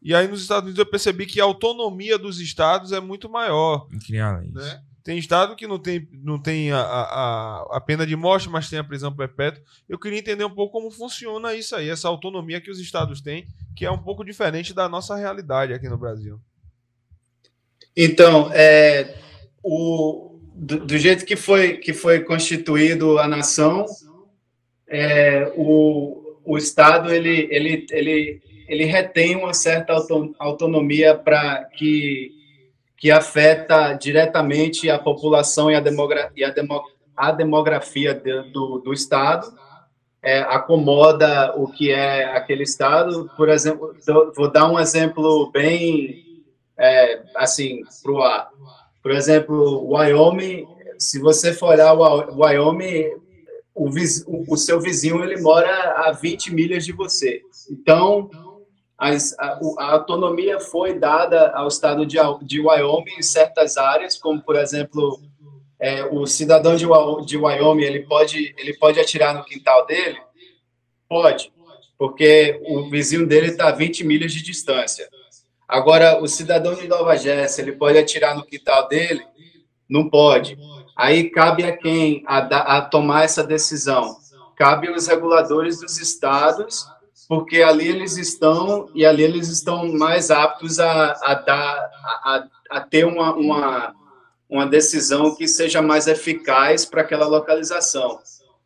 E 0.00 0.14
aí 0.14 0.28
nos 0.28 0.42
Estados 0.42 0.64
Unidos 0.64 0.78
eu 0.78 0.86
percebi 0.90 1.26
que 1.26 1.40
a 1.40 1.44
autonomia 1.44 2.16
dos 2.18 2.40
estados 2.40 2.92
é 2.92 3.00
muito 3.00 3.28
maior. 3.28 3.86
leis. 4.32 4.52
Né? 4.52 4.82
Tem 5.02 5.16
estado 5.18 5.56
que 5.56 5.66
não 5.66 5.78
tem, 5.78 6.06
não 6.12 6.38
tem 6.38 6.70
a, 6.70 6.80
a, 6.80 7.02
a- 7.02 7.76
a 7.76 7.80
pena 7.80 8.06
de 8.06 8.14
morte, 8.14 8.48
mas 8.50 8.68
tem 8.68 8.78
a 8.78 8.84
prisão 8.84 9.14
perpétua. 9.14 9.62
Eu 9.88 9.98
queria 9.98 10.18
entender 10.18 10.44
um 10.44 10.54
pouco 10.54 10.72
como 10.78 10.90
funciona 10.90 11.54
isso 11.54 11.74
aí, 11.74 11.88
essa 11.88 12.08
autonomia 12.08 12.60
que 12.60 12.70
os 12.70 12.78
estados 12.78 13.20
têm, 13.22 13.46
que 13.74 13.86
é 13.86 13.90
um 13.90 13.98
pouco 13.98 14.22
diferente 14.24 14.74
da 14.74 14.86
nossa 14.88 15.16
realidade 15.16 15.72
aqui 15.72 15.88
no 15.88 15.96
Brasil. 15.96 16.38
Então, 17.96 18.50
é, 18.52 19.16
o, 19.62 20.38
do, 20.54 20.84
do 20.84 20.98
jeito 20.98 21.24
que 21.24 21.36
foi, 21.36 21.78
que 21.78 21.92
foi 21.92 22.20
constituído 22.20 23.18
a 23.18 23.26
nação, 23.26 23.86
é, 24.86 25.52
o, 25.56 26.38
o 26.44 26.56
Estado 26.58 27.10
ele, 27.12 27.48
ele, 27.50 27.86
ele, 27.90 28.42
ele 28.68 28.84
retém 28.84 29.34
uma 29.36 29.54
certa 29.54 29.94
auto- 29.94 30.34
autonomia 30.38 31.14
para 31.14 31.64
que, 31.64 32.30
que 32.96 33.10
afeta 33.10 33.94
diretamente 33.94 34.90
a 34.90 34.98
população 34.98 35.70
e 35.70 35.74
a, 35.74 35.80
demogra, 35.80 36.30
e 36.36 36.44
a, 36.44 36.50
demo, 36.50 36.82
a 37.16 37.32
demografia 37.32 38.14
de- 38.14 38.42
do, 38.52 38.78
do 38.78 38.92
Estado, 38.92 39.46
é, 40.22 40.40
acomoda 40.40 41.54
o 41.56 41.68
que 41.68 41.90
é 41.90 42.24
aquele 42.36 42.64
Estado. 42.64 43.30
Por 43.36 43.48
exemplo, 43.48 43.94
vou 44.36 44.50
dar 44.50 44.70
um 44.70 44.78
exemplo 44.78 45.50
bem 45.50 46.24
é, 46.76 47.22
assim, 47.36 47.80
para 48.02 48.12
o 48.12 48.22
ar. 48.22 48.50
Por 49.02 49.12
exemplo, 49.12 49.88
Wyoming, 49.90 50.66
se 50.98 51.18
você 51.20 51.52
for 51.52 51.70
olhar 51.70 51.92
o 51.94 52.40
Wyoming, 52.42 53.04
o- 53.74 53.88
o 54.52 54.56
seu 54.56 54.80
vizinho 54.80 55.22
ele 55.22 55.40
mora 55.40 55.70
a 56.04 56.12
20 56.12 56.52
milhas 56.52 56.84
de 56.84 56.92
você. 56.92 57.40
Então, 57.70 58.28
as- 58.98 59.34
a, 59.38 59.58
a 59.78 59.92
autonomia 59.92 60.58
foi 60.58 60.98
dada 60.98 61.50
ao 61.52 61.68
estado 61.68 62.04
de, 62.04 62.18
de 62.42 62.60
Wyoming 62.60 63.14
em 63.18 63.22
certas 63.22 63.76
áreas, 63.76 64.18
como, 64.18 64.42
por 64.42 64.56
exemplo, 64.56 65.20
é, 65.80 66.04
o 66.04 66.26
cidadão 66.26 66.74
de, 66.74 66.84
de 67.24 67.36
Wyoming 67.36 67.84
ele 67.84 68.00
pode, 68.06 68.52
ele 68.58 68.74
pode 68.76 68.98
atirar 68.98 69.34
no 69.34 69.44
quintal 69.44 69.86
dele? 69.86 70.18
Pode, 71.08 71.52
porque 71.96 72.60
o 72.66 72.90
vizinho 72.90 73.26
dele 73.26 73.46
está 73.48 73.68
a 73.68 73.72
20 73.72 74.04
milhas 74.04 74.32
de 74.32 74.42
distância. 74.42 75.08
Agora, 75.66 76.20
o 76.20 76.26
cidadão 76.26 76.74
de 76.74 76.88
Nova 76.88 77.16
Jersey, 77.16 77.64
ele 77.64 77.72
pode 77.72 77.96
atirar 77.98 78.34
no 78.34 78.44
quintal 78.44 78.88
dele? 78.88 79.22
Não 79.88 80.08
pode. 80.10 80.58
Aí 80.96 81.30
cabe 81.30 81.62
a 81.64 81.76
quem 81.76 82.24
a, 82.26 82.38
a 82.78 82.82
tomar 82.82 83.24
essa 83.24 83.44
decisão? 83.44 84.16
Cabe 84.56 84.88
aos 84.88 85.06
reguladores 85.06 85.80
dos 85.80 85.98
estados, 85.98 86.84
porque 87.28 87.62
ali 87.62 87.86
eles 87.88 88.16
estão 88.16 88.88
e 88.94 89.04
ali 89.04 89.22
eles 89.22 89.48
estão 89.48 89.86
mais 89.92 90.30
aptos 90.30 90.80
a, 90.80 91.12
a 91.22 91.34
dar 91.34 91.90
a, 92.24 92.44
a- 92.70 92.80
ter 92.80 93.04
uma, 93.04 93.34
uma, 93.34 93.94
uma 94.48 94.66
decisão 94.66 95.34
que 95.34 95.46
seja 95.46 95.82
mais 95.82 96.06
eficaz 96.06 96.84
para 96.86 97.02
aquela 97.02 97.26
localização. 97.26 98.18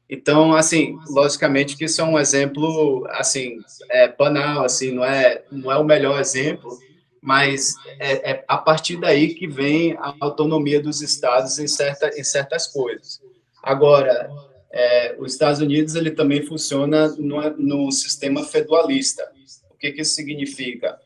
Então, 0.08 0.54
assim, 0.54 0.98
logicamente 1.08 1.76
que 1.76 1.86
isso 1.86 2.00
é 2.00 2.04
um 2.04 2.18
exemplo, 2.18 3.04
assim, 3.10 3.58
é 3.90 4.08
banal, 4.08 4.64
assim, 4.64 4.92
não 4.92 5.04
é, 5.04 5.42
não 5.50 5.72
é 5.72 5.76
o 5.78 5.84
melhor 5.84 6.20
exemplo, 6.20 6.78
mas 7.20 7.74
é, 7.98 8.30
é 8.32 8.44
a 8.46 8.58
partir 8.58 8.96
daí 8.96 9.34
que 9.34 9.46
vem 9.46 9.96
a 9.98 10.14
autonomia 10.20 10.80
dos 10.82 11.00
estados 11.00 11.58
em, 11.58 11.66
certa, 11.66 12.10
em 12.18 12.22
certas 12.22 12.66
coisas. 12.66 13.20
Agora, 13.62 14.30
é, 14.72 15.14
os 15.18 15.32
Estados 15.32 15.60
Unidos 15.60 15.94
ele 15.94 16.10
também 16.10 16.42
funciona 16.42 17.08
no, 17.08 17.50
no 17.58 17.92
sistema 17.92 18.42
federalista. 18.42 19.30
O 19.70 19.76
que, 19.76 19.92
que 19.92 20.00
isso 20.00 20.14
significa? 20.14 20.98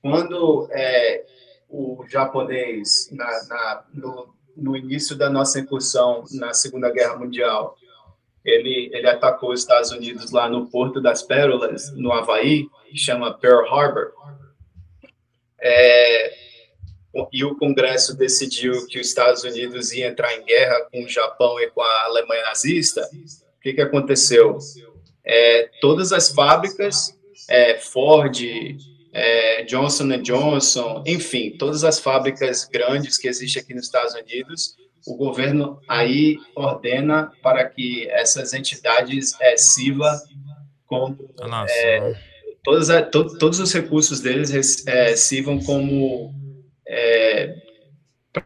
Quando 0.00 0.66
é, 0.70 1.24
o 1.68 2.04
japonês, 2.08 3.10
na, 3.12 3.26
na, 3.48 3.84
no, 3.92 4.34
no 4.56 4.76
início 4.76 5.14
da 5.14 5.28
nossa 5.28 5.60
incursão 5.60 6.24
na 6.32 6.54
Segunda 6.54 6.90
Guerra 6.90 7.16
Mundial, 7.16 7.76
ele, 8.44 8.90
ele 8.92 9.06
atacou 9.06 9.52
os 9.52 9.60
Estados 9.60 9.90
Unidos 9.90 10.30
lá 10.30 10.48
no 10.48 10.68
Porto 10.70 11.00
das 11.00 11.22
Pérolas, 11.22 11.92
no 11.94 12.12
Havaí, 12.12 12.66
que 12.88 12.96
chama 12.96 13.38
Pearl 13.38 13.66
Harbor. 13.66 14.12
É, 15.60 16.41
e 17.32 17.44
o 17.44 17.56
Congresso 17.56 18.16
decidiu 18.16 18.86
que 18.86 18.98
os 19.00 19.06
Estados 19.08 19.42
Unidos 19.44 19.92
ia 19.92 20.06
entrar 20.08 20.34
em 20.34 20.44
guerra 20.44 20.80
com 20.90 21.04
o 21.04 21.08
Japão 21.08 21.60
e 21.60 21.70
com 21.70 21.82
a 21.82 22.04
Alemanha 22.04 22.42
nazista. 22.44 23.08
O 23.58 23.60
que, 23.60 23.74
que 23.74 23.80
aconteceu? 23.82 24.58
É, 25.24 25.70
todas 25.80 26.12
as 26.12 26.30
fábricas, 26.32 27.14
é, 27.48 27.78
Ford, 27.78 28.36
é, 29.12 29.62
Johnson 29.64 30.08
Johnson, 30.22 31.04
enfim, 31.06 31.50
todas 31.58 31.84
as 31.84 31.98
fábricas 32.00 32.64
grandes 32.64 33.18
que 33.18 33.28
existem 33.28 33.62
aqui 33.62 33.74
nos 33.74 33.84
Estados 33.86 34.14
Unidos, 34.14 34.74
o 35.06 35.16
governo 35.16 35.80
aí 35.88 36.38
ordena 36.56 37.30
para 37.42 37.64
que 37.68 38.08
essas 38.10 38.52
entidades 38.54 39.34
é, 39.40 39.56
sirvam 39.56 40.16
como 40.86 41.16
todos, 42.64 42.88
a- 42.90 43.02
to- 43.02 43.36
todos 43.38 43.58
os 43.60 43.72
recursos 43.72 44.20
deles 44.20 44.86
é, 44.86 45.16
sirvam 45.16 45.58
como 45.60 46.32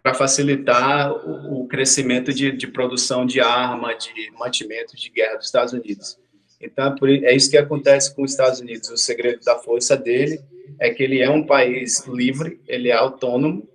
para 0.02 0.14
facilitar 0.14 1.12
o, 1.12 1.62
o 1.62 1.68
crescimento 1.68 2.32
de, 2.32 2.52
de 2.52 2.66
produção 2.66 3.24
de 3.24 3.40
arma, 3.40 3.94
de 3.94 4.30
mantimento 4.32 4.96
de 4.96 5.10
guerra 5.10 5.36
dos 5.36 5.46
Estados 5.46 5.72
Unidos. 5.72 6.18
Então, 6.60 6.94
i- 7.06 7.24
é 7.24 7.34
isso 7.34 7.50
que 7.50 7.56
acontece 7.56 8.14
com 8.14 8.22
os 8.22 8.32
Estados 8.32 8.60
Unidos. 8.60 8.88
O 8.90 8.96
segredo 8.96 9.44
da 9.44 9.56
força 9.58 9.96
dele 9.96 10.40
é 10.80 10.90
que 10.90 11.02
ele 11.02 11.20
é 11.20 11.30
um 11.30 11.44
país 11.44 12.04
livre, 12.06 12.60
ele 12.66 12.88
é 12.88 12.94
autônomo, 12.94 13.68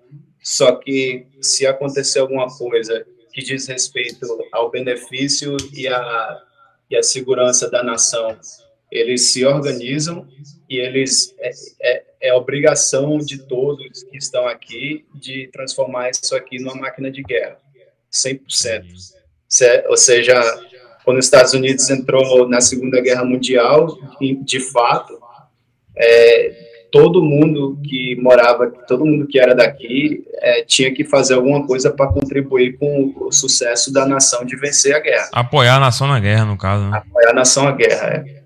só 0.43 0.75
que 0.75 1.25
se 1.39 1.65
acontecer 1.65 2.19
alguma 2.19 2.47
coisa 2.47 3.05
que 3.31 3.41
diz 3.41 3.67
respeito 3.67 4.27
ao 4.51 4.69
benefício 4.69 5.55
e 5.73 5.87
à 5.87 6.41
e 6.89 7.01
segurança 7.03 7.69
da 7.69 7.81
nação, 7.81 8.37
eles 8.91 9.21
se 9.31 9.45
organizam 9.45 10.27
e 10.69 10.77
eles 10.77 11.33
é, 11.39 11.51
é, 11.81 12.03
é 12.21 12.33
obrigação 12.33 13.17
de 13.17 13.39
todos 13.39 14.03
que 14.03 14.17
estão 14.17 14.47
aqui 14.47 15.05
de 15.15 15.49
transformar 15.51 16.09
isso 16.11 16.35
aqui 16.35 16.59
numa 16.59 16.75
máquina 16.75 17.09
de 17.11 17.21
guerra, 17.23 17.57
100%. 18.11 18.83
Se- 19.47 19.83
Ou 19.87 19.97
seja, 19.97 20.39
quando 21.03 21.17
os 21.17 21.25
Estados 21.25 21.53
Unidos 21.53 21.89
entrou 21.89 22.47
na 22.47 22.61
Segunda 22.61 23.01
Guerra 23.01 23.25
Mundial, 23.25 23.97
de 24.43 24.59
fato, 24.59 25.19
é, 25.97 26.87
todo 26.91 27.23
mundo 27.23 27.79
que 27.83 28.15
morava, 28.17 28.67
todo 28.87 29.05
mundo 29.05 29.25
que 29.27 29.39
era 29.39 29.55
daqui 29.55 30.23
é, 30.35 30.63
tinha 30.63 30.93
que 30.93 31.03
fazer 31.05 31.33
alguma 31.33 31.65
coisa 31.65 31.89
para 31.91 32.11
contribuir 32.11 32.77
com 32.77 33.13
o 33.17 33.31
sucesso 33.31 33.91
da 33.91 34.05
nação 34.05 34.45
de 34.45 34.55
vencer 34.55 34.95
a 34.95 34.99
guerra. 34.99 35.29
Apoiar 35.31 35.75
a 35.75 35.79
nação 35.79 36.07
na 36.07 36.19
guerra, 36.19 36.45
no 36.45 36.57
caso. 36.57 36.83
Né? 36.89 36.97
Apoiar 36.97 37.31
a 37.31 37.33
nação 37.33 37.63
na 37.63 37.71
guerra, 37.71 38.07
é. 38.25 38.40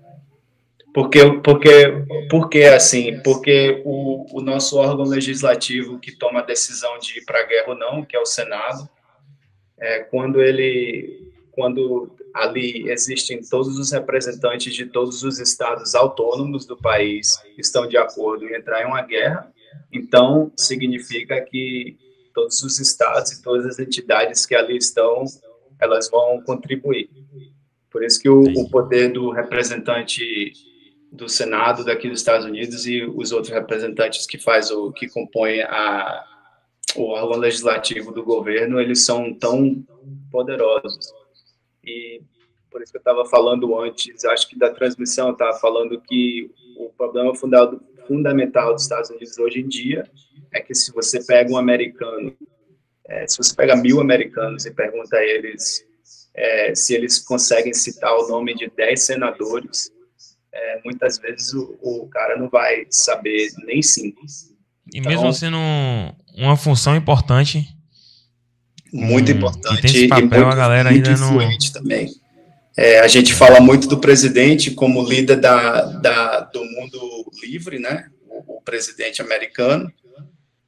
Porque, 0.96 1.20
porque, 1.44 2.06
porque 2.30 2.62
assim, 2.62 3.20
porque 3.22 3.82
o, 3.84 4.38
o 4.38 4.40
nosso 4.40 4.78
órgão 4.78 5.04
legislativo 5.04 5.98
que 5.98 6.10
toma 6.10 6.40
a 6.40 6.42
decisão 6.42 6.98
de 6.98 7.18
ir 7.18 7.24
para 7.26 7.40
a 7.40 7.42
guerra 7.42 7.68
ou 7.68 7.76
não, 7.76 8.02
que 8.02 8.16
é 8.16 8.18
o 8.18 8.24
Senado, 8.24 8.88
é, 9.78 9.98
quando 10.04 10.40
ele, 10.40 11.34
quando 11.52 12.16
ali 12.32 12.88
existem 12.88 13.42
todos 13.42 13.78
os 13.78 13.92
representantes 13.92 14.74
de 14.74 14.86
todos 14.86 15.22
os 15.22 15.38
estados 15.38 15.94
autônomos 15.94 16.64
do 16.64 16.78
país 16.78 17.38
estão 17.58 17.86
de 17.86 17.98
acordo 17.98 18.48
em 18.48 18.54
entrar 18.54 18.80
em 18.80 18.86
uma 18.86 19.02
guerra, 19.02 19.52
então 19.92 20.50
significa 20.56 21.42
que 21.42 21.98
todos 22.32 22.62
os 22.62 22.80
estados 22.80 23.32
e 23.32 23.42
todas 23.42 23.66
as 23.66 23.78
entidades 23.78 24.46
que 24.46 24.54
ali 24.54 24.78
estão, 24.78 25.24
elas 25.78 26.08
vão 26.08 26.40
contribuir. 26.40 27.10
Por 27.90 28.02
isso 28.02 28.18
que 28.18 28.30
o, 28.30 28.44
o 28.44 28.70
poder 28.70 29.12
do 29.12 29.30
representante 29.30 30.54
do 31.10 31.28
Senado 31.28 31.84
daqui 31.84 32.08
dos 32.08 32.20
Estados 32.20 32.46
Unidos 32.46 32.86
e 32.86 33.02
os 33.04 33.32
outros 33.32 33.52
representantes 33.52 34.26
que 34.26 34.38
faz 34.38 34.70
o 34.70 34.92
que 34.92 35.08
compõem 35.08 35.62
a 35.62 36.24
o 36.94 37.08
órgão 37.08 37.38
legislativo 37.38 38.10
do 38.12 38.24
governo, 38.24 38.80
eles 38.80 39.04
são 39.04 39.34
tão 39.34 39.84
poderosos. 40.30 41.12
E 41.84 42.22
por 42.70 42.82
isso 42.82 42.92
que 42.92 42.98
eu 42.98 43.00
estava 43.00 43.24
falando 43.24 43.78
antes, 43.78 44.24
acho 44.24 44.48
que 44.48 44.58
da 44.58 44.70
transmissão, 44.70 45.32
estava 45.32 45.58
falando 45.58 46.00
que 46.00 46.50
o 46.78 46.90
problema 46.96 47.32
fundamental 48.06 48.72
dos 48.72 48.82
Estados 48.82 49.10
Unidos 49.10 49.38
hoje 49.38 49.60
em 49.60 49.68
dia 49.68 50.08
é 50.52 50.60
que 50.60 50.74
se 50.74 50.92
você 50.92 51.24
pega 51.24 51.52
um 51.52 51.56
americano, 51.56 52.34
é, 53.06 53.26
se 53.26 53.36
você 53.36 53.54
pega 53.54 53.76
mil 53.76 54.00
americanos 54.00 54.64
e 54.64 54.70
pergunta 54.70 55.16
a 55.16 55.24
eles 55.24 55.86
é, 56.34 56.74
se 56.74 56.94
eles 56.94 57.18
conseguem 57.18 57.72
citar 57.72 58.14
o 58.14 58.28
nome 58.28 58.54
de 58.54 58.70
dez 58.76 59.04
senadores, 59.04 59.90
é, 60.56 60.80
muitas 60.84 61.18
vezes 61.18 61.52
o, 61.52 61.76
o, 61.82 62.08
cara 62.08 62.36
não 62.38 62.48
vai 62.48 62.86
saber 62.90 63.50
nem 63.64 63.82
cinco. 63.82 64.24
E 64.92 64.98
então, 64.98 65.12
mesmo 65.12 65.32
sendo 65.32 65.58
uma 66.34 66.56
função 66.56 66.96
importante, 66.96 67.68
muito 68.92 69.30
importante. 69.30 69.78
E, 69.78 69.82
tem 69.82 69.90
esse 69.90 70.08
papel, 70.08 70.28
muito, 70.28 70.46
a 70.46 70.54
galera 70.54 70.88
ainda 70.88 71.10
influente 71.10 71.74
não... 71.74 71.82
também. 71.82 72.10
É, 72.76 73.00
a 73.00 73.08
gente 73.08 73.34
fala 73.34 73.60
muito 73.60 73.88
do 73.88 73.98
presidente 73.98 74.70
como 74.70 75.06
líder 75.06 75.36
da, 75.36 75.82
da, 75.82 76.40
do 76.40 76.64
mundo 76.64 77.30
livre, 77.42 77.78
né? 77.78 78.08
O, 78.28 78.56
o, 78.56 78.62
presidente 78.62 79.22
americano. 79.22 79.90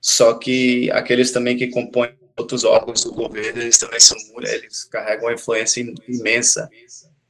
Só 0.01 0.35
que 0.35 0.91
aqueles 0.91 1.33
também 1.33 1.57
que 1.57 1.67
compõem 1.69 2.13
outros 2.37 2.65
órgãos 2.65 3.05
do 3.05 3.13
governo, 3.13 3.61
eles 3.61 3.79
também 3.79 4.01
são, 4.01 4.17
eles 4.43 4.85
carregam 4.85 5.27
uma 5.27 5.35
influência 5.35 5.85
imensa 6.09 6.71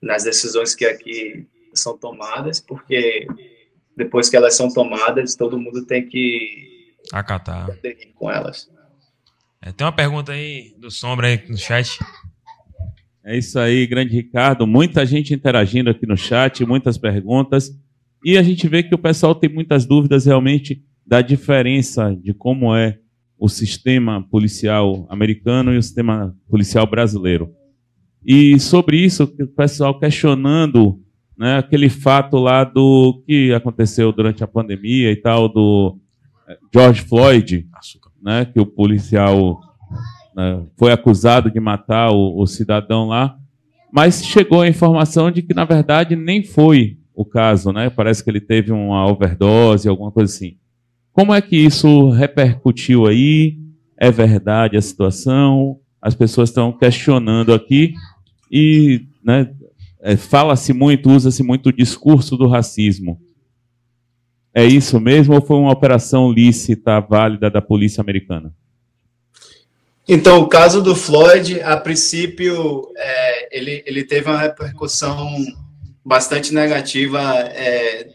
nas 0.01 0.23
decisões 0.23 0.75
que 0.75 0.85
aqui 0.85 1.47
são 1.81 1.97
tomadas, 1.97 2.61
porque 2.61 3.27
depois 3.97 4.29
que 4.29 4.37
elas 4.37 4.55
são 4.57 4.73
tomadas, 4.73 5.35
todo 5.35 5.59
mundo 5.59 5.85
tem 5.85 6.07
que 6.07 6.95
acatar 7.13 7.69
com 8.15 8.31
elas. 8.31 8.71
É, 9.61 9.73
tem 9.73 9.85
uma 9.85 9.93
pergunta 9.93 10.33
aí 10.33 10.75
do 10.79 10.91
Sombra 10.91 11.27
aí 11.27 11.43
no 11.49 11.57
chat. 11.57 11.99
É 13.25 13.37
isso 13.37 13.59
aí, 13.59 13.87
grande 13.87 14.15
Ricardo. 14.15 14.67
Muita 14.67 15.05
gente 15.05 15.35
interagindo 15.35 15.91
aqui 15.91 16.07
no 16.07 16.17
chat, 16.17 16.65
muitas 16.65 16.97
perguntas. 16.97 17.71
E 18.25 18.39
a 18.39 18.43
gente 18.43 18.67
vê 18.69 18.83
que 18.83 18.95
o 18.95 18.99
pessoal 18.99 19.35
tem 19.35 19.53
muitas 19.53 19.85
dúvidas 19.85 20.27
realmente 20.27 20.83
da 21.07 21.21
diferença 21.21 22.15
de 22.15 22.33
como 22.33 22.75
é 22.75 22.99
o 23.39 23.49
sistema 23.49 24.23
policial 24.29 25.07
americano 25.09 25.73
e 25.73 25.79
o 25.79 25.83
sistema 25.83 26.37
policial 26.49 26.87
brasileiro. 26.87 27.55
E 28.25 28.59
sobre 28.59 28.99
isso, 28.99 29.25
o 29.25 29.47
pessoal 29.47 29.99
questionando 29.99 31.01
né, 31.39 31.59
aquele 31.59 31.89
fato 31.89 32.37
lá 32.39 32.65
do 32.65 33.23
que 33.25 33.53
aconteceu 33.55 34.13
durante 34.13 34.43
a 34.43 34.49
pandemia 34.49 35.13
e 35.13 35.17
tal, 35.17 35.49
do 35.49 35.97
eh, 36.49 36.59
George 36.75 37.03
Floyd, 37.03 37.67
né, 38.21 38.45
que 38.45 38.59
o 38.59 38.67
policial 38.67 39.61
né, 40.35 40.65
foi 40.77 40.91
acusado 40.91 41.51
de 41.51 41.61
matar 41.61 42.11
o, 42.11 42.41
o 42.41 42.47
cidadão 42.47 43.07
lá, 43.07 43.37
mas 43.93 44.25
chegou 44.25 44.63
a 44.63 44.69
informação 44.69 45.31
de 45.31 45.43
que, 45.43 45.55
na 45.55 45.65
verdade, 45.65 46.17
nem 46.17 46.43
foi 46.43 46.99
o 47.15 47.25
caso, 47.25 47.73
né? 47.73 47.89
Parece 47.89 48.23
que 48.23 48.31
ele 48.31 48.41
teve 48.41 48.71
uma 48.71 49.07
overdose, 49.11 49.89
alguma 49.89 50.13
coisa 50.13 50.33
assim. 50.33 50.57
Como 51.13 51.35
é 51.35 51.41
que 51.41 51.57
isso 51.57 52.11
repercutiu 52.11 53.07
aí? 53.07 53.59
É 53.97 54.11
verdade 54.11 54.77
a 54.77 54.83
situação? 54.83 55.79
As 56.01 56.15
pessoas 56.15 56.51
estão 56.51 56.71
questionando 56.71 57.53
aqui 57.53 57.95
e 58.53 59.07
né, 59.25 59.51
é, 60.01 60.17
fala-se 60.17 60.73
muito, 60.73 61.11
usa-se 61.11 61.43
muito 61.43 61.69
o 61.69 61.73
discurso 61.73 62.37
do 62.37 62.47
racismo. 62.47 63.21
É 64.55 64.65
isso 64.65 64.99
mesmo 64.99 65.35
ou 65.35 65.41
foi 65.41 65.57
uma 65.57 65.73
operação 65.73 66.33
lícita, 66.33 67.01
válida 67.01 67.51
da 67.51 67.61
polícia 67.61 68.01
americana? 68.01 68.53
Então, 70.07 70.41
o 70.41 70.49
caso 70.49 70.83
do 70.83 70.97
Floyd, 70.97 71.61
a 71.61 71.77
princípio, 71.77 72.91
é, 72.97 73.59
ele, 73.59 73.83
ele 73.87 74.05
teve 74.05 74.29
uma 74.29 74.41
repercussão 74.41 75.29
bastante 76.05 76.55
negativa 76.55 77.21
é, 77.51 78.09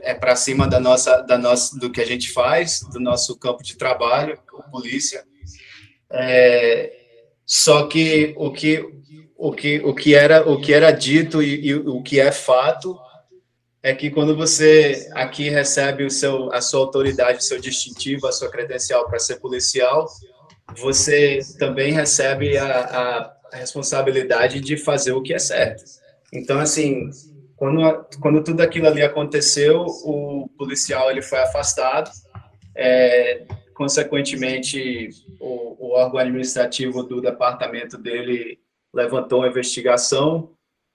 é 0.00 0.14
para 0.14 0.34
cima 0.34 0.66
da 0.66 0.80
nossa, 0.80 1.22
da 1.22 1.38
nossa, 1.38 1.78
do 1.78 1.90
que 1.90 2.00
a 2.00 2.06
gente 2.06 2.32
faz, 2.32 2.80
do 2.92 2.98
nosso 2.98 3.38
campo 3.38 3.62
de 3.62 3.76
trabalho, 3.76 4.36
polícia. 4.70 5.24
É, 6.10 6.92
só 7.44 7.86
que 7.86 8.34
o 8.36 8.50
que 8.50 8.84
o 9.38 9.52
que 9.52 9.80
o 9.84 9.94
que 9.94 10.14
era 10.14 10.48
o 10.48 10.60
que 10.60 10.72
era 10.72 10.90
dito 10.90 11.42
e, 11.42 11.66
e 11.66 11.74
o 11.74 12.02
que 12.02 12.18
é 12.18 12.32
fato 12.32 12.98
é 13.82 13.94
que 13.94 14.10
quando 14.10 14.34
você 14.34 15.08
aqui 15.12 15.48
recebe 15.48 16.02
o 16.02 16.10
seu, 16.10 16.52
a 16.52 16.60
sua 16.60 16.80
autoridade, 16.80 17.38
o 17.38 17.42
seu 17.42 17.60
distintivo, 17.60 18.26
a 18.26 18.32
sua 18.32 18.50
credencial 18.50 19.06
para 19.06 19.20
ser 19.20 19.36
policial, 19.36 20.08
você 20.76 21.38
também 21.56 21.92
recebe 21.92 22.58
a, 22.58 22.66
a, 22.66 23.56
responsabilidade 23.56 24.60
de 24.60 24.76
fazer 24.76 25.12
o 25.12 25.22
que 25.22 25.32
é 25.32 25.38
certo. 25.38 25.84
Então, 26.32 26.58
assim, 26.58 27.10
quando, 27.56 28.06
quando 28.20 28.42
tudo 28.42 28.60
aquilo 28.60 28.88
ali 28.88 29.02
aconteceu, 29.02 29.86
o 30.04 30.50
policial 30.58 31.08
ele 31.08 31.22
foi 31.22 31.38
afastado, 31.38 32.10
é, 32.74 33.44
consequentemente, 33.72 35.10
o, 35.38 35.86
o 35.86 35.92
órgão 35.92 36.18
administrativo 36.18 37.04
do 37.04 37.20
departamento 37.20 37.96
dele 37.96 38.58
levantou 38.96 39.40
uma 39.40 39.48
investigação, 39.48 40.50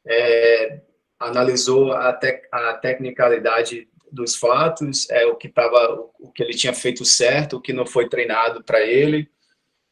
é, 0.06 0.82
analisou 1.20 1.94
a, 1.94 2.12
te, 2.12 2.42
a 2.52 2.74
tecnicalidade 2.74 3.88
dos 4.12 4.36
fatos, 4.36 5.10
é, 5.10 5.26
o 5.26 5.36
que 5.36 5.48
tava, 5.48 6.10
o 6.20 6.32
que 6.32 6.44
ele 6.44 6.54
tinha 6.54 6.74
feito 6.74 7.06
certo, 7.06 7.58
o 7.58 7.62
que 7.62 7.72
não 7.72 7.86
foi 7.86 8.10
treinado 8.10 8.64
para 8.64 8.82
ele. 8.82 9.30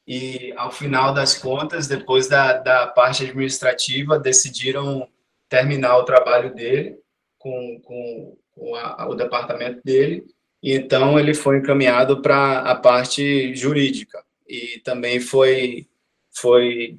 E 0.07 0.51
ao 0.57 0.71
final 0.71 1.13
das 1.13 1.37
contas, 1.37 1.87
depois 1.87 2.27
da, 2.27 2.53
da 2.53 2.87
parte 2.87 3.23
administrativa, 3.23 4.17
decidiram 4.17 5.07
terminar 5.47 5.97
o 5.97 6.03
trabalho 6.03 6.53
dele 6.53 6.97
com, 7.37 7.79
com, 7.83 8.37
com 8.51 8.75
a, 8.75 9.07
o 9.07 9.13
departamento 9.13 9.81
dele. 9.85 10.25
E 10.61 10.73
então 10.73 11.17
ele 11.19 11.33
foi 11.33 11.57
encaminhado 11.57 12.21
para 12.21 12.61
a 12.61 12.75
parte 12.75 13.55
jurídica 13.55 14.21
e 14.47 14.79
também 14.83 15.19
foi 15.19 15.87
foi 16.31 16.97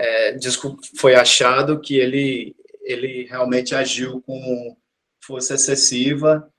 é, 0.00 0.38
foi 0.96 1.14
achado 1.14 1.80
que 1.80 1.96
ele 1.96 2.56
ele 2.82 3.24
realmente 3.24 3.74
agiu 3.74 4.20
com 4.22 4.76
força 5.22 5.54
excessiva 5.54 6.50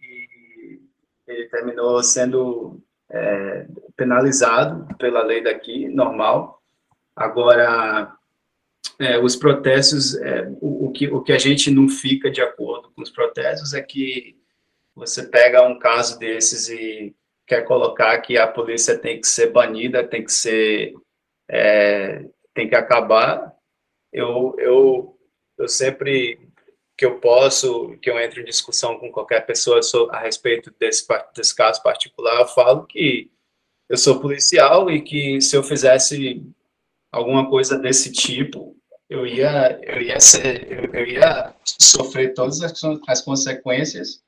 e 0.00 0.80
ele 1.26 1.48
terminou 1.48 2.02
sendo 2.02 2.80
é, 3.10 3.66
penalizado 3.96 4.94
pela 4.96 5.24
lei 5.24 5.42
daqui, 5.42 5.88
normal. 5.88 6.62
Agora, 7.16 8.14
é, 8.98 9.18
os 9.18 9.34
protestos, 9.34 10.14
é, 10.16 10.48
o, 10.60 10.86
o, 10.86 10.92
que, 10.92 11.08
o 11.08 11.22
que 11.22 11.32
a 11.32 11.38
gente 11.38 11.70
não 11.70 11.88
fica 11.88 12.30
de 12.30 12.40
acordo 12.40 12.92
com 12.94 13.02
os 13.02 13.10
protestos 13.10 13.74
é 13.74 13.82
que 13.82 14.36
você 14.94 15.24
pega 15.24 15.66
um 15.66 15.78
caso 15.78 16.18
desses 16.18 16.68
e 16.68 17.14
quer 17.46 17.62
colocar 17.62 18.18
que 18.20 18.36
a 18.38 18.46
polícia 18.46 18.96
tem 18.96 19.20
que 19.20 19.26
ser 19.26 19.50
banida, 19.50 20.06
tem 20.06 20.24
que 20.24 20.32
ser, 20.32 20.94
é, 21.48 22.24
tem 22.54 22.68
que 22.68 22.74
acabar. 22.74 23.54
Eu, 24.12 24.54
eu 24.58 25.18
eu 25.58 25.68
sempre 25.68 26.38
que 26.96 27.06
eu 27.06 27.18
posso, 27.18 27.96
que 28.02 28.10
eu 28.10 28.20
entro 28.20 28.40
em 28.40 28.44
discussão 28.44 28.98
com 28.98 29.10
qualquer 29.10 29.46
pessoa 29.46 29.80
a 30.10 30.20
respeito 30.20 30.72
desse, 30.78 31.06
desse 31.34 31.54
caso 31.54 31.82
particular, 31.82 32.40
eu 32.40 32.46
falo 32.46 32.86
que 32.86 33.30
eu 33.88 33.96
sou 33.96 34.20
policial 34.20 34.90
e 34.90 35.00
que 35.02 35.40
se 35.40 35.56
eu 35.56 35.62
fizesse 35.62 36.44
alguma 37.10 37.48
coisa 37.48 37.78
desse 37.78 38.12
tipo, 38.12 38.76
eu 39.08 39.26
ia, 39.26 39.78
eu 39.82 40.00
ia, 40.00 40.20
ser, 40.20 40.94
eu, 40.94 41.06
ia 41.06 41.54
sofrer 41.64 42.34
todas 42.34 42.62
as, 42.62 42.80
as 43.08 43.20
consequências 43.22 44.22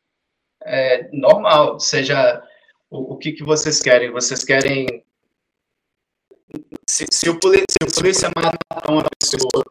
é, 0.62 1.09
normal, 1.12 1.78
seja 1.78 2.43
o, 2.91 3.15
o 3.15 3.17
que, 3.17 3.33
que 3.33 3.44
vocês 3.44 3.81
querem. 3.81 4.11
Vocês 4.11 4.44
querem. 4.44 5.03
Se, 6.89 7.07
se, 7.10 7.28
o, 7.28 7.39
polícia, 7.39 7.65
se 7.70 7.89
o 7.89 7.94
polícia 7.94 8.31
matar 8.36 8.91
uma 8.91 9.05
pessoa, 9.18 9.65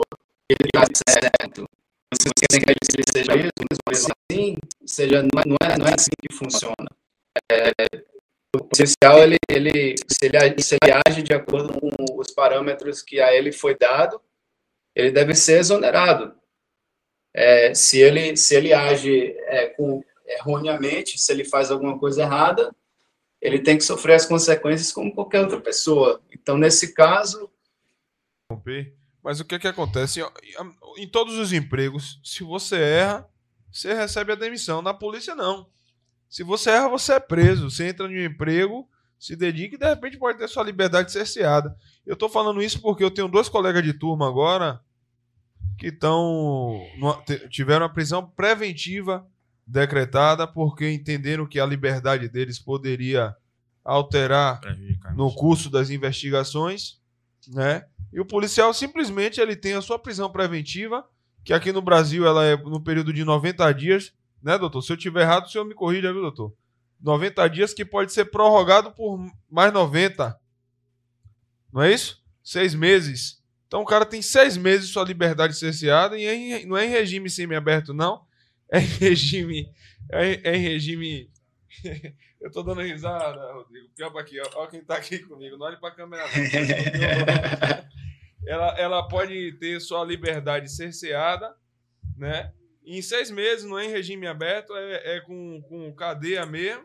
ele 0.49 0.69
está 0.73 0.85
certo. 1.09 1.65
Vocês 2.13 2.31
querem 2.35 2.63
que 2.63 2.71
ele 2.71 3.03
seja 3.11 3.35
mesmo? 3.35 3.51
Assim, 3.89 4.55
seja, 4.85 5.19
é, 5.19 5.21
não, 5.21 5.57
é, 5.61 5.77
não 5.77 5.87
é 5.87 5.93
assim 5.95 6.11
que 6.21 6.35
funciona. 6.35 6.89
É, 7.51 7.71
o 8.55 8.63
policial, 8.63 9.19
ele, 9.23 9.37
ele, 9.49 9.95
se, 10.07 10.25
ele, 10.25 10.61
se 10.61 10.77
ele 10.81 11.01
age 11.07 11.23
de 11.23 11.33
acordo 11.33 11.73
com 11.79 11.89
os 12.19 12.31
parâmetros 12.31 13.01
que 13.01 13.19
a 13.19 13.33
ele 13.33 13.51
foi 13.51 13.75
dado, 13.75 14.21
ele 14.95 15.11
deve 15.11 15.33
ser 15.33 15.59
exonerado. 15.59 16.35
É, 17.35 17.73
se, 17.73 17.99
ele, 17.99 18.37
se 18.37 18.55
ele 18.55 18.73
age 18.73 19.35
é, 19.47 19.67
com, 19.69 20.03
erroneamente, 20.27 21.19
se 21.19 21.31
ele 21.31 21.43
faz 21.43 21.71
alguma 21.71 21.97
coisa 21.97 22.21
errada, 22.21 22.73
ele 23.43 23.59
tem 23.59 23.77
que 23.77 23.83
sofrer 23.83 24.15
as 24.15 24.25
consequências 24.25 24.93
como 24.93 25.13
qualquer 25.13 25.41
outra 25.41 25.59
pessoa. 25.59 26.21
Então, 26.31 26.57
nesse 26.57 26.93
caso. 26.93 27.51
Mas 29.21 29.41
o 29.41 29.45
que, 29.45 29.59
que 29.59 29.67
acontece? 29.67 30.21
Em 30.97 31.07
todos 31.09 31.37
os 31.37 31.51
empregos, 31.51 32.21
se 32.23 32.41
você 32.41 32.77
erra, 32.77 33.29
você 33.69 33.93
recebe 33.93 34.31
a 34.31 34.35
demissão. 34.35 34.81
Na 34.81 34.93
polícia, 34.93 35.35
não. 35.35 35.67
Se 36.29 36.41
você 36.41 36.69
erra, 36.69 36.87
você 36.87 37.15
é 37.15 37.19
preso. 37.19 37.69
Você 37.69 37.89
entra 37.89 38.07
no 38.07 38.17
emprego, 38.17 38.87
se 39.19 39.35
dedica 39.35 39.75
e 39.75 39.77
de 39.77 39.89
repente 39.89 40.17
pode 40.17 40.37
ter 40.37 40.47
sua 40.47 40.63
liberdade 40.63 41.11
cerceada. 41.11 41.77
Eu 42.05 42.13
estou 42.13 42.29
falando 42.29 42.63
isso 42.63 42.81
porque 42.81 43.03
eu 43.03 43.11
tenho 43.11 43.27
dois 43.27 43.49
colegas 43.49 43.83
de 43.83 43.93
turma 43.93 44.25
agora 44.25 44.81
que 45.77 45.87
estão 45.87 46.79
tiveram 47.49 47.85
a 47.85 47.89
prisão 47.89 48.25
preventiva 48.25 49.27
decretada 49.65 50.45
porque 50.45 50.89
entenderam 50.89 51.47
que 51.47 51.59
a 51.59 51.65
liberdade 51.65 52.27
deles 52.27 52.59
poderia 52.59 53.35
alterar 53.83 54.61
no 55.15 55.33
curso 55.33 55.69
das 55.69 55.89
investigações, 55.89 56.99
né? 57.47 57.85
E 58.11 58.19
o 58.19 58.25
policial 58.25 58.73
simplesmente 58.73 59.41
ele 59.41 59.55
tem 59.55 59.73
a 59.73 59.81
sua 59.81 59.97
prisão 59.97 60.29
preventiva, 60.29 61.03
que 61.43 61.53
aqui 61.53 61.71
no 61.71 61.81
Brasil 61.81 62.25
ela 62.25 62.45
é 62.45 62.55
no 62.55 62.81
período 62.81 63.11
de 63.11 63.25
90 63.25 63.71
dias, 63.73 64.13
né, 64.41 64.57
doutor? 64.57 64.81
Se 64.81 64.93
eu 64.93 64.97
tiver 64.97 65.21
errado, 65.21 65.45
o 65.45 65.49
senhor 65.49 65.65
me 65.65 65.73
corrija, 65.73 66.13
viu, 66.13 66.21
doutor? 66.21 66.53
90 67.01 67.47
dias 67.49 67.73
que 67.73 67.83
pode 67.83 68.13
ser 68.13 68.25
prorrogado 68.25 68.91
por 68.91 69.19
mais 69.49 69.73
90. 69.73 70.39
Não 71.71 71.81
é 71.81 71.91
isso? 71.91 72.23
Seis 72.43 72.75
meses. 72.75 73.41
Então 73.67 73.81
o 73.81 73.85
cara 73.85 74.05
tem 74.05 74.21
seis 74.21 74.55
meses 74.55 74.89
sua 74.89 75.03
liberdade 75.03 75.55
cerceada 75.55 76.17
e 76.17 76.25
é 76.25 76.65
não 76.65 76.77
é 76.77 76.85
em 76.85 76.89
regime 76.89 77.29
semi-aberto, 77.29 77.93
não 77.93 78.21
é 78.73 78.79
em 78.79 78.97
regime. 78.99 79.73
É, 80.11 80.51
é 80.51 80.55
em 80.55 80.61
regime. 80.61 81.29
Eu 82.41 82.51
tô 82.51 82.61
dando 82.61 82.81
risada, 82.81 83.53
Rodrigo. 83.53 83.87
Pior 83.95 84.17
aqui, 84.17 84.37
ó, 84.41 84.49
ó 84.55 84.67
quem 84.67 84.83
tá 84.83 84.97
aqui 84.97 85.19
comigo. 85.19 85.57
Não 85.57 85.65
olhe 85.65 85.77
pra 85.77 85.91
câmera, 85.91 86.25
não. 86.25 87.89
ela, 88.45 88.77
ela 88.77 89.07
pode 89.07 89.53
ter 89.59 89.79
sua 89.79 90.03
liberdade 90.03 90.69
cerceada, 90.69 91.55
né? 92.17 92.51
em 92.85 93.01
seis 93.01 93.31
meses, 93.31 93.65
não 93.65 93.79
é 93.79 93.85
em 93.85 93.91
regime 93.91 94.27
aberto, 94.27 94.75
é, 94.75 95.17
é 95.17 95.21
com, 95.21 95.61
com 95.67 95.93
cadeia 95.93 96.45
mesmo. 96.45 96.83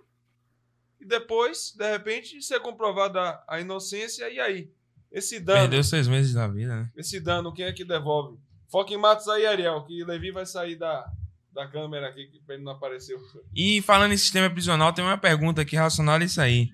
E 1.00 1.05
depois, 1.05 1.75
de 1.76 1.91
repente, 1.91 2.42
ser 2.42 2.60
comprovada 2.60 3.42
a 3.49 3.60
inocência, 3.60 4.28
e 4.31 4.41
aí? 4.41 4.70
Esse 5.10 5.41
dano. 5.41 5.60
Perdeu 5.60 5.83
seis 5.83 6.08
meses 6.08 6.34
da 6.34 6.49
vida, 6.49 6.76
né? 6.76 6.91
Esse 6.97 7.20
dano, 7.20 7.52
quem 7.52 7.65
é 7.65 7.73
que 7.73 7.84
devolve? 7.84 8.39
Foca 8.70 8.92
em 8.92 8.99
Matos 8.99 9.28
aí, 9.28 9.47
Ariel, 9.47 9.84
que 9.84 10.05
Levi 10.05 10.31
vai 10.31 10.44
sair 10.44 10.76
da, 10.76 11.10
da 11.59 11.67
câmera 11.67 12.07
aqui 12.07 12.28
que 12.28 12.41
ele 12.53 12.62
não 12.62 12.70
apareceu. 12.70 13.19
E 13.53 13.83
falando 13.83 14.12
em 14.12 14.17
sistema 14.17 14.49
prisional, 14.49 14.93
tem 14.93 15.05
uma 15.05 15.19
pergunta 15.19 15.62
aqui 15.62 15.75
relacionada 15.75 16.23
a 16.23 16.27
isso 16.27 16.41
aí. 16.41 16.70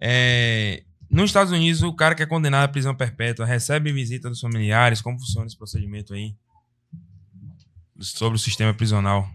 É, 0.00 0.82
nos 1.08 1.26
Estados 1.26 1.52
Unidos, 1.52 1.82
o 1.82 1.94
cara 1.94 2.16
que 2.16 2.22
é 2.24 2.26
condenado 2.26 2.64
à 2.64 2.68
prisão 2.68 2.96
perpétua 2.96 3.46
recebe 3.46 3.92
visita 3.92 4.28
dos 4.28 4.40
familiares? 4.40 5.00
Como 5.00 5.20
funciona 5.20 5.46
esse 5.46 5.56
procedimento 5.56 6.12
aí? 6.14 6.34
Sobre 8.00 8.34
o 8.34 8.40
sistema 8.40 8.74
prisional. 8.74 9.28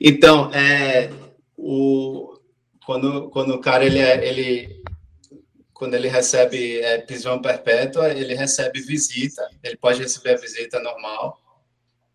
Então, 0.00 0.52
é, 0.54 1.10
o, 1.56 2.38
quando, 2.86 3.30
quando 3.30 3.54
o 3.54 3.60
cara 3.60 3.84
ele, 3.84 3.98
é, 3.98 4.24
ele, 4.24 4.84
quando 5.74 5.94
ele 5.94 6.06
recebe 6.06 6.78
é, 6.78 6.98
prisão 6.98 7.42
perpétua, 7.42 8.10
ele 8.10 8.34
recebe 8.36 8.80
visita. 8.80 9.42
Ele 9.60 9.76
pode 9.76 10.00
receber 10.00 10.34
a 10.34 10.40
visita 10.40 10.78
normal 10.78 11.41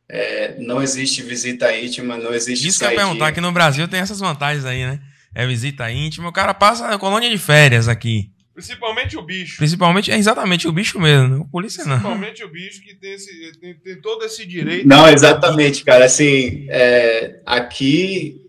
é, 0.09 0.55
não 0.59 0.81
existe 0.81 1.21
visita 1.21 1.75
íntima, 1.75 2.17
não 2.17 2.33
existe. 2.33 2.67
Isso 2.67 2.79
que 2.79 2.85
eu 2.85 2.91
ia 2.91 2.97
perguntar, 2.97 3.31
que 3.31 3.41
no 3.41 3.51
Brasil 3.51 3.87
tem 3.87 3.99
essas 3.99 4.19
vantagens 4.19 4.65
aí, 4.65 4.85
né? 4.85 4.99
É 5.35 5.45
visita 5.45 5.91
íntima, 5.91 6.29
o 6.29 6.33
cara 6.33 6.53
passa 6.53 6.87
a 6.87 6.97
colônia 6.97 7.29
de 7.29 7.37
férias 7.37 7.87
aqui. 7.87 8.31
Principalmente 8.53 9.15
o 9.15 9.21
bicho. 9.21 9.57
Principalmente, 9.57 10.11
é 10.11 10.17
exatamente 10.17 10.67
o 10.67 10.71
bicho 10.71 10.99
mesmo, 10.99 11.27
não 11.27 11.41
o 11.41 11.47
polícia 11.47 11.85
não. 11.85 11.99
Principalmente 11.99 12.43
o 12.43 12.49
bicho 12.49 12.81
que 12.81 12.95
tem, 12.95 13.13
esse, 13.13 13.51
tem, 13.59 13.75
tem 13.75 14.01
todo 14.01 14.25
esse 14.25 14.47
direito. 14.47 14.87
Não, 14.87 15.07
exatamente, 15.07 15.83
cara. 15.83 16.05
Assim, 16.05 16.65
é, 16.69 17.39
aqui 17.45 18.41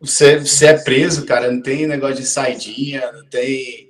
você, 0.00 0.38
você 0.38 0.66
é 0.66 0.74
preso, 0.74 1.26
cara, 1.26 1.50
não 1.50 1.60
tem 1.60 1.86
negócio 1.86 2.16
de 2.16 2.26
saidinha, 2.26 3.10
não 3.10 3.24
tem 3.26 3.88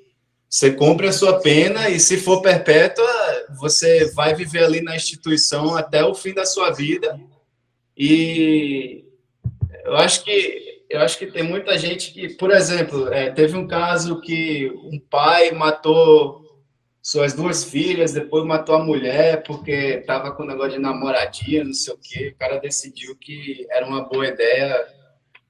você 0.49 0.71
cumpre 0.71 1.07
a 1.07 1.13
sua 1.13 1.41
pena 1.41 1.91
e, 1.91 2.01
se 2.01 2.17
for 2.17 2.41
perpétua, 2.41 3.07
você 3.57 4.13
vai 4.13 4.35
viver 4.35 4.65
ali 4.65 4.81
na 4.81 4.97
instituição 4.97 5.77
até 5.77 6.05
o 6.05 6.15
fim 6.15 6.35
da 6.35 6.45
sua 6.45 6.71
vida. 6.71 7.19
E 7.97 9.05
eu 9.85 9.97
acho 9.97 10.25
que 10.25 10.69
eu 10.91 11.01
acho 11.01 11.19
que 11.19 11.27
tem 11.27 11.43
muita 11.43 11.77
gente 11.77 12.13
que, 12.13 12.31
por 12.31 12.51
exemplo, 12.51 13.13
é, 13.13 13.31
teve 13.31 13.55
um 13.55 13.67
caso 13.67 14.21
que 14.23 14.71
um 14.85 14.99
pai 14.99 15.51
matou 15.51 16.65
suas 17.03 17.35
duas 17.35 17.63
filhas, 17.63 18.15
depois 18.15 18.45
matou 18.45 18.75
a 18.75 18.85
mulher 18.85 19.43
porque 19.43 19.71
estava 19.71 20.33
com 20.33 20.45
negócio 20.45 20.73
de 20.73 20.79
namoradinha, 20.79 21.65
não 21.65 21.75
sei 21.75 21.93
o 21.93 21.99
quê. 21.99 22.33
O 22.35 22.39
cara 22.39 22.59
decidiu 22.59 23.15
que 23.17 23.67
era 23.71 23.87
uma 23.87 24.09
boa 24.09 24.27
ideia 24.29 24.87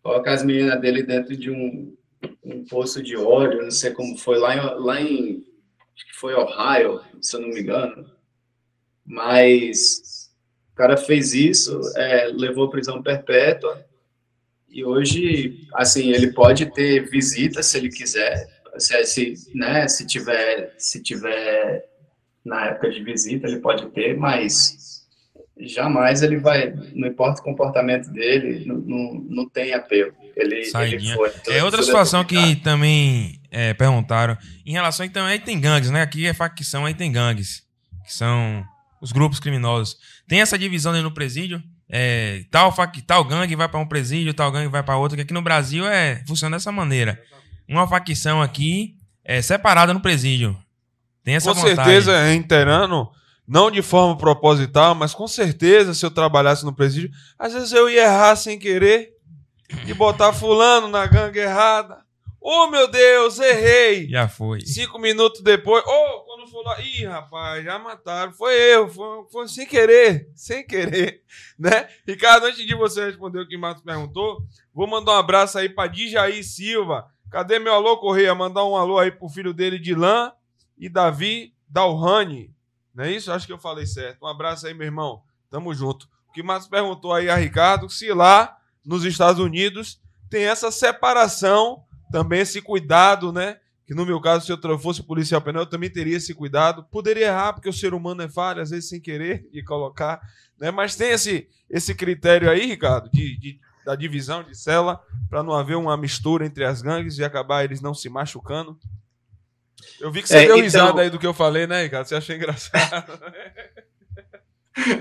colocar 0.03 0.33
as 0.33 0.43
meninas 0.45 0.81
dele 0.81 1.03
dentro 1.05 1.37
de 1.37 1.51
um 1.51 1.97
um 2.45 2.65
poço 2.65 3.03
de 3.03 3.17
óleo, 3.17 3.63
não 3.63 3.71
sei 3.71 3.93
como 3.93 4.17
foi, 4.17 4.39
lá 4.39 4.57
em, 4.57 4.85
lá 4.85 5.01
em 5.01 5.45
acho 5.99 6.07
que 6.07 6.17
foi 6.17 6.35
Ohio, 6.35 7.01
se 7.21 7.37
eu 7.37 7.41
não 7.41 7.49
me 7.49 7.61
engano. 7.61 8.09
Mas 9.05 10.31
o 10.73 10.77
cara 10.77 10.97
fez 10.97 11.35
isso, 11.35 11.81
é, 11.97 12.27
levou 12.29 12.71
prisão 12.71 13.03
perpétua, 13.03 13.85
e 14.69 14.85
hoje, 14.85 15.67
assim, 15.75 16.13
ele 16.13 16.33
pode 16.33 16.67
ter 16.67 17.09
visita 17.11 17.63
se 17.63 17.79
ele 17.79 17.89
quiser, 17.89 18.47
se, 18.77 19.05
se, 19.07 19.35
né, 19.55 19.89
se 19.89 20.07
tiver, 20.07 20.75
se 20.79 21.03
tiver 21.03 21.85
na 22.45 22.67
época 22.67 22.91
de 22.91 23.03
visita, 23.03 23.49
ele 23.49 23.61
pode 23.61 23.87
ter, 23.91 24.17
mas 24.17 25.07
jamais 25.59 26.23
ele 26.23 26.37
vai, 26.37 26.71
não 26.95 27.09
importa 27.09 27.41
o 27.41 27.45
comportamento 27.45 28.11
dele, 28.11 28.65
não, 28.67 28.77
não, 28.77 29.15
não 29.29 29.49
tem 29.49 29.73
apelo. 29.73 30.13
Ele, 30.37 30.71
ele 30.83 31.15
foi. 31.15 31.33
É 31.49 31.65
outra 31.65 31.83
situação 31.83 32.25
que 32.25 32.57
também 32.57 33.38
é, 33.51 33.75
perguntaram. 33.75 34.37
Em 34.65 34.73
relação 34.73 35.09
também 35.09 35.33
aí 35.33 35.39
tem 35.39 35.61
gangues, 35.61 35.91
né? 35.91 36.03
Aqui 36.03 36.27
é 36.27 36.35
facção, 36.35 36.85
aí 36.85 36.95
tem 36.95 37.11
gangues, 37.11 37.63
que 38.05 38.13
são 38.13 38.65
os 39.01 39.13
grupos 39.13 39.41
criminosos. 39.41 39.97
Tem 40.27 40.41
essa 40.41 40.59
divisão 40.59 40.93
aí 40.93 41.03
no 41.03 41.13
presídio. 41.13 41.63
É, 41.91 42.45
tal, 42.51 42.75
tal 43.07 43.25
gangue 43.25 43.57
vai 43.57 43.69
para 43.69 43.81
um 43.81 43.87
presídio, 43.87 44.35
tal 44.35 44.53
gangue 44.53 44.69
vai 44.69 44.83
para 44.83 44.97
outro. 44.97 45.17
Que 45.17 45.23
aqui 45.23 45.33
no 45.33 45.43
Brasil 45.43 45.87
é 45.87 46.23
funciona 46.27 46.57
dessa 46.57 46.71
maneira. 46.71 47.21
Uma 47.69 47.87
facção 47.87 48.43
aqui 48.43 48.97
é 49.25 49.41
separada 49.43 49.93
no 49.95 50.01
presídio. 50.01 50.57
Tem 51.23 51.35
essa 51.35 51.53
Com 51.53 51.61
certeza, 51.61 52.23
reiterando, 52.25 53.09
não 53.47 53.71
de 53.71 53.83
forma 53.83 54.17
proposital, 54.17 54.95
mas 54.95 55.15
com 55.15 55.29
certeza, 55.29 55.93
se 55.93 56.05
eu 56.05 56.11
trabalhasse 56.11 56.65
no 56.65 56.75
presídio, 56.75 57.11
às 57.39 57.53
vezes 57.53 57.73
eu 57.73 57.89
ia 57.89 58.05
errar 58.05 58.37
sem 58.37 58.59
querer 58.59 59.11
e 59.87 59.93
botar 59.93 60.33
fulano 60.33 60.89
na 60.89 61.07
gangue 61.07 61.39
errada. 61.39 61.99
Oh, 62.41 62.69
meu 62.69 62.89
Deus, 62.89 63.39
errei. 63.39 64.09
Já 64.09 64.29
foi. 64.29 64.61
Cinco 64.61 64.99
minutos 64.99 65.43
depois, 65.43 65.83
oh, 65.87 66.21
quando 66.21 66.47
for 66.49 66.63
lá, 66.65 66.81
ih, 66.81 67.05
rapaz, 67.05 67.65
já 67.65 67.79
mataram. 67.79 68.33
Foi 68.33 68.55
eu, 68.55 68.89
foi, 68.89 69.25
foi 69.31 69.49
sem 69.49 69.67
querer, 69.67 70.31
sem 70.35 70.65
querer, 70.65 71.23
né? 71.59 71.89
Ricardo, 72.07 72.47
antes 72.47 72.65
de 72.65 72.75
você 72.75 73.07
responder 73.07 73.41
o 73.41 73.49
que 73.49 73.57
o 73.57 73.61
Marcos 73.61 73.83
perguntou, 73.83 74.43
vou 74.73 74.87
mandar 74.87 75.13
um 75.13 75.19
abraço 75.19 75.59
aí 75.59 75.69
para 75.69 75.89
Dijaí 75.89 76.45
Silva. 76.45 77.09
Cadê 77.31 77.59
meu 77.59 77.75
alô, 77.75 77.99
Correia? 77.99 78.35
Mandar 78.35 78.65
um 78.65 78.77
alô 78.77 78.99
aí 78.99 79.11
pro 79.11 79.29
filho 79.29 79.53
dele, 79.53 79.79
Dilan 79.79 80.33
e 80.79 80.89
Davi 80.89 81.53
Dalrani. 81.69 82.55
Não 82.95 83.05
é 83.05 83.13
isso? 83.13 83.31
Acho 83.31 83.47
que 83.47 83.53
eu 83.53 83.59
falei 83.59 83.87
certo. 83.87 84.25
Um 84.25 84.27
abraço 84.27 84.67
aí, 84.67 84.75
meu 84.75 84.87
irmão. 84.87 85.23
Tamo 85.51 85.75
junto. 85.75 86.09
O 86.29 86.33
que 86.33 86.43
Marcos 86.43 86.69
perguntou 86.69 87.13
aí 87.13 87.29
a 87.29 87.37
Ricardo, 87.37 87.91
se 87.91 88.13
lá 88.13 88.57
nos 88.85 89.05
Estados 89.05 89.41
Unidos 89.41 90.01
tem 90.31 90.45
essa 90.45 90.71
separação, 90.71 91.85
também 92.11 92.41
esse 92.41 92.61
cuidado, 92.63 93.33
né? 93.33 93.59
Que 93.87 93.95
no 93.95 94.05
meu 94.05 94.21
caso, 94.21 94.45
se 94.45 94.53
eu 94.53 94.79
fosse 94.79 95.03
policial 95.03 95.41
penal, 95.41 95.63
eu 95.63 95.67
também 95.71 95.89
teria 95.89 96.17
esse 96.17 96.35
cuidado. 96.35 96.85
Poderia 96.91 97.29
errar, 97.29 97.55
porque 97.55 97.69
o 97.69 97.73
ser 97.73 97.95
humano 97.95 98.23
é 98.23 98.29
falho, 98.29 98.61
às 98.61 98.71
vezes 98.71 98.89
sem 98.89 99.01
querer, 99.01 99.49
de 99.51 99.63
colocar, 99.65 100.21
né? 100.61 100.71
Mas 100.71 100.95
tem 100.95 101.11
esse, 101.11 101.49
esse 101.71 101.95
critério 101.95 102.51
aí, 102.51 102.67
Ricardo, 102.67 103.11
de, 103.11 103.39
de 103.39 103.61
da 103.87 103.95
divisão 103.97 104.43
de 104.43 104.55
cela, 104.55 105.01
para 105.31 105.43
não 105.43 105.55
haver 105.55 105.75
uma 105.77 105.97
mistura 105.97 106.45
entre 106.45 106.63
as 106.63 106.83
gangues 106.83 107.17
e 107.17 107.25
acabar 107.25 107.65
eles 107.65 107.81
não 107.81 107.95
se 107.95 108.11
machucando. 108.11 108.79
Eu 109.99 110.13
vi 110.13 110.21
que 110.21 110.29
você 110.29 110.37
É, 110.37 110.41
deu 110.41 110.51
então- 110.57 110.61
risada 110.63 111.01
aí 111.01 111.09
do 111.09 111.19
que 111.19 111.27
eu 111.27 111.33
falei, 111.33 111.67
né, 111.67 111.85
Ricardo? 111.85 112.07
Você 112.07 112.15
achou 112.15 112.37
engraçado. 112.37 113.19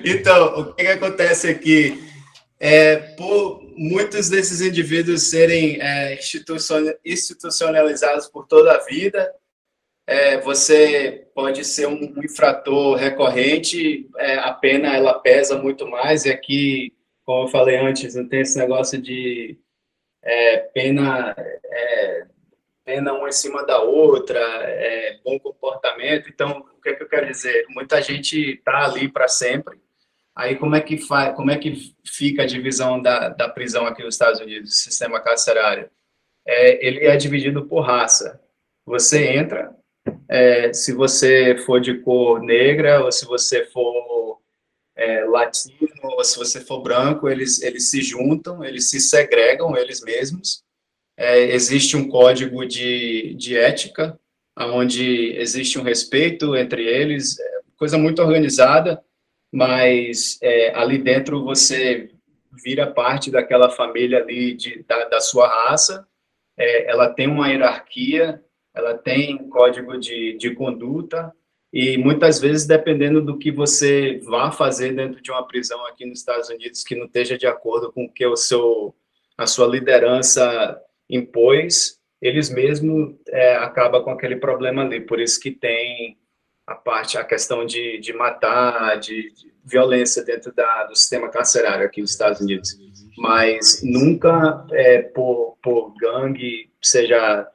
Então, 0.03 0.59
o 0.59 0.73
que, 0.73 0.83
que 0.83 0.89
acontece 0.89 1.47
aqui? 1.47 2.03
É, 2.59 2.95
por 3.15 3.61
muitos 3.77 4.29
desses 4.29 4.59
indivíduos 4.59 5.29
serem 5.29 5.79
é, 5.81 6.15
institucion- 6.15 6.93
institucionalizados 7.05 8.27
por 8.27 8.47
toda 8.47 8.73
a 8.73 8.83
vida, 8.83 9.33
é, 10.07 10.39
você 10.39 11.27
pode 11.35 11.63
ser 11.65 11.87
um 11.87 12.13
infrator 12.23 12.95
recorrente, 12.95 14.09
é, 14.17 14.35
a 14.35 14.53
pena 14.53 14.95
ela 14.95 15.19
pesa 15.19 15.57
muito 15.57 15.87
mais, 15.87 16.25
e 16.25 16.31
aqui, 16.31 16.93
como 17.23 17.43
eu 17.43 17.51
falei 17.51 17.77
antes, 17.77 18.15
não 18.15 18.27
tem 18.27 18.39
esse 18.39 18.57
negócio 18.57 19.01
de 19.01 19.59
é, 20.23 20.57
pena, 20.73 21.35
é, 21.37 22.25
pena 22.85 23.13
uma 23.13 23.29
em 23.29 23.33
cima 23.33 23.65
da 23.65 23.81
outra, 23.81 24.39
é, 24.39 25.19
bom 25.23 25.37
comportamento. 25.39 26.29
Então, 26.29 26.65
o 26.77 26.81
que, 26.81 26.93
que 26.93 27.03
eu 27.03 27.09
quero 27.09 27.27
dizer? 27.27 27.65
Muita 27.69 28.01
gente 28.01 28.53
está 28.53 28.85
ali 28.85 29.09
para 29.09 29.27
sempre. 29.27 29.77
Aí, 30.37 30.55
como 30.55 30.75
é 30.75 30.81
que 30.81 30.99
faz, 30.99 31.35
como 31.35 31.49
é 31.49 31.57
que 31.57 31.95
fica 32.05 32.43
a 32.43 32.45
divisão 32.45 33.01
da, 33.01 33.29
da 33.29 33.49
prisão 33.49 33.87
aqui 33.87 34.03
nos 34.03 34.13
Estados 34.13 34.39
Unidos, 34.39 34.77
sistema 34.77 35.19
carcerário? 35.19 35.89
É, 36.45 36.85
ele 36.85 37.05
é 37.07 37.17
dividido 37.17 37.65
por 37.65 37.81
raça. 37.81 38.39
Você 38.85 39.29
entra, 39.29 39.75
é, 40.29 40.71
se 40.71 40.93
você 40.93 41.57
for 41.65 41.81
de 41.81 41.95
cor 42.01 42.39
negra, 42.39 43.03
ou 43.03 43.11
se 43.11 43.25
você 43.25 43.65
for 43.65 44.39
é, 44.95 45.25
latino, 45.25 45.89
ou 46.03 46.23
se 46.23 46.37
você 46.37 46.61
for 46.61 46.83
branco, 46.83 47.27
eles, 47.27 47.59
eles 47.63 47.89
se 47.89 48.03
juntam, 48.03 48.63
eles 48.63 48.91
se 48.91 48.99
segregam 48.99 49.75
eles 49.75 50.03
mesmos. 50.03 50.63
É, 51.17 51.45
existe 51.45 51.97
um 51.97 52.07
código 52.07 52.63
de, 52.63 53.33
de 53.33 53.57
ética, 53.57 54.19
onde 54.55 55.31
existe 55.35 55.79
um 55.79 55.83
respeito 55.83 56.55
entre 56.55 56.85
eles, 56.85 57.39
é, 57.39 57.61
coisa 57.75 57.97
muito 57.97 58.21
organizada, 58.21 59.03
mas 59.51 60.39
é, 60.41 60.75
ali 60.75 60.97
dentro 60.97 61.43
você 61.43 62.09
vira 62.63 62.87
parte 62.87 63.31
daquela 63.31 63.69
família 63.69 64.19
ali 64.19 64.53
de, 64.53 64.83
da, 64.83 65.05
da 65.05 65.19
sua 65.19 65.47
raça, 65.47 66.07
é, 66.57 66.89
ela 66.89 67.09
tem 67.09 67.27
uma 67.27 67.47
hierarquia, 67.49 68.41
ela 68.73 68.97
tem 68.97 69.35
um 69.35 69.49
código 69.49 69.97
de, 69.97 70.37
de 70.37 70.53
conduta, 70.55 71.31
e 71.71 71.97
muitas 71.97 72.39
vezes, 72.39 72.65
dependendo 72.65 73.21
do 73.21 73.37
que 73.37 73.51
você 73.51 74.19
vá 74.23 74.51
fazer 74.51 74.95
dentro 74.95 75.21
de 75.21 75.29
uma 75.29 75.45
prisão 75.45 75.85
aqui 75.85 76.05
nos 76.05 76.19
Estados 76.19 76.49
Unidos, 76.49 76.83
que 76.83 76.95
não 76.95 77.05
esteja 77.05 77.37
de 77.37 77.45
acordo 77.45 77.91
com 77.91 78.05
o 78.05 78.11
que 78.11 78.25
o 78.25 78.35
seu, 78.35 78.95
a 79.37 79.45
sua 79.45 79.67
liderança 79.67 80.81
impôs, 81.09 81.99
eles 82.21 82.49
mesmos 82.49 83.15
é, 83.29 83.57
acabam 83.57 84.03
com 84.03 84.11
aquele 84.11 84.37
problema 84.37 84.81
ali. 84.81 85.01
Por 85.01 85.19
isso 85.19 85.39
que 85.39 85.51
tem 85.51 86.17
a 86.67 86.75
parte, 86.75 87.17
a 87.17 87.23
questão 87.23 87.65
de, 87.65 87.97
de 87.99 88.11
matar, 88.11 88.99
de, 88.99 89.31
de 89.31 89.53
violência 89.63 90.23
dentro 90.23 90.53
da, 90.53 90.83
do 90.83 90.95
sistema 90.95 91.29
carcerário 91.29 91.85
aqui 91.85 92.01
nos 92.01 92.11
Estados 92.11 92.41
Unidos. 92.41 92.77
Mas 93.17 93.81
nunca 93.81 94.65
é, 94.71 95.01
por, 95.01 95.57
por 95.63 95.93
gangue, 95.97 96.69
seja 96.81 97.49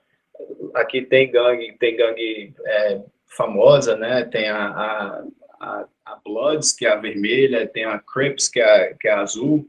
aqui 0.75 1.03
tem 1.03 1.31
gangue, 1.31 1.77
tem 1.79 1.95
gangue 1.95 2.55
é, 2.65 3.01
famosa, 3.27 3.97
né? 3.97 4.25
Tem 4.25 4.49
a, 4.49 5.25
a, 5.61 5.87
a, 6.07 6.17
Bloods, 6.25 6.73
que 6.73 6.87
é 6.87 6.93
a 6.93 6.97
vermelha, 6.97 7.67
tem 7.67 7.85
a 7.85 7.99
Crips, 7.99 8.49
que 8.49 8.61
é, 8.61 8.95
que 8.99 9.09
é 9.09 9.13
a 9.13 9.21
azul. 9.21 9.69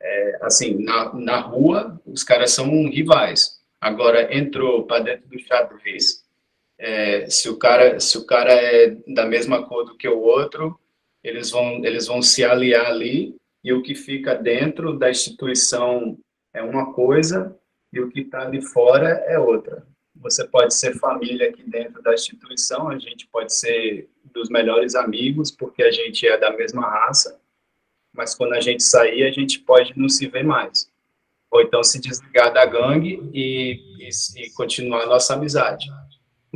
É, 0.00 0.38
assim, 0.42 0.82
na, 0.82 1.12
na 1.14 1.38
rua, 1.40 2.00
os 2.06 2.22
caras 2.22 2.52
são 2.52 2.88
rivais. 2.88 3.60
Agora, 3.80 4.34
entrou 4.34 4.84
para 4.84 5.02
dentro 5.02 5.28
do 5.28 5.38
xadrez. 5.38 6.25
É, 6.78 7.28
se 7.30 7.48
o 7.48 7.56
cara 7.56 7.98
se 8.00 8.18
o 8.18 8.26
cara 8.26 8.52
é 8.52 8.96
da 9.06 9.24
mesma 9.24 9.66
cor 9.66 9.84
do 9.84 9.96
que 9.96 10.08
o 10.08 10.18
outro, 10.18 10.78
eles 11.24 11.50
vão 11.50 11.84
eles 11.84 12.06
vão 12.06 12.20
se 12.20 12.44
aliar 12.44 12.86
ali 12.86 13.34
e 13.64 13.72
o 13.72 13.82
que 13.82 13.94
fica 13.94 14.34
dentro 14.34 14.98
da 14.98 15.10
instituição 15.10 16.18
é 16.54 16.62
uma 16.62 16.92
coisa 16.92 17.56
e 17.92 18.00
o 18.00 18.10
que 18.10 18.20
está 18.20 18.44
de 18.44 18.60
fora 18.60 19.08
é 19.26 19.38
outra. 19.38 19.86
Você 20.16 20.46
pode 20.46 20.74
ser 20.74 20.98
família 20.98 21.48
aqui 21.48 21.62
dentro 21.68 22.02
da 22.02 22.14
instituição, 22.14 22.88
a 22.88 22.98
gente 22.98 23.26
pode 23.28 23.52
ser 23.52 24.08
dos 24.32 24.48
melhores 24.48 24.94
amigos, 24.94 25.50
porque 25.50 25.82
a 25.82 25.90
gente 25.90 26.26
é 26.26 26.38
da 26.38 26.52
mesma 26.52 26.82
raça, 26.82 27.40
mas 28.12 28.34
quando 28.34 28.54
a 28.54 28.60
gente 28.60 28.82
sair, 28.82 29.24
a 29.24 29.30
gente 29.30 29.60
pode 29.60 29.98
não 29.98 30.08
se 30.08 30.26
ver 30.26 30.44
mais. 30.44 30.90
Ou 31.50 31.60
então 31.60 31.82
se 31.82 32.00
desligar 32.00 32.52
da 32.52 32.64
gangue 32.64 33.20
e, 33.32 33.80
e, 33.98 34.42
e 34.42 34.50
continuar 34.50 35.02
a 35.02 35.06
nossa 35.06 35.34
amizade. 35.34 35.86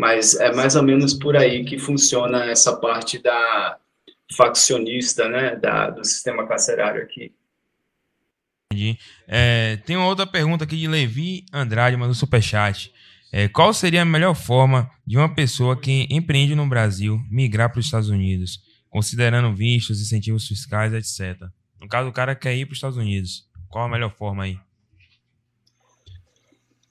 Mas 0.01 0.35
é 0.35 0.51
mais 0.51 0.77
ou 0.77 0.83
menos 0.83 1.13
por 1.13 1.37
aí 1.37 1.63
que 1.63 1.79
funciona 1.79 2.47
essa 2.47 2.75
parte 2.75 3.19
da 3.19 3.77
faccionista, 4.35 5.29
né, 5.29 5.57
da, 5.57 5.91
do 5.91 6.03
sistema 6.03 6.49
carcerário 6.49 7.03
aqui. 7.03 7.35
Entendi. 8.73 8.99
É, 9.29 9.77
tem 9.85 9.99
uma 9.99 10.07
outra 10.07 10.27
pergunta 10.27 10.65
aqui 10.65 10.79
de 10.79 10.89
Levi 10.89 11.45
Andrade, 11.53 11.99
mandou 11.99 12.15
superchat. 12.15 12.91
É, 13.31 13.47
qual 13.47 13.75
seria 13.75 14.01
a 14.01 14.07
melhor 14.07 14.35
forma 14.35 14.91
de 15.07 15.19
uma 15.19 15.35
pessoa 15.35 15.79
que 15.79 16.07
empreende 16.09 16.55
no 16.55 16.67
Brasil 16.67 17.21
migrar 17.31 17.71
para 17.71 17.81
os 17.81 17.85
Estados 17.85 18.09
Unidos, 18.09 18.59
considerando 18.89 19.55
vistos, 19.55 20.01
incentivos 20.01 20.49
fiscais, 20.49 20.95
etc. 20.95 21.43
No 21.79 21.87
caso, 21.87 22.09
o 22.09 22.13
cara 22.13 22.35
quer 22.35 22.57
ir 22.57 22.65
para 22.65 22.73
os 22.73 22.79
Estados 22.79 22.97
Unidos. 22.97 23.45
Qual 23.69 23.85
a 23.85 23.89
melhor 23.89 24.15
forma 24.17 24.45
aí? 24.45 24.59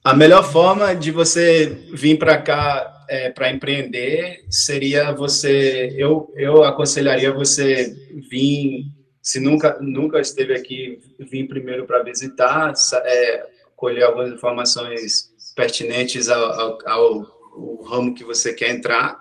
A 0.04 0.14
melhor 0.14 0.44
forma 0.44 0.94
de 0.94 1.10
você 1.10 1.66
vir 1.92 2.16
para 2.16 2.40
cá 2.40 2.99
é, 3.10 3.28
para 3.28 3.50
empreender 3.50 4.44
seria 4.48 5.10
você. 5.10 5.92
Eu, 5.98 6.32
eu 6.36 6.62
aconselharia 6.62 7.32
você 7.32 7.92
vir, 8.30 8.84
se 9.20 9.40
nunca, 9.40 9.76
nunca 9.80 10.20
esteve 10.20 10.54
aqui, 10.54 11.00
vir 11.18 11.48
primeiro 11.48 11.84
para 11.86 12.04
visitar, 12.04 12.72
é, 13.04 13.46
colher 13.74 14.04
algumas 14.04 14.32
informações 14.32 15.28
pertinentes 15.56 16.28
ao, 16.28 16.52
ao, 16.52 16.88
ao, 16.88 17.82
ramo 17.82 18.14
que 18.14 18.22
você 18.22 18.54
quer 18.54 18.70
entrar. 18.70 19.18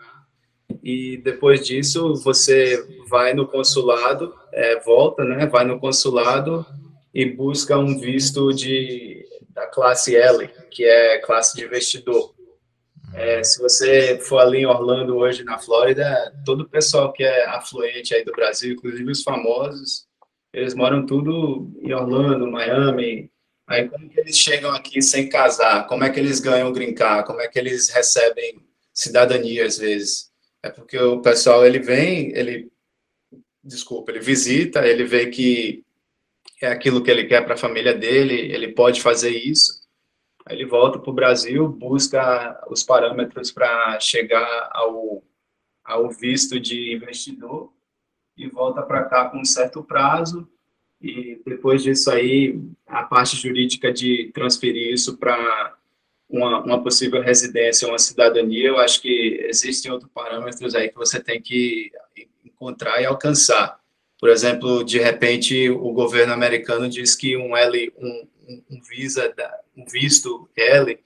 E 0.84 1.18
depois 1.18 1.66
disso, 1.66 2.14
você 2.24 2.86
vai 3.08 3.34
no 3.34 3.48
consulado, 3.48 4.36
é, 4.54 4.80
volta, 4.82 5.24
né? 5.24 5.48
Vai 5.48 5.66
no 5.66 5.80
consulado 5.80 6.64
e 7.12 7.26
busca 7.26 7.76
um 7.76 7.98
visto 8.00 8.54
de, 8.54 9.26
da 9.50 9.66
classe 9.66 10.16
L, 10.16 10.48
que 10.70 10.86
é 10.86 11.18
classe 11.18 11.58
de 11.58 11.66
investidor. 11.66 12.38
É, 13.14 13.44
se 13.44 13.60
você 13.60 14.20
for 14.20 14.40
ali 14.40 14.60
em 14.60 14.66
Orlando 14.66 15.18
hoje, 15.18 15.44
na 15.44 15.58
Flórida, 15.58 16.34
todo 16.46 16.62
o 16.62 16.70
pessoal 16.70 17.12
que 17.12 17.24
é 17.24 17.46
afluente 17.46 18.14
aí 18.14 18.24
do 18.24 18.32
Brasil, 18.32 18.74
inclusive 18.74 19.12
os 19.12 19.24
famosos, 19.24 20.08
eles 20.54 20.74
moram 20.74 21.06
tudo 21.06 21.72
em 21.82 21.94
Orlando, 21.94 22.50
Miami, 22.50 23.30
Aí 23.70 23.88
como 23.88 24.10
que 24.10 24.20
eles 24.20 24.36
chegam 24.36 24.72
aqui 24.72 25.00
sem 25.00 25.30
casar? 25.30 25.86
Como 25.86 26.04
é 26.04 26.10
que 26.10 26.20
eles 26.20 26.40
ganham 26.40 26.74
green 26.74 26.96
card? 26.96 27.28
Como 27.28 27.40
é 27.40 27.48
que 27.48 27.60
eles 27.60 27.88
recebem 27.90 28.60
cidadania 28.92 29.64
às 29.64 29.78
vezes? 29.78 30.32
É 30.64 30.72
porque 30.72 30.98
o 30.98 31.22
pessoal 31.22 31.64
ele 31.64 31.78
vem, 31.78 32.36
ele 32.36 32.72
desculpa, 33.64 34.12
ele 34.12 34.22
visita, 34.22 34.88
ele 34.88 35.04
vê 35.04 35.28
que 35.28 35.84
é 36.60 36.68
aquilo 36.68 37.04
que 37.04 37.12
ele 37.12 37.26
quer 37.26 37.46
para 37.46 37.54
a 37.54 37.58
família 37.58 37.94
dele, 37.94 38.34
ele 38.52 38.70
pode 38.70 39.04
fazer 39.04 39.30
isso. 39.30 39.79
Ele 40.50 40.66
volta 40.66 41.00
para 41.00 41.12
o 41.12 41.14
Brasil, 41.14 41.68
busca 41.68 42.60
os 42.70 42.84
parâmetros 42.84 43.52
para 43.52 44.00
chegar 44.00 44.70
ao, 44.74 45.24
ao 45.84 46.10
visto 46.10 46.60
de 46.60 46.94
investidor 46.94 47.72
e 48.36 48.48
volta 48.48 48.82
para 48.82 49.06
cá 49.06 49.30
com 49.30 49.40
um 49.40 49.46
certo 49.46 49.84
prazo 49.84 50.48
e 51.02 51.42
depois 51.46 51.82
disso 51.82 52.12
aí, 52.12 52.60
a 52.86 53.04
parte 53.04 53.38
jurídica 53.38 53.92
de 53.92 54.32
transferir 54.34 54.92
isso 54.92 55.18
para 55.18 55.76
uma, 56.30 56.62
uma, 56.64 56.84
possível 56.84 57.22
residência, 57.22 57.88
uma 57.88 57.98
cidadania, 57.98 58.68
eu 58.68 58.78
acho 58.78 59.02
que 59.02 59.46
existem 59.48 59.92
outros 59.92 60.12
parâmetros 60.14 60.76
aí 60.76 60.90
que 60.90 60.98
você 60.98 61.20
tem 61.20 61.42
que 61.42 61.92
encontrar 62.44 63.02
e 63.02 63.06
alcançar. 63.06 63.80
Por 64.20 64.30
exemplo, 64.30 64.84
de 64.84 65.00
repente, 65.00 65.70
o 65.70 65.94
governo 65.94 66.34
americano 66.34 66.90
diz 66.90 67.16
que 67.16 67.38
um 67.38 67.56
L, 67.56 67.94
um, 67.98 68.28
um 68.70 68.82
visa, 68.82 69.34
um 69.76 69.86
visto 69.86 70.50
L, 70.56 71.00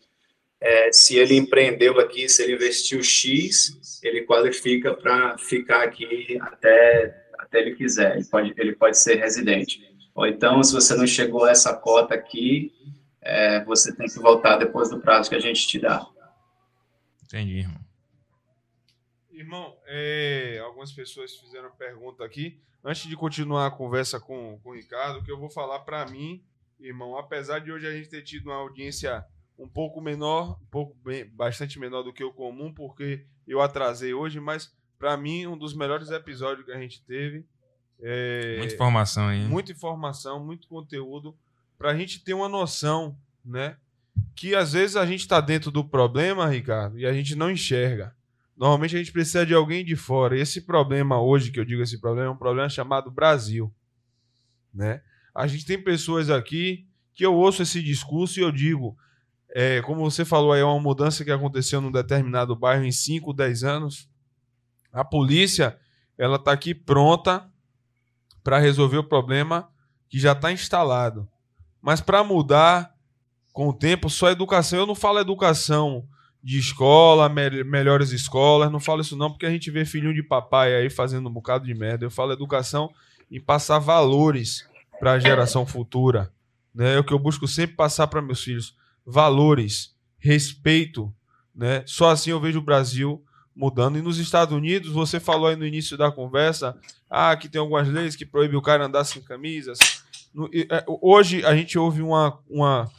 é, 0.62 0.92
se 0.94 1.18
ele 1.18 1.36
empreendeu 1.36 2.00
aqui, 2.00 2.30
se 2.30 2.42
ele 2.42 2.54
investiu 2.54 3.04
X, 3.04 4.00
ele 4.02 4.22
qualifica 4.24 4.94
para 4.94 5.38
ficar 5.38 5.84
aqui 5.84 6.38
até 6.42 7.22
até 7.38 7.60
ele 7.60 7.76
quiser, 7.76 8.16
ele 8.16 8.26
pode, 8.26 8.54
ele 8.58 8.76
pode 8.76 8.98
ser 8.98 9.16
residente. 9.16 9.94
Ou 10.16 10.26
então, 10.26 10.64
se 10.64 10.74
você 10.74 10.96
não 10.96 11.06
chegou 11.06 11.44
a 11.44 11.52
essa 11.52 11.76
cota 11.76 12.16
aqui, 12.16 12.72
é, 13.22 13.64
você 13.66 13.94
tem 13.96 14.08
que 14.08 14.20
voltar 14.20 14.58
depois 14.58 14.90
do 14.90 15.00
prazo 15.00 15.30
que 15.30 15.36
a 15.36 15.40
gente 15.40 15.68
te 15.68 15.80
dá. 15.80 16.08
Entendi, 17.24 17.60
irmão. 17.60 17.82
Irmão, 19.32 19.78
é, 19.86 20.62
algumas 20.64 20.92
pessoas 20.92 21.36
fizeram 21.36 21.72
pergunta 21.72 22.24
aqui. 22.24 22.60
Antes 22.84 23.08
de 23.08 23.16
continuar 23.16 23.68
a 23.68 23.72
conversa 23.72 24.20
com, 24.20 24.60
com 24.64 24.70
o 24.70 24.74
Ricardo, 24.74 25.24
que 25.24 25.32
eu 25.32 25.38
vou 25.38 25.50
falar 25.50 25.80
para 25.80 26.06
mim 26.06 26.44
irmão, 26.84 27.18
apesar 27.18 27.60
de 27.60 27.72
hoje 27.72 27.88
a 27.88 27.92
gente 27.92 28.10
ter 28.10 28.22
tido 28.22 28.48
uma 28.48 28.56
audiência 28.56 29.26
um 29.58 29.68
pouco 29.68 30.02
menor, 30.02 30.60
um 30.62 30.66
pouco 30.66 30.96
bem, 31.04 31.26
bastante 31.26 31.80
menor 31.80 32.04
do 32.04 32.14
que 32.14 32.24
o 32.24 32.34
comum, 32.34 32.74
porque 32.74 33.26
eu 33.48 33.62
atrasei 33.62 34.14
hoje, 34.14 34.40
mas 34.40 34.76
para 35.00 35.16
mim 35.16 35.48
um 35.48 35.58
dos 35.58 35.74
melhores 35.74 36.10
episódios 36.10 36.66
que 36.66 36.72
a 36.72 36.80
gente 36.80 37.04
teve. 37.04 37.46
É, 38.02 38.58
Muita 38.58 38.74
informação 38.74 39.28
aí. 39.28 39.46
muita 39.46 39.72
informação, 39.72 40.44
muito 40.44 40.68
conteúdo, 40.68 41.36
para 41.78 41.92
a 41.92 41.96
gente 41.96 42.24
ter 42.24 42.34
uma 42.34 42.50
noção, 42.50 43.18
né? 43.46 43.78
Que 44.36 44.56
às 44.56 44.74
vezes 44.74 44.96
a 44.96 45.06
gente 45.06 45.22
está 45.22 45.40
dentro 45.40 45.72
do 45.72 45.84
problema, 45.84 46.48
Ricardo, 46.48 47.00
e 47.00 47.06
a 47.06 47.14
gente 47.14 47.36
não 47.36 47.50
enxerga. 47.50 48.16
Normalmente 48.58 48.96
a 48.96 49.00
gente 49.00 49.12
precisa 49.12 49.46
de 49.46 49.54
alguém 49.54 49.84
de 49.84 49.96
fora. 49.96 50.38
Esse 50.38 50.62
problema 50.62 51.22
hoje, 51.22 51.52
que 51.52 51.60
eu 51.60 51.66
digo 51.66 51.82
esse 51.82 52.00
problema, 52.00 52.28
é 52.28 52.32
um 52.32 52.38
problema 52.38 52.70
chamado 52.70 53.10
Brasil, 53.10 53.74
né? 54.74 55.02
A 55.34 55.48
gente 55.48 55.66
tem 55.66 55.82
pessoas 55.82 56.30
aqui 56.30 56.86
que 57.14 57.26
eu 57.26 57.34
ouço 57.34 57.62
esse 57.62 57.82
discurso 57.82 58.40
e 58.40 58.44
eu 58.44 58.52
digo, 58.52 58.98
é, 59.50 59.82
como 59.82 60.10
você 60.10 60.26
falou 60.26 60.52
aí, 60.52 60.62
é 60.62 60.66
uma 60.66 60.80
mudança 60.80 61.24
que 61.24 61.32
aconteceu 61.32 61.80
num 61.80 61.92
determinado 61.92 62.56
bairro 62.56 62.84
em 62.84 62.92
5, 62.92 63.34
10 63.34 63.64
anos. 63.64 64.10
A 64.92 65.04
polícia, 65.04 65.78
ela 66.18 66.38
está 66.38 66.52
aqui 66.52 66.74
pronta 66.74 67.48
para 68.44 68.60
resolver 68.60 68.98
o 68.98 69.04
problema 69.04 69.70
que 70.10 70.20
já 70.20 70.34
está 70.34 70.52
instalado. 70.52 71.28
Mas 71.82 72.02
para 72.02 72.24
mudar 72.24 72.94
com 73.52 73.70
o 73.70 73.74
tempo, 73.74 74.10
só 74.10 74.30
educação. 74.30 74.80
Eu 74.80 74.88
não 74.88 74.96
falo 74.96 75.20
educação 75.20 76.08
de 76.44 76.58
escola, 76.58 77.30
me 77.30 77.64
melhores 77.64 78.12
escolas, 78.12 78.72
não 78.72 78.80
falo 78.80 79.02
isso 79.02 79.16
não, 79.16 79.32
porque 79.32 79.46
a 79.46 79.50
gente 79.50 79.72
vê 79.72 79.86
filhinho 79.86 80.14
de 80.14 80.22
papai 80.22 80.76
aí 80.76 80.90
fazendo 80.90 81.30
um 81.30 81.32
bocado 81.32 81.66
de 81.66 81.74
merda. 81.74 82.06
Eu 82.06 82.12
falo 82.12 82.34
educação 82.34 82.92
em 83.32 83.40
passar 83.40 83.80
valores 83.80 84.68
para 85.04 85.12
a 85.12 85.20
geração 85.20 85.66
futura. 85.66 86.32
Né? 86.74 86.96
É 86.96 87.00
o 87.00 87.04
que 87.04 87.14
eu 87.14 87.20
busco 87.20 87.46
sempre 87.46 87.76
passar 87.76 88.08
para 88.08 88.22
meus 88.22 88.42
filhos. 88.42 88.74
Valores, 89.06 89.94
respeito. 90.18 91.14
Né? 91.54 91.84
Só 91.86 92.10
assim 92.10 92.30
eu 92.30 92.40
vejo 92.40 92.60
o 92.60 92.64
Brasil 92.64 93.22
mudando. 93.54 93.98
E 93.98 94.02
nos 94.02 94.18
Estados 94.18 94.56
Unidos, 94.56 94.94
você 94.94 95.20
falou 95.20 95.48
aí 95.48 95.58
no 95.58 95.68
início 95.68 95.98
da 95.98 96.10
conversa, 96.10 96.80
ah, 97.10 97.36
que 97.36 97.50
tem 97.50 97.60
algumas 97.60 97.86
leis 97.90 98.16
que 98.16 98.26
proíbem 98.26 98.58
o 98.58 98.62
cara 98.62 98.86
andar 98.86 99.04
sem 99.04 99.22
camisas. 99.22 99.78
No, 100.34 100.50
é, 100.54 100.86
hoje 100.88 101.46
a 101.46 101.54
gente 101.54 101.78
ouve 101.78 102.02
uma, 102.02 102.40
uma 102.50 102.90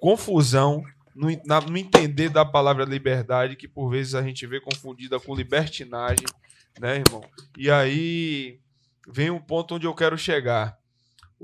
confusão 0.00 0.82
no, 1.14 1.28
na, 1.44 1.60
no 1.60 1.76
entender 1.76 2.30
da 2.30 2.42
palavra 2.42 2.86
liberdade, 2.86 3.54
que 3.54 3.68
por 3.68 3.90
vezes 3.90 4.14
a 4.14 4.22
gente 4.22 4.46
vê 4.46 4.62
confundida 4.62 5.20
com 5.20 5.34
libertinagem, 5.34 6.24
né, 6.80 7.02
irmão? 7.06 7.22
E 7.58 7.70
aí 7.70 8.58
vem 9.06 9.30
um 9.30 9.38
ponto 9.38 9.74
onde 9.74 9.86
eu 9.86 9.94
quero 9.94 10.16
chegar. 10.16 10.80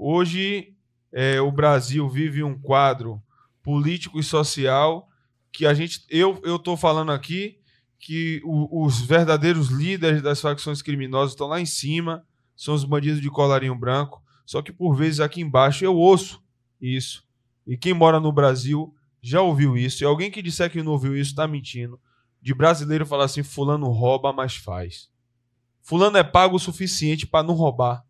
Hoje 0.01 0.77
é, 1.12 1.41
o 1.41 1.51
Brasil 1.51 2.09
vive 2.09 2.44
um 2.44 2.57
quadro 2.57 3.20
político 3.65 4.20
e 4.20 4.23
social 4.23 5.09
que 5.51 5.67
a 5.67 5.75
gente, 5.75 6.07
eu 6.09 6.41
estou 6.44 6.77
falando 6.77 7.10
aqui 7.10 7.59
que 7.99 8.41
o, 8.44 8.85
os 8.85 9.01
verdadeiros 9.01 9.70
líderes 9.70 10.23
das 10.23 10.41
facções 10.41 10.81
criminosas 10.81 11.33
estão 11.33 11.49
lá 11.49 11.60
em 11.60 11.67
cima, 11.67 12.25
são 12.55 12.75
os 12.75 12.85
bandidos 12.85 13.20
de 13.20 13.28
colarinho 13.28 13.75
branco. 13.75 14.23
Só 14.47 14.62
que 14.62 14.70
por 14.70 14.94
vezes 14.94 15.18
aqui 15.18 15.41
embaixo 15.41 15.85
eu 15.85 15.97
ouço 15.97 16.41
isso. 16.81 17.25
E 17.67 17.77
quem 17.77 17.93
mora 17.93 18.20
no 18.20 18.31
Brasil 18.31 18.94
já 19.20 19.43
ouviu 19.43 19.77
isso. 19.77 20.05
E 20.05 20.07
alguém 20.07 20.31
que 20.31 20.41
disser 20.41 20.70
que 20.70 20.81
não 20.81 20.93
ouviu 20.93 21.17
isso 21.17 21.31
está 21.31 21.49
mentindo. 21.49 22.01
De 22.41 22.55
brasileiro 22.55 23.05
falar 23.05 23.25
assim: 23.25 23.43
Fulano 23.43 23.89
rouba, 23.89 24.33
mas 24.33 24.55
faz. 24.55 25.10
Fulano 25.83 26.17
é 26.17 26.23
pago 26.23 26.55
o 26.55 26.60
suficiente 26.60 27.27
para 27.27 27.44
não 27.44 27.55
roubar. 27.55 28.07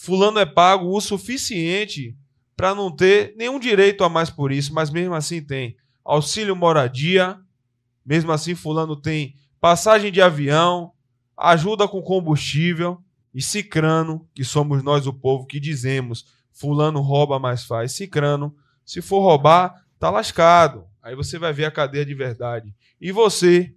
Fulano 0.00 0.38
é 0.38 0.46
pago 0.46 0.96
o 0.96 1.00
suficiente 1.00 2.16
para 2.56 2.72
não 2.72 2.88
ter 2.88 3.34
nenhum 3.36 3.58
direito 3.58 4.04
a 4.04 4.08
mais 4.08 4.30
por 4.30 4.52
isso, 4.52 4.72
mas 4.72 4.90
mesmo 4.90 5.12
assim 5.12 5.42
tem 5.42 5.76
auxílio 6.04 6.54
moradia, 6.54 7.36
mesmo 8.06 8.30
assim 8.30 8.54
Fulano 8.54 8.94
tem 8.94 9.34
passagem 9.60 10.12
de 10.12 10.22
avião, 10.22 10.92
ajuda 11.36 11.88
com 11.88 12.00
combustível, 12.00 13.02
e 13.34 13.42
Cicrano, 13.42 14.24
que 14.32 14.44
somos 14.44 14.84
nós 14.84 15.04
o 15.08 15.12
povo 15.12 15.46
que 15.46 15.58
dizemos 15.58 16.26
Fulano 16.52 17.00
rouba, 17.00 17.40
mas 17.40 17.64
faz. 17.64 17.90
Cicrano, 17.90 18.54
se 18.84 19.02
for 19.02 19.20
roubar, 19.20 19.84
tá 19.98 20.10
lascado. 20.10 20.86
Aí 21.02 21.16
você 21.16 21.40
vai 21.40 21.52
ver 21.52 21.64
a 21.64 21.72
cadeia 21.72 22.06
de 22.06 22.14
verdade. 22.14 22.72
E 23.00 23.10
você, 23.10 23.74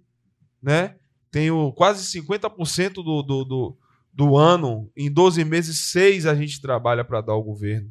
né? 0.62 0.96
Tenho 1.32 1.72
quase 1.72 2.20
50% 2.20 2.94
do, 2.94 3.22
do, 3.22 3.44
do, 3.44 3.78
do 4.12 4.36
ano, 4.36 4.90
em 4.96 5.10
12 5.10 5.44
meses, 5.44 5.78
seis 5.78 6.26
a 6.26 6.34
gente 6.34 6.60
trabalha 6.60 7.04
para 7.04 7.20
dar 7.20 7.32
ao 7.32 7.42
governo. 7.42 7.90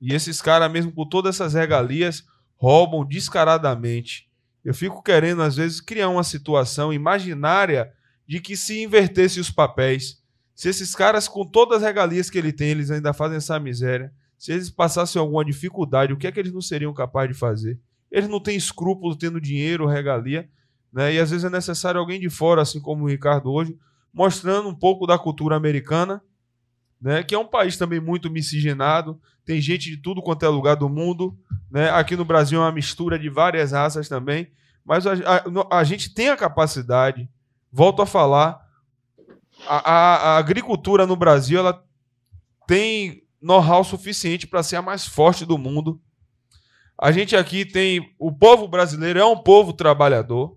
E 0.00 0.14
esses 0.14 0.40
caras, 0.40 0.70
mesmo 0.70 0.92
com 0.92 1.06
todas 1.06 1.36
essas 1.36 1.54
regalias, 1.54 2.24
roubam 2.56 3.04
descaradamente. 3.04 4.28
Eu 4.64 4.74
fico 4.74 5.02
querendo, 5.02 5.42
às 5.42 5.56
vezes, 5.56 5.80
criar 5.80 6.08
uma 6.08 6.22
situação 6.22 6.92
imaginária 6.92 7.92
de 8.26 8.40
que 8.40 8.56
se 8.56 8.82
invertesse 8.82 9.40
os 9.40 9.50
papéis, 9.50 10.20
se 10.54 10.68
esses 10.68 10.94
caras, 10.94 11.26
com 11.26 11.44
todas 11.44 11.78
as 11.78 11.82
regalias 11.82 12.30
que 12.30 12.38
ele 12.38 12.52
tem, 12.52 12.68
eles 12.68 12.90
ainda 12.90 13.12
fazem 13.12 13.38
essa 13.38 13.58
miséria, 13.58 14.12
se 14.38 14.52
eles 14.52 14.70
passassem 14.70 15.18
alguma 15.18 15.44
dificuldade, 15.44 16.12
o 16.12 16.16
que 16.16 16.26
é 16.26 16.32
que 16.32 16.38
eles 16.38 16.52
não 16.52 16.60
seriam 16.60 16.94
capazes 16.94 17.34
de 17.34 17.38
fazer? 17.38 17.78
Eles 18.10 18.28
não 18.28 18.40
têm 18.40 18.56
escrúpulo 18.56 19.16
tendo 19.16 19.40
dinheiro, 19.40 19.86
regalia, 19.86 20.48
né? 20.92 21.14
E 21.14 21.18
às 21.18 21.30
vezes 21.30 21.44
é 21.44 21.50
necessário 21.50 22.00
alguém 22.00 22.20
de 22.20 22.28
fora, 22.28 22.62
assim 22.62 22.80
como 22.80 23.04
o 23.04 23.08
Ricardo 23.08 23.50
hoje, 23.50 23.76
mostrando 24.12 24.68
um 24.68 24.74
pouco 24.74 25.06
da 25.06 25.18
cultura 25.18 25.56
americana, 25.56 26.22
né? 27.00 27.22
Que 27.22 27.34
é 27.34 27.38
um 27.38 27.46
país 27.46 27.76
também 27.76 28.00
muito 28.00 28.30
miscigenado, 28.30 29.20
tem 29.44 29.60
gente 29.60 29.90
de 29.90 29.96
tudo 29.96 30.22
quanto 30.22 30.44
é 30.44 30.48
lugar 30.48 30.76
do 30.76 30.88
mundo, 30.88 31.36
né? 31.70 31.90
Aqui 31.90 32.16
no 32.16 32.24
Brasil 32.24 32.60
é 32.60 32.64
uma 32.64 32.72
mistura 32.72 33.18
de 33.18 33.28
várias 33.28 33.72
raças 33.72 34.08
também, 34.08 34.50
mas 34.84 35.06
a, 35.06 35.12
a, 35.12 35.78
a 35.78 35.84
gente 35.84 36.12
tem 36.12 36.28
a 36.28 36.36
capacidade, 36.36 37.28
volto 37.72 38.02
a 38.02 38.06
falar, 38.06 38.60
a, 39.66 39.92
a, 39.94 40.36
agricultura 40.38 41.06
no 41.06 41.16
Brasil 41.16 41.58
ela 41.58 41.84
tem 42.66 43.22
know-how 43.40 43.82
suficiente 43.84 44.46
para 44.46 44.62
ser 44.62 44.76
a 44.76 44.82
mais 44.82 45.06
forte 45.06 45.44
do 45.44 45.58
mundo. 45.58 46.00
A 46.98 47.10
gente 47.12 47.34
aqui 47.34 47.64
tem. 47.64 48.14
O 48.18 48.30
povo 48.30 48.68
brasileiro 48.68 49.18
é 49.18 49.24
um 49.24 49.36
povo 49.36 49.72
trabalhador. 49.72 50.56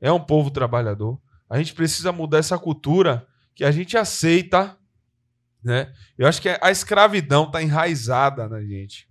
É 0.00 0.10
um 0.10 0.20
povo 0.20 0.50
trabalhador. 0.50 1.20
A 1.48 1.58
gente 1.58 1.74
precisa 1.74 2.12
mudar 2.12 2.38
essa 2.38 2.58
cultura 2.58 3.26
que 3.54 3.64
a 3.64 3.70
gente 3.70 3.96
aceita. 3.96 4.76
Né? 5.62 5.92
Eu 6.18 6.26
acho 6.26 6.40
que 6.40 6.48
a 6.48 6.70
escravidão 6.70 7.44
está 7.44 7.62
enraizada 7.62 8.48
na 8.48 8.60
gente. 8.62 9.08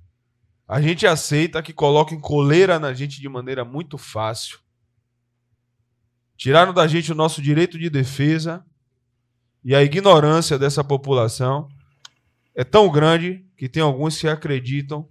A 0.68 0.82
gente 0.82 1.06
aceita 1.06 1.62
que 1.62 1.74
coloquem 1.74 2.20
coleira 2.20 2.80
na 2.80 2.94
gente 2.94 3.20
de 3.20 3.30
maneira 3.30 3.64
muito 3.64 3.98
fácil. 3.98 4.60
Tiraram 6.36 6.74
da 6.74 6.88
gente 6.88 7.12
o 7.12 7.16
nosso 7.16 7.42
direito 7.42 7.78
de 7.78 7.90
defesa 7.90 8.66
e 9.64 9.76
a 9.76 9.84
ignorância 9.84 10.58
dessa 10.58 10.84
população 10.84 11.70
é 12.56 12.64
tão 12.64 12.92
grande 12.92 13.45
que 13.58 13.70
tem 13.70 13.82
alguns 13.82 14.20
que 14.20 14.28
acreditam. 14.28 15.08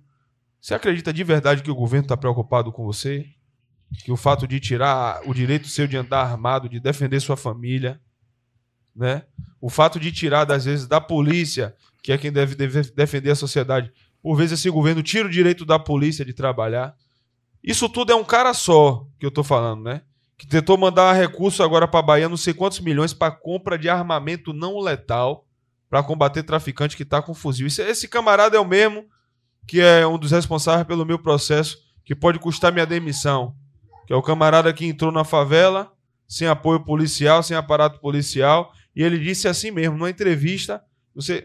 Você 0.60 0.74
acredita 0.74 1.12
de 1.12 1.24
verdade 1.24 1.62
que 1.62 1.70
o 1.70 1.74
governo 1.74 2.04
está 2.04 2.16
preocupado 2.16 2.70
com 2.72 2.84
você? 2.84 3.26
Que 4.04 4.10
o 4.10 4.16
fato 4.16 4.46
de 4.46 4.58
tirar 4.58 5.20
o 5.26 5.34
direito 5.34 5.68
seu 5.68 5.86
de 5.86 5.96
andar 5.96 6.22
armado, 6.22 6.68
de 6.68 6.80
defender 6.80 7.20
sua 7.20 7.36
família, 7.36 8.00
né? 8.94 9.24
O 9.60 9.68
fato 9.68 10.00
de 10.00 10.10
tirar, 10.10 10.50
às 10.50 10.64
vezes, 10.64 10.86
da 10.86 11.00
polícia, 11.00 11.74
que 12.02 12.12
é 12.12 12.18
quem 12.18 12.32
deve, 12.32 12.54
deve 12.54 12.82
defender 12.90 13.30
a 13.30 13.36
sociedade, 13.36 13.92
por 14.22 14.36
vezes 14.36 14.58
esse 14.58 14.70
governo 14.70 15.02
tira 15.02 15.26
o 15.26 15.30
direito 15.30 15.64
da 15.64 15.78
polícia 15.78 16.24
de 16.24 16.32
trabalhar. 16.32 16.94
Isso 17.62 17.88
tudo 17.88 18.12
é 18.12 18.14
um 18.14 18.24
cara 18.24 18.54
só 18.54 19.06
que 19.18 19.26
eu 19.26 19.28
estou 19.28 19.44
falando, 19.44 19.82
né? 19.84 20.02
Que 20.36 20.46
tentou 20.46 20.76
mandar 20.76 21.12
recurso 21.12 21.62
agora 21.62 21.86
para 21.86 22.02
Bahia, 22.02 22.28
não 22.28 22.36
sei 22.36 22.52
quantos 22.52 22.80
milhões, 22.80 23.12
para 23.12 23.30
compra 23.30 23.78
de 23.78 23.88
armamento 23.88 24.52
não 24.52 24.80
letal 24.80 25.46
para 25.88 26.02
combater 26.02 26.42
traficante 26.42 26.96
que 26.96 27.02
está 27.02 27.20
com 27.20 27.34
fuzil. 27.34 27.66
Esse, 27.66 27.82
esse 27.82 28.08
camarada 28.08 28.56
é 28.56 28.60
o 28.60 28.66
mesmo 28.66 29.04
que 29.66 29.80
é 29.80 30.06
um 30.06 30.18
dos 30.18 30.30
responsáveis 30.30 30.86
pelo 30.86 31.06
meu 31.06 31.18
processo, 31.18 31.78
que 32.04 32.14
pode 32.14 32.38
custar 32.38 32.72
minha 32.72 32.86
demissão. 32.86 33.54
Que 34.06 34.12
é 34.12 34.16
o 34.16 34.22
camarada 34.22 34.72
que 34.72 34.86
entrou 34.86 35.12
na 35.12 35.24
favela, 35.24 35.92
sem 36.26 36.48
apoio 36.48 36.80
policial, 36.80 37.42
sem 37.42 37.56
aparato 37.56 38.00
policial, 38.00 38.72
e 38.94 39.02
ele 39.02 39.18
disse 39.18 39.48
assim 39.48 39.70
mesmo, 39.70 39.96
numa 39.96 40.10
entrevista 40.10 40.82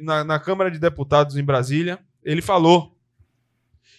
na, 0.01 0.23
na 0.23 0.39
Câmara 0.39 0.71
de 0.71 0.79
Deputados 0.79 1.35
em 1.37 1.43
Brasília, 1.43 1.99
ele 2.23 2.41
falou: 2.41 2.95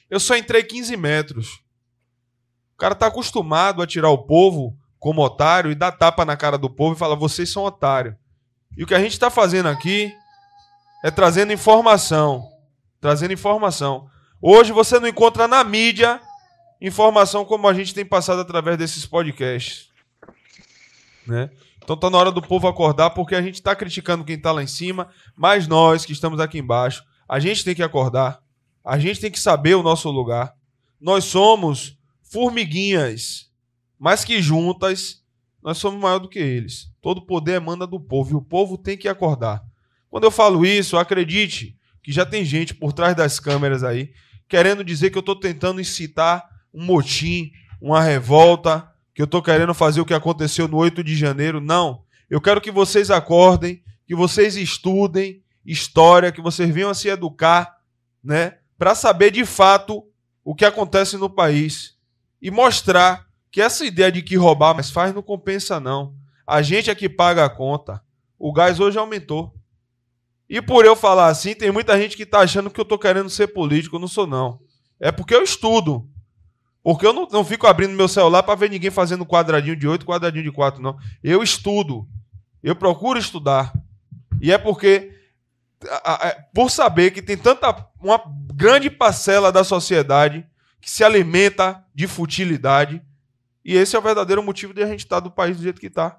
Eu 0.09 0.19
só 0.19 0.37
entrei 0.37 0.63
15 0.63 0.97
metros. 0.97 1.61
O 2.75 2.79
cara 2.79 2.95
está 2.95 3.07
acostumado 3.07 3.83
a 3.83 3.87
tirar 3.87 4.11
o 4.11 4.19
povo 4.19 4.77
como 4.99 5.23
otário 5.23 5.71
e 5.71 5.75
dar 5.75 5.93
tapa 5.93 6.25
na 6.25 6.37
cara 6.37 6.57
do 6.57 6.71
povo 6.71 6.95
e 6.95 6.99
falar: 6.99 7.15
vocês 7.17 7.51
são 7.51 7.65
otário. 7.65 8.17
E 8.77 8.85
o 8.85 8.87
que 8.87 8.95
a 8.95 9.01
gente 9.01 9.13
está 9.13 9.31
fazendo 9.31 9.69
aqui 9.69 10.13
é 11.05 11.11
trazendo 11.11 11.53
informação. 11.53 12.49
Trazendo 13.01 13.33
informação. 13.33 14.09
Hoje 14.41 14.73
você 14.73 14.99
não 14.99 15.09
encontra 15.09 15.49
na 15.49 15.65
mídia 15.65 16.21
informação 16.81 17.45
como 17.45 17.69
a 17.69 17.75
gente 17.75 17.95
tem 17.95 18.05
passado 18.05 18.41
através 18.41 18.79
desses 18.79 19.05
podcasts. 19.05 19.89
Né? 21.27 21.51
Então 21.83 21.95
está 21.95 22.11
na 22.11 22.19
hora 22.19 22.33
do 22.33 22.43
povo 22.43 22.67
acordar, 22.69 23.11
porque 23.11 23.35
a 23.35 23.43
gente 23.43 23.55
está 23.55 23.75
criticando 23.75 24.25
quem 24.25 24.37
está 24.37 24.53
lá 24.53 24.63
em 24.63 24.67
cima, 24.67 25.09
mas 25.37 25.67
nós 25.67 26.05
que 26.05 26.13
estamos 26.13 26.41
aqui 26.41 26.59
embaixo, 26.59 27.03
a 27.29 27.39
gente 27.39 27.65
tem 27.65 27.75
que 27.75 27.83
acordar. 27.83 28.41
A 28.85 28.99
gente 28.99 29.21
tem 29.21 29.31
que 29.31 29.41
saber 29.41 29.75
o 29.75 29.83
nosso 29.83 30.11
lugar. 30.11 30.55
Nós 31.01 31.25
somos 31.25 31.99
formiguinhas, 32.23 33.51
mas 33.99 34.25
que 34.25 34.41
juntas 34.41 35.23
nós 35.63 35.79
somos 35.79 36.01
maior 36.01 36.19
do 36.19 36.29
que 36.29 36.39
eles. 36.39 36.91
Todo 37.03 37.27
poder 37.27 37.55
emana 37.55 37.87
do 37.87 38.01
povo 38.01 38.33
e 38.33 38.37
o 38.37 38.43
povo 38.43 38.79
tem 38.79 38.97
que 38.97 39.09
acordar. 39.09 39.63
Quando 40.09 40.25
eu 40.25 40.31
falo 40.31 40.65
isso, 40.65 40.97
acredite 40.97 41.77
que 42.03 42.13
já 42.13 42.25
tem 42.25 42.45
gente 42.45 42.75
por 42.75 42.93
trás 42.93 43.15
das 43.15 43.39
câmeras 43.39 43.83
aí 43.83 44.11
querendo 44.49 44.83
dizer 44.83 45.11
que 45.11 45.19
eu 45.19 45.21
estou 45.21 45.37
tentando 45.37 45.81
incitar 45.81 46.49
um 46.73 46.85
motim, 46.85 47.51
uma 47.81 48.03
revolta, 48.03 48.89
que 49.15 49.23
eu 49.23 49.25
estou 49.25 49.43
querendo 49.43 49.75
fazer 49.75 50.01
o 50.01 50.07
que 50.07 50.15
aconteceu 50.15 50.69
no 50.69 50.77
8 50.77 51.03
de 51.03 51.17
janeiro. 51.17 51.61
Não. 51.61 52.03
Eu 52.31 52.41
quero 52.41 52.61
que 52.61 52.71
vocês 52.71 53.11
acordem, 53.11 53.83
que 54.07 54.15
vocês 54.15 54.57
estudem 54.57 55.43
história, 55.65 56.33
que 56.33 56.41
vocês 56.41 56.73
venham 56.73 56.91
a 56.91 56.95
se 56.95 57.09
educar, 57.09 57.77
né, 58.25 58.59
para 58.79 58.95
saber 58.95 59.31
de 59.31 59.45
fato 59.45 60.05
o 60.45 60.55
que 60.55 60.65
acontece 60.65 61.17
no 61.17 61.29
país 61.29 61.97
e 62.41 62.51
mostrar 62.51 63.27
que 63.51 63.61
essa 63.61 63.85
ideia 63.85 64.11
de 64.11 64.23
que 64.23 64.37
roubar 64.37 64.75
mais 64.75 64.91
faz 64.91 65.15
não 65.15 65.23
compensa 65.23 65.79
não. 65.79 66.15
A 66.47 66.63
gente 66.63 66.91
é 66.91 66.95
que 66.95 67.09
paga 67.09 67.45
a 67.45 67.51
conta. 67.51 68.03
O 68.39 68.53
gás 68.53 68.81
hoje 68.81 68.99
aumentou. 68.99 69.55
E 70.49 70.63
por 70.63 70.85
eu 70.85 70.97
falar 70.97 71.29
assim, 71.29 71.55
tem 71.55 71.71
muita 71.71 72.01
gente 72.01 72.17
que 72.17 72.23
está 72.23 72.41
achando 72.41 72.71
que 72.71 72.81
eu 72.81 72.85
estou 72.85 72.99
querendo 72.99 73.29
ser 73.29 73.49
político. 73.49 73.97
Eu 73.97 74.01
não 74.01 74.09
sou, 74.09 74.27
não. 74.27 74.61
É 74.99 75.13
porque 75.13 75.35
eu 75.35 75.43
estudo. 75.43 76.09
Porque 76.89 77.07
eu 77.07 77.13
não, 77.13 77.29
não 77.31 77.45
fico 77.45 77.67
abrindo 77.67 77.93
meu 77.93 78.09
celular 78.09 78.43
para 78.43 78.55
ver 78.55 78.71
ninguém 78.71 78.91
fazendo 78.91 79.27
quadradinho 79.27 79.77
de 79.77 79.87
8, 79.87 80.07
quadradinho 80.07 80.43
de 80.43 80.51
4, 80.51 80.81
não. 80.81 80.97
Eu 81.23 81.43
estudo. 81.43 82.09
Eu 82.63 82.75
procuro 82.75 83.19
estudar. 83.19 83.75
E 84.41 84.51
é 84.51 84.57
porque, 84.57 85.13
por 86.55 86.71
saber 86.71 87.11
que 87.11 87.21
tem 87.21 87.37
tanta. 87.37 87.87
uma 88.01 88.19
grande 88.55 88.89
parcela 88.89 89.53
da 89.53 89.63
sociedade 89.63 90.47
que 90.81 90.91
se 90.91 91.05
alimenta 91.05 91.85
de 91.95 92.07
futilidade. 92.07 93.03
E 93.63 93.77
esse 93.77 93.95
é 93.95 93.99
o 93.99 94.03
verdadeiro 94.03 94.43
motivo 94.43 94.73
de 94.73 94.83
a 94.83 94.87
gente 94.87 95.01
estar 95.01 95.17
tá 95.17 95.21
do 95.21 95.31
país 95.31 95.59
do 95.59 95.63
jeito 95.63 95.79
que 95.79 95.89
está 95.89 96.19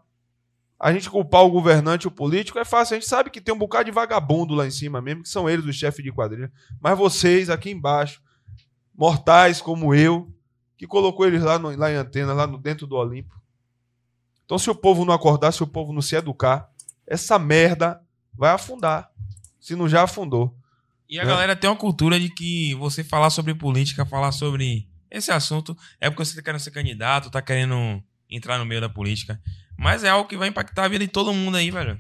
a 0.80 0.94
gente 0.94 1.10
culpar 1.10 1.42
o 1.42 1.50
governante, 1.50 2.08
o 2.08 2.12
político, 2.12 2.60
é 2.60 2.64
fácil. 2.64 2.96
A 2.96 3.00
gente 3.00 3.10
sabe 3.10 3.32
que 3.32 3.42
tem 3.42 3.54
um 3.54 3.58
bocado 3.58 3.86
de 3.86 3.92
vagabundo 3.92 4.54
lá 4.54 4.68
em 4.68 4.72
cima 4.72 5.02
mesmo, 5.02 5.24
que 5.24 5.30
são 5.30 5.50
eles 5.50 5.66
os 5.66 5.76
chefes 5.76 6.04
de 6.04 6.12
quadrilha. 6.12 6.52
Mas 6.80 6.96
vocês 6.96 7.50
aqui 7.50 7.72
embaixo, 7.72 8.22
mortais 8.96 9.62
como 9.62 9.96
eu, 9.96 10.32
que 10.80 10.88
colocou 10.88 11.28
eles 11.28 11.44
lá, 11.44 11.60
no, 11.60 11.76
lá 11.76 11.92
em 11.92 11.96
antena, 11.96 12.32
lá 12.32 12.48
no, 12.48 12.58
dentro 12.58 12.88
do 12.88 12.96
Olimpo. 12.96 13.36
Então, 14.46 14.58
se 14.58 14.70
o 14.70 14.74
povo 14.74 15.04
não 15.04 15.14
acordar, 15.14 15.52
se 15.52 15.62
o 15.62 15.68
povo 15.68 15.92
não 15.92 16.02
se 16.02 16.16
educar, 16.16 16.72
essa 17.06 17.38
merda 17.38 18.02
vai 18.34 18.52
afundar. 18.52 19.12
Se 19.60 19.76
não 19.76 19.90
já 19.90 20.04
afundou. 20.04 20.56
E 21.10 21.20
a 21.20 21.26
né? 21.26 21.30
galera 21.30 21.54
tem 21.54 21.70
uma 21.70 21.76
cultura 21.76 22.18
de 22.18 22.30
que 22.30 22.74
você 22.76 23.04
falar 23.04 23.30
sobre 23.30 23.54
política, 23.54 24.06
falar 24.06 24.32
sobre 24.32 24.88
esse 25.12 25.32
assunto, 25.32 25.78
é 26.00 26.10
porque 26.10 26.24
você 26.24 26.32
está 26.32 26.42
querendo 26.42 26.62
ser 26.62 26.72
candidato, 26.72 27.28
está 27.28 27.42
querendo 27.42 28.02
entrar 28.30 28.58
no 28.58 28.66
meio 28.66 28.80
da 28.80 28.88
política. 28.88 29.38
Mas 29.78 30.06
é 30.06 30.10
algo 30.10 30.30
que 30.30 30.38
vai 30.38 30.48
impactar 30.48 30.86
a 30.86 30.88
vida 30.88 31.06
de 31.06 31.12
todo 31.12 31.34
mundo 31.34 31.58
aí, 31.58 31.72
velho. 31.72 32.00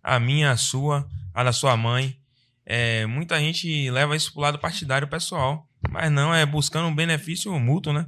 A 0.00 0.20
minha, 0.20 0.52
a 0.52 0.56
sua, 0.56 1.08
a 1.34 1.42
da 1.42 1.52
sua 1.52 1.76
mãe. 1.76 2.16
É, 2.64 3.04
muita 3.04 3.40
gente 3.40 3.90
leva 3.90 4.14
isso 4.14 4.32
pro 4.32 4.42
lado 4.42 4.60
partidário 4.60 5.08
pessoal. 5.08 5.68
Mas 5.90 6.10
não, 6.10 6.34
é 6.34 6.44
buscando 6.46 6.88
um 6.88 6.94
benefício 6.94 7.52
mútuo, 7.58 7.92
né? 7.92 8.06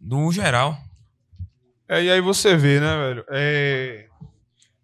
Do 0.00 0.30
geral. 0.30 0.78
É, 1.88 2.02
e 2.02 2.10
aí 2.10 2.20
você 2.20 2.56
vê, 2.56 2.80
né, 2.80 2.96
velho? 2.96 3.24
É... 3.30 4.06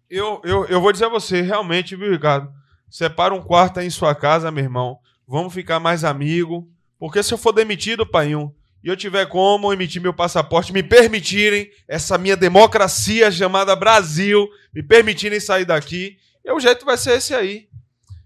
Eu, 0.09 0.41
eu, 0.43 0.65
eu 0.65 0.81
vou 0.81 0.91
dizer 0.91 1.05
a 1.05 1.09
você, 1.09 1.41
realmente, 1.41 1.95
viu, 1.95 2.11
Ricardo? 2.11 2.51
Separa 2.89 3.33
um 3.33 3.41
quarto 3.41 3.79
aí 3.79 3.87
em 3.87 3.91
sua 3.91 4.13
casa, 4.13 4.51
meu 4.51 4.63
irmão. 4.63 4.99
Vamos 5.27 5.53
ficar 5.53 5.79
mais 5.79 6.03
amigo. 6.03 6.69
Porque 6.99 7.23
se 7.23 7.33
eu 7.33 7.37
for 7.37 7.53
demitido, 7.53 8.05
pai, 8.05 8.35
um, 8.35 8.53
e 8.83 8.89
eu 8.89 8.97
tiver 8.97 9.25
como 9.27 9.71
emitir 9.71 10.01
meu 10.01 10.13
passaporte, 10.13 10.73
me 10.73 10.83
permitirem 10.83 11.69
essa 11.87 12.17
minha 12.17 12.35
democracia 12.35 13.31
chamada 13.31 13.75
Brasil, 13.75 14.47
me 14.73 14.83
permitirem 14.83 15.39
sair 15.39 15.65
daqui, 15.65 16.17
e 16.43 16.51
o 16.51 16.59
jeito 16.59 16.85
vai 16.85 16.97
ser 16.97 17.17
esse 17.17 17.33
aí. 17.33 17.67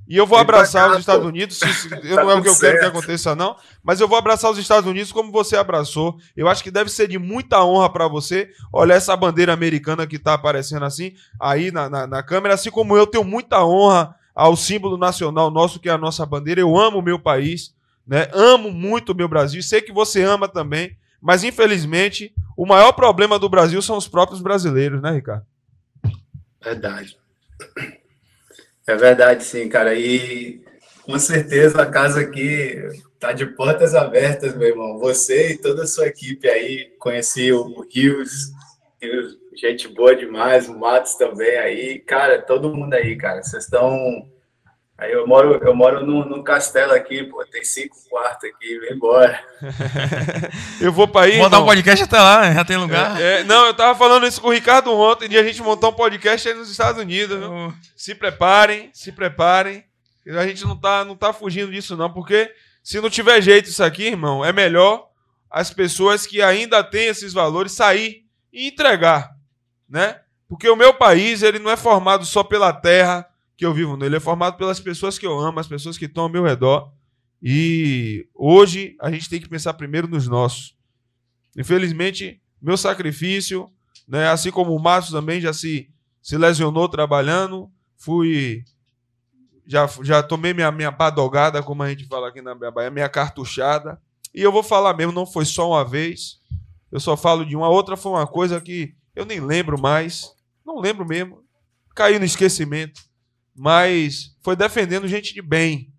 E 0.07 0.15
eu 0.15 0.27
vou 0.27 0.37
abraçar 0.37 0.91
os 0.91 0.99
Estados 0.99 1.25
Unidos, 1.25 1.57
se, 1.57 1.65
eu 2.07 2.17
não 2.17 2.31
é 2.31 2.35
o 2.35 2.41
que 2.41 2.49
eu 2.49 2.59
quero 2.59 2.79
que 2.79 2.85
aconteça 2.85 3.35
não, 3.35 3.55
mas 3.83 3.99
eu 3.99 4.07
vou 4.07 4.17
abraçar 4.17 4.51
os 4.51 4.57
Estados 4.57 4.89
Unidos 4.89 5.11
como 5.11 5.31
você 5.31 5.57
abraçou. 5.57 6.17
Eu 6.35 6.47
acho 6.47 6.63
que 6.63 6.69
deve 6.69 6.91
ser 6.91 7.07
de 7.07 7.17
muita 7.17 7.63
honra 7.63 7.89
para 7.89 8.07
você 8.07 8.49
olhar 8.71 8.95
essa 8.95 9.15
bandeira 9.15 9.53
americana 9.53 10.05
que 10.05 10.17
está 10.17 10.33
aparecendo 10.35 10.85
assim, 10.85 11.13
aí 11.39 11.71
na, 11.71 11.89
na, 11.89 12.05
na 12.05 12.23
câmera, 12.23 12.53
assim 12.53 12.69
como 12.69 12.95
eu 12.95 13.07
tenho 13.07 13.23
muita 13.23 13.65
honra 13.65 14.15
ao 14.33 14.55
símbolo 14.55 14.97
nacional 14.97 15.49
nosso, 15.49 15.79
que 15.79 15.89
é 15.89 15.91
a 15.91 15.97
nossa 15.97 16.25
bandeira. 16.25 16.61
Eu 16.61 16.77
amo 16.77 16.99
o 16.99 17.03
meu 17.03 17.17
país. 17.17 17.73
Né? 18.05 18.29
Amo 18.33 18.71
muito 18.71 19.13
o 19.13 19.15
meu 19.15 19.27
Brasil, 19.27 19.63
sei 19.63 19.81
que 19.81 19.91
você 19.91 20.21
ama 20.21 20.47
também, 20.47 20.95
mas 21.19 21.43
infelizmente 21.43 22.31
o 22.55 22.65
maior 22.65 22.91
problema 22.91 23.39
do 23.39 23.49
Brasil 23.49 23.81
são 23.81 23.97
os 23.97 24.07
próprios 24.07 24.41
brasileiros, 24.41 25.01
né, 25.01 25.11
Ricardo? 25.11 25.45
Verdade. 26.63 27.17
É 28.87 28.95
verdade, 28.95 29.43
sim, 29.43 29.67
cara. 29.67 29.93
E 29.95 30.61
com 31.03 31.17
certeza 31.17 31.81
a 31.81 31.85
casa 31.85 32.21
aqui 32.21 32.81
tá 33.19 33.31
de 33.31 33.45
portas 33.45 33.95
abertas, 33.95 34.55
meu 34.55 34.67
irmão. 34.67 34.99
Você 34.99 35.53
e 35.53 35.57
toda 35.57 35.83
a 35.83 35.87
sua 35.87 36.07
equipe 36.07 36.47
aí, 36.47 36.93
conheci 36.99 37.51
o 37.51 37.81
Rios, 37.91 38.51
gente 39.55 39.87
boa 39.87 40.15
demais, 40.15 40.67
o 40.67 40.77
Matos 40.77 41.15
também 41.15 41.57
aí. 41.57 41.99
Cara, 41.99 42.41
todo 42.41 42.73
mundo 42.73 42.93
aí, 42.93 43.15
cara. 43.15 43.41
Vocês 43.41 43.63
estão 43.63 44.29
Aí 44.97 45.11
eu 45.11 45.27
moro, 45.27 45.55
eu 45.61 45.75
moro 45.75 46.05
num, 46.05 46.23
num 46.23 46.41
castelo 46.41 46.93
aqui, 46.93 47.23
pô, 47.23 47.45
tem 47.45 47.65
cinco 47.65 47.97
quartos 48.09 48.49
aqui, 48.49 48.79
vem 48.79 48.93
embora. 48.93 49.43
eu 50.79 50.91
vou 50.91 51.05
para 51.05 51.25
aí. 51.25 51.37
Montar 51.37 51.59
um 51.59 51.65
podcast 51.65 52.05
até 52.05 52.17
lá, 52.17 52.53
já 52.53 52.63
tem 52.63 52.77
lugar. 52.77 53.19
É, 53.19 53.41
é, 53.41 53.43
não, 53.43 53.65
eu 53.65 53.73
tava 53.73 53.97
falando 53.99 54.25
isso 54.25 54.39
com 54.39 54.47
o 54.47 54.53
Ricardo 54.53 54.93
ontem, 54.93 55.27
de 55.27 55.37
a 55.37 55.43
gente 55.43 55.61
montar 55.61 55.89
um 55.89 55.93
podcast 55.93 56.47
aí 56.47 56.53
nos 56.53 56.71
Estados 56.71 57.01
Unidos. 57.01 57.37
Oh. 57.43 57.73
Se 57.93 58.15
preparem, 58.15 58.89
se 58.93 59.11
preparem. 59.11 59.83
A 60.27 60.47
gente 60.47 60.63
não 60.63 60.77
tá, 60.77 61.03
não 61.03 61.15
tá 61.15 61.33
fugindo 61.33 61.71
disso, 61.71 61.97
não, 61.97 62.11
porque 62.11 62.49
se 62.81 63.01
não 63.01 63.09
tiver 63.09 63.41
jeito 63.41 63.69
isso 63.69 63.83
aqui, 63.83 64.07
irmão, 64.07 64.45
é 64.45 64.53
melhor 64.53 65.09
as 65.51 65.71
pessoas 65.71 66.25
que 66.25 66.41
ainda 66.41 66.81
têm 66.83 67.07
esses 67.07 67.33
valores 67.33 67.73
sair 67.73 68.23
e 68.51 68.69
entregar, 68.69 69.31
né? 69.89 70.21
Porque 70.47 70.69
o 70.69 70.75
meu 70.75 70.93
país, 70.93 71.43
ele 71.43 71.59
não 71.59 71.69
é 71.69 71.75
formado 71.75 72.25
só 72.25 72.43
pela 72.43 72.71
terra 72.71 73.27
que 73.57 73.65
eu 73.65 73.73
vivo 73.73 73.95
nele 73.95 74.17
é 74.17 74.19
formado 74.19 74.57
pelas 74.57 74.79
pessoas 74.79 75.17
que 75.17 75.25
eu 75.25 75.39
amo, 75.39 75.59
as 75.59 75.67
pessoas 75.67 75.97
que 75.97 76.05
estão 76.05 76.23
ao 76.23 76.29
meu 76.29 76.43
redor. 76.43 76.91
E 77.41 78.27
hoje 78.33 78.95
a 78.99 79.09
gente 79.11 79.29
tem 79.29 79.39
que 79.39 79.47
pensar 79.47 79.73
primeiro 79.73 80.07
nos 80.07 80.27
nossos. 80.27 80.75
Infelizmente, 81.55 82.41
meu 82.61 82.75
sacrifício, 82.75 83.69
né, 84.07 84.27
assim 84.27 84.51
como 84.51 84.75
o 84.75 84.79
Márcio 84.79 85.13
também 85.13 85.39
já 85.39 85.53
se, 85.53 85.89
se 86.21 86.37
lesionou 86.37 86.89
trabalhando, 86.89 87.71
fui. 87.97 88.63
Já, 89.67 89.87
já 90.03 90.21
tomei 90.21 90.53
minha, 90.53 90.71
minha 90.71 90.91
badogada, 90.91 91.63
como 91.63 91.81
a 91.81 91.89
gente 91.89 92.05
fala 92.05 92.27
aqui 92.27 92.41
na 92.41 92.53
Bahia, 92.53 92.91
minha 92.91 93.09
cartuchada. 93.09 93.99
E 94.33 94.41
eu 94.41 94.51
vou 94.51 94.61
falar 94.61 94.93
mesmo, 94.93 95.11
não 95.11 95.25
foi 95.25 95.45
só 95.45 95.69
uma 95.69 95.83
vez. 95.83 96.39
Eu 96.91 96.99
só 96.99 97.17
falo 97.17 97.45
de 97.45 97.55
uma. 97.55 97.69
Outra 97.69 97.97
foi 97.97 98.11
uma 98.11 98.27
coisa 98.27 98.61
que 98.61 98.93
eu 99.15 99.25
nem 99.25 99.39
lembro 99.39 99.79
mais. 99.79 100.31
Não 100.63 100.79
lembro 100.79 101.05
mesmo. 101.05 101.43
Caiu 101.95 102.19
no 102.19 102.25
esquecimento 102.25 103.01
mas 103.55 104.35
foi 104.41 104.55
defendendo 104.55 105.07
gente 105.07 105.33
de 105.33 105.41
bem. 105.41 105.93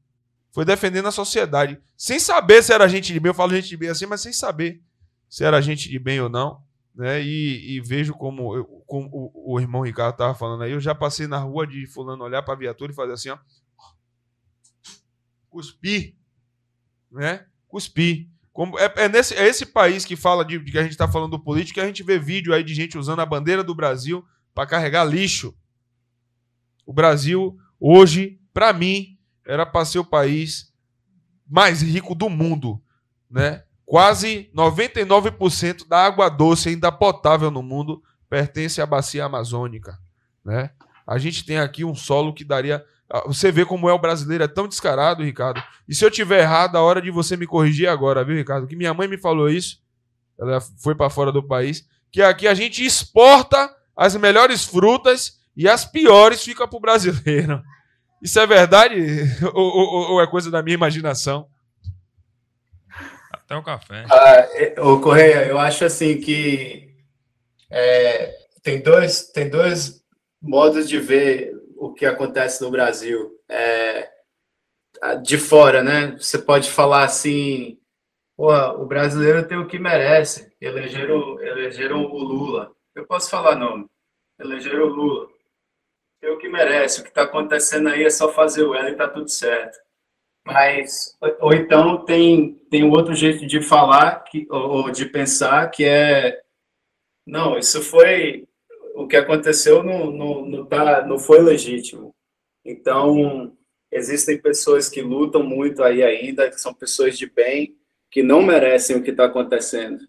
Foi 0.53 0.65
defendendo 0.65 1.07
a 1.07 1.13
sociedade. 1.13 1.81
Sem 1.97 2.19
saber 2.19 2.63
se 2.63 2.73
era 2.73 2.89
gente 2.89 3.13
de 3.13 3.19
bem, 3.19 3.31
eu 3.31 3.35
falo 3.35 3.55
gente 3.55 3.69
de 3.69 3.77
bem 3.77 3.89
assim, 3.89 4.07
mas 4.07 4.21
sem 4.21 4.33
saber 4.33 4.83
se 5.29 5.45
era 5.45 5.61
gente 5.61 5.89
de 5.89 5.99
bem 5.99 6.21
ou 6.21 6.29
não. 6.29 6.63
Né? 6.95 7.23
E, 7.23 7.77
e 7.77 7.81
vejo 7.81 8.15
como, 8.15 8.55
eu, 8.57 8.65
como 8.87 9.09
o, 9.13 9.55
o, 9.55 9.61
irmão 9.61 9.83
Ricardo 9.83 10.15
estava 10.15 10.35
falando 10.35 10.63
aí, 10.63 10.73
eu 10.73 10.81
já 10.81 10.95
passei 10.95 11.27
na 11.27 11.39
rua 11.39 11.67
de 11.67 11.87
fulano 11.87 12.25
olhar 12.25 12.43
para 12.43 12.55
a 12.55 12.59
viatura 12.59 12.93
e 12.93 12.95
fazer 12.95 13.13
assim, 13.13 13.31
ó. 13.31 13.39
Cuspir. 15.51 16.15
Né? 17.11 17.47
Cuspir. 17.69 18.29
Como, 18.53 18.79
é, 18.79 18.91
é, 18.97 19.09
nesse, 19.11 19.35
é 19.35 19.47
esse 19.47 19.67
país 19.67 20.07
que 20.07 20.17
fala 20.17 20.43
de, 20.43 20.59
de 20.59 20.73
que 20.73 20.79
a 20.79 20.83
gente 20.83 20.93
está 20.93 21.07
falando 21.07 21.33
do 21.33 21.43
político 21.43 21.75
que 21.75 21.81
a 21.81 21.87
gente 21.87 22.03
vê 22.03 22.19
vídeo 22.19 22.55
aí 22.55 22.65
de 22.65 22.75
gente 22.75 22.97
usando 22.97 23.21
a 23.21 23.27
bandeira 23.27 23.63
do 23.63 23.75
Brasil 23.75 24.25
para 24.55 24.67
carregar 24.67 25.05
lixo. 25.05 25.55
O 26.87 26.93
Brasil, 26.93 27.59
hoje, 27.81 28.39
para 28.55 28.73
mim, 28.73 29.19
era 29.45 29.67
para 29.67 29.85
ser 29.85 29.99
o 29.99 30.05
país 30.05 30.73
mais 31.47 31.83
rico 31.83 32.15
do 32.15 32.31
mundo. 32.31 32.81
Né? 33.31 33.65
Quase 33.85 34.51
99% 34.55 35.87
da 35.87 36.05
água 36.05 36.29
doce 36.29 36.69
ainda 36.69 36.91
potável 36.91 37.51
no 37.51 37.63
mundo 37.63 38.03
pertence 38.29 38.81
à 38.81 38.87
bacia 38.87 39.25
amazônica. 39.25 39.99
Né? 40.45 40.71
A 41.07 41.19
gente 41.19 41.45
tem 41.45 41.59
aqui 41.59 41.85
um 41.85 41.95
solo 41.95 42.33
que 42.33 42.45
daria. 42.45 42.85
Ah, 43.09 43.23
você 43.27 43.53
vê 43.53 43.65
como 43.65 43.89
é 43.89 43.93
o 43.93 43.99
brasileiro, 43.99 44.43
é 44.43 44.49
tão 44.49 44.67
descarado, 44.67 45.23
Ricardo. 45.23 45.63
E 45.89 45.95
se 45.95 46.05
eu 46.05 46.11
tiver 46.11 46.41
errado, 46.41 46.77
a 46.77 46.83
hora 46.83 47.01
de 47.01 47.11
você 47.11 47.37
me 47.37 47.47
corrigir 47.47 47.89
agora, 47.89 48.25
viu, 48.25 48.37
Ricardo? 48.37 48.67
Que 48.67 48.75
minha 48.75 48.93
mãe 48.93 49.07
me 49.07 49.19
falou 49.19 49.49
isso. 49.49 49.81
Ela 50.39 50.61
foi 50.61 50.95
para 50.95 51.11
fora 51.11 51.31
do 51.31 51.43
país. 51.43 51.87
Que 52.11 52.23
aqui 52.23 52.49
a 52.49 52.55
gente 52.55 52.85
exporta 52.85 53.73
as 53.97 54.17
melhores 54.17 54.65
frutas 54.65 55.39
e 55.57 55.69
as 55.69 55.85
piores 55.85 56.43
ficam 56.43 56.69
para 56.69 56.77
o 56.77 56.81
brasileiro. 56.81 57.63
Isso 58.23 58.39
é 58.41 58.47
verdade 58.47 58.95
ou, 59.55 59.65
ou- 59.65 60.13
ou 60.13 60.23
é 60.23 60.27
coisa 60.27 60.51
da 60.51 60.63
minha 60.63 60.75
imaginação? 60.75 61.49
Até 63.33 63.57
o 63.57 63.63
café. 63.63 64.05
Ah, 64.11 64.37
é, 64.55 64.81
ô 64.81 65.01
Correia, 65.01 65.47
eu 65.47 65.59
acho 65.59 65.85
assim 65.85 66.19
que 66.21 66.91
é, 67.71 68.35
tem, 68.63 68.83
dois, 68.83 69.29
tem 69.31 69.49
dois 69.49 70.03
modos 70.43 70.89
de 70.89 70.99
ver 70.99 71.53
o 71.77 71.93
que 71.93 72.05
acontece 72.07 72.63
no 72.63 72.71
Brasil. 72.71 73.33
É, 73.49 74.11
de 75.23 75.39
fora, 75.39 75.83
né? 75.83 76.13
Você 76.19 76.39
pode 76.39 76.71
falar 76.71 77.05
assim, 77.05 77.79
Porra, 78.37 78.75
o 78.75 78.85
brasileiro 78.85 79.47
tem 79.49 79.57
o 79.57 79.67
que 79.67 79.79
merece. 79.79 80.53
Elegeram, 80.61 81.41
elegeram 81.41 82.05
o 82.05 82.19
Lula. 82.19 82.71
Eu 82.95 83.07
posso 83.07 83.31
falar 83.31 83.57
nome. 83.57 83.87
Elegeram 84.39 84.85
o 84.85 84.95
Lula. 84.95 85.29
Tem 86.27 86.35
o 86.35 86.39
que 86.39 86.49
merece. 86.49 86.99
O 86.99 87.03
que 87.05 87.11
está 87.11 87.23
acontecendo 87.23 87.89
aí 87.89 88.03
é 88.03 88.11
só 88.11 88.33
fazer 88.33 88.65
o 88.65 88.75
L 88.75 88.91
e 88.91 88.97
tá 88.97 89.07
tudo 89.07 89.29
certo. 89.29 89.79
Mas, 90.45 91.17
ou 91.41 91.55
então 91.55 92.05
tem, 92.05 92.55
tem 92.69 92.83
outro 92.83 93.15
jeito 93.15 93.47
de 93.47 93.63
falar 93.63 94.25
que, 94.25 94.45
ou 94.51 94.91
de 94.91 95.07
pensar 95.07 95.71
que 95.71 95.85
é 95.85 96.43
não, 97.25 97.57
isso 97.57 97.81
foi 97.81 98.45
o 98.97 99.07
que 99.07 99.15
aconteceu 99.17 99.85
não, 99.85 100.11
não, 100.11 100.47
não, 100.47 100.67
tá, 100.67 101.07
não 101.07 101.17
foi 101.17 101.41
legítimo. 101.41 102.13
Então, 102.65 103.57
existem 103.93 104.37
pessoas 104.37 104.89
que 104.89 105.03
lutam 105.03 105.45
muito 105.45 105.81
aí 105.85 106.03
ainda, 106.03 106.51
que 106.51 106.61
são 106.61 106.75
pessoas 106.75 107.17
de 107.17 107.31
bem, 107.31 107.77
que 108.11 108.25
não 108.25 108.43
merecem 108.43 108.97
o 108.97 109.03
que 109.03 109.11
está 109.11 109.27
acontecendo. 109.27 110.05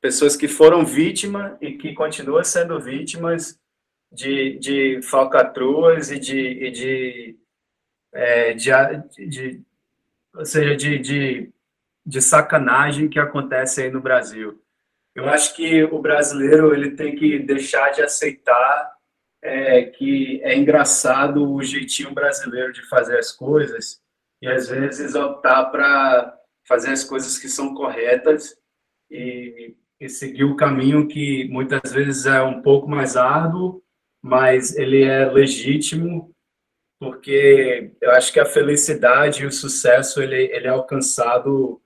Pessoas 0.00 0.36
que 0.36 0.46
foram 0.46 0.86
vítimas 0.86 1.56
e 1.60 1.72
que 1.72 1.92
continuam 1.92 2.44
sendo 2.44 2.80
vítimas 2.80 3.58
de, 4.12 4.58
de 4.58 5.02
falcatruas 5.02 6.10
e 6.10 6.18
de, 6.18 6.38
e 6.38 6.70
de, 6.70 7.38
é, 8.12 8.52
de, 8.54 8.70
de, 9.28 9.62
ou 10.34 10.44
seja, 10.44 10.76
de, 10.76 10.98
de, 10.98 11.52
de 12.04 12.20
sacanagem 12.22 13.08
que 13.08 13.18
acontece 13.18 13.82
aí 13.82 13.90
no 13.90 14.00
Brasil. 14.00 14.62
Eu 15.14 15.28
acho 15.28 15.54
que 15.56 15.82
o 15.84 15.98
brasileiro 15.98 16.74
ele 16.74 16.90
tem 16.90 17.16
que 17.16 17.38
deixar 17.38 17.90
de 17.90 18.02
aceitar 18.02 18.96
é, 19.42 19.84
que 19.84 20.40
é 20.42 20.56
engraçado 20.56 21.50
o 21.50 21.62
jeitinho 21.62 22.12
brasileiro 22.12 22.72
de 22.72 22.82
fazer 22.88 23.18
as 23.18 23.32
coisas 23.32 24.02
e 24.42 24.48
às 24.48 24.68
vezes 24.68 25.14
optar 25.14 25.66
para 25.66 26.36
fazer 26.66 26.90
as 26.90 27.04
coisas 27.04 27.38
que 27.38 27.48
são 27.48 27.74
corretas 27.74 28.56
e, 29.10 29.74
e, 30.00 30.08
seguir 30.08 30.44
o 30.44 30.56
caminho 30.56 31.06
que 31.06 31.48
muitas 31.48 31.92
vezes 31.92 32.26
é 32.26 32.42
um 32.42 32.60
pouco 32.60 32.88
mais 32.88 33.16
árduo, 33.16 33.82
mas 34.26 34.76
ele 34.76 35.04
é 35.04 35.24
legítimo, 35.24 36.34
porque 36.98 37.92
eu 38.00 38.10
acho 38.10 38.32
que 38.32 38.40
a 38.40 38.44
felicidade 38.44 39.44
e 39.44 39.46
o 39.46 39.52
sucesso 39.52 40.20
ele, 40.20 40.50
ele 40.52 40.66
é 40.66 40.70
alcançado 40.70 41.80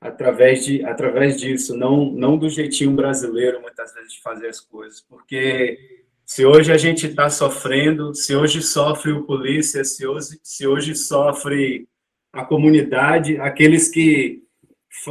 através 0.00 0.64
de 0.64 0.82
através 0.86 1.38
disso, 1.38 1.76
não 1.76 2.06
não 2.06 2.38
do 2.38 2.48
jeitinho 2.48 2.92
brasileiro 2.92 3.60
muitas 3.60 3.92
vezes 3.92 4.14
de 4.14 4.22
fazer 4.22 4.48
as 4.48 4.58
coisas, 4.58 5.02
porque 5.02 5.78
se 6.24 6.46
hoje 6.46 6.72
a 6.72 6.78
gente 6.78 7.08
está 7.08 7.28
sofrendo, 7.28 8.14
se 8.14 8.34
hoje 8.34 8.62
sofre 8.62 9.12
o 9.12 9.24
polícia, 9.24 9.84
se 9.84 10.06
hoje, 10.06 10.40
se 10.42 10.66
hoje 10.66 10.94
sofre 10.94 11.86
a 12.32 12.42
comunidade, 12.42 13.36
aqueles 13.36 13.88
que 13.90 14.42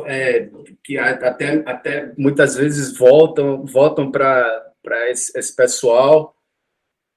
é, 0.05 0.49
que 0.83 0.97
até, 0.97 1.61
até 1.63 2.11
muitas 2.17 2.55
vezes 2.55 2.97
voltam 2.97 3.67
voltam 3.67 4.09
para 4.11 4.73
esse, 5.11 5.37
esse 5.37 5.55
pessoal. 5.55 6.35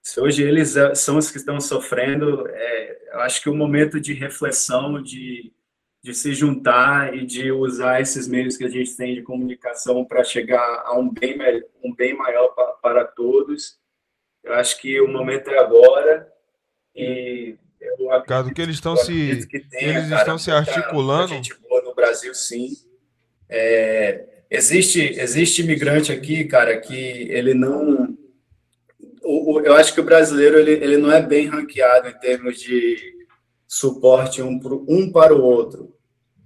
Se 0.05 0.21
hoje 0.21 0.43
eles 0.43 0.77
é, 0.77 0.95
são 0.95 1.17
os 1.17 1.31
que 1.31 1.39
estão 1.39 1.59
sofrendo, 1.59 2.47
é, 2.47 2.99
eu 3.15 3.21
acho 3.21 3.41
que 3.43 3.49
o 3.49 3.55
momento 3.55 3.99
de 3.99 4.13
reflexão, 4.13 5.03
de, 5.03 5.51
de 6.03 6.15
se 6.15 6.35
juntar 6.35 7.17
e 7.17 7.25
de 7.25 7.51
usar 7.51 8.03
esses 8.03 8.29
meios 8.29 8.55
que 8.55 8.65
a 8.65 8.69
gente 8.69 8.95
tem 8.95 9.15
de 9.15 9.23
comunicação 9.23 10.05
para 10.05 10.23
chegar 10.23 10.83
a 10.85 10.95
um 10.95 11.11
bem, 11.11 11.39
um 11.83 11.95
bem 11.95 12.15
maior 12.15 12.49
para, 12.49 12.73
para 12.73 13.05
todos, 13.07 13.79
eu 14.43 14.53
acho 14.53 14.79
que 14.79 15.01
o 15.01 15.09
momento 15.09 15.49
é 15.49 15.59
agora 15.59 16.31
e 16.95 17.57
Cara, 18.27 18.53
que 18.53 18.63
eles 18.63 18.77
estão 18.77 18.97
se 18.97 19.47
tenha, 19.71 19.99
eles 19.99 20.09
cara, 20.09 20.21
estão 20.21 20.39
se 20.39 20.51
articulando. 20.51 21.29
gente 21.29 21.55
boa 21.61 21.83
no 21.83 21.95
Brasil, 21.95 22.35
sim. 22.35 22.73
É, 23.49 24.25
existe 24.51 25.01
existe 25.01 25.63
imigrante 25.63 26.13
aqui, 26.13 26.45
cara, 26.45 26.79
que 26.79 26.95
ele 27.31 27.53
não 27.53 28.04
o, 29.25 29.55
o, 29.55 29.61
eu 29.61 29.75
acho 29.75 29.93
que 29.93 30.01
o 30.01 30.05
brasileiro 30.05 30.59
ele, 30.59 30.73
ele 30.73 30.97
não 30.97 31.11
é 31.11 31.21
bem 31.21 31.47
ranqueado 31.47 32.09
em 32.09 32.19
termos 32.19 32.61
de 32.61 32.97
suporte 33.67 34.43
um, 34.43 34.59
pro, 34.59 34.85
um 34.89 35.11
para 35.11 35.35
o 35.35 35.43
outro. 35.43 35.95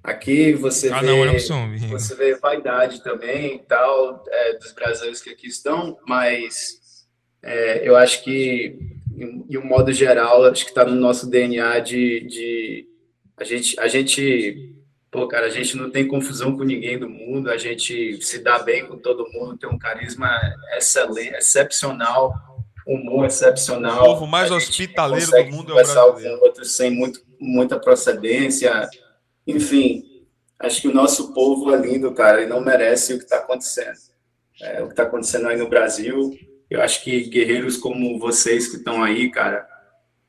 Aqui 0.03 0.53
você 0.53 0.89
ah, 0.89 1.01
vê 1.01 1.07
não, 1.07 1.79
você 1.91 2.15
vê 2.15 2.35
vaidade 2.37 3.03
também 3.03 3.57
e 3.57 3.59
tal 3.59 4.25
é, 4.29 4.55
dos 4.55 4.73
brasileiros 4.73 5.21
que 5.21 5.31
aqui 5.31 5.49
estão, 5.49 5.99
mas 6.07 7.07
é, 7.43 7.87
eu 7.87 7.97
acho 7.97 8.25
que 8.25 8.79
em 9.21 9.59
um 9.59 9.67
modo 9.67 9.93
geral, 9.93 10.45
acho 10.45 10.65
que 10.65 10.71
está 10.71 10.85
no 10.85 10.95
nosso 10.95 11.29
DNA 11.29 11.81
de, 11.81 12.21
de 12.21 12.89
a 13.37 13.45
gente, 13.45 13.79
a 13.81 13.89
gente, 13.89 14.77
pô, 15.11 15.27
cara, 15.27 15.47
a 15.47 15.51
gente 15.51 15.77
não 15.77 15.91
tem 15.91 16.07
confusão 16.07 16.57
com 16.57 16.65
ninguém 16.65 16.99
do 16.99 17.09
mundo, 17.09 17.51
a 17.51 17.57
gente 17.57 18.23
se 18.23 18.39
dá 18.39 18.59
bem 18.61 18.87
com 18.87 18.97
todo 18.97 19.29
mundo, 19.33 19.57
tem 19.57 19.69
um 19.69 19.79
carisma 19.79 20.31
excelente, 20.77 21.35
excepcional, 21.35 22.33
humor 22.89 23.27
excepcional. 23.27 24.03
O 24.03 24.07
povo 24.07 24.27
mais 24.27 24.51
hospitaleiro 24.51 25.31
do 25.31 25.45
mundo 25.51 25.79
é 25.79 25.83
o 25.83 25.85
brasileiro. 25.85 26.39
com 26.39 26.45
outros 26.47 26.75
sem 26.75 26.91
muito, 26.91 27.21
muita 27.39 27.79
procedência, 27.79 28.89
enfim, 29.47 30.05
acho 30.59 30.81
que 30.81 30.89
o 30.89 30.95
nosso 30.95 31.35
povo 31.35 31.73
é 31.75 31.77
lindo, 31.77 32.13
cara, 32.13 32.43
e 32.43 32.47
não 32.47 32.63
merece 32.63 33.13
o 33.13 33.19
que 33.19 33.25
está 33.25 33.37
acontecendo. 33.37 33.99
É, 34.63 34.83
o 34.83 34.87
que 34.87 34.93
está 34.93 35.03
acontecendo 35.03 35.49
aí 35.49 35.57
no 35.57 35.69
Brasil, 35.69 36.37
eu 36.71 36.81
acho 36.81 37.05
que 37.05 37.29
guerreiros 37.29 37.77
como 37.77 38.19
vocês 38.19 38.69
que 38.69 38.77
estão 38.77 39.05
aí, 39.05 39.31
cara, 39.31 39.69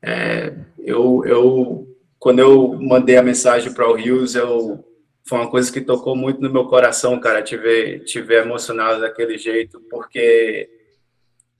é, 0.02 0.54
eu, 0.78 1.24
eu, 1.26 1.98
quando 2.20 2.40
eu 2.40 2.78
mandei 2.82 3.16
a 3.16 3.24
mensagem 3.24 3.74
para 3.74 3.90
o 3.90 3.96
Rios, 3.96 4.36
eu, 4.36 4.84
foi 5.24 5.40
uma 5.40 5.50
coisa 5.50 5.72
que 5.72 5.80
tocou 5.80 6.16
muito 6.16 6.42
no 6.42 6.52
meu 6.52 6.66
coração, 6.66 7.20
cara, 7.20 7.42
te 7.42 7.56
ver, 7.56 8.04
te 8.04 8.22
ver 8.22 8.44
emocionado 8.44 9.00
daquele 9.00 9.38
jeito, 9.38 9.82
porque 9.90 10.79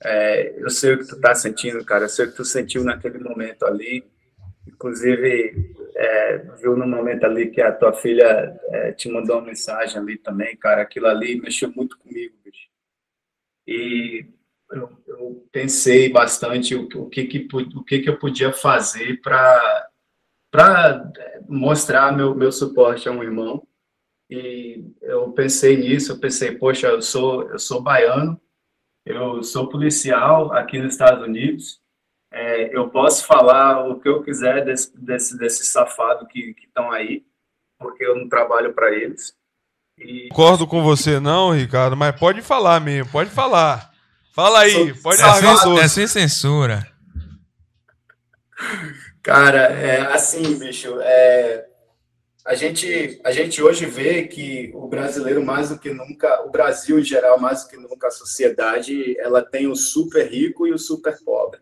é, 0.04 0.54
eu 0.58 0.70
sei 0.70 0.94
o 0.94 1.00
que 1.00 1.08
tu 1.08 1.20
tá 1.20 1.36
sentindo, 1.36 1.84
cara, 1.84 2.06
eu 2.06 2.10
sei 2.10 2.26
o 2.26 2.32
que 2.32 2.38
tu 2.38 2.46
sentiu 2.46 2.84
naquele 2.84 3.20
momento 3.20 3.66
ali, 3.66 4.04
inclusive 4.68 5.74
é, 5.96 6.38
viu 6.62 6.78
no 6.78 6.88
momento 6.88 7.26
ali 7.26 7.50
que 7.52 7.62
a 7.62 7.72
tua 7.72 7.94
filha 7.94 8.58
é, 8.70 8.92
te 8.94 9.10
mandou 9.10 9.38
uma 9.38 9.46
mensagem 9.46 9.98
ali 9.98 10.18
também, 10.18 10.56
cara, 10.56 10.82
aquilo 10.82 11.08
ali 11.08 11.40
mexeu 11.42 11.72
muito 11.76 11.98
comigo, 11.98 12.36
bicho. 12.44 12.70
E 13.68 14.26
eu, 14.72 14.90
eu 15.08 15.48
pensei 15.52 16.10
bastante 16.12 16.76
o, 16.76 16.88
o, 16.96 17.10
que, 17.10 17.26
que, 17.26 17.48
o 17.54 17.84
que, 17.84 18.00
que 18.00 18.10
eu 18.10 18.18
podia 18.18 18.54
fazer 18.54 19.22
para 19.22 19.90
para 20.52 21.12
mostrar 21.48 22.16
meu, 22.16 22.34
meu 22.36 22.52
suporte 22.52 23.08
a 23.08 23.12
um 23.12 23.24
irmão. 23.24 23.66
E 24.30 24.84
eu 25.02 25.32
pensei 25.32 25.78
nisso, 25.78 26.12
eu 26.12 26.20
pensei, 26.20 26.56
poxa, 26.56 26.88
eu 26.88 27.02
sou, 27.02 27.50
eu 27.50 27.60
sou 27.60 27.82
baiano, 27.82 28.40
eu 29.10 29.42
sou 29.44 29.68
policial 29.68 30.54
aqui 30.54 30.80
nos 30.80 30.94
Estados 30.94 31.24
Unidos, 31.26 31.80
é, 32.32 32.76
eu 32.76 32.90
posso 32.90 33.26
falar 33.26 33.88
o 33.88 34.00
que 34.00 34.08
eu 34.08 34.22
quiser 34.22 34.64
desse, 34.64 34.96
desse, 34.96 35.36
desse 35.36 35.66
safado 35.66 36.28
que 36.28 36.56
estão 36.64 36.92
aí, 36.92 37.26
porque 37.80 38.06
eu 38.06 38.16
não 38.16 38.30
trabalho 38.30 38.72
para 38.74 38.94
eles. 38.96 39.34
E... 39.98 40.30
Concordo 40.30 40.68
com 40.68 40.84
você 40.84 41.20
não, 41.20 41.52
Ricardo, 41.52 41.98
mas 41.98 42.18
pode 42.18 42.42
falar 42.44 42.80
mesmo, 42.80 43.12
pode 43.12 43.32
falar. 43.32 43.92
Fala 44.32 44.60
aí, 44.60 44.94
pode 45.02 45.20
largar 45.22 45.54
é, 45.54 45.58
sem, 45.58 45.80
é 45.80 45.88
sem 45.88 46.08
censura. 46.08 46.88
Cara, 49.24 49.74
é 49.74 50.02
assim, 50.14 50.58
bicho, 50.58 51.00
é, 51.02 51.69
a 52.46 52.56
gente, 52.56 53.20
a 53.24 53.32
gente 53.32 53.62
hoje 53.62 53.86
vê 53.86 54.24
que 54.24 54.72
o 54.74 54.88
brasileiro 54.88 55.44
mais 55.44 55.70
do 55.70 55.78
que 55.78 55.92
nunca, 55.92 56.42
o 56.46 56.50
Brasil 56.50 57.00
em 57.00 57.04
geral 57.04 57.40
mais 57.40 57.64
do 57.64 57.70
que 57.70 57.78
nunca, 57.78 58.08
a 58.08 58.12
sociedade, 58.12 59.20
ela 59.20 59.44
tem 59.44 59.68
o 59.68 59.76
super 59.76 60.28
rico 60.28 60.66
e 60.66 60.72
o 60.72 60.78
super 60.78 61.18
pobre. 61.24 61.60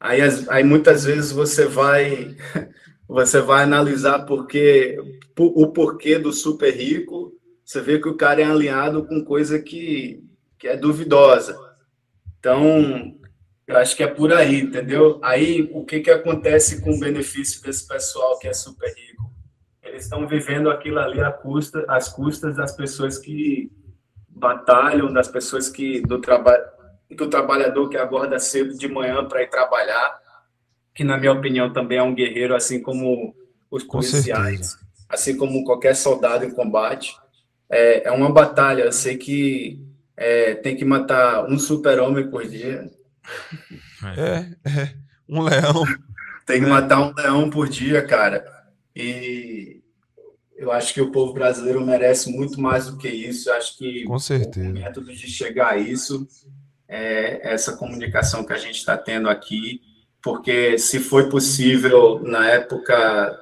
Aí, 0.00 0.20
aí 0.48 0.64
muitas 0.64 1.04
vezes 1.04 1.32
você 1.32 1.66
vai, 1.66 2.36
você 3.06 3.40
vai 3.40 3.62
analisar 3.62 4.24
porque 4.26 4.98
o 5.38 5.68
porquê 5.68 6.18
do 6.18 6.32
super 6.32 6.74
rico, 6.74 7.32
você 7.64 7.80
vê 7.80 7.98
que 7.98 8.08
o 8.08 8.16
cara 8.16 8.40
é 8.40 8.44
alinhado 8.44 9.06
com 9.06 9.24
coisa 9.24 9.58
que, 9.58 10.22
que 10.58 10.68
é 10.68 10.76
duvidosa. 10.76 11.58
Então, 12.38 13.16
eu 13.66 13.76
acho 13.78 13.96
que 13.96 14.02
é 14.02 14.06
por 14.06 14.32
aí, 14.32 14.60
entendeu? 14.60 15.18
Aí, 15.22 15.70
o 15.72 15.84
que, 15.84 16.00
que 16.00 16.10
acontece 16.10 16.82
com 16.82 16.90
o 16.90 17.00
benefício 17.00 17.62
desse 17.62 17.88
pessoal 17.88 18.38
que 18.38 18.46
é 18.46 18.52
super 18.52 18.88
rico? 18.94 19.23
Eles 19.94 20.04
estão 20.06 20.26
vivendo 20.26 20.68
aquilo 20.70 20.98
ali 20.98 21.20
à 21.20 21.30
custa, 21.30 21.84
às 21.88 22.08
custas 22.08 22.56
das 22.56 22.72
pessoas 22.72 23.16
que 23.16 23.70
batalham, 24.28 25.12
das 25.12 25.28
pessoas 25.28 25.68
que 25.68 26.00
do, 26.00 26.20
traba 26.20 26.52
do 27.16 27.28
trabalhador 27.30 27.88
que 27.88 27.96
acorda 27.96 28.40
cedo 28.40 28.76
de 28.76 28.88
manhã 28.88 29.24
para 29.24 29.42
ir 29.42 29.48
trabalhar. 29.50 30.18
que 30.92 31.04
na 31.04 31.16
minha 31.16 31.32
opinião 31.32 31.72
também 31.72 31.98
é 31.98 32.02
um 32.02 32.14
guerreiro, 32.14 32.54
assim 32.56 32.82
como 32.82 33.34
os 33.70 33.84
Com 33.84 33.98
policiais, 33.98 34.70
certeza. 34.70 34.78
assim 35.08 35.36
como 35.36 35.64
qualquer 35.64 35.94
soldado 35.94 36.44
em 36.44 36.50
combate. 36.50 37.16
É, 37.70 38.08
é 38.08 38.10
uma 38.10 38.32
batalha. 38.32 38.82
Eu 38.82 38.92
sei 38.92 39.16
que 39.16 39.80
é, 40.16 40.54
tem 40.56 40.76
que 40.76 40.84
matar 40.84 41.44
um 41.46 41.58
super-homem 41.58 42.28
por 42.30 42.44
dia, 42.48 42.90
É, 44.16 44.70
é. 44.82 44.94
Um 45.28 45.40
leão. 45.42 45.84
tem 46.46 46.60
que 46.60 46.66
É. 46.66 46.68
matar 46.68 47.00
um 47.00 47.14
leão 47.14 47.48
por 47.48 47.68
dia, 47.68 48.04
cara. 48.04 48.44
E 48.94 49.82
eu 50.56 50.70
acho 50.70 50.94
que 50.94 51.00
o 51.00 51.10
povo 51.10 51.32
brasileiro 51.32 51.84
merece 51.84 52.30
muito 52.30 52.60
mais 52.60 52.86
do 52.86 52.96
que 52.96 53.08
isso. 53.08 53.48
Eu 53.48 53.54
acho 53.54 53.76
que 53.76 54.04
Com 54.04 54.18
certeza. 54.18 54.68
o 54.68 54.72
método 54.72 55.12
de 55.12 55.26
chegar 55.28 55.72
a 55.72 55.76
isso 55.76 56.26
é 56.88 57.52
essa 57.52 57.76
comunicação 57.76 58.44
que 58.44 58.52
a 58.52 58.58
gente 58.58 58.76
está 58.76 58.96
tendo 58.96 59.28
aqui, 59.28 59.80
porque 60.22 60.78
se 60.78 61.00
foi 61.00 61.28
possível 61.28 62.20
na 62.20 62.48
época 62.48 63.40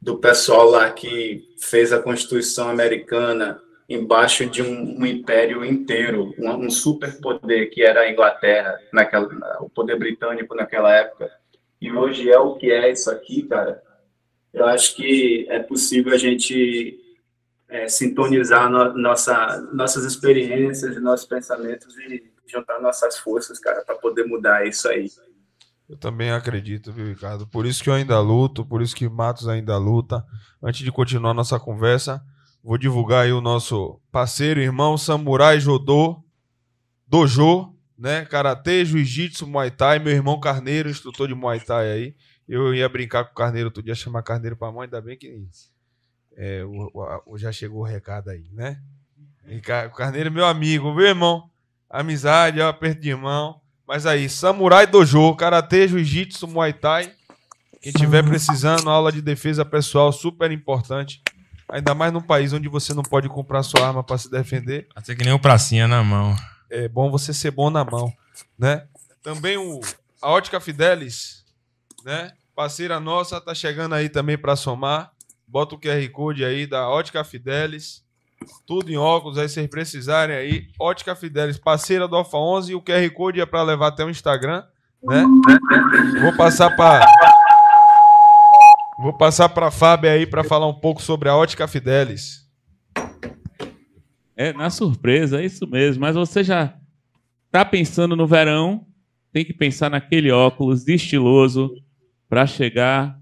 do 0.00 0.18
pessoal 0.18 0.70
lá 0.70 0.90
que 0.90 1.44
fez 1.58 1.92
a 1.92 1.98
Constituição 2.02 2.68
Americana 2.68 3.60
embaixo 3.88 4.46
de 4.46 4.62
um, 4.62 5.00
um 5.00 5.06
império 5.06 5.64
inteiro, 5.64 6.34
um, 6.38 6.50
um 6.66 6.70
superpoder 6.70 7.70
que 7.70 7.82
era 7.82 8.00
a 8.00 8.10
Inglaterra, 8.10 8.78
naquela, 8.92 9.28
o 9.60 9.68
poder 9.68 9.98
britânico 9.98 10.54
naquela 10.54 10.92
época, 10.92 11.30
e 11.80 11.92
hoje 11.92 12.30
é 12.30 12.38
o 12.38 12.54
que 12.54 12.70
é 12.70 12.90
isso 12.90 13.10
aqui, 13.10 13.42
cara. 13.42 13.82
Eu 14.54 14.66
acho 14.66 14.94
que 14.94 15.46
é 15.50 15.58
possível 15.58 16.14
a 16.14 16.16
gente 16.16 16.98
é, 17.68 17.88
sintonizar 17.88 18.70
no, 18.70 18.96
nossa, 18.96 19.60
nossas 19.74 20.04
experiências 20.04 21.00
nossos 21.02 21.26
pensamentos 21.26 21.94
e 21.98 22.32
juntar 22.46 22.80
nossas 22.80 23.18
forças, 23.18 23.58
cara, 23.58 23.82
para 23.84 23.96
poder 23.96 24.24
mudar 24.24 24.66
isso 24.66 24.88
aí. 24.88 25.10
Eu 25.88 25.96
também 25.96 26.30
acredito, 26.30 26.92
viu, 26.92 27.06
Ricardo? 27.06 27.46
Por 27.46 27.66
isso 27.66 27.82
que 27.82 27.90
eu 27.90 27.94
ainda 27.94 28.18
luto, 28.20 28.64
por 28.64 28.80
isso 28.80 28.94
que 28.94 29.08
Matos 29.08 29.48
ainda 29.48 29.76
luta. 29.76 30.24
Antes 30.62 30.82
de 30.82 30.92
continuar 30.92 31.34
nossa 31.34 31.58
conversa, 31.58 32.22
vou 32.62 32.78
divulgar 32.78 33.24
aí 33.24 33.32
o 33.32 33.40
nosso 33.40 34.00
parceiro, 34.10 34.60
irmão 34.60 34.96
Samurai 34.96 35.60
Jodô, 35.60 36.22
Dojo, 37.06 37.74
né? 37.98 38.24
Karatê, 38.24 38.84
Jiu-Jitsu, 38.84 39.46
Muay 39.46 39.70
Thai. 39.70 39.98
Meu 39.98 40.12
irmão 40.12 40.40
Carneiro, 40.40 40.88
instrutor 40.88 41.28
de 41.28 41.34
Muay 41.34 41.60
Thai 41.60 41.90
aí. 41.90 42.14
Eu 42.48 42.74
ia 42.74 42.88
brincar 42.88 43.24
com 43.24 43.32
o 43.32 43.34
Carneiro 43.34 43.68
outro 43.68 43.82
dia, 43.82 43.94
chamar 43.94 44.22
Carneiro 44.22 44.56
pra 44.56 44.70
mãe, 44.70 44.84
ainda 44.84 45.00
bem 45.00 45.16
que 45.16 45.42
é, 46.36 46.62
o, 46.64 47.22
o- 47.26 47.38
já 47.38 47.50
chegou 47.52 47.80
o 47.80 47.84
recado 47.84 48.30
aí, 48.30 48.44
né? 48.52 48.78
Rica- 49.46 49.88
O 49.92 49.96
Carneiro 49.96 50.28
é 50.28 50.30
meu 50.32 50.44
amigo, 50.46 50.94
viu, 50.94 51.06
irmão? 51.06 51.48
Amizade, 51.88 52.60
ó, 52.60 52.68
aperto 52.68 53.00
de 53.00 53.14
mão. 53.14 53.60
Mas 53.86 54.04
aí, 54.06 54.28
Samurai 54.28 54.86
Dojo, 54.86 55.34
Karatê, 55.36 55.86
Jiu-Jitsu, 55.86 56.48
Muay 56.48 56.72
Thai. 56.72 57.12
Quem 57.80 57.92
tiver 57.92 58.22
precisando, 58.24 58.88
aula 58.88 59.12
de 59.12 59.20
defesa 59.20 59.64
pessoal, 59.64 60.10
super 60.10 60.50
importante. 60.50 61.22
Ainda 61.68 61.94
mais 61.94 62.12
num 62.12 62.20
país 62.22 62.52
onde 62.54 62.68
você 62.68 62.94
não 62.94 63.02
pode 63.02 63.28
comprar 63.28 63.62
sua 63.62 63.86
arma 63.86 64.02
para 64.02 64.16
se 64.18 64.30
defender. 64.30 64.88
Ser 65.02 65.14
que 65.16 65.24
nem 65.24 65.32
o 65.34 65.38
pracinha 65.38 65.86
na 65.86 66.02
mão. 66.02 66.34
É 66.70 66.88
bom 66.88 67.10
você 67.10 67.32
ser 67.34 67.50
bom 67.50 67.68
na 67.70 67.84
mão, 67.84 68.12
né? 68.58 68.86
Também 69.22 69.56
o, 69.58 69.80
a 70.20 70.30
Ótica 70.30 70.58
Fidelis, 70.60 71.43
né? 72.04 72.32
Parceira 72.54 73.00
nossa, 73.00 73.40
tá 73.40 73.54
chegando 73.54 73.94
aí 73.94 74.08
também 74.08 74.38
para 74.38 74.54
somar. 74.54 75.10
Bota 75.48 75.74
o 75.74 75.80
QR 75.80 76.08
Code 76.10 76.44
aí 76.44 76.66
da 76.66 76.88
Ótica 76.88 77.24
Fidelis. 77.24 78.04
Tudo 78.66 78.90
em 78.90 78.96
óculos, 78.96 79.38
aí 79.38 79.48
vocês 79.48 79.68
precisarem 79.68 80.36
aí. 80.36 80.66
Ótica 80.78 81.16
Fidelis, 81.16 81.58
parceira 81.58 82.06
do 82.06 82.16
Alfa 82.16 82.36
11. 82.36 82.72
E 82.72 82.74
o 82.74 82.82
QR 82.82 83.10
Code 83.10 83.40
é 83.40 83.46
para 83.46 83.62
levar 83.62 83.88
até 83.88 84.04
o 84.04 84.10
Instagram, 84.10 84.62
né? 85.02 85.24
Vou 86.20 86.36
passar 86.36 86.76
para 86.76 87.06
Vou 88.98 89.12
passar 89.12 89.48
para 89.48 89.70
Fábio 89.70 90.10
aí 90.10 90.26
para 90.26 90.44
falar 90.44 90.66
um 90.68 90.74
pouco 90.74 91.02
sobre 91.02 91.28
a 91.28 91.36
Ótica 91.36 91.66
Fidelis. 91.66 92.48
É, 94.36 94.52
na 94.52 94.70
surpresa, 94.70 95.40
é 95.40 95.44
isso 95.44 95.66
mesmo. 95.66 96.00
Mas 96.00 96.14
você 96.14 96.44
já 96.44 96.74
tá 97.50 97.64
pensando 97.64 98.14
no 98.14 98.26
verão, 98.26 98.86
tem 99.32 99.44
que 99.44 99.52
pensar 99.52 99.90
naquele 99.90 100.30
óculos 100.30 100.86
estiloso 100.86 101.74
para 102.34 102.48
chegar 102.48 103.16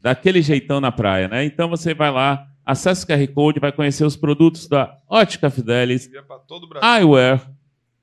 daquele 0.00 0.40
jeitão 0.40 0.80
na 0.80 0.92
praia, 0.92 1.26
né? 1.26 1.44
Então 1.44 1.68
você 1.68 1.92
vai 1.92 2.12
lá, 2.12 2.46
acessa 2.64 3.04
o 3.04 3.08
QR 3.08 3.26
Code, 3.34 3.58
vai 3.58 3.72
conhecer 3.72 4.04
os 4.04 4.14
produtos 4.14 4.68
da 4.68 4.96
Ótica 5.08 5.50
Fidelis, 5.50 6.06
Envia 6.06 6.22
para 6.22 6.38
todo 6.38 6.62
o 6.62 6.68
Brasil. 6.68 6.88
Eyewear, 6.88 7.50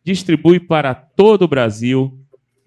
distribui 0.03 0.59
para 0.59 0.93
todo 0.93 1.43
o 1.43 1.48
Brasil, 1.48 2.19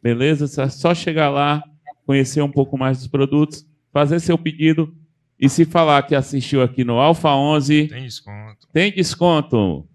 beleza? 0.02 0.47
É 0.62 0.68
só 0.70 0.94
chegar 0.94 1.28
lá, 1.28 1.62
conhecer 2.06 2.40
um 2.40 2.50
pouco 2.50 2.78
mais 2.78 2.97
dos 2.97 3.08
produtos, 3.08 3.66
fazer 3.92 4.20
seu 4.20 4.39
pedido 4.39 4.97
e 5.39 5.47
se 5.50 5.66
falar 5.66 6.02
que 6.05 6.14
assistiu 6.14 6.62
aqui 6.62 6.82
no 6.82 6.94
Alfa 6.94 7.28
11, 7.28 7.89
Tem 7.89 8.05
desconto. 8.05 8.68
tem 8.73 8.90
desconto. 8.90 9.86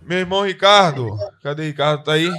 Meu 0.00 0.20
irmão 0.20 0.42
Ricardo, 0.46 1.10
cadê 1.42 1.66
Ricardo? 1.66 2.04
Tá 2.04 2.14
aí? 2.14 2.32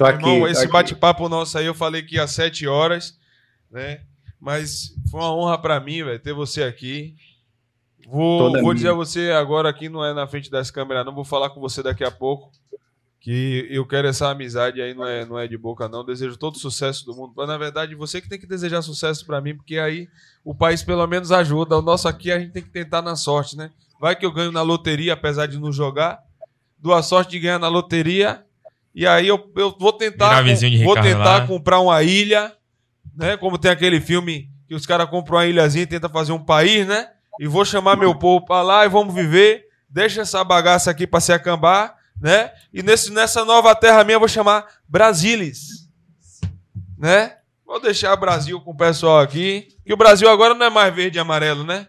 Tô 0.00 0.06
aqui. 0.06 0.24
irmão, 0.24 0.40
tô 0.40 0.46
esse 0.46 0.66
bate-papo 0.66 1.28
nosso 1.28 1.58
aí, 1.58 1.66
eu 1.66 1.74
falei 1.74 2.02
que 2.02 2.14
ia 2.14 2.24
às 2.24 2.30
7 2.30 2.66
horas, 2.66 3.18
né? 3.70 4.00
Mas 4.40 4.94
foi 5.10 5.20
uma 5.20 5.34
honra 5.34 5.58
pra 5.58 5.78
mim, 5.78 6.02
velho, 6.02 6.18
ter 6.18 6.32
você 6.32 6.62
aqui. 6.62 7.14
Vou, 8.08 8.38
Toda 8.38 8.60
vou 8.60 8.62
minha. 8.62 8.74
dizer 8.74 8.88
a 8.88 8.94
você 8.94 9.30
agora 9.30 9.68
aqui, 9.68 9.90
não 9.90 10.02
é 10.02 10.14
na 10.14 10.26
frente 10.26 10.50
das 10.50 10.70
câmeras, 10.70 11.04
não. 11.04 11.14
Vou 11.14 11.24
falar 11.24 11.50
com 11.50 11.60
você 11.60 11.82
daqui 11.82 12.02
a 12.02 12.10
pouco. 12.10 12.50
Que 13.20 13.68
eu 13.70 13.86
quero 13.86 14.08
essa 14.08 14.30
amizade 14.30 14.80
aí, 14.80 14.94
não 14.94 15.06
é, 15.06 15.26
não 15.26 15.38
é 15.38 15.46
de 15.46 15.58
boca, 15.58 15.86
não. 15.86 16.02
Desejo 16.02 16.38
todo 16.38 16.56
sucesso 16.56 17.04
do 17.04 17.14
mundo. 17.14 17.34
Mas, 17.36 17.46
na 17.46 17.58
verdade, 17.58 17.94
você 17.94 18.18
que 18.18 18.28
tem 18.30 18.40
que 18.40 18.46
desejar 18.46 18.80
sucesso 18.80 19.26
pra 19.26 19.42
mim, 19.42 19.54
porque 19.54 19.78
aí 19.78 20.08
o 20.42 20.54
país 20.54 20.82
pelo 20.82 21.06
menos 21.06 21.30
ajuda. 21.30 21.76
O 21.76 21.82
nosso 21.82 22.08
aqui 22.08 22.32
a 22.32 22.38
gente 22.40 22.52
tem 22.52 22.62
que 22.62 22.70
tentar 22.70 23.02
na 23.02 23.14
sorte, 23.14 23.54
né? 23.54 23.70
Vai 24.00 24.16
que 24.16 24.24
eu 24.24 24.32
ganho 24.32 24.50
na 24.50 24.62
loteria, 24.62 25.12
apesar 25.12 25.44
de 25.44 25.58
não 25.58 25.70
jogar. 25.70 26.18
Dou 26.78 26.94
a 26.94 27.02
sorte 27.02 27.32
de 27.32 27.40
ganhar 27.40 27.58
na 27.58 27.68
loteria. 27.68 28.42
E 28.94 29.06
aí 29.06 29.28
eu, 29.28 29.52
eu 29.56 29.74
vou 29.78 29.92
tentar, 29.92 30.42
de 30.42 30.84
vou 30.84 30.94
tentar 30.94 31.38
lá. 31.38 31.46
comprar 31.46 31.80
uma 31.80 32.02
ilha, 32.02 32.52
né? 33.14 33.36
Como 33.36 33.56
tem 33.56 33.70
aquele 33.70 34.00
filme 34.00 34.50
que 34.66 34.74
os 34.74 34.86
caras 34.86 35.08
compram 35.08 35.38
uma 35.38 35.46
ilhazinha 35.46 35.84
e 35.84 35.86
tentam 35.86 36.10
fazer 36.10 36.32
um 36.32 36.44
país, 36.44 36.86
né? 36.86 37.08
E 37.38 37.46
vou 37.46 37.64
chamar 37.64 37.96
meu 37.96 38.14
povo 38.14 38.44
pra 38.44 38.62
lá 38.62 38.84
e 38.84 38.88
vamos 38.88 39.14
viver. 39.14 39.64
Deixa 39.88 40.22
essa 40.22 40.42
bagaça 40.44 40.90
aqui 40.90 41.06
pra 41.06 41.20
se 41.20 41.32
acambar, 41.32 41.96
né? 42.20 42.50
E 42.72 42.82
nesse, 42.82 43.12
nessa 43.12 43.44
nova 43.44 43.74
terra 43.74 44.04
minha 44.04 44.16
eu 44.16 44.20
vou 44.20 44.28
chamar 44.28 44.66
Brasilis, 44.88 45.88
né? 46.98 47.36
Vou 47.64 47.80
deixar 47.80 48.12
o 48.12 48.16
Brasil 48.16 48.60
com 48.60 48.72
o 48.72 48.76
pessoal 48.76 49.20
aqui. 49.20 49.68
Que 49.86 49.94
o 49.94 49.96
Brasil 49.96 50.28
agora 50.28 50.54
não 50.54 50.66
é 50.66 50.70
mais 50.70 50.92
verde 50.92 51.18
e 51.18 51.20
amarelo, 51.20 51.62
né? 51.62 51.86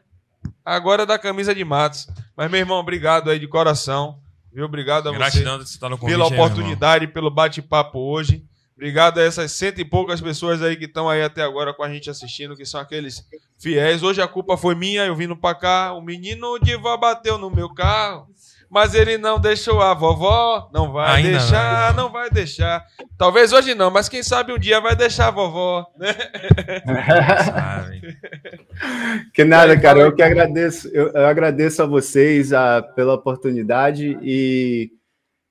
Agora 0.63 1.03
é 1.03 1.05
da 1.07 1.17
camisa 1.17 1.55
de 1.55 1.65
Matos. 1.65 2.07
Mas, 2.37 2.51
meu 2.51 2.59
irmão, 2.59 2.77
obrigado 2.77 3.31
aí 3.31 3.39
de 3.39 3.47
coração. 3.47 4.20
Viu? 4.53 4.65
Obrigado 4.65 5.07
a 5.07 5.11
você 5.11 5.17
Gratidão 5.17 5.57
você 5.57 5.79
convite, 5.97 6.15
pela 6.15 6.25
aí, 6.25 6.33
oportunidade, 6.33 7.07
pelo 7.07 7.31
bate-papo 7.31 7.99
hoje. 7.99 8.43
Obrigado 8.75 9.19
a 9.19 9.23
essas 9.23 9.51
cento 9.51 9.79
e 9.79 9.85
poucas 9.85 10.19
pessoas 10.19 10.61
aí 10.61 10.75
que 10.75 10.85
estão 10.85 11.07
aí 11.07 11.21
até 11.21 11.43
agora 11.43 11.71
com 11.73 11.83
a 11.83 11.89
gente 11.89 12.09
assistindo, 12.09 12.55
que 12.55 12.65
são 12.65 12.81
aqueles 12.81 13.23
fiéis. 13.59 14.01
Hoje 14.01 14.21
a 14.21 14.27
culpa 14.27 14.57
foi 14.57 14.73
minha, 14.73 15.05
eu 15.05 15.15
vindo 15.15 15.35
pra 15.37 15.53
cá. 15.53 15.93
O 15.93 16.01
menino 16.01 16.57
de 16.57 16.75
vó 16.75 16.97
bateu 16.97 17.37
no 17.37 17.51
meu 17.51 17.69
carro, 17.69 18.27
mas 18.71 18.95
ele 18.95 19.17
não 19.17 19.37
deixou 19.37 19.81
a 19.81 19.93
vovó. 19.93 20.69
Não 20.73 20.93
vai 20.93 21.17
Ainda 21.17 21.39
deixar, 21.39 21.93
não. 21.93 22.09
vai 22.09 22.29
deixar. 22.29 22.85
Talvez 23.17 23.51
hoje 23.51 23.75
não, 23.75 23.91
mas 23.91 24.07
quem 24.07 24.23
sabe 24.23 24.53
um 24.53 24.57
dia 24.57 24.79
vai 24.79 24.95
deixar 24.95 25.27
a 25.27 25.31
vovó, 25.31 25.85
né? 25.97 26.15
Que 29.33 29.43
nada, 29.43 29.79
cara. 29.79 29.99
Eu 29.99 30.15
que 30.15 30.23
agradeço. 30.23 30.87
Eu, 30.87 31.09
eu 31.09 31.27
agradeço 31.27 31.83
a 31.83 31.85
vocês 31.85 32.53
ah, 32.53 32.81
pela 32.95 33.13
oportunidade 33.13 34.17
e 34.21 34.91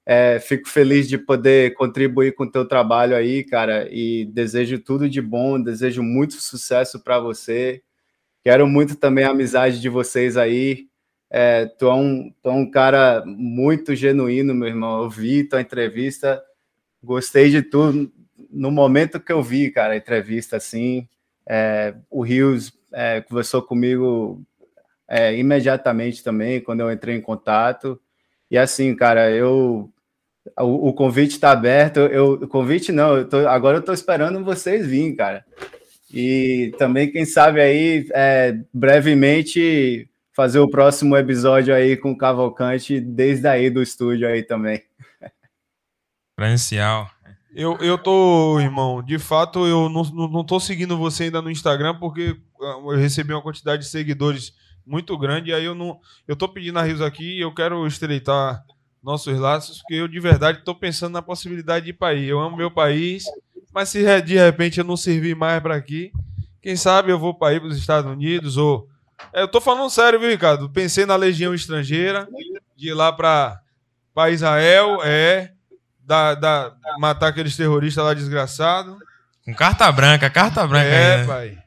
é, 0.04 0.40
fico 0.40 0.68
feliz 0.68 1.08
de 1.08 1.18
poder 1.18 1.74
contribuir 1.74 2.34
com 2.34 2.44
o 2.44 2.50
teu 2.50 2.66
trabalho 2.66 3.14
aí, 3.14 3.44
cara. 3.44 3.86
E 3.90 4.24
desejo 4.32 4.78
tudo 4.78 5.08
de 5.08 5.20
bom, 5.20 5.62
desejo 5.62 6.02
muito 6.02 6.34
sucesso 6.34 7.02
para 7.04 7.20
você. 7.20 7.82
Quero 8.42 8.66
muito 8.66 8.96
também 8.96 9.24
a 9.24 9.30
amizade 9.30 9.80
de 9.80 9.88
vocês 9.88 10.36
aí. 10.36 10.89
É, 11.30 11.66
tu, 11.66 11.86
é 11.86 11.94
um, 11.94 12.32
tu 12.42 12.50
é 12.50 12.52
um 12.52 12.68
cara 12.68 13.22
muito 13.24 13.94
genuíno, 13.94 14.52
meu 14.54 14.68
irmão. 14.68 15.02
Eu 15.02 15.08
vi 15.08 15.44
tua 15.44 15.60
entrevista, 15.60 16.42
gostei 17.02 17.50
de 17.50 17.62
tudo. 17.62 18.10
No 18.50 18.70
momento 18.70 19.20
que 19.20 19.32
eu 19.32 19.42
vi, 19.42 19.70
cara, 19.70 19.92
a 19.92 19.96
entrevista 19.96 20.56
assim, 20.56 21.06
é, 21.48 21.94
o 22.10 22.22
Rios 22.22 22.72
é, 22.92 23.20
conversou 23.20 23.62
comigo 23.62 24.42
é, 25.08 25.36
imediatamente 25.36 26.22
também, 26.22 26.60
quando 26.60 26.80
eu 26.80 26.92
entrei 26.92 27.16
em 27.16 27.20
contato. 27.20 28.00
E 28.50 28.58
assim, 28.58 28.94
cara, 28.94 29.30
eu. 29.30 29.90
O, 30.58 30.88
o 30.88 30.92
convite 30.92 31.32
está 31.32 31.52
aberto. 31.52 32.00
Eu, 32.00 32.32
o 32.32 32.48
convite 32.48 32.90
não, 32.90 33.18
eu 33.18 33.28
tô, 33.28 33.46
agora 33.46 33.76
eu 33.76 33.80
estou 33.80 33.94
esperando 33.94 34.44
vocês 34.44 34.86
virem, 34.86 35.14
cara. 35.14 35.44
E 36.12 36.72
também, 36.76 37.10
quem 37.10 37.24
sabe 37.24 37.60
aí, 37.60 38.08
é, 38.12 38.58
brevemente, 38.74 40.09
fazer 40.40 40.58
o 40.58 40.70
próximo 40.70 41.14
episódio 41.18 41.74
aí 41.74 41.98
com 41.98 42.12
o 42.12 42.16
Cavalcante, 42.16 42.98
desde 42.98 43.46
aí 43.46 43.68
do 43.68 43.82
estúdio 43.82 44.26
aí 44.26 44.42
também. 44.42 44.82
Presencial. 46.34 47.10
Eu, 47.54 47.76
eu 47.76 47.98
tô, 47.98 48.58
irmão, 48.58 49.02
de 49.02 49.18
fato, 49.18 49.66
eu 49.66 49.90
não, 49.90 50.02
não, 50.02 50.42
tô 50.42 50.58
seguindo 50.58 50.96
você 50.96 51.24
ainda 51.24 51.42
no 51.42 51.50
Instagram 51.50 51.94
porque 51.98 52.40
ah, 52.58 52.80
eu 52.82 52.96
recebi 52.96 53.34
uma 53.34 53.42
quantidade 53.42 53.82
de 53.82 53.88
seguidores 53.90 54.54
muito 54.86 55.18
grande 55.18 55.50
e 55.50 55.52
aí 55.52 55.66
eu 55.66 55.74
não. 55.74 56.00
Eu 56.26 56.34
tô 56.34 56.48
pedindo 56.48 56.78
a 56.78 56.82
Rios 56.82 57.02
aqui 57.02 57.38
eu 57.38 57.52
quero 57.52 57.86
estreitar 57.86 58.64
nossos 59.02 59.38
laços, 59.38 59.80
porque 59.82 59.94
eu 59.96 60.08
de 60.08 60.20
verdade 60.20 60.64
tô 60.64 60.74
pensando 60.74 61.12
na 61.12 61.20
possibilidade 61.20 61.84
de 61.84 61.90
ir 61.90 61.94
para 61.94 62.14
aí. 62.14 62.24
Eu 62.24 62.40
amo 62.40 62.56
meu 62.56 62.70
país, 62.70 63.24
mas 63.74 63.90
se 63.90 64.22
de 64.22 64.38
repente 64.38 64.78
eu 64.78 64.84
não 64.86 64.96
servir 64.96 65.36
mais 65.36 65.62
para 65.62 65.76
aqui, 65.76 66.10
quem 66.62 66.76
sabe 66.76 67.12
eu 67.12 67.18
vou 67.18 67.34
para 67.34 67.52
ir 67.52 67.60
para 67.60 67.68
os 67.68 67.76
Estados 67.76 68.10
Unidos 68.10 68.56
ou. 68.56 68.88
É, 69.32 69.42
eu 69.42 69.48
tô 69.48 69.60
falando 69.60 69.90
sério, 69.90 70.18
viu, 70.18 70.28
Ricardo? 70.30 70.68
Pensei 70.70 71.06
na 71.06 71.16
Legião 71.16 71.54
Estrangeira, 71.54 72.28
de 72.76 72.88
ir 72.88 72.94
lá 72.94 73.12
para 73.12 73.60
Israel, 74.30 75.00
é. 75.04 75.52
Da, 76.00 76.34
da, 76.34 76.72
matar 76.98 77.28
aqueles 77.28 77.56
terroristas 77.56 78.04
lá 78.04 78.12
desgraçados. 78.14 78.96
Com 79.44 79.54
carta 79.54 79.90
branca, 79.92 80.28
carta 80.28 80.66
branca 80.66 80.86
É, 80.88 81.14
ainda. 81.16 81.26
pai. 81.32 81.58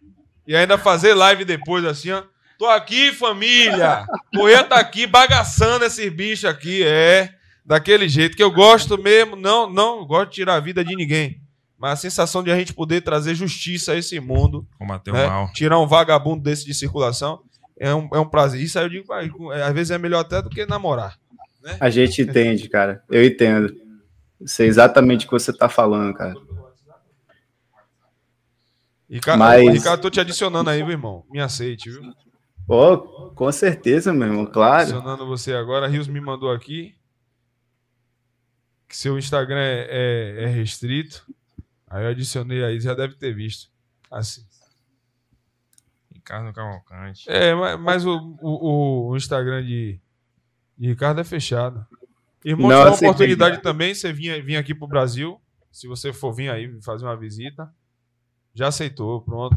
E 0.45 0.55
ainda 0.55 0.77
fazer 0.77 1.13
live 1.13 1.45
depois, 1.45 1.85
assim, 1.85 2.11
ó. 2.11 2.23
Tô 2.59 2.67
aqui, 2.67 3.11
família. 3.13 4.05
Correia 4.35 4.63
tá 4.63 4.75
aqui 4.75 5.07
bagaçando 5.07 5.85
esses 5.85 6.11
bichos 6.11 6.45
aqui, 6.45 6.83
é. 6.85 7.29
Daquele 7.65 8.09
jeito 8.09 8.35
que 8.35 8.43
eu 8.43 8.51
gosto 8.51 8.97
mesmo. 9.01 9.37
Não, 9.37 9.69
não 9.69 10.05
gosto 10.05 10.29
de 10.29 10.35
tirar 10.35 10.55
a 10.55 10.59
vida 10.59 10.83
de 10.83 10.95
ninguém. 10.95 11.41
Mas 11.83 11.91
a 11.91 11.95
sensação 11.97 12.41
de 12.41 12.49
a 12.49 12.57
gente 12.57 12.73
poder 12.73 13.01
trazer 13.01 13.35
justiça 13.35 13.91
a 13.91 13.97
esse 13.97 14.17
mundo, 14.17 14.65
Combater 14.79 15.11
o 15.11 15.13
né? 15.13 15.27
mal. 15.27 15.51
tirar 15.51 15.77
um 15.77 15.85
vagabundo 15.85 16.41
desse 16.41 16.63
de 16.65 16.73
circulação, 16.73 17.43
é 17.77 17.93
um, 17.93 18.07
é 18.13 18.19
um 18.19 18.25
prazer. 18.29 18.61
Isso 18.61 18.79
aí 18.79 18.85
eu 18.85 18.89
digo, 18.89 19.51
é, 19.51 19.63
às 19.63 19.73
vezes 19.73 19.91
é 19.91 19.97
melhor 19.97 20.21
até 20.21 20.41
do 20.41 20.49
que 20.49 20.65
namorar. 20.65 21.19
A 21.81 21.89
gente 21.89 22.21
entende, 22.21 22.69
cara. 22.69 23.03
Eu 23.09 23.21
entendo. 23.25 23.75
Sei 24.45 24.65
exatamente 24.65 25.25
o 25.25 25.27
que 25.27 25.33
você 25.33 25.51
tá 25.51 25.67
falando, 25.67 26.13
cara. 26.13 26.33
Ricardo, 29.09 29.39
Mas- 29.39 29.73
Ricardo, 29.73 30.01
tô 30.01 30.09
te 30.09 30.21
adicionando 30.21 30.69
aí, 30.69 30.81
meu 30.83 30.91
irmão. 30.91 31.25
Me 31.29 31.41
aceite, 31.41 31.89
viu? 31.89 32.13
Pô, 32.65 32.97
com 33.35 33.51
certeza, 33.51 34.13
meu 34.13 34.29
irmão, 34.29 34.45
claro. 34.45 34.83
Adicionando 34.83 35.27
você 35.27 35.53
agora. 35.53 35.87
Rios 35.89 36.07
me 36.07 36.21
mandou 36.21 36.49
aqui 36.49 36.95
que 38.87 38.95
seu 38.95 39.17
Instagram 39.19 39.59
é, 39.59 39.87
é- 39.89 40.43
é 40.43 40.47
restrito. 40.47 41.25
Aí 41.93 42.05
eu 42.05 42.09
adicionei 42.09 42.63
aí, 42.63 42.79
já 42.79 42.95
deve 42.95 43.13
ter 43.13 43.35
visto. 43.35 43.69
Assim. 44.09 44.43
Ricardo 46.11 46.51
Cavalcante. 46.51 47.29
É, 47.29 47.53
mas, 47.53 47.79
mas 47.79 48.05
o, 48.05 48.35
o, 48.41 49.09
o 49.09 49.15
Instagram 49.15 49.63
de, 49.63 49.99
de 50.75 50.87
Ricardo 50.87 51.21
é 51.21 51.23
fechado. 51.23 51.85
Irmão, 52.43 52.67
Não 52.67 52.75
dá 52.77 52.83
uma 52.85 52.89
aceitei. 52.89 53.07
oportunidade 53.09 53.61
também, 53.61 53.93
você 53.93 54.11
vinha, 54.11 54.41
vinha 54.41 54.59
aqui 54.59 54.73
pro 54.73 54.87
Brasil. 54.87 55.39
Se 55.71 55.87
você 55.87 56.11
for 56.11 56.33
vir 56.33 56.49
aí 56.49 56.81
fazer 56.81 57.05
uma 57.05 57.15
visita. 57.15 57.71
Já 58.55 58.69
aceitou, 58.69 59.21
pronto. 59.21 59.55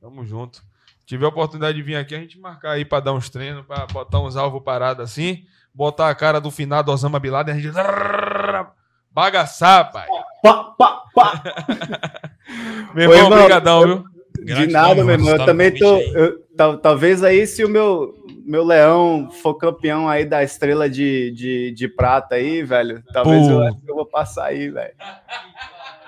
Tamo 0.00 0.24
junto. 0.24 0.62
Tiver 1.04 1.24
a 1.24 1.30
oportunidade 1.30 1.76
de 1.76 1.82
vir 1.82 1.96
aqui, 1.96 2.14
a 2.14 2.20
gente 2.20 2.38
marcar 2.38 2.72
aí 2.72 2.84
pra 2.84 3.00
dar 3.00 3.12
uns 3.12 3.28
treinos, 3.28 3.66
pra 3.66 3.86
botar 3.86 4.20
uns 4.20 4.36
alvos 4.36 4.62
parados 4.62 5.02
assim, 5.02 5.44
botar 5.74 6.08
a 6.08 6.14
cara 6.14 6.40
do 6.40 6.48
finado 6.48 6.92
Osama 6.92 7.18
Bin 7.18 7.30
Laden, 7.30 7.54
a 7.56 7.58
gente 7.58 7.74
bagaçar, 9.10 9.90
pai. 9.90 10.06
Pá, 10.42 10.64
pá, 10.76 11.02
pá. 11.14 11.42
Meu 12.94 13.08
Ô, 13.10 13.14
irmão, 13.14 13.24
irmão, 13.26 13.38
brigadão, 13.44 13.84
viu? 13.86 14.04
De 14.44 14.66
nada, 14.66 14.96
meu 14.96 15.04
meu 15.06 15.14
irmão. 15.14 15.36
Eu 15.36 15.44
também 15.46 15.72
tô. 15.72 15.98
eu- 15.98 16.38
tal- 16.56 16.76
talvez 16.78 17.22
aí, 17.22 17.46
se 17.46 17.64
o 17.64 17.68
meu, 17.68 18.12
meu 18.44 18.64
leão 18.64 19.30
for 19.30 19.54
campeão 19.54 20.08
aí 20.08 20.24
da 20.24 20.42
estrela 20.42 20.90
de, 20.90 21.30
de, 21.30 21.70
de 21.72 21.88
prata 21.88 22.34
aí, 22.34 22.62
velho, 22.62 23.02
talvez 23.12 23.46
eu 23.48 23.60
eu 23.86 23.94
vou 23.94 24.04
passar 24.04 24.46
aí, 24.46 24.68
velho. 24.68 24.92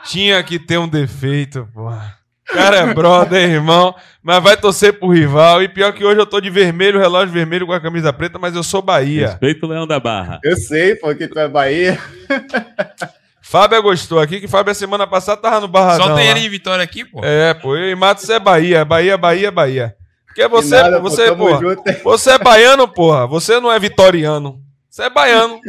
Tinha 0.05 0.43
que 0.43 0.59
ter 0.59 0.79
um 0.79 0.89
defeito, 0.89 1.69
porra. 1.73 2.19
O 2.51 2.53
cara 2.53 2.77
é 2.79 2.93
brother, 2.95 3.49
irmão, 3.49 3.95
mas 4.23 4.43
vai 4.43 4.57
torcer 4.57 4.99
pro 4.99 5.09
rival. 5.09 5.63
E 5.63 5.69
pior 5.69 5.93
que 5.93 6.05
hoje 6.05 6.21
eu 6.21 6.27
tô 6.27 6.41
de 6.41 6.51
vermelho, 6.51 7.01
relógio 7.01 7.33
vermelho 7.33 7.67
com 7.67 7.73
a 7.73 7.81
camisa 7.81 8.13
preta, 8.13 8.39
mas 8.39 8.55
eu 8.55 8.63
sou 8.63 8.83
Bahia. 8.83 9.29
Respeito 9.29 9.65
o 9.65 9.69
Leão 9.69 9.87
da 9.87 9.99
Barra. 9.99 10.41
Eu 10.45 10.57
sei, 10.57 10.95
porque 10.97 11.27
tu 11.27 11.39
é 11.39 11.49
Bahia. 11.49 11.99
Fábio 13.55 13.81
gostou 13.85 14.19
aqui, 14.19 14.41
que 14.41 14.49
Fábio 14.49 14.73
a 14.73 14.75
semana 14.75 15.07
passada 15.07 15.41
tava 15.41 15.61
no 15.61 15.69
Barradão. 15.69 16.09
Só 16.09 16.17
tem 16.17 16.25
lá. 16.25 16.31
ele 16.33 16.41
de 16.41 16.49
vitória 16.49 16.83
aqui, 16.83 17.05
pô. 17.05 17.21
É, 17.23 17.55
pô, 17.55 17.77
eu 17.77 17.89
e 17.89 17.95
Matos 17.95 18.29
é 18.29 18.41
Bahia, 18.41 18.85
Bahia, 18.85 19.17
Bahia, 19.17 19.49
Bahia. 19.53 19.97
Porque 20.27 20.49
você, 20.49 20.75
nada, 20.75 20.97
pô, 20.97 21.09
você, 21.09 21.27
tamo 21.27 21.47
porra, 21.47 21.61
junto. 21.61 22.03
você 22.03 22.31
é 22.33 22.39
baiano, 22.39 22.89
porra. 22.89 23.29
Você 23.29 23.61
não 23.61 23.71
é 23.71 23.79
vitoriano. 23.79 24.61
Você 24.91 25.05
é 25.05 25.11
baiano. 25.11 25.61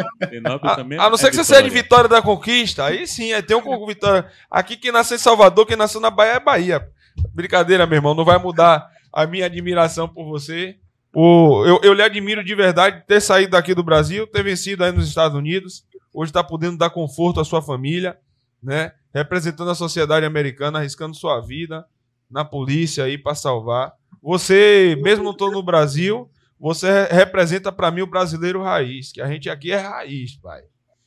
A, 0.63 0.75
também 0.77 0.97
a 0.97 1.03
não 1.03 1.13
é 1.13 1.17
ser 1.17 1.29
que 1.29 1.35
você 1.35 1.43
seja 1.43 1.61
de 1.61 1.69
vitória. 1.69 2.09
Da 2.09 2.23
Conquista, 2.23 2.85
aí 2.85 3.05
sim, 3.05 3.33
aí 3.33 3.43
tem 3.43 3.55
um 3.55 3.61
com 3.61 3.85
Vitória. 3.85 4.25
Aqui 4.49 4.75
quem 4.75 4.91
nasceu 4.91 5.13
em 5.13 5.19
Salvador, 5.19 5.67
quem 5.67 5.77
nasceu 5.77 6.01
na 6.01 6.09
Bahia 6.09 6.33
é 6.33 6.39
Bahia. 6.39 6.87
Brincadeira, 7.35 7.85
meu 7.85 7.97
irmão, 7.97 8.15
não 8.15 8.25
vai 8.25 8.39
mudar 8.39 8.89
a 9.13 9.27
minha 9.27 9.45
admiração 9.45 10.07
por 10.07 10.25
você. 10.25 10.75
Por, 11.11 11.67
eu, 11.67 11.79
eu 11.83 11.93
lhe 11.93 12.01
admiro 12.01 12.43
de 12.43 12.55
verdade 12.55 13.03
ter 13.07 13.21
saído 13.21 13.51
daqui 13.51 13.75
do 13.75 13.83
Brasil, 13.83 14.25
ter 14.25 14.41
vencido 14.41 14.83
aí 14.83 14.91
nos 14.91 15.07
Estados 15.07 15.37
Unidos, 15.37 15.85
hoje 16.15 16.29
está 16.29 16.43
podendo 16.43 16.77
dar 16.77 16.89
conforto 16.89 17.39
à 17.39 17.45
sua 17.45 17.61
família, 17.61 18.17
né? 18.63 18.93
Representando 19.13 19.69
a 19.69 19.75
sociedade 19.75 20.25
americana, 20.25 20.79
arriscando 20.79 21.15
sua 21.15 21.41
vida 21.41 21.85
na 22.31 22.43
polícia 22.45 23.03
aí 23.03 23.17
para 23.17 23.35
salvar. 23.35 23.93
Você, 24.21 24.97
mesmo 25.03 25.23
não 25.23 25.35
tô 25.35 25.51
no 25.51 25.61
Brasil, 25.61 26.29
você 26.59 26.87
re- 26.91 27.13
representa 27.13 27.71
para 27.71 27.91
mim 27.91 28.01
o 28.01 28.07
brasileiro 28.07 28.63
raiz, 28.63 29.11
que 29.11 29.21
a 29.21 29.27
gente 29.27 29.49
aqui 29.49 29.71
é 29.71 29.77
raiz, 29.77 30.35
pai. 30.37 30.61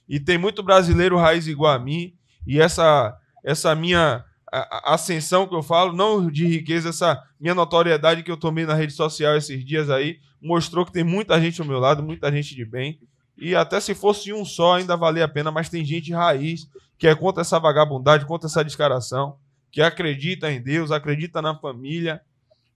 E 0.08 0.20
tem 0.20 0.38
muito 0.38 0.62
brasileiro 0.62 1.16
raiz 1.16 1.46
igual 1.46 1.72
a 1.72 1.78
mim, 1.78 2.14
e 2.46 2.60
essa 2.60 3.16
essa 3.44 3.74
minha 3.74 4.24
ascensão 4.84 5.46
que 5.46 5.54
eu 5.54 5.62
falo, 5.62 5.92
não 5.92 6.30
de 6.30 6.46
riqueza, 6.46 6.88
essa 6.88 7.22
minha 7.38 7.54
notoriedade 7.54 8.22
que 8.22 8.30
eu 8.30 8.36
tomei 8.36 8.64
na 8.64 8.74
rede 8.74 8.92
social 8.92 9.36
esses 9.36 9.64
dias 9.64 9.90
aí, 9.90 10.18
mostrou 10.40 10.86
que 10.86 10.92
tem 10.92 11.04
muita 11.04 11.40
gente 11.40 11.60
ao 11.60 11.66
meu 11.66 11.78
lado, 11.78 12.02
muita 12.02 12.30
gente 12.32 12.54
de 12.54 12.64
bem. 12.64 12.98
E 13.38 13.54
até 13.54 13.80
se 13.80 13.94
fosse 13.94 14.32
um 14.32 14.44
só, 14.44 14.74
ainda 14.74 14.96
valia 14.96 15.24
a 15.24 15.28
pena, 15.28 15.50
mas 15.50 15.68
tem 15.68 15.84
gente 15.84 16.12
raiz 16.12 16.68
que 16.98 17.06
é 17.06 17.14
contra 17.14 17.42
essa 17.42 17.60
vagabundagem, 17.60 18.26
contra 18.26 18.48
essa 18.48 18.64
descaração, 18.64 19.36
que 19.70 19.80
acredita 19.80 20.50
em 20.50 20.60
Deus, 20.60 20.90
acredita 20.90 21.40
na 21.40 21.54
família, 21.54 22.20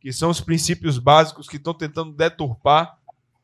que 0.01 0.13
são 0.13 0.31
os 0.31 0.41
princípios 0.41 0.99
básicos 0.99 1.49
que 1.49 1.57
estão 1.57 1.75
tentando 1.75 2.13
deturpar 2.13 2.97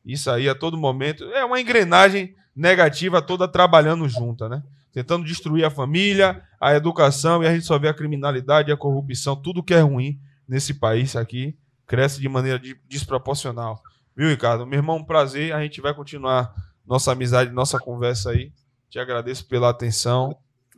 isso 0.05 0.31
aí 0.31 0.47
a 0.47 0.55
todo 0.55 0.77
momento. 0.77 1.25
É 1.33 1.43
uma 1.43 1.59
engrenagem 1.59 2.33
negativa 2.55 3.21
toda 3.21 3.47
trabalhando 3.47 4.07
junta, 4.07 4.47
né? 4.47 4.63
Tentando 4.93 5.25
destruir 5.25 5.65
a 5.65 5.69
família, 5.69 6.41
a 6.59 6.73
educação, 6.73 7.43
e 7.43 7.47
a 7.47 7.53
gente 7.53 7.65
só 7.65 7.77
vê 7.77 7.89
a 7.89 7.93
criminalidade, 7.93 8.71
a 8.71 8.77
corrupção, 8.77 9.35
tudo 9.35 9.63
que 9.63 9.73
é 9.73 9.81
ruim 9.81 10.19
nesse 10.47 10.73
país 10.73 11.15
aqui 11.15 11.57
cresce 11.85 12.21
de 12.21 12.29
maneira 12.29 12.59
de- 12.59 12.79
desproporcional. 12.87 13.81
Viu, 14.15 14.29
Ricardo? 14.29 14.65
Meu 14.65 14.77
irmão, 14.79 14.97
um 14.97 15.03
prazer. 15.03 15.53
A 15.53 15.61
gente 15.61 15.81
vai 15.81 15.93
continuar 15.93 16.53
nossa 16.89 17.11
amizade, 17.11 17.51
nossa 17.51 17.77
conversa 17.79 18.31
aí. 18.31 18.51
Te 18.89 18.97
agradeço 18.97 19.47
pela 19.47 19.69
atenção, 19.69 20.35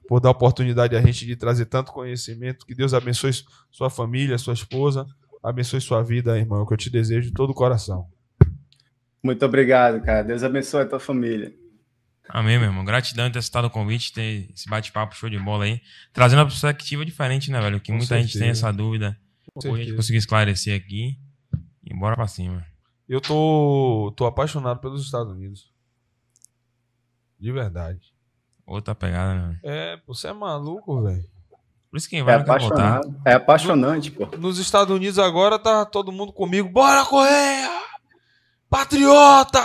por 0.07 0.19
dar 0.19 0.27
a 0.27 0.31
oportunidade 0.33 0.93
a 0.95 1.01
gente 1.01 1.25
de 1.25 1.37
trazer 1.37 1.65
tanto 1.67 1.93
conhecimento. 1.93 2.65
Que 2.65 2.75
Deus 2.75 2.93
abençoe 2.93 3.31
sua 3.71 3.89
família, 3.89 4.37
sua 4.37 4.53
esposa, 4.53 5.05
abençoe 5.41 5.79
sua 5.79 6.03
vida, 6.03 6.37
irmão. 6.37 6.65
Que 6.65 6.73
eu 6.73 6.77
te 6.77 6.89
desejo 6.89 7.29
de 7.29 7.33
todo 7.33 7.51
o 7.51 7.55
coração. 7.55 8.09
Muito 9.23 9.45
obrigado, 9.45 10.01
cara. 10.03 10.23
Deus 10.23 10.43
abençoe 10.43 10.81
a 10.81 10.85
tua 10.85 10.99
família. 10.99 11.53
Amém, 12.27 12.57
meu 12.59 12.67
irmão. 12.67 12.83
Gratidão 12.83 13.27
por 13.27 13.33
ter 13.33 13.41
citado 13.41 13.67
o 13.67 13.71
convite, 13.71 14.11
ter 14.11 14.49
esse 14.53 14.69
bate-papo 14.69 15.15
show 15.15 15.29
de 15.29 15.39
bola 15.39 15.63
aí. 15.63 15.79
Trazendo 16.11 16.39
uma 16.39 16.45
perspectiva 16.47 17.05
diferente, 17.05 17.49
né, 17.49 17.61
velho? 17.61 17.79
Que 17.79 17.91
Com 17.91 17.97
muita 17.97 18.15
gente 18.19 18.33
tem 18.33 18.47
certeza. 18.47 18.67
essa 18.67 18.73
dúvida. 18.73 19.17
Hoje 19.55 19.67
a 19.67 19.69
gente 19.69 19.77
certeza. 19.77 19.95
conseguiu 19.95 20.19
esclarecer 20.19 20.75
aqui. 20.75 21.17
E 21.85 21.93
bora 21.93 22.15
pra 22.15 22.27
cima. 22.27 22.65
Eu 23.07 23.19
tô, 23.21 24.13
tô 24.15 24.25
apaixonado 24.25 24.79
pelos 24.79 25.03
Estados 25.03 25.31
Unidos. 25.31 25.71
De 27.41 27.51
verdade. 27.51 27.99
Outra 28.65 28.93
pegada, 28.93 29.33
né? 29.47 29.59
É, 29.63 29.97
pô, 29.97 30.13
você 30.13 30.27
é 30.27 30.33
maluco, 30.33 31.01
velho. 31.01 31.25
Por 31.89 31.97
isso 31.97 32.07
quem 32.07 32.19
É 32.19 32.23
vai 32.23 32.37
voltar. 32.37 32.53
apaixonado. 32.55 33.15
É 33.25 33.33
apaixonante, 33.33 34.11
pô. 34.11 34.27
Nos 34.37 34.59
Estados 34.59 34.95
Unidos 34.95 35.19
agora 35.19 35.57
tá 35.59 35.83
todo 35.85 36.11
mundo 36.11 36.31
comigo. 36.31 36.69
Bora, 36.69 37.03
Correia! 37.03 37.69
Patriota! 38.69 39.59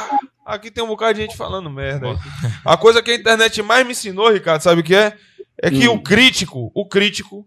Aqui 0.45 0.71
tem 0.71 0.83
um 0.83 0.89
bocado 0.89 1.15
de 1.15 1.21
gente 1.23 1.37
falando 1.37 1.69
merda. 1.71 2.09
aí. 2.11 2.17
A 2.65 2.77
coisa 2.77 3.03
que 3.03 3.11
a 3.11 3.15
internet 3.15 3.63
mais 3.63 3.85
me 3.85 3.93
ensinou, 3.93 4.33
Ricardo, 4.33 4.63
sabe 4.63 4.81
o 4.81 4.85
que 4.85 4.95
é? 4.95 5.17
É 5.61 5.71
que 5.71 5.89
Hum. 5.89 5.95
o 5.95 6.03
crítico, 6.03 6.71
o 6.75 6.87
crítico, 6.89 7.47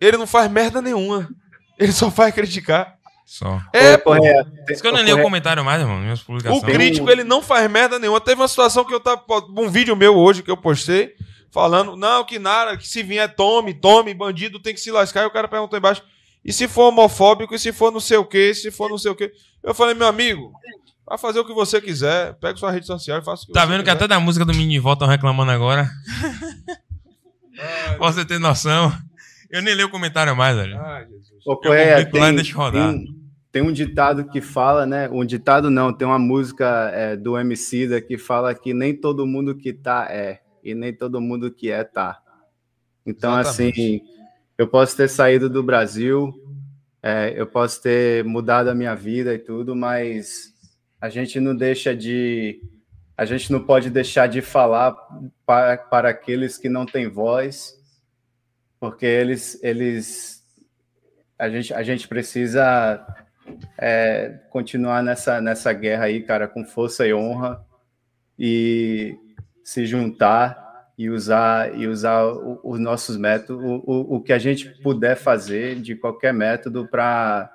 ele 0.00 0.16
não 0.16 0.26
faz 0.26 0.50
merda 0.50 0.80
nenhuma. 0.82 1.28
Ele 1.78 1.92
só 1.92 2.10
faz 2.10 2.34
criticar. 2.34 2.95
Só. 3.28 3.60
É, 3.72 3.96
pô. 3.98 4.14
Correia, 4.14 4.44
Por 4.44 4.72
isso 4.72 4.80
que 4.80 4.86
eu 4.88 4.92
nem 4.92 5.02
leio 5.04 5.18
o 5.18 5.22
comentário 5.22 5.64
mais, 5.64 5.80
irmão. 5.80 5.98
Minhas 5.98 6.20
O 6.22 6.26
publicações. 6.26 6.62
crítico, 6.62 7.10
ele 7.10 7.24
não 7.24 7.42
faz 7.42 7.68
merda 7.68 7.98
nenhuma. 7.98 8.20
Teve 8.20 8.40
uma 8.40 8.46
situação 8.46 8.84
que 8.84 8.94
eu 8.94 9.00
tava. 9.00 9.20
Um 9.58 9.68
vídeo 9.68 9.96
meu 9.96 10.14
hoje 10.16 10.44
que 10.44 10.50
eu 10.50 10.56
postei, 10.56 11.12
falando, 11.50 11.96
não, 11.96 12.24
que 12.24 12.38
nada, 12.38 12.76
que 12.76 12.86
se 12.88 13.02
vier 13.02 13.34
tome, 13.34 13.74
tome, 13.74 14.14
bandido 14.14 14.60
tem 14.60 14.72
que 14.72 14.80
se 14.80 14.92
lascar. 14.92 15.24
E 15.24 15.26
o 15.26 15.30
cara 15.32 15.48
perguntou 15.48 15.76
embaixo. 15.76 16.02
E 16.44 16.52
se 16.52 16.68
for 16.68 16.84
homofóbico, 16.90 17.52
e 17.52 17.58
se 17.58 17.72
for 17.72 17.90
não 17.90 17.98
sei 17.98 18.16
o 18.16 18.24
quê, 18.24 18.50
e 18.50 18.54
se 18.54 18.70
for 18.70 18.88
não 18.88 18.96
sei 18.96 19.10
o 19.10 19.16
quê. 19.16 19.32
Eu 19.60 19.74
falei, 19.74 19.94
meu 19.94 20.06
amigo, 20.06 20.52
vai 21.04 21.18
fazer 21.18 21.40
o 21.40 21.44
que 21.44 21.52
você 21.52 21.80
quiser, 21.80 22.34
pega 22.34 22.56
sua 22.56 22.70
rede 22.70 22.86
social 22.86 23.18
e 23.18 23.24
faça 23.24 23.42
o 23.42 23.46
que 23.48 23.52
Tá 23.52 23.62
você 23.62 23.66
vendo 23.66 23.78
que 23.78 23.84
quiser. 23.90 23.96
até 23.96 24.06
da 24.06 24.20
música 24.20 24.44
do 24.44 24.54
Mini 24.54 24.78
Volta 24.78 25.04
estão 25.04 25.08
reclamando 25.12 25.50
agora? 25.50 25.90
Pra 27.98 28.12
você 28.12 28.24
ter 28.24 28.38
noção. 28.38 28.92
Eu 29.50 29.62
nem 29.62 29.74
leio 29.74 29.88
o 29.88 29.90
comentário 29.90 30.36
mais, 30.36 30.56
velho. 30.56 30.78
Ai, 30.80 31.04
Jesus. 31.06 31.26
Ô, 31.46 31.60
e 31.74 32.04
tem, 32.06 32.34
deixo 32.34 32.56
rodar. 32.56 32.90
tem, 32.92 33.06
tem 33.56 33.62
um 33.62 33.72
ditado 33.72 34.26
que 34.26 34.42
fala, 34.42 34.84
né? 34.84 35.08
Um 35.08 35.24
ditado 35.24 35.70
não, 35.70 35.90
tem 35.90 36.06
uma 36.06 36.18
música 36.18 36.90
é, 36.92 37.16
do 37.16 37.38
Emicida 37.38 38.02
que 38.02 38.18
fala 38.18 38.54
que 38.54 38.74
nem 38.74 38.94
todo 38.94 39.26
mundo 39.26 39.56
que 39.56 39.72
tá 39.72 40.08
é, 40.10 40.42
e 40.62 40.74
nem 40.74 40.92
todo 40.92 41.22
mundo 41.22 41.50
que 41.50 41.70
é 41.70 41.82
tá. 41.82 42.20
Então, 43.06 43.40
Exatamente. 43.40 43.80
assim, 43.80 44.00
eu 44.58 44.68
posso 44.68 44.94
ter 44.94 45.08
saído 45.08 45.48
do 45.48 45.62
Brasil, 45.62 46.34
é, 47.02 47.32
eu 47.34 47.46
posso 47.46 47.80
ter 47.80 48.22
mudado 48.24 48.68
a 48.68 48.74
minha 48.74 48.94
vida 48.94 49.32
e 49.32 49.38
tudo, 49.38 49.74
mas 49.74 50.52
a 51.00 51.08
gente 51.08 51.40
não 51.40 51.56
deixa 51.56 51.96
de. 51.96 52.60
A 53.16 53.24
gente 53.24 53.50
não 53.50 53.64
pode 53.64 53.88
deixar 53.88 54.26
de 54.26 54.42
falar 54.42 54.94
para, 55.46 55.78
para 55.78 56.10
aqueles 56.10 56.58
que 56.58 56.68
não 56.68 56.84
têm 56.84 57.08
voz, 57.08 57.72
porque 58.78 59.06
eles, 59.06 59.58
eles 59.62 60.44
a 61.38 61.48
gente, 61.48 61.72
a 61.72 61.82
gente 61.82 62.06
precisa 62.06 63.02
é, 63.78 64.40
continuar 64.50 65.02
nessa, 65.02 65.40
nessa 65.40 65.72
guerra 65.72 66.04
aí, 66.04 66.22
cara, 66.22 66.48
com 66.48 66.64
força 66.64 67.06
e 67.06 67.14
honra 67.14 67.64
e 68.38 69.16
se 69.64 69.84
juntar 69.86 70.64
e 70.98 71.10
usar 71.10 71.74
e 71.78 71.86
usar 71.86 72.24
os 72.24 72.78
nossos 72.78 73.16
métodos, 73.16 73.62
o, 73.62 73.82
o, 73.86 74.16
o 74.16 74.20
que 74.20 74.32
a 74.32 74.38
gente 74.38 74.70
puder 74.82 75.16
fazer 75.16 75.76
de 75.76 75.94
qualquer 75.94 76.32
método 76.32 76.86
para 76.88 77.52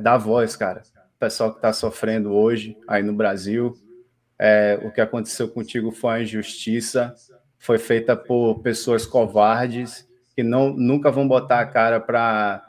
dar 0.00 0.16
voz, 0.16 0.56
cara. 0.56 0.82
O 1.16 1.18
pessoal 1.18 1.50
que 1.50 1.58
está 1.58 1.72
sofrendo 1.72 2.32
hoje 2.32 2.76
aí 2.88 3.02
no 3.02 3.12
Brasil, 3.12 3.74
é, 4.38 4.78
o 4.82 4.90
que 4.90 5.00
aconteceu 5.00 5.48
contigo 5.48 5.90
foi 5.90 6.10
uma 6.10 6.22
injustiça, 6.22 7.14
foi 7.58 7.78
feita 7.78 8.16
por 8.16 8.60
pessoas 8.60 9.04
covardes 9.04 10.08
que 10.34 10.42
não 10.42 10.72
nunca 10.72 11.10
vão 11.10 11.26
botar 11.26 11.60
a 11.60 11.66
cara 11.66 11.98
para 11.98 12.64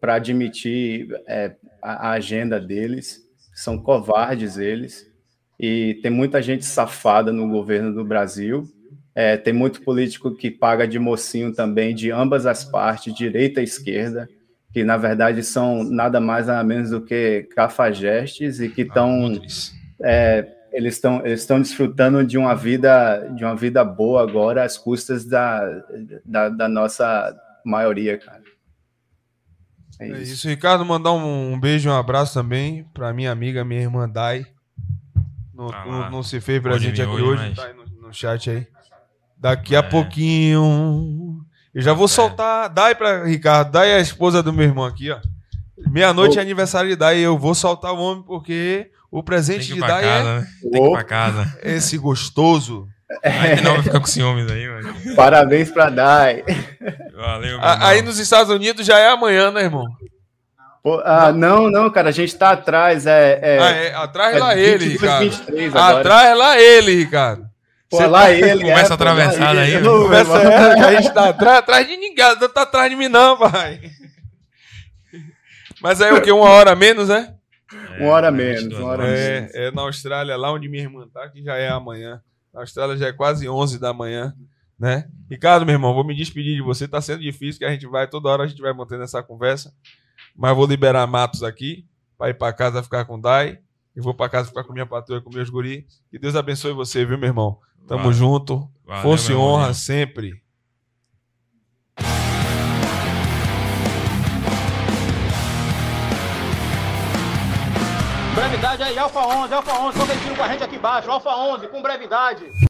para 0.00 0.14
admitir 0.14 1.08
é, 1.26 1.54
a, 1.80 2.08
a 2.08 2.10
agenda 2.12 2.60
deles, 2.60 3.22
são 3.54 3.78
covardes 3.78 4.58
eles, 4.58 5.10
e 5.58 5.98
tem 6.02 6.10
muita 6.10 6.40
gente 6.40 6.64
safada 6.64 7.32
no 7.32 7.48
governo 7.48 7.92
do 7.92 8.04
Brasil, 8.04 8.64
é, 9.14 9.36
tem 9.36 9.52
muito 9.52 9.82
político 9.82 10.36
que 10.36 10.50
paga 10.50 10.86
de 10.86 10.98
mocinho 10.98 11.52
também, 11.52 11.94
de 11.94 12.10
ambas 12.10 12.46
as 12.46 12.62
partes, 12.64 13.12
direita 13.12 13.60
e 13.60 13.64
esquerda, 13.64 14.28
que 14.72 14.84
na 14.84 14.96
verdade 14.96 15.42
são 15.42 15.82
nada 15.82 16.20
mais 16.20 16.46
nada 16.46 16.62
menos 16.62 16.90
do 16.90 17.00
que 17.00 17.48
cafajestes 17.54 18.60
e 18.60 18.68
que 18.68 18.82
estão 18.82 19.32
é, 20.02 20.46
eles 20.72 20.94
estão 20.94 21.26
eles 21.26 21.40
estão 21.40 21.60
desfrutando 21.60 22.24
de 22.24 22.38
uma 22.38 22.54
vida 22.54 23.28
de 23.34 23.44
uma 23.44 23.56
vida 23.56 23.82
boa 23.82 24.22
agora 24.22 24.62
às 24.62 24.78
custas 24.78 25.24
da, 25.24 25.82
da, 26.24 26.48
da 26.50 26.68
nossa 26.68 27.34
maioria, 27.64 28.16
cara. 28.18 28.47
É 30.00 30.08
É 30.08 30.22
isso. 30.22 30.32
isso, 30.34 30.48
Ricardo, 30.48 30.84
mandar 30.84 31.12
um, 31.12 31.52
um 31.52 31.58
beijo 31.60 31.88
e 31.88 31.92
um 31.92 31.96
abraço 31.96 32.34
também 32.34 32.84
pra 32.94 33.12
minha 33.12 33.32
amiga, 33.32 33.64
minha 33.64 33.80
irmã 33.80 34.08
Dai. 34.08 34.46
Não, 35.54 35.70
Ah 35.72 35.84
lá. 35.84 36.10
não 36.10 36.22
se 36.22 36.40
fez 36.40 36.62
presente 36.62 37.02
aqui 37.02 37.10
hoje, 37.10 37.22
hoje, 37.22 37.42
mas- 37.48 37.56
tá 37.56 37.64
aí 37.64 37.74
no, 37.74 37.84
no 38.08 38.12
chat 38.14 38.48
aí. 38.50 38.66
Daqui 39.36 39.74
a 39.74 39.80
É. 39.80 39.82
pouquinho. 39.82 41.40
Eu 41.74 41.82
já 41.82 41.92
vou 41.92 42.08
certo. 42.08 42.28
soltar. 42.28 42.68
Dai 42.68 42.94
pra 42.94 43.24
Ricardo, 43.24 43.72
Dai 43.72 43.90
é 43.90 43.96
a 43.96 44.00
esposa 44.00 44.42
do 44.42 44.52
meu 44.52 44.64
irmão 44.66 44.84
aqui, 44.84 45.10
ó. 45.10 45.18
Meia-noite 45.90 46.38
é 46.38 46.42
aniversário 46.42 46.90
de 46.90 46.96
Dai. 46.96 47.18
Eu 47.18 47.38
vou 47.38 47.54
soltar 47.54 47.92
o 47.92 47.98
homem 47.98 48.22
porque 48.24 48.90
o 49.10 49.22
presente 49.22 49.72
de 49.74 49.80
Dai 49.80 50.02
casa, 50.02 50.40
né? 50.40 50.46
Tem 50.62 50.70
que 50.82 50.88
ir 50.88 50.92
pra 50.92 51.04
casa. 51.04 51.58
é 51.62 51.74
esse 51.76 51.96
gostoso. 51.98 52.88
Aí 53.22 53.56
que 53.56 53.62
não 53.62 53.74
vai 53.74 53.82
ficar 53.82 54.00
com 54.00 54.06
ciúmes 54.06 54.50
aí, 54.50 54.68
mano. 54.68 54.94
Parabéns 55.16 55.70
para 55.70 55.88
Dai. 55.90 56.44
Valeu, 57.14 57.58
meu 57.58 57.60
A- 57.62 57.88
aí 57.88 58.02
nos 58.02 58.18
Estados 58.18 58.52
Unidos 58.52 58.84
já 58.86 58.98
é 58.98 59.08
amanhã, 59.08 59.50
né, 59.50 59.62
irmão? 59.62 59.86
Pô, 60.82 61.00
ah, 61.04 61.32
não, 61.32 61.70
não, 61.70 61.90
cara, 61.90 62.10
a 62.10 62.12
gente 62.12 62.34
tá 62.36 62.50
atrás, 62.50 63.06
é, 63.06 63.38
é, 63.42 63.58
Ah, 63.60 63.70
é, 63.70 63.94
atrás 63.94 64.36
é 64.36 64.38
lá 64.38 64.56
ele, 64.56 64.88
22, 64.90 64.92
Ricardo. 65.00 65.22
23 65.30 65.76
agora. 65.76 65.98
Atrás 66.00 66.38
lá 66.38 66.60
ele, 66.60 66.94
Ricardo. 66.96 67.48
Pô, 67.90 68.06
lá 68.06 68.30
ele, 68.30 68.60
Conversa 68.62 68.92
é, 68.92 68.94
atravessada 68.94 69.66
ele. 69.66 69.76
aí, 69.76 69.82
meu 69.82 70.12
irmão. 70.14 70.42
é 70.42 70.84
a 70.86 71.00
gente 71.00 71.12
tá 71.14 71.28
atrás, 71.30 71.58
atrás 71.58 71.86
de 71.88 71.96
ninguém. 71.96 72.36
Não 72.40 72.48
tá 72.48 72.62
atrás 72.62 72.90
de 72.90 72.96
mim, 72.96 73.08
não, 73.08 73.38
pai. 73.38 73.80
Mas 75.80 76.00
aí 76.02 76.12
o 76.12 76.20
que? 76.20 76.30
Uma 76.30 76.48
hora 76.50 76.72
a 76.72 76.76
menos, 76.76 77.08
né? 77.08 77.34
Uma 77.98 78.10
hora 78.12 78.28
É, 78.28 78.30
menos, 78.30 78.62
22 78.62 78.80
uma 78.82 78.90
hora 78.92 79.02
menos. 79.04 79.20
É, 79.54 79.68
é 79.68 79.70
na 79.70 79.82
Austrália, 79.82 80.36
lá 80.36 80.52
onde 80.52 80.68
minha 80.68 80.82
irmã 80.84 81.06
tá, 81.12 81.28
que 81.28 81.42
já 81.42 81.56
é 81.56 81.68
amanhã. 81.68 82.20
Na 82.58 82.62
Austrália 82.62 82.96
já 82.96 83.06
é 83.06 83.12
quase 83.12 83.48
11 83.48 83.78
da 83.78 83.94
manhã, 83.94 84.34
né? 84.76 85.08
Ricardo, 85.30 85.64
meu 85.64 85.74
irmão, 85.76 85.94
vou 85.94 86.02
me 86.02 86.12
despedir 86.12 86.56
de 86.56 86.60
você. 86.60 86.88
Tá 86.88 87.00
sendo 87.00 87.20
difícil, 87.20 87.60
que 87.60 87.64
a 87.64 87.70
gente 87.70 87.86
vai, 87.86 88.08
toda 88.08 88.28
hora 88.28 88.42
a 88.42 88.46
gente 88.48 88.60
vai 88.60 88.72
mantendo 88.72 89.04
essa 89.04 89.22
conversa. 89.22 89.72
Mas 90.34 90.56
vou 90.56 90.66
liberar 90.66 91.06
Matos 91.06 91.44
aqui, 91.44 91.86
pra 92.18 92.30
ir 92.30 92.34
pra 92.34 92.52
casa 92.52 92.82
ficar 92.82 93.04
com 93.04 93.14
o 93.14 93.20
Dai. 93.20 93.60
E 93.94 94.00
vou 94.00 94.12
pra 94.12 94.28
casa 94.28 94.48
ficar 94.48 94.64
com 94.64 94.72
minha 94.72 94.86
patroa 94.86 95.20
com 95.20 95.30
meus 95.32 95.48
guri. 95.48 95.86
Que 96.10 96.18
Deus 96.18 96.34
abençoe 96.34 96.72
você, 96.72 97.04
viu, 97.04 97.16
meu 97.16 97.28
irmão? 97.28 97.60
Tamo 97.86 98.02
Valeu. 98.02 98.12
junto. 98.12 98.68
Valeu, 98.84 99.02
Força 99.02 99.30
e 99.30 99.36
honra 99.36 99.62
irmão. 99.62 99.74
sempre. 99.74 100.42
Brevidade 108.38 108.84
aí, 108.84 108.96
Alfa 108.96 109.18
11, 109.18 109.52
Alfa 109.52 109.72
11, 109.80 109.98
competindo 109.98 110.36
com 110.36 110.44
a 110.44 110.48
gente 110.48 110.62
aqui 110.62 110.76
embaixo, 110.76 111.10
Alfa 111.10 111.30
11, 111.30 111.66
com 111.66 111.82
brevidade. 111.82 112.67